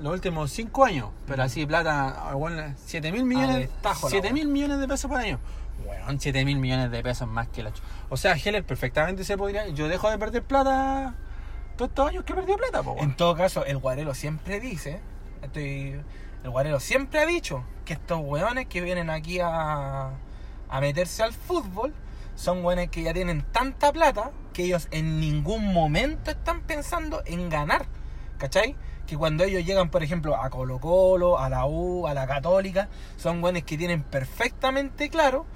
los 0.00 0.12
últimos 0.12 0.50
5 0.52 0.84
años, 0.84 1.10
pero 1.26 1.42
así 1.42 1.66
plata, 1.66 2.32
bueno, 2.34 2.74
7 2.86 3.10
mil 3.12 3.24
millones, 3.24 3.58
destajo 3.58 4.06
la 4.06 4.10
7 4.10 4.26
wea. 4.28 4.32
mil 4.34 4.48
millones 4.48 4.78
de 4.80 4.88
pesos 4.88 5.08
por 5.10 5.18
año. 5.20 5.38
Weón, 5.84 6.20
7 6.20 6.44
mil 6.44 6.58
millones 6.58 6.90
de 6.90 7.02
pesos 7.02 7.28
más 7.28 7.48
que 7.48 7.62
la 7.62 7.70
ch- 7.70 7.80
O 8.08 8.16
sea, 8.16 8.32
Heller 8.34 8.64
perfectamente 8.64 9.22
se 9.24 9.36
podría. 9.36 9.68
Yo 9.68 9.86
dejo 9.88 10.10
de 10.10 10.18
perder 10.18 10.42
plata 10.42 11.14
todos 11.76 11.90
estos 11.90 12.08
años 12.08 12.24
que 12.24 12.32
he 12.32 12.36
perdido 12.36 12.56
plata, 12.58 12.82
po. 12.82 12.96
En 12.98 13.14
todo 13.16 13.36
caso, 13.36 13.64
el 13.64 13.78
Guarelo 13.78 14.14
siempre 14.14 14.58
dice, 14.58 15.00
estoy, 15.42 16.00
el 16.42 16.50
Guarelo 16.50 16.80
siempre 16.80 17.20
ha 17.20 17.26
dicho 17.26 17.62
que 17.84 17.92
estos 17.92 18.18
weones 18.22 18.66
que 18.66 18.80
vienen 18.80 19.10
aquí 19.10 19.38
a, 19.40 20.10
a 20.68 20.80
meterse 20.80 21.22
al 21.22 21.32
fútbol 21.32 21.94
son 22.38 22.64
weones 22.64 22.88
que 22.88 23.02
ya 23.02 23.12
tienen 23.12 23.42
tanta 23.50 23.92
plata 23.92 24.30
que 24.52 24.62
ellos 24.64 24.86
en 24.92 25.18
ningún 25.18 25.72
momento 25.72 26.30
están 26.30 26.60
pensando 26.60 27.20
en 27.26 27.48
ganar. 27.48 27.86
¿Cachai? 28.38 28.76
Que 29.08 29.16
cuando 29.16 29.42
ellos 29.42 29.64
llegan, 29.64 29.90
por 29.90 30.04
ejemplo, 30.04 30.36
a 30.36 30.48
Colo 30.48 30.78
Colo, 30.78 31.40
a 31.40 31.48
la 31.48 31.66
U, 31.66 32.06
a 32.06 32.14
la 32.14 32.28
Católica, 32.28 32.88
son 33.16 33.40
buenos 33.40 33.64
que 33.64 33.76
tienen 33.76 34.04
perfectamente 34.04 35.10
claro 35.10 35.46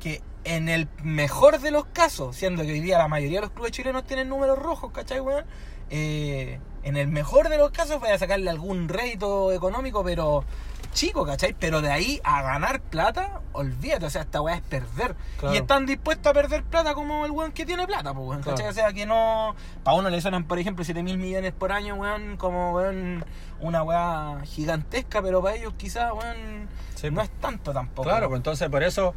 que 0.00 0.20
en 0.42 0.68
el 0.68 0.88
mejor 1.04 1.60
de 1.60 1.70
los 1.70 1.84
casos, 1.84 2.34
siendo 2.34 2.64
que 2.64 2.72
hoy 2.72 2.80
día 2.80 2.98
la 2.98 3.06
mayoría 3.06 3.38
de 3.38 3.46
los 3.46 3.54
clubes 3.54 3.70
chilenos 3.70 4.04
tienen 4.04 4.28
números 4.28 4.58
rojos, 4.58 4.90
¿cachai, 4.90 5.20
weón? 5.20 5.44
Eh, 5.90 6.58
en 6.82 6.96
el 6.96 7.06
mejor 7.06 7.50
de 7.50 7.58
los 7.58 7.70
casos 7.70 8.00
voy 8.00 8.10
a 8.10 8.18
sacarle 8.18 8.50
algún 8.50 8.88
rédito 8.88 9.52
económico, 9.52 10.02
pero 10.02 10.44
chico, 10.92 11.26
¿cachai? 11.26 11.54
Pero 11.58 11.82
de 11.82 11.90
ahí 11.90 12.20
a 12.22 12.42
ganar 12.42 12.80
plata, 12.80 13.40
olvídate, 13.52 14.06
o 14.06 14.10
sea, 14.10 14.22
esta 14.22 14.40
weá 14.40 14.56
es 14.56 14.62
perder. 14.62 15.16
Claro. 15.38 15.54
Y 15.54 15.58
están 15.58 15.86
dispuestos 15.86 16.30
a 16.30 16.34
perder 16.34 16.62
plata 16.62 16.94
como 16.94 17.24
el 17.26 17.32
weón 17.32 17.52
que 17.52 17.66
tiene 17.66 17.86
plata, 17.86 18.14
pues, 18.14 18.26
weón, 18.26 18.42
¿cachai? 18.42 18.56
Claro. 18.56 18.70
O 18.70 18.74
sea, 18.74 18.92
que 18.92 19.06
no... 19.06 19.54
Para 19.82 19.96
uno 19.96 20.10
le 20.10 20.20
suenan, 20.20 20.44
por 20.44 20.58
ejemplo, 20.58 20.84
7 20.84 21.02
mil 21.02 21.18
millones 21.18 21.52
por 21.52 21.72
año, 21.72 21.96
weón, 21.96 22.36
como, 22.36 22.72
weón, 22.72 23.24
una 23.60 23.82
weá 23.82 24.40
gigantesca, 24.44 25.22
pero 25.22 25.42
para 25.42 25.56
ellos 25.56 25.74
quizás, 25.76 26.12
weón, 26.12 26.68
Sí, 26.94 27.08
no 27.10 27.16
pues. 27.16 27.30
es 27.30 27.40
tanto 27.40 27.72
tampoco. 27.72 28.08
Claro, 28.08 28.28
pues 28.28 28.38
entonces 28.38 28.68
por 28.68 28.82
eso, 28.82 29.14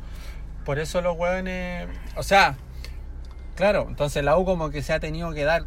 por 0.66 0.80
eso 0.80 1.02
los 1.02 1.16
hueones, 1.16 1.88
o 2.16 2.24
sea, 2.24 2.56
claro, 3.56 3.86
entonces 3.88 4.24
la 4.24 4.38
U 4.38 4.46
como 4.46 4.72
que 4.72 4.82
se 4.82 4.92
ha 4.94 5.00
tenido 5.00 5.32
que 5.34 5.44
dar 5.44 5.66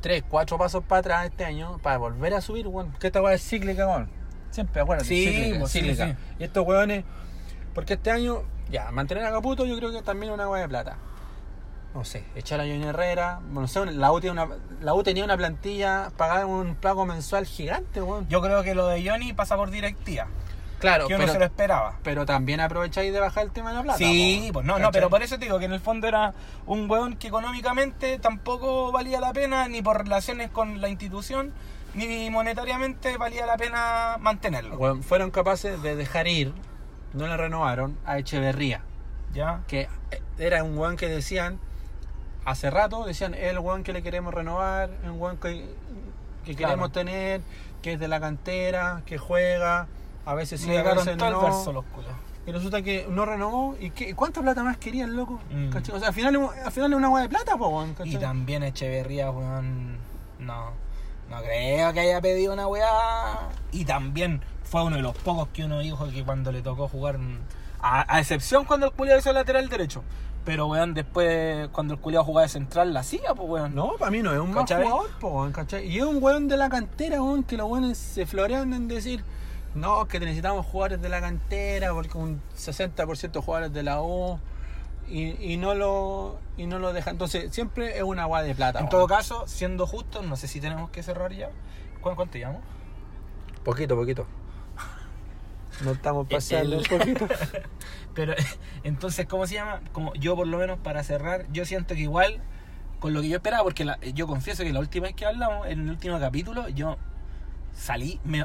tres, 0.00 0.24
cuatro 0.26 0.56
pasos 0.56 0.82
para 0.84 1.00
atrás 1.00 1.26
este 1.26 1.44
año 1.44 1.78
para 1.82 1.98
volver 1.98 2.32
a 2.32 2.40
subir, 2.40 2.66
weón. 2.68 2.92
Que 2.98 3.08
esta 3.08 3.20
weá 3.20 3.34
es 3.34 3.46
cíclica, 3.46 3.86
weón. 3.86 4.17
Siempre, 4.50 4.82
acuérdate, 4.82 5.08
Sí, 5.08 5.26
cíclica, 5.26 5.58
pues, 5.60 5.72
sí, 5.72 5.78
cíclica. 5.80 6.06
sí. 6.06 6.14
Y 6.38 6.44
estos 6.44 6.66
hueones, 6.66 7.04
porque 7.74 7.94
este 7.94 8.10
año, 8.10 8.42
ya, 8.70 8.90
mantener 8.90 9.24
a 9.24 9.30
Caputo 9.30 9.66
yo 9.66 9.76
creo 9.76 9.92
que 9.92 10.02
también 10.02 10.32
es 10.32 10.34
una 10.34 10.48
weá 10.48 10.62
de 10.62 10.68
plata. 10.68 10.96
No 11.94 12.04
sé, 12.04 12.24
echar 12.34 12.60
a 12.60 12.64
Johnny 12.64 12.84
Herrera, 12.84 13.40
no 13.50 13.66
sé, 13.66 13.84
la 13.86 14.12
U, 14.12 14.20
una, 14.30 14.46
la 14.82 14.94
U 14.94 15.02
tenía 15.02 15.24
una 15.24 15.36
plantilla, 15.36 16.10
pagar 16.16 16.44
un 16.44 16.74
pago 16.74 17.06
mensual 17.06 17.46
gigante, 17.46 18.02
weón. 18.02 18.28
Yo 18.28 18.42
creo 18.42 18.62
que 18.62 18.74
lo 18.74 18.86
de 18.88 19.08
Johnny 19.08 19.32
pasa 19.32 19.56
por 19.56 19.70
directiva, 19.70 20.26
Claro, 20.78 21.08
que 21.08 21.14
uno 21.14 21.22
pero, 21.24 21.32
se 21.32 21.38
lo 21.40 21.44
esperaba. 21.44 21.96
pero 22.02 22.24
también 22.26 22.60
aprovecháis 22.60 23.12
de 23.12 23.18
bajar 23.20 23.44
el 23.44 23.50
tema 23.50 23.70
de 23.70 23.76
la 23.76 23.82
plata. 23.82 23.98
Sí, 23.98 24.44
po, 24.48 24.54
pues 24.54 24.66
no, 24.66 24.78
no, 24.78 24.90
pero 24.92 25.10
por 25.10 25.22
eso 25.22 25.38
te 25.38 25.46
digo 25.46 25.58
que 25.58 25.64
en 25.64 25.72
el 25.72 25.80
fondo 25.80 26.06
era 26.06 26.34
un 26.66 26.88
weón 26.90 27.16
que 27.16 27.28
económicamente 27.28 28.18
tampoco 28.18 28.92
valía 28.92 29.20
la 29.20 29.32
pena, 29.32 29.66
ni 29.68 29.82
por 29.82 29.98
relaciones 30.04 30.50
con 30.50 30.80
la 30.80 30.88
institución, 30.88 31.52
ni 31.94 32.30
monetariamente 32.30 33.16
valía 33.16 33.44
la 33.46 33.56
pena 33.56 34.16
mantenerlo. 34.20 34.76
Bueno, 34.76 35.02
fueron 35.02 35.30
capaces 35.30 35.82
de 35.82 35.96
dejar 35.96 36.28
ir, 36.28 36.52
no 37.12 37.26
le 37.26 37.36
renovaron, 37.36 37.98
a 38.06 38.18
Echeverría. 38.18 38.82
¿Ya? 39.34 39.60
Que 39.66 39.88
era 40.38 40.62
un 40.64 40.78
weón 40.78 40.96
que 40.96 41.08
decían, 41.08 41.58
hace 42.44 42.70
rato, 42.70 43.04
decían, 43.04 43.34
es 43.34 43.50
el 43.50 43.58
weón 43.58 43.82
que 43.82 43.92
le 43.92 44.02
queremos 44.02 44.32
renovar, 44.32 44.90
es 45.02 45.10
un 45.10 45.20
weón 45.20 45.36
que, 45.38 45.66
que 46.44 46.54
Claro. 46.54 46.70
queremos 46.74 46.92
tener, 46.92 47.40
que 47.82 47.94
es 47.94 48.00
de 48.00 48.08
la 48.08 48.20
cantera, 48.20 49.02
que 49.04 49.18
juega, 49.18 49.86
a 50.28 50.34
veces 50.34 50.60
sí, 50.60 50.76
a 50.76 50.82
veces 50.82 51.06
el 51.06 51.16
no. 51.16 51.40
verso 51.40 51.72
los 51.72 51.86
culos. 51.86 52.10
Y 52.46 52.52
resulta 52.52 52.82
que 52.82 53.06
no 53.08 53.24
renovó. 53.24 53.74
¿Y 53.80 53.90
qué, 53.90 54.14
cuánta 54.14 54.42
plata 54.42 54.62
más 54.62 54.76
querían, 54.76 55.16
loco? 55.16 55.40
Mm. 55.50 55.74
O 55.94 55.98
sea, 55.98 56.08
al 56.08 56.14
final, 56.14 56.50
al 56.64 56.70
final 56.70 56.92
es 56.92 56.96
una 56.98 57.08
weá 57.08 57.22
de 57.22 57.28
plata, 57.30 57.56
po, 57.56 57.68
weón. 57.68 57.94
Y 58.04 58.16
también 58.16 58.62
Echeverría, 58.62 59.30
weón, 59.30 59.96
no, 60.38 60.72
no 61.30 61.42
creo 61.42 61.92
que 61.94 62.00
haya 62.00 62.20
pedido 62.20 62.52
una 62.52 62.66
weá. 62.66 63.48
Y 63.72 63.86
también 63.86 64.42
fue 64.64 64.82
uno 64.82 64.96
de 64.96 65.02
los 65.02 65.16
pocos 65.16 65.48
que 65.48 65.64
uno 65.64 65.78
dijo 65.78 66.06
que 66.10 66.22
cuando 66.22 66.52
le 66.52 66.60
tocó 66.60 66.88
jugar, 66.88 67.18
a, 67.80 68.14
a 68.14 68.20
excepción 68.20 68.66
cuando 68.66 68.86
el 68.86 68.92
culiado 68.92 69.18
hizo 69.18 69.32
lateral 69.32 69.66
derecho. 69.70 70.02
Pero, 70.44 70.66
weón, 70.66 70.92
después, 70.92 71.68
cuando 71.72 71.94
el 71.94 72.00
culiado 72.00 72.24
jugaba 72.24 72.42
de 72.42 72.50
central, 72.50 72.92
la 72.92 73.00
hacía, 73.00 73.34
pues, 73.34 73.48
weón. 73.48 73.74
No, 73.74 73.92
para 73.98 74.10
mí 74.10 74.22
no 74.22 74.32
es 74.32 74.40
un 74.40 74.52
mal 74.52 74.66
jugador, 74.66 75.10
po, 75.20 75.28
weón, 75.28 75.52
¿cachai? 75.52 75.86
Y 75.86 75.98
es 75.98 76.04
un 76.04 76.22
weón 76.22 76.48
de 76.48 76.58
la 76.58 76.68
cantera, 76.68 77.22
weón, 77.22 77.44
que 77.44 77.56
los 77.56 77.66
weones 77.70 77.96
se 77.96 78.26
florean 78.26 78.74
en 78.74 78.88
decir, 78.88 79.24
no, 79.74 80.06
que 80.08 80.18
necesitamos 80.20 80.66
jugadores 80.66 81.00
de 81.02 81.08
la 81.08 81.20
cantera, 81.20 81.92
porque 81.92 82.16
un 82.18 82.40
60% 82.56 83.30
de 83.32 83.40
jugadores 83.40 83.72
de 83.72 83.82
la 83.82 84.02
U, 84.02 84.38
y, 85.08 85.52
y 85.52 85.56
no 85.56 85.74
lo 85.74 86.38
y 86.56 86.66
no 86.66 86.78
lo 86.78 86.92
dejan. 86.92 87.14
Entonces, 87.14 87.52
siempre 87.54 87.96
es 87.96 88.02
una 88.02 88.24
guay 88.26 88.46
de 88.46 88.54
plata. 88.54 88.80
En 88.80 88.88
todo 88.88 89.06
caso, 89.06 89.44
siendo 89.46 89.86
justos, 89.86 90.24
no 90.26 90.36
sé 90.36 90.48
si 90.48 90.60
tenemos 90.60 90.90
que 90.90 91.02
cerrar 91.02 91.32
ya. 91.32 91.50
¿Cuánto, 92.00 92.16
cuánto 92.16 92.38
llevamos? 92.38 92.62
Poquito, 93.64 93.96
poquito. 93.96 94.26
No 95.84 95.92
estamos 95.92 96.26
pasando 96.28 96.76
un 96.76 96.82
un 96.82 96.98
poquito. 96.98 97.28
Pero 98.14 98.34
entonces, 98.82 99.26
¿cómo 99.26 99.46
se 99.46 99.54
llama? 99.54 99.80
Como 99.92 100.12
yo 100.14 100.34
por 100.34 100.46
lo 100.46 100.58
menos 100.58 100.78
para 100.80 101.04
cerrar, 101.04 101.46
yo 101.52 101.64
siento 101.64 101.94
que 101.94 102.00
igual 102.00 102.40
con 102.98 103.14
lo 103.14 103.20
que 103.20 103.28
yo 103.28 103.36
esperaba, 103.36 103.62
porque 103.62 103.84
la- 103.84 103.98
yo 104.00 104.26
confieso 104.26 104.64
que 104.64 104.72
la 104.72 104.80
última 104.80 105.06
vez 105.06 105.14
que 105.14 105.24
hablamos, 105.24 105.68
en 105.68 105.80
el 105.82 105.90
último 105.90 106.18
capítulo, 106.18 106.68
yo 106.68 106.96
salí, 107.72 108.20
me, 108.24 108.44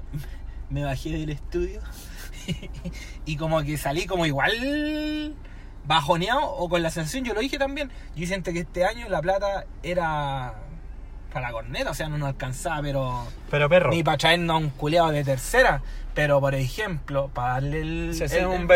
me 0.69 0.83
bajé 0.83 1.11
del 1.11 1.29
estudio 1.29 1.81
y 3.25 3.37
como 3.37 3.61
que 3.63 3.77
salí 3.77 4.05
como 4.05 4.25
igual 4.25 5.35
bajoneado 5.85 6.41
o 6.41 6.69
con 6.69 6.81
la 6.81 6.89
sensación, 6.89 7.25
yo 7.25 7.33
lo 7.33 7.41
dije 7.41 7.57
también, 7.57 7.91
yo 8.15 8.25
siento 8.25 8.53
que 8.53 8.59
este 8.59 8.85
año 8.85 9.07
la 9.09 9.21
plata 9.21 9.65
era 9.81 10.53
para 11.33 11.47
la 11.47 11.51
corneta, 11.51 11.91
o 11.91 11.93
sea, 11.93 12.09
no 12.09 12.17
nos 12.17 12.29
alcanzaba, 12.29 12.81
pero 12.81 13.27
Pero 13.49 13.67
perro, 13.67 13.89
ni 13.89 14.03
para 14.03 14.17
traernos 14.17 14.53
a 14.53 14.57
un 14.57 14.69
culeado 14.69 15.09
de 15.11 15.23
tercera. 15.23 15.81
Pero, 16.13 16.39
por 16.39 16.53
ejemplo, 16.53 17.29
para 17.33 17.53
darle 17.53 17.81
el. 17.81 18.13
se 18.15 18.25
el- 18.37 18.45
un 18.45 18.67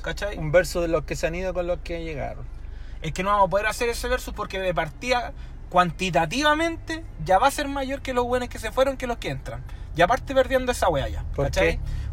¿cachai? 0.00 0.38
Un 0.38 0.50
versus 0.50 0.80
de 0.80 0.88
los 0.88 1.04
que 1.04 1.16
se 1.16 1.26
han 1.26 1.34
ido 1.34 1.52
con 1.52 1.66
los 1.66 1.80
que 1.80 2.02
llegaron. 2.02 2.46
Es 3.02 3.12
que 3.12 3.22
no 3.22 3.28
vamos 3.30 3.48
a 3.48 3.50
poder 3.50 3.66
hacer 3.66 3.90
ese 3.90 4.08
versus 4.08 4.32
porque 4.32 4.58
de 4.58 4.72
partida, 4.72 5.32
cuantitativamente 5.68 7.04
ya 7.24 7.38
va 7.38 7.48
a 7.48 7.50
ser 7.50 7.68
mayor 7.68 8.02
que 8.02 8.12
los 8.12 8.24
buenos 8.24 8.48
que 8.48 8.58
se 8.58 8.72
fueron 8.72 8.96
que 8.96 9.06
los 9.06 9.18
que 9.18 9.30
entran. 9.30 9.62
Y 9.96 10.02
aparte 10.02 10.34
perdiendo 10.34 10.72
esa 10.72 10.88
wea 10.88 11.08
ya. 11.08 11.24
¿Por. 11.34 11.50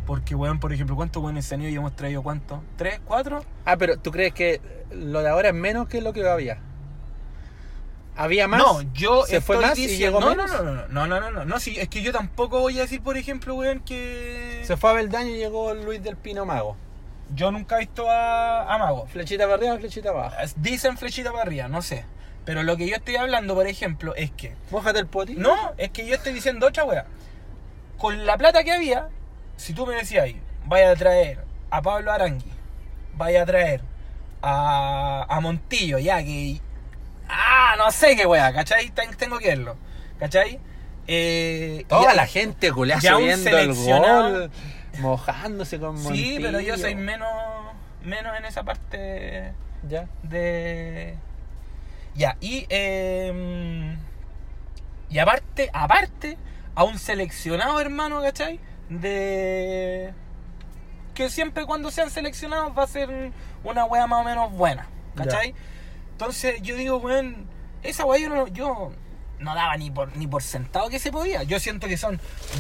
Porque, 0.06 0.36
weón, 0.36 0.60
por 0.60 0.72
ejemplo, 0.72 0.96
¿cuántos 0.96 1.22
buenos 1.22 1.46
se 1.46 1.56
han 1.56 1.62
ido 1.62 1.72
y 1.72 1.76
hemos 1.76 1.96
traído 1.96 2.22
cuántos? 2.22 2.60
¿Tres? 2.78 3.00
¿Cuatro? 3.06 3.44
Ah, 3.66 3.76
pero 3.78 3.98
¿tú 3.98 4.12
crees 4.12 4.34
que 4.34 4.62
lo 4.92 5.22
de 5.22 5.30
ahora 5.30 5.50
es 5.50 5.56
menos 5.56 5.88
que 5.88 6.00
lo 6.02 6.14
que 6.14 6.28
había? 6.28 6.60
¿Había 8.16 8.48
más? 8.48 8.60
No, 8.60 8.82
yo 8.94 9.26
se 9.26 9.42
fue 9.42 9.58
más 9.60 9.78
y 9.78 9.98
llegó 9.98 10.20
no, 10.20 10.36
No, 10.36 10.48
no, 10.48 10.62
no, 10.62 10.74
no, 10.88 11.08
no, 11.08 11.20
no, 11.20 11.32
no, 11.32 11.46
no, 11.46 11.56
es 11.56 11.90
que 11.90 12.02
yo 12.02 12.14
tampoco 12.14 12.60
voy 12.60 12.78
a 12.78 12.84
decir, 12.84 13.02
por 13.02 13.18
ejemplo, 13.18 13.56
weón, 13.56 13.80
que... 13.80 14.62
Se 14.64 14.78
fue 14.78 14.92
a 14.92 14.94
Beldaño 14.94 15.32
y 15.32 15.38
llegó 15.38 15.74
Luis 15.74 16.02
del 16.02 16.16
Pino 16.16 16.46
Mago. 16.46 16.78
Yo 17.34 17.52
nunca 17.52 17.78
he 17.78 17.80
visto 17.80 18.10
a, 18.10 18.74
a 18.74 18.78
Mago. 18.78 19.08
Flechita 19.08 19.46
para 19.46 19.56
arriba, 19.56 19.78
flechita 19.78 20.14
para 20.14 20.28
abajo. 20.28 20.54
Dicen 20.58 20.98
flechita 20.98 21.32
para 21.32 21.44
arriba, 21.44 21.68
no 21.68 21.82
sé. 21.82 22.06
Pero 22.46 22.64
lo 22.64 22.78
que 22.78 22.88
yo 22.88 22.96
estoy 22.96 23.16
hablando, 23.16 23.56
por 23.56 23.68
ejemplo, 23.68 24.14
es 24.16 24.32
que. 24.32 24.54
Mójate 24.72 25.00
el 25.00 25.08
poti. 25.08 25.34
No, 25.36 25.74
es 25.78 25.90
que 25.90 26.06
yo 26.06 26.14
estoy 26.16 26.34
diciendo 26.34 26.68
otra 26.68 26.84
wea. 26.86 27.06
Con 27.98 28.26
la 28.26 28.38
plata 28.38 28.64
que 28.64 28.72
había, 28.72 29.10
si 29.58 29.74
tú 29.74 29.86
me 29.88 29.96
decías, 29.96 30.30
vaya 30.66 30.92
a 30.92 30.96
traer 30.96 31.44
a 31.72 31.82
Pablo 31.82 32.12
Arangui, 32.12 32.52
vaya 33.16 33.42
a 33.42 33.46
traer 33.46 33.82
a, 34.42 35.26
a 35.28 35.40
Montillo, 35.40 35.98
ya 35.98 36.24
que. 36.24 36.60
Ah, 37.28 37.74
no 37.78 37.90
sé 37.92 38.16
qué 38.16 38.26
wea, 38.28 38.54
¿cachai? 38.54 38.90
Ten- 38.92 39.16
Tengo 39.18 39.40
que 39.40 39.48
verlo, 39.48 39.76
¿cachai? 40.20 40.60
Eh, 41.08 41.86
Toda 41.88 42.14
y- 42.14 42.16
la 42.16 42.28
gente 42.28 42.72
culea 42.72 43.02
subiendo 43.02 43.58
el 43.58 43.74
gol, 43.74 44.52
mojándose 45.00 45.80
con 45.80 45.98
Sí, 45.98 46.36
pero 46.38 46.52
yo 46.60 46.74
Montillo. 46.74 46.78
soy 46.78 46.96
menos, 46.96 47.30
menos 48.04 48.38
en 48.38 48.46
esa 48.46 48.64
parte. 48.64 49.54
Ya. 49.88 50.08
de 50.24 51.16
ya 52.16 52.38
y 52.40 52.66
eh, 52.70 53.98
y 55.10 55.20
aparte 55.20 55.70
aparte 55.74 56.38
a 56.74 56.84
un 56.84 56.98
seleccionado 56.98 57.80
hermano 57.80 58.22
¿cachai? 58.22 58.60
de 58.90 60.14
que 61.14 61.30
siempre 61.30 61.66
cuando 61.66 61.92
sean 61.92 62.10
seleccionados 62.10 62.78
va 62.78 62.84
a 62.84 62.88
ser 62.88 63.32
una 63.64 63.86
wea 63.86 64.08
más 64.08 64.22
o 64.22 64.24
menos 64.24 64.52
buena 64.52 64.88
¿cachai? 65.16 65.54
entonces 66.12 66.62
yo 66.62 66.76
digo 66.76 66.98
weón 66.98 67.48
esa 67.84 68.06
wea 68.06 68.20
yo 68.20 68.30
no, 68.30 68.48
yo 68.48 68.92
no 69.40 69.56
daba 69.56 69.76
ni 69.78 69.92
por 69.92 70.16
ni 70.16 70.28
por 70.28 70.42
sentado 70.42 70.90
que 70.90 71.00
se 71.00 71.12
podía 71.12 71.44
yo 71.44 71.60
siento 71.60 71.88
que 71.88 71.98
son 71.98 72.20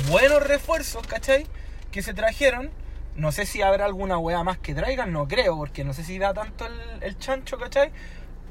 buenos 0.09 0.45
refuerzos 0.45 1.07
¿cachai? 1.07 1.47
que 1.91 2.01
se 2.01 2.13
trajeron 2.13 2.71
no 3.15 3.31
sé 3.31 3.45
si 3.45 3.61
habrá 3.61 3.85
alguna 3.85 4.17
weá 4.17 4.43
más 4.43 4.57
que 4.57 4.75
traigan, 4.75 5.13
no 5.13 5.25
creo, 5.27 5.55
porque 5.55 5.85
no 5.85 5.93
sé 5.93 6.03
si 6.03 6.19
da 6.19 6.33
tanto 6.33 6.65
el, 6.65 6.73
el 7.01 7.17
chancho, 7.17 7.57
¿cachai? 7.57 7.91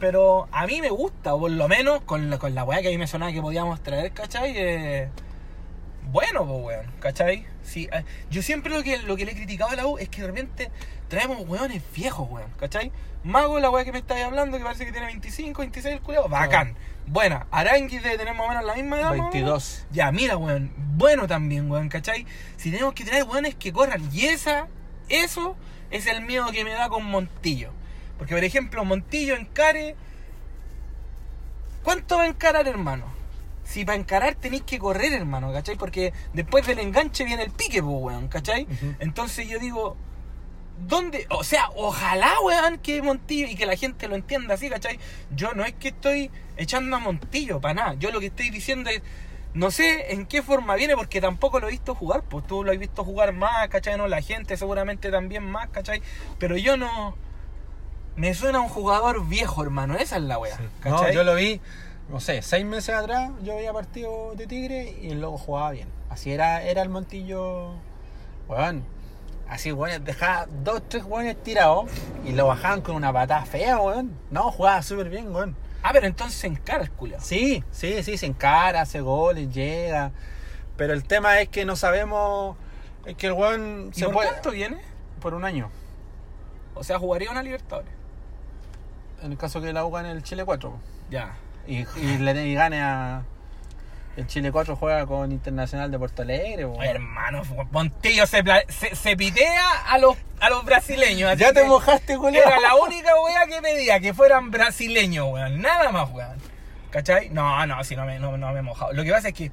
Pero 0.01 0.49
a 0.51 0.66
mí 0.66 0.81
me 0.81 0.91
gusta, 0.91 1.35
o 1.35 1.41
por 1.41 1.51
lo 1.51 1.69
menos 1.69 2.03
con 2.03 2.31
la, 2.31 2.39
con 2.39 2.55
la 2.55 2.65
weá 2.65 2.83
que 2.83 2.89
a 2.89 2.91
mí 2.91 2.99
me 2.99 3.07
sonaba 3.07 3.33
que 3.33 3.41
podíamos 3.41 3.83
traer, 3.83 4.12
¿cachai? 4.12 4.53
Eh, 4.57 5.09
bueno, 6.11 6.47
pues 6.47 6.65
weón, 6.65 6.87
¿cachai? 7.01 7.47
Sí, 7.62 7.89
eh, 7.93 8.05
yo 8.31 8.43
siempre 8.43 8.75
lo 8.75 8.83
que, 8.83 8.99
lo 8.99 9.16
que 9.16 9.25
le 9.25 9.33
he 9.33 9.35
criticado 9.35 9.71
a 9.71 9.77
la 9.77 9.87
U 9.87 9.99
es 9.99 10.09
que 10.09 10.21
de 10.21 10.27
repente 10.27 10.71
traemos 11.09 11.49
weones 11.49 11.83
viejos, 11.95 12.29
weón, 12.31 12.51
¿cachai? 12.59 12.93
Mago, 13.23 13.59
la 13.59 13.71
weá 13.71 13.85
que 13.85 13.93
me 13.93 13.99
estáis 13.99 14.25
hablando, 14.25 14.59
que 14.59 14.65
parece 14.65 14.85
que 14.85 14.93
tiene 14.93 15.07
25, 15.07 15.61
26 15.61 15.95
el 15.95 16.01
culiao, 16.03 16.29
bacán. 16.29 16.77
Buena, 17.07 17.47
Arangui 17.51 17.99
debe 17.99 18.16
tener 18.16 18.35
más 18.35 18.47
o 18.47 18.49
menos 18.49 18.65
la 18.65 18.75
misma 18.75 18.97
edad. 18.99 19.11
más 19.11 19.12
o 19.12 19.23
menos. 19.23 19.33
22. 19.33 19.87
Ya, 19.93 20.11
mira, 20.12 20.37
weón. 20.37 20.73
Bueno 20.77 21.27
también, 21.27 21.71
weón, 21.71 21.89
¿cachai? 21.89 22.27
Si 22.57 22.71
tenemos 22.71 22.95
que 22.95 23.05
traer 23.05 23.25
weones 23.25 23.55
que 23.55 23.73
corran. 23.73 24.09
Y 24.12 24.27
esa, 24.27 24.69
eso 25.09 25.57
es 25.91 26.07
el 26.07 26.23
miedo 26.23 26.51
que 26.51 26.65
me 26.65 26.73
da 26.73 26.89
con 26.89 27.05
Montillo. 27.05 27.73
Porque, 28.19 28.35
por 28.35 28.45
ejemplo, 28.45 28.85
Montillo 28.85 29.35
en 29.36 29.47
Care 29.47 29.97
¿Cuánto 31.85 32.16
va 32.16 32.23
a 32.23 32.27
encarar, 32.27 32.66
hermano? 32.66 33.05
Si 33.62 33.85
para 33.85 33.99
encarar 33.99 34.35
tenéis 34.36 34.62
que 34.62 34.78
correr, 34.78 35.12
hermano, 35.12 35.53
¿cachai? 35.53 35.77
Porque 35.77 36.15
después 36.32 36.66
del 36.66 36.78
enganche 36.78 37.24
viene 37.24 37.43
el 37.43 37.51
pique, 37.51 37.82
pues, 37.82 37.95
weón, 37.95 38.28
¿cachai? 38.28 38.66
Entonces 39.01 39.47
yo 39.49 39.59
digo, 39.59 39.97
¿dónde? 40.89 41.27
O 41.28 41.45
sea, 41.45 41.69
ojalá, 41.77 42.41
weón, 42.41 42.78
que 42.78 43.03
Montillo 43.03 43.47
y 43.47 43.55
que 43.55 43.66
la 43.66 43.77
gente 43.77 44.09
lo 44.09 44.16
entienda 44.16 44.55
así, 44.55 44.70
¿cachai? 44.70 44.99
Yo 45.36 45.53
no 45.53 45.62
es 45.65 45.74
que 45.74 45.89
estoy 45.89 46.31
echando 46.57 46.97
a 46.97 47.01
Montillo, 47.01 47.61
para 47.61 47.74
nada. 47.74 47.95
Yo 47.95 48.11
lo 48.11 48.19
que 48.19 48.27
estoy 48.27 48.49
diciendo 48.49 48.89
es, 48.89 49.03
no 49.53 49.70
sé 49.70 50.15
en 50.15 50.24
qué 50.24 50.43
forma 50.43 50.77
viene, 50.77 50.97
porque 50.97 51.20
tampoco 51.20 51.61
lo 51.61 51.69
he 51.69 51.73
visto 51.73 51.95
jugar, 51.95 52.23
pues 52.23 52.47
tú 52.47 52.65
lo 52.65 52.73
has 52.73 52.78
visto 52.78 53.05
jugar 53.05 53.35
más, 53.35 53.69
¿cachai? 53.69 53.99
No, 53.99 54.09
la 54.09 54.23
gente 54.23 54.57
seguramente 54.57 55.11
también 55.11 55.45
más, 55.45 55.69
¿cachai? 55.69 56.01
Pero 56.39 56.57
yo 56.57 56.78
no... 56.78 57.15
Me 58.16 58.32
suena 58.35 58.59
a 58.59 58.61
un 58.61 58.69
jugador 58.69 59.27
viejo, 59.27 59.62
hermano, 59.62 59.97
esa 59.97 60.16
es 60.16 60.23
la 60.23 60.39
weá, 60.39 60.57
No, 60.85 61.11
yo 61.11 61.24
lo 61.24 61.35
vi, 61.35 61.61
no 62.09 62.20
sé, 62.20 62.43
seis 62.43 62.65
meses 62.65 62.95
atrás, 62.95 63.32
yo 63.43 63.57
veía 63.57 63.73
partidos 63.73 64.36
de 64.36 64.47
Tigre 64.47 64.97
y 65.01 65.15
loco 65.15 65.39
jugaba 65.39 65.73
bien. 65.73 65.89
Así 66.11 66.31
era, 66.32 66.62
era 66.62 66.82
el 66.82 66.91
Montillo, 66.91 67.73
weón. 68.47 68.85
Así, 69.49 69.73
weón, 69.73 70.05
dejaba 70.05 70.47
dos, 70.62 70.82
tres 70.89 71.05
weones 71.05 71.43
tirados 71.43 71.91
y 72.24 72.32
lo 72.32 72.47
bajaban 72.47 72.82
con 72.82 72.95
una 72.95 73.12
patada 73.12 73.45
fea, 73.45 73.78
weón. 73.78 74.16
No, 74.31 74.53
jugaba 74.53 74.81
súper 74.82 75.11
bien, 75.11 75.35
weón. 75.35 75.57
Ah, 75.82 75.91
pero 75.93 76.07
entonces 76.07 76.43
encara 76.45 76.85
el 76.85 76.91
culiao. 76.93 77.20
Sí, 77.20 77.65
sí, 77.73 78.03
sí, 78.05 78.16
se 78.16 78.27
encara, 78.27 78.82
hace 78.82 79.01
goles, 79.01 79.53
llega. 79.53 80.12
Pero 80.77 80.93
el 80.93 81.05
tema 81.05 81.41
es 81.41 81.49
que 81.49 81.65
no 81.65 81.74
sabemos, 81.74 82.57
es 83.07 83.16
que 83.16 83.27
el 83.27 83.32
weón 83.32 83.91
¿Y 83.93 83.99
se 83.99 84.05
por 84.07 84.15
puede... 84.15 84.28
cuánto 84.31 84.51
viene? 84.53 84.81
Por 85.20 85.35
un 85.35 85.45
año. 85.45 85.69
O 86.74 86.85
sea, 86.85 86.99
jugaría 86.99 87.31
una 87.31 87.43
Libertadores. 87.43 87.93
En 89.24 89.32
el 89.32 89.38
caso 89.38 89.60
que 89.62 89.72
la 89.72 89.84
U 89.84 89.90
gane 89.90 90.10
el 90.10 90.22
Chile 90.22 90.44
4. 90.44 90.70
po. 90.70 90.78
Ya. 91.10 91.34
Y, 91.66 91.86
y, 91.96 92.18
le, 92.18 92.46
y 92.46 92.55
gane 92.55 92.82
a... 92.82 93.22
El 94.16 94.26
Chile 94.28 94.52
4 94.52 94.76
juega 94.76 95.06
con 95.06 95.32
Internacional 95.32 95.90
de 95.90 95.98
Porto 95.98 96.22
Alegre. 96.22 96.66
Oye, 96.66 96.88
hermano, 96.88 97.42
Montillo 97.72 98.26
se, 98.26 98.44
se, 98.68 98.94
se 98.94 99.16
pitea 99.16 99.66
a 99.88 99.98
los, 99.98 100.16
a 100.40 100.51
los 100.51 100.64
brasileños. 100.64 101.36
Ya 101.36 101.52
te 101.52 101.64
mojaste, 101.64 102.16
Julio. 102.16 102.40
Era 102.46 102.60
la 102.60 102.76
única 102.76 103.10
weá 103.20 103.46
que 103.48 103.60
pedía, 103.60 103.98
que 103.98 104.14
fueran 104.14 104.52
brasileños, 104.52 105.26
weón. 105.32 105.60
Nada 105.60 105.90
más, 105.90 106.10
weón. 106.12 106.36
¿Cachai? 106.90 107.30
No, 107.30 107.66
no, 107.66 107.82
si 107.82 107.96
no 107.96 108.05
me, 108.05 108.20
no, 108.20 108.36
no 108.36 108.52
me 108.52 108.60
he 108.60 108.62
mojado. 108.62 108.92
Lo 108.92 109.02
que 109.02 109.10
pasa 109.10 109.28
es 109.28 109.34
que, 109.34 109.51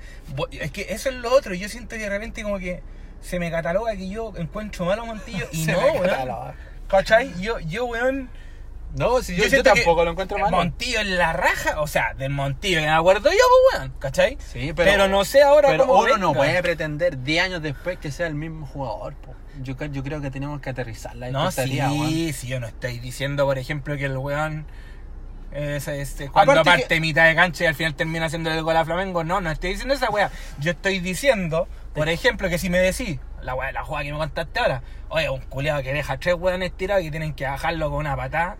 es 0.51 0.71
que 0.71 0.85
eso 0.89 1.09
es 1.09 1.15
lo 1.15 1.33
otro. 1.33 1.55
Yo 1.55 1.67
siento 1.67 1.95
que 1.95 2.03
de 2.03 2.09
repente 2.09 2.43
como 2.43 2.59
que 2.59 2.83
se 3.21 3.39
me 3.39 3.49
cataloga 3.49 3.95
que 3.95 4.09
yo 4.09 4.31
encuentro 4.35 4.85
malo 4.85 5.07
Montillo 5.07 5.47
y 5.51 5.65
Se 5.65 5.71
no, 5.71 5.79
weón. 5.79 6.03
cataloga. 6.03 6.53
¿Cachai? 6.87 7.33
Yo, 7.41 7.57
yo, 7.61 7.85
weón. 7.85 8.29
No, 8.95 9.21
si 9.21 9.35
yo, 9.35 9.63
tampoco 9.63 10.03
lo 10.03 10.11
encuentro 10.11 10.37
malo. 10.37 10.57
Montillo 10.57 10.99
en 10.99 11.17
la 11.17 11.31
raja, 11.33 11.79
o 11.81 11.87
sea, 11.87 12.13
del 12.13 12.31
Montillo 12.31 12.79
acuerdo 12.91 13.29
yo, 13.31 13.37
pues, 13.71 13.79
weón. 13.79 13.93
¿Cachai? 13.99 14.37
Sí, 14.51 14.73
pero, 14.75 15.07
no 15.07 15.23
sé 15.23 15.41
ahora 15.41 15.69
pero 15.69 15.87
cómo 15.87 16.01
uno 16.01 16.17
no 16.17 16.33
puede 16.33 16.61
pretender 16.61 17.23
10 17.23 17.45
años 17.45 17.61
después 17.61 17.97
que 17.99 18.11
sea 18.11 18.27
el 18.27 18.35
mismo 18.35 18.65
jugador. 18.67 19.13
po. 19.15 19.33
Yo, 19.61 19.75
yo 19.85 20.03
creo 20.03 20.21
que 20.21 20.31
tenemos 20.31 20.59
que 20.61 20.69
aterrizar 20.69 21.15
la 21.15 21.29
No, 21.29 21.51
sí, 21.51 21.79
weón. 21.79 22.33
sí, 22.33 22.47
yo 22.47 22.59
no 22.59 22.67
estoy 22.67 22.99
diciendo, 22.99 23.45
por 23.45 23.57
ejemplo, 23.57 23.95
que 23.97 24.05
el 24.05 24.17
weón. 24.17 24.65
Es, 25.51 25.89
este, 25.89 26.29
cuando 26.29 26.53
Aparte 26.53 26.69
parte 26.69 26.95
que- 26.95 27.01
mitad 27.01 27.27
de 27.27 27.35
cancha 27.35 27.65
y 27.65 27.67
al 27.67 27.75
final 27.75 27.93
termina 27.93 28.25
haciendo 28.27 28.49
el 28.51 28.63
gol 28.63 28.77
a 28.77 28.85
Flamengo, 28.85 29.25
no, 29.25 29.41
no 29.41 29.51
estoy 29.51 29.71
diciendo 29.71 29.93
esa 29.93 30.09
weá. 30.09 30.31
Yo 30.59 30.71
estoy 30.71 30.99
diciendo, 30.99 31.67
por 31.93 32.07
ejemplo, 32.07 32.47
que 32.47 32.57
si 32.57 32.69
me 32.69 32.79
decís, 32.79 33.19
la 33.41 33.53
weá, 33.53 33.71
la 33.73 33.83
jugada 33.83 34.05
que 34.05 34.13
me 34.13 34.17
contaste 34.17 34.59
ahora, 34.61 34.81
oye, 35.09 35.29
un 35.29 35.41
culiado 35.41 35.83
que 35.83 35.91
deja 35.93 36.17
tres 36.17 36.35
weones 36.35 36.71
tirados 36.71 37.03
y 37.03 37.11
tienen 37.11 37.33
que 37.33 37.45
bajarlo 37.45 37.89
con 37.89 37.99
una 37.99 38.15
patada. 38.15 38.55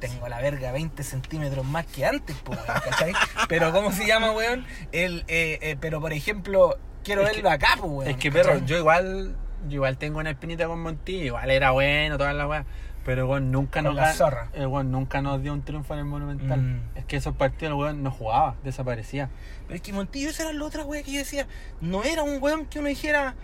Tengo 0.00 0.28
la 0.28 0.40
verga 0.40 0.72
20 0.72 1.02
centímetros 1.02 1.64
más 1.64 1.86
que 1.86 2.04
antes, 2.06 2.36
po, 2.38 2.52
weón, 2.52 2.64
¿cachai? 2.66 3.12
Pero, 3.48 3.72
¿cómo 3.72 3.92
se 3.92 4.06
llama, 4.06 4.32
weón? 4.32 4.64
El, 4.92 5.24
eh, 5.28 5.58
eh, 5.62 5.76
pero, 5.80 6.00
por 6.00 6.12
ejemplo, 6.12 6.76
quiero 7.04 7.22
Es 7.22 7.28
verlo 7.28 7.48
que- 7.50 7.54
acá, 7.54 7.76
po, 7.78 7.86
weón. 7.86 8.10
Es 8.10 8.16
que, 8.16 8.32
perro, 8.32 8.58
yo 8.64 8.76
igual 8.78 9.36
yo 9.68 9.74
igual 9.74 9.98
tengo 9.98 10.18
una 10.18 10.30
espinita 10.30 10.66
con 10.66 10.80
Montillo. 10.82 11.24
Igual 11.26 11.50
era 11.50 11.70
bueno, 11.72 12.16
toda 12.18 12.32
la 12.32 12.46
weá. 12.46 12.64
Pero 13.04 13.26
weón 13.26 13.50
nunca 13.50 13.80
Con 13.82 13.84
nos 13.84 13.94
la 13.94 14.12
zorra. 14.12 14.48
El 14.52 14.66
weón 14.66 14.90
nunca 14.90 15.20
nos 15.22 15.42
dio 15.42 15.52
un 15.52 15.62
triunfo 15.62 15.94
en 15.94 16.00
el 16.00 16.04
Monumental. 16.06 16.60
Mm. 16.60 16.80
Es 16.96 17.04
que 17.06 17.16
esos 17.16 17.34
partidos 17.34 17.72
el 17.72 17.74
weón 17.78 18.02
no 18.02 18.10
jugaba, 18.10 18.56
desaparecía. 18.64 19.28
Pero 19.66 19.76
es 19.76 19.82
que 19.82 19.92
Montillo, 19.92 20.30
esa 20.30 20.44
era 20.44 20.52
la 20.52 20.64
otra 20.64 20.84
wea 20.84 21.02
que 21.02 21.12
yo 21.12 21.18
decía. 21.18 21.46
No 21.80 22.04
era 22.04 22.22
un 22.22 22.42
weón 22.42 22.66
que 22.66 22.78
uno 22.78 22.88
dijera 22.88 23.34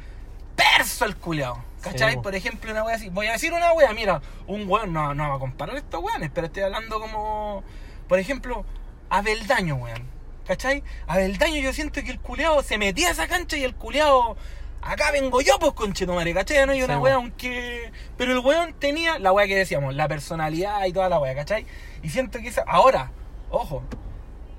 perso 0.56 1.04
el 1.04 1.16
culeado. 1.16 1.62
¿Cachai? 1.82 2.14
Sí. 2.14 2.18
Por 2.20 2.34
ejemplo, 2.34 2.72
una 2.72 2.82
wea 2.82 2.96
así. 2.96 3.10
Voy 3.10 3.28
a 3.28 3.32
decir 3.32 3.52
una 3.52 3.72
wea, 3.72 3.92
mira, 3.92 4.20
un 4.48 4.68
weón, 4.68 4.92
no, 4.92 5.14
no 5.14 5.28
va 5.28 5.36
a 5.36 5.38
comparar 5.38 5.76
estos 5.76 6.02
weones, 6.02 6.30
pero 6.34 6.48
estoy 6.48 6.64
hablando 6.64 6.98
como. 6.98 7.62
Por 8.08 8.18
ejemplo, 8.18 8.64
Abeldaño, 9.08 9.76
weón. 9.76 10.04
¿Cachai? 10.46 10.82
Abeldaño, 11.06 11.60
yo 11.60 11.72
siento 11.72 12.02
que 12.02 12.10
el 12.10 12.20
culeado 12.20 12.62
se 12.62 12.78
metía 12.78 13.08
a 13.08 13.12
esa 13.12 13.28
cancha 13.28 13.56
y 13.56 13.64
el 13.64 13.74
culeado. 13.74 14.36
Acá 14.82 15.10
vengo 15.10 15.40
yo, 15.40 15.58
pues, 15.58 15.72
conchetumare, 15.72 16.32
¿cachai? 16.34 16.64
No 16.66 16.72
hay 16.72 16.82
una 16.82 16.94
Sí, 16.94 17.00
wea, 17.00 17.14
aunque. 17.14 17.92
Pero 18.16 18.32
el 18.32 18.38
weón 18.38 18.72
tenía 18.74 19.18
la 19.18 19.32
wea 19.32 19.46
que 19.46 19.56
decíamos, 19.56 19.94
la 19.94 20.06
personalidad 20.08 20.84
y 20.86 20.92
toda 20.92 21.08
la 21.08 21.18
wea, 21.18 21.34
¿cachai? 21.34 21.66
Y 22.02 22.10
siento 22.10 22.38
que 22.38 22.48
esa. 22.48 22.62
Ahora, 22.66 23.10
ojo, 23.50 23.82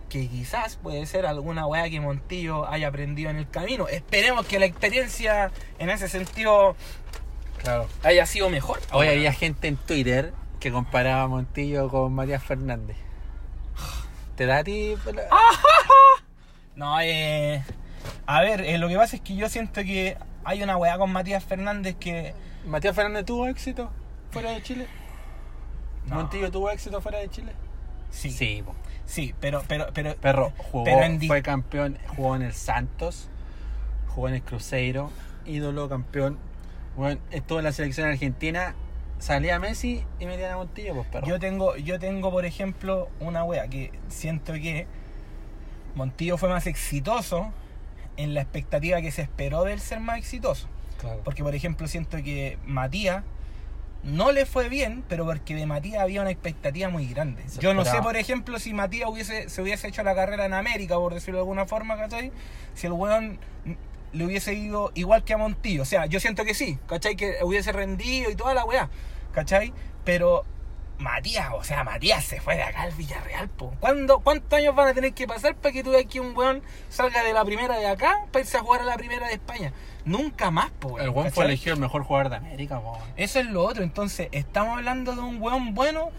que 0.10 0.28
quizás 0.28 0.78
puede 0.78 1.06
ser 1.06 1.26
alguna 1.26 1.66
weá 1.68 1.90
que 1.90 2.00
Montillo 2.00 2.68
haya 2.68 2.88
aprendido 2.88 3.30
en 3.30 3.38
el 3.38 3.50
camino. 3.50 3.88
Esperemos 3.88 4.46
que 4.46 4.60
la 4.60 4.66
experiencia 4.66 5.52
en 5.80 5.90
ese 5.90 6.08
sentido 6.08 6.76
Claro. 7.62 7.88
haya 8.04 8.26
sido 8.26 8.50
mejor. 8.50 8.80
Hoy 8.92 9.08
había 9.08 9.34
gente 9.34 9.68
en 9.68 9.76
Twitter 9.78 10.34
que 10.60 10.72
comparaba 10.72 11.24
a 11.24 11.28
Montillo 11.28 11.90
con 11.90 12.14
Matías 12.14 12.44
Fernández. 12.44 12.98
¿Te 14.36 14.46
da 14.46 14.60
a 14.60 14.64
ti? 14.64 14.96
No, 16.76 17.00
eh. 17.02 17.64
A 18.28 18.42
ver, 18.42 18.62
eh, 18.62 18.78
lo 18.78 18.88
que 18.88 18.96
pasa 18.96 19.16
es 19.16 19.22
que 19.24 19.36
yo 19.36 19.50
siento 19.50 19.82
que 19.82 20.16
hay 20.44 20.62
una 20.62 20.78
weá 20.78 20.98
con 21.00 21.12
Matías 21.12 21.44
Fernández 21.44 21.96
que. 22.00 22.36
¿Matías 22.68 22.96
Fernández 22.96 23.26
tuvo 23.26 23.48
éxito 23.48 23.90
fuera 24.30 24.52
de 24.52 24.62
Chile? 24.62 24.88
No. 26.06 26.16
¿Montillo 26.18 26.52
tuvo 26.52 26.70
éxito 26.70 27.02
fuera 27.02 27.18
de 27.18 27.30
Chile? 27.30 27.52
Sí. 28.12 28.30
Sí, 28.30 28.64
Sí, 29.08 29.34
pero, 29.40 29.64
pero, 29.68 29.88
pero. 29.94 30.16
Perro 30.18 30.54
jugó, 30.58 30.84
Pero 30.84 31.02
en 31.02 31.20
fue 31.22 31.42
campeón, 31.42 31.98
jugó 32.16 32.36
en 32.36 32.44
el 32.44 32.54
Santos, 32.54 33.30
jugó 34.10 34.28
en 34.28 34.36
el 34.36 34.44
Cruzeiro, 34.44 35.10
ídolo, 35.46 35.90
campeón. 35.90 36.38
Bueno, 36.96 37.20
estuvo 37.32 37.60
en 37.60 37.66
la 37.66 37.72
selección 37.72 38.10
argentina, 38.10 38.76
salía 39.18 39.60
Messi 39.60 40.04
y 40.20 40.26
metían 40.26 40.52
a 40.52 40.58
Montillo, 40.58 40.94
pues 40.94 41.08
perro. 41.08 41.26
Yo 41.26 41.40
tengo, 41.40 41.76
yo 41.78 42.00
tengo, 42.00 42.32
por 42.32 42.46
ejemplo, 42.46 43.10
una 43.20 43.44
wea 43.44 43.68
que 43.68 43.92
siento 44.10 44.54
que 44.54 44.88
Montillo 45.96 46.38
fue 46.38 46.50
más 46.50 46.68
exitoso 46.68 47.52
en 48.18 48.34
la 48.34 48.42
expectativa 48.42 49.02
que 49.02 49.12
se 49.12 49.22
esperó 49.22 49.64
de 49.64 49.74
él 49.74 49.80
ser 49.80 50.02
más 50.02 50.18
exitoso. 50.18 50.68
Claro. 51.00 51.22
Porque, 51.24 51.44
por 51.44 51.56
ejemplo, 51.56 51.88
siento 51.88 52.18
que 52.18 52.58
Matías 52.66 53.24
no 54.08 54.32
le 54.32 54.46
fue 54.46 54.70
bien, 54.70 55.04
pero 55.10 55.26
porque 55.26 55.54
de 55.54 55.66
Matías 55.66 56.02
había 56.02 56.22
una 56.22 56.32
expectativa 56.32 56.88
muy 56.90 57.08
grande. 57.08 57.44
Se 57.48 57.60
Yo 57.60 57.74
no 57.74 57.84
sé, 57.84 58.02
por 58.02 58.16
ejemplo, 58.16 58.58
si 58.58 58.74
Matías 58.74 59.10
hubiese, 59.10 59.50
se 59.50 59.62
hubiese 59.62 59.90
hecho 59.90 60.02
la 60.02 60.16
carrera 60.16 60.46
en 60.46 60.54
América, 60.54 60.96
por 60.96 61.14
decirlo 61.14 61.40
de 61.40 61.42
alguna 61.42 61.66
forma, 61.66 61.98
¿cachai? 61.98 62.32
Si 62.74 62.88
el 62.88 62.94
weón 62.94 63.38
le 64.14 64.26
hubiese 64.26 64.54
ido 64.54 64.92
igual 64.96 65.26
que 65.26 65.34
a 65.34 65.38
Montillo. 65.38 65.82
O 65.82 65.86
sea, 65.86 66.06
yo 66.06 66.22
siento 66.22 66.46
que 66.46 66.54
sí, 66.54 66.80
¿cachai? 66.88 67.18
Que 67.18 67.36
hubiese 67.44 67.74
rendido 67.74 68.32
y 68.32 68.36
toda 68.36 68.54
la 68.54 68.64
weá, 68.64 68.90
¿cachai? 69.34 69.74
Pero 70.06 70.46
Matías, 71.00 71.50
o 71.54 71.64
sea, 71.66 71.84
Matías 71.84 72.24
se 72.24 72.40
fue 72.40 72.56
de 72.56 72.64
acá 72.64 72.84
al 72.84 72.94
Villarreal, 72.94 73.50
po. 73.50 73.74
¿Cuándo, 73.82 74.20
¿Cuántos 74.20 74.58
años 74.58 74.74
van 74.74 74.88
a 74.88 74.94
tener 74.94 75.14
que 75.14 75.28
pasar 75.28 75.56
para 75.56 75.74
que 75.74 75.84
tú 75.84 75.92
veas 75.92 76.06
que 76.06 76.22
un 76.22 76.36
weón 76.36 76.64
salga 76.90 77.24
de 77.24 77.34
la 77.34 77.44
primera 77.44 77.78
de 77.78 77.88
acá 77.88 78.26
para 78.32 78.44
irse 78.44 78.56
a 78.56 78.62
jugar 78.62 78.82
a 78.82 78.86
la 78.86 78.96
primera 78.96 79.28
de 79.28 79.34
España? 79.34 79.74
Nunca 80.08 80.52
más, 80.52 80.72
po, 80.72 80.88
weón, 80.90 81.08
el 81.08 81.14
¿cachai? 81.14 81.32
fue 81.32 81.46
elegido 81.46 81.74
el 81.74 81.82
mejor 81.82 82.04
jugador 82.04 82.30
de 82.30 82.38
América, 82.38 82.80
po. 82.80 82.98
Eso 83.18 83.40
es 83.40 83.46
lo 83.46 83.64
otro. 83.64 83.84
Entonces, 83.84 84.30
estamos 84.32 84.78
hablando 84.78 85.14
de 85.16 85.22
un 85.22 85.42
weón 85.42 85.76
bueno. 85.76 86.10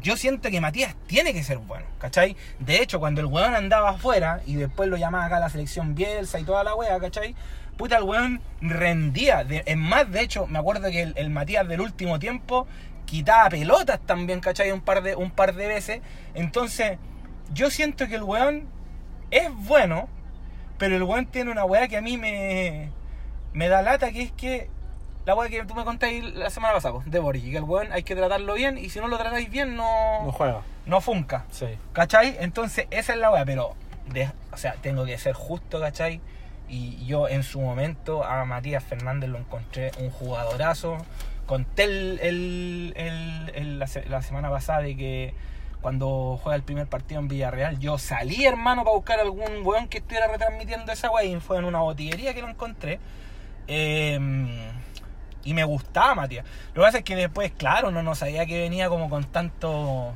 Yo 0.00 0.16
siento 0.16 0.48
que 0.50 0.60
Matías 0.60 0.94
tiene 1.06 1.32
que 1.34 1.42
ser 1.42 1.58
bueno, 1.58 1.84
¿cachai? 1.98 2.36
De 2.60 2.80
hecho, 2.80 3.00
cuando 3.00 3.20
el 3.20 3.26
weón 3.26 3.54
andaba 3.54 3.90
afuera 3.90 4.40
y 4.46 4.54
después 4.54 4.88
lo 4.88 4.96
llamaba 4.96 5.24
acá 5.24 5.36
a 5.36 5.40
la 5.40 5.50
selección 5.50 5.94
Bielsa 5.94 6.38
y 6.38 6.44
toda 6.44 6.64
la 6.64 6.74
wea, 6.74 6.98
¿cachai? 6.98 7.34
Puta, 7.76 7.98
el 7.98 8.04
weón 8.04 8.40
rendía. 8.60 9.44
De, 9.44 9.64
es 9.66 9.76
más, 9.76 10.10
de 10.10 10.22
hecho, 10.22 10.46
me 10.46 10.58
acuerdo 10.58 10.90
que 10.90 11.02
el, 11.02 11.14
el 11.16 11.30
Matías 11.30 11.66
del 11.68 11.80
último 11.80 12.18
tiempo 12.18 12.66
quitaba 13.04 13.48
pelotas 13.48 14.00
también, 14.00 14.40
¿cachai? 14.40 14.70
Un 14.70 14.80
par, 14.80 15.02
de, 15.02 15.14
un 15.14 15.30
par 15.30 15.54
de 15.54 15.66
veces. 15.66 16.00
Entonces, 16.34 16.98
yo 17.52 17.70
siento 17.70 18.06
que 18.06 18.14
el 18.14 18.22
weón 18.22 18.68
es 19.30 19.50
bueno, 19.52 20.08
pero 20.78 20.96
el 20.96 21.02
weón 21.02 21.26
tiene 21.26 21.50
una 21.50 21.64
weá 21.64 21.88
que 21.88 21.96
a 21.96 22.00
mí 22.00 22.16
me, 22.16 22.90
me 23.52 23.68
da 23.68 23.82
lata, 23.82 24.10
que 24.12 24.22
es 24.22 24.32
que 24.32 24.70
la 25.26 25.34
weá 25.34 25.48
que 25.50 25.64
tú 25.64 25.74
me 25.74 25.84
contaste 25.84 26.22
la 26.22 26.48
semana 26.50 26.74
pasada, 26.74 26.98
de 27.04 27.18
Borgi, 27.18 27.50
que 27.50 27.58
el 27.58 27.64
weón 27.64 27.92
hay 27.92 28.02
que 28.02 28.14
tratarlo 28.16 28.54
bien 28.54 28.78
y 28.78 28.88
si 28.88 28.98
no 29.00 29.08
lo 29.08 29.18
tratáis 29.18 29.50
bien 29.50 29.76
no, 29.76 30.24
No 30.24 30.32
juega. 30.32 30.62
no 30.86 31.00
funca. 31.00 31.44
Sí. 31.50 31.66
¿Cachai? 31.92 32.36
Entonces, 32.40 32.86
esa 32.90 33.12
es 33.12 33.18
la 33.18 33.30
weá, 33.30 33.44
pero, 33.44 33.74
de- 34.06 34.30
o 34.52 34.56
sea, 34.56 34.74
tengo 34.80 35.04
que 35.04 35.18
ser 35.18 35.34
justo, 35.34 35.80
¿cachai? 35.80 36.20
Y 36.68 37.04
yo 37.06 37.28
en 37.28 37.42
su 37.42 37.60
momento 37.60 38.24
a 38.24 38.44
Matías 38.44 38.84
Fernández 38.84 39.28
lo 39.30 39.38
encontré 39.38 39.90
un 39.98 40.10
jugadorazo. 40.10 40.98
Conté 41.46 41.84
el, 41.84 42.20
el- 42.22 42.92
el- 42.96 43.52
el- 43.54 43.78
la, 43.78 43.88
la 44.08 44.22
semana 44.22 44.50
pasada 44.50 44.80
de 44.82 44.94
que 44.96 45.34
cuando 45.80 46.38
juega 46.42 46.56
el 46.56 46.62
primer 46.62 46.86
partido 46.86 47.20
en 47.20 47.28
Villarreal, 47.28 47.78
yo 47.78 47.98
salí, 47.98 48.44
hermano, 48.44 48.84
para 48.84 48.94
buscar 48.96 49.20
algún 49.20 49.64
weón 49.64 49.88
que 49.88 49.98
estuviera 49.98 50.26
retransmitiendo 50.26 50.90
esa 50.92 51.10
weá 51.10 51.24
y 51.24 51.38
fue 51.40 51.58
en 51.58 51.64
una 51.64 51.80
botillería 51.80 52.34
que 52.34 52.42
lo 52.42 52.48
encontré. 52.48 52.98
Eh, 53.66 54.18
y 55.44 55.54
me 55.54 55.64
gustaba, 55.64 56.14
Matías. 56.14 56.44
Lo 56.74 56.82
que 56.82 56.86
pasa 56.86 56.98
es 56.98 57.04
que 57.04 57.16
después, 57.16 57.52
claro, 57.56 57.90
no, 57.90 58.02
no 58.02 58.14
sabía 58.14 58.44
que 58.46 58.58
venía 58.60 58.88
como 58.88 59.08
con 59.08 59.24
tanto. 59.24 60.12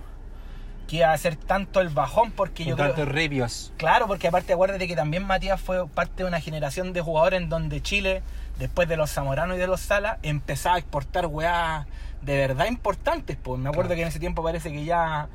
que 0.89 0.97
iba 0.97 1.09
a 1.09 1.13
hacer 1.13 1.37
tanto 1.37 1.81
el 1.81 1.89
bajón, 1.89 2.33
porque 2.33 2.65
yo 2.65 2.77
Con 2.77 2.85
creo. 2.87 2.95
tantos 2.97 3.15
ripios. 3.15 3.73
Claro, 3.79 4.07
porque 4.09 4.29
aparte 4.29 4.53
acuérdate 4.53 4.87
que 4.89 4.97
también 4.97 5.25
Matías 5.25 5.59
fue 5.61 5.89
parte 5.89 6.23
de 6.23 6.29
una 6.29 6.41
generación 6.41 6.93
de 6.93 7.01
jugadores 7.01 7.41
en 7.41 7.49
donde 7.49 7.81
Chile, 7.81 8.23
después 8.59 8.89
de 8.89 8.97
los 8.99 9.11
Zamoranos 9.11 9.57
y 9.57 9.61
de 9.61 9.67
los 9.69 9.81
Salas, 9.81 10.19
empezaba 10.23 10.75
a 10.75 10.79
exportar 10.79 11.27
weá 11.27 11.87
de 12.21 12.37
verdad 12.37 12.67
importantes. 12.67 13.39
Pues 13.43 13.59
me 13.59 13.71
acuerdo 13.71 13.89
Claro. 13.91 13.97
que 13.97 14.03
en 14.03 14.09
ese 14.09 14.19
tiempo 14.21 14.43
parece 14.43 14.71
que 14.71 14.85
ya 14.85 15.29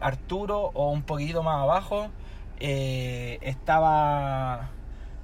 Arturo, 0.00 0.70
o 0.74 0.90
un 0.90 1.02
poquitito 1.02 1.42
más 1.42 1.62
abajo, 1.62 2.08
eh, 2.60 3.38
estaba 3.42 4.70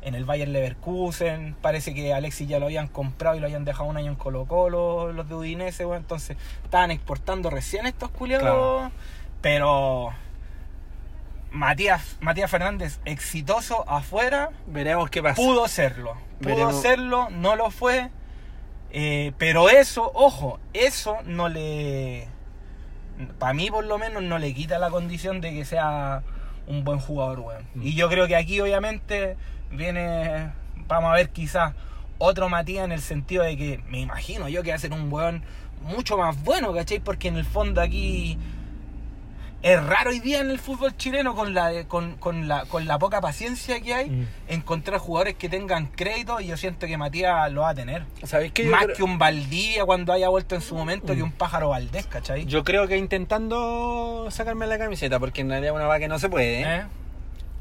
en 0.02 0.14
el 0.14 0.24
Bayern 0.24 0.52
Leverkusen. 0.52 1.54
Parece 1.60 1.94
que 1.94 2.12
Alexis 2.12 2.48
ya 2.48 2.58
lo 2.58 2.66
habían 2.66 2.88
comprado 2.88 3.36
y 3.36 3.40
lo 3.40 3.46
habían 3.46 3.64
dejado 3.64 3.88
un 3.88 3.96
año 3.96 4.10
en 4.10 4.16
Colo 4.16 4.46
Colo, 4.46 5.12
los 5.12 5.28
de 5.28 5.34
Udinese, 5.34 5.86
weón. 5.86 6.02
Entonces 6.02 6.36
estaban 6.64 6.90
exportando 6.90 7.50
recién 7.50 7.86
estos 7.86 8.10
culiados. 8.10 8.42
Claro. 8.44 8.90
Pero 9.40 10.12
Matías, 11.50 12.16
Matías 12.20 12.50
Fernández, 12.50 13.00
exitoso 13.04 13.84
afuera, 13.88 14.50
Veremos 14.66 15.10
qué 15.10 15.22
pasa. 15.22 15.34
pudo 15.36 15.68
serlo. 15.68 16.14
Pudo 16.40 16.54
Veremos. 16.54 16.80
serlo, 16.82 17.28
no 17.30 17.56
lo 17.56 17.70
fue. 17.70 18.08
eh, 18.90 19.32
pero 19.38 19.68
eso, 19.68 20.10
ojo, 20.14 20.58
eso 20.72 21.18
no 21.24 21.48
le. 21.48 22.26
Para 23.38 23.52
mí, 23.52 23.70
por 23.70 23.84
lo 23.84 23.98
menos, 23.98 24.22
no 24.22 24.38
le 24.38 24.54
quita 24.54 24.78
la 24.78 24.90
condición 24.90 25.40
de 25.40 25.52
que 25.52 25.64
sea 25.64 26.22
un 26.66 26.84
buen 26.84 26.98
jugador, 26.98 27.40
weón. 27.40 27.62
Mm. 27.74 27.82
Y 27.82 27.94
yo 27.94 28.08
creo 28.08 28.26
que 28.26 28.36
aquí, 28.36 28.60
obviamente, 28.60 29.36
viene. 29.70 30.52
Vamos 30.88 31.10
a 31.10 31.14
ver, 31.14 31.30
quizás 31.30 31.74
otro 32.18 32.48
Matías 32.48 32.84
en 32.84 32.92
el 32.92 33.00
sentido 33.00 33.42
de 33.42 33.56
que 33.56 33.80
me 33.88 34.00
imagino 34.00 34.48
yo 34.48 34.62
que 34.62 34.70
va 34.70 34.76
a 34.76 34.78
ser 34.78 34.92
un 34.92 35.12
weón 35.12 35.42
mucho 35.82 36.16
más 36.16 36.42
bueno, 36.44 36.72
¿cachai? 36.72 37.00
Porque 37.00 37.28
en 37.28 37.36
el 37.36 37.44
fondo 37.44 37.80
aquí 37.80 38.38
es 39.62 39.82
raro 39.84 40.10
hoy 40.10 40.18
día 40.20 40.40
en 40.40 40.50
el 40.50 40.58
fútbol 40.58 40.96
chileno 40.96 41.34
con 41.34 41.54
la, 41.54 41.84
con, 41.84 42.16
con 42.16 42.48
la, 42.48 42.64
con 42.66 42.86
la 42.86 42.98
poca 42.98 43.20
paciencia 43.20 43.80
que 43.80 43.94
hay 43.94 44.10
Mm. 44.10 44.26
encontrar 44.48 44.98
jugadores 44.98 45.34
que 45.34 45.48
tengan 45.48 45.86
crédito 45.86 46.40
y 46.40 46.48
yo 46.48 46.56
siento 46.56 46.86
que 46.86 46.96
Matías 46.98 47.50
lo 47.52 47.62
va 47.62 47.70
a 47.70 47.74
tener. 47.74 48.04
Más 48.20 48.30
creo- 48.84 48.96
que 48.96 49.02
un 49.04 49.18
Valdivia 49.18 49.84
cuando 49.84 50.12
haya 50.12 50.28
vuelto 50.28 50.54
en 50.54 50.60
su 50.60 50.74
momento 50.74 51.12
Mm. 51.12 51.16
que 51.16 51.22
un 51.22 51.32
pájaro 51.32 51.68
Valdés, 51.68 52.06
¿cachai? 52.06 52.44
Yo 52.46 52.64
creo 52.64 52.86
que 52.88 52.96
intentando 52.96 54.26
sacarme 54.30 54.66
la 54.66 54.78
camiseta, 54.78 55.18
porque 55.20 55.40
en 55.42 55.50
realidad 55.50 55.74
una 55.74 55.86
va 55.86 55.98
que 55.98 56.08
no 56.08 56.18
se 56.18 56.28
puede. 56.28 56.62
¿eh? 56.62 56.64
¿Eh? 56.66 56.82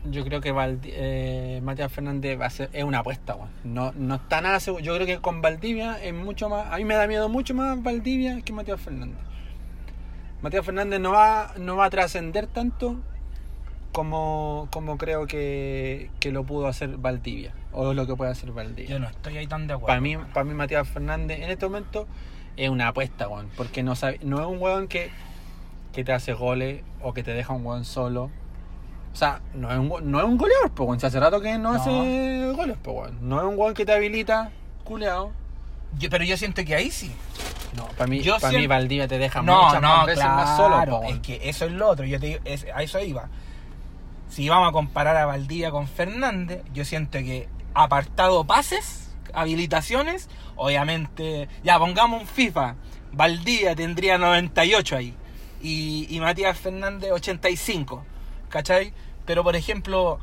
Yo 0.05 0.23
creo 0.25 0.41
que 0.41 0.51
eh, 0.85 1.59
Matías 1.63 1.91
Fernández 1.91 2.39
va 2.41 2.47
a 2.47 2.49
ser, 2.49 2.71
es 2.73 2.83
una 2.83 2.99
apuesta. 2.99 3.37
No, 3.63 3.91
no 3.95 4.15
está 4.15 4.41
nada 4.41 4.59
seguro. 4.59 4.83
Yo 4.83 4.95
creo 4.95 5.05
que 5.05 5.19
con 5.19 5.43
Valdivia 5.43 6.01
es 6.03 6.11
mucho 6.15 6.49
más. 6.49 6.73
A 6.73 6.77
mí 6.77 6.85
me 6.85 6.95
da 6.95 7.05
miedo 7.05 7.29
mucho 7.29 7.53
más 7.53 7.81
Valdivia 7.83 8.41
que 8.41 8.51
Matías 8.51 8.81
Fernández. 8.81 9.19
Matías 10.41 10.65
Fernández 10.65 10.99
no 10.99 11.11
va, 11.11 11.53
no 11.57 11.75
va 11.75 11.85
a 11.85 11.89
trascender 11.89 12.47
tanto 12.47 12.97
como, 13.91 14.67
como 14.71 14.97
creo 14.97 15.27
que, 15.27 16.09
que 16.19 16.31
lo 16.31 16.43
pudo 16.43 16.67
hacer 16.67 16.97
Valdivia. 16.97 17.53
O 17.73 17.93
lo 17.93 18.07
que 18.07 18.15
puede 18.15 18.31
hacer 18.31 18.51
Valdivia. 18.51 18.89
Yo 18.91 18.99
no 18.99 19.07
estoy 19.07 19.37
ahí 19.37 19.47
tan 19.47 19.67
de 19.67 19.73
acuerdo. 19.73 19.87
Para 19.87 20.01
mí, 20.01 20.17
para 20.33 20.43
mí 20.43 20.53
Matías 20.53 20.87
Fernández 20.87 21.39
en 21.41 21.49
este 21.49 21.65
momento 21.65 22.07
es 22.57 22.69
una 22.69 22.89
apuesta, 22.89 23.27
weón. 23.27 23.49
Porque 23.55 23.83
no, 23.83 23.95
sabe, 23.95 24.19
no 24.23 24.39
es 24.41 24.47
un 24.47 24.59
weón 24.61 24.87
que, 24.87 25.09
que 25.93 26.03
te 26.03 26.11
hace 26.13 26.33
goles 26.33 26.83
o 27.01 27.13
que 27.13 27.23
te 27.23 27.31
deja 27.33 27.53
un 27.53 27.65
weón 27.65 27.85
solo. 27.85 28.29
O 29.13 29.15
sea, 29.15 29.41
no 29.53 29.69
es 29.71 29.77
un, 29.77 30.09
no 30.11 30.19
es 30.19 30.25
un 30.25 30.37
goleador, 30.37 30.71
pues, 30.71 30.87
weón. 30.87 30.99
Si 30.99 31.05
hace 31.05 31.19
rato 31.19 31.41
que 31.41 31.57
no, 31.57 31.73
No. 31.73 31.81
hace 31.81 32.51
goles, 32.55 32.77
pues, 32.81 32.95
weón. 32.97 33.17
No 33.29 33.39
es 33.39 33.45
un 33.45 33.59
weón 33.59 33.73
que 33.73 33.85
te 33.85 33.93
habilita, 33.93 34.51
culeado. 34.85 35.31
Yo- 35.97 36.09
pero 36.09 36.23
yo 36.23 36.37
siento 36.37 36.63
que 36.65 36.75
ahí 36.75 36.91
sí. 36.91 37.11
No, 37.75 37.85
para 37.89 38.07
mí, 38.07 38.21
Yo 38.21 38.35
para 38.35 38.49
mí 38.49 38.55
siento- 38.57 38.69
Valdivia 38.69 39.07
te 39.07 39.17
deja 39.17 39.41
No, 39.41 39.63
muchas 39.65 39.81
no, 39.81 39.87
más 39.97 40.05
veces 40.05 40.23
claro. 40.23 40.35
más 40.35 40.57
solo, 40.57 40.85
po, 41.01 41.03
es 41.05 41.19
que 41.19 41.39
eso 41.49 41.65
es 41.65 41.71
lo 41.71 41.89
otro. 41.89 42.05
Yo 42.05 42.19
te 42.19 42.25
digo, 42.27 42.39
es- 42.45 42.65
a 42.73 42.83
eso 42.83 42.99
iba. 42.99 43.29
Si 44.29 44.47
vamos 44.49 44.69
a 44.69 44.71
comparar 44.71 45.15
a 45.17 45.25
Valdivia 45.25 45.71
con 45.71 45.87
Fernández, 45.87 46.61
yo 46.73 46.85
siento 46.85 47.19
que 47.19 47.47
apartado 47.73 48.43
pases, 48.45 49.13
habilitaciones, 49.33 50.29
obviamente, 50.55 51.47
ya 51.63 51.77
pongamos 51.79 52.21
un 52.21 52.27
FIFA, 52.27 52.75
Valdivia 53.13 53.75
tendría 53.75 54.17
98 54.17 54.95
ahí 54.97 55.13
y, 55.61 56.07
y 56.09 56.19
Matías 56.19 56.57
Fernández 56.57 57.11
85, 57.11 58.03
¿cachai? 58.49 58.93
Pero 59.25 59.43
por 59.43 59.55
ejemplo, 59.55 60.19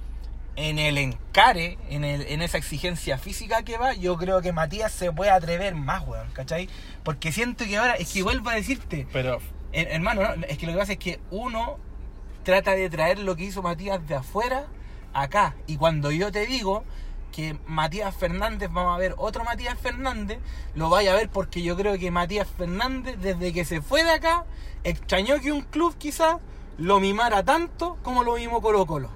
en 0.61 0.81
el 0.81 0.99
encare, 0.99 1.79
en, 1.89 2.03
el, 2.05 2.23
en 2.23 2.43
esa 2.43 2.59
exigencia 2.59 3.17
física 3.17 3.63
que 3.63 3.79
va, 3.79 3.95
yo 3.95 4.17
creo 4.17 4.43
que 4.43 4.53
Matías 4.53 4.91
se 4.93 5.13
puede 5.13 5.31
atrever 5.31 5.77
más, 5.77 6.05
weón, 6.05 6.29
¿cachai? 6.33 6.69
Porque 7.05 7.31
siento 7.31 7.65
que 7.65 7.77
ahora, 7.77 7.95
es 7.95 8.13
que 8.13 8.25
vuelvo 8.25 8.51
a 8.51 8.55
decirte, 8.55 9.07
Pero, 9.13 9.39
Her- 9.73 9.87
Hermano, 9.91 10.23
no, 10.37 10.45
es 10.49 10.59
que 10.59 10.67
lo 10.67 10.73
que 10.73 10.79
pasa 10.79 10.93
es 10.95 10.99
que 10.99 11.21
uno 11.31 11.79
trata 12.43 12.73
de 12.73 12.91
traer 12.91 13.21
lo 13.21 13.37
que 13.37 13.45
hizo 13.45 13.63
Matías 13.63 14.07
de 14.09 14.17
afuera 14.17 14.67
acá. 15.15 15.55
Y 15.69 15.77
cuando 15.77 16.11
yo 16.11 16.33
te 16.33 16.45
digo 16.45 16.83
que 17.31 17.57
Matías 17.67 18.17
Fernández, 18.17 18.69
vamos 18.73 18.97
a 18.97 18.99
ver 18.99 19.15
otro 19.17 19.45
Matías 19.45 19.79
Fernández, 19.79 20.41
lo 20.75 20.89
vaya 20.91 21.13
a 21.13 21.17
ver 21.17 21.29
porque 21.29 21.63
yo 21.63 21.77
creo 21.77 21.97
que 21.99 22.11
Matías 22.11 22.49
Fernández, 22.49 23.17
desde 23.21 23.53
que 23.53 23.65
se 23.65 23.81
fue 23.81 24.03
de 24.03 24.11
acá, 24.11 24.45
extrañó 24.83 25.41
que 25.41 25.53
un 25.53 25.61
club 25.61 25.95
quizás 25.99 26.39
lo 26.79 26.99
mimara 26.99 27.45
tanto 27.45 27.97
como 28.03 28.25
lo 28.25 28.35
mismo 28.35 28.61
Colo 28.61 28.85
Colo. 28.87 29.11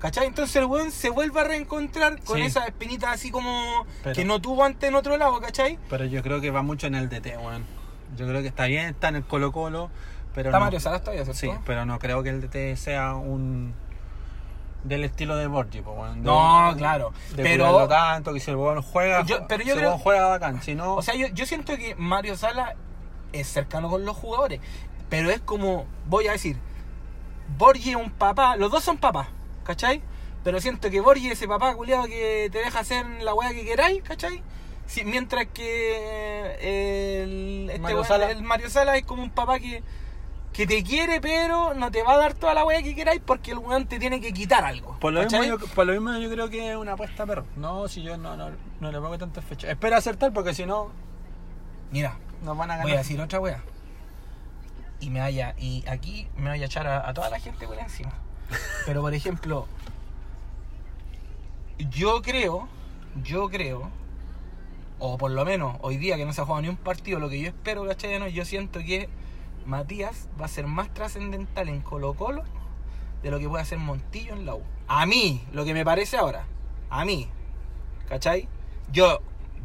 ¿Cachai? 0.00 0.26
Entonces 0.26 0.56
el 0.56 0.64
weón 0.64 0.90
se 0.90 1.10
vuelve 1.10 1.40
a 1.40 1.44
reencontrar 1.44 2.20
con 2.22 2.38
Sí. 2.38 2.44
esas 2.44 2.66
espinitas 2.66 3.10
así 3.12 3.30
como 3.30 3.86
Pero- 4.02 4.14
que 4.14 4.24
no 4.24 4.40
tuvo 4.40 4.64
antes 4.64 4.88
en 4.88 4.94
otro 4.94 5.16
lado, 5.18 5.38
¿cachai? 5.40 5.78
pero 5.90 6.04
yo 6.06 6.22
creo 6.22 6.40
que 6.40 6.50
va 6.50 6.62
mucho 6.62 6.86
en 6.86 6.94
el 6.94 7.08
DT, 7.08 7.36
weón. 7.36 7.64
Yo 8.16 8.26
creo 8.26 8.40
que 8.42 8.48
está 8.48 8.64
bien, 8.64 8.86
está 8.86 9.08
en 9.08 9.16
el 9.16 9.24
Colo 9.24 9.52
Colo, 9.52 9.90
pero 10.34 10.48
Está 10.48 10.58
no- 10.58 10.64
Mario 10.64 10.80
Salas 10.80 11.00
todavía, 11.02 11.24
¿cierto? 11.24 11.38
Sí, 11.38 11.50
pero 11.66 11.84
no 11.84 11.98
creo 11.98 12.22
que 12.22 12.30
el 12.30 12.40
DT 12.40 12.76
sea 12.76 13.14
un 13.14 13.74
del 14.84 15.04
estilo 15.04 15.36
de 15.36 15.46
Borgi, 15.46 15.82
pues. 15.82 16.14
De- 16.14 16.20
No, 16.22 16.72
claro. 16.78 17.12
De 17.36 17.42
Pero- 17.42 17.86
tanto 17.86 18.32
que 18.32 18.40
si 18.40 18.50
el 18.50 18.56
weón 18.56 18.80
juega, 18.80 19.22
Yo- 19.26 19.46
pero 19.46 19.60
yo 19.62 19.64
si 19.66 19.70
el 19.72 19.76
creo- 19.76 19.88
weón 19.90 20.00
juega 20.00 20.28
bacán, 20.28 20.62
si 20.62 20.74
no 20.74 20.94
O 20.94 21.02
sea, 21.02 21.14
yo, 21.14 21.26
yo 21.28 21.44
siento 21.44 21.76
que 21.76 21.94
Mario 21.96 22.34
Sala 22.36 22.74
es 23.34 23.46
cercano 23.46 23.90
con 23.90 24.06
los 24.06 24.16
jugadores, 24.16 24.60
pero 25.10 25.28
es 25.30 25.40
como, 25.40 25.84
voy 26.06 26.26
a 26.28 26.32
decir, 26.32 26.56
Borgi 27.58 27.90
es 27.90 27.96
un 27.96 28.10
papá, 28.10 28.56
los 28.56 28.70
dos 28.70 28.82
son 28.82 28.96
papás, 28.96 29.28
¿cachai? 29.64 30.02
Pero 30.44 30.60
siento 30.60 30.90
que 30.90 31.00
Borgi 31.00 31.26
es 31.26 31.32
ese 31.34 31.48
papá 31.48 31.74
culiado 31.74 32.04
que 32.06 32.48
te 32.50 32.58
deja 32.58 32.80
hacer 32.80 33.06
la 33.22 33.34
weá 33.34 33.50
que 33.50 33.64
queráis, 33.64 34.02
¿cachai? 34.02 34.42
Si- 34.86 35.04
mientras 35.04 35.46
que 35.46 37.22
el, 37.22 37.66
este 37.68 37.80
Mario 37.80 37.96
weón, 37.98 38.08
Sala. 38.08 38.30
el 38.30 38.42
Mario 38.42 38.70
Sala 38.70 38.96
es 38.96 39.04
como 39.04 39.22
un 39.22 39.30
papá 39.30 39.58
que, 39.60 39.82
que 40.52 40.66
te 40.66 40.82
quiere, 40.82 41.20
pero 41.20 41.74
no 41.74 41.90
te 41.90 42.02
va 42.02 42.14
a 42.14 42.16
dar 42.16 42.34
toda 42.34 42.54
la 42.54 42.64
weá 42.64 42.82
que 42.82 42.94
queráis 42.94 43.20
porque 43.24 43.52
el 43.52 43.58
weón 43.58 43.86
te 43.86 43.98
tiene 43.98 44.20
que 44.20 44.32
quitar 44.32 44.64
algo. 44.64 44.98
por 44.98 45.12
lo, 45.12 45.22
mismo 45.22 45.44
yo, 45.44 45.58
por 45.58 45.86
lo 45.86 45.92
mismo 45.92 46.16
yo 46.18 46.30
creo 46.30 46.48
que 46.48 46.70
es 46.70 46.76
una 46.76 46.92
apuesta 46.94 47.26
perro. 47.26 47.44
No, 47.56 47.86
si 47.88 48.02
yo 48.02 48.16
no, 48.16 48.36
no, 48.36 48.50
no 48.80 48.90
le 48.92 48.98
pongo 48.98 49.18
tantas 49.18 49.44
fechas. 49.44 49.70
Espera 49.70 49.98
acertar 49.98 50.32
porque 50.32 50.54
si 50.54 50.64
no 50.66 50.90
Mira, 51.92 52.16
nos 52.42 52.56
van 52.56 52.70
a 52.70 52.74
ganar. 52.74 52.86
Voy 52.86 52.94
a 52.94 52.98
decir 52.98 53.20
otra 53.20 53.40
wea. 53.40 53.62
Y 55.00 55.10
me 55.10 55.20
vaya, 55.20 55.54
y 55.58 55.84
aquí 55.88 56.28
me 56.36 56.50
voy 56.50 56.62
a 56.62 56.66
echar 56.66 56.86
a, 56.86 57.08
a 57.08 57.12
toda 57.14 57.30
la 57.30 57.40
gente 57.40 57.66
por 57.66 57.78
encima. 57.78 58.12
Pero 58.86 59.00
por 59.02 59.14
ejemplo, 59.14 59.66
yo 61.90 62.20
creo, 62.22 62.68
yo 63.22 63.48
creo, 63.48 63.90
o 64.98 65.16
por 65.18 65.30
lo 65.30 65.44
menos 65.44 65.76
hoy 65.82 65.96
día 65.96 66.16
que 66.16 66.26
no 66.26 66.32
se 66.32 66.40
ha 66.40 66.44
jugado 66.44 66.62
ni 66.62 66.68
un 66.68 66.76
partido, 66.76 67.18
lo 67.18 67.28
que 67.28 67.40
yo 67.40 67.48
espero, 67.48 67.86
¿cachai? 67.86 68.18
No, 68.18 68.28
yo 68.28 68.44
siento 68.44 68.80
que 68.80 69.08
Matías 69.66 70.28
va 70.40 70.44
a 70.46 70.48
ser 70.48 70.66
más 70.66 70.92
trascendental 70.92 71.68
en 71.68 71.80
Colo 71.80 72.14
Colo 72.14 72.44
de 73.22 73.30
lo 73.30 73.38
que 73.38 73.48
puede 73.48 73.62
hacer 73.62 73.78
Montillo 73.78 74.34
en 74.34 74.46
la 74.46 74.54
U. 74.54 74.62
A 74.88 75.06
mí, 75.06 75.42
lo 75.52 75.64
que 75.64 75.74
me 75.74 75.84
parece 75.84 76.16
ahora, 76.16 76.44
a 76.90 77.04
mí, 77.04 77.28
¿cachai? 78.08 78.48
Yo, 78.92 79.20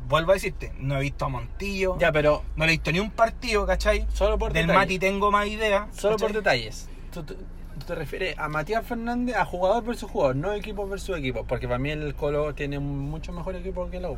vuelvo 0.07 0.31
a 0.31 0.35
decirte, 0.35 0.71
no 0.77 0.97
he 0.97 1.01
visto 1.01 1.25
a 1.25 1.29
Montillo, 1.29 1.97
Ya, 1.97 2.11
pero 2.11 2.43
no 2.55 2.65
le 2.65 2.73
he 2.73 2.75
visto 2.75 2.91
ni 2.91 2.99
un 2.99 3.11
partido, 3.11 3.65
¿cachai? 3.65 4.05
solo 4.13 4.37
por 4.37 4.53
Del 4.53 4.67
detalles. 4.67 4.81
Mati 4.87 4.99
tengo 4.99 5.31
más 5.31 5.47
idea. 5.47 5.87
Solo 5.91 6.17
por 6.17 6.31
detalles. 6.31 6.87
Tú, 7.11 7.23
tú- 7.23 7.35
tú 7.35 7.43
te 7.85 7.95
refieres 7.95 8.37
a 8.37 8.49
Matías 8.49 8.85
Fernández, 8.85 9.35
a 9.35 9.45
jugador 9.45 9.83
versus 9.83 10.09
jugador, 10.09 10.35
no 10.35 10.53
equipo 10.53 10.87
versus 10.87 11.17
equipo. 11.17 11.45
Porque 11.45 11.67
para 11.67 11.79
mí 11.79 11.91
el 11.91 12.15
Colo 12.15 12.53
tiene 12.53 12.77
un 12.77 12.99
mucho 12.99 13.31
mejor 13.31 13.55
equipo 13.55 13.89
que 13.89 13.99
la 13.99 14.09
U. 14.09 14.17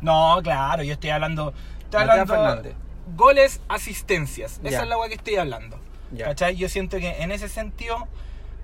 No, 0.00 0.38
claro, 0.42 0.82
yo 0.82 0.92
estoy 0.92 1.10
hablando. 1.10 1.54
Estoy 1.80 2.06
Matías 2.06 2.30
hablando 2.30 2.34
Fernández. 2.34 2.74
goles, 3.16 3.60
asistencias. 3.68 4.60
Esa 4.62 4.82
es 4.82 4.88
la 4.88 4.98
weá 4.98 5.08
que 5.08 5.14
estoy 5.14 5.36
hablando. 5.36 5.78
Ya. 6.12 6.26
¿Cachai? 6.26 6.56
Yo 6.56 6.68
siento 6.68 6.98
que 6.98 7.22
en 7.22 7.32
ese 7.32 7.48
sentido, 7.48 8.08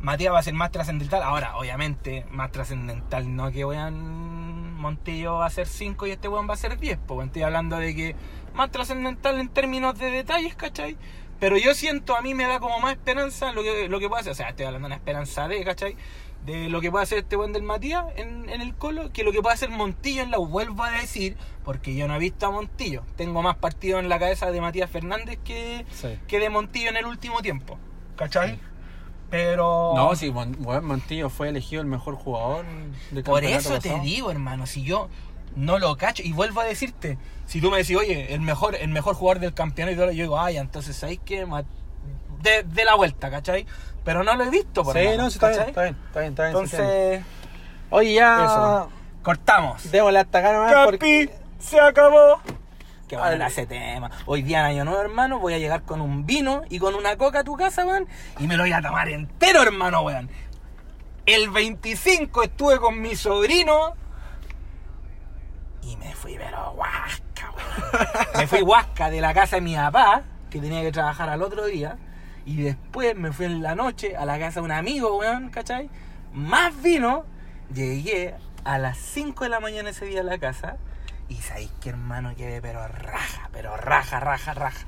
Matías 0.01 0.33
va 0.33 0.39
a 0.39 0.43
ser 0.43 0.55
más 0.55 0.71
trascendental. 0.71 1.23
Ahora, 1.23 1.57
obviamente, 1.57 2.27
más 2.31 2.53
trascendental, 2.53 3.35
no 3.35 3.51
que 3.51 3.65
weón 3.65 4.75
Montillo 4.81 5.35
va 5.35 5.47
a 5.47 5.51
ser 5.51 5.67
5 5.67 6.07
y 6.07 6.11
este 6.11 6.29
weón 6.29 6.49
va 6.49 6.55
a 6.55 6.57
ser 6.57 6.79
10. 6.79 6.99
Pues 7.07 7.27
estoy 7.27 7.43
hablando 7.43 7.77
de 7.77 7.95
que 7.95 8.17
más 8.55 8.71
trascendental 8.71 9.39
en 9.39 9.49
términos 9.49 9.99
de 9.99 10.11
detalles, 10.11 10.55
¿cachai? 10.57 10.97
Pero 11.41 11.57
yo 11.57 11.75
siento, 11.75 12.15
a 12.17 12.21
mí 12.23 12.35
me 12.35 12.47
da 12.47 12.61
como 12.61 12.79
más 12.81 12.93
esperanza 12.93 13.53
lo 13.53 13.63
que, 13.63 13.89
lo 13.89 13.99
que 13.99 14.09
puede 14.09 14.21
hacer. 14.21 14.33
O 14.33 14.37
sea, 14.37 14.51
estoy 14.51 14.67
hablando 14.67 14.87
de 14.87 14.91
una 14.91 14.97
esperanza 14.97 15.49
de, 15.49 15.65
¿cachai? 15.65 15.97
De 16.45 16.69
lo 16.69 16.81
que 16.81 16.91
puede 16.91 17.03
hacer 17.03 17.19
este 17.19 17.37
buen 17.37 17.53
del 17.53 17.63
Matías 17.63 18.05
en, 18.17 18.49
en 18.49 18.61
el 18.61 18.75
Colo, 18.75 19.11
que 19.13 19.25
lo 19.25 19.33
que 19.33 19.41
puede 19.43 19.55
hacer 19.55 19.69
Montillo 19.71 20.23
en 20.23 20.31
la 20.31 20.39
U. 20.39 20.47
Vuelvo 20.47 20.85
a 20.85 20.91
decir, 20.91 21.37
porque 21.65 21.95
yo 21.95 22.07
no 22.09 22.15
he 22.15 22.19
visto 22.19 22.47
a 22.47 22.51
Montillo. 22.51 23.03
Tengo 23.17 23.43
más 23.43 23.57
partidos 23.57 24.01
en 24.03 24.09
la 24.09 24.19
cabeza 24.19 24.51
de 24.51 24.61
Matías 24.61 24.91
Fernández 24.91 25.39
que, 25.45 25.85
Sí. 25.93 26.19
que 26.29 26.39
de 26.39 26.49
Montillo 26.51 26.89
en 26.91 26.97
el 26.97 27.07
último 27.07 27.41
tiempo. 27.43 27.79
¿Cachai? 28.17 28.59
Pero. 29.31 29.93
No, 29.95 30.15
sí, 30.17 30.31
Montillo 30.33 31.31
fue 31.31 31.49
elegido 31.49 31.81
el 31.83 31.87
mejor 31.89 32.17
jugador 32.17 32.65
del 33.11 33.23
Por 33.25 33.45
eso 33.45 33.75
te 33.79 33.89
pasado. 33.91 34.03
digo, 34.03 34.31
hermano, 34.31 34.67
si 34.67 34.83
yo 34.83 35.09
no 35.57 35.79
lo 35.79 35.97
cacho, 35.97 36.23
y 36.23 36.33
vuelvo 36.33 36.61
a 36.61 36.65
decirte, 36.65 37.19
si 37.47 37.61
tú 37.61 37.71
me 37.71 37.79
decís, 37.79 37.97
oye, 37.97 38.35
el 38.35 38.41
mejor, 38.41 38.75
el 38.77 38.89
mejor 38.89 39.15
jugador 39.15 39.41
del 39.41 39.55
campeonato, 39.55 40.05
yo 40.07 40.23
digo, 40.23 40.41
ay, 40.41 40.57
entonces 40.59 40.97
¿sabéis? 40.97 41.21
Ma- 41.47 41.65
De, 42.43 42.63
de 42.63 42.85
la 42.85 42.95
vuelta, 42.95 43.31
¿cachai? 43.31 43.67
Pero 44.05 44.23
no 44.25 44.35
lo 44.37 44.45
he 44.45 44.51
visto, 44.51 44.83
por 44.83 44.97
Sí, 44.97 45.05
no, 45.17 45.29
sí, 45.31 45.35
está 45.37 45.49
bien, 45.51 45.61
está 45.69 45.83
bien, 45.83 45.97
está 46.07 46.21
bien, 46.21 46.31
está 46.33 46.43
bien. 46.45 46.57
Entonces, 46.57 47.23
Oye, 47.91 48.15
ya. 48.15 48.45
Eso. 48.45 48.91
cortamos. 49.23 49.91
Démosle 49.91 50.21
hasta 50.21 50.39
acá 50.39 50.53
nomás 50.53 50.73
Capi, 50.73 50.85
porque. 50.91 51.31
se 51.59 51.81
acabó. 51.81 52.41
Qué 53.09 53.17
Al- 53.17 53.23
bueno 53.23 53.35
era 53.37 53.47
ese 53.49 53.67
tema. 53.67 54.11
Hoy 54.27 54.43
día 54.43 54.61
en 54.61 54.67
Año 54.67 54.85
Nuevo, 54.85 55.01
hermano, 55.03 55.39
voy 55.41 55.53
a 55.55 55.59
llegar 55.59 55.83
con 55.83 56.01
un 56.01 56.25
vino 56.25 56.63
y 56.71 56.79
con 56.79 56.95
una 56.95 57.17
coca 57.17 57.41
a 57.41 57.45
tu 57.45 57.57
casa, 57.57 57.85
weón. 57.85 58.07
Y 58.39 58.47
me 58.47 58.57
lo 58.57 58.63
voy 58.63 58.73
a 58.73 58.81
tomar 58.81 59.09
entero, 59.09 59.61
hermano, 59.63 60.03
weón. 60.03 60.31
El 61.27 61.51
25 61.51 62.43
estuve 62.45 62.79
con 62.79 63.01
mi 63.01 63.17
sobrino. 63.17 63.95
Y 65.91 65.97
me 65.97 66.15
fui, 66.15 66.37
pero 66.39 66.73
huasca, 66.73 67.51
weón. 67.51 68.09
Me 68.37 68.47
fui 68.47 68.63
huasca 68.63 69.11
de 69.11 69.21
la 69.21 69.35
casa 69.35 69.57
de 69.57 69.63
mi 69.63 69.75
papá, 69.75 70.23
que 70.49 70.61
tenía 70.61 70.83
que 70.83 70.93
trabajar 70.93 71.29
al 71.29 71.43
otro 71.43 71.67
día. 71.67 71.97
Y 72.47 72.63
después 72.63 73.17
me 73.17 73.33
fui 73.33 73.47
en 73.47 73.63
la 73.63 73.75
noche 73.75 74.17
a 74.17 74.25
la 74.25 74.39
casa 74.39 74.61
de 74.61 74.67
un 74.67 74.73
amigo, 74.73 75.17
weón, 75.19 75.51
¿cachai? 75.51 75.91
Más 76.33 76.81
vino. 76.81 77.25
Llegué 77.75 78.35
a 78.65 78.79
las 78.79 78.99
5 78.99 79.45
de 79.45 79.51
la 79.51 79.61
mañana 79.61 79.91
ese 79.91 80.05
día 80.07 80.21
a 80.21 80.25
la 80.25 80.39
casa. 80.39 80.77
Y 81.29 81.37
sabéis 81.37 81.71
que 81.81 81.91
hermano 81.91 82.35
quedé, 82.37 82.61
pero 82.61 82.87
raja, 82.89 83.49
pero 83.53 83.77
raja, 83.77 84.21
raja, 84.21 84.55
raja. 84.55 84.87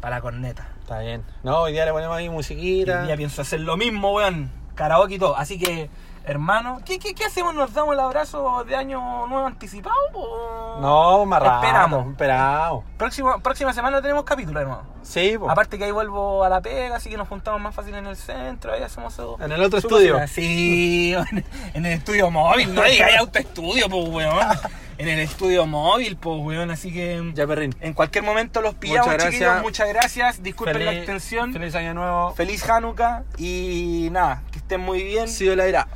Para 0.00 0.16
la 0.16 0.22
corneta. 0.22 0.68
Está 0.80 1.00
bien. 1.00 1.24
No, 1.42 1.60
hoy 1.62 1.72
día 1.72 1.84
le 1.86 1.92
ponemos 1.92 2.16
ahí 2.16 2.26
Y 2.26 2.28
musiquita. 2.30 3.00
hoy 3.00 3.06
día 3.06 3.16
pienso 3.16 3.42
hacer 3.42 3.60
lo 3.60 3.76
mismo, 3.76 4.14
weón. 4.14 4.50
Karaoke 4.74 5.14
y 5.14 5.18
todo. 5.18 5.36
Así 5.36 5.58
que, 5.58 5.88
hermano, 6.26 6.80
¿qué, 6.84 6.98
qué, 6.98 7.14
qué 7.14 7.24
hacemos? 7.24 7.54
¿Nos 7.54 7.72
damos 7.72 7.94
el 7.94 8.00
abrazo 8.00 8.64
de 8.64 8.74
año 8.74 9.26
nuevo 9.28 9.46
anticipado? 9.46 9.94
O... 10.12 10.78
No, 10.80 11.24
más 11.24 11.40
rato. 11.40 11.64
Esperamos. 11.64 12.10
Esperamos. 12.10 12.84
Próxima, 12.98 13.38
próxima 13.38 13.72
semana 13.72 14.02
tenemos 14.02 14.24
capítulo, 14.24 14.60
hermano. 14.60 14.82
Sí, 15.02 15.36
pues. 15.38 15.50
Aparte 15.50 15.78
que 15.78 15.84
ahí 15.84 15.92
vuelvo 15.92 16.42
a 16.42 16.48
la 16.48 16.60
pega, 16.60 16.96
así 16.96 17.08
que 17.08 17.16
nos 17.16 17.28
juntamos 17.28 17.60
más 17.60 17.74
fácil 17.74 17.94
en 17.94 18.06
el 18.06 18.16
centro, 18.16 18.72
ahí 18.72 18.82
hacemos 18.82 19.14
eso. 19.14 19.38
En 19.40 19.52
el 19.52 19.62
otro 19.62 19.78
estudio. 19.78 20.18
Sí, 20.26 21.14
en, 21.74 21.86
el 21.86 21.92
estudio 21.92 22.30
móvil, 22.30 22.74
no 22.74 22.82
digas 22.82 23.08
hay 23.10 23.16
autoestudio, 23.16 23.88
pues 23.88 24.08
weón. 24.08 24.46
En 24.98 25.08
el 25.08 25.18
estudio 25.18 25.66
móvil, 25.66 26.16
pues 26.16 26.40
weón, 26.40 26.70
así 26.70 26.90
que 26.90 27.22
Ya, 27.34 27.46
perrín. 27.46 27.76
en 27.82 27.92
cualquier 27.92 28.24
momento 28.24 28.62
los 28.62 28.76
pillamos, 28.76 29.08
Muchas 29.08 29.24
chiquillos, 29.24 29.40
gracias. 29.42 29.62
muchas 29.62 29.88
gracias, 29.88 30.42
disculpen 30.42 30.86
la 30.86 30.94
extensión. 30.94 31.52
Feliz 31.52 31.74
año 31.74 31.92
nuevo. 31.92 32.32
Feliz 32.32 32.66
Hanukkah 32.66 33.24
y 33.36 34.08
nada, 34.10 34.42
que 34.50 34.58
estén 34.58 34.80
muy 34.80 35.02
bien. 35.02 35.28
Sí, 35.28 35.54
la 35.54 35.68
irá. 35.68 35.86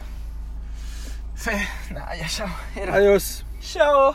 Fe, 1.41 1.57
nah, 1.95 2.13
ya, 2.13 2.29
chao. 2.29 2.51
Era. 2.77 2.97
Adiós. 2.97 3.47
Chao. 3.63 4.15